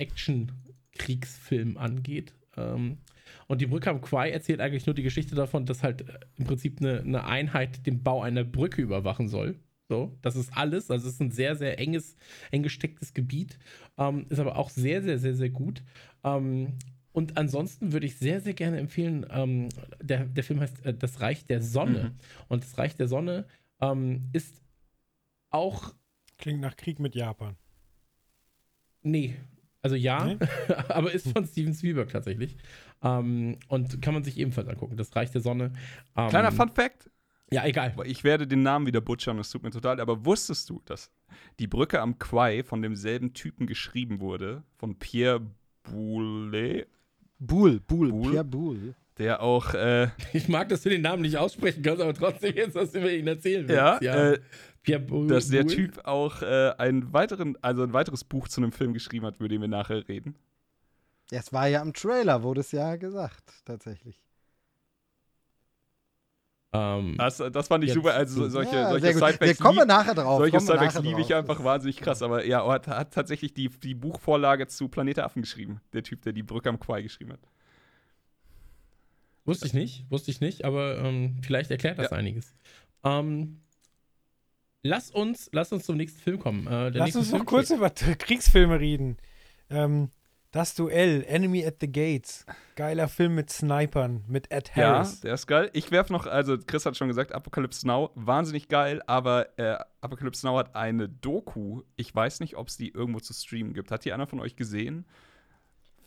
Action-Kriegsfilm 0.94 1.78
angeht. 1.78 2.34
Ähm, 2.58 2.98
und 3.48 3.62
die 3.62 3.68
Brücke 3.68 3.90
am 3.90 4.02
Quai 4.02 4.32
erzählt 4.32 4.60
eigentlich 4.60 4.86
nur 4.86 4.96
die 4.96 5.04
Geschichte 5.04 5.36
davon, 5.36 5.66
dass 5.66 5.84
halt 5.84 6.02
äh, 6.02 6.20
im 6.38 6.46
Prinzip 6.46 6.80
eine, 6.80 7.00
eine 7.00 7.26
Einheit 7.26 7.86
den 7.86 8.04
Bau 8.04 8.22
einer 8.22 8.44
Brücke 8.44 8.82
überwachen 8.82 9.28
soll. 9.28 9.60
So, 9.90 10.18
das 10.22 10.36
ist 10.36 10.56
alles. 10.56 10.90
Also 10.90 11.08
es 11.08 11.16
ist 11.16 11.22
ein 11.22 11.32
sehr, 11.32 11.56
sehr 11.56 11.80
enges, 11.80 12.16
eng 12.52 12.64
gestecktes 12.64 13.14
Gebiet. 13.14 13.60
Ähm, 13.98 14.26
ist 14.30 14.40
aber 14.40 14.58
auch 14.58 14.70
sehr, 14.70 15.04
sehr, 15.04 15.20
sehr, 15.20 15.36
sehr 15.36 15.50
gut. 15.50 15.84
Ähm, 16.24 16.74
und 17.12 17.38
ansonsten 17.38 17.92
würde 17.92 18.08
ich 18.08 18.18
sehr, 18.18 18.42
sehr 18.42 18.54
gerne 18.54 18.78
empfehlen, 18.78 19.26
ähm, 19.30 19.70
der, 20.02 20.26
der 20.26 20.44
Film 20.44 20.62
heißt 20.62 20.86
äh, 20.86 20.94
Das 20.94 21.22
Reich 21.22 21.46
der 21.46 21.62
Sonne. 21.62 22.16
Mhm. 22.16 22.20
Und 22.48 22.64
das 22.64 22.78
Reich 22.78 22.96
der 22.96 23.08
Sonne 23.08 23.46
ähm, 23.82 24.30
ist 24.34 24.62
auch, 25.50 25.94
Klingt 26.38 26.62
nach 26.62 26.76
Krieg 26.76 27.00
mit 27.00 27.14
Japan. 27.16 27.56
nee, 29.04 29.36
also 29.84 29.96
ja, 29.96 30.26
Nee? 30.26 30.38
aber 30.88 31.12
ist 31.12 31.30
von 31.32 31.46
Steven 31.46 31.74
Spielberg 31.74 32.10
tatsächlich. 32.10 32.56
Ähm, 33.04 33.58
und 33.68 34.02
kann 34.02 34.14
man 34.14 34.24
sich 34.24 34.38
ebenfalls 34.38 34.70
angucken. 34.70 34.96
Das 34.96 35.14
Reich 35.16 35.30
der 35.30 35.42
Sonne. 35.42 35.74
Ähm, 36.16 36.30
Kleiner 36.30 36.54
Fun 36.54 36.70
Fact: 36.70 37.10
Ja, 37.52 37.66
egal. 37.66 37.94
Ich 38.06 38.24
werde 38.24 38.48
den 38.48 38.64
Namen 38.64 38.88
wieder 38.88 39.02
butchern, 39.02 39.38
es 39.40 39.52
tut 39.52 39.62
mir 39.62 39.72
total. 39.72 40.00
Aber 40.00 40.26
wusstest 40.26 40.70
du, 40.70 40.82
dass 40.86 41.12
die 41.60 41.68
Brücke 41.68 42.00
am 42.00 42.18
Quai 42.18 42.64
von 42.64 42.82
demselben 42.82 43.34
Typen 43.34 43.68
geschrieben 43.68 44.22
wurde? 44.22 44.64
Von 44.78 44.98
Pierre 44.98 45.42
Boulet, 45.84 46.88
Buhl, 47.40 47.82
Buhl, 47.82 48.10
Buhl? 48.10 48.32
Pierre 48.32 48.46
Buhl. 48.46 48.96
der 49.18 49.42
auch, 49.42 49.74
äh, 49.74 50.08
Ich 50.34 50.48
mag, 50.48 50.70
dass 50.70 50.84
du 50.84 50.90
den 50.90 51.02
Namen 51.02 51.24
nicht 51.24 51.36
aussprechen 51.38 51.84
kannst, 51.84 52.02
aber 52.02 52.14
trotzdem 52.14 52.56
jetzt 52.56 52.76
was 52.76 52.96
über 52.96 53.12
ihn 53.12 53.28
erzählen 53.28 53.68
ja, 53.68 54.00
willst. 54.00 54.40
Äh, 54.40 54.44
Bou- 54.86 55.28
dass 55.28 55.48
der? 55.50 55.66
Typ 55.68 56.06
auch 56.06 56.42
äh, 56.42 56.72
einen 56.78 57.14
weiteren, 57.14 57.58
also 57.62 57.84
ein 57.84 57.94
weiteres 57.94 58.24
Buch 58.24 58.48
zu 58.48 58.62
einem 58.62 58.72
Film 58.72 58.94
geschrieben 58.94 59.26
hat, 59.26 59.38
über 59.38 59.48
den 59.48 59.62
wir 59.62 59.68
nachher 59.68 60.08
reden. 60.08 60.36
Ja, 61.32 61.40
es 61.40 61.54
war 61.54 61.68
ja 61.68 61.82
im 61.82 61.94
Trailer, 61.94 62.44
wurde 62.44 62.62
es 62.62 62.72
ja 62.72 62.96
gesagt, 62.98 63.44
tatsächlich. 63.66 64.22
Ähm, 66.74 67.16
Das, 67.18 67.38
das 67.38 67.68
fand 67.68 67.84
ich 67.84 67.90
Jetzt- 67.90 67.96
super. 67.96 68.14
Also 68.16 68.50
solche, 68.50 68.76
ja, 68.76 68.90
solche 68.90 69.14
gut. 69.14 69.22
Wir 69.22 69.28
Sidebacks 69.32 69.60
kommen 69.60 69.80
lieb- 69.80 69.88
nachher 69.88 70.16
drauf. 70.16 70.40
Solche 70.40 70.60
Sidebacks 70.60 71.00
liebe 71.02 71.22
ich 71.22 71.34
einfach 71.34 71.64
wahnsinnig 71.64 71.98
krass. 71.98 72.22
Aber 72.22 72.46
ja, 72.46 72.66
er 72.66 72.72
hat, 72.72 72.88
hat 72.88 73.14
tatsächlich 73.14 73.54
die, 73.54 73.70
die 73.70 73.94
Buchvorlage 73.94 74.68
zu 74.68 74.88
Planet 74.90 75.18
der 75.18 75.26
Affen 75.26 75.44
geschrieben. 75.44 75.82
Der 75.94 76.04
Typ, 76.04 76.22
der 76.24 76.34
die 76.34 76.44
Brücke 76.44 76.70
am 76.70 76.80
Quai 76.80 77.02
geschrieben 77.04 77.34
hat. 77.34 77.40
Wusste 79.46 79.68
ich 79.68 79.74
nicht, 79.74 80.06
wusste 80.10 80.32
ich 80.32 80.40
nicht, 80.40 80.64
aber 80.66 80.98
ähm, 81.00 81.36
vielleicht 81.44 81.70
erklärt 81.70 82.00
das 82.00 82.12
Ja. 82.12 82.18
einiges. 82.18 82.56
Ähm, 83.04 83.60
lass 84.84 85.10
uns, 85.10 85.50
lass 85.52 85.72
uns 85.74 85.86
zum 85.86 85.98
nächsten 85.98 86.20
Film 86.20 86.40
kommen. 86.40 86.68
Äh, 86.68 86.92
der 86.92 87.00
Lass 87.06 87.16
uns 87.16 87.30
Film 87.30 87.40
noch 87.40 87.46
kurz 87.46 87.72
über 87.72 87.90
Kriegsfilme 87.90 88.80
reden. 88.80 89.18
Ähm, 89.70 90.10
das 90.52 90.76
Duell, 90.76 91.24
Enemy 91.28 91.66
at 91.66 91.78
the 91.82 91.92
Gates. 91.92 92.46
Geiler 92.76 93.08
Film 93.08 93.34
mit 93.34 93.50
Snipern, 93.50 94.24
mit 94.28 94.52
Ed 94.52 94.72
Ja, 94.76 94.98
Harris. 94.98 95.22
der 95.22 95.34
ist 95.34 95.48
geil. 95.48 95.72
Ich 95.74 95.90
werfe 95.90 96.14
noch, 96.14 96.28
also 96.28 96.58
Chris 96.60 96.86
hat 96.86 96.96
schon 96.96 97.08
gesagt, 97.08 97.34
Apocalypse 97.34 97.88
Now, 97.88 98.12
wahnsinnig 98.14 98.68
geil, 98.68 99.02
aber 99.08 99.58
äh, 99.58 99.78
Apocalypse 100.02 100.46
Now 100.46 100.60
hat 100.60 100.76
eine 100.76 101.10
Doku. 101.10 101.82
Ich 101.96 102.14
weiß 102.14 102.40
nicht, 102.40 102.56
ob 102.56 102.68
es 102.68 102.78
die 102.78 102.90
irgendwo 102.90 103.20
zu 103.20 103.34
streamen 103.34 103.74
gibt. 103.74 103.90
Hat 103.90 104.06
die 104.06 104.14
einer 104.14 104.28
von 104.28 104.40
euch 104.40 104.56
gesehen? 104.56 105.06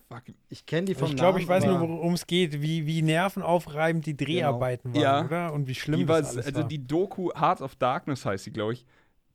Fuck. 0.09 0.23
Ich 0.49 0.67
kenne 0.67 0.85
die 0.87 0.95
vom 0.95 1.09
ich 1.09 1.17
glaube, 1.17 1.41
ich 1.41 1.49
weiß 1.49 1.65
nur, 1.65 1.81
worum 1.81 2.15
es 2.15 2.27
geht, 2.27 2.61
wie, 2.63 2.87
wie 2.87 3.03
nervenaufreibend 3.03 4.07
die 4.07 4.17
Dreharbeiten 4.17 4.95
waren, 4.95 5.03
Ja. 5.03 5.25
oder? 5.25 5.53
Und 5.53 5.67
wie 5.67 5.75
schlimm 5.75 5.99
Die 6.01 6.09
war, 6.09 6.21
das 6.21 6.35
alles 6.35 6.47
also 6.47 6.61
war. 6.61 6.69
die 6.69 6.87
Doku 6.87 7.31
Heart 7.35 7.61
of 7.61 7.75
Darkness 7.77 8.25
heißt 8.25 8.45
sie, 8.45 8.53
glaube 8.53 8.75
ich. 8.75 8.87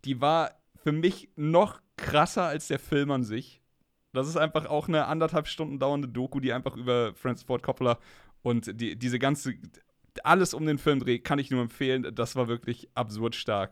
Die 0.05 0.21
war 0.21 0.51
für 0.83 0.93
mich 0.93 1.29
noch 1.35 1.81
krasser 1.97 2.43
als 2.45 2.67
der 2.69 2.79
Film 2.79 3.11
an 3.11 3.23
sich. 3.23 3.61
Das 4.13 4.27
ist 4.27 4.37
einfach 4.37 4.65
auch 4.65 4.87
eine 4.87 5.05
anderthalb 5.07 5.47
Stunden 5.47 5.77
dauernde 5.77 6.07
Doku, 6.07 6.39
die 6.39 6.53
einfach 6.53 6.75
über 6.77 7.13
Francis 7.15 7.45
Ford 7.45 7.63
Coppola 7.63 7.99
und 8.41 8.79
die, 8.79 8.97
diese 8.97 9.19
ganze 9.19 9.55
alles 10.23 10.53
um 10.53 10.65
den 10.65 10.77
Film 10.77 10.99
dreht, 10.99 11.23
kann 11.23 11.39
ich 11.39 11.51
nur 11.51 11.61
empfehlen. 11.61 12.05
Das 12.15 12.35
war 12.35 12.47
wirklich 12.49 12.89
absurd 12.95 13.35
stark. 13.35 13.71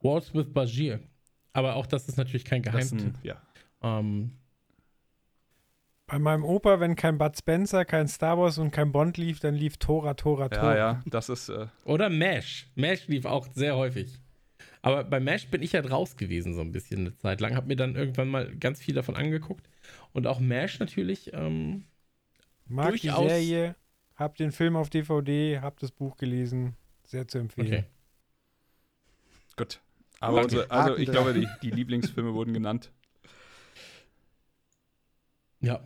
Wars 0.00 0.34
with 0.34 0.52
Bashir. 0.52 1.00
Aber 1.52 1.76
auch 1.76 1.86
das 1.86 2.08
ist 2.08 2.16
natürlich 2.16 2.44
kein 2.44 2.62
Geheimtipp. 2.62 3.14
ja. 3.22 3.40
Ähm, 3.82 4.32
Bei 6.12 6.18
meinem 6.18 6.44
Opa, 6.44 6.78
wenn 6.78 6.94
kein 6.94 7.16
Bud 7.16 7.38
Spencer, 7.38 7.86
kein 7.86 8.06
Star 8.06 8.36
Wars 8.36 8.58
und 8.58 8.70
kein 8.70 8.92
Bond 8.92 9.16
lief, 9.16 9.40
dann 9.40 9.54
lief 9.54 9.78
Tora, 9.78 10.12
Tora, 10.12 10.50
Tora. 10.50 10.72
ja, 10.72 10.92
ja, 10.92 11.02
das 11.06 11.30
ist 11.30 11.48
äh, 11.48 11.68
oder 11.86 12.10
Mash. 12.10 12.66
Mash 12.74 13.08
lief 13.08 13.24
auch 13.24 13.48
sehr 13.54 13.76
häufig. 13.76 14.20
Aber 14.82 15.04
bei 15.04 15.20
Mash 15.20 15.48
bin 15.48 15.62
ich 15.62 15.72
ja 15.72 15.80
raus 15.80 16.18
gewesen, 16.18 16.52
so 16.52 16.60
ein 16.60 16.70
bisschen 16.70 17.00
eine 17.00 17.16
Zeit 17.16 17.40
lang. 17.40 17.56
Hab 17.56 17.66
mir 17.66 17.76
dann 17.76 17.96
irgendwann 17.96 18.28
mal 18.28 18.54
ganz 18.56 18.78
viel 18.82 18.94
davon 18.94 19.16
angeguckt. 19.16 19.70
Und 20.12 20.26
auch 20.26 20.38
Mash 20.38 20.78
natürlich. 20.80 21.32
Ähm, 21.32 21.84
Mag 22.66 22.90
Durchaus. 22.90 23.22
die 23.22 23.28
Serie, 23.30 23.76
hab 24.16 24.36
den 24.36 24.52
Film 24.52 24.76
auf 24.76 24.90
DVD, 24.90 25.60
hab 25.60 25.78
das 25.80 25.92
Buch 25.92 26.18
gelesen. 26.18 26.76
Sehr 27.06 27.26
zu 27.26 27.38
empfehlen. 27.38 27.68
okay. 27.68 27.84
gut. 29.56 29.80
Aber 30.20 30.34
Okay. 30.34 30.44
unsere, 30.44 30.70
also 30.70 30.96
ich 30.98 31.10
glaube, 31.10 31.32
die, 31.32 31.48
die 31.62 31.70
Lieblingsfilme 31.70 32.34
wurden 32.34 32.52
genannt. 32.52 32.92
Ja. 35.62 35.80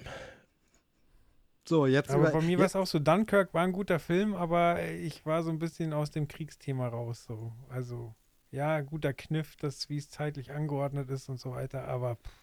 So, 1.68 1.86
jetzt 1.86 2.10
Aber 2.10 2.30
bei 2.30 2.40
mir 2.40 2.58
war 2.58 2.66
es 2.66 2.76
auch 2.76 2.86
so, 2.86 2.98
Dunkirk 2.98 3.52
war 3.52 3.62
ein 3.64 3.72
guter 3.72 3.98
Film, 3.98 4.34
aber 4.34 4.82
ich 4.84 5.26
war 5.26 5.42
so 5.42 5.50
ein 5.50 5.58
bisschen 5.58 5.92
aus 5.92 6.10
dem 6.10 6.28
Kriegsthema 6.28 6.88
raus. 6.88 7.24
So. 7.24 7.52
Also, 7.68 8.14
ja, 8.50 8.80
guter 8.80 9.12
Kniff, 9.12 9.56
das, 9.56 9.88
wie 9.88 9.98
es 9.98 10.08
zeitlich 10.08 10.52
angeordnet 10.52 11.10
ist 11.10 11.28
und 11.28 11.40
so 11.40 11.52
weiter, 11.52 11.86
aber 11.88 12.16
pff. 12.16 12.42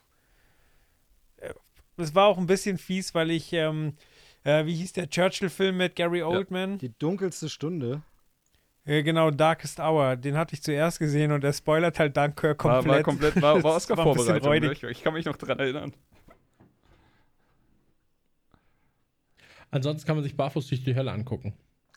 Äh, 1.38 1.54
es 1.98 2.14
war 2.14 2.28
auch 2.28 2.38
ein 2.38 2.48
bisschen 2.48 2.78
fies, 2.78 3.16
weil 3.16 3.32
ich, 3.32 3.54
ähm, 3.54 3.94
äh, 4.44 4.66
wie 4.66 4.76
hieß 4.76 4.94
der 4.94 5.10
Churchill-Film 5.10 5.78
mit 5.78 5.96
Gary 5.96 6.22
Oldman? 6.22 6.78
die 6.78 6.92
dunkelste 7.00 7.50
Stunde. 7.50 8.02
Äh, 8.86 9.04
genau, 9.04 9.32
Darkest 9.32 9.80
Hour, 9.80 10.18
den 10.18 10.36
hatte 10.36 10.54
ich 10.56 10.64
zuerst 10.64 11.00
gesehen 11.00 11.32
und 11.32 11.42
der 11.42 11.54
spoilert 11.54 11.98
halt 11.98 12.18
Dunkirk 12.18 12.62
War, 12.66 12.82
komplett. 12.82 12.96
war 12.96 13.04
komplett, 13.04 13.42
war, 13.42 13.64
war 13.64 13.74
Das 13.76 13.90
war 13.90 14.00
ein 14.00 14.14
bisschen 14.14 14.36
Oscar-Vorbereitung. 14.36 14.68
ne? 14.68 14.74
ich, 14.74 14.84
ich 14.84 15.04
kann 15.04 15.14
mich 15.14 15.26
noch 15.26 15.38
dran 15.38 15.60
erinnern. 15.60 15.94
Ansonsten 19.74 20.06
kann 20.06 20.16
man 20.16 20.24
sich 20.24 20.38
barfuß 20.38 20.68
durch 20.68 20.84
die 20.84 20.96
Hölle 20.96 21.12
angucken. 21.12 21.54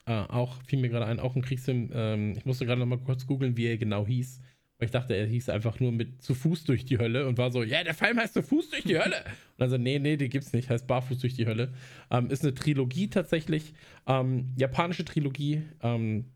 Äh, 0.06 0.12
auch 0.12 0.62
fiel 0.62 0.78
mir 0.78 0.88
gerade 0.88 1.04
ein, 1.04 1.20
auch 1.20 1.36
ein 1.36 1.42
Kriegsfilm. 1.42 1.90
Ähm, 1.92 2.32
ich 2.34 2.46
musste 2.46 2.64
gerade 2.64 2.80
noch 2.80 2.86
mal 2.86 2.98
kurz 2.98 3.26
googeln, 3.26 3.58
wie 3.58 3.66
er 3.66 3.76
genau 3.76 4.06
hieß, 4.06 4.40
Weil 4.78 4.86
ich 4.86 4.92
dachte, 4.92 5.14
er 5.14 5.26
hieß 5.26 5.50
einfach 5.50 5.78
nur 5.78 5.92
mit 5.92 6.22
zu 6.22 6.34
Fuß 6.34 6.64
durch 6.64 6.86
die 6.86 6.98
Hölle 6.98 7.26
und 7.26 7.36
war 7.36 7.50
so, 7.50 7.62
ja, 7.62 7.84
der 7.84 7.92
Film 7.94 8.18
heißt 8.18 8.32
zu 8.32 8.42
Fuß 8.42 8.70
durch 8.70 8.84
die 8.84 8.98
Hölle. 8.98 9.16
Und 9.24 9.58
dann 9.58 9.68
so, 9.70 9.76
nee, 9.76 9.98
nee, 9.98 10.16
die 10.16 10.30
gibt's 10.30 10.54
nicht, 10.54 10.70
heißt 10.70 10.86
Barfuß 10.86 11.18
durch 11.18 11.34
die 11.34 11.46
Hölle. 11.46 11.74
Ähm, 12.10 12.30
ist 12.30 12.42
eine 12.44 12.54
Trilogie 12.54 13.08
tatsächlich, 13.08 13.74
ähm, 14.06 14.54
japanische 14.56 15.04
Trilogie 15.04 15.62
ähm, 15.82 16.26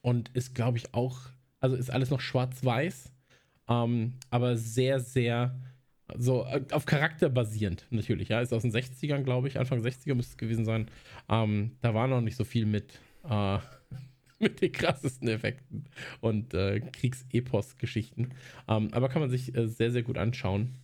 und 0.00 0.30
ist, 0.30 0.54
glaube 0.54 0.78
ich, 0.78 0.94
auch, 0.94 1.20
also 1.60 1.76
ist 1.76 1.90
alles 1.90 2.10
noch 2.10 2.20
schwarz-weiß, 2.20 3.12
ähm, 3.68 4.14
aber 4.30 4.56
sehr, 4.56 5.00
sehr 5.00 5.60
so 6.16 6.44
äh, 6.44 6.62
auf 6.72 6.86
Charakter 6.86 7.28
basierend 7.28 7.86
natürlich, 7.90 8.28
ja. 8.28 8.40
Ist 8.40 8.52
aus 8.52 8.62
den 8.62 8.72
60ern, 8.72 9.22
glaube 9.22 9.48
ich, 9.48 9.58
Anfang 9.58 9.80
60er 9.80 10.14
müsste 10.14 10.32
es 10.32 10.38
gewesen 10.38 10.64
sein. 10.64 10.86
Ähm, 11.28 11.72
da 11.80 11.94
war 11.94 12.06
noch 12.06 12.20
nicht 12.20 12.36
so 12.36 12.44
viel 12.44 12.66
mit, 12.66 13.00
äh, 13.28 13.58
mit 14.38 14.60
den 14.60 14.72
krassesten 14.72 15.28
Effekten 15.28 15.84
und 16.20 16.54
äh, 16.54 16.80
Kriegsepos-Geschichten. 16.80 18.30
Ähm, 18.68 18.88
aber 18.92 19.08
kann 19.08 19.20
man 19.20 19.30
sich 19.30 19.54
äh, 19.54 19.66
sehr, 19.66 19.90
sehr 19.90 20.02
gut 20.02 20.18
anschauen. 20.18 20.76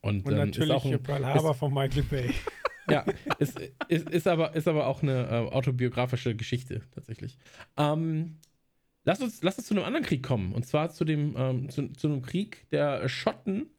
Und, 0.00 0.26
Und 0.26 0.32
ähm, 0.32 0.38
natürlich 0.38 0.70
auch 0.72 0.84
ein, 0.84 1.02
Pearl 1.02 1.24
Harbor 1.24 1.54
von 1.54 1.72
Michael 1.72 2.02
Bay. 2.02 2.30
ja, 2.88 3.04
ist, 3.38 3.60
ist, 3.88 4.10
ist, 4.10 4.26
aber, 4.26 4.54
ist 4.54 4.68
aber 4.68 4.86
auch 4.86 5.02
eine 5.02 5.26
äh, 5.28 5.52
autobiografische 5.52 6.34
Geschichte 6.34 6.82
tatsächlich. 6.92 7.38
Ähm, 7.76 8.38
lass, 9.04 9.20
uns, 9.20 9.42
lass 9.42 9.58
uns 9.58 9.68
zu 9.68 9.74
einem 9.74 9.84
anderen 9.84 10.04
Krieg 10.04 10.22
kommen. 10.22 10.52
Und 10.52 10.66
zwar 10.66 10.90
zu 10.90 11.04
dem 11.04 11.34
ähm, 11.36 11.68
zu, 11.70 11.88
zu 11.92 12.08
einem 12.08 12.22
Krieg 12.22 12.68
der 12.70 13.08
Schotten. 13.08 13.70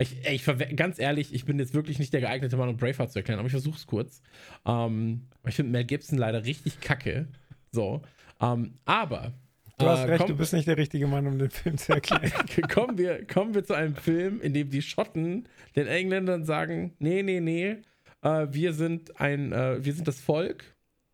Ich, 0.00 0.16
ich 0.26 0.44
ganz 0.76 0.98
ehrlich, 0.98 1.34
ich 1.34 1.44
bin 1.44 1.58
jetzt 1.58 1.74
wirklich 1.74 1.98
nicht 1.98 2.12
der 2.12 2.22
geeignete 2.22 2.56
Mann, 2.56 2.70
um 2.70 2.76
Braveheart 2.78 3.12
zu 3.12 3.18
erklären, 3.18 3.38
aber 3.38 3.46
ich 3.46 3.52
versuche 3.52 3.76
es 3.76 3.86
kurz. 3.86 4.22
Ähm, 4.66 5.26
ich 5.46 5.54
finde 5.54 5.72
Mel 5.72 5.84
Gibson 5.84 6.16
leider 6.18 6.44
richtig 6.44 6.80
kacke. 6.80 7.28
So. 7.70 8.00
Ähm, 8.40 8.74
aber. 8.86 9.34
Du 9.78 9.86
hast 9.86 10.00
äh, 10.00 10.04
recht, 10.04 10.18
komm- 10.20 10.28
du 10.28 10.36
bist 10.36 10.52
nicht 10.54 10.66
der 10.66 10.78
richtige 10.78 11.06
Mann, 11.06 11.26
um 11.26 11.38
den 11.38 11.50
Film 11.50 11.76
zu 11.76 11.92
erklären. 11.92 12.32
kommen, 12.72 12.96
wir, 12.98 13.26
kommen 13.26 13.54
wir 13.54 13.62
zu 13.64 13.74
einem 13.74 13.94
Film, 13.94 14.40
in 14.40 14.54
dem 14.54 14.70
die 14.70 14.82
Schotten 14.82 15.46
den 15.76 15.86
Engländern 15.86 16.44
sagen: 16.44 16.94
Nee, 16.98 17.22
nee, 17.22 17.40
nee, 17.40 17.76
äh, 18.22 18.46
wir, 18.50 18.72
sind 18.72 19.20
ein, 19.20 19.52
äh, 19.52 19.84
wir 19.84 19.92
sind 19.92 20.08
das 20.08 20.20
Volk 20.20 20.64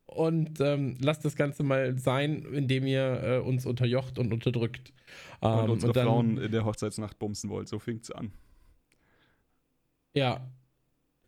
und 0.07 0.61
ähm, 0.61 0.97
lasst 1.01 1.25
das 1.25 1.35
Ganze 1.37 1.63
mal 1.65 1.99
sein, 1.99 2.45
indem 2.53 2.87
ihr 2.87 3.23
äh, 3.23 3.39
uns 3.39 3.67
unterjocht 3.67 4.19
und 4.19 4.33
unterdrückt. 4.33 4.93
Ähm, 5.43 5.51
und 5.51 5.71
unsere 5.71 5.93
dann- 5.93 6.07
Frauen 6.07 6.39
in 6.39 6.53
der 6.53 6.65
Hochzeitsnacht 6.65 7.19
bumsen 7.19 7.51
wollt. 7.51 7.69
So 7.69 7.79
fing's 7.81 8.11
an. 8.11 8.31
Ja. 10.17 10.51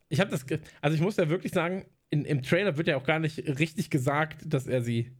Ich 0.08 0.20
habe 0.20 0.30
das, 0.30 0.46
ge- 0.46 0.60
also 0.80 0.94
ich 0.96 1.00
muss 1.02 1.16
ja 1.16 1.28
wirklich 1.28 1.52
sagen, 1.52 1.84
in, 2.10 2.24
im 2.24 2.42
Trailer 2.42 2.76
wird 2.78 2.88
ja 2.88 2.96
auch 2.96 3.04
gar 3.04 3.18
nicht 3.18 3.38
richtig 3.58 3.90
gesagt, 3.90 4.40
dass 4.46 4.66
er 4.66 4.80
sie, 4.80 5.12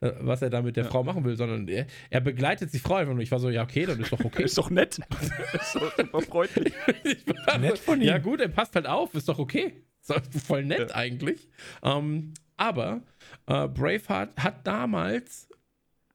äh, 0.00 0.10
was 0.18 0.42
er 0.42 0.50
da 0.50 0.60
mit 0.62 0.76
der 0.76 0.84
Ja. 0.84 0.90
Frau 0.90 1.04
machen 1.04 1.24
will, 1.24 1.36
sondern 1.36 1.68
er, 1.68 1.86
er 2.10 2.20
begleitet 2.20 2.72
die 2.74 2.80
Frau 2.80 2.96
einfach 2.96 3.14
nur. 3.14 3.22
Ich 3.22 3.30
war 3.30 3.38
so, 3.38 3.48
ja, 3.50 3.62
okay, 3.62 3.86
dann 3.86 4.00
ist 4.00 4.12
doch 4.12 4.24
okay. 4.24 4.42
Ist 4.44 4.58
doch 4.58 4.70
nett. 4.70 4.98
ist 5.52 5.74
doch 5.76 5.96
super 5.96 6.20
freundlich. 6.22 6.74
Ich 7.04 7.24
war 7.46 7.58
Nett 7.58 7.78
von 7.78 8.00
ihm. 8.00 8.08
Ja, 8.08 8.18
gut, 8.18 8.40
er 8.40 8.48
passt 8.48 8.74
halt 8.74 8.86
auf, 8.86 9.14
ist 9.14 9.28
doch 9.28 9.38
okay. 9.38 9.84
Ist 10.00 10.12
voll 10.44 10.64
nett 10.64 10.90
Ja. 10.90 10.96
eigentlich. 10.96 11.48
Ähm, 11.84 12.34
aber 12.56 13.02
äh, 13.46 13.68
Braveheart 13.68 14.36
hat 14.42 14.66
damals, 14.66 15.48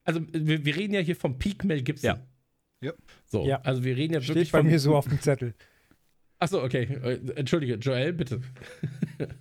also 0.03 0.19
wir, 0.33 0.65
wir 0.65 0.75
reden 0.75 0.93
ja 0.93 0.99
hier 0.99 1.15
vom 1.15 1.39
Peak 1.39 1.63
Mel 1.63 1.81
Gibson. 1.81 2.07
Ja. 2.09 2.19
Ja. 2.81 2.91
So, 3.25 3.45
Ja. 3.45 3.61
also 3.61 3.85
wir 3.85 3.95
reden 3.95 4.13
ja 4.15 4.19
wirklich 4.19 4.49
Steht 4.49 4.51
bei 4.51 4.59
von, 4.59 4.67
mir 4.67 4.79
so 4.79 4.95
auf 4.95 5.07
dem 5.07 5.21
Zettel. 5.21 5.53
Achso, 6.39 6.63
okay. 6.63 6.83
Entschuldige, 7.35 7.75
Joel, 7.75 8.13
bitte. 8.13 8.41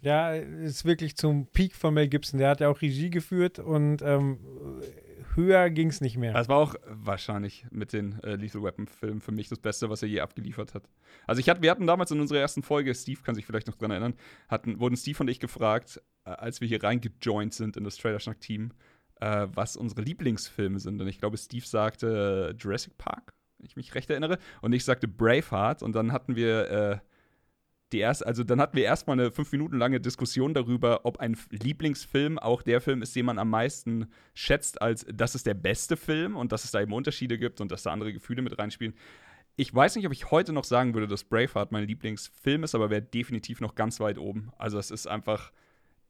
Ja, 0.01 0.32
ist 0.32 0.86
wirklich 0.86 1.16
zum 1.16 1.48
Peak 1.48 1.74
von 1.74 1.93
Mel 1.93 2.09
Gibson. 2.09 2.39
Der 2.39 2.48
hat 2.48 2.60
ja 2.60 2.70
auch 2.70 2.81
Regie 2.81 3.10
geführt 3.10 3.59
und 3.59 4.01
ähm, 4.01 4.39
höher 5.35 5.70
ging 5.70 5.89
es 5.89 6.01
nicht 6.01 6.16
mehr. 6.16 6.32
Das 6.32 6.48
war 6.48 6.56
auch 6.56 6.74
wahrscheinlich 6.86 7.66
mit 7.70 7.93
den 7.93 8.18
äh, 8.23 8.36
Lethal 8.36 8.62
Weapon 8.62 8.86
Filmen 8.86 9.20
für 9.20 9.32
mich 9.32 9.48
das 9.48 9.59
Beste, 9.59 9.90
was 9.90 10.02
er 10.02 10.09
je 10.09 10.20
abgeliefert 10.20 10.74
hat. 10.74 10.89
Also 11.27 11.40
ich 11.40 11.48
hatte, 11.48 11.62
wir 11.62 11.70
hatten 11.70 11.86
damals 11.86 12.10
in 12.10 12.20
unserer 12.20 12.40
ersten 12.40 12.62
Folge, 12.62 12.94
Steve 12.94 13.20
kann 13.23 13.35
sich 13.35 13.44
vielleicht 13.44 13.66
noch 13.66 13.77
dran 13.77 13.90
erinnern, 13.90 14.14
hatten, 14.48 14.81
wurden 14.81 14.97
Steve 14.97 15.18
und 15.20 15.28
ich 15.28 15.40
gefragt, 15.40 16.01
äh, 16.24 16.31
als 16.31 16.60
wir 16.60 16.68
hier 16.68 16.82
reingejoint 16.82 17.52
sind 17.52 17.77
in 17.77 17.85
das 17.85 17.97
Trailer 17.97 18.18
Schnack 18.18 18.40
Team, 18.40 18.73
äh, 19.20 19.47
was 19.52 19.77
unsere 19.77 20.01
Lieblingsfilme 20.02 20.81
sind. 20.81 21.01
Und 21.01 21.09
ich 21.09 21.18
glaube, 21.18 21.36
Steve 21.36 21.66
sagte 21.66 22.55
äh, 22.55 22.56
Jurassic 22.56 22.97
Park, 22.97 23.35
wenn 23.66 23.70
ich 23.70 23.76
mich 23.76 23.94
recht 23.94 24.10
erinnere, 24.10 24.38
und 24.62 24.72
ich 24.72 24.84
sagte 24.84 25.09
Braveheart. 25.09 25.82
Und 25.82 25.94
dann 25.94 26.12
hatten 26.12 26.36
wir 26.36 26.70
äh, 26.70 26.98
die 27.93 27.98
erste, 27.98 28.26
also 28.26 28.44
dann 28.44 28.60
hatten 28.60 28.76
wir 28.76 28.84
erstmal 28.84 29.18
eine 29.18 29.30
fünf 29.30 29.51
Minuten 29.52 29.76
lange 29.78 30.01
Diskussion 30.01 30.55
darüber, 30.55 31.05
ob 31.05 31.18
ein 31.18 31.36
Lieblingsfilm 31.51 32.38
auch 32.38 32.62
der 32.62 32.80
Film 32.80 33.02
ist, 33.02 33.14
den 33.16 33.26
man 33.26 33.38
am 33.38 33.51
meisten 33.51 34.06
schätzt, 34.34 34.80
als 34.80 35.06
das 35.12 35.34
ist 35.34 35.47
der 35.47 35.55
beste 35.55 35.97
Film 35.97 36.36
und 36.36 36.52
dass 36.52 36.64
es 36.64 36.70
da 36.70 36.80
eben 36.80 36.93
Unterschiede 36.93 37.38
gibt 37.38 37.60
und 37.60 37.70
dass 37.72 37.82
da 37.82 37.93
andere 37.93 38.12
Gefühle 38.12 38.43
mit 38.43 38.59
reinspielen. 38.59 38.94
Ich 39.56 39.74
weiß 39.74 39.97
nicht, 39.97 40.06
ob 40.06 40.12
ich 40.12 40.30
heute 40.30 40.52
noch 40.52 40.64
sagen 40.64 40.94
würde, 40.94 41.06
dass 41.06 41.24
Braveheart 41.24 41.72
mein 41.72 41.86
Lieblingsfilm 41.86 42.64
ist, 42.64 42.74
aber 42.74 42.90
wäre 42.90 43.02
definitiv 43.02 43.60
noch 43.60 43.74
ganz 43.74 44.01
weit 44.01 44.18
oben. 44.18 44.51
Also 44.59 44.78
es 44.78 44.90
ist 44.90 45.06
einfach, 45.06 45.51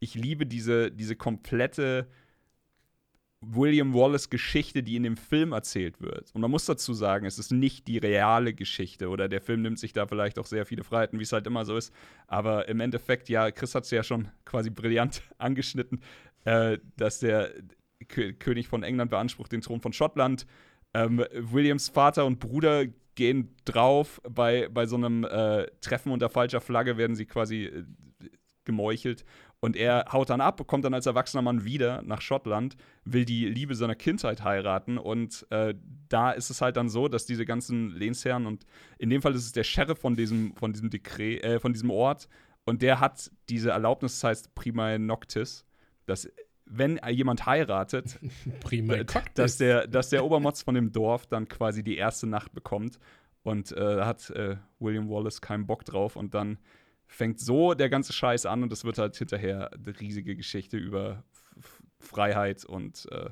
ich 0.00 0.14
liebe 0.14 0.46
diese, 0.46 0.90
diese 0.90 1.14
komplette 1.14 2.08
William 3.40 3.94
Wallace 3.94 4.30
Geschichte, 4.30 4.82
die 4.82 4.96
in 4.96 5.02
dem 5.02 5.16
Film 5.16 5.52
erzählt 5.52 6.00
wird. 6.00 6.34
Und 6.34 6.40
man 6.40 6.50
muss 6.50 6.64
dazu 6.64 6.94
sagen, 6.94 7.26
es 7.26 7.38
ist 7.38 7.52
nicht 7.52 7.86
die 7.86 7.98
reale 7.98 8.54
Geschichte 8.54 9.08
oder 9.08 9.28
der 9.28 9.40
Film 9.40 9.62
nimmt 9.62 9.78
sich 9.78 9.92
da 9.92 10.06
vielleicht 10.06 10.38
auch 10.38 10.46
sehr 10.46 10.64
viele 10.64 10.84
Freiheiten, 10.84 11.18
wie 11.18 11.22
es 11.22 11.32
halt 11.32 11.46
immer 11.46 11.64
so 11.64 11.76
ist. 11.76 11.92
Aber 12.26 12.68
im 12.68 12.80
Endeffekt, 12.80 13.28
ja, 13.28 13.50
Chris 13.50 13.74
hat 13.74 13.84
es 13.84 13.90
ja 13.90 14.02
schon 14.02 14.28
quasi 14.44 14.70
brillant 14.70 15.22
angeschnitten, 15.38 16.00
äh, 16.44 16.78
dass 16.96 17.20
der 17.20 17.52
Kö 18.08 18.32
König 18.32 18.68
von 18.68 18.82
England 18.82 19.10
beansprucht 19.10 19.52
den 19.52 19.60
Thron 19.60 19.80
von 19.80 19.92
Schottland. 19.92 20.46
Ähm, 20.94 21.24
Williams 21.32 21.88
Vater 21.88 22.24
und 22.24 22.40
Bruder 22.40 22.86
gehen 23.14 23.54
drauf. 23.64 24.20
Bei, 24.28 24.68
bei 24.68 24.86
so 24.86 24.96
einem 24.96 25.24
äh, 25.24 25.66
Treffen 25.80 26.12
unter 26.12 26.30
falscher 26.30 26.60
Flagge 26.60 26.96
werden 26.96 27.16
sie 27.16 27.26
quasi 27.26 27.64
äh, 27.64 27.84
gemeuchelt. 28.64 29.24
Und 29.66 29.74
er 29.74 30.04
haut 30.12 30.30
dann 30.30 30.40
ab, 30.40 30.64
kommt 30.68 30.84
dann 30.84 30.94
als 30.94 31.06
erwachsener 31.06 31.42
Mann 31.42 31.64
wieder 31.64 32.00
nach 32.02 32.20
Schottland, 32.20 32.76
will 33.04 33.24
die 33.24 33.46
Liebe 33.46 33.74
seiner 33.74 33.96
Kindheit 33.96 34.44
heiraten. 34.44 34.96
Und 34.96 35.44
äh, 35.50 35.74
da 36.08 36.30
ist 36.30 36.50
es 36.50 36.60
halt 36.60 36.76
dann 36.76 36.88
so, 36.88 37.08
dass 37.08 37.26
diese 37.26 37.44
ganzen 37.44 37.90
Lehnsherren 37.90 38.46
und 38.46 38.64
in 38.98 39.10
dem 39.10 39.22
Fall 39.22 39.34
ist 39.34 39.44
es 39.44 39.50
der 39.50 39.64
Sheriff 39.64 39.98
von 39.98 40.14
diesem, 40.14 40.54
von 40.54 40.72
diesem 40.72 40.88
Dekret, 40.88 41.42
äh, 41.42 41.58
von 41.58 41.72
diesem 41.72 41.90
Ort. 41.90 42.28
Und 42.64 42.80
der 42.80 43.00
hat 43.00 43.32
diese 43.48 43.70
Erlaubnis, 43.70 44.20
das 44.20 44.30
heißt 44.30 44.54
Primae 44.54 45.00
Noctis, 45.00 45.64
dass 46.04 46.30
wenn 46.64 47.00
jemand 47.10 47.44
heiratet, 47.46 48.20
Prima. 48.60 48.94
äh, 48.94 49.04
dass 49.34 49.56
der, 49.56 49.88
dass 49.88 50.10
der 50.10 50.24
Obermotz 50.24 50.62
von 50.62 50.76
dem 50.76 50.92
Dorf 50.92 51.26
dann 51.26 51.48
quasi 51.48 51.82
die 51.82 51.96
erste 51.96 52.28
Nacht 52.28 52.52
bekommt. 52.52 53.00
Und 53.42 53.72
äh, 53.72 53.96
da 53.96 54.06
hat 54.06 54.30
äh, 54.30 54.58
William 54.78 55.10
Wallace 55.10 55.40
keinen 55.40 55.66
Bock 55.66 55.84
drauf. 55.84 56.14
Und 56.14 56.34
dann 56.34 56.58
fängt 57.06 57.40
so 57.40 57.74
der 57.74 57.88
ganze 57.88 58.12
Scheiß 58.12 58.46
an 58.46 58.62
und 58.62 58.72
es 58.72 58.84
wird 58.84 58.98
halt 58.98 59.16
hinterher 59.16 59.72
eine 59.72 60.00
riesige 60.00 60.36
Geschichte 60.36 60.76
über 60.76 61.24
F 61.58 61.82
Freiheit 61.98 62.64
und 62.64 63.08
äh, 63.10 63.30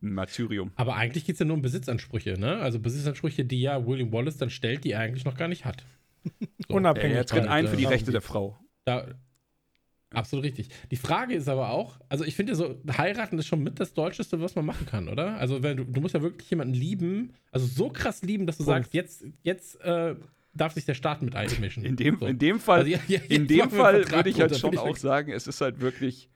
Martyrium. 0.00 0.70
Aber 0.76 0.94
eigentlich 0.96 1.24
geht 1.24 1.34
es 1.34 1.40
ja 1.40 1.46
nur 1.46 1.56
um 1.56 1.62
Besitzansprüche, 1.62 2.38
ne? 2.38 2.58
Also 2.58 2.78
Besitzansprüche, 2.78 3.44
die 3.44 3.60
ja 3.60 3.84
William 3.86 4.12
Wallace 4.12 4.36
dann 4.36 4.50
stellt, 4.50 4.84
die 4.84 4.92
er 4.92 5.00
eigentlich 5.00 5.24
noch 5.24 5.36
gar 5.36 5.48
nicht 5.48 5.64
hat. 5.64 5.84
So. 6.24 6.30
Unabhängig. 6.76 7.16
Er 7.16 7.26
tritt 7.26 7.46
ein 7.46 7.66
für 7.66 7.76
die 7.76 7.84
Rechte 7.84 8.12
der 8.12 8.20
Frau. 8.20 8.58
Da, 8.84 9.08
absolut 10.10 10.44
richtig. 10.44 10.68
Die 10.90 10.96
Frage 10.96 11.34
ist 11.34 11.48
aber 11.48 11.70
auch, 11.70 11.98
also 12.08 12.24
ich 12.24 12.36
finde 12.36 12.54
so, 12.54 12.80
heiraten 12.96 13.38
ist 13.38 13.46
schon 13.46 13.62
mit 13.62 13.80
das 13.80 13.94
Deutscheste, 13.94 14.40
was 14.40 14.54
man 14.54 14.64
machen 14.64 14.86
kann, 14.86 15.08
oder? 15.08 15.36
Also 15.38 15.62
wenn 15.62 15.76
du, 15.76 15.84
du 15.84 16.00
musst 16.00 16.14
ja 16.14 16.22
wirklich 16.22 16.48
jemanden 16.50 16.74
lieben, 16.74 17.32
also 17.50 17.66
so 17.66 17.90
krass 17.90 18.22
lieben, 18.22 18.46
dass 18.46 18.58
du 18.58 18.64
Punkt. 18.64 18.84
sagst, 18.84 18.94
jetzt, 18.94 19.24
jetzt 19.42 19.80
äh, 19.80 20.14
darf 20.54 20.74
sich 20.74 20.84
der 20.84 20.94
Staat 20.94 21.22
mit 21.22 21.34
einmischen. 21.34 21.84
In 21.84 21.96
dem, 21.96 22.18
so. 22.18 22.26
in 22.26 22.38
dem 22.38 22.60
Fall, 22.60 22.80
Also, 22.80 22.90
ja, 22.90 22.98
ja, 23.08 23.20
in 23.28 23.46
dem 23.46 23.70
Fall 23.70 24.10
würde 24.10 24.28
ich 24.28 24.40
halt 24.40 24.56
schon 24.56 24.72
ich 24.72 24.78
auch 24.78 24.96
sagen, 24.96 25.32
es 25.32 25.46
ist 25.46 25.60
halt 25.60 25.80
wirklich 25.80 26.28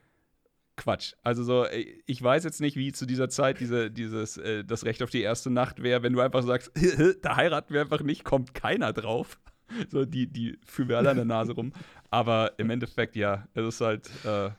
Quatsch. 0.77 1.15
Also 1.23 1.43
so, 1.43 1.67
ich 2.07 2.23
weiß 2.23 2.45
jetzt 2.45 2.61
nicht, 2.61 2.77
wie 2.77 2.93
zu 2.93 3.07
dieser 3.07 3.29
Zeit 3.29 3.61
diese, 3.61 3.91
dieses, 3.91 4.37
äh, 4.37 4.65
das 4.65 4.85
Recht 4.85 5.03
auf 5.03 5.11
die 5.11 5.23
erste 5.23 5.51
Nacht 5.51 5.83
wäre, 5.83 6.03
wenn 6.03 6.13
du 6.13 6.21
einfach 6.21 6.43
sagst, 6.43 6.71
da 7.23 7.37
heiraten 7.37 7.73
wir 7.73 7.81
einfach 7.81 8.03
nicht, 8.03 8.25
kommt 8.25 8.55
keiner 8.55 8.93
drauf. 8.93 9.39
So, 9.91 10.05
die, 10.05 10.29
die 10.29 10.61
fühlen 10.65 10.91
wir 10.91 10.97
alle 10.97 11.11
an 11.11 11.17
der 11.17 11.25
Nase 11.25 11.53
rum. 11.53 11.73
Aber 12.09 12.53
im 12.57 12.71
Endeffekt, 12.71 13.17
ja, 13.17 13.49
es 13.53 13.67
ist 13.67 13.81
halt, 13.81 14.09
äh, 14.25 14.51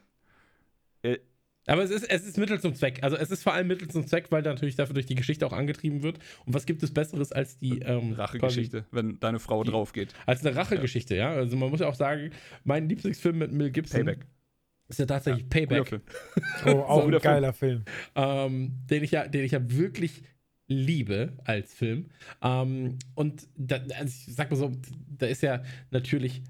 äh, 1.01 1.19
Aber 1.67 1.83
es 1.83 1.91
ist, 1.91 2.09
es 2.09 2.25
ist 2.25 2.37
Mittel 2.37 2.59
zum 2.59 2.73
Zweck. 2.75 2.99
Also 3.03 3.17
es 3.17 3.29
ist 3.29 3.43
vor 3.43 3.53
allem 3.53 3.67
Mittel 3.67 3.87
zum 3.89 4.07
Zweck, 4.07 4.31
weil 4.31 4.41
natürlich 4.41 4.75
dafür 4.75 4.93
durch 4.93 5.05
die 5.05 5.15
Geschichte 5.15 5.45
auch 5.45 5.53
angetrieben 5.53 6.01
wird. 6.01 6.17
Und 6.45 6.53
was 6.53 6.65
gibt 6.65 6.81
es 6.81 6.93
Besseres 6.93 7.31
als 7.31 7.57
die 7.59 7.79
ähm, 7.79 8.13
Rachegeschichte, 8.13 8.85
wenn 8.91 9.19
deine 9.19 9.39
Frau 9.39 9.63
die- 9.63 9.71
drauf 9.71 9.91
geht. 9.93 10.13
Als 10.25 10.45
eine 10.45 10.55
Rachegeschichte, 10.55 11.15
ja. 11.15 11.29
Also 11.31 11.55
man 11.57 11.69
muss 11.69 11.81
ja 11.81 11.87
auch 11.87 11.93
sagen, 11.95 12.31
mein 12.63 12.87
Lieblingsfilm 12.89 13.37
mit 13.37 13.51
Mel 13.51 13.69
Gibson 13.69 14.05
Payback. 14.05 14.25
ist 14.87 14.99
ja 14.99 15.05
tatsächlich 15.05 15.43
Guter 15.43 15.59
Payback. 15.59 15.87
Film. 15.87 16.01
Oh, 16.65 16.79
auch 16.81 17.03
guter 17.05 17.17
ein 17.17 17.21
geiler 17.21 17.53
Film. 17.53 17.83
ähm, 18.15 18.71
den 18.89 19.03
ich 19.03 19.11
ja, 19.11 19.27
den 19.27 19.43
ich 19.43 19.51
ja 19.51 19.59
wirklich 19.69 20.23
liebe 20.69 21.33
als 21.45 21.73
Film. 21.73 22.09
Ähm, 22.41 22.97
und 23.15 23.47
da, 23.57 23.77
also 23.97 24.05
ich 24.27 24.35
sag 24.35 24.49
mal 24.51 24.57
so, 24.57 24.71
da 25.17 25.25
ist 25.27 25.41
ja 25.41 25.63
natürlich 25.91 26.41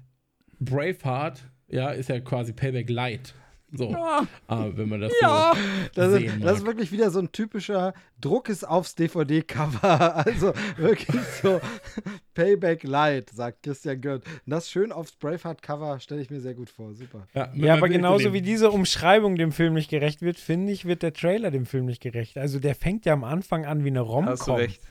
Braveheart, 0.60 1.42
ja, 1.68 1.90
ist 1.90 2.08
ja 2.08 2.20
quasi 2.20 2.52
Payback 2.52 2.90
Light. 2.90 3.34
So, 3.70 3.90
Ja. 3.90 4.26
äh, 4.48 4.76
wenn 4.76 4.88
man 4.88 5.00
das 5.02 5.12
Ja. 5.20 5.52
so 5.54 5.60
Das 5.94 6.12
sehen 6.12 6.24
ist, 6.24 6.32
mag. 6.36 6.42
das 6.42 6.58
ist 6.60 6.66
wirklich 6.66 6.90
wieder 6.90 7.10
so 7.10 7.18
ein 7.18 7.30
typischer 7.32 7.92
Druck 8.20 8.48
ist 8.48 8.66
aufs 8.66 8.94
DVD-Cover. 8.94 10.16
Also 10.26 10.54
wirklich 10.78 11.20
so 11.42 11.60
Payback 12.34 12.82
Light, 12.84 13.30
sagt 13.30 13.62
Christian 13.62 14.00
Gött. 14.00 14.24
Und 14.24 14.50
das 14.50 14.70
schön 14.70 14.90
aufs 14.90 15.12
Braveheart-Cover 15.16 16.00
stelle 16.00 16.22
ich 16.22 16.30
mir 16.30 16.40
sehr 16.40 16.54
gut 16.54 16.70
vor. 16.70 16.94
Super. 16.94 17.26
ja, 17.34 17.52
Ja, 17.54 17.74
aber 17.74 17.88
genauso 17.88 18.32
wie 18.32 18.40
diese 18.42 18.70
Umschreibung 18.70 19.36
dem 19.36 19.52
Film 19.52 19.74
nicht 19.74 19.90
gerecht 19.90 20.22
wird, 20.22 20.38
finde 20.38 20.72
ich, 20.72 20.84
wird 20.86 21.02
der 21.02 21.12
Trailer 21.12 21.50
dem 21.50 21.66
Film 21.66 21.84
nicht 21.86 22.00
gerecht. 22.02 22.38
Also 22.38 22.60
der 22.60 22.74
fängt 22.74 23.04
ja 23.04 23.12
am 23.12 23.24
Anfang 23.24 23.66
an 23.66 23.84
wie 23.84 23.88
eine 23.88 24.00
Hast 24.00 24.08
du 24.08 24.12
Rom-Com. 24.12 24.56
recht. 24.56 24.82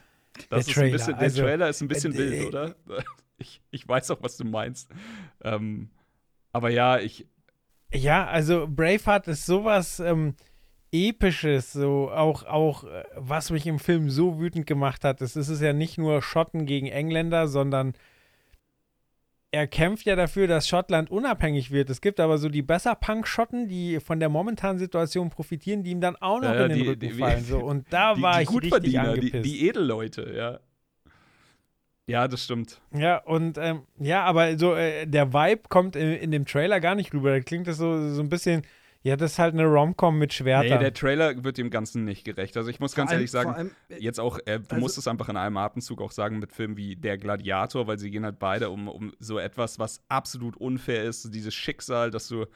Der 0.52 0.58
Das 0.58 0.68
ist 0.68 0.74
Trailer, 0.74 0.86
ein 0.86 0.92
bisschen, 0.92 1.12
der 1.14 1.18
also, 1.22 1.42
Trailer 1.42 1.68
ist 1.68 1.80
ein 1.80 1.88
bisschen 1.88 2.12
äh, 2.14 2.18
wild, 2.18 2.46
oder? 2.46 2.74
Ich, 3.40 3.60
ich 3.70 3.86
weiß 3.88 4.10
auch, 4.10 4.18
was 4.20 4.36
du 4.36 4.44
meinst. 4.44 4.88
Ähm, 5.44 5.90
aber 6.52 6.70
ja, 6.70 6.98
ich, 6.98 7.24
Ja, 7.92 8.26
also 8.26 8.66
Braveheart 8.68 9.28
ist 9.28 9.46
sowas 9.46 9.98
ähm, 10.00 10.34
Episches, 10.92 11.72
so 11.72 12.10
auch, 12.10 12.44
auch, 12.44 12.84
äh, 12.84 13.04
was 13.16 13.50
mich 13.50 13.66
im 13.66 13.78
Film 13.78 14.10
so 14.10 14.38
wütend 14.38 14.66
gemacht 14.66 15.04
hat. 15.04 15.20
Es 15.22 15.36
ist 15.36 15.48
es 15.48 15.60
ja 15.60 15.72
nicht 15.72 15.98
nur 15.98 16.20
Schotten 16.22 16.66
gegen 16.66 16.86
Engländer, 16.88 17.48
sondern 17.48 17.94
er 19.50 19.66
kämpft 19.66 20.04
ja 20.04 20.14
dafür, 20.16 20.46
dass 20.46 20.68
Schottland 20.68 21.10
unabhängig 21.10 21.70
wird. 21.70 21.88
Es 21.88 22.02
gibt 22.02 22.20
aber 22.20 22.36
so 22.36 22.50
die 22.50 22.60
besser 22.60 22.94
Punk-Schotten, 22.94 23.66
die 23.68 23.98
von 24.00 24.20
der 24.20 24.28
momentanen 24.28 24.78
Situation 24.78 25.30
profitieren, 25.30 25.82
die 25.82 25.90
ihm 25.92 26.02
dann 26.02 26.16
auch 26.16 26.40
noch 26.42 26.52
Ja, 26.52 26.64
in 26.64 26.68
den 26.70 26.78
die- 26.78 26.86
Rücken 26.88 27.00
die- 27.00 27.12
fallen. 27.14 27.44
So. 27.44 27.58
Und 27.60 27.86
da 27.90 28.14
die, 28.14 28.20
war 28.22 28.36
die 28.36 28.42
ich 28.42 28.48
richtig 28.50 28.70
Gutverdiener, 28.70 29.02
die, 29.04 29.08
angepisst. 29.20 29.44
die 29.46 29.66
Edelleute, 29.68 30.32
ja. 30.36 30.60
Ja, 32.08 32.26
das 32.26 32.42
stimmt. 32.44 32.80
Ja, 32.92 33.18
und 33.18 33.58
ähm, 33.58 33.82
ja, 33.98 34.24
aber 34.24 34.58
so 34.58 34.74
äh, 34.74 35.06
der 35.06 35.32
Vibe 35.32 35.62
kommt 35.68 35.94
in, 35.94 36.10
in 36.14 36.30
dem 36.30 36.46
Trailer 36.46 36.80
gar 36.80 36.94
nicht 36.94 37.12
rüber. 37.14 37.30
Da 37.30 37.40
klingt 37.40 37.66
das 37.68 37.76
so, 37.76 38.12
so 38.14 38.22
ein 38.22 38.30
bisschen, 38.30 38.62
ja, 39.02 39.14
das 39.16 39.32
ist 39.32 39.38
halt 39.38 39.52
eine 39.52 39.66
Rom-Com 39.66 40.18
mit 40.18 40.30
Nee, 40.30 40.34
Schwertern. 40.36 40.80
der 40.80 40.94
Trailer 40.94 41.44
wird 41.44 41.58
dem 41.58 41.68
Ganzen 41.68 42.04
nicht 42.06 42.24
gerecht. 42.24 42.56
Also 42.56 42.70
ich 42.70 42.80
muss 42.80 42.94
ganz 42.94 43.10
allem- 43.10 43.18
ehrlich 43.18 43.30
sagen, 43.30 43.50
allem, 43.50 43.70
äh, 43.90 43.98
jetzt 44.00 44.18
auch, 44.20 44.38
äh, 44.46 44.58
du 44.58 44.64
also- 44.70 44.76
musst 44.76 44.96
es 44.96 45.06
einfach 45.06 45.28
in 45.28 45.36
einem 45.36 45.56
Atemzug 45.58 46.00
auch 46.00 46.10
sagen 46.10 46.38
mit 46.38 46.50
Filmen 46.52 46.78
wie 46.78 46.96
Der 46.96 47.18
Gladiator, 47.18 47.86
weil 47.86 47.98
sie 47.98 48.10
gehen 48.10 48.24
halt 48.24 48.38
beide 48.38 48.70
um, 48.70 48.88
um 48.88 49.12
so 49.18 49.38
etwas, 49.38 49.78
was 49.78 50.00
absolut 50.08 50.56
unfair 50.56 51.04
ist, 51.04 51.22
so 51.22 51.28
dieses 51.28 51.54
Schicksal, 51.54 52.10
dass 52.10 52.26
du, 52.28 52.46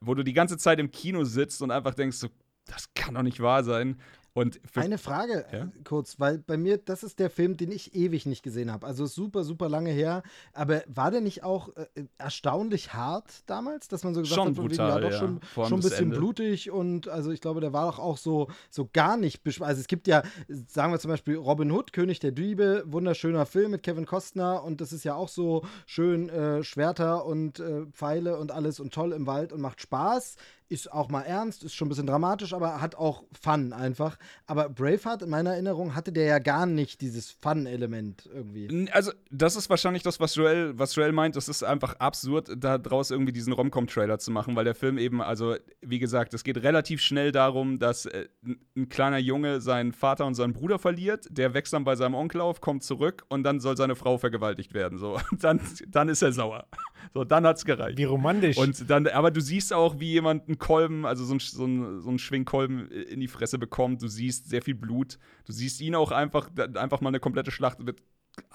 wo 0.00 0.14
du 0.14 0.22
die 0.22 0.34
ganze 0.34 0.58
Zeit 0.58 0.78
im 0.78 0.90
Kino 0.90 1.24
sitzt 1.24 1.62
und 1.62 1.70
einfach 1.70 1.94
denkst, 1.94 2.18
so, 2.18 2.28
das 2.66 2.92
kann 2.94 3.14
doch 3.14 3.22
nicht 3.22 3.40
wahr 3.40 3.64
sein. 3.64 3.96
Und 4.32 4.60
für, 4.64 4.80
Eine 4.80 4.98
Frage 4.98 5.44
Ja? 5.52 5.58
äh, 5.64 5.68
kurz, 5.84 6.20
weil 6.20 6.38
bei 6.38 6.56
mir, 6.56 6.78
das 6.78 7.02
ist 7.02 7.18
der 7.18 7.30
Film, 7.30 7.56
den 7.56 7.72
ich 7.72 7.94
ewig 7.94 8.26
nicht 8.26 8.42
gesehen 8.42 8.70
habe. 8.70 8.86
Also 8.86 9.06
super, 9.06 9.42
super 9.42 9.68
lange 9.68 9.90
her. 9.90 10.22
Aber 10.52 10.82
war 10.86 11.10
der 11.10 11.20
nicht 11.20 11.42
auch 11.42 11.74
äh, 11.76 12.04
erstaunlich 12.16 12.94
hart 12.94 13.42
damals, 13.46 13.88
dass 13.88 14.04
man 14.04 14.14
so 14.14 14.20
gesagt 14.20 14.36
Schon 14.36 14.48
hat, 14.48 14.54
brutal, 14.54 14.88
ja, 14.88 15.00
doch 15.00 15.10
ja. 15.10 15.18
schon, 15.18 15.40
schon 15.54 15.72
ein 15.72 15.80
bisschen 15.80 16.04
Ende. 16.04 16.16
blutig 16.18 16.70
und 16.70 17.08
also 17.08 17.32
ich 17.32 17.40
glaube, 17.40 17.60
der 17.60 17.72
war 17.72 17.90
doch 17.90 17.98
auch 17.98 18.16
so, 18.16 18.48
so 18.70 18.88
gar 18.92 19.16
nicht 19.16 19.40
Also 19.60 19.80
es 19.80 19.88
gibt 19.88 20.06
ja, 20.06 20.22
sagen 20.48 20.92
wir 20.92 21.00
zum 21.00 21.10
Beispiel 21.10 21.36
Robin 21.36 21.72
Hood, 21.72 21.92
König 21.92 22.20
der 22.20 22.30
Diebe, 22.30 22.84
wunderschöner 22.86 23.46
Film 23.46 23.72
mit 23.72 23.82
Kevin 23.82 24.06
Costner 24.06 24.62
und 24.62 24.80
das 24.80 24.92
ist 24.92 25.04
ja 25.04 25.14
auch 25.14 25.28
so 25.28 25.64
schön 25.86 26.28
äh, 26.28 26.62
Schwerter 26.62 27.26
und 27.26 27.58
äh, 27.58 27.86
Pfeile 27.92 28.38
und 28.38 28.52
alles 28.52 28.78
und 28.78 28.94
toll 28.94 29.12
im 29.12 29.26
Wald 29.26 29.52
und 29.52 29.60
macht 29.60 29.80
Spaß. 29.80 30.36
Ist 30.70 30.92
auch 30.92 31.08
mal 31.08 31.22
ernst, 31.22 31.64
ist 31.64 31.74
schon 31.74 31.86
ein 31.86 31.88
bisschen 31.88 32.06
dramatisch, 32.06 32.54
aber 32.54 32.80
hat 32.80 32.94
auch 32.94 33.24
Fun 33.38 33.72
einfach. 33.72 34.16
Aber 34.46 34.68
Braveheart, 34.68 35.22
in 35.22 35.28
meiner 35.28 35.50
Erinnerung, 35.50 35.96
hatte 35.96 36.12
der 36.12 36.24
ja 36.24 36.38
gar 36.38 36.64
nicht 36.64 37.00
dieses 37.00 37.32
Fun-Element 37.32 38.30
irgendwie. 38.32 38.88
Also, 38.92 39.10
das 39.30 39.56
ist 39.56 39.68
wahrscheinlich 39.68 40.04
das, 40.04 40.20
was 40.20 40.36
Joel, 40.36 40.78
was 40.78 40.94
Joel 40.94 41.10
meint. 41.10 41.34
Es 41.34 41.48
ist 41.48 41.64
einfach 41.64 41.94
absurd, 41.96 42.52
da 42.56 42.78
draus 42.78 43.10
irgendwie 43.10 43.32
diesen 43.32 43.52
Rom-Com-Trailer 43.52 44.20
zu 44.20 44.30
machen, 44.30 44.54
weil 44.54 44.64
der 44.64 44.76
Film 44.76 44.96
eben, 44.96 45.20
also, 45.20 45.56
wie 45.80 45.98
gesagt, 45.98 46.34
es 46.34 46.44
geht 46.44 46.62
relativ 46.62 47.00
schnell 47.00 47.32
darum, 47.32 47.80
dass 47.80 48.06
äh, 48.06 48.28
ein 48.76 48.88
kleiner 48.88 49.18
Junge 49.18 49.60
seinen 49.60 49.92
Vater 49.92 50.24
und 50.24 50.34
seinen 50.34 50.52
Bruder 50.52 50.78
verliert. 50.78 51.26
Der 51.30 51.52
wächst 51.52 51.72
dann 51.72 51.82
bei 51.82 51.96
seinem 51.96 52.14
Onkel 52.14 52.40
auf, 52.40 52.60
kommt 52.60 52.84
zurück 52.84 53.24
und 53.28 53.42
dann 53.42 53.58
soll 53.58 53.76
seine 53.76 53.96
Frau 53.96 54.18
vergewaltigt 54.18 54.72
werden. 54.72 54.98
So. 54.98 55.18
Und 55.32 55.42
dann, 55.42 55.60
dann 55.88 56.08
ist 56.08 56.22
er 56.22 56.32
sauer. 56.32 56.66
So, 57.12 57.24
dann 57.24 57.44
hat's 57.44 57.64
gereicht. 57.64 57.98
Wie 57.98 58.04
romantisch. 58.04 58.56
Und 58.56 58.88
dann, 58.88 59.08
aber 59.08 59.32
du 59.32 59.40
siehst 59.40 59.72
auch, 59.72 59.98
wie 59.98 60.12
jemand 60.12 60.46
einen 60.46 60.58
Kolben, 60.60 61.04
also 61.04 61.24
so 61.24 61.34
ein, 61.34 61.40
so 61.40 61.66
ein, 61.66 62.00
so 62.00 62.10
ein 62.10 62.18
Schwingkolben 62.20 62.88
in 62.90 63.18
die 63.18 63.28
Fresse 63.28 63.58
bekommt. 63.58 64.00
Du 64.02 64.06
siehst 64.08 64.48
sehr 64.48 64.62
viel 64.62 64.76
Blut. 64.76 65.18
Du 65.44 65.52
siehst 65.52 65.80
ihn 65.80 65.96
auch 65.96 66.12
einfach, 66.12 66.48
einfach 66.76 67.00
mal 67.00 67.08
eine 67.08 67.18
komplette 67.20 67.50
Schlacht 67.50 67.80
mit 67.80 68.00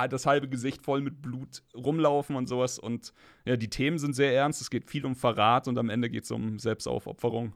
das 0.09 0.25
halbe 0.25 0.47
Gesicht 0.47 0.83
voll 0.83 1.01
mit 1.01 1.21
Blut 1.21 1.61
rumlaufen 1.75 2.35
und 2.37 2.47
sowas. 2.47 2.79
Und 2.79 3.13
ja, 3.43 3.57
die 3.57 3.69
Themen 3.69 3.99
sind 3.99 4.13
sehr 4.15 4.33
ernst. 4.33 4.61
Es 4.61 4.69
geht 4.69 4.89
viel 4.89 5.05
um 5.05 5.15
Verrat 5.15 5.67
und 5.67 5.77
am 5.77 5.89
Ende 5.89 6.09
geht 6.09 6.23
es 6.23 6.31
um 6.31 6.59
Selbstaufopferung. 6.59 7.53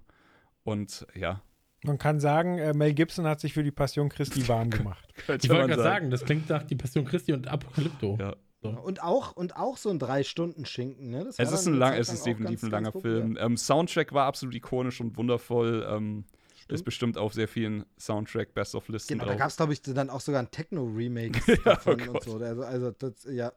Und 0.64 1.08
ja, 1.16 1.42
Man 1.84 1.98
kann 1.98 2.20
sagen, 2.20 2.58
äh, 2.58 2.74
Mel 2.74 2.94
Gibson 2.94 3.26
hat 3.26 3.40
sich 3.40 3.54
für 3.54 3.64
die 3.64 3.72
Passion 3.72 4.10
Christi 4.10 4.48
warm 4.50 4.70
gemacht. 4.70 5.08
Ich 5.18 5.50
wollte 5.50 5.68
gerade 5.68 5.82
sagen, 5.82 6.12
das 6.12 6.26
klingt 6.26 6.50
nach 6.50 6.64
die 6.64 6.76
Passion 6.76 7.06
Christi 7.06 7.32
und 7.32 7.48
Apokalypto. 7.48 8.18
Ja. 8.20 8.36
Und 8.62 9.02
auch, 9.02 9.32
und 9.34 9.56
auch 9.56 9.78
so 9.78 9.90
ein 9.90 10.00
Drei-Stunden-Schinken, 10.00 11.10
ne? 11.10 11.28
Es 11.38 11.40
ist, 11.40 11.66
ein 11.68 11.76
lang, 11.76 11.94
es 11.94 12.12
ist 12.12 12.26
definitiv 12.26 12.62
ganz, 12.62 12.64
ein 12.64 12.72
langer. 12.72 12.92
Film. 12.92 13.38
Ähm, 13.40 13.56
Soundtrack 13.56 14.14
war 14.14 14.26
absolut 14.26 14.54
ikonisch 14.56 15.00
und 15.00 15.18
wundervoll. 15.18 15.88
Ähm, 15.90 16.26
ist 16.68 16.84
bestimmt 16.84 17.18
auf 17.18 17.34
sehr 17.34 17.48
vielen 17.48 17.84
Soundtrack-Best-of-Listen 17.98 19.08
Genau, 19.08 19.24
da 19.24 19.32
drauf. 19.32 19.40
gab 19.40 19.50
es, 19.50 19.58
glaube 19.58 19.74
ich, 19.74 19.82
dann 19.82 20.10
auch 20.10 20.22
sogar 20.22 20.42
ein 20.42 20.52
Techno-Remake 20.52 21.40
Ja, 21.48 21.56
davon 21.64 22.02
oh 22.08 22.12
und 22.12 22.24
so. 22.24 22.38
Also, 22.38 22.62
also 22.62 22.92
das, 22.92 23.24
ja. 23.26 23.52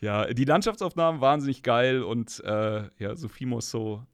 Ja, 0.00 0.32
die 0.32 0.44
Landschaftsaufnahmen 0.44 1.20
wahnsinnig 1.20 1.62
geil 1.62 2.02
und 2.02 2.40
äh, 2.44 2.84
ja, 2.98 3.16
Sophie 3.16 3.46
Mosso, 3.46 4.06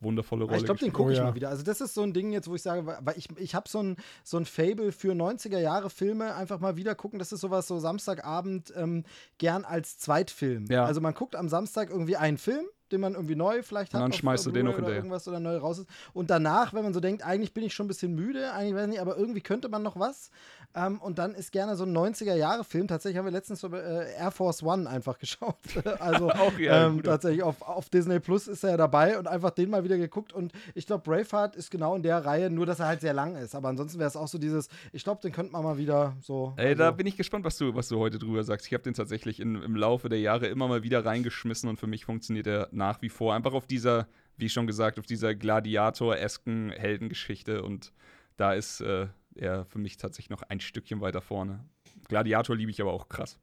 wundervolle 0.00 0.44
Aber 0.44 0.52
Rolle. 0.52 0.60
ich 0.60 0.64
glaube, 0.64 0.80
den 0.80 0.92
gucke 0.92 1.08
Oh 1.08 1.12
ich 1.12 1.18
ja. 1.18 1.24
mal 1.24 1.34
wieder. 1.34 1.48
Also, 1.48 1.62
das 1.62 1.80
ist 1.80 1.94
so 1.94 2.02
ein 2.02 2.12
Ding 2.12 2.32
jetzt, 2.32 2.48
wo 2.48 2.54
ich 2.54 2.62
sage, 2.62 2.86
weil 2.86 3.16
ich, 3.16 3.28
ich 3.38 3.54
habe 3.54 3.68
so 3.68 3.82
ein, 3.82 3.96
so 4.24 4.36
ein 4.36 4.44
Fable 4.46 4.92
für 4.92 5.12
90er-Jahre-Filme 5.12 6.34
einfach 6.34 6.60
mal 6.60 6.76
wieder 6.76 6.94
gucken. 6.94 7.18
Das 7.18 7.32
ist 7.32 7.40
sowas 7.40 7.66
so 7.66 7.78
Samstagabend 7.78 8.72
ähm, 8.76 9.04
gern 9.38 9.64
als 9.64 9.98
Zweitfilm. 9.98 10.66
Ja. 10.68 10.84
Also, 10.84 11.00
man 11.00 11.14
guckt 11.14 11.36
am 11.36 11.48
Samstag 11.48 11.90
irgendwie 11.90 12.16
einen 12.16 12.38
Film. 12.38 12.66
Den 12.92 13.00
man 13.00 13.14
irgendwie 13.14 13.34
neu 13.34 13.62
vielleicht 13.62 13.94
hat. 13.94 14.02
Und 14.02 14.10
dann 14.10 14.18
schmeißt 14.18 14.46
du 14.46 14.50
den 14.50 14.66
noch 14.66 14.72
oder 14.72 14.78
hinterher. 14.78 14.98
irgendwas 14.98 15.26
oder 15.28 15.40
neu 15.40 15.56
raus 15.56 15.78
ist. 15.78 15.88
Und 16.12 16.30
danach, 16.30 16.72
wenn 16.72 16.84
man 16.84 16.94
so 16.94 17.00
denkt, 17.00 17.24
eigentlich 17.24 17.52
bin 17.52 17.64
ich 17.64 17.74
schon 17.74 17.86
ein 17.86 17.88
bisschen 17.88 18.14
müde, 18.14 18.52
eigentlich 18.52 18.74
weiß 18.74 18.84
ich 18.84 18.90
nicht, 18.90 19.00
aber 19.00 19.16
irgendwie 19.16 19.40
könnte 19.40 19.68
man 19.68 19.82
noch 19.82 19.98
was. 19.98 20.30
Ähm, 20.74 21.00
und 21.00 21.18
dann 21.18 21.34
ist 21.34 21.52
gerne 21.52 21.74
so 21.74 21.84
ein 21.84 21.96
90er-Jahre-Film. 21.96 22.86
Tatsächlich 22.86 23.18
haben 23.18 23.24
wir 23.24 23.32
letztens 23.32 23.60
so 23.60 23.68
äh, 23.72 24.12
Air 24.18 24.30
Force 24.30 24.62
One 24.62 24.88
einfach 24.88 25.18
geschaut. 25.18 25.56
also 25.98 26.30
Auch, 26.36 26.58
ja, 26.58 26.86
ähm, 26.86 27.02
tatsächlich 27.02 27.42
auf, 27.42 27.62
auf 27.62 27.88
Disney 27.88 28.20
Plus 28.20 28.46
ist 28.46 28.62
er 28.62 28.70
ja 28.70 28.76
dabei 28.76 29.18
und 29.18 29.26
einfach 29.26 29.50
den 29.50 29.70
mal 29.70 29.84
wieder 29.84 29.96
geguckt. 29.96 30.32
Und 30.32 30.52
ich 30.74 30.86
glaube, 30.86 31.02
Braveheart 31.04 31.56
ist 31.56 31.70
genau 31.70 31.94
in 31.96 32.02
der 32.02 32.24
Reihe, 32.24 32.50
nur 32.50 32.66
dass 32.66 32.80
er 32.80 32.86
halt 32.86 33.00
sehr 33.00 33.14
lang 33.14 33.36
ist. 33.36 33.54
Aber 33.54 33.68
ansonsten 33.68 33.98
wäre 33.98 34.08
es 34.08 34.16
auch 34.16 34.28
so 34.28 34.38
dieses, 34.38 34.68
ich 34.92 35.02
glaube, 35.02 35.20
den 35.22 35.32
könnte 35.32 35.52
man 35.52 35.64
mal 35.64 35.78
wieder 35.78 36.16
so. 36.20 36.52
Ey, 36.56 36.74
da 36.74 36.86
also, 36.86 36.96
bin 36.98 37.06
ich 37.06 37.16
gespannt, 37.16 37.44
was 37.44 37.56
du, 37.56 37.74
was 37.74 37.88
du 37.88 37.98
heute 37.98 38.18
drüber 38.18 38.44
sagst. 38.44 38.66
Ich 38.66 38.74
habe 38.74 38.82
den 38.82 38.94
tatsächlich 38.94 39.40
in, 39.40 39.62
im 39.62 39.76
Laufe 39.76 40.08
der 40.08 40.20
Jahre 40.20 40.46
immer 40.46 40.68
mal 40.68 40.82
wieder 40.82 41.04
reingeschmissen 41.04 41.68
und 41.68 41.80
für 41.80 41.86
mich 41.86 42.04
funktioniert 42.04 42.46
er 42.46 42.68
nach 42.76 43.02
wie 43.02 43.08
vor. 43.08 43.34
Einfach 43.34 43.54
auf 43.54 43.66
dieser, 43.66 44.08
wie 44.36 44.48
schon 44.48 44.66
gesagt, 44.66 44.98
auf 44.98 45.06
dieser 45.06 45.34
Gladiator-esken 45.34 46.70
Heldengeschichte 46.72 47.62
und 47.62 47.92
da 48.36 48.52
ist 48.52 48.80
äh, 48.80 49.08
er 49.34 49.64
für 49.64 49.78
mich 49.78 49.96
tatsächlich 49.96 50.30
noch 50.30 50.42
ein 50.42 50.60
Stückchen 50.60 51.00
weiter 51.00 51.20
vorne. 51.20 51.64
Gladiator 52.08 52.56
liebe 52.56 52.70
ich 52.70 52.80
aber 52.80 52.92
auch 52.92 53.08
krass. 53.08 53.38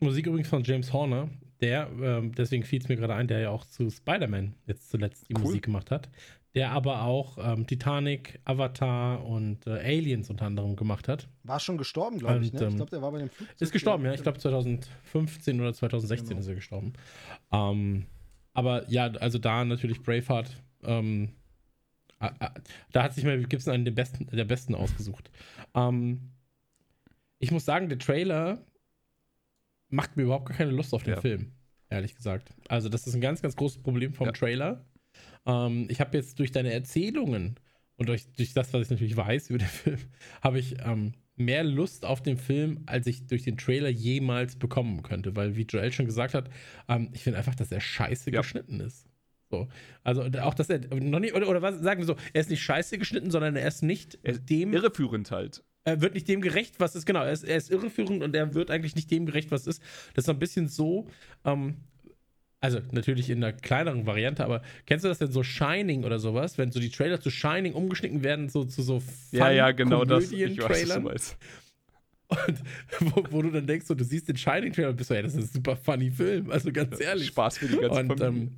Musik 0.00 0.26
übrigens 0.26 0.48
von 0.48 0.64
James 0.64 0.92
Horner, 0.92 1.28
der, 1.60 1.90
ähm, 2.00 2.32
deswegen 2.34 2.64
fiel 2.64 2.80
es 2.80 2.88
mir 2.88 2.96
gerade 2.96 3.14
ein, 3.14 3.28
der 3.28 3.40
ja 3.40 3.50
auch 3.50 3.66
zu 3.66 3.90
Spider-Man 3.90 4.54
jetzt 4.66 4.90
zuletzt 4.90 5.28
die 5.28 5.34
Cool. 5.34 5.42
Musik 5.42 5.64
gemacht 5.64 5.90
hat, 5.90 6.08
der 6.54 6.72
aber 6.72 7.02
auch 7.04 7.38
ähm, 7.40 7.66
Titanic, 7.66 8.40
Avatar 8.44 9.24
und 9.24 9.66
äh, 9.66 9.70
Aliens 9.78 10.30
unter 10.30 10.46
anderem 10.46 10.74
gemacht 10.76 11.06
hat. 11.08 11.28
war 11.44 11.60
schon 11.60 11.78
gestorben, 11.78 12.18
glaube 12.18 12.44
ich. 12.44 12.52
Ne? 12.52 12.58
Ich 12.60 12.66
ähm, 12.66 12.76
glaube, 12.76 12.90
der 12.90 13.02
war 13.02 13.12
bei 13.12 13.18
dem 13.18 13.28
Flugzeug. 13.30 13.60
Ist 13.60 13.72
gestorben, 13.72 14.04
ja. 14.04 14.14
Ich 14.14 14.22
glaube 14.22 14.38
2015 14.38 15.60
oder 15.60 15.72
2016 15.72 16.28
Genau. 16.30 16.40
ist 16.40 16.48
er 16.48 16.54
gestorben. 16.56 16.92
Ähm, 17.52 18.06
aber 18.52 18.88
ja, 18.90 19.06
also 19.12 19.38
da 19.38 19.64
natürlich 19.64 20.02
Braveheart. 20.02 20.50
Ähm, 20.82 21.30
da 22.92 23.02
hat 23.02 23.14
sich 23.14 23.24
Mel 23.24 23.44
Gibson 23.46 23.72
einen 23.72 23.84
der 23.84 23.92
besten, 23.92 24.26
der 24.26 24.44
besten 24.44 24.74
ausgesucht. 24.74 25.30
Ähm, 25.74 26.32
ich 27.38 27.50
muss 27.50 27.64
sagen, 27.64 27.88
der 27.88 27.98
Trailer 27.98 28.58
macht 29.88 30.16
mir 30.16 30.24
überhaupt 30.24 30.46
gar 30.48 30.56
keine 30.58 30.72
Lust 30.72 30.92
auf 30.92 31.02
den 31.04 31.14
Ja. 31.14 31.20
Film, 31.20 31.52
ehrlich 31.88 32.14
gesagt. 32.14 32.52
Also 32.68 32.88
das 32.88 33.06
ist 33.06 33.14
ein 33.14 33.20
ganz, 33.20 33.40
ganz 33.40 33.56
großes 33.56 33.82
Problem 33.82 34.12
vom 34.12 34.26
Ja. 34.26 34.32
Trailer. 34.32 34.84
Ähm, 35.46 35.86
ich 35.90 36.00
habe 36.00 36.16
jetzt 36.16 36.38
durch 36.38 36.52
deine 36.52 36.72
Erzählungen 36.72 37.56
und 37.96 38.08
durch, 38.08 38.26
durch 38.32 38.52
das, 38.54 38.72
was 38.72 38.82
ich 38.82 38.90
natürlich 38.90 39.16
weiß 39.16 39.50
über 39.50 39.58
den 39.58 39.68
Film, 39.68 39.98
habe 40.42 40.58
ich 40.58 40.76
ähm, 40.84 41.12
mehr 41.36 41.64
Lust 41.64 42.04
auf 42.04 42.22
den 42.22 42.36
Film, 42.36 42.82
als 42.86 43.06
ich 43.06 43.26
durch 43.26 43.42
den 43.44 43.56
Trailer 43.56 43.88
jemals 43.88 44.56
bekommen 44.56 45.02
könnte. 45.02 45.34
Weil, 45.36 45.56
wie 45.56 45.62
Joel 45.62 45.92
schon 45.92 46.06
gesagt 46.06 46.34
hat, 46.34 46.50
ähm, 46.88 47.10
ich 47.12 47.22
finde 47.22 47.38
einfach, 47.38 47.54
dass 47.54 47.72
er 47.72 47.80
scheiße 47.80 48.30
Ja. 48.30 48.40
geschnitten 48.40 48.80
ist. 48.80 49.06
So. 49.50 49.68
Also 50.04 50.22
auch, 50.42 50.54
dass 50.54 50.70
er 50.70 50.80
noch 50.94 51.18
nicht, 51.18 51.34
oder, 51.34 51.48
oder 51.48 51.60
was 51.60 51.80
sagen 51.80 52.00
wir 52.00 52.06
so, 52.06 52.16
er 52.32 52.40
ist 52.40 52.50
nicht 52.50 52.62
scheiße 52.62 52.98
geschnitten, 52.98 53.30
sondern 53.30 53.56
er 53.56 53.66
ist 53.66 53.82
nicht 53.82 54.18
Er- 54.22 54.38
dem 54.38 54.72
Irreführend 54.72 55.30
halt. 55.32 55.64
er 55.84 56.00
wird 56.00 56.14
nicht 56.14 56.28
dem 56.28 56.40
gerecht, 56.40 56.78
was 56.78 56.94
ist. 56.94 57.04
Genau, 57.06 57.22
er 57.24 57.32
ist, 57.32 57.42
er 57.42 57.56
ist 57.56 57.70
irreführend 57.70 58.22
und 58.22 58.36
er 58.36 58.54
wird 58.54 58.70
eigentlich 58.70 58.94
nicht 58.94 59.10
dem 59.10 59.26
gerecht, 59.26 59.50
was 59.50 59.66
ist. 59.66 59.82
Das 60.14 60.22
ist 60.22 60.26
so 60.26 60.32
ein 60.32 60.38
bisschen 60.38 60.68
so, 60.68 61.08
ähm, 61.44 61.78
Also 62.62 62.80
natürlich 62.92 63.30
in 63.30 63.42
einer 63.42 63.54
kleineren 63.54 64.06
Variante, 64.06 64.44
aber 64.44 64.62
kennst 64.84 65.04
du 65.04 65.08
das 65.08 65.18
denn 65.18 65.32
so 65.32 65.42
Shining 65.42 66.04
oder 66.04 66.18
sowas, 66.18 66.58
wenn 66.58 66.70
so 66.70 66.78
die 66.78 66.90
Trailer 66.90 67.18
zu 67.18 67.30
Shining 67.30 67.72
umgeschnitten 67.72 68.22
werden, 68.22 68.50
so 68.50 68.64
zu 68.64 68.82
so 68.82 69.00
Fun 69.00 69.08
Ja, 69.32 69.50
ja, 69.50 69.70
genau 69.72 70.04
das. 70.04 70.30
Ich 70.30 70.58
weiß, 70.60 70.88
was 70.88 70.94
du 70.94 71.00
meinst. 71.00 71.36
Und 72.28 72.62
wo, 73.00 73.24
wo 73.30 73.42
du 73.42 73.50
dann 73.50 73.66
denkst, 73.66 73.86
so, 73.86 73.94
du 73.94 74.04
siehst 74.04 74.28
den 74.28 74.36
Shining-Trailer 74.36 74.90
und 74.90 74.96
bist 74.96 75.08
so, 75.08 75.14
ja, 75.14 75.22
das 75.22 75.34
ist 75.34 75.40
ein 75.40 75.52
super 75.52 75.74
funny 75.74 76.10
Film. 76.10 76.50
Also 76.50 76.70
ganz 76.70 77.00
ehrlich. 77.00 77.28
Spaß 77.28 77.58
für 77.58 77.66
die 77.66 77.78
ganze 77.78 78.00
Und, 78.00 78.06
Familie. 78.18 78.28
ähm, 78.28 78.50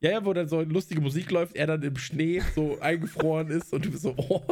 ja, 0.00 0.10
ja, 0.10 0.24
wo 0.24 0.32
dann 0.32 0.48
so 0.48 0.60
lustige 0.62 1.00
Musik 1.00 1.30
läuft, 1.30 1.56
er 1.56 1.66
dann 1.66 1.82
im 1.82 1.96
Schnee 1.96 2.42
so 2.54 2.78
eingefroren 2.80 3.48
ist 3.48 3.72
und 3.72 3.84
du 3.84 3.90
bist 3.90 4.02
so, 4.02 4.14
oh, 4.16 4.42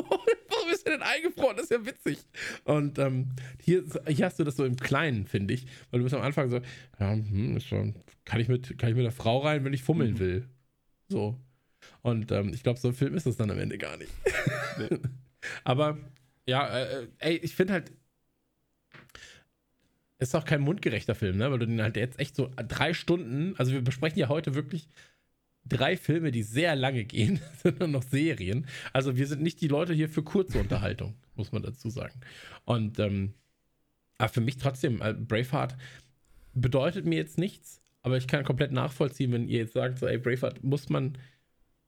er 0.86 0.92
denn 0.92 1.02
eingefroren? 1.02 1.56
Das 1.56 1.64
ist 1.66 1.70
ja 1.72 1.84
witzig. 1.86 2.18
Und 2.64 2.98
ähm, 2.98 3.28
hier, 3.62 3.84
hier 4.08 4.26
hast 4.26 4.38
du 4.38 4.44
das 4.44 4.56
so 4.56 4.64
im 4.64 4.76
Kleinen, 4.76 5.26
finde 5.26 5.54
ich, 5.54 5.66
weil 5.90 5.98
du 6.00 6.04
bist 6.04 6.14
am 6.14 6.22
Anfang 6.22 6.48
so, 6.48 6.60
ja, 6.98 7.12
hm, 7.12 7.58
schon, 7.60 7.94
kann 8.24 8.40
ich 8.40 8.48
mit, 8.48 8.78
kann 8.78 8.90
ich 8.90 8.96
mit 8.96 9.04
der 9.04 9.12
Frau 9.12 9.38
rein, 9.38 9.64
wenn 9.64 9.72
ich 9.72 9.82
fummeln 9.82 10.14
Mhm. 10.14 10.18
will. 10.18 10.48
So. 11.08 11.40
Und 12.02 12.32
ähm, 12.32 12.52
ich 12.52 12.62
glaube, 12.62 12.78
so 12.80 12.88
ein 12.88 12.94
Film 12.94 13.14
ist 13.14 13.26
es 13.26 13.36
dann 13.36 13.50
am 13.50 13.58
Ende 13.58 13.78
gar 13.78 13.96
nicht. 13.96 14.10
Nee. 14.78 14.98
Aber 15.64 15.98
ja, 16.46 16.78
äh, 16.78 17.08
ey, 17.18 17.36
ich 17.36 17.54
finde 17.54 17.74
halt, 17.74 17.92
ist 20.18 20.34
auch 20.34 20.44
kein 20.44 20.62
mundgerechter 20.62 21.14
Film, 21.14 21.36
ne? 21.36 21.50
Weil 21.50 21.58
du 21.58 21.66
den 21.66 21.82
halt 21.82 21.96
jetzt 21.96 22.18
echt 22.18 22.34
so 22.36 22.50
drei 22.68 22.94
Stunden, 22.94 23.54
also 23.58 23.72
wir 23.72 23.82
besprechen 23.82 24.18
ja 24.18 24.28
heute 24.28 24.54
wirklich 24.54 24.88
drei 25.68 25.96
Filme, 25.96 26.30
die 26.30 26.42
sehr 26.42 26.76
lange 26.76 27.04
gehen, 27.04 27.40
sondern 27.62 27.90
noch 27.92 28.02
Serien. 28.02 28.66
Also 28.92 29.16
wir 29.16 29.26
sind 29.26 29.42
nicht 29.42 29.60
die 29.60 29.68
Leute 29.68 29.94
hier 29.94 30.08
für 30.08 30.22
kurze 30.22 30.58
Unterhaltung, 30.58 31.14
muss 31.34 31.52
man 31.52 31.62
dazu 31.62 31.90
sagen. 31.90 32.20
Und 32.64 32.98
ähm, 32.98 33.34
aber 34.18 34.28
für 34.28 34.40
mich 34.40 34.56
trotzdem, 34.56 35.00
äh, 35.02 35.14
Braveheart 35.14 35.76
bedeutet 36.54 37.04
mir 37.04 37.16
jetzt 37.16 37.38
nichts, 37.38 37.82
aber 38.02 38.16
ich 38.16 38.26
kann 38.26 38.44
komplett 38.44 38.72
nachvollziehen, 38.72 39.32
wenn 39.32 39.48
ihr 39.48 39.58
jetzt 39.58 39.74
sagt, 39.74 39.98
so, 39.98 40.06
ey, 40.06 40.18
Braveheart 40.18 40.64
muss 40.64 40.88
man, 40.88 41.18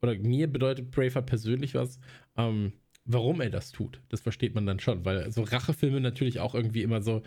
oder 0.02 0.14
mir 0.16 0.46
bedeutet 0.46 0.90
Braveheart 0.90 1.26
persönlich 1.26 1.74
was, 1.74 1.98
ähm, 2.36 2.72
warum 3.04 3.40
er 3.40 3.50
das 3.50 3.72
tut. 3.72 4.00
Das 4.10 4.20
versteht 4.20 4.54
man 4.54 4.66
dann 4.66 4.80
schon, 4.80 5.04
weil 5.04 5.30
so 5.32 5.42
Rachefilme 5.42 6.00
natürlich 6.00 6.40
auch 6.40 6.54
irgendwie 6.54 6.82
immer 6.82 7.00
so, 7.00 7.22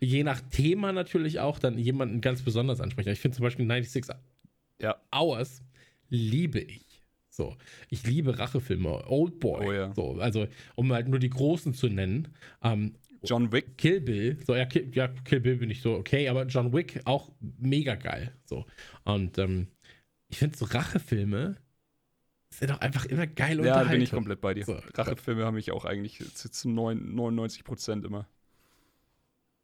je 0.00 0.22
nach 0.22 0.40
Thema 0.40 0.92
natürlich 0.92 1.40
auch, 1.40 1.58
dann 1.58 1.78
jemanden 1.78 2.20
ganz 2.20 2.42
besonders 2.42 2.80
ansprechen. 2.80 3.10
Ich 3.10 3.20
finde 3.20 3.36
zum 3.36 3.44
Beispiel 3.44 3.66
96 3.66 4.04
Ja. 4.80 4.96
Hours 5.12 5.62
liebe 6.08 6.60
ich. 6.60 7.02
So, 7.30 7.56
ich 7.88 8.06
liebe 8.06 8.38
Rachefilme, 8.38 9.08
Old 9.08 9.40
Boy. 9.40 9.66
Oh 9.66 9.72
ja. 9.72 9.92
So, 9.94 10.12
also 10.20 10.46
um 10.76 10.92
halt 10.92 11.08
nur 11.08 11.18
die 11.18 11.30
großen 11.30 11.74
zu 11.74 11.88
nennen. 11.88 12.28
Ähm, 12.62 12.94
John 13.24 13.50
Wick. 13.52 13.76
Kill 13.78 14.00
Bill, 14.00 14.38
so 14.46 14.54
ja 14.54 14.66
Kill, 14.66 14.90
ja, 14.94 15.08
Kill 15.08 15.40
Bill 15.40 15.56
bin 15.56 15.70
ich 15.70 15.80
so 15.82 15.94
okay, 15.94 16.28
aber 16.28 16.44
John 16.46 16.72
Wick 16.72 17.00
auch 17.06 17.32
mega 17.40 17.94
geil. 17.96 18.32
So 18.44 18.66
und 19.04 19.38
ähm, 19.38 19.66
ich 20.28 20.38
finde 20.38 20.56
so 20.56 20.66
Rachefilme 20.66 21.56
sind 22.50 22.70
auch 22.70 22.78
einfach 22.80 23.06
immer 23.06 23.26
geil 23.26 23.64
Ja, 23.64 23.82
da 23.82 23.90
bin 23.90 24.00
ich 24.00 24.10
komplett 24.12 24.40
bei 24.40 24.54
dir. 24.54 24.64
So, 24.64 24.74
Rachefilme 24.94 25.44
haben 25.44 25.54
mich 25.54 25.72
auch 25.72 25.84
eigentlich 25.84 26.18
zu, 26.34 26.50
zu 26.50 26.68
neun- 26.68 27.14
99 27.14 27.64
Prozent 27.64 28.04
immer. 28.04 28.28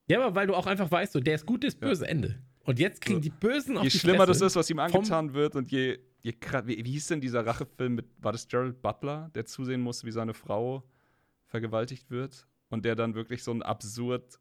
Ja, 0.09 0.21
aber 0.25 0.35
weil 0.35 0.49
du 0.49 0.55
auch 0.57 0.67
einfach 0.67 0.91
weißt, 0.91 1.13
so 1.13 1.21
der 1.21 1.37
ist 1.37 1.47
gut, 1.47 1.63
der 1.63 1.69
ist 1.69 1.81
Ja. 1.81 1.87
böse 1.89 2.09
Ende. 2.09 2.41
Und 2.71 2.79
jetzt 2.79 3.01
kriegen 3.01 3.17
So. 3.17 3.21
die 3.23 3.31
Bösen 3.31 3.77
auf 3.77 3.85
Je 3.85 3.91
die 3.91 3.99
schlimmer 3.99 4.27
das 4.27 4.39
Fresse. 4.39 4.47
ist, 4.47 4.57
was 4.57 4.71
ihm 4.71 4.79
angetan 4.79 5.35
wird 5.35 5.57
und 5.57 5.71
je, 5.71 5.99
je 6.23 6.35
wie, 6.65 6.85
wie 6.85 6.91
hieß 6.93 7.09
denn 7.09 7.21
dieser 7.21 7.45
Rachefilm 7.45 7.95
mit, 7.97 8.07
war 8.19 8.33
das 8.33 8.47
Gerald 8.49 8.81
Butler, 8.83 9.31
der 9.35 9.45
zusehen 9.47 9.81
musste, 9.81 10.07
wie 10.07 10.11
seine 10.13 10.35
Frau 10.35 10.83
vergewaltigt 11.47 12.11
wird 12.11 12.47
und 12.69 12.85
der 12.85 12.95
dann 12.95 13.15
wirklich 13.15 13.43
so 13.43 13.51
einen 13.51 13.63
absurd 13.63 14.39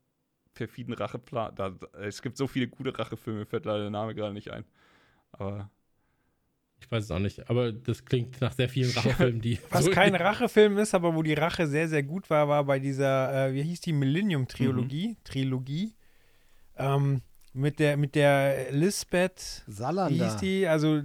perfiden 0.53 0.93
Racheplan, 0.93 1.55
da, 1.55 1.75
es 2.01 2.21
gibt 2.21 2.37
so 2.37 2.47
viele 2.47 2.67
gute 2.67 2.97
Rachefilme, 2.97 3.39
mir 3.39 3.45
fällt 3.45 3.65
leider 3.65 3.81
der 3.81 3.89
Name 3.91 4.13
gerade 4.15 4.33
nicht 4.33 4.51
ein. 4.51 4.65
Aber 5.31 5.69
Ich 6.81 6.89
weiß 6.91 7.05
es 7.05 7.11
auch 7.11 7.19
nicht, 7.19 7.49
aber 7.49 7.71
das 7.71 8.03
klingt 8.05 8.39
nach 8.41 8.53
sehr 8.53 8.67
vielen 8.69 8.91
Rachefilmen, 8.95 9.41
die. 9.41 9.59
Was 9.69 9.85
so- 9.85 9.91
kein 9.91 10.15
Rachefilm 10.27 10.77
ist, 10.77 10.93
aber 10.93 11.15
wo 11.15 11.23
die 11.23 11.33
Rache 11.33 11.65
sehr, 11.67 11.87
sehr 11.87 12.03
gut 12.03 12.29
war, 12.29 12.47
war 12.47 12.63
bei 12.65 12.79
dieser, 12.79 13.47
äh, 13.47 13.53
wie 13.53 13.63
hieß 13.63 13.81
die, 13.81 13.93
Millennium-Trilogie, 13.93 15.17
Trilogie, 15.23 15.95
ähm, 16.77 17.21
mit 17.53 17.79
der, 17.79 17.97
mit 17.97 18.15
der 18.15 18.71
Lisbeth, 18.71 19.63
wie 19.65 19.71
Salander. 19.71 20.25
hieß 20.25 20.37
die, 20.37 20.67
also 20.67 21.01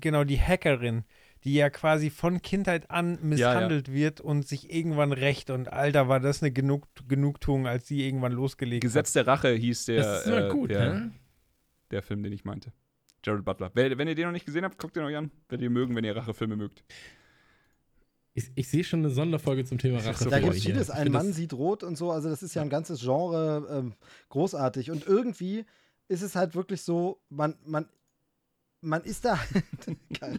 genau, 0.00 0.24
die 0.24 0.40
Hackerin, 0.40 1.04
die 1.44 1.54
ja 1.54 1.70
quasi 1.70 2.10
von 2.10 2.42
Kindheit 2.42 2.90
an 2.90 3.18
misshandelt 3.22 3.92
wird 3.92 4.20
und 4.20 4.46
sich 4.46 4.72
irgendwann 4.72 5.12
rächt 5.12 5.50
und 5.50 5.72
Alter, 5.72 6.08
war 6.08 6.20
das 6.20 6.42
eine 6.42 6.50
Genug, 6.50 6.86
Genugtuung, 7.08 7.66
als 7.66 7.86
sie 7.88 8.06
irgendwann 8.06 8.32
losgelegt 8.32 8.82
Gesetz 8.82 9.12
der 9.12 9.26
Rache 9.26 9.52
hieß 9.54 9.86
der, 9.86 10.02
Das 10.02 10.26
ist 10.26 10.32
äh, 10.32 10.48
gut, 10.48 10.70
der, 10.70 10.94
ne? 10.94 11.12
der 11.90 12.02
Film, 12.02 12.22
den 12.22 12.32
ich 12.32 12.44
meinte. 12.44 12.72
Gerald 13.22 13.44
Butler. 13.44 13.70
Wenn, 13.74 13.98
wenn 13.98 14.08
ihr 14.08 14.14
den 14.14 14.26
noch 14.26 14.32
nicht 14.32 14.46
gesehen 14.46 14.64
habt, 14.64 14.78
guckt 14.78 14.96
ihn 14.96 15.02
euch 15.02 15.16
an. 15.16 15.30
Werdet 15.48 15.64
ihr 15.64 15.70
mögen, 15.70 15.94
wenn 15.96 16.04
ihr 16.04 16.16
Rachefilme 16.16 16.56
mögt. 16.56 16.84
Ich, 18.38 18.52
ich 18.54 18.68
sehe 18.68 18.84
schon 18.84 19.00
eine 19.00 19.10
Sonderfolge 19.10 19.64
zum 19.64 19.78
Thema 19.78 19.98
Rache. 19.98 20.28
Da 20.28 20.38
gibt 20.38 20.54
es 20.54 20.62
vieles. 20.62 20.90
Ein 20.90 21.10
Mann 21.10 21.32
sieht 21.32 21.52
rot 21.52 21.82
und 21.82 21.98
so. 21.98 22.12
Also, 22.12 22.28
das 22.28 22.42
ist 22.42 22.54
ja 22.54 22.62
ein 22.62 22.70
ganzes 22.70 23.00
Genre 23.00 23.66
ähm, 23.70 23.94
großartig. 24.28 24.90
Und 24.90 25.06
irgendwie 25.06 25.64
ist 26.06 26.22
es 26.22 26.36
halt 26.36 26.54
wirklich 26.54 26.82
so, 26.82 27.20
man, 27.28 27.56
man, 27.64 27.86
man 28.80 29.02
ist 29.02 29.24
da, 29.24 29.38
Geil. 30.20 30.38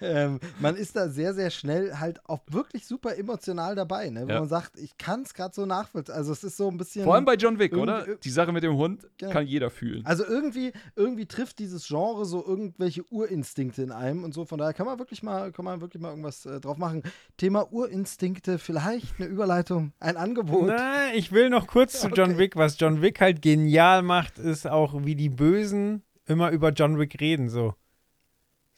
ähm, 0.00 0.38
man 0.60 0.76
ist 0.76 0.94
da 0.96 1.08
sehr, 1.08 1.34
sehr 1.34 1.50
schnell 1.50 1.96
halt 1.98 2.24
auch 2.28 2.40
wirklich 2.48 2.86
super 2.86 3.16
emotional 3.16 3.74
dabei, 3.74 4.10
ne? 4.10 4.26
Wo 4.26 4.32
Ja. 4.32 4.40
man 4.40 4.48
sagt, 4.48 4.78
ich 4.78 4.96
kann 4.96 5.22
es 5.22 5.34
gerade 5.34 5.54
so 5.54 5.66
nachvollziehen. 5.66 6.14
Also, 6.14 6.32
es 6.32 6.44
ist 6.44 6.56
so 6.56 6.68
ein 6.70 6.76
bisschen. 6.76 7.04
Vor 7.04 7.14
allem 7.16 7.24
bei 7.24 7.34
John 7.34 7.58
Wick, 7.58 7.76
oder? 7.76 8.06
Die 8.16 8.30
Sache 8.30 8.52
mit 8.52 8.62
dem 8.62 8.76
Hund 8.76 9.08
Genau. 9.18 9.32
kann 9.32 9.46
jeder 9.46 9.70
fühlen. 9.70 10.04
Also 10.06 10.24
irgendwie, 10.24 10.72
irgendwie 10.94 11.26
trifft 11.26 11.58
dieses 11.58 11.86
Genre 11.86 12.24
so 12.24 12.44
irgendwelche 12.46 13.02
Urinstinkte 13.10 13.82
in 13.82 13.92
einem 13.92 14.24
und 14.24 14.34
so. 14.34 14.44
Von 14.44 14.58
daher 14.58 14.72
kann 14.74 14.86
man 14.86 14.98
wirklich 14.98 15.22
mal, 15.22 15.50
kann 15.52 15.64
man 15.64 15.80
wirklich 15.80 16.00
mal 16.02 16.10
irgendwas 16.10 16.46
äh, 16.46 16.60
drauf 16.60 16.76
machen. 16.78 17.02
Thema 17.38 17.72
Urinstinkte, 17.72 18.58
vielleicht 18.58 19.18
eine 19.18 19.28
Überleitung, 19.28 19.92
ein 20.00 20.16
Angebot. 20.16 20.68
Nein, 20.68 21.12
ich 21.14 21.32
will 21.32 21.50
noch 21.50 21.66
kurz 21.66 22.00
zu 22.00 22.08
John 22.14 22.30
Okay. 22.30 22.38
Wick. 22.38 22.56
Was 22.56 22.78
John 22.78 23.02
Wick 23.02 23.20
halt 23.20 23.42
genial 23.42 24.02
macht, 24.02 24.38
ist 24.38 24.66
auch, 24.68 25.04
wie 25.04 25.16
die 25.16 25.28
Bösen 25.30 26.02
immer 26.26 26.50
über 26.50 26.70
John 26.70 26.98
Wick 26.98 27.20
reden. 27.20 27.48
So. 27.48 27.74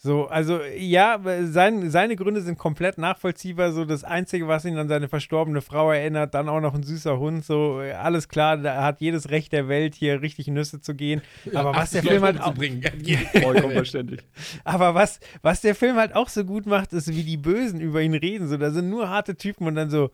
So, 0.05 0.27
also 0.27 0.61
ja, 0.65 1.21
sein, 1.45 1.89
seine 1.89 2.17
Gründe 2.17 2.41
sind 2.41 2.59
komplett 2.59 2.99
nachvollziehbar. 2.99 3.71
So, 3.71 3.85
das 3.85 4.03
Einzige, 4.03 4.49
was 4.49 4.65
ihn 4.65 4.77
an 4.77 4.89
seine 4.89 5.09
verstorbene 5.09 5.61
Frau 5.61 5.93
erinnert, 5.93 6.35
dann 6.35 6.49
auch 6.49 6.61
noch 6.61 6.75
ein 6.75 6.83
süßer 6.83 7.21
Hund. 7.21 7.45
So, 7.45 7.77
alles 7.77 8.27
klar, 8.27 8.57
da 8.57 8.83
hat 8.83 9.01
jedes 9.01 9.31
Recht 9.31 9.53
der 9.53 9.69
Welt, 9.69 9.95
hier 9.95 10.21
richtig 10.21 10.49
Nüsse 10.49 10.81
zu 10.81 10.97
gehen. 10.97 11.23
Aber 11.55 11.73
was 11.77 11.93
der 11.93 12.01
80 12.01 12.11
Film 12.11 12.23
halt 12.25 12.41
auch. 12.41 12.55
Vollkommen 13.43 13.75
verständlich. 13.75 14.23
aber 14.65 14.97
was, 14.97 15.21
was 15.41 15.61
der 15.61 15.77
Film 15.77 15.95
halt 15.95 16.17
auch 16.17 16.29
so 16.29 16.45
gut 16.45 16.67
macht, 16.67 16.93
ist, 16.93 17.15
wie 17.15 17.23
die 17.23 17.37
Bösen 17.37 17.81
über 17.81 18.03
ihn 18.03 18.15
reden. 18.15 18.49
So, 18.49 18.57
da 18.57 18.73
sind 18.73 18.91
nur 18.91 19.09
harte 19.09 19.37
Typen 19.37 19.69
und 19.69 19.77
dann 19.77 19.89
so, 19.89 20.11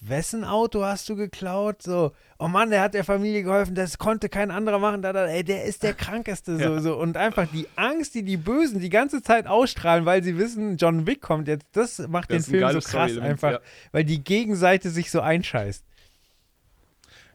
wessen 0.00 0.44
Auto 0.44 0.82
hast 0.82 1.08
du 1.08 1.16
geklaut? 1.16 1.82
So, 1.82 2.12
oh 2.38 2.48
Mann, 2.48 2.70
der 2.70 2.80
hat 2.80 2.94
der 2.94 3.04
Familie 3.04 3.42
geholfen, 3.42 3.74
das 3.74 3.98
konnte 3.98 4.28
kein 4.28 4.50
anderer 4.50 4.78
machen. 4.78 5.02
Da, 5.02 5.12
da, 5.12 5.26
ey, 5.26 5.44
der 5.44 5.64
ist 5.64 5.82
der 5.82 5.94
Krankeste. 5.94 6.56
So, 6.56 6.62
Ja. 6.74 6.80
so. 6.80 6.96
Und 6.96 7.16
einfach 7.16 7.46
die 7.52 7.66
Angst, 7.76 8.14
die 8.14 8.22
die 8.22 8.36
Bösen 8.36 8.80
die 8.80 8.88
ganze 8.88 9.22
Zeit 9.22 9.46
ausstrahlen, 9.46 10.06
weil 10.06 10.22
sie 10.22 10.38
wissen, 10.38 10.76
John 10.76 11.06
Wick 11.06 11.20
kommt 11.20 11.48
jetzt, 11.48 11.66
das 11.72 11.98
macht 12.08 12.30
Das 12.30 12.44
den 12.46 12.50
Film 12.58 12.72
so 12.72 12.80
krass 12.80 13.16
einfach, 13.18 13.52
ja. 13.52 13.60
weil 13.92 14.04
die 14.04 14.22
Gegenseite 14.24 14.90
sich 14.90 15.10
so 15.10 15.20
einscheißt. 15.20 15.84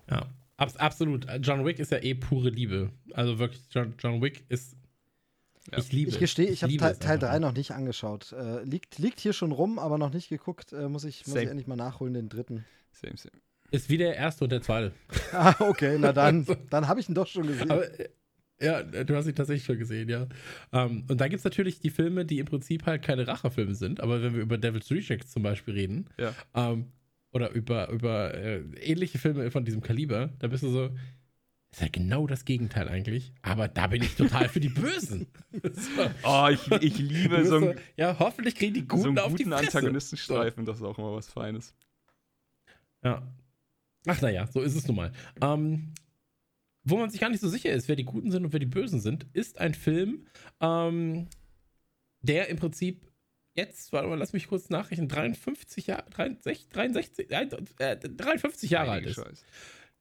Ja, 0.10 0.26
abs 0.58 0.76
absolut. 0.78 1.26
John 1.42 1.66
Wick 1.66 1.80
ist 1.80 1.92
ja 1.92 2.00
eh 2.00 2.14
pure 2.16 2.50
Liebe. 2.50 2.90
Also 3.14 3.40
wirklich, 3.40 3.62
John, 3.72 3.94
John 4.00 4.22
Wick 4.22 4.44
ist. 4.50 4.76
Ja. 5.72 5.80
Ich 5.80 5.92
liebe 5.92 6.10
Ich 6.12 6.20
gestehe, 6.20 6.48
ich 6.48 6.62
habe 6.64 6.72
liebe 6.72 6.84
Teil, 6.84 6.96
Teil 6.98 7.14
einfach. 7.16 7.30
3 7.32 7.40
noch 7.40 7.54
nicht 7.54 7.72
angeschaut. 7.72 8.34
Äh, 8.34 8.64
liegt, 8.64 9.00
liegt 9.00 9.20
hier 9.20 9.34
schon 9.34 9.52
rum, 9.52 9.80
aber 9.80 9.98
noch 9.98 10.14
nicht 10.14 10.30
geguckt. 10.30 10.74
Äh, 10.74 10.88
muss, 10.90 11.04
ich, 11.06 11.26
muss 11.26 11.36
ich 11.36 11.48
endlich 11.48 11.68
mal 11.68 11.76
nachholen, 11.76 12.14
den 12.14 12.30
dritten. 12.30 12.66
Same, 12.92 13.18
same. 13.18 13.32
Ist 13.72 13.90
wie 13.90 13.98
der 13.98 14.16
erste 14.16 14.44
und 14.46 14.52
der 14.52 14.62
zweite. 14.62 14.94
Ah, 15.34 15.56
okay, 15.60 15.98
na 16.00 16.14
dann. 16.14 16.46
Dann 16.70 16.88
habe 16.88 17.00
ich 17.00 17.10
ihn 17.10 17.16
doch 17.16 17.28
schon 17.28 17.48
gesehen. 17.48 17.72
Aber, 17.72 18.00
äh, 18.00 18.10
ja, 18.62 18.84
du 18.84 19.16
hast 19.16 19.28
ihn 19.28 19.36
tatsächlich 19.36 19.66
schon 19.66 19.78
gesehen, 19.80 20.08
ja. 20.08 20.28
Ähm, 20.72 21.04
und 21.10 21.20
dann 21.20 21.30
gibt 21.30 21.40
es 21.40 21.44
natürlich 21.44 21.82
die 21.82 21.90
Filme, 21.90 22.24
die 22.26 22.40
im 22.40 22.46
Prinzip 22.46 22.86
halt 22.86 23.02
keine 23.04 23.28
Racherfilme 23.28 23.76
sind. 23.76 24.00
Aber 24.00 24.22
wenn 24.22 24.34
wir 24.34 24.42
über 24.44 24.58
Devil's 24.58 24.90
Rejects 24.92 25.32
zum 25.32 25.44
Beispiel 25.44 25.74
reden, 25.74 26.08
Ja. 26.18 26.34
ähm, 26.54 26.92
oder 27.32 27.52
über, 27.52 27.90
über 27.90 28.34
äh, 28.34 28.60
ähnliche 28.80 29.18
Filme 29.18 29.52
von 29.52 29.66
diesem 29.66 29.82
Kaliber, 29.82 30.30
da 30.40 30.48
bist 30.48 30.64
du 30.64 30.70
so, 30.70 30.90
ist 31.76 31.82
ja 31.82 31.90
genau 31.90 32.26
das 32.26 32.46
Gegenteil 32.46 32.88
eigentlich. 32.88 33.34
Aber 33.42 33.68
da 33.68 33.88
bin 33.88 34.02
ich 34.02 34.16
total 34.16 34.48
für 34.48 34.62
die 34.62 34.70
Bösen. 34.70 35.28
so. 35.52 36.10
Oh, 36.24 36.48
ich, 36.50 36.72
ich 36.72 36.98
liebe 36.98 37.44
so 37.44 37.60
so, 37.60 37.68
einen, 37.68 37.80
ja, 37.98 38.18
hoffentlich 38.18 38.56
kriegen 38.56 38.74
die 38.74 38.80
so 38.80 38.86
Guten 38.86 39.08
einen 39.10 39.20
auf 39.20 39.36
die 39.36 39.44
guten 39.44 39.58
Fresse. 39.58 39.78
Antagonistenstreifen. 39.78 40.64
Das 40.64 40.78
ist 40.78 40.84
auch 40.84 40.98
immer 40.98 41.14
was 41.14 41.28
Feines. 41.28 41.76
Ja. 43.04 43.28
Ach 44.08 44.22
naja, 44.22 44.48
so 44.48 44.62
ist 44.62 44.76
es 44.76 44.88
nun 44.88 44.96
mal. 44.96 45.12
Ähm, 45.42 45.92
wo 46.86 46.96
man 46.98 47.10
sich 47.10 47.20
gar 47.20 47.30
nicht 47.30 47.42
so 47.42 47.50
sicher 47.50 47.74
ist, 47.74 47.90
wer 47.90 47.98
die 47.98 48.06
Guten 48.06 48.32
sind 48.32 48.46
und 48.46 48.54
wer 48.54 48.60
die 48.62 48.66
Bösen 48.66 49.02
sind, 49.02 49.28
ist 49.34 49.60
ein 49.60 49.74
Film, 49.74 50.28
ähm, 50.62 51.28
der 52.22 52.48
im 52.48 52.58
Prinzip 52.58 53.12
jetzt, 53.54 53.92
warte 53.92 54.08
mal, 54.08 54.18
lass 54.18 54.32
mich 54.32 54.48
kurz 54.48 54.70
nachrechnen, 54.70 55.10
53 55.10 55.88
Jahre, 55.88 56.10
63, 56.10 56.70
63, 56.70 57.32
äh, 57.32 57.98
53 57.98 58.70
Jahre 58.70 58.92
alt 58.92 59.04
Heilige 59.04 59.10
ist. 59.10 59.28
Scheiße. 59.28 59.46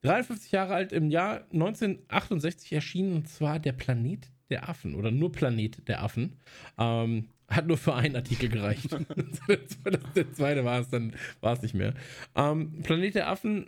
53 0.05 0.52
Jahre 0.52 0.74
alt, 0.74 0.93
im 0.93 1.10
Jahr 1.10 1.47
1968 1.52 2.72
erschienen, 2.72 3.14
und 3.14 3.28
zwar 3.28 3.59
Der 3.59 3.72
Planet 3.72 4.31
der 4.51 4.68
Affen 4.68 4.94
oder 4.94 5.10
nur 5.10 5.32
Planet 5.32 5.89
der 5.89 6.02
Affen. 6.02 6.36
Ähm, 6.78 7.28
hat 7.48 7.66
nur 7.66 7.78
für 7.78 7.94
einen 7.94 8.16
Artikel 8.16 8.48
gereicht. 8.48 8.90
der 9.48 10.32
zweite 10.32 10.64
war 10.64 10.81
es, 10.81 10.89
dann 10.89 11.14
war 11.40 11.55
es 11.55 11.62
nicht 11.62 11.74
mehr. 11.74 11.94
Ähm, 12.35 12.82
Planet 12.82 13.14
der 13.14 13.28
Affen, 13.28 13.66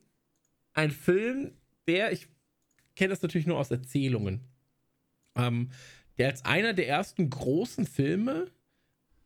ein 0.74 0.90
Film, 0.90 1.52
der, 1.88 2.12
ich 2.12 2.28
kenne 2.94 3.10
das 3.10 3.22
natürlich 3.22 3.46
nur 3.46 3.58
aus 3.58 3.70
Erzählungen, 3.70 4.42
ähm, 5.36 5.70
der 6.18 6.28
als 6.28 6.44
einer 6.44 6.74
der 6.74 6.88
ersten 6.88 7.30
großen 7.30 7.86
Filme 7.86 8.50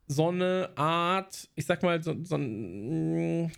so 0.07 0.29
eine 0.29 0.71
Art, 0.77 1.49
ich 1.55 1.67
sag 1.67 1.83
mal, 1.83 2.03
so, 2.03 2.17
so 2.25 2.37
ein, 2.37 3.53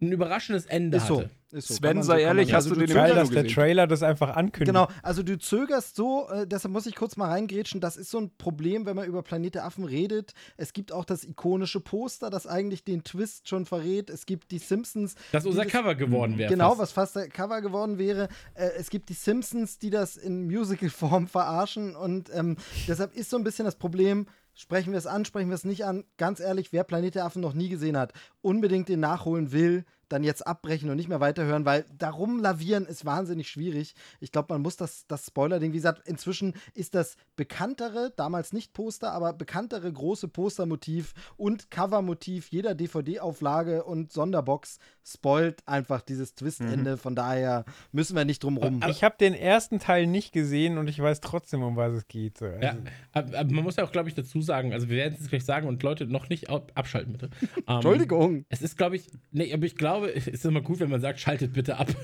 ein 0.00 0.12
überraschendes 0.12 0.66
Ende 0.66 0.98
Ist 0.98 1.06
so. 1.06 1.20
hatte. 1.20 1.30
Ist 1.52 1.68
so. 1.68 1.74
Sven, 1.74 2.02
sei 2.02 2.16
so, 2.16 2.20
ehrlich, 2.20 2.52
hast 2.52 2.64
also 2.64 2.74
du 2.74 2.80
den 2.80 2.88
Kino 2.88 3.14
dass 3.14 3.30
der 3.30 3.44
gesehen? 3.44 3.54
Trailer 3.54 3.86
das 3.86 4.02
einfach 4.02 4.36
ankündigt. 4.36 4.66
Genau, 4.66 4.88
also 5.02 5.22
du 5.22 5.38
zögerst 5.38 5.96
so, 5.96 6.28
äh, 6.28 6.46
deshalb 6.46 6.72
muss 6.72 6.84
ich 6.86 6.96
kurz 6.96 7.16
mal 7.16 7.28
reingrätschen. 7.28 7.80
Das 7.80 7.96
ist 7.96 8.10
so 8.10 8.18
ein 8.18 8.30
Problem, 8.36 8.84
wenn 8.84 8.94
man 8.96 9.06
über 9.06 9.22
Planet 9.22 9.54
der 9.54 9.64
Affen 9.64 9.84
redet. 9.84 10.34
Es 10.58 10.74
gibt 10.74 10.92
auch 10.92 11.04
das 11.06 11.24
ikonische 11.24 11.80
Poster, 11.80 12.28
das 12.28 12.46
eigentlich 12.46 12.84
den 12.84 13.04
Twist 13.04 13.48
schon 13.48 13.64
verrät. 13.64 14.10
Es 14.10 14.26
gibt 14.26 14.50
die 14.50 14.58
Simpsons. 14.58 15.14
Das 15.32 15.46
unser 15.46 15.62
das- 15.62 15.72
Cover 15.72 15.94
geworden 15.94 16.36
wäre. 16.36 16.50
Genau, 16.50 16.70
fast. 16.70 16.80
was 16.80 16.92
fast 16.92 17.16
der 17.16 17.28
Cover 17.28 17.62
geworden 17.62 17.96
wäre. 17.96 18.28
Äh, 18.54 18.70
es 18.76 18.90
gibt 18.90 19.08
die 19.08 19.14
Simpsons, 19.14 19.78
die 19.78 19.90
das 19.90 20.16
in 20.18 20.44
Musical-Form 20.46 21.26
verarschen. 21.28 21.96
Und 21.96 22.28
ähm, 22.34 22.56
deshalb 22.86 23.14
ist 23.14 23.30
so 23.30 23.38
ein 23.38 23.44
bisschen 23.44 23.64
das 23.64 23.76
Problem, 23.76 24.26
sprechen 24.56 24.92
wir 24.92 24.98
es 24.98 25.06
an, 25.06 25.24
sprechen 25.24 25.50
wir 25.50 25.54
es 25.54 25.64
nicht 25.64 25.84
an. 25.84 26.04
Ganz 26.16 26.40
ehrlich, 26.40 26.72
wer 26.72 26.82
Planet 26.82 27.14
der 27.14 27.24
Affen 27.24 27.42
noch 27.42 27.54
nie 27.54 27.68
gesehen 27.68 27.96
hat, 27.96 28.12
unbedingt 28.40 28.88
den 28.88 29.00
nachholen 29.00 29.52
will, 29.52 29.84
dann 30.08 30.24
jetzt 30.24 30.46
abbrechen 30.46 30.90
und 30.90 30.96
nicht 30.96 31.08
mehr 31.08 31.20
weiterhören, 31.20 31.64
weil 31.64 31.84
darum 31.98 32.40
lavieren 32.40 32.86
ist 32.86 33.04
wahnsinnig 33.04 33.48
schwierig. 33.48 33.94
Ich 34.20 34.32
glaube, 34.32 34.52
man 34.54 34.62
muss 34.62 34.76
das, 34.76 35.06
das 35.08 35.26
Spoiler-Ding, 35.26 35.72
wie 35.72 35.76
gesagt, 35.78 36.06
inzwischen 36.08 36.54
ist 36.74 36.94
das 36.94 37.16
bekanntere, 37.36 38.12
damals 38.16 38.52
nicht 38.52 38.72
Poster, 38.72 39.12
aber 39.12 39.32
bekanntere 39.32 39.92
große 39.92 40.28
Postermotiv 40.28 41.14
und 41.36 41.70
Covermotiv 41.70 42.48
jeder 42.50 42.74
DVD-Auflage 42.74 43.84
und 43.84 44.12
Sonderbox 44.12 44.78
spoilt 45.04 45.62
einfach 45.66 46.00
dieses 46.02 46.34
Twist-Ende. 46.34 46.96
Von 46.96 47.14
daher 47.14 47.64
müssen 47.92 48.16
wir 48.16 48.24
nicht 48.24 48.42
drum 48.42 48.56
rum. 48.56 48.80
ich 48.88 49.04
habe 49.04 49.16
den 49.18 49.34
ersten 49.34 49.78
Teil 49.78 50.06
nicht 50.06 50.32
gesehen 50.32 50.78
und 50.78 50.88
ich 50.88 50.98
weiß 51.00 51.20
trotzdem, 51.20 51.62
um 51.62 51.76
was 51.76 51.92
es 51.94 52.08
geht. 52.08 52.38
So. 52.38 52.46
Also, 52.46 52.58
Ja, 52.60 52.76
aber, 53.12 53.38
aber 53.38 53.52
man 53.52 53.64
muss 53.64 53.76
ja 53.76 53.84
auch, 53.84 53.92
glaube 53.92 54.08
ich, 54.08 54.14
dazu 54.14 54.40
sagen, 54.42 54.72
also 54.72 54.88
wir 54.88 54.96
werden 54.96 55.16
es 55.20 55.28
gleich 55.28 55.44
sagen 55.44 55.68
und 55.68 55.82
Leute 55.82 56.06
noch 56.06 56.28
nicht 56.28 56.50
ab- 56.50 56.72
abschalten, 56.74 57.12
bitte. 57.12 57.30
Ähm, 57.68 57.76
Entschuldigung. 57.76 58.44
Es 58.48 58.62
ist, 58.62 58.76
glaube 58.76 58.96
ich, 58.96 59.08
nee, 59.32 59.52
aber 59.52 59.64
ich 59.64 59.76
glaube, 59.76 59.95
es 60.04 60.26
ist 60.28 60.44
immer 60.44 60.60
gut, 60.60 60.80
wenn 60.80 60.90
man 60.90 61.00
sagt, 61.00 61.20
schaltet 61.20 61.52
bitte 61.52 61.76
ab. 61.76 61.88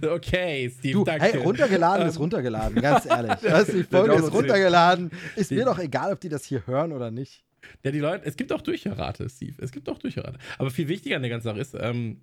so. 0.00 0.10
Okay, 0.10 0.70
Steve, 0.78 0.92
Du, 0.92 1.04
danke. 1.04 1.24
hey, 1.24 1.36
runtergeladen 1.38 2.06
ist 2.08 2.18
runtergeladen, 2.18 2.80
ganz 2.80 3.06
ehrlich. 3.06 3.32
Also, 3.50 3.72
die 3.72 3.84
Folge 3.84 4.14
ist 4.14 4.32
runtergeladen. 4.32 5.10
Ist 5.36 5.50
mir 5.50 5.64
doch 5.64 5.78
egal, 5.78 6.12
ob 6.12 6.20
die 6.20 6.28
das 6.28 6.44
hier 6.44 6.66
hören 6.66 6.92
oder 6.92 7.10
nicht. 7.10 7.44
Ja, 7.84 7.90
die 7.90 7.98
Leute, 7.98 8.24
es 8.26 8.36
gibt 8.36 8.52
auch 8.52 8.62
Durchhörrate, 8.62 9.28
Steve. 9.28 9.54
Es 9.58 9.72
gibt 9.72 9.88
auch 9.88 9.98
Durchhörrate. 9.98 10.38
Aber 10.58 10.70
viel 10.70 10.88
wichtiger 10.88 11.16
an 11.16 11.22
der 11.22 11.30
ganzen 11.30 11.44
Sache 11.44 11.60
ist, 11.60 11.74
ähm, 11.78 12.22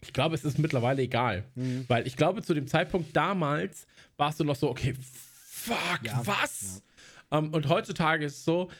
ich 0.00 0.12
glaube, 0.12 0.34
es 0.34 0.44
ist 0.44 0.58
mittlerweile 0.58 1.02
egal. 1.02 1.44
Mhm. 1.54 1.84
Weil 1.88 2.06
ich 2.06 2.16
glaube, 2.16 2.42
zu 2.42 2.54
dem 2.54 2.66
Zeitpunkt 2.66 3.14
damals 3.16 3.86
warst 4.16 4.40
du 4.40 4.44
noch 4.44 4.56
so, 4.56 4.70
okay, 4.70 4.94
fuck, 5.00 6.00
Ja, 6.04 6.22
was? 6.24 6.82
Ähm, 7.30 7.52
und 7.52 7.68
heutzutage 7.68 8.24
ist 8.24 8.38
es 8.38 8.44
so, 8.44 8.70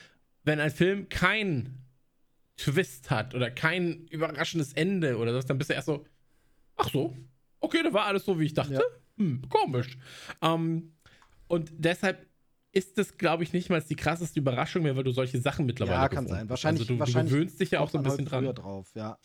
wenn 0.44 0.60
ein 0.60 0.70
Film 0.70 1.08
kein 1.08 1.79
Twist 2.60 3.10
hat 3.10 3.34
oder 3.34 3.50
kein 3.50 4.06
überraschendes 4.08 4.74
Ende 4.74 5.16
oder 5.16 5.32
das, 5.32 5.46
dann 5.46 5.56
bist 5.56 5.70
du 5.70 5.74
erst 5.74 5.86
so, 5.86 6.04
ach 6.76 6.90
so, 6.90 7.16
okay, 7.60 7.82
da 7.82 7.92
war 7.92 8.04
alles 8.04 8.24
so, 8.24 8.38
wie 8.38 8.44
ich 8.44 8.54
dachte. 8.54 8.74
Ja. 8.74 8.80
Hm, 9.16 9.42
komisch. 9.48 9.96
Ähm, 10.42 10.92
und 11.48 11.72
deshalb 11.78 12.26
ist 12.72 12.98
das, 12.98 13.16
glaube 13.16 13.42
ich, 13.42 13.52
nicht 13.52 13.70
mal 13.70 13.82
die 13.82 13.96
krasseste 13.96 14.38
Überraschung 14.38 14.82
mehr, 14.82 14.94
weil 14.94 15.04
du 15.04 15.10
solche 15.10 15.40
Sachen 15.40 15.66
mittlerweile 15.66 16.02
Ja, 16.02 16.08
kann 16.08 16.26
sein. 16.26 16.48
Wahrscheinlich, 16.48 16.82
also 16.82 16.94
du, 16.94 17.00
wahrscheinlich 17.00 17.32
du 17.32 17.38
gewöhnst 17.38 17.60
dich 17.60 17.70
ja 17.70 17.80
auch 17.80 17.90
so 17.90 17.98
ein 17.98 18.04
bisschen 18.04 18.26
dran. 18.26 18.54
drauf, 18.54 18.90
ja. 18.94 19.18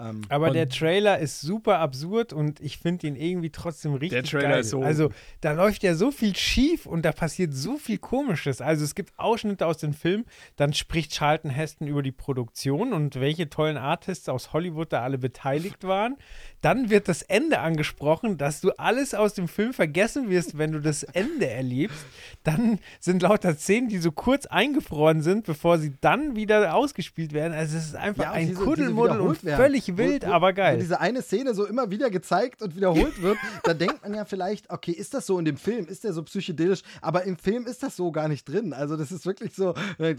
Ähm, 0.00 0.22
Aber 0.28 0.50
der 0.50 0.68
Trailer 0.68 1.18
ist 1.18 1.40
super 1.40 1.80
absurd 1.80 2.32
und 2.32 2.60
ich 2.60 2.78
finde 2.78 3.08
ihn 3.08 3.16
irgendwie 3.16 3.50
trotzdem 3.50 3.94
richtig 3.94 4.10
Der 4.10 4.22
Trailer 4.40 4.48
geil. 4.54 4.60
ist 4.60 4.70
so- 4.70 4.82
Also 4.82 5.10
da 5.40 5.52
läuft 5.52 5.82
ja 5.82 5.94
so 5.94 6.10
viel 6.12 6.36
schief 6.36 6.86
und 6.86 7.02
da 7.04 7.10
passiert 7.12 7.52
so 7.52 7.76
viel 7.78 7.98
Komisches. 7.98 8.60
Also 8.60 8.84
es 8.84 8.94
gibt 8.94 9.12
Ausschnitte 9.18 9.66
aus 9.66 9.78
dem 9.78 9.92
Film, 9.94 10.24
dann 10.56 10.72
spricht 10.72 11.12
Charlton 11.12 11.50
Heston 11.50 11.88
über 11.88 12.02
die 12.02 12.12
Produktion 12.12 12.92
und 12.92 13.18
welche 13.20 13.50
tollen 13.50 13.76
Artists 13.76 14.28
aus 14.28 14.52
Hollywood 14.52 14.92
da 14.92 15.02
alle 15.02 15.18
beteiligt 15.18 15.82
waren. 15.84 16.16
Dann 16.60 16.90
wird 16.90 17.08
das 17.08 17.22
Ende 17.22 17.60
angesprochen, 17.60 18.36
dass 18.36 18.60
du 18.60 18.70
alles 18.78 19.14
aus 19.14 19.34
dem 19.34 19.46
Film 19.46 19.72
vergessen 19.72 20.28
wirst, 20.28 20.58
wenn 20.58 20.72
du 20.72 20.80
das 20.80 21.04
Ende 21.04 21.48
erlebst. 21.48 22.04
Dann 22.42 22.80
sind 22.98 23.22
lauter 23.22 23.54
Szenen, 23.54 23.88
die 23.88 23.98
so 23.98 24.10
kurz 24.10 24.46
eingefroren 24.46 25.22
sind, 25.22 25.46
bevor 25.46 25.78
sie 25.78 25.94
dann 26.00 26.34
wieder 26.34 26.74
ausgespielt 26.74 27.32
werden. 27.32 27.52
Also 27.52 27.76
es 27.78 27.86
ist 27.86 27.96
einfach 27.96 28.24
Ja, 28.24 28.30
und 28.30 28.36
ein 28.36 28.40
diese- 28.48 28.54
diese 28.54 28.64
Kuddelmuddel 28.64 29.14
wiederholt 29.14 29.38
und 29.38 29.44
werden. 29.44 29.56
völlig 29.62 29.96
wild, 29.96 30.26
wo- 30.26 30.32
aber 30.32 30.52
geil. 30.52 30.78
diese 30.80 30.98
eine 31.00 31.22
Szene 31.22 31.54
so 31.54 31.64
immer 31.64 31.90
wieder 31.90 32.10
gezeigt 32.10 32.60
und 32.60 32.74
wiederholt 32.74 33.22
wird, 33.22 33.38
da 33.62 33.74
denkt 33.74 34.02
man 34.02 34.14
ja 34.14 34.24
vielleicht, 34.24 34.68
okay, 34.70 34.92
ist 34.92 35.14
das 35.14 35.26
so 35.26 35.38
in 35.38 35.44
dem 35.44 35.56
Film? 35.58 35.86
Ist 35.86 36.02
der 36.04 36.12
so 36.12 36.22
psychedelisch? 36.24 36.82
Aber 37.00 37.22
im 37.24 37.36
Film 37.36 37.66
ist 37.66 37.82
das 37.84 37.94
so 37.94 38.10
gar 38.10 38.26
nicht 38.28 38.48
drin. 38.48 38.72
Also 38.72 38.96
das 38.96 39.12
ist 39.12 39.26
wirklich 39.26 39.54
so, 39.54 39.74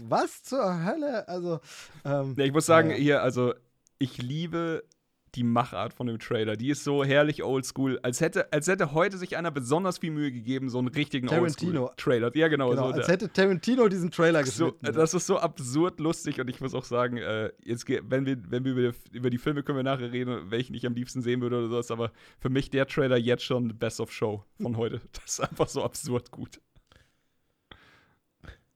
was 0.08 0.42
zur 0.42 0.84
Hölle? 0.84 1.28
Also, 1.28 1.60
ähm, 2.04 2.34
Ja, 2.38 2.44
ich 2.44 2.52
muss 2.52 2.64
sagen, 2.66 2.90
ja. 2.90 2.96
hier, 2.96 3.22
also 3.22 3.52
ich 3.98 4.16
liebe 4.22 4.82
die 5.34 5.42
Machart 5.42 5.94
von 5.94 6.06
dem 6.06 6.18
Trailer. 6.18 6.56
Die 6.56 6.70
ist 6.70 6.84
so 6.84 7.04
herrlich 7.04 7.42
oldschool, 7.42 7.98
als 8.02 8.20
hätte, 8.20 8.52
als 8.52 8.66
hätte 8.66 8.92
heute 8.92 9.18
sich 9.18 9.36
einer 9.36 9.50
besonders 9.50 9.98
viel 9.98 10.10
Mühe 10.10 10.32
gegeben, 10.32 10.68
so 10.68 10.78
einen 10.78 10.88
richtigen 10.88 11.28
Tarantino. 11.28 11.82
Oldschool-Trailer. 11.82 12.36
Ja, 12.36 12.48
genau. 12.48 12.70
genau, 12.70 12.88
so 12.88 12.94
als 12.94 13.08
hätte 13.08 13.32
Tarantino 13.32 13.88
diesen 13.88 14.10
Trailer 14.10 14.44
so, 14.44 14.72
geschnitten. 14.72 14.94
das 14.94 15.14
ist 15.14 15.26
so 15.26 15.38
absurd 15.38 16.00
lustig 16.00 16.40
und 16.40 16.48
ich 16.48 16.60
muss 16.60 16.74
auch 16.74 16.84
sagen, 16.84 17.16
äh, 17.16 17.50
jetzt 17.64 17.88
wenn 17.88 18.26
wir, 18.26 18.36
wenn 18.50 18.64
wir 18.64 18.72
über, 18.72 18.94
über 19.12 19.30
die 19.30 19.38
Filme 19.38 19.62
können 19.62 19.78
wir 19.78 19.84
nachher 19.84 20.12
reden, 20.12 20.50
welchen 20.50 20.74
ich 20.74 20.86
am 20.86 20.94
liebsten 20.94 21.22
sehen 21.22 21.40
würde 21.40 21.58
oder 21.58 21.68
sowas, 21.68 21.90
aber 21.90 22.12
für 22.38 22.50
mich 22.50 22.70
der 22.70 22.86
Trailer 22.86 23.16
jetzt 23.16 23.44
schon 23.44 23.76
Best 23.78 24.00
of 24.00 24.12
Show 24.12 24.44
von 24.60 24.76
heute. 24.76 25.00
Das 25.12 25.34
ist 25.34 25.40
einfach 25.40 25.68
so 25.68 25.84
absurd 25.84 26.30
gut. 26.30 26.60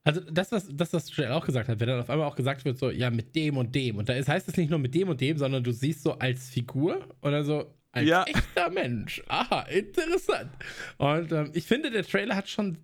Also 0.06 0.20
das, 0.20 0.52
was 0.52 0.68
das, 0.70 0.92
was 0.92 1.16
Joel 1.16 1.32
auch 1.32 1.46
gesagt 1.46 1.68
hat, 1.68 1.80
wenn 1.80 1.88
dann 1.88 2.00
auf 2.00 2.10
einmal 2.10 2.28
auch 2.28 2.36
gesagt 2.36 2.64
wird, 2.66 2.78
so, 2.78 2.90
ja, 2.90 3.10
mit 3.10 3.34
dem 3.34 3.56
und 3.56 3.74
dem. 3.74 3.96
Und 3.96 4.08
da 4.08 4.12
ist, 4.12 4.28
heißt 4.28 4.46
es 4.48 4.56
nicht 4.58 4.68
nur 4.68 4.78
mit 4.78 4.94
dem 4.94 5.08
und 5.08 5.20
dem, 5.20 5.38
sondern 5.38 5.64
du 5.64 5.72
siehst 5.72 6.02
so 6.02 6.12
als 6.18 6.50
Figur 6.50 7.08
oder 7.22 7.42
so 7.42 7.74
als 7.90 8.06
Ja. 8.06 8.24
echter 8.24 8.68
Mensch. 8.70 9.22
Aha, 9.28 9.62
interessant. 9.62 10.50
Und 10.98 11.32
ähm, 11.32 11.50
ich 11.54 11.64
finde, 11.66 11.90
der 11.90 12.04
Trailer 12.04 12.36
hat 12.36 12.48
schon. 12.50 12.76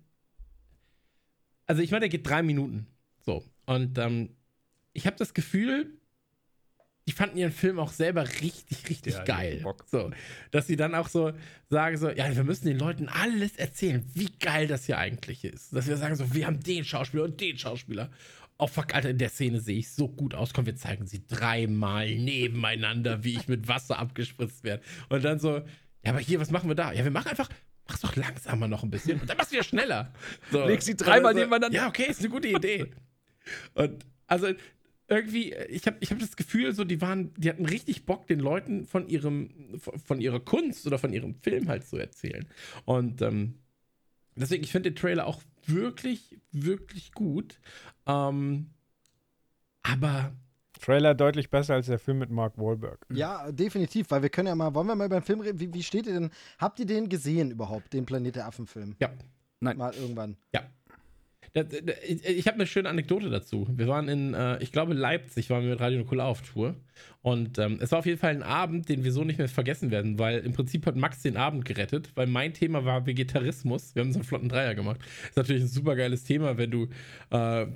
Also 1.67 1.83
ich 1.83 1.91
meine, 1.91 2.01
der 2.01 2.09
geht 2.09 2.27
drei 2.27 2.41
Minuten. 2.41 2.87
So. 3.19 3.43
Und 3.67 3.97
ähm, 3.99 4.35
ich 4.93 5.05
habe 5.05 5.15
das 5.17 5.33
Gefühl, 5.35 6.00
die 7.07 7.13
fanden 7.13 7.37
ihren 7.37 7.51
Film 7.51 7.79
auch 7.79 7.91
selber 7.91 8.27
richtig, 8.41 8.89
richtig 8.89 9.15
Ja, 9.15 9.23
geil. 9.23 9.61
Bock. 9.63 9.85
So, 9.89 10.11
dass 10.51 10.67
sie 10.67 10.75
dann 10.75 10.93
auch 10.93 11.07
so 11.07 11.31
sagen 11.69 11.97
so, 11.97 12.09
ja, 12.09 12.33
wir 12.35 12.43
müssen 12.43 12.67
den 12.67 12.77
Leuten 12.77 13.09
alles 13.09 13.55
erzählen, 13.55 14.05
wie 14.13 14.29
geil 14.39 14.67
das 14.67 14.85
hier 14.85 14.97
eigentlich 14.97 15.43
ist. 15.43 15.75
Dass 15.75 15.87
wir 15.87 15.97
sagen 15.97 16.15
so, 16.15 16.33
wir 16.33 16.45
haben 16.45 16.61
den 16.61 16.85
Schauspieler 16.85 17.23
und 17.23 17.41
den 17.41 17.57
Schauspieler. 17.57 18.11
Oh 18.57 18.67
fuck, 18.67 18.93
Alter, 18.93 19.09
in 19.09 19.17
der 19.17 19.29
Szene 19.29 19.59
sehe 19.59 19.79
ich 19.79 19.89
so 19.89 20.07
gut 20.07 20.35
aus. 20.35 20.53
Komm, 20.53 20.67
wir 20.67 20.75
zeigen 20.75 21.07
sie 21.07 21.25
dreimal 21.27 22.13
nebeneinander, 22.13 23.23
wie 23.23 23.33
ich 23.33 23.47
mit 23.47 23.67
Wasser 23.67 23.97
abgespritzt 23.97 24.63
werde. 24.63 24.83
Und 25.09 25.25
dann 25.25 25.39
so, 25.39 25.57
ja, 26.03 26.11
aber 26.11 26.19
hier, 26.19 26.39
was 26.39 26.51
machen 26.51 26.69
wir 26.69 26.75
da? 26.75 26.91
Ja, 26.91 27.03
wir 27.03 27.09
machen 27.09 27.29
einfach, 27.29 27.49
mach's 27.87 28.01
doch 28.01 28.15
langsamer 28.15 28.67
noch 28.67 28.83
ein 28.83 28.91
bisschen. 28.91 29.19
Und 29.19 29.27
dann 29.27 29.37
machst 29.37 29.51
du 29.51 29.55
ja 29.55 29.63
schneller. 29.63 30.13
So. 30.51 30.63
Leg 30.65 30.83
sie 30.83 30.95
dreimal 30.95 31.33
dann 31.33 31.41
nebeneinander. 31.41 31.75
Ja, 31.75 31.87
okay, 31.87 32.05
ist 32.09 32.19
eine 32.19 32.29
gute 32.29 32.49
Idee. 32.49 32.91
Und 33.73 34.05
also 34.27 34.53
irgendwie, 35.11 35.53
ich 35.69 35.85
habe 35.85 35.97
ich 35.99 36.11
hab 36.11 36.19
das 36.19 36.35
Gefühl, 36.35 36.73
so 36.73 36.83
die 36.83 37.01
waren, 37.01 37.33
die 37.35 37.49
hatten 37.49 37.65
richtig 37.65 38.05
Bock, 38.05 38.27
den 38.27 38.39
Leuten 38.39 38.85
von 38.85 39.07
ihrem, 39.07 39.49
von, 39.77 39.99
von 39.99 40.21
ihrer 40.21 40.39
Kunst 40.39 40.87
oder 40.87 40.97
von 40.97 41.11
ihrem 41.11 41.35
Film 41.35 41.67
halt 41.67 41.85
zu 41.85 41.97
erzählen. 41.97 42.47
Und 42.85 43.21
ähm, 43.21 43.55
deswegen, 44.35 44.63
ich 44.63 44.71
finde 44.71 44.91
den 44.91 44.95
Trailer 44.95 45.27
auch 45.27 45.41
wirklich, 45.65 46.39
wirklich 46.51 47.11
gut. 47.11 47.59
Ähm, 48.07 48.69
aber 49.83 50.33
Trailer 50.79 51.13
deutlich 51.13 51.49
besser 51.49 51.75
als 51.75 51.85
der 51.87 51.99
Film 51.99 52.19
mit 52.19 52.31
Mark 52.31 52.57
Wahlberg. 52.57 53.05
Ja, 53.11 53.51
definitiv, 53.51 54.09
weil 54.09 54.23
wir 54.23 54.29
können 54.29 54.47
ja 54.47 54.55
mal, 54.55 54.73
wollen 54.73 54.87
wir 54.87 54.95
mal 54.95 55.05
über 55.05 55.19
den 55.19 55.25
Film 55.25 55.41
reden? 55.41 55.59
Wie, 55.59 55.73
wie 55.73 55.83
steht 55.83 56.07
ihr 56.07 56.13
denn? 56.13 56.31
Habt 56.57 56.79
ihr 56.79 56.85
den 56.85 57.07
gesehen 57.09 57.51
überhaupt, 57.51 57.93
den 57.93 58.05
Planet 58.05 58.37
der 58.37 58.47
Affen-Film? 58.47 58.95
ja, 58.99 59.11
Nein. 59.59 59.77
Mal 59.77 59.93
irgendwann. 59.93 60.37
ja. 60.53 60.63
Ich 61.53 62.47
habe 62.47 62.55
eine 62.55 62.65
schöne 62.65 62.87
Anekdote 62.87 63.29
dazu. 63.29 63.67
Wir 63.69 63.87
waren 63.87 64.07
in, 64.07 64.33
äh, 64.33 64.61
ich 64.63 64.71
glaube, 64.71 64.93
Leipzig, 64.93 65.49
waren 65.49 65.63
wir 65.63 65.71
mit 65.71 65.81
Radio 65.81 65.99
Nukular 65.99 66.27
auf 66.27 66.41
Tour. 66.41 66.75
Und 67.21 67.59
ähm, 67.59 67.77
es 67.81 67.91
war 67.91 67.99
auf 67.99 68.05
jeden 68.05 68.17
Fall 68.17 68.31
ein 68.31 68.41
Abend, 68.41 68.89
den 68.89 69.03
wir 69.03 69.11
so 69.11 69.23
nicht 69.23 69.37
mehr 69.37 69.47
vergessen 69.47 69.91
werden, 69.91 70.17
weil 70.17 70.39
im 70.39 70.53
Prinzip 70.53 70.85
hat 70.85 70.95
Max 70.95 71.21
den 71.21 71.37
Abend 71.37 71.65
gerettet, 71.65 72.09
weil 72.15 72.25
mein 72.25 72.53
Thema 72.53 72.83
war 72.85 73.05
Vegetarismus. 73.05 73.93
Wir 73.95 74.01
haben 74.01 74.11
so 74.11 74.19
einen 74.19 74.23
flotten 74.27 74.49
Dreier 74.49 74.75
gemacht. 74.75 75.01
Ist 75.27 75.37
natürlich 75.37 75.63
ein 75.63 75.67
super 75.67 75.95
geiles 75.95 76.23
Thema, 76.23 76.57
wenn 76.57 76.71
du. 76.71 76.83
Äh, 76.83 76.87
da 77.29 77.67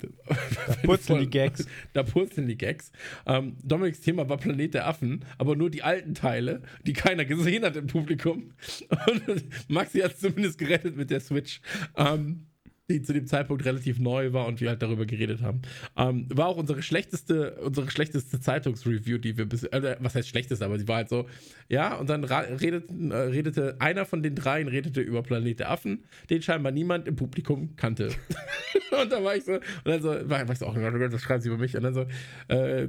purzeln 0.82 1.20
die 1.20 1.30
Gags. 1.30 1.66
Da 1.92 2.02
purzeln 2.02 2.48
die 2.48 2.58
Gags. 2.58 2.92
Ähm, 3.26 3.56
Dominiks 3.62 4.00
Thema 4.00 4.28
war 4.28 4.36
Planet 4.36 4.74
der 4.74 4.86
Affen, 4.86 5.24
aber 5.38 5.54
nur 5.54 5.70
die 5.70 5.82
alten 5.82 6.14
Teile, 6.14 6.62
die 6.86 6.92
keiner 6.92 7.24
gesehen 7.24 7.64
hat 7.64 7.76
im 7.76 7.86
Publikum. 7.86 8.52
Und 9.06 9.44
Maxi 9.68 10.00
hat 10.00 10.14
es 10.14 10.20
zumindest 10.20 10.58
gerettet 10.58 10.96
mit 10.96 11.10
der 11.10 11.20
Switch. 11.20 11.60
Ähm, 11.96 12.46
die 12.88 13.02
zu 13.02 13.12
dem 13.12 13.26
Zeitpunkt 13.26 13.64
relativ 13.64 13.98
neu 13.98 14.32
war 14.32 14.46
und 14.46 14.60
wir 14.60 14.68
halt 14.68 14.80
darüber 14.80 15.06
geredet 15.06 15.42
haben. 15.42 15.62
Ähm, 15.96 16.28
war 16.32 16.46
auch 16.46 16.56
unsere 16.56 16.82
schlechteste, 16.82 17.56
unsere 17.60 17.90
schlechteste 17.90 18.40
Zeitungsreview, 18.40 19.18
die 19.18 19.36
wir 19.36 19.46
bis, 19.46 19.64
äh, 19.64 19.96
was 19.98 20.14
heißt 20.14 20.28
schlechteste, 20.28 20.64
aber 20.64 20.78
sie 20.78 20.86
war 20.86 20.96
halt 20.96 21.08
so, 21.08 21.26
ja, 21.68 21.96
und 21.96 22.08
dann 22.08 22.22
redeten, 22.24 23.10
äh, 23.10 23.16
redete 23.16 23.76
einer 23.80 24.04
von 24.04 24.22
den 24.22 24.36
dreien 24.36 24.68
redete 24.68 25.00
über 25.00 25.22
Planet 25.22 25.60
der 25.60 25.70
Affen, 25.70 26.04
den 26.30 26.42
scheinbar 26.42 26.70
niemand 26.70 27.08
im 27.08 27.16
Publikum 27.16 27.74
kannte. 27.74 28.10
und 29.02 29.10
dann 29.10 29.24
war 29.24 29.34
ich 29.34 29.44
so, 29.44 29.54
und 29.54 29.62
dann 29.84 30.00
so, 30.00 30.08
war, 30.08 30.46
war 30.46 30.52
ich 30.52 30.58
so, 30.58 30.66
oh 30.66 30.72
Gott, 30.72 31.12
das 31.12 31.22
schreiben 31.22 31.42
sie 31.42 31.48
über 31.48 31.58
mich. 31.58 31.76
Und 31.76 31.82
dann 31.82 31.94
so, 31.94 32.06
äh, 32.48 32.86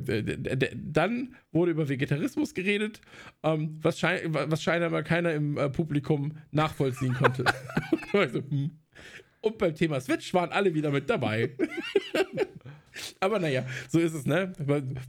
dann 0.75 1.35
wurde 1.51 1.71
über 1.71 1.89
Vegetarismus 1.89 2.53
geredet, 2.53 3.01
ähm, 3.41 3.79
was, 3.81 3.97
schein, 3.97 4.19
was 4.31 4.61
scheinbar 4.61 5.01
keiner 5.01 5.33
im 5.33 5.57
äh, 5.57 5.69
Publikum 5.69 6.37
nachvollziehen 6.51 7.15
konnte. 7.15 7.45
und 8.13 8.23
ich 8.23 8.31
so, 8.31 8.39
hm. 8.47 8.71
Und 9.47 9.57
beim 9.57 9.73
Thema 9.73 10.01
Switch 10.01 10.33
waren 10.33 10.51
alle 10.51 10.73
wieder 10.73 10.91
mit 10.91 11.09
dabei. 11.09 11.51
Aber 13.19 13.39
naja, 13.39 13.65
so 13.89 13.99
ist 13.99 14.13
es, 14.13 14.25
ne? 14.25 14.53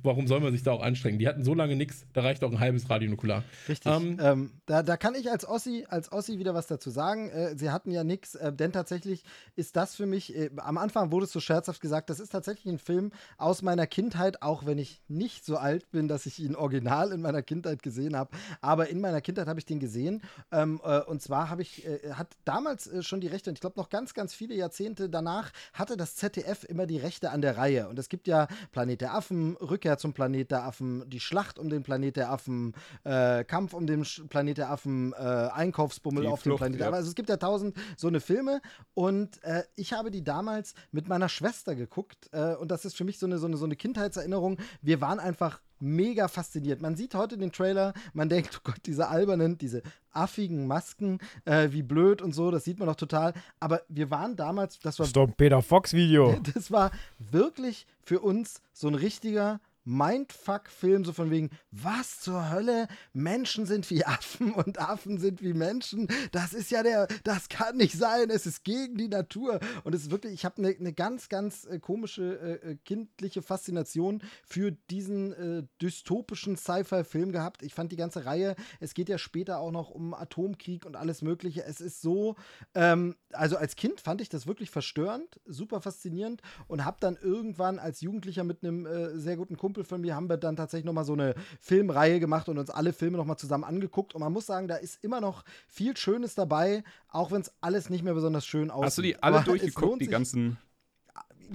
Warum 0.02 0.27
soll 0.27 0.40
man 0.40 0.52
sich 0.52 0.62
da 0.62 0.73
auch 0.73 0.82
anstrengen? 0.82 1.19
Die 1.19 1.28
hatten 1.28 1.44
so 1.44 1.55
lange 1.55 1.77
nichts, 1.77 2.06
da 2.12 2.23
reicht 2.23 2.44
auch 2.44 2.51
ein 2.51 2.60
halbes 2.60 2.89
Radionukular. 2.89 3.44
Richtig. 3.69 3.90
Ähm, 3.90 4.19
ähm, 4.20 4.51
da, 4.66 4.82
da 4.82 4.97
kann 4.97 5.15
ich 5.15 5.31
als 5.31 5.47
Ossi, 5.47 5.86
als 5.89 6.12
Ossi 6.12 6.39
wieder 6.39 6.55
was 6.55 6.66
dazu 6.66 6.90
sagen. 6.90 7.31
Äh, 7.31 7.56
sie 7.56 7.70
hatten 7.70 7.90
ja 7.90 8.05
nichts, 8.05 8.35
äh, 8.35 8.52
denn 8.52 8.73
tatsächlich 8.73 9.24
ist 9.56 9.77
das 9.77 9.94
für 9.94 10.06
mich, 10.06 10.36
äh, 10.36 10.51
am 10.56 10.78
Anfang 10.78 11.12
wurde 11.12 11.24
es 11.24 11.32
so 11.32 11.40
scherzhaft 11.40 11.81
gesagt, 11.81 12.10
das 12.10 12.20
ist 12.20 12.31
tatsächlich 12.31 12.73
ein 12.73 12.78
Film 12.78 13.12
aus 13.36 13.62
meiner 13.62 13.86
Kindheit, 13.86 14.43
auch 14.43 14.66
wenn 14.66 14.78
ich 14.78 15.02
nicht 15.09 15.44
so 15.44 15.56
alt 15.56 15.90
bin, 15.90 16.09
dass 16.09 16.27
ich 16.27 16.39
ihn 16.40 16.55
original 16.55 17.12
in 17.12 17.20
meiner 17.23 17.43
Kindheit 17.43 17.82
gesehen 17.82 18.16
habe. 18.16 18.31
Aber 18.60 18.89
in 18.89 19.01
meiner 19.01 19.20
Kindheit 19.20 19.47
habe 19.47 19.59
ich 19.59 19.66
den 19.66 19.81
gesehen. 19.81 20.23
Ähm, 20.52 20.81
äh, 20.85 21.01
und 21.01 21.23
zwar 21.23 21.51
habe 21.51 21.62
ich, 21.62 21.86
äh, 21.86 22.12
hat 22.12 22.36
damals 22.44 22.86
äh, 22.86 23.02
schon 23.02 23.20
die 23.20 23.28
Rechte, 23.28 23.51
und 23.51 23.56
ich 23.56 23.60
glaube 23.60 23.78
noch 23.78 23.89
ganz, 23.89 24.15
ganz 24.15 24.35
viele 24.35 24.55
Jahrzehnte 24.55 25.09
danach, 25.09 25.52
hatte 25.73 25.97
das 25.97 26.16
ZDF 26.16 26.65
immer 26.65 26.86
die 26.86 26.98
Rechte 26.98 27.31
an 27.31 27.40
der 27.40 27.56
Reihe. 27.56 27.77
Und 27.86 27.98
es 27.98 28.09
gibt 28.09 28.26
ja 28.26 28.48
Planet 28.72 29.00
der 29.00 29.14
Affen, 29.14 29.56
Rückkehr 29.56 29.98
zum 29.98 30.12
Planet 30.12 30.50
der 30.50 30.64
Affen, 30.64 31.09
die 31.09 31.20
Schlacht 31.20 31.59
um 31.59 31.68
den 31.68 31.82
Planet 31.82 32.16
der 32.16 32.30
Affen, 32.30 32.74
äh, 33.05 33.44
Kampf 33.44 33.74
um 33.74 33.86
den 33.86 34.05
Planet 34.28 34.59
der 34.59 34.70
Affen, 34.70 35.12
äh, 35.12 35.16
Einkaufsbummel 35.16 36.22
die 36.22 36.28
auf 36.28 36.40
Flucht, 36.40 36.56
dem 36.56 36.59
Planet 36.59 36.80
der 36.80 36.86
Affen. 36.88 36.96
Also 36.96 37.09
es 37.09 37.14
gibt 37.14 37.28
ja 37.28 37.36
tausend 37.36 37.76
so 37.96 38.09
eine 38.09 38.20
Filme 38.20 38.60
und 38.94 39.42
äh, 39.44 39.62
ich 39.76 39.92
habe 39.92 40.10
die 40.10 40.24
damals 40.24 40.74
mit 40.90 41.09
meiner 41.09 41.28
Schwester 41.28 41.74
geguckt 41.74 42.28
äh, 42.32 42.55
und 42.55 42.70
das 42.70 42.84
ist 42.84 42.96
für 42.96 43.05
mich 43.05 43.18
so 43.18 43.26
eine, 43.26 43.38
so 43.38 43.46
eine, 43.46 43.56
so 43.56 43.64
eine 43.64 43.76
Kindheitserinnerung. 43.76 44.59
Wir 44.82 45.00
waren 45.00 45.20
einfach 45.20 45.60
mega 45.80 46.28
fasziniert. 46.28 46.80
Man 46.80 46.96
sieht 46.96 47.14
heute 47.14 47.36
den 47.38 47.52
Trailer, 47.52 47.94
man 48.12 48.28
denkt, 48.30 48.56
oh 48.59 48.60
Gott, 48.64 48.80
diese 48.86 49.09
albernen, 49.09 49.59
diese 49.59 49.82
affigen 50.12 50.66
Masken, 50.66 51.18
äh, 51.44 51.68
wie 51.70 51.82
blöd 51.82 52.22
und 52.22 52.34
so, 52.34 52.50
das 52.50 52.64
sieht 52.64 52.78
man 52.78 52.88
doch 52.88 52.96
total. 52.96 53.34
Aber 53.60 53.82
wir 53.88 54.10
waren 54.10 54.36
damals, 54.36 54.78
das 54.80 54.98
war. 54.98 55.06
Ein 55.06 55.32
Peter 55.34 55.62
Fox-Video. 55.62 56.40
Das 56.55 56.70
war 56.70 56.90
wirklich 57.18 57.86
für 58.02 58.20
uns 58.20 58.62
so 58.72 58.88
ein 58.88 58.94
richtiger 58.94 59.60
Mindfuck-Film, 59.89 61.06
so 61.06 61.15
von 61.15 61.31
wegen, 61.31 61.48
was 61.70 62.20
zur 62.20 62.51
Hölle? 62.51 62.89
Menschen 63.15 63.65
sind 63.65 63.89
wie 63.90 64.05
Affen 64.05 64.52
und 64.52 64.78
Affen 64.78 65.19
sind 65.19 65.43
wie 65.43 65.55
Menschen. 65.55 66.09
Das 66.31 66.52
ist 66.52 66.70
ja 66.70 66.82
der, 66.82 67.09
das 67.24 67.48
kann 67.48 67.78
nicht 67.78 67.94
sein. 67.94 68.28
Es 68.28 68.47
ist 68.47 68.65
gegen 68.65 68.97
die 68.98 69.09
Natur. 69.09 69.60
Und 69.85 69.94
es 69.94 70.02
ist 70.02 70.10
wirklich, 70.10 70.35
ich 70.35 70.44
habe 70.44 70.59
eine 70.59 70.77
ne 70.78 70.93
ganz, 70.93 71.31
ganz 71.31 71.65
äh, 71.65 71.78
komische 71.78 72.60
äh, 72.62 72.73
äh, 72.73 72.77
kindliche 72.85 73.40
Faszination 73.40 74.23
für 74.44 74.73
diesen 74.73 75.32
äh, 75.32 75.62
dystopischen 75.81 76.56
Sci-Fi-Film 76.56 77.32
gehabt. 77.32 77.62
Ich 77.62 77.73
fand 77.73 77.90
die 77.90 77.97
ganze 77.97 78.27
Reihe, 78.27 78.56
es 78.81 78.93
geht 78.93 79.09
ja 79.09 79.16
später 79.16 79.59
auch 79.59 79.70
noch 79.70 79.89
um 79.89 80.12
Atomkrieg 80.12 80.85
und 80.85 80.97
alles 80.97 81.23
Mögliche. 81.23 81.65
Es 81.65 81.81
ist 81.81 82.02
so, 82.02 82.36
ähm, 82.74 83.16
also 83.32 83.56
als 83.56 83.74
Kind 83.74 84.02
fand 84.02 84.20
ich 84.20 84.28
das 84.28 84.47
wirklich 84.47 84.70
verstörend, 84.70 85.40
super 85.47 85.81
faszinierend 85.81 86.43
und 86.66 86.85
habe 86.85 86.98
dann 87.01 87.16
irgendwann 87.16 87.78
als 87.78 88.02
Jugendlicher 88.02 88.44
mit 88.44 88.62
einem 88.62 88.85
äh, 88.85 89.19
sehr 89.19 89.36
guten 89.36 89.56
Kumpel 89.56 89.77
Kumpel 89.78 89.84
von 89.84 90.00
mir 90.00 90.14
haben 90.14 90.28
wir 90.28 90.36
dann 90.36 90.56
tatsächlich 90.56 90.84
nochmal 90.84 91.05
so 91.05 91.12
eine 91.12 91.34
Filmreihe 91.60 92.18
gemacht 92.20 92.48
und 92.48 92.59
uns 92.59 92.70
alle 92.70 92.92
Filme 92.92 93.16
nochmal 93.16 93.36
zusammen 93.36 93.64
angeguckt. 93.64 94.14
Und 94.14 94.20
man 94.20 94.32
muss 94.32 94.46
sagen, 94.46 94.66
da 94.66 94.76
ist 94.76 95.02
immer 95.05 95.20
noch 95.20 95.44
viel 95.68 95.96
Schönes 95.96 96.34
dabei, 96.34 96.82
auch 97.09 97.30
wenn 97.30 97.42
es 97.42 97.52
alles 97.60 97.90
nicht 97.90 98.02
mehr 98.02 98.14
besonders 98.14 98.44
schön 98.44 98.70
aussieht. 98.70 98.86
Hast 98.86 98.98
du 98.98 99.02
die 99.02 99.22
alle 99.22 99.36
Aber 99.36 99.44
durchgeguckt, 99.44 100.02
die 100.02 100.09
ganzen 100.09 100.59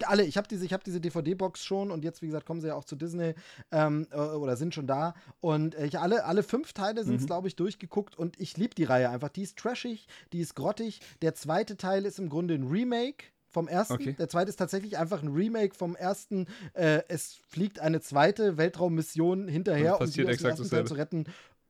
alle, 0.08 0.24
ich 0.24 0.38
habe 0.38 0.48
diese, 0.48 0.66
hab 0.70 0.84
diese 0.84 1.00
DVD-Box 1.00 1.64
schon 1.64 1.92
und 1.92 2.04
jetzt, 2.04 2.24
wie 2.24 2.26
gesagt, 2.26 2.48
kommen 2.48 2.62
sie 2.62 2.68
ja 2.70 2.74
auch 2.74 2.84
zu 2.84 2.96
Disney 2.96 3.36
ähm, 3.72 4.08
äh, 4.12 4.18
oder 4.18 4.58
sind 4.58 4.74
schon 4.74 4.88
da. 4.88 5.14
Und 5.40 5.76
äh, 5.76 5.86
ich, 5.86 6.00
alle, 6.00 6.26
alle 6.26 6.42
fünf 6.42 6.74
Teile 6.74 7.04
sind 7.04 7.18
es, 7.18 7.22
mhm. 7.22 7.28
glaube 7.28 7.48
ich, 7.48 7.56
durchgeguckt 7.56 8.18
und 8.18 8.40
ich 8.40 8.58
liebe 8.58 8.74
die 8.74 8.86
Reihe 8.86 9.12
einfach. 9.12 9.30
Die 9.30 9.44
ist 9.44 9.56
trashig, 9.56 10.08
die 10.32 10.40
ist 10.40 10.56
grottig. 10.56 11.02
Der 11.22 11.36
zweite 11.36 11.78
Teil 11.78 12.06
ist 12.06 12.18
im 12.18 12.30
Grunde 12.30 12.56
ein 12.56 12.64
Remake 12.64 13.26
vom 13.54 13.68
ersten. 13.68 13.94
Okay. 13.94 14.16
Der 14.18 14.28
zweite 14.28 14.50
ist 14.50 14.58
tatsächlich 14.58 14.98
einfach 14.98 15.22
ein 15.22 15.30
Remake 15.30 15.76
vom 15.76 15.96
ersten. 15.96 16.48
Äh, 16.74 17.04
es 17.08 17.38
fliegt 17.48 17.80
eine 17.80 18.02
zweite 18.02 18.58
Weltraummission 18.58 19.48
hinterher, 19.48 20.02
um 20.02 20.12
die 20.12 20.26
aus 20.26 20.38
dem 20.38 20.46
ersten 20.46 20.70
Teil 20.70 20.86
zu 20.86 20.96
retten. 20.96 21.26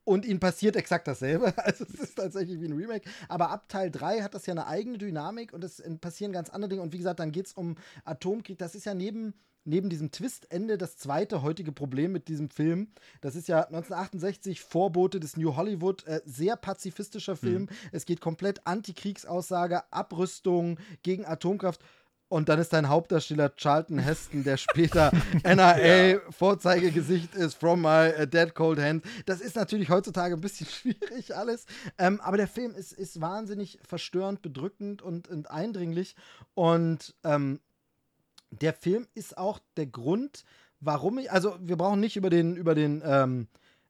Und 0.06 0.26
ihnen 0.26 0.40
passiert 0.40 0.76
exakt 0.76 1.08
dasselbe. 1.08 1.54
Also 1.64 1.86
es 1.86 2.00
ist 2.00 2.16
tatsächlich 2.16 2.60
wie 2.60 2.66
ein 2.66 2.74
Remake. 2.74 3.10
Aber 3.30 3.50
ab 3.50 3.70
Teil 3.70 3.90
3 3.90 4.22
hat 4.22 4.34
das 4.34 4.46
ja 4.46 4.54
eine 4.54 4.68
eigene 4.68 4.98
Dynamik 4.98 5.54
und 5.54 5.64
es 5.64 5.82
passieren 6.02 6.34
ganz 6.34 6.50
andere 6.50 6.70
Dinge. 6.70 6.82
Und 6.82 6.94
wie 6.94 6.98
gesagt, 6.98 7.20
dann 7.20 7.32
geht 7.32 7.48
es 7.48 7.54
um 7.54 7.76
Atomkrieg. 8.04 8.58
Das 8.58 8.76
ist 8.76 8.86
ja 8.86 8.94
neben 8.94 9.34
neben 9.66 9.90
diesem 9.90 10.12
Twist-Ende 10.12 10.78
das 10.78 10.98
zweite 10.98 11.42
heutige 11.42 11.72
Problem 11.72 12.12
mit 12.12 12.28
diesem 12.28 12.50
Film. 12.50 12.90
Das 13.22 13.36
ist 13.36 13.48
ja 13.48 13.60
1968 13.60 14.62
Vorbote 14.62 15.20
des 15.20 15.38
New 15.38 15.56
Hollywood, 15.56 16.06
äh, 16.06 16.22
sehr 16.26 16.56
pazifistischer 16.56 17.36
Film. 17.36 17.64
Mhm. 17.64 17.70
Es 17.92 18.06
geht 18.06 18.22
komplett 18.22 18.66
Antikriegsaussage, 18.68 19.84
Abrüstung 19.92 20.80
gegen 21.02 21.26
Atomkraft. 21.26 21.82
Und 22.34 22.50
dann 22.50 22.58
ist 22.58 22.74
dein 22.74 22.90
Hauptdarsteller 22.90 23.56
Charlton 23.56 24.00
Heston, 24.04 24.44
der 24.44 24.58
später 24.58 25.12
NRA-Vorzeigegesicht 25.44 27.36
ist, 27.36 27.54
From 27.54 27.84
My 27.84 28.12
uh, 28.20 28.26
Dead 28.26 28.56
Cold 28.56 28.80
Hand. 28.80 29.06
Das 29.28 29.40
ist 29.40 29.56
natürlich 29.56 29.92
heutzutage 29.92 30.34
ein 30.34 30.42
bisschen 30.42 30.66
schwierig 30.72 31.36
alles. 31.36 31.68
Ähm, 32.00 32.20
aber 32.22 32.38
der 32.38 32.48
Film 32.48 32.74
ist, 32.74 32.92
ist 32.92 33.22
wahnsinnig 33.22 33.78
verstörend, 33.88 34.42
bedrückend 34.42 35.04
und, 35.04 35.28
und 35.28 35.52
eindringlich. 35.52 36.16
Und 36.56 37.14
ähm, 37.24 37.60
der 38.50 38.74
Film 38.74 39.06
ist 39.14 39.38
auch 39.38 39.60
der 39.78 39.86
Grund, 39.86 40.44
warum 40.80 41.20
ich, 41.20 41.32
also 41.32 41.56
wir 41.62 41.78
brauchen 41.78 42.00
nicht 42.00 42.16
über 42.16 42.32
den, 42.32 42.56
über 42.56 42.74
den, 42.74 43.04
ähm, 43.06 43.48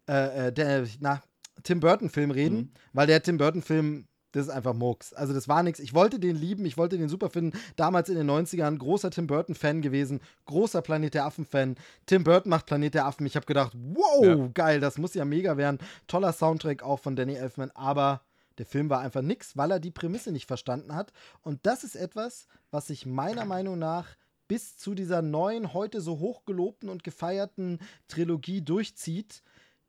äh, 0.10 0.48
äh 0.48 0.52
der, 0.52 0.86
na, 0.99 1.24
Tim 1.64 1.80
Burton-Film 1.80 2.32
reden, 2.32 2.57
mhm. 2.57 2.72
weil 2.91 3.07
der 3.07 3.24
Tim 3.24 3.38
Burton-Film, 3.38 4.06
das 4.34 4.47
ist 4.47 4.49
einfach 4.49 4.73
Murks. 4.73 5.14
Also 5.14 5.34
das 5.34 5.47
war 5.47 5.64
nichts. 5.64 5.80
Ich 5.80 5.93
wollte 5.93 6.19
den 6.19 6.35
lieben, 6.35 6.65
ich 6.65 6.77
wollte 6.77 6.97
den 6.97 7.07
super 7.07 7.30
finden. 7.30 7.57
Damals 7.76 8.10
in 8.10 8.15
den 8.15 8.30
90ern 8.30 8.77
großer 8.77 9.11
Tim 9.11 9.27
Burton-Fan 9.27 9.81
gewesen, 9.81 10.19
großer 10.45 10.81
Planet 10.81 11.14
der 11.14 11.26
Affen-Fan. 11.26 11.76
Tim 12.05 12.23
Burton 12.23 12.49
macht 12.49 12.65
Planet 12.65 12.95
der 12.95 13.05
Affen. 13.05 13.26
Ich 13.26 13.35
habe 13.35 13.45
gedacht, 13.45 13.73
wow, 13.73 14.26
ja. 14.26 14.49
geil, 14.53 14.80
das 14.80 14.97
muss 14.97 15.14
ja 15.14 15.23
mega 15.23 15.55
werden. 15.55 15.77
Toller 16.07 16.34
Soundtrack 16.34 16.84
auch 16.84 16.99
von 16.99 17.15
Danny 17.15 17.35
Elfman, 17.35 17.72
aber 17.76 18.22
der 18.57 18.65
Film 18.65 18.89
war 18.89 18.99
einfach 18.99 19.22
nix, 19.22 19.55
weil 19.55 19.72
er 19.72 19.80
die 19.80 19.91
Prämisse 19.91 20.31
nicht 20.31 20.47
verstanden 20.47 20.95
hat. 20.95 21.14
Und 21.41 21.65
das 21.65 21.84
ist 21.84 21.95
etwas, 21.95 22.47
was 22.72 22.88
sich 22.88 23.05
meiner 23.05 23.45
Meinung 23.45 23.80
nach 23.80 24.07
bis 24.47 24.77
zu 24.77 24.93
dieser 24.93 25.22
neuen, 25.22 25.73
heute 25.73 26.01
so 26.01 26.19
hochgelobten 26.19 26.89
und 26.89 27.03
gefeierten 27.03 27.80
Trilogie 28.07 28.61
durchzieht. 28.61 29.41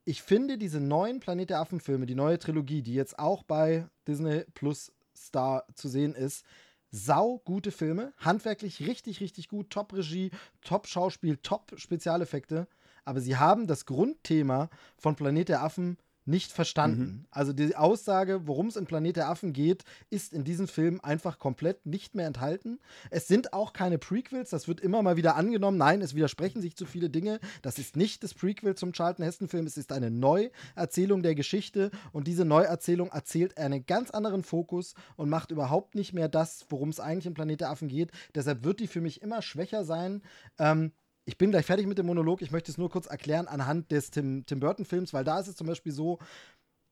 Ich 0.06 0.22
finde 0.22 0.58
diese 0.58 0.80
neuen 0.80 1.18
Planet 1.18 1.48
der 1.48 1.60
Affen-Filme, 1.60 2.04
die 2.04 2.14
neue 2.14 2.38
Trilogie, 2.38 2.82
die 2.82 2.92
jetzt 2.92 3.18
auch 3.18 3.42
bei 3.42 3.88
Disney 4.06 4.44
Plus 4.52 4.92
Star 5.16 5.64
zu 5.74 5.88
sehen 5.88 6.14
ist, 6.14 6.44
sau 6.90 7.38
gute 7.38 7.70
Filme, 7.70 8.12
handwerklich 8.18 8.86
richtig, 8.86 9.20
richtig 9.20 9.48
gut, 9.48 9.70
Top-Regie, 9.70 10.30
Top-Schauspiel, 10.60 11.38
Top-Spezialeffekte. 11.38 12.68
Aber 13.06 13.22
sie 13.22 13.38
haben 13.38 13.66
das 13.66 13.86
Grundthema 13.86 14.68
von 14.98 15.16
Planet 15.16 15.48
der 15.48 15.62
Affen 15.62 15.96
nicht 16.26 16.52
verstanden. 16.52 17.26
Also 17.30 17.52
die 17.52 17.76
Aussage, 17.76 18.46
worum 18.46 18.68
es 18.68 18.76
in 18.76 18.86
Planet 18.86 19.16
der 19.16 19.28
Affen 19.28 19.52
geht, 19.52 19.84
ist 20.10 20.32
in 20.32 20.44
diesem 20.44 20.68
Film 20.68 21.00
einfach 21.02 21.38
komplett 21.38 21.84
nicht 21.86 22.14
mehr 22.14 22.26
enthalten. 22.26 22.78
Es 23.10 23.28
sind 23.28 23.52
auch 23.52 23.72
keine 23.72 23.98
Prequels, 23.98 24.50
das 24.50 24.68
wird 24.68 24.80
immer 24.80 25.02
mal 25.02 25.16
wieder 25.16 25.36
angenommen. 25.36 25.76
Nein, 25.76 26.00
es 26.00 26.14
widersprechen 26.14 26.62
sich 26.62 26.76
zu 26.76 26.86
viele 26.86 27.10
Dinge. 27.10 27.40
Das 27.62 27.78
ist 27.78 27.96
nicht 27.96 28.22
das 28.22 28.34
Prequel 28.34 28.74
zum 28.74 28.92
Charlton 28.92 29.24
Heston 29.24 29.48
Film, 29.48 29.66
es 29.66 29.76
ist 29.76 29.92
eine 29.92 30.10
Neuerzählung 30.10 31.22
der 31.22 31.34
Geschichte 31.34 31.90
und 32.12 32.26
diese 32.26 32.44
Neuerzählung 32.44 33.10
erzählt 33.10 33.58
einen 33.58 33.84
ganz 33.86 34.10
anderen 34.10 34.42
Fokus 34.42 34.94
und 35.16 35.28
macht 35.28 35.50
überhaupt 35.50 35.94
nicht 35.94 36.14
mehr 36.14 36.28
das, 36.28 36.66
worum 36.70 36.88
es 36.88 37.00
eigentlich 37.00 37.26
in 37.26 37.34
Planet 37.34 37.60
der 37.60 37.70
Affen 37.70 37.88
geht. 37.88 38.10
Deshalb 38.34 38.64
wird 38.64 38.80
die 38.80 38.86
für 38.86 39.00
mich 39.00 39.22
immer 39.22 39.42
schwächer 39.42 39.84
sein. 39.84 40.22
Ähm, 40.58 40.92
ich 41.26 41.38
bin 41.38 41.50
gleich 41.50 41.66
fertig 41.66 41.86
mit 41.86 41.98
dem 41.98 42.06
Monolog. 42.06 42.42
Ich 42.42 42.50
möchte 42.50 42.70
es 42.70 42.78
nur 42.78 42.90
kurz 42.90 43.06
erklären 43.06 43.48
anhand 43.48 43.90
des 43.90 44.10
Tim, 44.10 44.44
Tim 44.46 44.60
Burton-Films, 44.60 45.12
weil 45.12 45.24
da 45.24 45.40
ist 45.40 45.48
es 45.48 45.56
zum 45.56 45.66
Beispiel 45.66 45.92
so: 45.92 46.18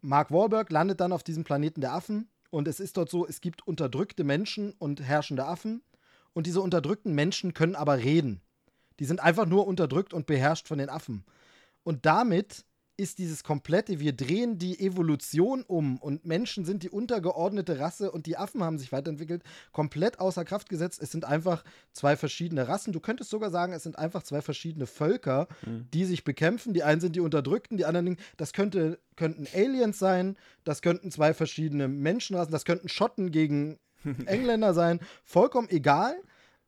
Mark 0.01 0.31
Wahlberg 0.31 0.71
landet 0.71 1.01
dann 1.01 1.13
auf 1.13 1.23
diesem 1.23 1.45
Planeten 1.45 1.81
der 1.81 1.93
Affen 1.93 2.29
und 2.51 2.69
es 2.69 2.81
ist 2.81 2.97
dort 2.97 3.11
so, 3.11 3.27
es 3.27 3.41
gibt 3.41 3.67
unterdrückte 3.67 4.25
Menschen 4.25 4.73
und 4.79 5.03
herrschende 5.03 5.47
Affen 5.47 5.83
und 6.33 6.47
diese 6.47 6.61
unterdrückten 6.61 7.15
Menschen 7.15 7.55
können 7.55 7.77
aber 7.77 7.99
reden. 7.99 8.41
Die 9.01 9.05
sind 9.05 9.21
einfach 9.21 9.47
nur 9.47 9.67
unterdrückt 9.67 10.13
und 10.15 10.27
beherrscht 10.27 10.69
von 10.69 10.79
den 10.79 10.89
Affen. 10.89 11.25
Und 11.83 12.07
damit 12.07 12.65
ist 12.97 13.19
dieses 13.19 13.43
komplette, 13.43 14.01
wir 14.01 14.13
drehen 14.13 14.59
die 14.59 14.79
Evolution 14.81 15.63
um 15.67 15.99
und 15.99 16.25
Menschen 16.27 16.65
sind 16.65 16.83
die 16.83 16.91
untergeordnete 16.91 17.79
Rasse 17.79 18.11
und 18.13 18.27
die 18.27 18.37
Affen 18.37 18.63
haben 18.63 18.79
sich 18.79 18.93
weiterentwickelt, 18.93 19.43
komplett 19.73 20.21
außer 20.21 20.45
Kraft 20.45 20.69
gesetzt. 20.69 21.01
Es 21.03 21.11
sind 21.11 21.25
einfach 21.25 21.65
zwei 21.93 22.17
verschiedene 22.17 22.69
Rassen. 22.69 22.93
Du 22.93 23.01
könntest 23.01 23.31
sogar 23.31 23.51
sagen, 23.51 23.73
es 23.73 23.83
sind 23.83 23.99
einfach 23.99 24.23
zwei 24.23 24.43
verschiedene 24.43 24.87
Völker, 24.87 25.49
Mhm. 25.65 25.87
die 25.93 26.05
sich 26.05 26.25
bekämpfen. 26.25 26.75
Die 26.75 26.83
einen 26.83 27.01
sind 27.01 27.17
die 27.17 27.21
Unterdrückten, 27.21 27.77
die 27.77 27.85
anderen, 27.85 28.17
das 28.37 28.53
könnte, 28.53 28.99
könnten 29.17 29.47
Aliens 29.55 29.99
sein, 29.99 30.37
das 30.65 30.83
könnten 30.83 31.11
zwei 31.11 31.35
verschiedene 31.35 31.89
Menschenrassen, 31.89 32.53
das 32.53 32.65
könnten 32.65 32.89
Schotten 32.89 33.31
gegen 33.31 33.79
Engländer 34.27 34.75
sein. 34.75 35.01
Vollkommen 35.25 35.69
egal. 35.71 36.15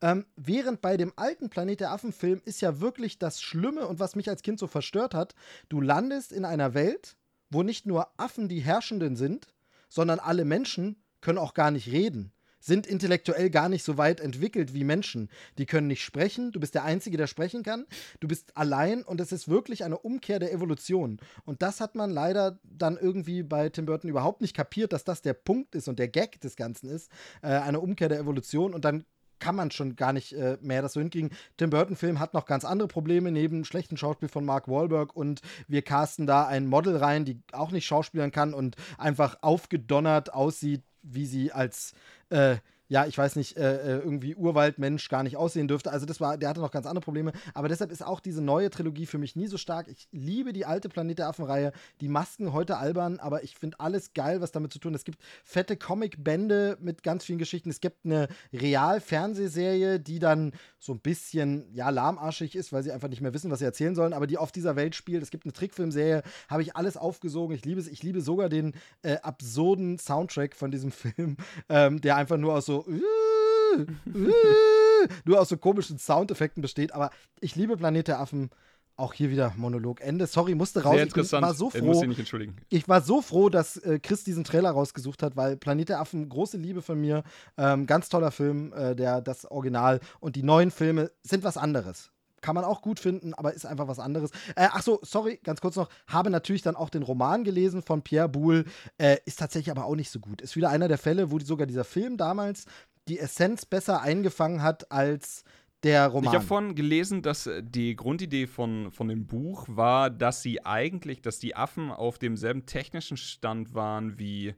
Ähm, 0.05 0.27
während 0.35 0.83
bei 0.83 0.97
dem 0.97 1.13
alten 1.15 1.49
Planet 1.49 1.79
der 1.79 1.91
Affen-Film 1.91 2.39
ist 2.45 2.61
ja 2.61 2.79
wirklich 2.79 3.17
das 3.17 3.41
Schlimme 3.41 3.87
und 3.87 3.99
was 3.99 4.15
mich 4.15 4.29
als 4.29 4.43
Kind 4.43 4.59
so 4.59 4.67
verstört 4.67 5.15
hat, 5.15 5.33
du 5.67 5.81
landest 5.81 6.31
in 6.31 6.45
einer 6.45 6.75
Welt, 6.75 7.17
wo 7.49 7.63
nicht 7.63 7.87
nur 7.87 8.07
Affen 8.15 8.47
die 8.47 8.59
Herrschenden 8.59 9.15
sind, 9.15 9.47
sondern 9.89 10.19
alle 10.19 10.45
Menschen 10.45 11.01
können 11.21 11.39
auch 11.39 11.55
gar 11.55 11.71
nicht 11.71 11.91
reden, 11.91 12.31
sind 12.59 12.85
intellektuell 12.85 13.49
gar 13.49 13.67
nicht 13.67 13.83
so 13.83 13.97
weit 13.97 14.19
entwickelt 14.19 14.75
wie 14.75 14.83
Menschen. 14.83 15.27
Die 15.57 15.65
können 15.65 15.87
nicht 15.87 16.03
sprechen, 16.03 16.51
du 16.51 16.59
bist 16.59 16.75
der 16.75 16.83
Einzige, 16.83 17.17
der 17.17 17.25
sprechen 17.25 17.63
kann, 17.63 17.87
du 18.19 18.27
bist 18.27 18.55
allein 18.55 19.01
und 19.01 19.19
es 19.19 19.31
ist 19.31 19.47
wirklich 19.47 19.83
eine 19.83 19.97
Umkehr 19.97 20.37
der 20.37 20.53
Evolution. 20.53 21.19
Und 21.45 21.63
das 21.63 21.81
hat 21.81 21.95
man 21.95 22.11
leider 22.11 22.59
dann 22.63 22.95
irgendwie 22.95 23.41
bei 23.41 23.69
Tim 23.69 23.87
Burton 23.87 24.11
überhaupt 24.11 24.41
nicht 24.41 24.55
kapiert, 24.55 24.93
dass 24.93 25.03
das 25.03 25.23
der 25.23 25.33
Punkt 25.33 25.73
ist 25.73 25.87
und 25.87 25.97
der 25.97 26.09
Gag 26.09 26.41
des 26.41 26.55
Ganzen 26.55 26.91
ist, 26.91 27.09
äh, 27.41 27.47
eine 27.47 27.79
Umkehr 27.79 28.09
der 28.09 28.19
Evolution 28.19 28.75
und 28.75 28.85
dann 28.85 29.03
kann 29.39 29.55
man 29.55 29.71
schon 29.71 29.95
gar 29.95 30.13
nicht 30.13 30.33
äh, 30.33 30.57
mehr 30.61 30.81
das 30.81 30.93
so 30.93 30.99
hinkriegen. 30.99 31.31
Tim 31.57 31.69
Burton-Film 31.69 32.19
hat 32.19 32.33
noch 32.33 32.45
ganz 32.45 32.65
andere 32.65 32.87
Probleme 32.87 33.31
neben 33.31 33.65
schlechten 33.65 33.97
Schauspiel 33.97 34.29
von 34.29 34.45
Mark 34.45 34.67
Wahlberg 34.67 35.15
und 35.15 35.41
wir 35.67 35.81
casten 35.81 36.25
da 36.27 36.47
ein 36.47 36.67
Model 36.67 36.97
rein, 36.97 37.25
die 37.25 37.41
auch 37.51 37.71
nicht 37.71 37.85
schauspielern 37.85 38.31
kann 38.31 38.53
und 38.53 38.75
einfach 38.97 39.37
aufgedonnert 39.41 40.33
aussieht, 40.33 40.83
wie 41.01 41.25
sie 41.25 41.51
als 41.51 41.93
äh, 42.29 42.57
ja, 42.87 43.05
ich 43.07 43.17
weiß 43.17 43.35
nicht, 43.35 43.57
äh, 43.57 43.77
äh, 43.77 43.99
irgendwie 43.99 44.35
Urwaldmensch 44.35 45.09
gar 45.09 45.23
nicht 45.23 45.37
aussehen 45.37 45.67
dürfte. 45.67 45.91
Also 45.91 46.05
das 46.05 46.21
war, 46.21 46.37
der 46.37 46.49
hatte 46.49 46.61
noch 46.61 46.71
ganz 46.71 46.85
andere 46.85 47.01
Probleme. 47.01 47.31
Aber 47.53 47.67
deshalb 47.67 47.91
ist 47.91 48.05
auch 48.05 48.19
diese 48.19 48.43
neue 48.43 48.69
Trilogie 48.69 49.07
für 49.07 49.17
mich 49.17 49.35
nie 49.35 49.47
so 49.47 49.57
stark. 49.57 49.87
Ich 49.87 50.07
liebe 50.11 50.53
die 50.53 50.65
alte 50.65 50.87
Planet 50.89 51.19
der 51.19 51.27
Affen-Reihe. 51.29 51.71
Die 52.01 52.07
Masken 52.07 52.53
heute 52.53 52.77
albern, 52.77 53.19
aber 53.19 53.43
ich 53.43 53.55
finde 53.55 53.79
alles 53.79 54.13
geil, 54.13 54.41
was 54.41 54.51
damit 54.51 54.71
zu 54.71 54.79
tun. 54.79 54.93
Es 54.93 55.03
gibt 55.03 55.19
fette 55.43 55.77
Comic-Bände 55.77 56.77
mit 56.79 57.01
ganz 57.01 57.25
vielen 57.25 57.39
Geschichten. 57.39 57.69
Es 57.69 57.81
gibt 57.81 58.05
eine 58.05 58.27
Real-Fernsehserie, 58.53 59.99
die 59.99 60.19
dann 60.19 60.51
so 60.77 60.93
ein 60.93 60.99
bisschen, 60.99 61.73
ja, 61.73 61.89
lahmarschig 61.89 62.55
ist, 62.55 62.71
weil 62.71 62.83
sie 62.83 62.91
einfach 62.91 63.09
nicht 63.09 63.21
mehr 63.21 63.33
wissen, 63.33 63.49
was 63.49 63.59
sie 63.59 63.65
erzählen 63.65 63.95
sollen, 63.95 64.13
aber 64.13 64.27
die 64.27 64.37
auf 64.37 64.51
dieser 64.51 64.75
Welt 64.75 64.93
spielt. 64.93 65.23
Es 65.23 65.31
gibt 65.31 65.45
eine 65.45 65.53
Trickfilmserie, 65.53 66.21
habe 66.47 66.61
ich 66.61 66.75
alles 66.75 66.97
aufgesogen. 66.97 67.55
Ich 67.55 67.65
liebe 67.65 67.79
es. 67.79 67.87
Ich 67.87 68.03
liebe 68.03 68.21
sogar 68.21 68.49
den 68.49 68.73
äh, 69.01 69.17
absurden 69.17 69.97
Soundtrack 69.97 70.55
von 70.55 70.69
diesem 70.69 70.91
Film, 70.95 71.37
ähm, 71.69 72.01
der 72.01 72.15
einfach 72.17 72.37
nur 72.37 72.53
aus 72.53 72.65
so 72.65 72.74
äh, 72.83 73.81
äh, 73.81 75.07
nur 75.25 75.39
aus 75.39 75.49
so 75.49 75.57
komischen 75.57 75.97
Soundeffekten 75.97 76.61
besteht. 76.61 76.93
Aber 76.93 77.09
ich 77.39 77.55
liebe 77.55 77.77
Planet 77.77 78.07
der 78.07 78.19
Affen. 78.19 78.49
Auch 78.97 79.11
hier 79.11 79.29
wieder 79.29 79.53
Monolog 79.57 79.99
Ende. 79.99 80.25
Sorry, 80.25 80.55
musste 80.55 80.81
raus. 80.83 80.93
Sehr 80.93 81.01
Ich 81.03 81.09
interessant. 81.09 81.45
war 81.45 81.53
so 81.53 81.69
froh. 81.69 81.93
sich 81.93 82.07
nicht 82.07 82.19
entschuldigen. 82.19 82.55
Ich 82.69 82.87
war 82.87 83.01
so 83.01 83.21
froh, 83.21 83.49
dass 83.49 83.75
äh, 83.75 83.99
Chris 83.99 84.23
diesen 84.23 84.45
Trailer 84.45 84.71
rausgesucht 84.71 85.21
hat, 85.21 85.35
weil 85.35 85.57
Planet 85.57 85.89
der 85.89 85.99
Affen, 85.99 86.29
große 86.29 86.55
Liebe 86.55 86.81
von 86.81 87.01
mir. 87.01 87.23
Ähm, 87.57 87.87
ganz 87.87 88.07
toller 88.07 88.31
Film, 88.31 88.71
äh, 88.71 88.95
der, 88.95 89.19
das 89.19 89.51
Original. 89.51 89.99
Und 90.21 90.37
die 90.37 90.43
neuen 90.43 90.71
Filme 90.71 91.11
sind 91.23 91.43
was 91.43 91.57
anderes. 91.57 92.13
Kann 92.45 92.53
man 92.53 92.63
auch 92.63 92.83
gut 92.83 92.99
finden, 92.99 93.33
aber 93.33 93.55
ist 93.55 93.65
einfach 93.65 93.87
was 93.87 93.97
anderes. 93.97 94.29
Äh, 94.55 94.67
ach 94.71 94.83
so, 94.83 94.99
sorry, 95.01 95.39
ganz 95.43 95.61
kurz 95.61 95.75
noch. 95.77 95.89
Habe 96.05 96.29
natürlich 96.29 96.61
dann 96.61 96.75
auch 96.75 96.91
den 96.91 97.01
Roman 97.01 97.43
gelesen 97.43 97.81
von 97.81 98.03
Pierre 98.03 98.29
Boulle. 98.29 98.65
Äh, 98.99 99.17
ist 99.25 99.39
tatsächlich 99.39 99.71
aber 99.71 99.85
auch 99.85 99.95
nicht 99.95 100.11
so 100.11 100.19
gut. 100.19 100.41
Ist 100.41 100.55
wieder 100.55 100.69
einer 100.69 100.87
der 100.87 100.99
Fälle, 100.99 101.31
wo 101.31 101.39
die, 101.39 101.45
sogar 101.45 101.65
dieser 101.65 101.83
Film 101.83 102.17
damals 102.17 102.65
die 103.07 103.17
Essenz 103.17 103.65
besser 103.65 104.03
eingefangen 104.03 104.61
hat 104.61 104.91
als 104.91 105.43
der 105.81 106.07
Roman. 106.07 106.25
Ich 106.25 106.35
habe 106.35 106.45
vorhin 106.45 106.75
gelesen, 106.75 107.23
dass 107.23 107.47
äh, 107.47 107.63
die 107.63 107.95
Grundidee 107.95 108.45
von, 108.45 108.91
von 108.91 109.07
dem 109.07 109.25
Buch 109.25 109.65
war, 109.67 110.11
dass 110.11 110.43
sie 110.43 110.63
eigentlich, 110.63 111.23
dass 111.23 111.39
die 111.39 111.55
Affen 111.55 111.89
auf 111.89 112.19
demselben 112.19 112.67
technischen 112.67 113.17
Stand 113.17 113.73
waren 113.73 114.19
wie, 114.19 114.53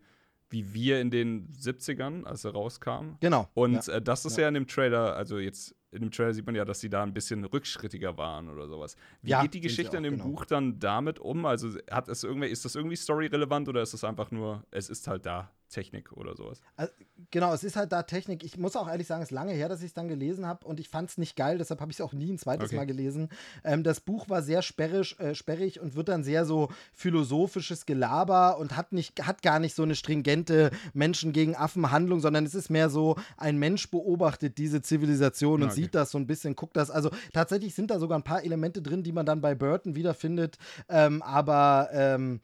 wie 0.50 0.74
wir 0.74 1.00
in 1.00 1.10
den 1.10 1.54
70ern, 1.54 2.26
als 2.26 2.44
er 2.44 2.52
rauskam. 2.52 3.16
genau. 3.22 3.48
Und 3.54 3.88
ja. 3.88 3.94
äh, 3.94 4.02
das 4.02 4.26
ist 4.26 4.38
ja. 4.38 4.50
in 4.50 4.56
dem 4.56 4.68
Trailer, 4.68 5.16
also 5.16 5.40
jetzt 5.40 5.76
in 5.92 6.02
dem 6.02 6.12
Trailer 6.12 6.34
sieht 6.34 6.46
man 6.46 6.56
ja, 6.56 6.66
dass 6.66 6.80
sie 6.80 6.90
da 6.90 7.04
ein 7.04 7.14
bisschen 7.14 7.46
rückschrittiger 7.46 8.18
waren 8.18 8.50
oder 8.50 8.68
sowas. 8.68 8.96
Wie 9.22 9.30
Ja, 9.32 9.42
geht 9.42 9.54
die 9.54 9.62
Geschichte 9.62 9.92
auch, 9.92 9.98
in 9.98 10.04
dem 10.04 10.14
genau. 10.18 10.26
Buch 10.30 10.46
dann 10.46 10.80
damit 10.80 11.20
um? 11.20 11.46
Also 11.46 11.70
hat 11.90 12.10
es 12.10 12.24
irgendwie, 12.24 12.48
ist 12.48 12.66
das 12.66 12.76
irgendwie 12.76 12.98
storyrelevant 12.98 13.70
oder 13.70 13.82
ist 13.82 13.94
es 13.94 14.04
einfach 14.04 14.32
nur, 14.32 14.64
es 14.72 14.90
ist 14.90 15.08
halt 15.08 15.26
da 15.26 15.52
Technik 15.70 16.12
oder 16.14 16.36
sowas? 16.36 16.62
Also, 16.76 16.92
genau, 17.32 17.54
es 17.54 17.64
ist 17.64 17.76
halt 17.76 17.92
da 17.92 18.04
Technik. 18.04 18.44
Ich 18.44 18.58
muss 18.58 18.76
auch 18.76 18.88
ehrlich 18.88 19.08
sagen, 19.08 19.22
es 19.22 19.30
ist 19.30 19.36
lange 19.36 19.54
her, 19.54 19.70
dass 19.70 19.82
ich 19.82 19.88
es 19.88 19.94
dann 19.94 20.08
gelesen 20.08 20.46
habe 20.46 20.66
und 20.66 20.80
ich 20.80 20.90
fand 20.90 21.10
es 21.10 21.18
nicht 21.18 21.36
geil, 21.36 21.58
deshalb 21.58 21.82
habe 21.82 21.92
ich 21.92 21.98
es 21.98 22.02
auch 22.02 22.14
nie 22.14 22.32
ein 22.32 22.38
zweites 22.38 22.68
Okay. 22.68 22.76
Mal 22.76 22.86
gelesen. 22.86 23.30
Ähm, 23.64 23.84
das 23.84 24.00
Buch 24.00 24.30
war 24.30 24.42
sehr 24.42 24.62
sperrig, 24.62 25.20
äh, 25.20 25.36
sperrig 25.36 25.80
und 25.80 25.96
wird 25.96 26.10
dann 26.10 26.24
sehr 26.24 26.46
so 26.46 26.70
philosophisches 26.94 27.86
Gelaber 27.86 28.58
und 28.58 28.76
hat, 28.78 28.94
nicht, 28.94 29.26
hat 29.26 29.42
gar 29.42 29.60
nicht 29.60 29.76
so 29.76 29.84
eine 29.84 29.96
stringente 29.96 30.72
Menschen 30.94 31.34
gegen 31.34 31.56
Affen 31.56 31.92
Handlung, 31.92 32.20
sondern 32.20 32.46
es 32.46 32.56
ist 32.56 32.70
mehr 32.70 32.90
so, 32.90 33.16
ein 33.38 33.58
Mensch 33.58 33.90
beobachtet 33.92 34.58
diese 34.58 34.82
Zivilisation 34.82 35.62
und 35.64 35.68
Okay. 35.70 35.82
sieht 35.82 35.96
das 35.96 36.12
so 36.12 36.18
ein 36.18 36.28
bisschen, 36.28 36.56
guckt 36.56 36.78
das. 36.78 36.90
Also 36.90 37.10
tatsächlich 37.34 37.76
sind 37.76 37.92
da 37.92 38.00
sogar 38.00 38.18
ein 38.18 38.24
paar 38.24 38.44
Elemente 38.44 38.82
drin, 38.82 39.04
die 39.04 39.12
man 39.12 39.26
dann 39.26 39.42
bei 39.42 39.56
Burton 39.56 39.96
wiederfindet, 39.96 40.58
ähm, 40.90 41.22
aber 41.22 41.90
ähm, 41.92 42.40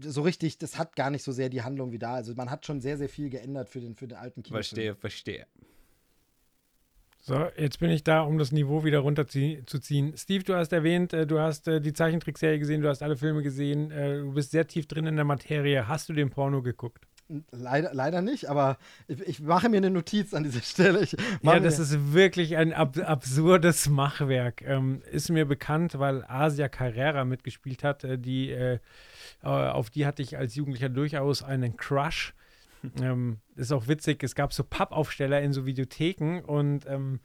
so 0.00 0.22
richtig, 0.22 0.58
das 0.58 0.78
hat 0.78 0.96
gar 0.96 1.10
nicht 1.10 1.22
so 1.22 1.32
sehr 1.32 1.48
die 1.48 1.62
Handlung 1.62 1.92
wie 1.92 1.98
da. 1.98 2.14
Also 2.14 2.34
man 2.34 2.50
hat 2.50 2.66
schon 2.66 2.80
sehr, 2.80 2.96
sehr 2.96 3.08
viel 3.08 3.30
geändert 3.30 3.68
für 3.68 3.80
den, 3.80 3.96
für 3.96 4.06
den 4.06 4.18
alten 4.18 4.42
Kinofilm. 4.42 4.62
Verstehe, 4.62 4.94
verstehe. 4.94 5.46
So, 7.24 7.46
jetzt 7.56 7.78
bin 7.78 7.90
ich 7.90 8.02
da, 8.02 8.22
um 8.22 8.36
das 8.36 8.50
Niveau 8.50 8.82
wieder 8.82 8.98
runterzuziehen. 8.98 10.16
Steve, 10.16 10.42
du 10.42 10.56
hast 10.56 10.72
erwähnt, 10.72 11.12
äh, 11.12 11.24
du 11.24 11.38
hast 11.38 11.68
äh, 11.68 11.80
die 11.80 11.92
Zeichentrickserie 11.92 12.58
gesehen, 12.58 12.82
du 12.82 12.88
hast 12.88 13.00
alle 13.00 13.16
Filme 13.16 13.42
gesehen, 13.42 13.92
äh, 13.92 14.18
du 14.18 14.32
bist 14.32 14.50
sehr 14.50 14.66
tief 14.66 14.88
drin 14.88 15.06
in 15.06 15.14
der 15.14 15.24
Materie. 15.24 15.86
Hast 15.86 16.08
du 16.08 16.14
den 16.14 16.30
Porno 16.30 16.62
geguckt? 16.62 17.06
Leider, 17.50 17.94
leider 17.94 18.20
nicht, 18.20 18.50
aber 18.50 18.76
ich, 19.08 19.20
ich 19.20 19.40
mache 19.40 19.68
mir 19.68 19.78
eine 19.78 19.90
Notiz 19.90 20.34
an 20.34 20.44
dieser 20.44 20.60
Stelle. 20.60 21.06
Ja, 21.42 21.60
das 21.60 21.78
mir, 21.78 21.84
ist 21.84 22.12
wirklich 22.12 22.56
ein 22.56 22.72
ab 22.72 22.98
absurdes 22.98 23.88
Machwerk. 23.88 24.62
Ähm, 24.62 25.02
ist 25.10 25.30
mir 25.30 25.46
bekannt, 25.46 25.98
weil 25.98 26.24
Asia 26.28 26.68
Carrera 26.68 27.24
mitgespielt 27.24 27.84
hat. 27.84 28.04
Äh, 28.04 28.18
die, 28.18 28.50
äh, 28.50 28.78
äh, 29.42 29.46
auf 29.46 29.88
die 29.88 30.04
hatte 30.04 30.22
ich 30.22 30.36
als 30.36 30.54
Jugendlicher 30.54 30.90
durchaus 30.90 31.42
einen 31.42 31.76
Crush. 31.76 32.34
ähm, 33.00 33.38
ist 33.56 33.72
auch 33.72 33.88
witzig, 33.88 34.22
es 34.22 34.34
gab 34.34 34.52
so 34.52 34.64
Pappaufsteller 34.64 35.40
in 35.40 35.52
so 35.52 35.64
Videotheken 35.64 36.40
und 36.40 36.84
ähm, 36.86 37.20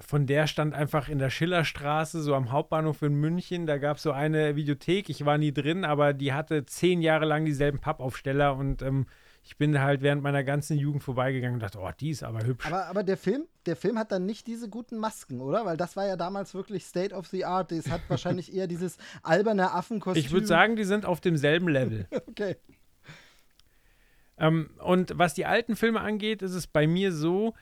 von 0.00 0.26
der 0.26 0.46
stand 0.46 0.74
einfach 0.74 1.08
in 1.08 1.18
der 1.18 1.30
Schillerstraße, 1.30 2.20
so 2.20 2.34
am 2.34 2.52
Hauptbahnhof 2.52 3.02
in 3.02 3.14
München. 3.14 3.66
Da 3.66 3.78
gab 3.78 3.96
es 3.96 4.02
so 4.02 4.12
eine 4.12 4.56
Videothek, 4.56 5.08
ich 5.08 5.24
war 5.24 5.38
nie 5.38 5.52
drin, 5.52 5.84
aber 5.84 6.12
die 6.12 6.32
hatte 6.32 6.66
zehn 6.66 7.00
Jahre 7.00 7.24
lang 7.24 7.44
dieselben 7.44 7.78
Pappaufsteller 7.78 8.56
und 8.56 8.82
ähm, 8.82 9.06
ich 9.46 9.56
bin 9.56 9.80
halt 9.80 10.02
während 10.02 10.24
meiner 10.24 10.42
ganzen 10.42 10.76
Jugend 10.76 11.04
vorbeigegangen 11.04 11.54
und 11.54 11.60
dachte, 11.60 11.78
oh, 11.78 11.88
die 12.00 12.10
ist 12.10 12.24
aber 12.24 12.44
hübsch. 12.44 12.66
aber, 12.66 12.86
aber 12.86 13.04
der 13.04 13.16
Film, 13.16 13.46
der 13.66 13.76
Film 13.76 13.96
hat 13.96 14.10
dann 14.10 14.26
nicht 14.26 14.48
diese 14.48 14.68
guten 14.68 14.98
Masken, 14.98 15.40
oder? 15.40 15.64
Weil 15.64 15.76
das 15.76 15.94
war 15.94 16.04
ja 16.04 16.16
damals 16.16 16.52
wirklich 16.52 16.84
State 16.84 17.14
of 17.14 17.28
the 17.28 17.44
Art. 17.44 17.70
Es 17.70 17.88
hat 17.88 18.00
wahrscheinlich 18.08 18.52
eher 18.52 18.66
dieses 18.66 18.98
alberne 19.22 19.70
Affenkostüm. 19.70 20.20
Ich 20.20 20.32
würde 20.32 20.48
sagen, 20.48 20.74
die 20.74 20.82
sind 20.82 21.06
auf 21.06 21.20
demselben 21.20 21.68
Level. 21.68 22.08
Okay. 22.28 22.56
ähm, 24.36 24.70
und 24.80 25.16
was 25.16 25.34
die 25.34 25.46
alten 25.46 25.76
Filme 25.76 26.00
angeht, 26.00 26.42
ist 26.42 26.54
es 26.54 26.66
bei 26.66 26.86
mir 26.86 27.12
so, 27.12 27.54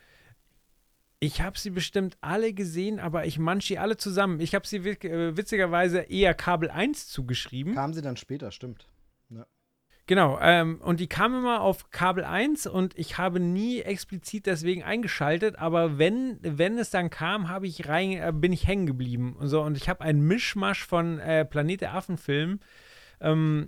ich 1.19 1.41
habe 1.41 1.57
sie 1.57 1.69
bestimmt 1.69 2.17
alle 2.19 2.51
gesehen, 2.53 2.99
aber 2.99 3.25
ich 3.25 3.37
manche 3.37 3.67
sie 3.67 3.77
alle 3.77 3.95
zusammen. 3.95 4.39
Ich 4.39 4.55
habe 4.55 4.65
sie 4.67 4.77
äh, 4.77 5.37
witzigerweise 5.37 5.99
eher 5.99 6.33
Kabel 6.33 6.71
1 6.71 7.07
zugeschrieben. 7.09 7.75
Kamen 7.75 7.93
sie 7.93 8.01
dann 8.01 8.17
später, 8.17 8.51
stimmt. 8.51 8.87
Genau, 10.07 10.37
ähm, 10.39 10.79
und 10.83 10.99
die 10.99 11.07
kam 11.07 11.33
immer 11.33 11.61
auf 11.61 11.89
Kabel 11.89 12.23
1 12.23 12.67
und 12.67 12.95
ich 12.95 13.17
habe 13.17 13.39
nie 13.39 13.81
explizit 13.81 14.45
deswegen 14.45 14.83
eingeschaltet, 14.83 15.57
aber 15.57 15.97
wenn, 15.97 16.37
wenn 16.41 16.77
es 16.77 16.91
dann 16.91 17.09
kam, 17.09 17.49
habe 17.49 17.65
ich 17.65 17.87
rein, 17.87 18.11
äh, 18.11 18.31
bin 18.31 18.53
ich 18.53 18.67
hängen 18.67 18.85
geblieben. 18.85 19.35
Und, 19.39 19.47
so, 19.47 19.63
und 19.63 19.77
ich 19.77 19.89
habe 19.89 20.01
einen 20.01 20.21
Mischmasch 20.21 20.85
von 20.85 21.17
äh, 21.19 21.43
Planet 21.43 21.81
der 21.81 21.95
Affen-Filmen, 21.95 22.59
ähm, 23.19 23.67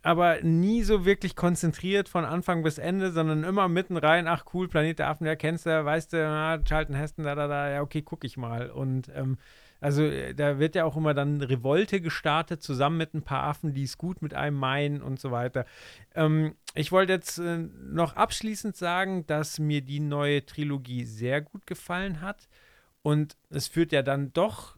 aber 0.00 0.40
nie 0.40 0.82
so 0.82 1.04
wirklich 1.04 1.36
konzentriert 1.36 2.08
von 2.08 2.24
Anfang 2.24 2.62
bis 2.62 2.78
Ende, 2.78 3.12
sondern 3.12 3.44
immer 3.44 3.68
mitten 3.68 3.98
rein, 3.98 4.26
ach 4.26 4.46
cool, 4.54 4.68
Planet 4.68 5.00
der 5.00 5.08
Affen, 5.08 5.26
ja, 5.26 5.36
kennst 5.36 5.66
du, 5.66 5.84
weißt 5.84 6.14
du, 6.14 6.16
na, 6.16 6.62
Charlton 6.64 6.94
Heston, 6.96 7.24
da, 7.24 7.34
da, 7.34 7.46
da, 7.46 7.68
ja, 7.68 7.82
okay, 7.82 8.00
guck 8.00 8.24
ich 8.24 8.38
mal. 8.38 8.70
Und 8.70 9.10
ähm, 9.14 9.36
also 9.80 10.02
äh, 10.02 10.34
da 10.34 10.58
wird 10.58 10.74
ja 10.74 10.84
auch 10.84 10.96
immer 10.96 11.14
dann 11.14 11.40
Revolte 11.40 12.00
gestartet, 12.00 12.62
zusammen 12.62 12.96
mit 12.96 13.14
ein 13.14 13.22
paar 13.22 13.44
Affen, 13.44 13.74
die 13.74 13.84
es 13.84 13.98
gut 13.98 14.22
mit 14.22 14.34
einem 14.34 14.56
meinen 14.56 15.02
und 15.02 15.20
so 15.20 15.30
weiter. 15.30 15.64
Ähm, 16.14 16.54
ich 16.74 16.92
wollte 16.92 17.12
jetzt 17.12 17.38
äh, 17.38 17.58
noch 17.58 18.16
abschließend 18.16 18.76
sagen, 18.76 19.26
dass 19.26 19.58
mir 19.58 19.80
die 19.80 20.00
neue 20.00 20.44
Trilogie 20.44 21.04
sehr 21.04 21.40
gut 21.40 21.66
gefallen 21.66 22.20
hat. 22.20 22.48
Und 23.02 23.36
es 23.50 23.68
führt 23.68 23.92
ja 23.92 24.02
dann 24.02 24.32
doch 24.32 24.76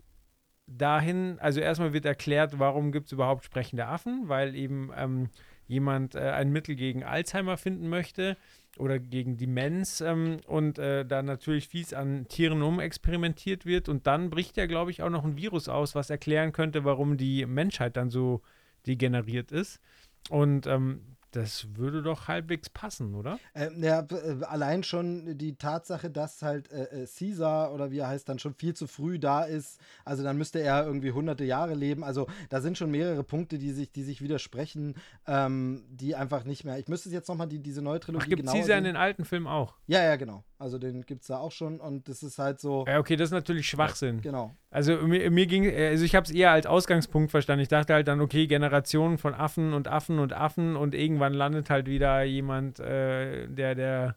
dahin, 0.67 1.39
also 1.41 1.61
erstmal 1.61 1.93
wird 1.93 2.05
erklärt, 2.05 2.59
warum 2.59 2.93
gibt 2.93 3.07
es 3.07 3.13
überhaupt 3.13 3.45
sprechende 3.45 3.87
Affen, 3.87 4.29
weil 4.29 4.55
eben 4.55 4.91
ähm, 4.97 5.31
jemand 5.67 6.15
äh, 6.15 6.31
ein 6.31 6.51
Mittel 6.51 6.77
gegen 6.77 7.03
Alzheimer 7.03 7.57
finden 7.57 7.89
möchte 7.89 8.37
oder 8.79 8.99
gegen 8.99 9.37
Demenz 9.37 10.01
ähm, 10.01 10.39
und 10.47 10.79
äh, 10.79 11.05
da 11.05 11.23
natürlich 11.23 11.69
fies 11.69 11.93
an 11.93 12.27
Tieren 12.29 12.63
umexperimentiert 12.63 13.67
wird. 13.67 13.89
Und 13.89 14.07
dann 14.07 14.31
bricht 14.31 14.57
ja, 14.57 14.67
glaube 14.67 14.91
ich, 14.91 15.03
auch 15.03 15.11
noch 15.11 15.25
ein 15.25 15.37
Virus 15.37 15.69
aus, 15.69 15.95
was 15.95 16.11
erklären 16.11 16.53
könnte, 16.53 16.85
warum 16.85 17.17
die 17.17 17.47
Menschheit 17.47 17.97
dann 17.97 18.11
so 18.11 18.43
degeneriert 18.87 19.53
ist. 19.53 19.81
Und 20.29 20.67
ähm, 20.67 21.17
das 21.33 21.77
würde 21.77 22.03
doch 22.03 22.29
halbwegs 22.29 22.69
passen, 22.69 23.15
oder? 23.15 23.39
Äh, 23.55 23.71
ja, 23.81 24.01
äh, 24.01 24.45
allein 24.45 24.83
schon 24.83 25.39
die 25.39 25.57
Tatsache, 25.57 26.11
dass 26.11 26.43
halt 26.43 26.71
äh, 26.73 27.03
äh, 27.03 27.07
Caesar 27.07 27.73
oder 27.73 27.91
wie 27.91 27.99
er 27.99 28.09
heißt, 28.09 28.29
dann 28.29 28.39
schon 28.39 28.55
viel 28.55 28.75
zu 28.75 28.87
früh 28.87 29.19
da 29.19 29.45
ist. 29.45 29.81
Also 30.05 30.23
dann 30.23 30.37
müsste 30.37 30.61
er 30.61 30.85
irgendwie 30.85 31.13
hunderte 31.13 31.45
Jahre 31.45 31.75
leben. 31.75 32.05
Also 32.05 32.27
da 32.49 32.61
sind 32.61 32.79
schon 32.79 32.91
mehrere 32.91 33.25
Punkte, 33.25 33.59
die 33.59 33.73
sich, 33.73 33.93
die 33.93 34.03
sich 34.03 34.23
widersprechen, 34.23 34.95
ähm, 35.27 35.85
die 35.91 36.17
einfach 36.17 36.45
nicht 36.45 36.65
mehr. 36.65 36.79
Ich 36.79 36.89
müsste 36.89 37.11
jetzt 37.11 37.29
nochmal 37.29 37.49
die, 37.49 37.61
diese 37.61 37.83
neue 37.83 38.01
Trilogie 38.01 38.25
Ach, 38.25 38.37
gibt 38.37 38.49
Caesar 38.49 38.79
in 38.79 38.85
den 38.85 38.97
alten 38.97 39.25
Filmen 39.25 39.47
auch? 39.47 39.77
Ja, 39.87 40.03
ja, 40.03 40.17
genau. 40.17 40.45
Also 40.61 40.79
den 40.79 41.07
gibt 41.07 41.23
es 41.23 41.29
da 41.29 41.39
auch 41.39 41.53
schon 41.53 41.81
und 41.81 42.07
das 42.09 42.23
ist 42.23 42.39
halt 42.39 42.61
so. 42.61 42.85
Ja, 42.87 42.99
okay, 42.99 43.17
das 43.17 43.29
ist 43.29 43.33
natürlich 43.33 43.67
Schwachsinn. 43.67 44.17
Ja, 44.17 44.23
genau. 44.23 44.55
Also 44.71 44.99
mir, 44.99 45.31
mir 45.31 45.47
ging, 45.47 45.67
also 45.75 46.05
ich 46.05 46.15
habe 46.15 46.25
es 46.27 46.31
eher 46.31 46.51
als 46.51 46.67
Ausgangspunkt 46.67 47.31
verstanden. 47.31 47.63
Ich 47.63 47.69
dachte 47.69 47.95
halt 47.95 48.07
dann, 48.09 48.21
okay, 48.21 48.47
Generationen 48.47 49.17
von 49.17 49.33
Affen 49.35 49.73
und 49.73 49.89
Affen 49.89 50.19
und 50.19 50.35
Affen 50.35 50.77
und 50.77 50.95
irgendwann 50.95 51.33
landet 51.33 51.71
halt 51.71 51.87
wieder 51.87 52.23
jemand, 52.25 52.79
äh, 52.79 53.49
der 53.49 53.75
der 53.75 54.17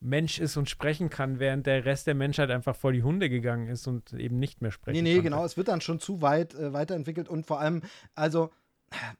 Mensch 0.00 0.38
ist 0.40 0.56
und 0.56 0.70
sprechen 0.70 1.10
kann, 1.10 1.40
während 1.40 1.66
der 1.66 1.84
Rest 1.84 2.06
der 2.06 2.14
Menschheit 2.14 2.50
einfach 2.50 2.76
vor 2.76 2.92
die 2.92 3.02
Hunde 3.02 3.28
gegangen 3.28 3.68
ist 3.68 3.86
und 3.86 4.12
eben 4.14 4.38
nicht 4.38 4.62
mehr 4.62 4.70
sprechen 4.70 4.96
Nee, 4.96 5.02
nee, 5.02 5.14
konnte. 5.16 5.30
genau. 5.30 5.44
Es 5.44 5.56
wird 5.58 5.68
dann 5.68 5.80
schon 5.82 6.00
zu 6.00 6.22
weit 6.22 6.54
äh, 6.54 6.72
weiterentwickelt 6.72 7.28
und 7.28 7.46
vor 7.46 7.60
allem, 7.60 7.82
also 8.14 8.50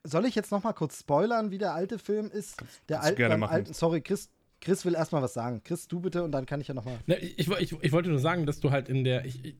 soll 0.04 0.24
ich 0.26 0.34
jetzt 0.34 0.52
noch 0.52 0.62
mal 0.62 0.72
kurz 0.72 1.00
spoilern, 1.00 1.50
wie 1.50 1.58
der 1.58 1.74
alte 1.74 1.98
Film 1.98 2.30
ist? 2.30 2.62
Der 2.88 2.98
kannst 2.98 3.12
du 3.12 3.16
gerne 3.16 3.36
machen. 3.36 3.52
alten, 3.52 3.74
sorry, 3.74 4.00
Chris, 4.00 4.30
Chris 4.60 4.84
will 4.84 4.94
erstmal 4.94 5.22
was 5.22 5.34
sagen. 5.34 5.60
Chris, 5.62 5.88
du 5.88 6.00
bitte 6.00 6.22
und 6.24 6.32
dann 6.32 6.46
kann 6.46 6.60
ich 6.60 6.68
ja 6.68 6.74
noch 6.74 6.84
mal. 6.84 6.98
Ne, 7.06 7.16
ich, 7.18 7.48
ich, 7.48 7.72
ich 7.72 7.92
wollte 7.92 8.08
nur 8.08 8.18
sagen, 8.18 8.46
dass 8.46 8.60
du 8.60 8.70
halt 8.70 8.88
in 8.88 9.04
der. 9.04 9.24
Ich, 9.24 9.54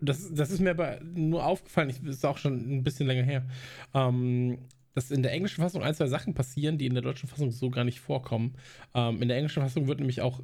das, 0.00 0.32
das 0.32 0.50
ist 0.50 0.60
mir 0.60 0.70
aber 0.70 1.00
nur 1.02 1.44
aufgefallen, 1.44 1.90
ich, 1.90 2.02
ist 2.02 2.24
auch 2.24 2.38
schon 2.38 2.54
ein 2.54 2.82
bisschen 2.82 3.06
länger 3.06 3.22
her, 3.22 3.46
ähm, 3.92 4.58
dass 4.94 5.10
in 5.10 5.22
der 5.22 5.32
englischen 5.32 5.62
Fassung 5.62 5.82
ein, 5.82 5.94
zwei 5.94 6.06
Sachen 6.06 6.34
passieren, 6.34 6.78
die 6.78 6.86
in 6.86 6.94
der 6.94 7.02
deutschen 7.02 7.28
Fassung 7.28 7.50
so 7.50 7.70
gar 7.70 7.84
nicht 7.84 8.00
vorkommen. 8.00 8.54
Ähm, 8.94 9.20
in 9.20 9.28
der 9.28 9.36
englischen 9.36 9.62
Fassung 9.62 9.86
wird 9.86 9.98
nämlich 9.98 10.22
auch 10.22 10.40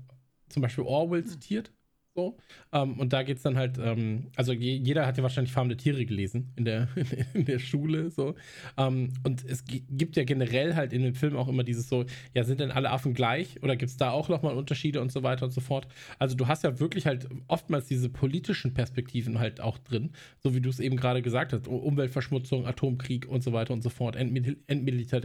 zum 0.48 0.62
Beispiel 0.62 0.85
Orwell 0.85 1.24
zitiert. 1.24 1.73
So. 2.16 2.38
Ähm, 2.72 2.98
und 2.98 3.12
da 3.12 3.22
geht 3.22 3.36
es 3.36 3.43
dann 3.43 3.56
halt, 3.59 3.78
ähm, 3.78 4.28
also 4.36 4.52
je, 4.52 4.76
jeder 4.76 5.06
hat 5.06 5.18
ja 5.18 5.22
wahrscheinlich 5.22 5.52
Farm 5.52 5.68
der 5.68 5.76
Tiere 5.76 6.05
gelesen 6.06 6.51
in 6.56 6.64
der, 6.64 6.88
in 7.34 7.44
der 7.44 7.59
Schule. 7.59 8.10
So. 8.10 8.34
Ähm, 8.78 9.12
und 9.22 9.44
es 9.44 9.64
gi- 9.66 9.84
gibt 9.90 10.16
ja 10.16 10.24
generell 10.24 10.74
halt 10.74 10.93
in 10.94 11.02
dem 11.02 11.14
Film 11.14 11.36
auch 11.36 11.48
immer 11.48 11.62
dieses 11.62 11.88
so, 11.90 12.06
ja, 12.34 12.43
sind 12.44 12.60
denn 12.60 12.70
alle 12.70 12.90
Affen 12.90 13.12
gleich? 13.14 13.62
Oder 13.62 13.76
gibt 13.76 13.90
es 13.90 13.98
da 13.98 14.10
auch 14.10 14.28
nochmal 14.30 14.56
Unterschiede 14.56 15.01
und 15.02 15.12
so 15.12 15.22
weiter 15.22 15.44
und 15.44 15.52
so 15.52 15.60
fort? 15.60 15.88
Also 16.18 16.36
du 16.36 16.47
hast 16.48 16.64
ja 16.64 16.80
wirklich 16.80 17.06
halt 17.06 17.28
oftmals 17.48 17.86
diese 17.86 18.09
politischen 18.09 18.72
Perspektiven 18.74 19.38
halt 19.38 19.60
auch 19.60 19.78
drin, 19.78 20.12
so 20.38 20.55
wie 20.55 20.60
du 20.62 20.70
es 20.70 20.80
eben 20.80 20.97
gerade 20.97 21.22
gesagt 21.22 21.52
hast. 21.52 21.68
Umweltverschmutzung, 21.68 22.66
Atomkrieg 22.66 23.28
und 23.28 23.43
so 23.43 23.52
weiter 23.52 23.74
und 23.74 23.82
so 23.82 23.90
fort, 23.90 24.16
Entmil 24.16 24.56
Entmilitar 24.66 25.22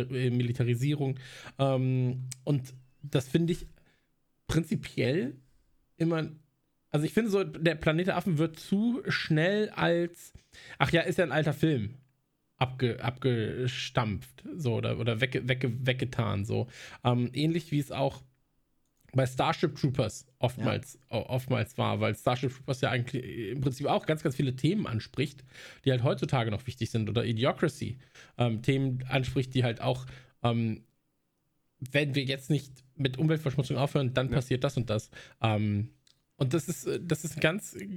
äh. 0.67 1.17
Ähm, 1.59 2.27
und 2.43 2.73
das 3.01 3.27
finde 3.29 3.53
ich 3.53 3.65
prinzipiell 4.47 5.35
immer 5.97 6.29
also 6.91 7.05
ich 7.05 7.13
finde 7.13 7.29
so, 7.31 7.43
der 7.43 7.75
Planet 7.75 8.07
der 8.07 8.17
Affen 8.17 8.37
wird 8.37 8.59
zu 8.59 9.01
schnell 9.07 9.69
als, 9.69 10.33
ach 10.77 10.91
ja, 10.91 11.01
ist 11.01 11.17
ja 11.17 11.25
ein 11.25 11.31
alter 11.31 11.53
Film 11.53 11.95
abge, 12.57 13.03
abgestampft, 13.03 14.43
so, 14.55 14.75
oder, 14.75 14.99
oder 14.99 15.19
wegge, 15.19 15.47
wegge, 15.47 15.85
weggetan, 15.85 16.45
so. 16.45 16.67
Ähm, 17.03 17.31
ähnlich 17.33 17.71
wie 17.71 17.79
es 17.79 17.91
auch 17.91 18.21
bei 19.13 19.25
Starship 19.25 19.75
Troopers 19.75 20.25
oftmals, 20.39 20.97
o- 21.09 21.17
oftmals 21.17 21.77
war, 21.77 21.99
weil 21.99 22.15
Starship 22.15 22.53
Troopers 22.53 22.81
ja 22.81 22.91
eigentlich 22.91 23.49
im 23.51 23.61
Prinzip 23.61 23.87
auch 23.87 24.05
ganz, 24.05 24.23
ganz 24.23 24.35
viele 24.35 24.55
Themen 24.55 24.87
anspricht, 24.87 25.43
die 25.83 25.91
halt 25.91 26.03
heutzutage 26.03 26.51
noch 26.51 26.65
wichtig 26.67 26.91
sind. 26.91 27.09
Oder 27.09 27.25
Idiocracy, 27.25 27.97
ähm, 28.37 28.61
Themen 28.61 29.03
anspricht, 29.09 29.53
die 29.53 29.63
halt 29.63 29.81
auch, 29.81 30.05
ähm, 30.43 30.85
wenn 31.79 32.15
wir 32.15 32.23
jetzt 32.23 32.49
nicht 32.49 32.71
mit 32.95 33.17
Umweltverschmutzung 33.17 33.75
aufhören, 33.77 34.13
dann 34.13 34.29
Ja. 34.29 34.35
passiert 34.35 34.63
das 34.63 34.77
und 34.77 34.89
das. 34.89 35.09
Ähm, 35.41 35.89
und 36.41 36.55
das 36.55 36.67
ist, 36.67 36.87
äh, 36.87 36.99
das 36.99 37.23
ist 37.23 37.37
ein 37.37 37.39
ganz 37.39 37.75
äh, 37.75 37.87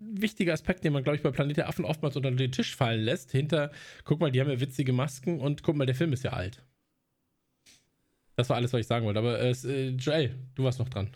wichtiger 0.00 0.52
Aspekt, 0.52 0.82
den 0.82 0.92
man, 0.92 1.04
glaube 1.04 1.16
ich, 1.16 1.22
bei 1.22 1.30
Planet 1.30 1.56
der 1.56 1.68
Affen 1.68 1.84
oftmals 1.84 2.16
unter 2.16 2.32
den 2.32 2.50
Tisch 2.50 2.74
fallen 2.74 3.00
lässt. 3.00 3.30
Hinter, 3.30 3.70
guck 4.02 4.18
mal, 4.18 4.32
die 4.32 4.40
haben 4.40 4.50
ja 4.50 4.58
witzige 4.58 4.92
Masken 4.92 5.38
und 5.38 5.62
guck 5.62 5.76
mal, 5.76 5.86
der 5.86 5.94
Film 5.94 6.12
ist 6.12 6.24
ja 6.24 6.32
alt. 6.32 6.64
Das 8.34 8.48
war 8.48 8.56
alles, 8.56 8.72
was 8.72 8.80
ich 8.80 8.88
sagen 8.88 9.06
wollte. 9.06 9.20
Aber 9.20 9.38
äh, 9.38 9.52
äh, 9.52 9.90
Joel, 9.90 10.34
du 10.56 10.64
warst 10.64 10.80
noch 10.80 10.88
dran. 10.88 11.10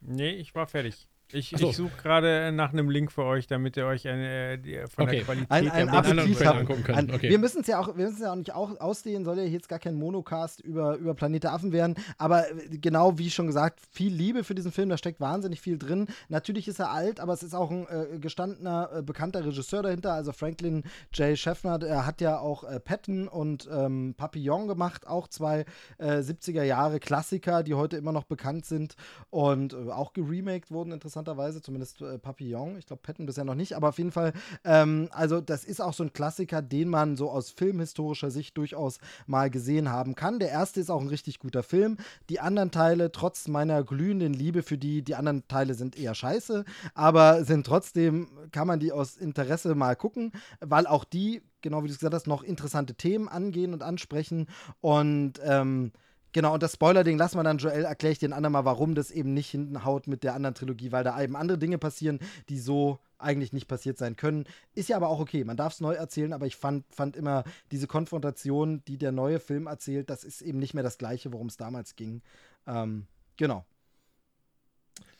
Nee, 0.00 0.30
ich 0.30 0.54
war 0.54 0.68
fertig. 0.68 1.08
Ich, 1.32 1.54
so. 1.56 1.68
ich 1.70 1.76
suche 1.76 1.92
gerade 2.02 2.52
nach 2.52 2.72
einem 2.72 2.90
Link 2.90 3.12
für 3.12 3.24
euch, 3.24 3.46
damit 3.46 3.76
ihr 3.76 3.86
euch 3.86 4.08
eine, 4.08 4.58
die, 4.58 4.78
von 4.88 5.04
Okay. 5.04 5.16
der 5.16 5.24
Qualität 5.24 5.50
Ein, 5.50 5.64
der 5.64 5.74
ein 5.74 5.88
anderen 5.88 6.18
Appetit 6.20 6.46
angucken 6.46 6.84
können. 6.84 6.98
Ein, 6.98 7.10
Okay. 7.10 7.28
Wir 7.28 7.38
müssen 7.38 7.60
es 7.60 7.66
ja 7.66 7.78
auch, 7.80 7.96
wir 7.96 8.06
müssen 8.06 8.22
ja 8.22 8.32
auch 8.32 8.36
nicht 8.36 8.54
auch 8.54 8.80
ausdehnen, 8.80 9.24
soll 9.24 9.38
ja 9.38 9.44
jetzt 9.44 9.68
gar 9.68 9.78
kein 9.78 9.94
Monocast 9.94 10.60
über, 10.60 10.96
über 10.96 11.14
Planet 11.14 11.44
der 11.44 11.52
Affen 11.52 11.72
werden. 11.72 11.96
Aber 12.18 12.48
äh, 12.50 12.78
genau 12.78 13.18
wie 13.18 13.30
schon 13.30 13.46
gesagt, 13.46 13.80
viel 13.90 14.12
Liebe 14.12 14.44
für 14.44 14.54
diesen 14.54 14.72
Film, 14.72 14.88
da 14.88 14.96
steckt 14.96 15.20
wahnsinnig 15.20 15.60
viel 15.60 15.78
drin. 15.78 16.06
Natürlich 16.28 16.68
ist 16.68 16.78
er 16.78 16.90
alt, 16.92 17.20
aber 17.20 17.32
es 17.32 17.42
ist 17.42 17.54
auch 17.54 17.70
ein 17.70 17.86
äh, 17.88 18.18
gestandener, 18.18 18.90
äh, 18.96 19.02
bekannter 19.02 19.44
Regisseur 19.44 19.82
dahinter. 19.82 20.12
Also 20.12 20.32
Franklin 20.32 20.84
J. 21.12 21.36
Scheffner, 21.36 21.78
der 21.78 22.06
hat 22.06 22.20
ja 22.20 22.38
auch 22.38 22.64
äh, 22.64 22.80
Patton 22.80 23.28
und 23.28 23.68
ähm, 23.72 24.14
Papillon 24.16 24.68
gemacht, 24.68 25.06
auch 25.06 25.28
zwei 25.28 25.64
äh, 25.98 26.18
70er 26.18 26.62
Jahre 26.62 27.00
Klassiker, 27.00 27.62
die 27.62 27.74
heute 27.74 27.96
immer 27.96 28.12
noch 28.12 28.24
bekannt 28.24 28.64
sind 28.66 28.94
und 29.30 29.72
äh, 29.72 29.90
auch 29.90 30.12
geremaked 30.12 30.70
wurden, 30.70 30.92
interessanterweise, 31.20 31.62
zumindest 31.62 32.00
äh, 32.02 32.18
Papillon. 32.18 32.76
Ich 32.78 32.86
glaube, 32.86 33.02
Patton 33.02 33.26
bisher 33.26 33.44
noch 33.44 33.54
nicht, 33.54 33.74
aber 33.76 33.90
auf 33.90 33.98
jeden 33.98 34.12
Fall, 34.12 34.32
ähm, 34.64 35.08
also 35.12 35.40
das 35.40 35.64
ist 35.64 35.80
auch 35.80 35.92
so 35.92 36.02
ein 36.02 36.12
Klassiker, 36.12 36.62
den 36.62 36.88
man 36.88 37.16
so 37.16 37.30
aus 37.30 37.50
filmhistorischer 37.50 38.30
Sicht 38.30 38.56
durchaus 38.56 38.98
mal 39.26 39.50
gesehen 39.50 39.90
haben 39.90 40.14
kann. 40.14 40.38
Der 40.38 40.50
erste 40.50 40.80
ist 40.80 40.90
auch 40.90 41.00
ein 41.00 41.08
richtig 41.08 41.38
guter 41.38 41.62
Film. 41.62 41.98
Die 42.28 42.40
anderen 42.40 42.70
Teile, 42.70 43.12
trotz 43.12 43.48
meiner 43.48 43.84
glühenden 43.84 44.32
Liebe 44.32 44.62
für 44.62 44.78
die, 44.78 45.02
die 45.02 45.14
anderen 45.14 45.46
Teile 45.46 45.74
sind 45.74 45.98
eher 45.98 46.14
scheiße, 46.14 46.64
aber 46.94 47.44
sind 47.44 47.66
trotzdem, 47.66 48.28
kann 48.52 48.66
man 48.66 48.80
die 48.80 48.92
aus 48.92 49.16
Interesse 49.16 49.74
mal 49.74 49.96
gucken, 49.96 50.32
weil 50.60 50.86
auch 50.86 51.04
die, 51.04 51.42
genau 51.60 51.82
wie 51.82 51.88
du 51.88 51.92
es 51.92 51.98
gesagt 51.98 52.14
hast, 52.14 52.26
noch 52.26 52.42
interessante 52.42 52.94
Themen 52.94 53.28
angehen 53.28 53.74
und 53.74 53.82
ansprechen 53.82 54.46
und 54.80 55.34
ähm, 55.44 55.92
Genau, 56.32 56.54
und 56.54 56.62
das 56.62 56.74
Spoiler-Ding 56.74 57.18
lassen 57.18 57.38
wir 57.38 57.42
dann, 57.42 57.58
Joel, 57.58 57.84
erkläre 57.84 58.12
ich 58.12 58.18
den 58.18 58.32
anderen 58.32 58.52
mal, 58.52 58.64
warum 58.64 58.94
das 58.94 59.10
eben 59.10 59.34
nicht 59.34 59.50
hinten 59.50 59.84
haut 59.84 60.06
mit 60.06 60.22
der 60.22 60.34
anderen 60.34 60.54
Trilogie, 60.54 60.92
weil 60.92 61.02
da 61.02 61.20
eben 61.20 61.36
andere 61.36 61.58
Dinge 61.58 61.78
passieren, 61.78 62.20
die 62.48 62.58
so 62.58 63.00
eigentlich 63.18 63.52
nicht 63.52 63.68
passiert 63.68 63.98
sein 63.98 64.16
können. 64.16 64.44
Ist 64.74 64.88
ja 64.88 64.96
aber 64.96 65.08
auch 65.08 65.20
okay, 65.20 65.44
man 65.44 65.56
darf 65.56 65.74
es 65.74 65.80
neu 65.80 65.94
erzählen, 65.94 66.32
aber 66.32 66.46
ich 66.46 66.56
fand, 66.56 66.84
fand 66.94 67.16
immer 67.16 67.44
diese 67.70 67.86
Konfrontation, 67.86 68.82
die 68.86 68.96
der 68.96 69.12
neue 69.12 69.40
Film 69.40 69.66
erzählt, 69.66 70.08
das 70.08 70.24
ist 70.24 70.40
eben 70.40 70.58
nicht 70.58 70.74
mehr 70.74 70.82
das 70.82 70.98
Gleiche, 70.98 71.32
worum 71.32 71.48
es 71.48 71.56
damals 71.56 71.96
ging. 71.96 72.22
Ähm, 72.66 73.06
genau. 73.36 73.64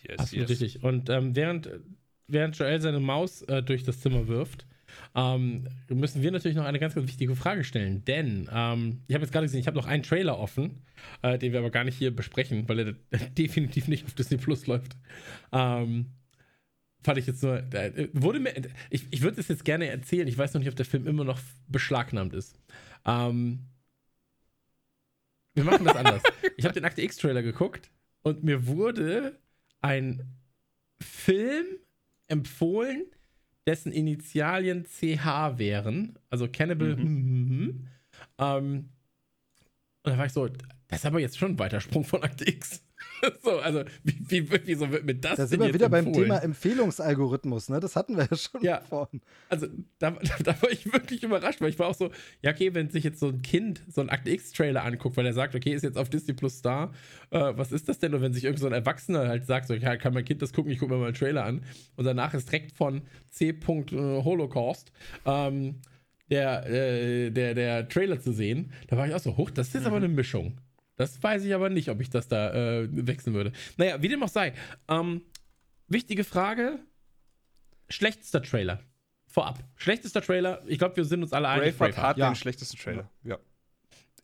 Yes, 0.03 0.19
Absolut 0.19 0.49
richtig. 0.49 0.83
Und 0.83 1.11
ähm, 1.11 1.37
während, 1.37 1.71
während 2.27 2.57
Joel 2.57 2.81
seine 2.81 3.01
Maus 3.01 3.43
äh, 3.43 3.63
durch 3.63 3.85
das 3.85 4.01
Zimmer 4.01 4.29
wirft, 4.29 4.67
ähm, 5.15 5.69
müssen 5.89 6.23
wir 6.23 6.31
natürlich 6.31 6.57
noch 6.57 6.65
eine 6.65 6.79
ganz, 6.79 6.95
ganz 6.95 7.07
wichtige 7.07 7.35
Frage 7.37 7.65
stellen. 7.65 8.05
Denn 8.05 8.49
ähm, 8.53 9.03
ich 9.07 9.15
habe 9.15 9.25
jetzt 9.25 9.33
gerade 9.33 9.47
gesehen, 9.47 9.61
ich 9.61 9.67
habe 9.67 9.77
noch 9.77 9.87
einen 9.87 10.03
Trailer 10.03 10.39
offen, 10.39 10.83
äh, 11.23 11.39
den 11.39 11.53
wir 11.53 11.59
aber 11.59 11.71
gar 11.71 11.85
nicht 11.85 11.97
hier 11.97 12.15
besprechen, 12.15 12.69
weil 12.69 12.79
er 12.79 12.95
definitiv 13.39 13.89
nicht 13.89 14.07
auf 14.07 14.15
Disney 14.15 14.37
Plus 14.37 14.67
läuft. 14.67 14.97
Ähm, 15.53 16.07
fand 17.03 17.19
ich 17.19 17.27
jetzt 17.27 17.43
nur. 17.43 17.59
Äh, 17.73 18.09
wurde 18.13 18.41
mir, 18.41 18.53
ich 18.91 19.07
ich 19.11 19.23
würde 19.23 19.41
es 19.41 19.49
jetzt 19.49 19.65
gerne 19.65 19.87
erzählen. 19.87 20.29
Ich 20.29 20.39
weiß 20.39 20.55
noch 20.55 20.61
nicht, 20.61 20.69
ob 20.69 20.77
der 20.77 20.87
Film 20.87 21.07
immer 21.07 21.25
noch 21.25 21.41
beschlagnahmt 21.69 22.35
ist. 22.35 22.59
Ähm, 23.05 23.67
wir 25.55 25.65
machen 25.65 25.85
das 25.85 25.97
anders. 25.97 26.23
ich 26.57 26.65
habe 26.65 26.75
den 26.75 26.85
Akte 26.85 27.03
X-Trailer 27.03 27.43
geguckt 27.43 27.91
und 28.23 28.45
mir 28.45 28.67
wurde 28.67 29.39
ein 29.81 30.37
Film 31.01 31.67
empfohlen, 32.29 33.05
dessen 33.67 33.93
Initialien 33.93 34.85
CH 34.85 35.59
wären, 35.59 36.19
also 36.29 36.49
Cannibal. 36.49 36.97
Mhm. 36.97 37.89
Ähm, 38.39 38.89
und 40.03 40.13
da 40.13 40.19
war 40.19 40.27
ich 40.27 40.33
so, 40.33 40.49
das 40.89 41.01
ist 41.01 41.07
aber 41.07 41.21
jetzt 41.21 41.39
schon 41.39 41.53
ein 41.53 41.59
Weitersprung 41.59 42.05
von 42.05 42.23
Akte 42.23 42.49
X. 42.49 42.83
so, 43.43 43.59
also, 43.59 43.85
wie, 44.05 44.51
wie, 44.51 44.51
wieso 44.67 44.91
wird 44.91 45.05
mir 45.05 45.15
das 45.15 45.37
Da 45.37 45.47
sind 45.47 45.61
wir 45.61 45.73
wieder 45.75 45.89
beim 45.89 46.07
empfohlen? 46.07 46.29
Thema 46.29 46.43
Empfehlungsalgorithmus, 46.43 47.69
ne? 47.69 47.81
Das 47.81 47.97
hatten 47.97 48.17
wir 48.17 48.27
ja 48.31 48.37
schon 48.37 48.63
Ja. 48.63 48.81
vorhin. 48.81 49.21
Also, 49.49 49.67
da, 49.99 50.11
da, 50.11 50.35
da 50.43 50.63
war 50.63 50.71
ich 50.71 50.93
wirklich 50.93 51.23
überrascht, 51.23 51.61
weil 51.61 51.71
ich 51.71 51.79
war 51.79 51.89
auch 51.89 51.95
so, 51.95 52.11
ja, 52.43 52.51
okay, 52.51 52.75
wenn 52.75 52.91
sich 52.91 53.05
jetzt 53.05 53.21
so 53.21 53.29
ein 53.29 53.43
Kind 53.43 53.83
so 53.89 54.01
einen 54.01 54.11
Akte 54.11 54.31
X-Trailer 54.31 54.85
anguckt, 54.85 55.17
weil 55.17 55.27
er 55.27 55.33
sagt, 55.33 55.55
okay, 55.55 55.73
ist 55.73 55.83
jetzt 55.83 55.99
auf 55.99 56.09
Disney 56.11 56.35
Plus 56.35 56.59
Star, 56.59 56.93
äh, 57.31 57.39
was 57.55 57.73
ist 57.73 57.89
das 57.89 57.99
denn? 57.99 58.15
Und 58.15 58.23
wenn 58.23 58.33
sich 58.33 58.45
irgend 58.45 58.61
so 58.61 58.67
ein 58.67 58.73
Erwachsener 58.73 59.29
halt 59.29 59.47
sagt, 59.47 59.69
so, 59.69 59.75
ja, 59.75 59.97
kann 59.97 60.15
mein 60.15 60.25
Kind 60.25 60.43
das 60.43 60.53
gucken, 60.53 60.73
ich 60.73 60.79
gucke 60.79 60.93
mir 60.93 60.99
mal 61.01 61.07
einen 61.07 61.15
Trailer 61.15 61.45
an. 61.45 61.63
Und 61.97 62.05
danach 62.05 62.35
ist 62.35 62.51
direkt 62.51 62.73
von 62.77 63.03
C. 63.31 63.55
Holocaust 63.67 64.93
ähm, 65.27 65.81
der, 66.31 66.67
äh, 66.71 67.31
der, 67.31 67.55
der 67.55 67.89
Trailer 67.89 68.21
zu 68.21 68.33
sehen. 68.33 68.73
Da 68.89 68.97
war 68.97 69.07
ich 69.07 69.15
auch 69.15 69.19
so, 69.21 69.37
hoch, 69.37 69.51
das 69.51 69.69
ist 69.69 69.75
jetzt 69.75 69.87
aber 69.87 69.97
eine 69.97 70.09
Mischung. 70.09 70.59
Das 71.01 71.23
weiß 71.23 71.45
ich 71.45 71.55
aber 71.55 71.71
nicht, 71.71 71.89
ob 71.89 71.99
ich 72.03 72.11
das 72.11 72.29
da 72.29 72.53
äh, 72.53 72.87
wechseln 72.91 73.33
würde. 73.33 73.53
Naja, 73.79 74.03
wie 74.03 74.09
dem 74.09 74.23
auch 74.23 74.29
sei. 74.29 74.53
Ähm, 74.87 75.23
wichtige 75.89 76.25
Frage: 76.25 76.79
Schlechtester 77.89 78.43
Trailer. 78.43 78.83
Vorab. 79.27 79.65
Schlechtester 79.77 80.21
Trailer, 80.21 80.63
ich 80.67 80.79
glaube, 80.79 80.97
wir 80.99 81.07
sind 81.07 81.23
uns 81.23 81.33
alle 81.33 81.49
einig. 81.49 81.79
Braveheart 81.79 81.97
hat 81.97 82.19
ja. 82.19 82.29
den 82.29 82.35
schlechtesten 82.35 82.77
Trailer. 82.77 83.09
Ja. 83.25 83.39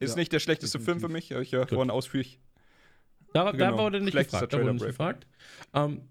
Ist 0.01 0.11
Ja, 0.11 0.17
nicht 0.19 0.35
der 0.35 0.39
schlechteste 0.41 0.79
Film 0.79 1.01
für 1.01 1.07
definitiv. 1.09 1.31
mich, 1.31 1.33
habe 1.33 1.43
ich 1.45 1.51
ja 1.53 1.67
vorhin 1.67 1.91
ausführlich. 1.91 2.41
Da, 3.33 3.45
da 3.45 3.53
Genau. 3.53 3.79
wurde 3.79 4.01
nicht 4.01 4.11
Schlechtester 4.13 4.47
gefragt. 4.47 4.53
Da 4.53 4.57
wurde 4.59 4.65
Trailer, 4.67 4.73
nicht 4.75 4.87
gefragt. 4.87 5.27
Ähm, 5.73 6.09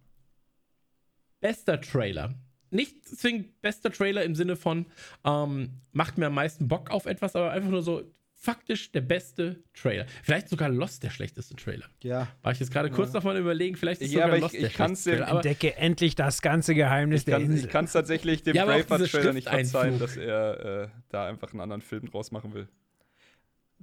bester 1.42 1.80
Trailer. 1.80 2.34
Nicht 2.72 3.08
zwingend 3.08 3.62
bester 3.62 3.92
Trailer 3.92 4.24
im 4.24 4.34
Sinne 4.34 4.56
von, 4.56 4.88
ähm, 5.26 5.82
macht 5.92 6.18
mir 6.18 6.26
am 6.26 6.34
meisten 6.34 6.68
Bock 6.68 6.90
auf 6.90 7.06
etwas, 7.06 7.36
aber 7.36 7.52
einfach 7.52 7.70
nur 7.70 7.84
so 7.84 8.12
faktisch 8.38 8.92
der 8.92 9.02
beste 9.02 9.64
Trailer. 9.74 10.06
Vielleicht 10.24 10.50
sogar 10.50 10.70
Lost 10.70 11.02
der 11.04 11.10
schlechteste 11.10 11.56
Trailer. 11.56 11.86
Ja. 12.04 12.28
War 12.44 12.52
ich 12.52 12.60
jetzt 12.60 12.72
gerade 12.72 12.90
kurz 12.92 13.12
noch 13.14 13.24
mal 13.24 13.38
überlegen, 13.38 13.76
vielleicht 13.76 14.02
ist 14.02 14.12
Ja, 14.12 14.24
sogar 14.24 14.28
aber 14.28 14.36
ich- 14.38 14.42
Lost 14.44 14.54
ich 14.56 14.60
der 14.62 14.70
kann's 14.70 15.04
schlechteste 15.04 15.10
dir 15.12 15.16
Trailer. 15.18 15.28
Aber 15.30 15.38
Entdecke 15.46 15.76
endlich 15.78 16.16
das 16.16 16.42
ganze 16.42 16.76
Geheimnis 16.76 17.22
Ich 17.22 17.26
der 17.26 17.36
kann 17.40 17.46
Insel. 17.52 17.70
es 17.86 17.92
tatsächlich 17.94 18.44
dem 18.44 18.56
Ja, 18.56 18.66
Braveheart-Trailer 18.66 19.34
nicht 19.34 19.50
verzeihen, 19.50 20.00
dass 20.00 20.18
er 20.18 20.84
äh, 20.84 20.88
da 21.10 21.28
einfach 21.28 21.52
einen 21.52 21.62
anderen 21.62 21.82
Film 21.82 22.06
draus 22.10 22.32
machen 22.32 22.54
will. 22.54 22.68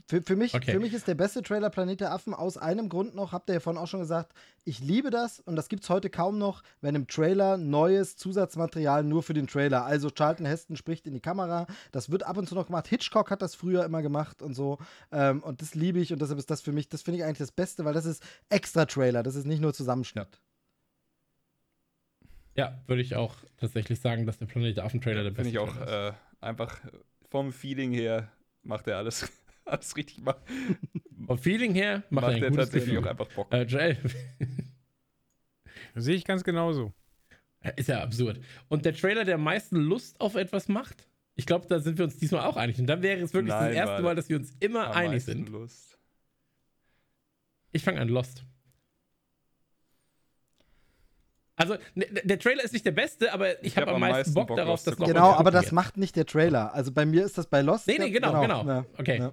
Für, 0.09 0.23
für, 0.23 0.37
mich, 0.37 0.55
Okay. 0.55 0.73
für 0.73 0.81
mich 0.81 0.95
ist 0.95 1.07
der 1.07 1.15
beste 1.15 1.43
Trailer 1.43 1.69
Planet 1.71 2.01
der 2.01 2.13
Affen 2.13 2.33
aus 2.35 2.57
einem 2.57 2.89
Grund 2.89 3.15
noch, 3.15 3.33
habt 3.33 3.49
ihr 3.51 3.55
ja 3.55 3.61
vorhin 3.61 3.81
auch 3.81 3.87
schon 3.87 4.01
gesagt, 4.01 4.33
ich 4.65 4.81
liebe 4.81 5.11
das 5.11 5.41
und 5.41 5.55
das 5.55 5.69
gibt 5.69 5.83
es 5.85 5.91
heute 5.91 6.09
kaum 6.11 6.39
noch, 6.39 6.63
wenn 6.81 6.95
im 6.95 7.07
Trailer 7.07 7.57
neues 7.59 8.17
Zusatzmaterial 8.17 9.05
nur 9.05 9.23
für 9.23 9.35
den 9.35 9.47
Trailer, 9.47 9.85
also 9.85 10.11
Charlton 10.11 10.47
Heston 10.47 10.77
spricht 10.77 11.07
in 11.07 11.13
die 11.15 11.21
Kamera, 11.21 11.67
das 11.93 12.11
wird 12.11 12.23
ab 12.25 12.39
und 12.39 12.49
zu 12.49 12.55
noch 12.55 12.67
gemacht, 12.67 12.89
Hitchcock 12.89 13.31
hat 13.31 13.43
das 13.43 13.55
früher 13.55 13.85
immer 13.85 14.01
gemacht 14.03 14.41
und 14.43 14.55
so 14.55 14.79
ähm, 15.13 15.43
und 15.43 15.61
das 15.61 15.75
liebe 15.75 15.99
ich 16.01 16.13
und 16.13 16.21
deshalb 16.23 16.39
ist 16.39 16.51
das 16.51 16.63
für 16.63 16.73
mich, 16.73 16.89
das 16.89 17.03
finde 17.03 17.19
ich 17.19 17.25
eigentlich 17.25 17.39
das 17.39 17.53
Beste, 17.53 17.85
weil 17.85 17.95
das 17.95 18.07
ist 18.07 18.23
extra 18.49 18.87
Trailer, 18.87 19.23
das 19.23 19.35
ist 19.35 19.47
nicht 19.47 19.61
nur 19.61 19.75
Zusammenschnitt. 19.75 20.41
ja, 22.55 22.83
würde 22.87 23.03
ich 23.03 23.15
auch 23.17 23.37
tatsächlich 23.57 24.01
sagen, 24.01 24.27
dass 24.27 24.39
der 24.39 24.47
Planet 24.47 24.77
der 24.77 24.85
Affen-Trailer 24.85 25.23
der 25.23 25.31
beste 25.31 25.51
Finde 25.51 25.51
ich 25.51 25.59
auch 25.59 25.75
Trailer 25.75 25.87
ist. 25.87 25.99
äh, 26.11 26.13
einfach 26.41 26.81
vom 27.31 27.53
Feeling 27.53 27.93
her 27.93 28.31
macht 28.63 28.87
er 28.89 28.99
alles, 28.99 29.31
alles 29.65 29.97
richtig. 29.97 30.23
Macht, 30.23 30.39
Vom 31.27 31.39
Feeling 31.39 31.75
her 31.75 32.03
macht, 32.11 32.27
macht 32.27 32.37
er 32.39 32.47
ein 32.47 32.53
gutes 32.53 32.67
tatsächlich 32.67 32.95
Gefühl. 32.95 33.07
auch 33.07 33.11
einfach 33.11 33.29
Bock. 33.29 33.53
Äh, 33.53 33.63
Joel, 33.63 33.97
Sehe 35.95 36.15
ich 36.17 36.25
ganz 36.25 36.43
genauso. 36.45 36.93
Ist 37.77 37.89
ja 37.89 38.03
absurd. 38.03 38.41
Und 38.69 38.85
der 38.85 38.95
Trailer, 38.95 39.25
der 39.25 39.37
am 39.37 39.45
meisten 39.45 39.77
Lust 39.77 40.21
auf 40.21 40.35
etwas 40.35 40.69
macht, 40.69 41.07
ich 41.35 41.47
glaube, 41.47 41.67
da 41.69 41.79
sind 41.81 41.97
wir 41.99 42.05
uns 42.05 42.19
diesmal 42.19 42.43
auch 42.43 42.57
einig. 42.57 42.79
Und 42.79 42.87
dann 42.87 43.03
wäre 43.03 43.21
es 43.21 43.33
wirklich 43.33 43.53
Nein, 43.55 43.69
das 43.69 43.77
erste 43.77 44.03
Mal, 44.03 44.15
dass 44.15 44.29
wir 44.29 44.37
uns 44.37 44.53
immer 44.61 44.89
Am 44.89 44.93
einig 44.93 45.25
sind. 45.25 45.49
Lust. 45.49 45.99
Ich 47.71 47.83
fange 47.85 48.01
an, 48.01 48.09
Lost. 48.09 48.45
Also, 51.57 51.77
ne, 51.95 52.07
der 52.25 52.39
Trailer 52.39 52.65
ist 52.65 52.73
nicht 52.73 52.85
der 52.85 52.93
beste, 52.93 53.33
aber 53.33 53.61
ich, 53.61 53.69
Ich 53.69 53.77
habe 53.77 53.87
hab 53.87 53.95
am 53.95 54.01
meisten 54.01 54.35
Bock, 54.35 54.49
Bock, 54.49 54.57
darauf, 54.57 54.73
Lost 54.73 54.85
zu 54.85 54.91
das 54.91 54.99
noch 54.99 55.07
gucken. 55.07 55.23
Genau, 55.23 55.33
aber 55.35 55.51
das 55.51 55.73
macht 55.73 55.97
nicht 55.97 56.17
der 56.17 56.27
Trailer. 56.27 56.75
Also 56.75 56.93
bei 56.93 57.07
mir 57.07 57.25
ist 57.25 57.39
das 57.39 57.47
bei 57.47 57.61
Lost. 57.63 57.87
Nee, 57.87 57.99
nee, 57.99 58.11
genau, 58.11 58.41
genau. 58.41 58.67
Ja, 58.67 58.85
Okay. 58.99 59.19
Ja. 59.19 59.33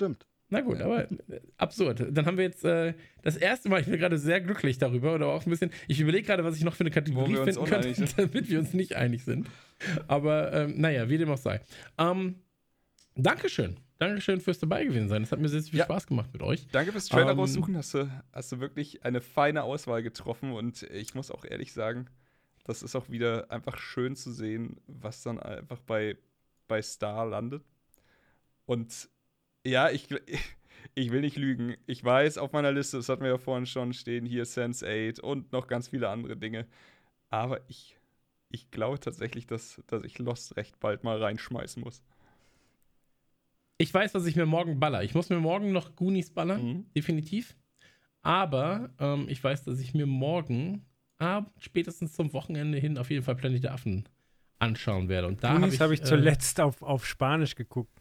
Stimmt. 0.00 0.26
Na 0.48 0.62
gut, 0.62 0.80
aber 0.80 1.10
äh, 1.10 1.40
absurd. 1.58 2.06
Dann 2.10 2.24
haben 2.24 2.38
wir 2.38 2.44
jetzt 2.44 2.64
äh, 2.64 2.94
das 3.22 3.36
erste 3.36 3.68
Mal, 3.68 3.82
ich 3.82 3.86
bin 3.86 3.98
gerade 3.98 4.16
sehr 4.16 4.40
glücklich 4.40 4.78
darüber, 4.78 5.14
oder 5.14 5.26
auch 5.26 5.44
ein 5.44 5.50
bisschen, 5.50 5.70
ich 5.88 6.00
überlege 6.00 6.26
gerade, 6.26 6.42
was 6.42 6.56
ich 6.56 6.64
noch 6.64 6.74
für 6.74 6.80
eine 6.84 6.90
Kategorie 6.90 7.36
finden 7.36 7.64
könnte, 7.66 7.94
sind. 7.94 8.14
damit 8.18 8.48
wir 8.48 8.58
uns 8.58 8.72
nicht 8.72 8.96
einig 8.96 9.24
sind. 9.24 9.46
Aber 10.08 10.52
ähm, 10.54 10.80
naja, 10.80 11.10
wie 11.10 11.18
dem 11.18 11.28
auch 11.28 11.36
sei. 11.36 11.60
Ähm, 11.98 12.36
Dankeschön. 13.14 13.76
Dankeschön 13.98 14.40
fürs 14.40 14.58
dabei 14.58 14.86
gewesen 14.86 15.10
sein. 15.10 15.22
Es 15.22 15.30
hat 15.32 15.38
mir 15.38 15.50
sehr, 15.50 15.60
sehr 15.60 15.70
viel 15.70 15.78
Ja. 15.80 15.84
Spaß 15.84 16.06
gemacht 16.06 16.30
mit 16.32 16.40
euch. 16.42 16.66
Danke 16.68 16.92
fürs 16.92 17.08
Trailer 17.08 17.32
Ähm, 17.32 17.38
raussuchen. 17.40 17.76
Hast 17.76 17.92
du, 17.92 18.10
hast 18.32 18.50
du 18.50 18.58
wirklich 18.58 19.04
eine 19.04 19.20
feine 19.20 19.64
Auswahl 19.64 20.02
getroffen 20.02 20.52
und 20.52 20.82
ich 20.84 21.14
muss 21.14 21.30
auch 21.30 21.44
ehrlich 21.44 21.74
sagen, 21.74 22.06
das 22.64 22.82
ist 22.82 22.96
auch 22.96 23.10
wieder 23.10 23.50
einfach 23.50 23.76
schön 23.76 24.16
zu 24.16 24.32
sehen, 24.32 24.78
was 24.86 25.22
dann 25.22 25.38
einfach 25.38 25.80
bei, 25.80 26.16
bei 26.66 26.80
Star 26.80 27.26
landet. 27.26 27.62
Und 28.64 29.10
ja, 29.66 29.90
ich, 29.90 30.08
ich 30.94 31.10
will 31.10 31.20
nicht 31.20 31.36
lügen. 31.36 31.76
Ich 31.86 32.04
weiß 32.04 32.38
auf 32.38 32.52
meiner 32.52 32.72
Liste, 32.72 32.96
das 32.96 33.08
hatten 33.08 33.22
wir 33.22 33.30
ja 33.30 33.38
vorhin 33.38 33.66
schon 33.66 33.92
stehen, 33.92 34.26
hier 34.26 34.44
Sense 34.44 34.86
8 34.86 35.20
und 35.20 35.52
noch 35.52 35.66
ganz 35.66 35.88
viele 35.88 36.08
andere 36.08 36.36
Dinge. 36.36 36.66
Aber 37.28 37.60
ich, 37.68 37.96
ich 38.50 38.70
glaube 38.70 38.98
tatsächlich, 38.98 39.46
dass, 39.46 39.80
dass 39.86 40.02
ich 40.04 40.18
Lost 40.18 40.56
recht 40.56 40.80
bald 40.80 41.04
mal 41.04 41.22
reinschmeißen 41.22 41.82
muss. 41.82 42.02
Ich 43.78 43.94
weiß, 43.94 44.14
was 44.14 44.26
ich 44.26 44.36
mir 44.36 44.46
morgen 44.46 44.78
baller. 44.78 45.02
Ich 45.04 45.14
muss 45.14 45.30
mir 45.30 45.38
morgen 45.40 45.72
noch 45.72 45.96
Goonies 45.96 46.30
ballern, 46.30 46.62
Mhm. 46.62 46.86
definitiv. 46.94 47.56
Aber 48.22 48.90
ähm, 48.98 49.26
ich 49.28 49.42
weiß, 49.42 49.64
dass 49.64 49.80
ich 49.80 49.94
mir 49.94 50.04
morgen, 50.06 50.84
ah, 51.18 51.46
spätestens 51.58 52.12
zum 52.12 52.32
Wochenende 52.34 52.76
hin, 52.76 52.98
auf 52.98 53.08
jeden 53.10 53.24
Fall 53.24 53.36
Planet 53.36 53.64
der 53.64 53.72
Affen 53.72 54.06
anschauen 54.58 55.08
werde. 55.08 55.28
Und 55.28 55.42
da 55.42 55.50
habe 55.50 55.60
Goonies 55.60 55.74
ich, 55.74 55.80
habe 55.80 55.94
ich 55.94 56.00
äh, 56.00 56.04
zuletzt 56.04 56.60
auf, 56.60 56.82
auf 56.82 57.06
Spanisch 57.06 57.54
geguckt. 57.54 57.99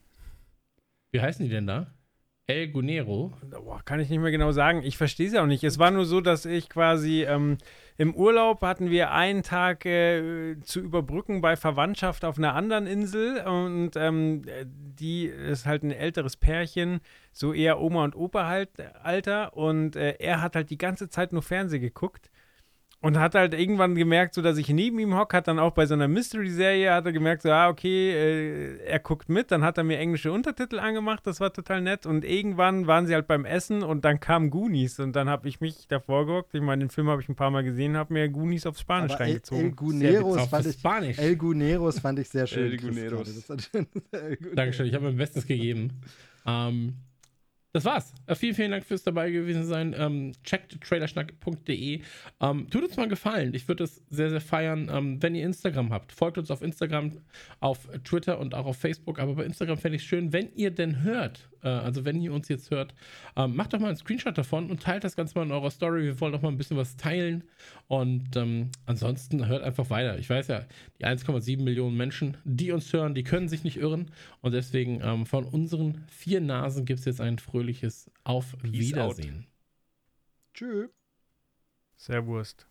Wie 1.12 1.22
heißen 1.22 1.44
die 1.46 1.52
denn 1.52 1.68
da? 1.68 1.94
El 2.50 2.70
Gunero. 2.70 3.32
Boah, 3.52 3.82
kann 3.86 4.00
ich 4.00 4.10
nicht 4.10 4.20
mehr 4.20 4.32
genau 4.32 4.52
sagen. 4.52 4.82
Ich 4.84 4.98
verstehe 4.98 5.28
es 5.28 5.34
ja 5.34 5.44
auch 5.44 5.48
nicht. 5.48 5.64
Es 5.64 5.78
war 5.78 5.92
nur 5.92 6.06
so, 6.06 6.20
dass 6.20 6.46
ich 6.46 6.68
quasi 6.68 7.24
ähm, 7.24 7.60
im 7.98 8.16
Urlaub 8.16 8.62
hatten 8.62 8.90
wir 8.90 9.12
einen 9.12 9.44
Tag 9.44 9.86
äh, 9.86 10.60
zu 10.62 10.80
überbrücken 10.80 11.42
bei 11.42 11.56
Verwandtschaft 11.56 12.26
auf 12.26 12.40
einer 12.40 12.56
anderen 12.56 12.88
Insel 12.88 13.46
und 13.46 13.92
ähm, 13.96 14.44
die 14.66 15.26
ist 15.26 15.68
halt 15.68 15.84
ein 15.84 15.92
älteres 15.92 16.38
Pärchen, 16.38 17.02
so 17.32 17.54
eher 17.54 17.80
Oma 17.80 18.04
und 18.04 18.16
Opa 18.16 18.48
halt 18.48 18.80
äh, 18.80 18.88
Alter 19.04 19.56
und 19.56 19.96
äh, 19.96 20.16
er 20.18 20.42
hat 20.42 20.56
halt 20.56 20.72
die 20.72 20.80
ganze 20.80 21.08
Zeit 21.08 21.34
nur 21.34 21.44
Fernsehen 21.44 21.82
geguckt. 21.82 22.32
Und 23.02 23.18
hat 23.18 23.34
halt 23.34 23.54
irgendwann 23.54 23.96
gemerkt, 23.96 24.34
so 24.34 24.42
dass 24.42 24.58
ich 24.58 24.68
neben 24.68 25.00
ihm 25.00 25.16
hocke, 25.16 25.38
hat 25.38 25.48
dann 25.48 25.58
auch 25.58 25.72
bei 25.72 25.86
so 25.86 25.94
einer 25.94 26.10
Mystery-Serie, 26.10 26.92
hat 26.92 27.06
er 27.06 27.14
gemerkt, 27.14 27.44
so, 27.44 27.50
ah, 27.50 27.70
okay, 27.70 28.12
äh, 28.12 28.78
er 28.86 29.00
guckt 29.00 29.30
mit, 29.30 29.52
dann 29.52 29.64
hat 29.64 29.78
er 29.78 29.86
mir 29.86 29.98
englische 30.00 30.34
Untertitel 30.34 30.80
angemacht, 30.80 31.26
das 31.26 31.40
war 31.40 31.54
total 31.54 31.80
nett. 31.80 32.06
Und 32.06 32.26
irgendwann 32.26 32.88
waren 32.88 33.08
sie 33.08 33.14
halt 33.14 33.26
beim 33.26 33.46
Essen 33.46 33.84
und 33.84 34.04
dann 34.04 34.20
kam 34.20 34.50
Goonies 34.50 35.00
und 35.00 35.16
dann 35.16 35.30
habe 35.30 35.48
ich 35.48 35.62
mich 35.62 35.88
davor 35.88 36.26
gehockt. 36.26 36.54
Ich 36.54 36.62
meine, 36.62 36.84
den 36.84 36.90
Film 36.90 37.08
habe 37.08 37.22
ich 37.22 37.30
ein 37.30 37.36
paar 37.36 37.52
Mal 37.52 37.64
gesehen, 37.64 37.96
habe 37.96 38.12
mir 38.14 38.28
Goonies 38.28 38.66
aufs 38.66 38.82
Spanisch 38.82 39.14
Aber 39.14 39.22
El, 39.22 39.28
El 39.28 39.32
reingezogen. 39.32 39.76
Guneros 39.78 40.38
Auf 40.38 40.50
fand 40.50 40.66
ich. 40.66 40.74
Spanisch. 40.74 41.18
El 41.20 41.36
Guneros 41.38 42.00
fand 42.00 42.20
ich 42.20 42.28
sehr 42.28 42.48
schön. 42.48 42.66
El 42.66 42.72
El 42.74 42.80
Guneros. 42.80 43.48
Dankeschön, 44.56 44.88
ich 44.88 44.94
habe 44.94 45.06
mein 45.06 45.16
Bestes 45.16 45.48
gegeben. 45.48 46.02
Ähm, 46.46 46.96
das 47.72 47.86
war's. 47.86 48.14
Äh, 48.26 48.36
vielen, 48.36 48.56
vielen 48.56 48.72
Dank 48.72 48.86
fürs 48.86 49.04
dabei 49.04 49.30
gewesen 49.32 49.66
sein. 49.66 49.96
Ähm, 49.98 50.34
checkt 50.44 50.80
trailerschnack.de. 50.82 52.02
Ähm, 52.42 52.70
tut 52.70 52.84
uns 52.84 52.98
mal 52.98 53.08
Gefallen. 53.08 53.54
Ich 53.54 53.68
würde 53.68 53.84
es 53.84 54.04
sehr, 54.10 54.30
sehr 54.30 54.42
feiern, 54.42 54.90
ähm, 54.92 55.22
wenn 55.22 55.36
ihr 55.36 55.46
Instagram 55.46 55.92
habt. 55.92 56.12
Folgt 56.12 56.38
uns 56.38 56.50
auf 56.52 56.62
Instagram, 56.62 57.22
auf 57.60 57.88
Twitter 58.04 58.40
und 58.40 58.56
auch 58.56 58.66
auf 58.66 58.78
Facebook. 58.78 59.20
Aber 59.20 59.36
bei 59.36 59.46
Instagram 59.46 59.78
fände 59.78 59.98
ich 59.98 60.04
es 60.04 60.08
schön, 60.08 60.34
wenn 60.34 60.52
ihr 60.56 60.72
denn 60.72 61.04
hört. 61.04 61.49
Äh, 61.64 61.70
also, 61.70 62.06
wenn 62.06 62.22
ihr 62.22 62.34
uns 62.34 62.48
jetzt 62.48 62.72
hört, 62.72 62.94
ähm, 63.36 63.56
macht 63.56 63.74
doch 63.74 63.80
mal 63.80 63.88
einen 63.88 63.98
Screenshot 63.98 64.38
davon 64.38 64.70
und 64.70 64.82
teilt 64.82 65.04
das 65.04 65.16
Ganze 65.16 65.38
mal 65.38 65.46
in 65.46 65.52
eurer 65.52 65.72
Story. 65.72 66.04
Wir 66.04 66.20
wollen 66.20 66.34
doch 66.34 66.42
mal 66.42 66.50
ein 66.50 66.58
bisschen 66.58 66.78
was 66.78 66.98
teilen. 66.98 67.44
Und 67.88 68.36
ähm, 68.36 68.70
ansonsten 68.86 69.48
hört 69.48 69.64
einfach 69.64 69.90
weiter. 69.90 70.18
Ich 70.18 70.30
weiß 70.30 70.48
ja, 70.48 70.66
die 71.00 71.06
1,7 71.06 71.62
Millionen 71.62 71.98
Menschen, 71.98 72.38
die 72.44 72.72
uns 72.72 72.92
hören, 72.94 73.16
die 73.16 73.24
können 73.24 73.50
sich 73.50 73.64
nicht 73.64 73.78
irren. 73.78 74.12
Und 74.42 74.54
deswegen 74.54 75.02
ähm, 75.02 75.26
von 75.26 75.46
unseren 75.46 76.06
vier 76.10 76.42
Nasen 76.42 76.86
gibt 76.86 77.00
es 77.00 77.06
jetzt 77.06 77.22
ein 77.22 77.40
fröhliches 77.40 78.12
Auf 78.24 78.56
Wiedersehen. 78.62 79.48
Tschüss. 80.54 80.90
Sehr 81.98 82.26
Wurst. 82.26 82.66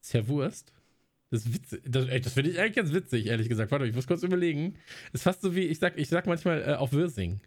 Servurst. 0.00 0.72
Das, 1.30 1.44
das, 1.84 2.06
das 2.06 2.32
finde 2.32 2.50
ich 2.50 2.58
eigentlich 2.58 2.76
ganz 2.76 2.92
witzig, 2.92 3.26
ehrlich 3.26 3.48
gesagt. 3.48 3.70
Warte, 3.70 3.86
ich 3.86 3.94
muss 3.94 4.06
kurz 4.06 4.22
überlegen. 4.22 4.76
Ist 5.12 5.24
fast 5.24 5.42
so 5.42 5.54
wie, 5.54 5.64
ich 5.64 5.78
sag, 5.78 5.98
ich 5.98 6.08
sag 6.08 6.26
manchmal 6.26 6.62
äh, 6.62 6.74
auf 6.74 6.92
Würsing. 6.92 7.40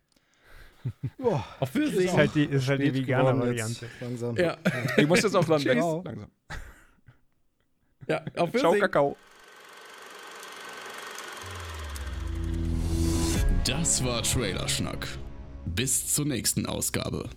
Boah, 1.18 1.45
Auf 1.60 1.72
Das 1.72 1.76
Würsing. 1.76 2.08
ist 2.08 2.14
halt 2.18 2.35
die, 2.35 2.45
ist 2.45 2.68
halt 2.68 2.82
die 2.82 2.93
vegane 2.93 3.40
Variante. 3.40 3.88
Langsam. 4.00 4.35
Ja, 4.38 4.58
Ich 4.98 5.08
muss 5.08 5.22
jetzt 5.22 5.35
auch 5.35 5.45
dann 5.45 5.64
weg. 5.64 5.77
Tschüss. 5.77 6.03
Langsam. 6.06 6.27
ja, 8.08 8.18
auf 8.38 8.51
Ciao, 8.51 8.64
Würsing. 8.72 8.82
Kakao. 8.82 9.18
Das 13.66 14.03
war 14.03 14.24
Trailerschnack. 14.24 15.08
Bis 15.66 16.14
zur 16.14 16.26
nächsten 16.26 16.66
Ausgabe. 16.66 17.30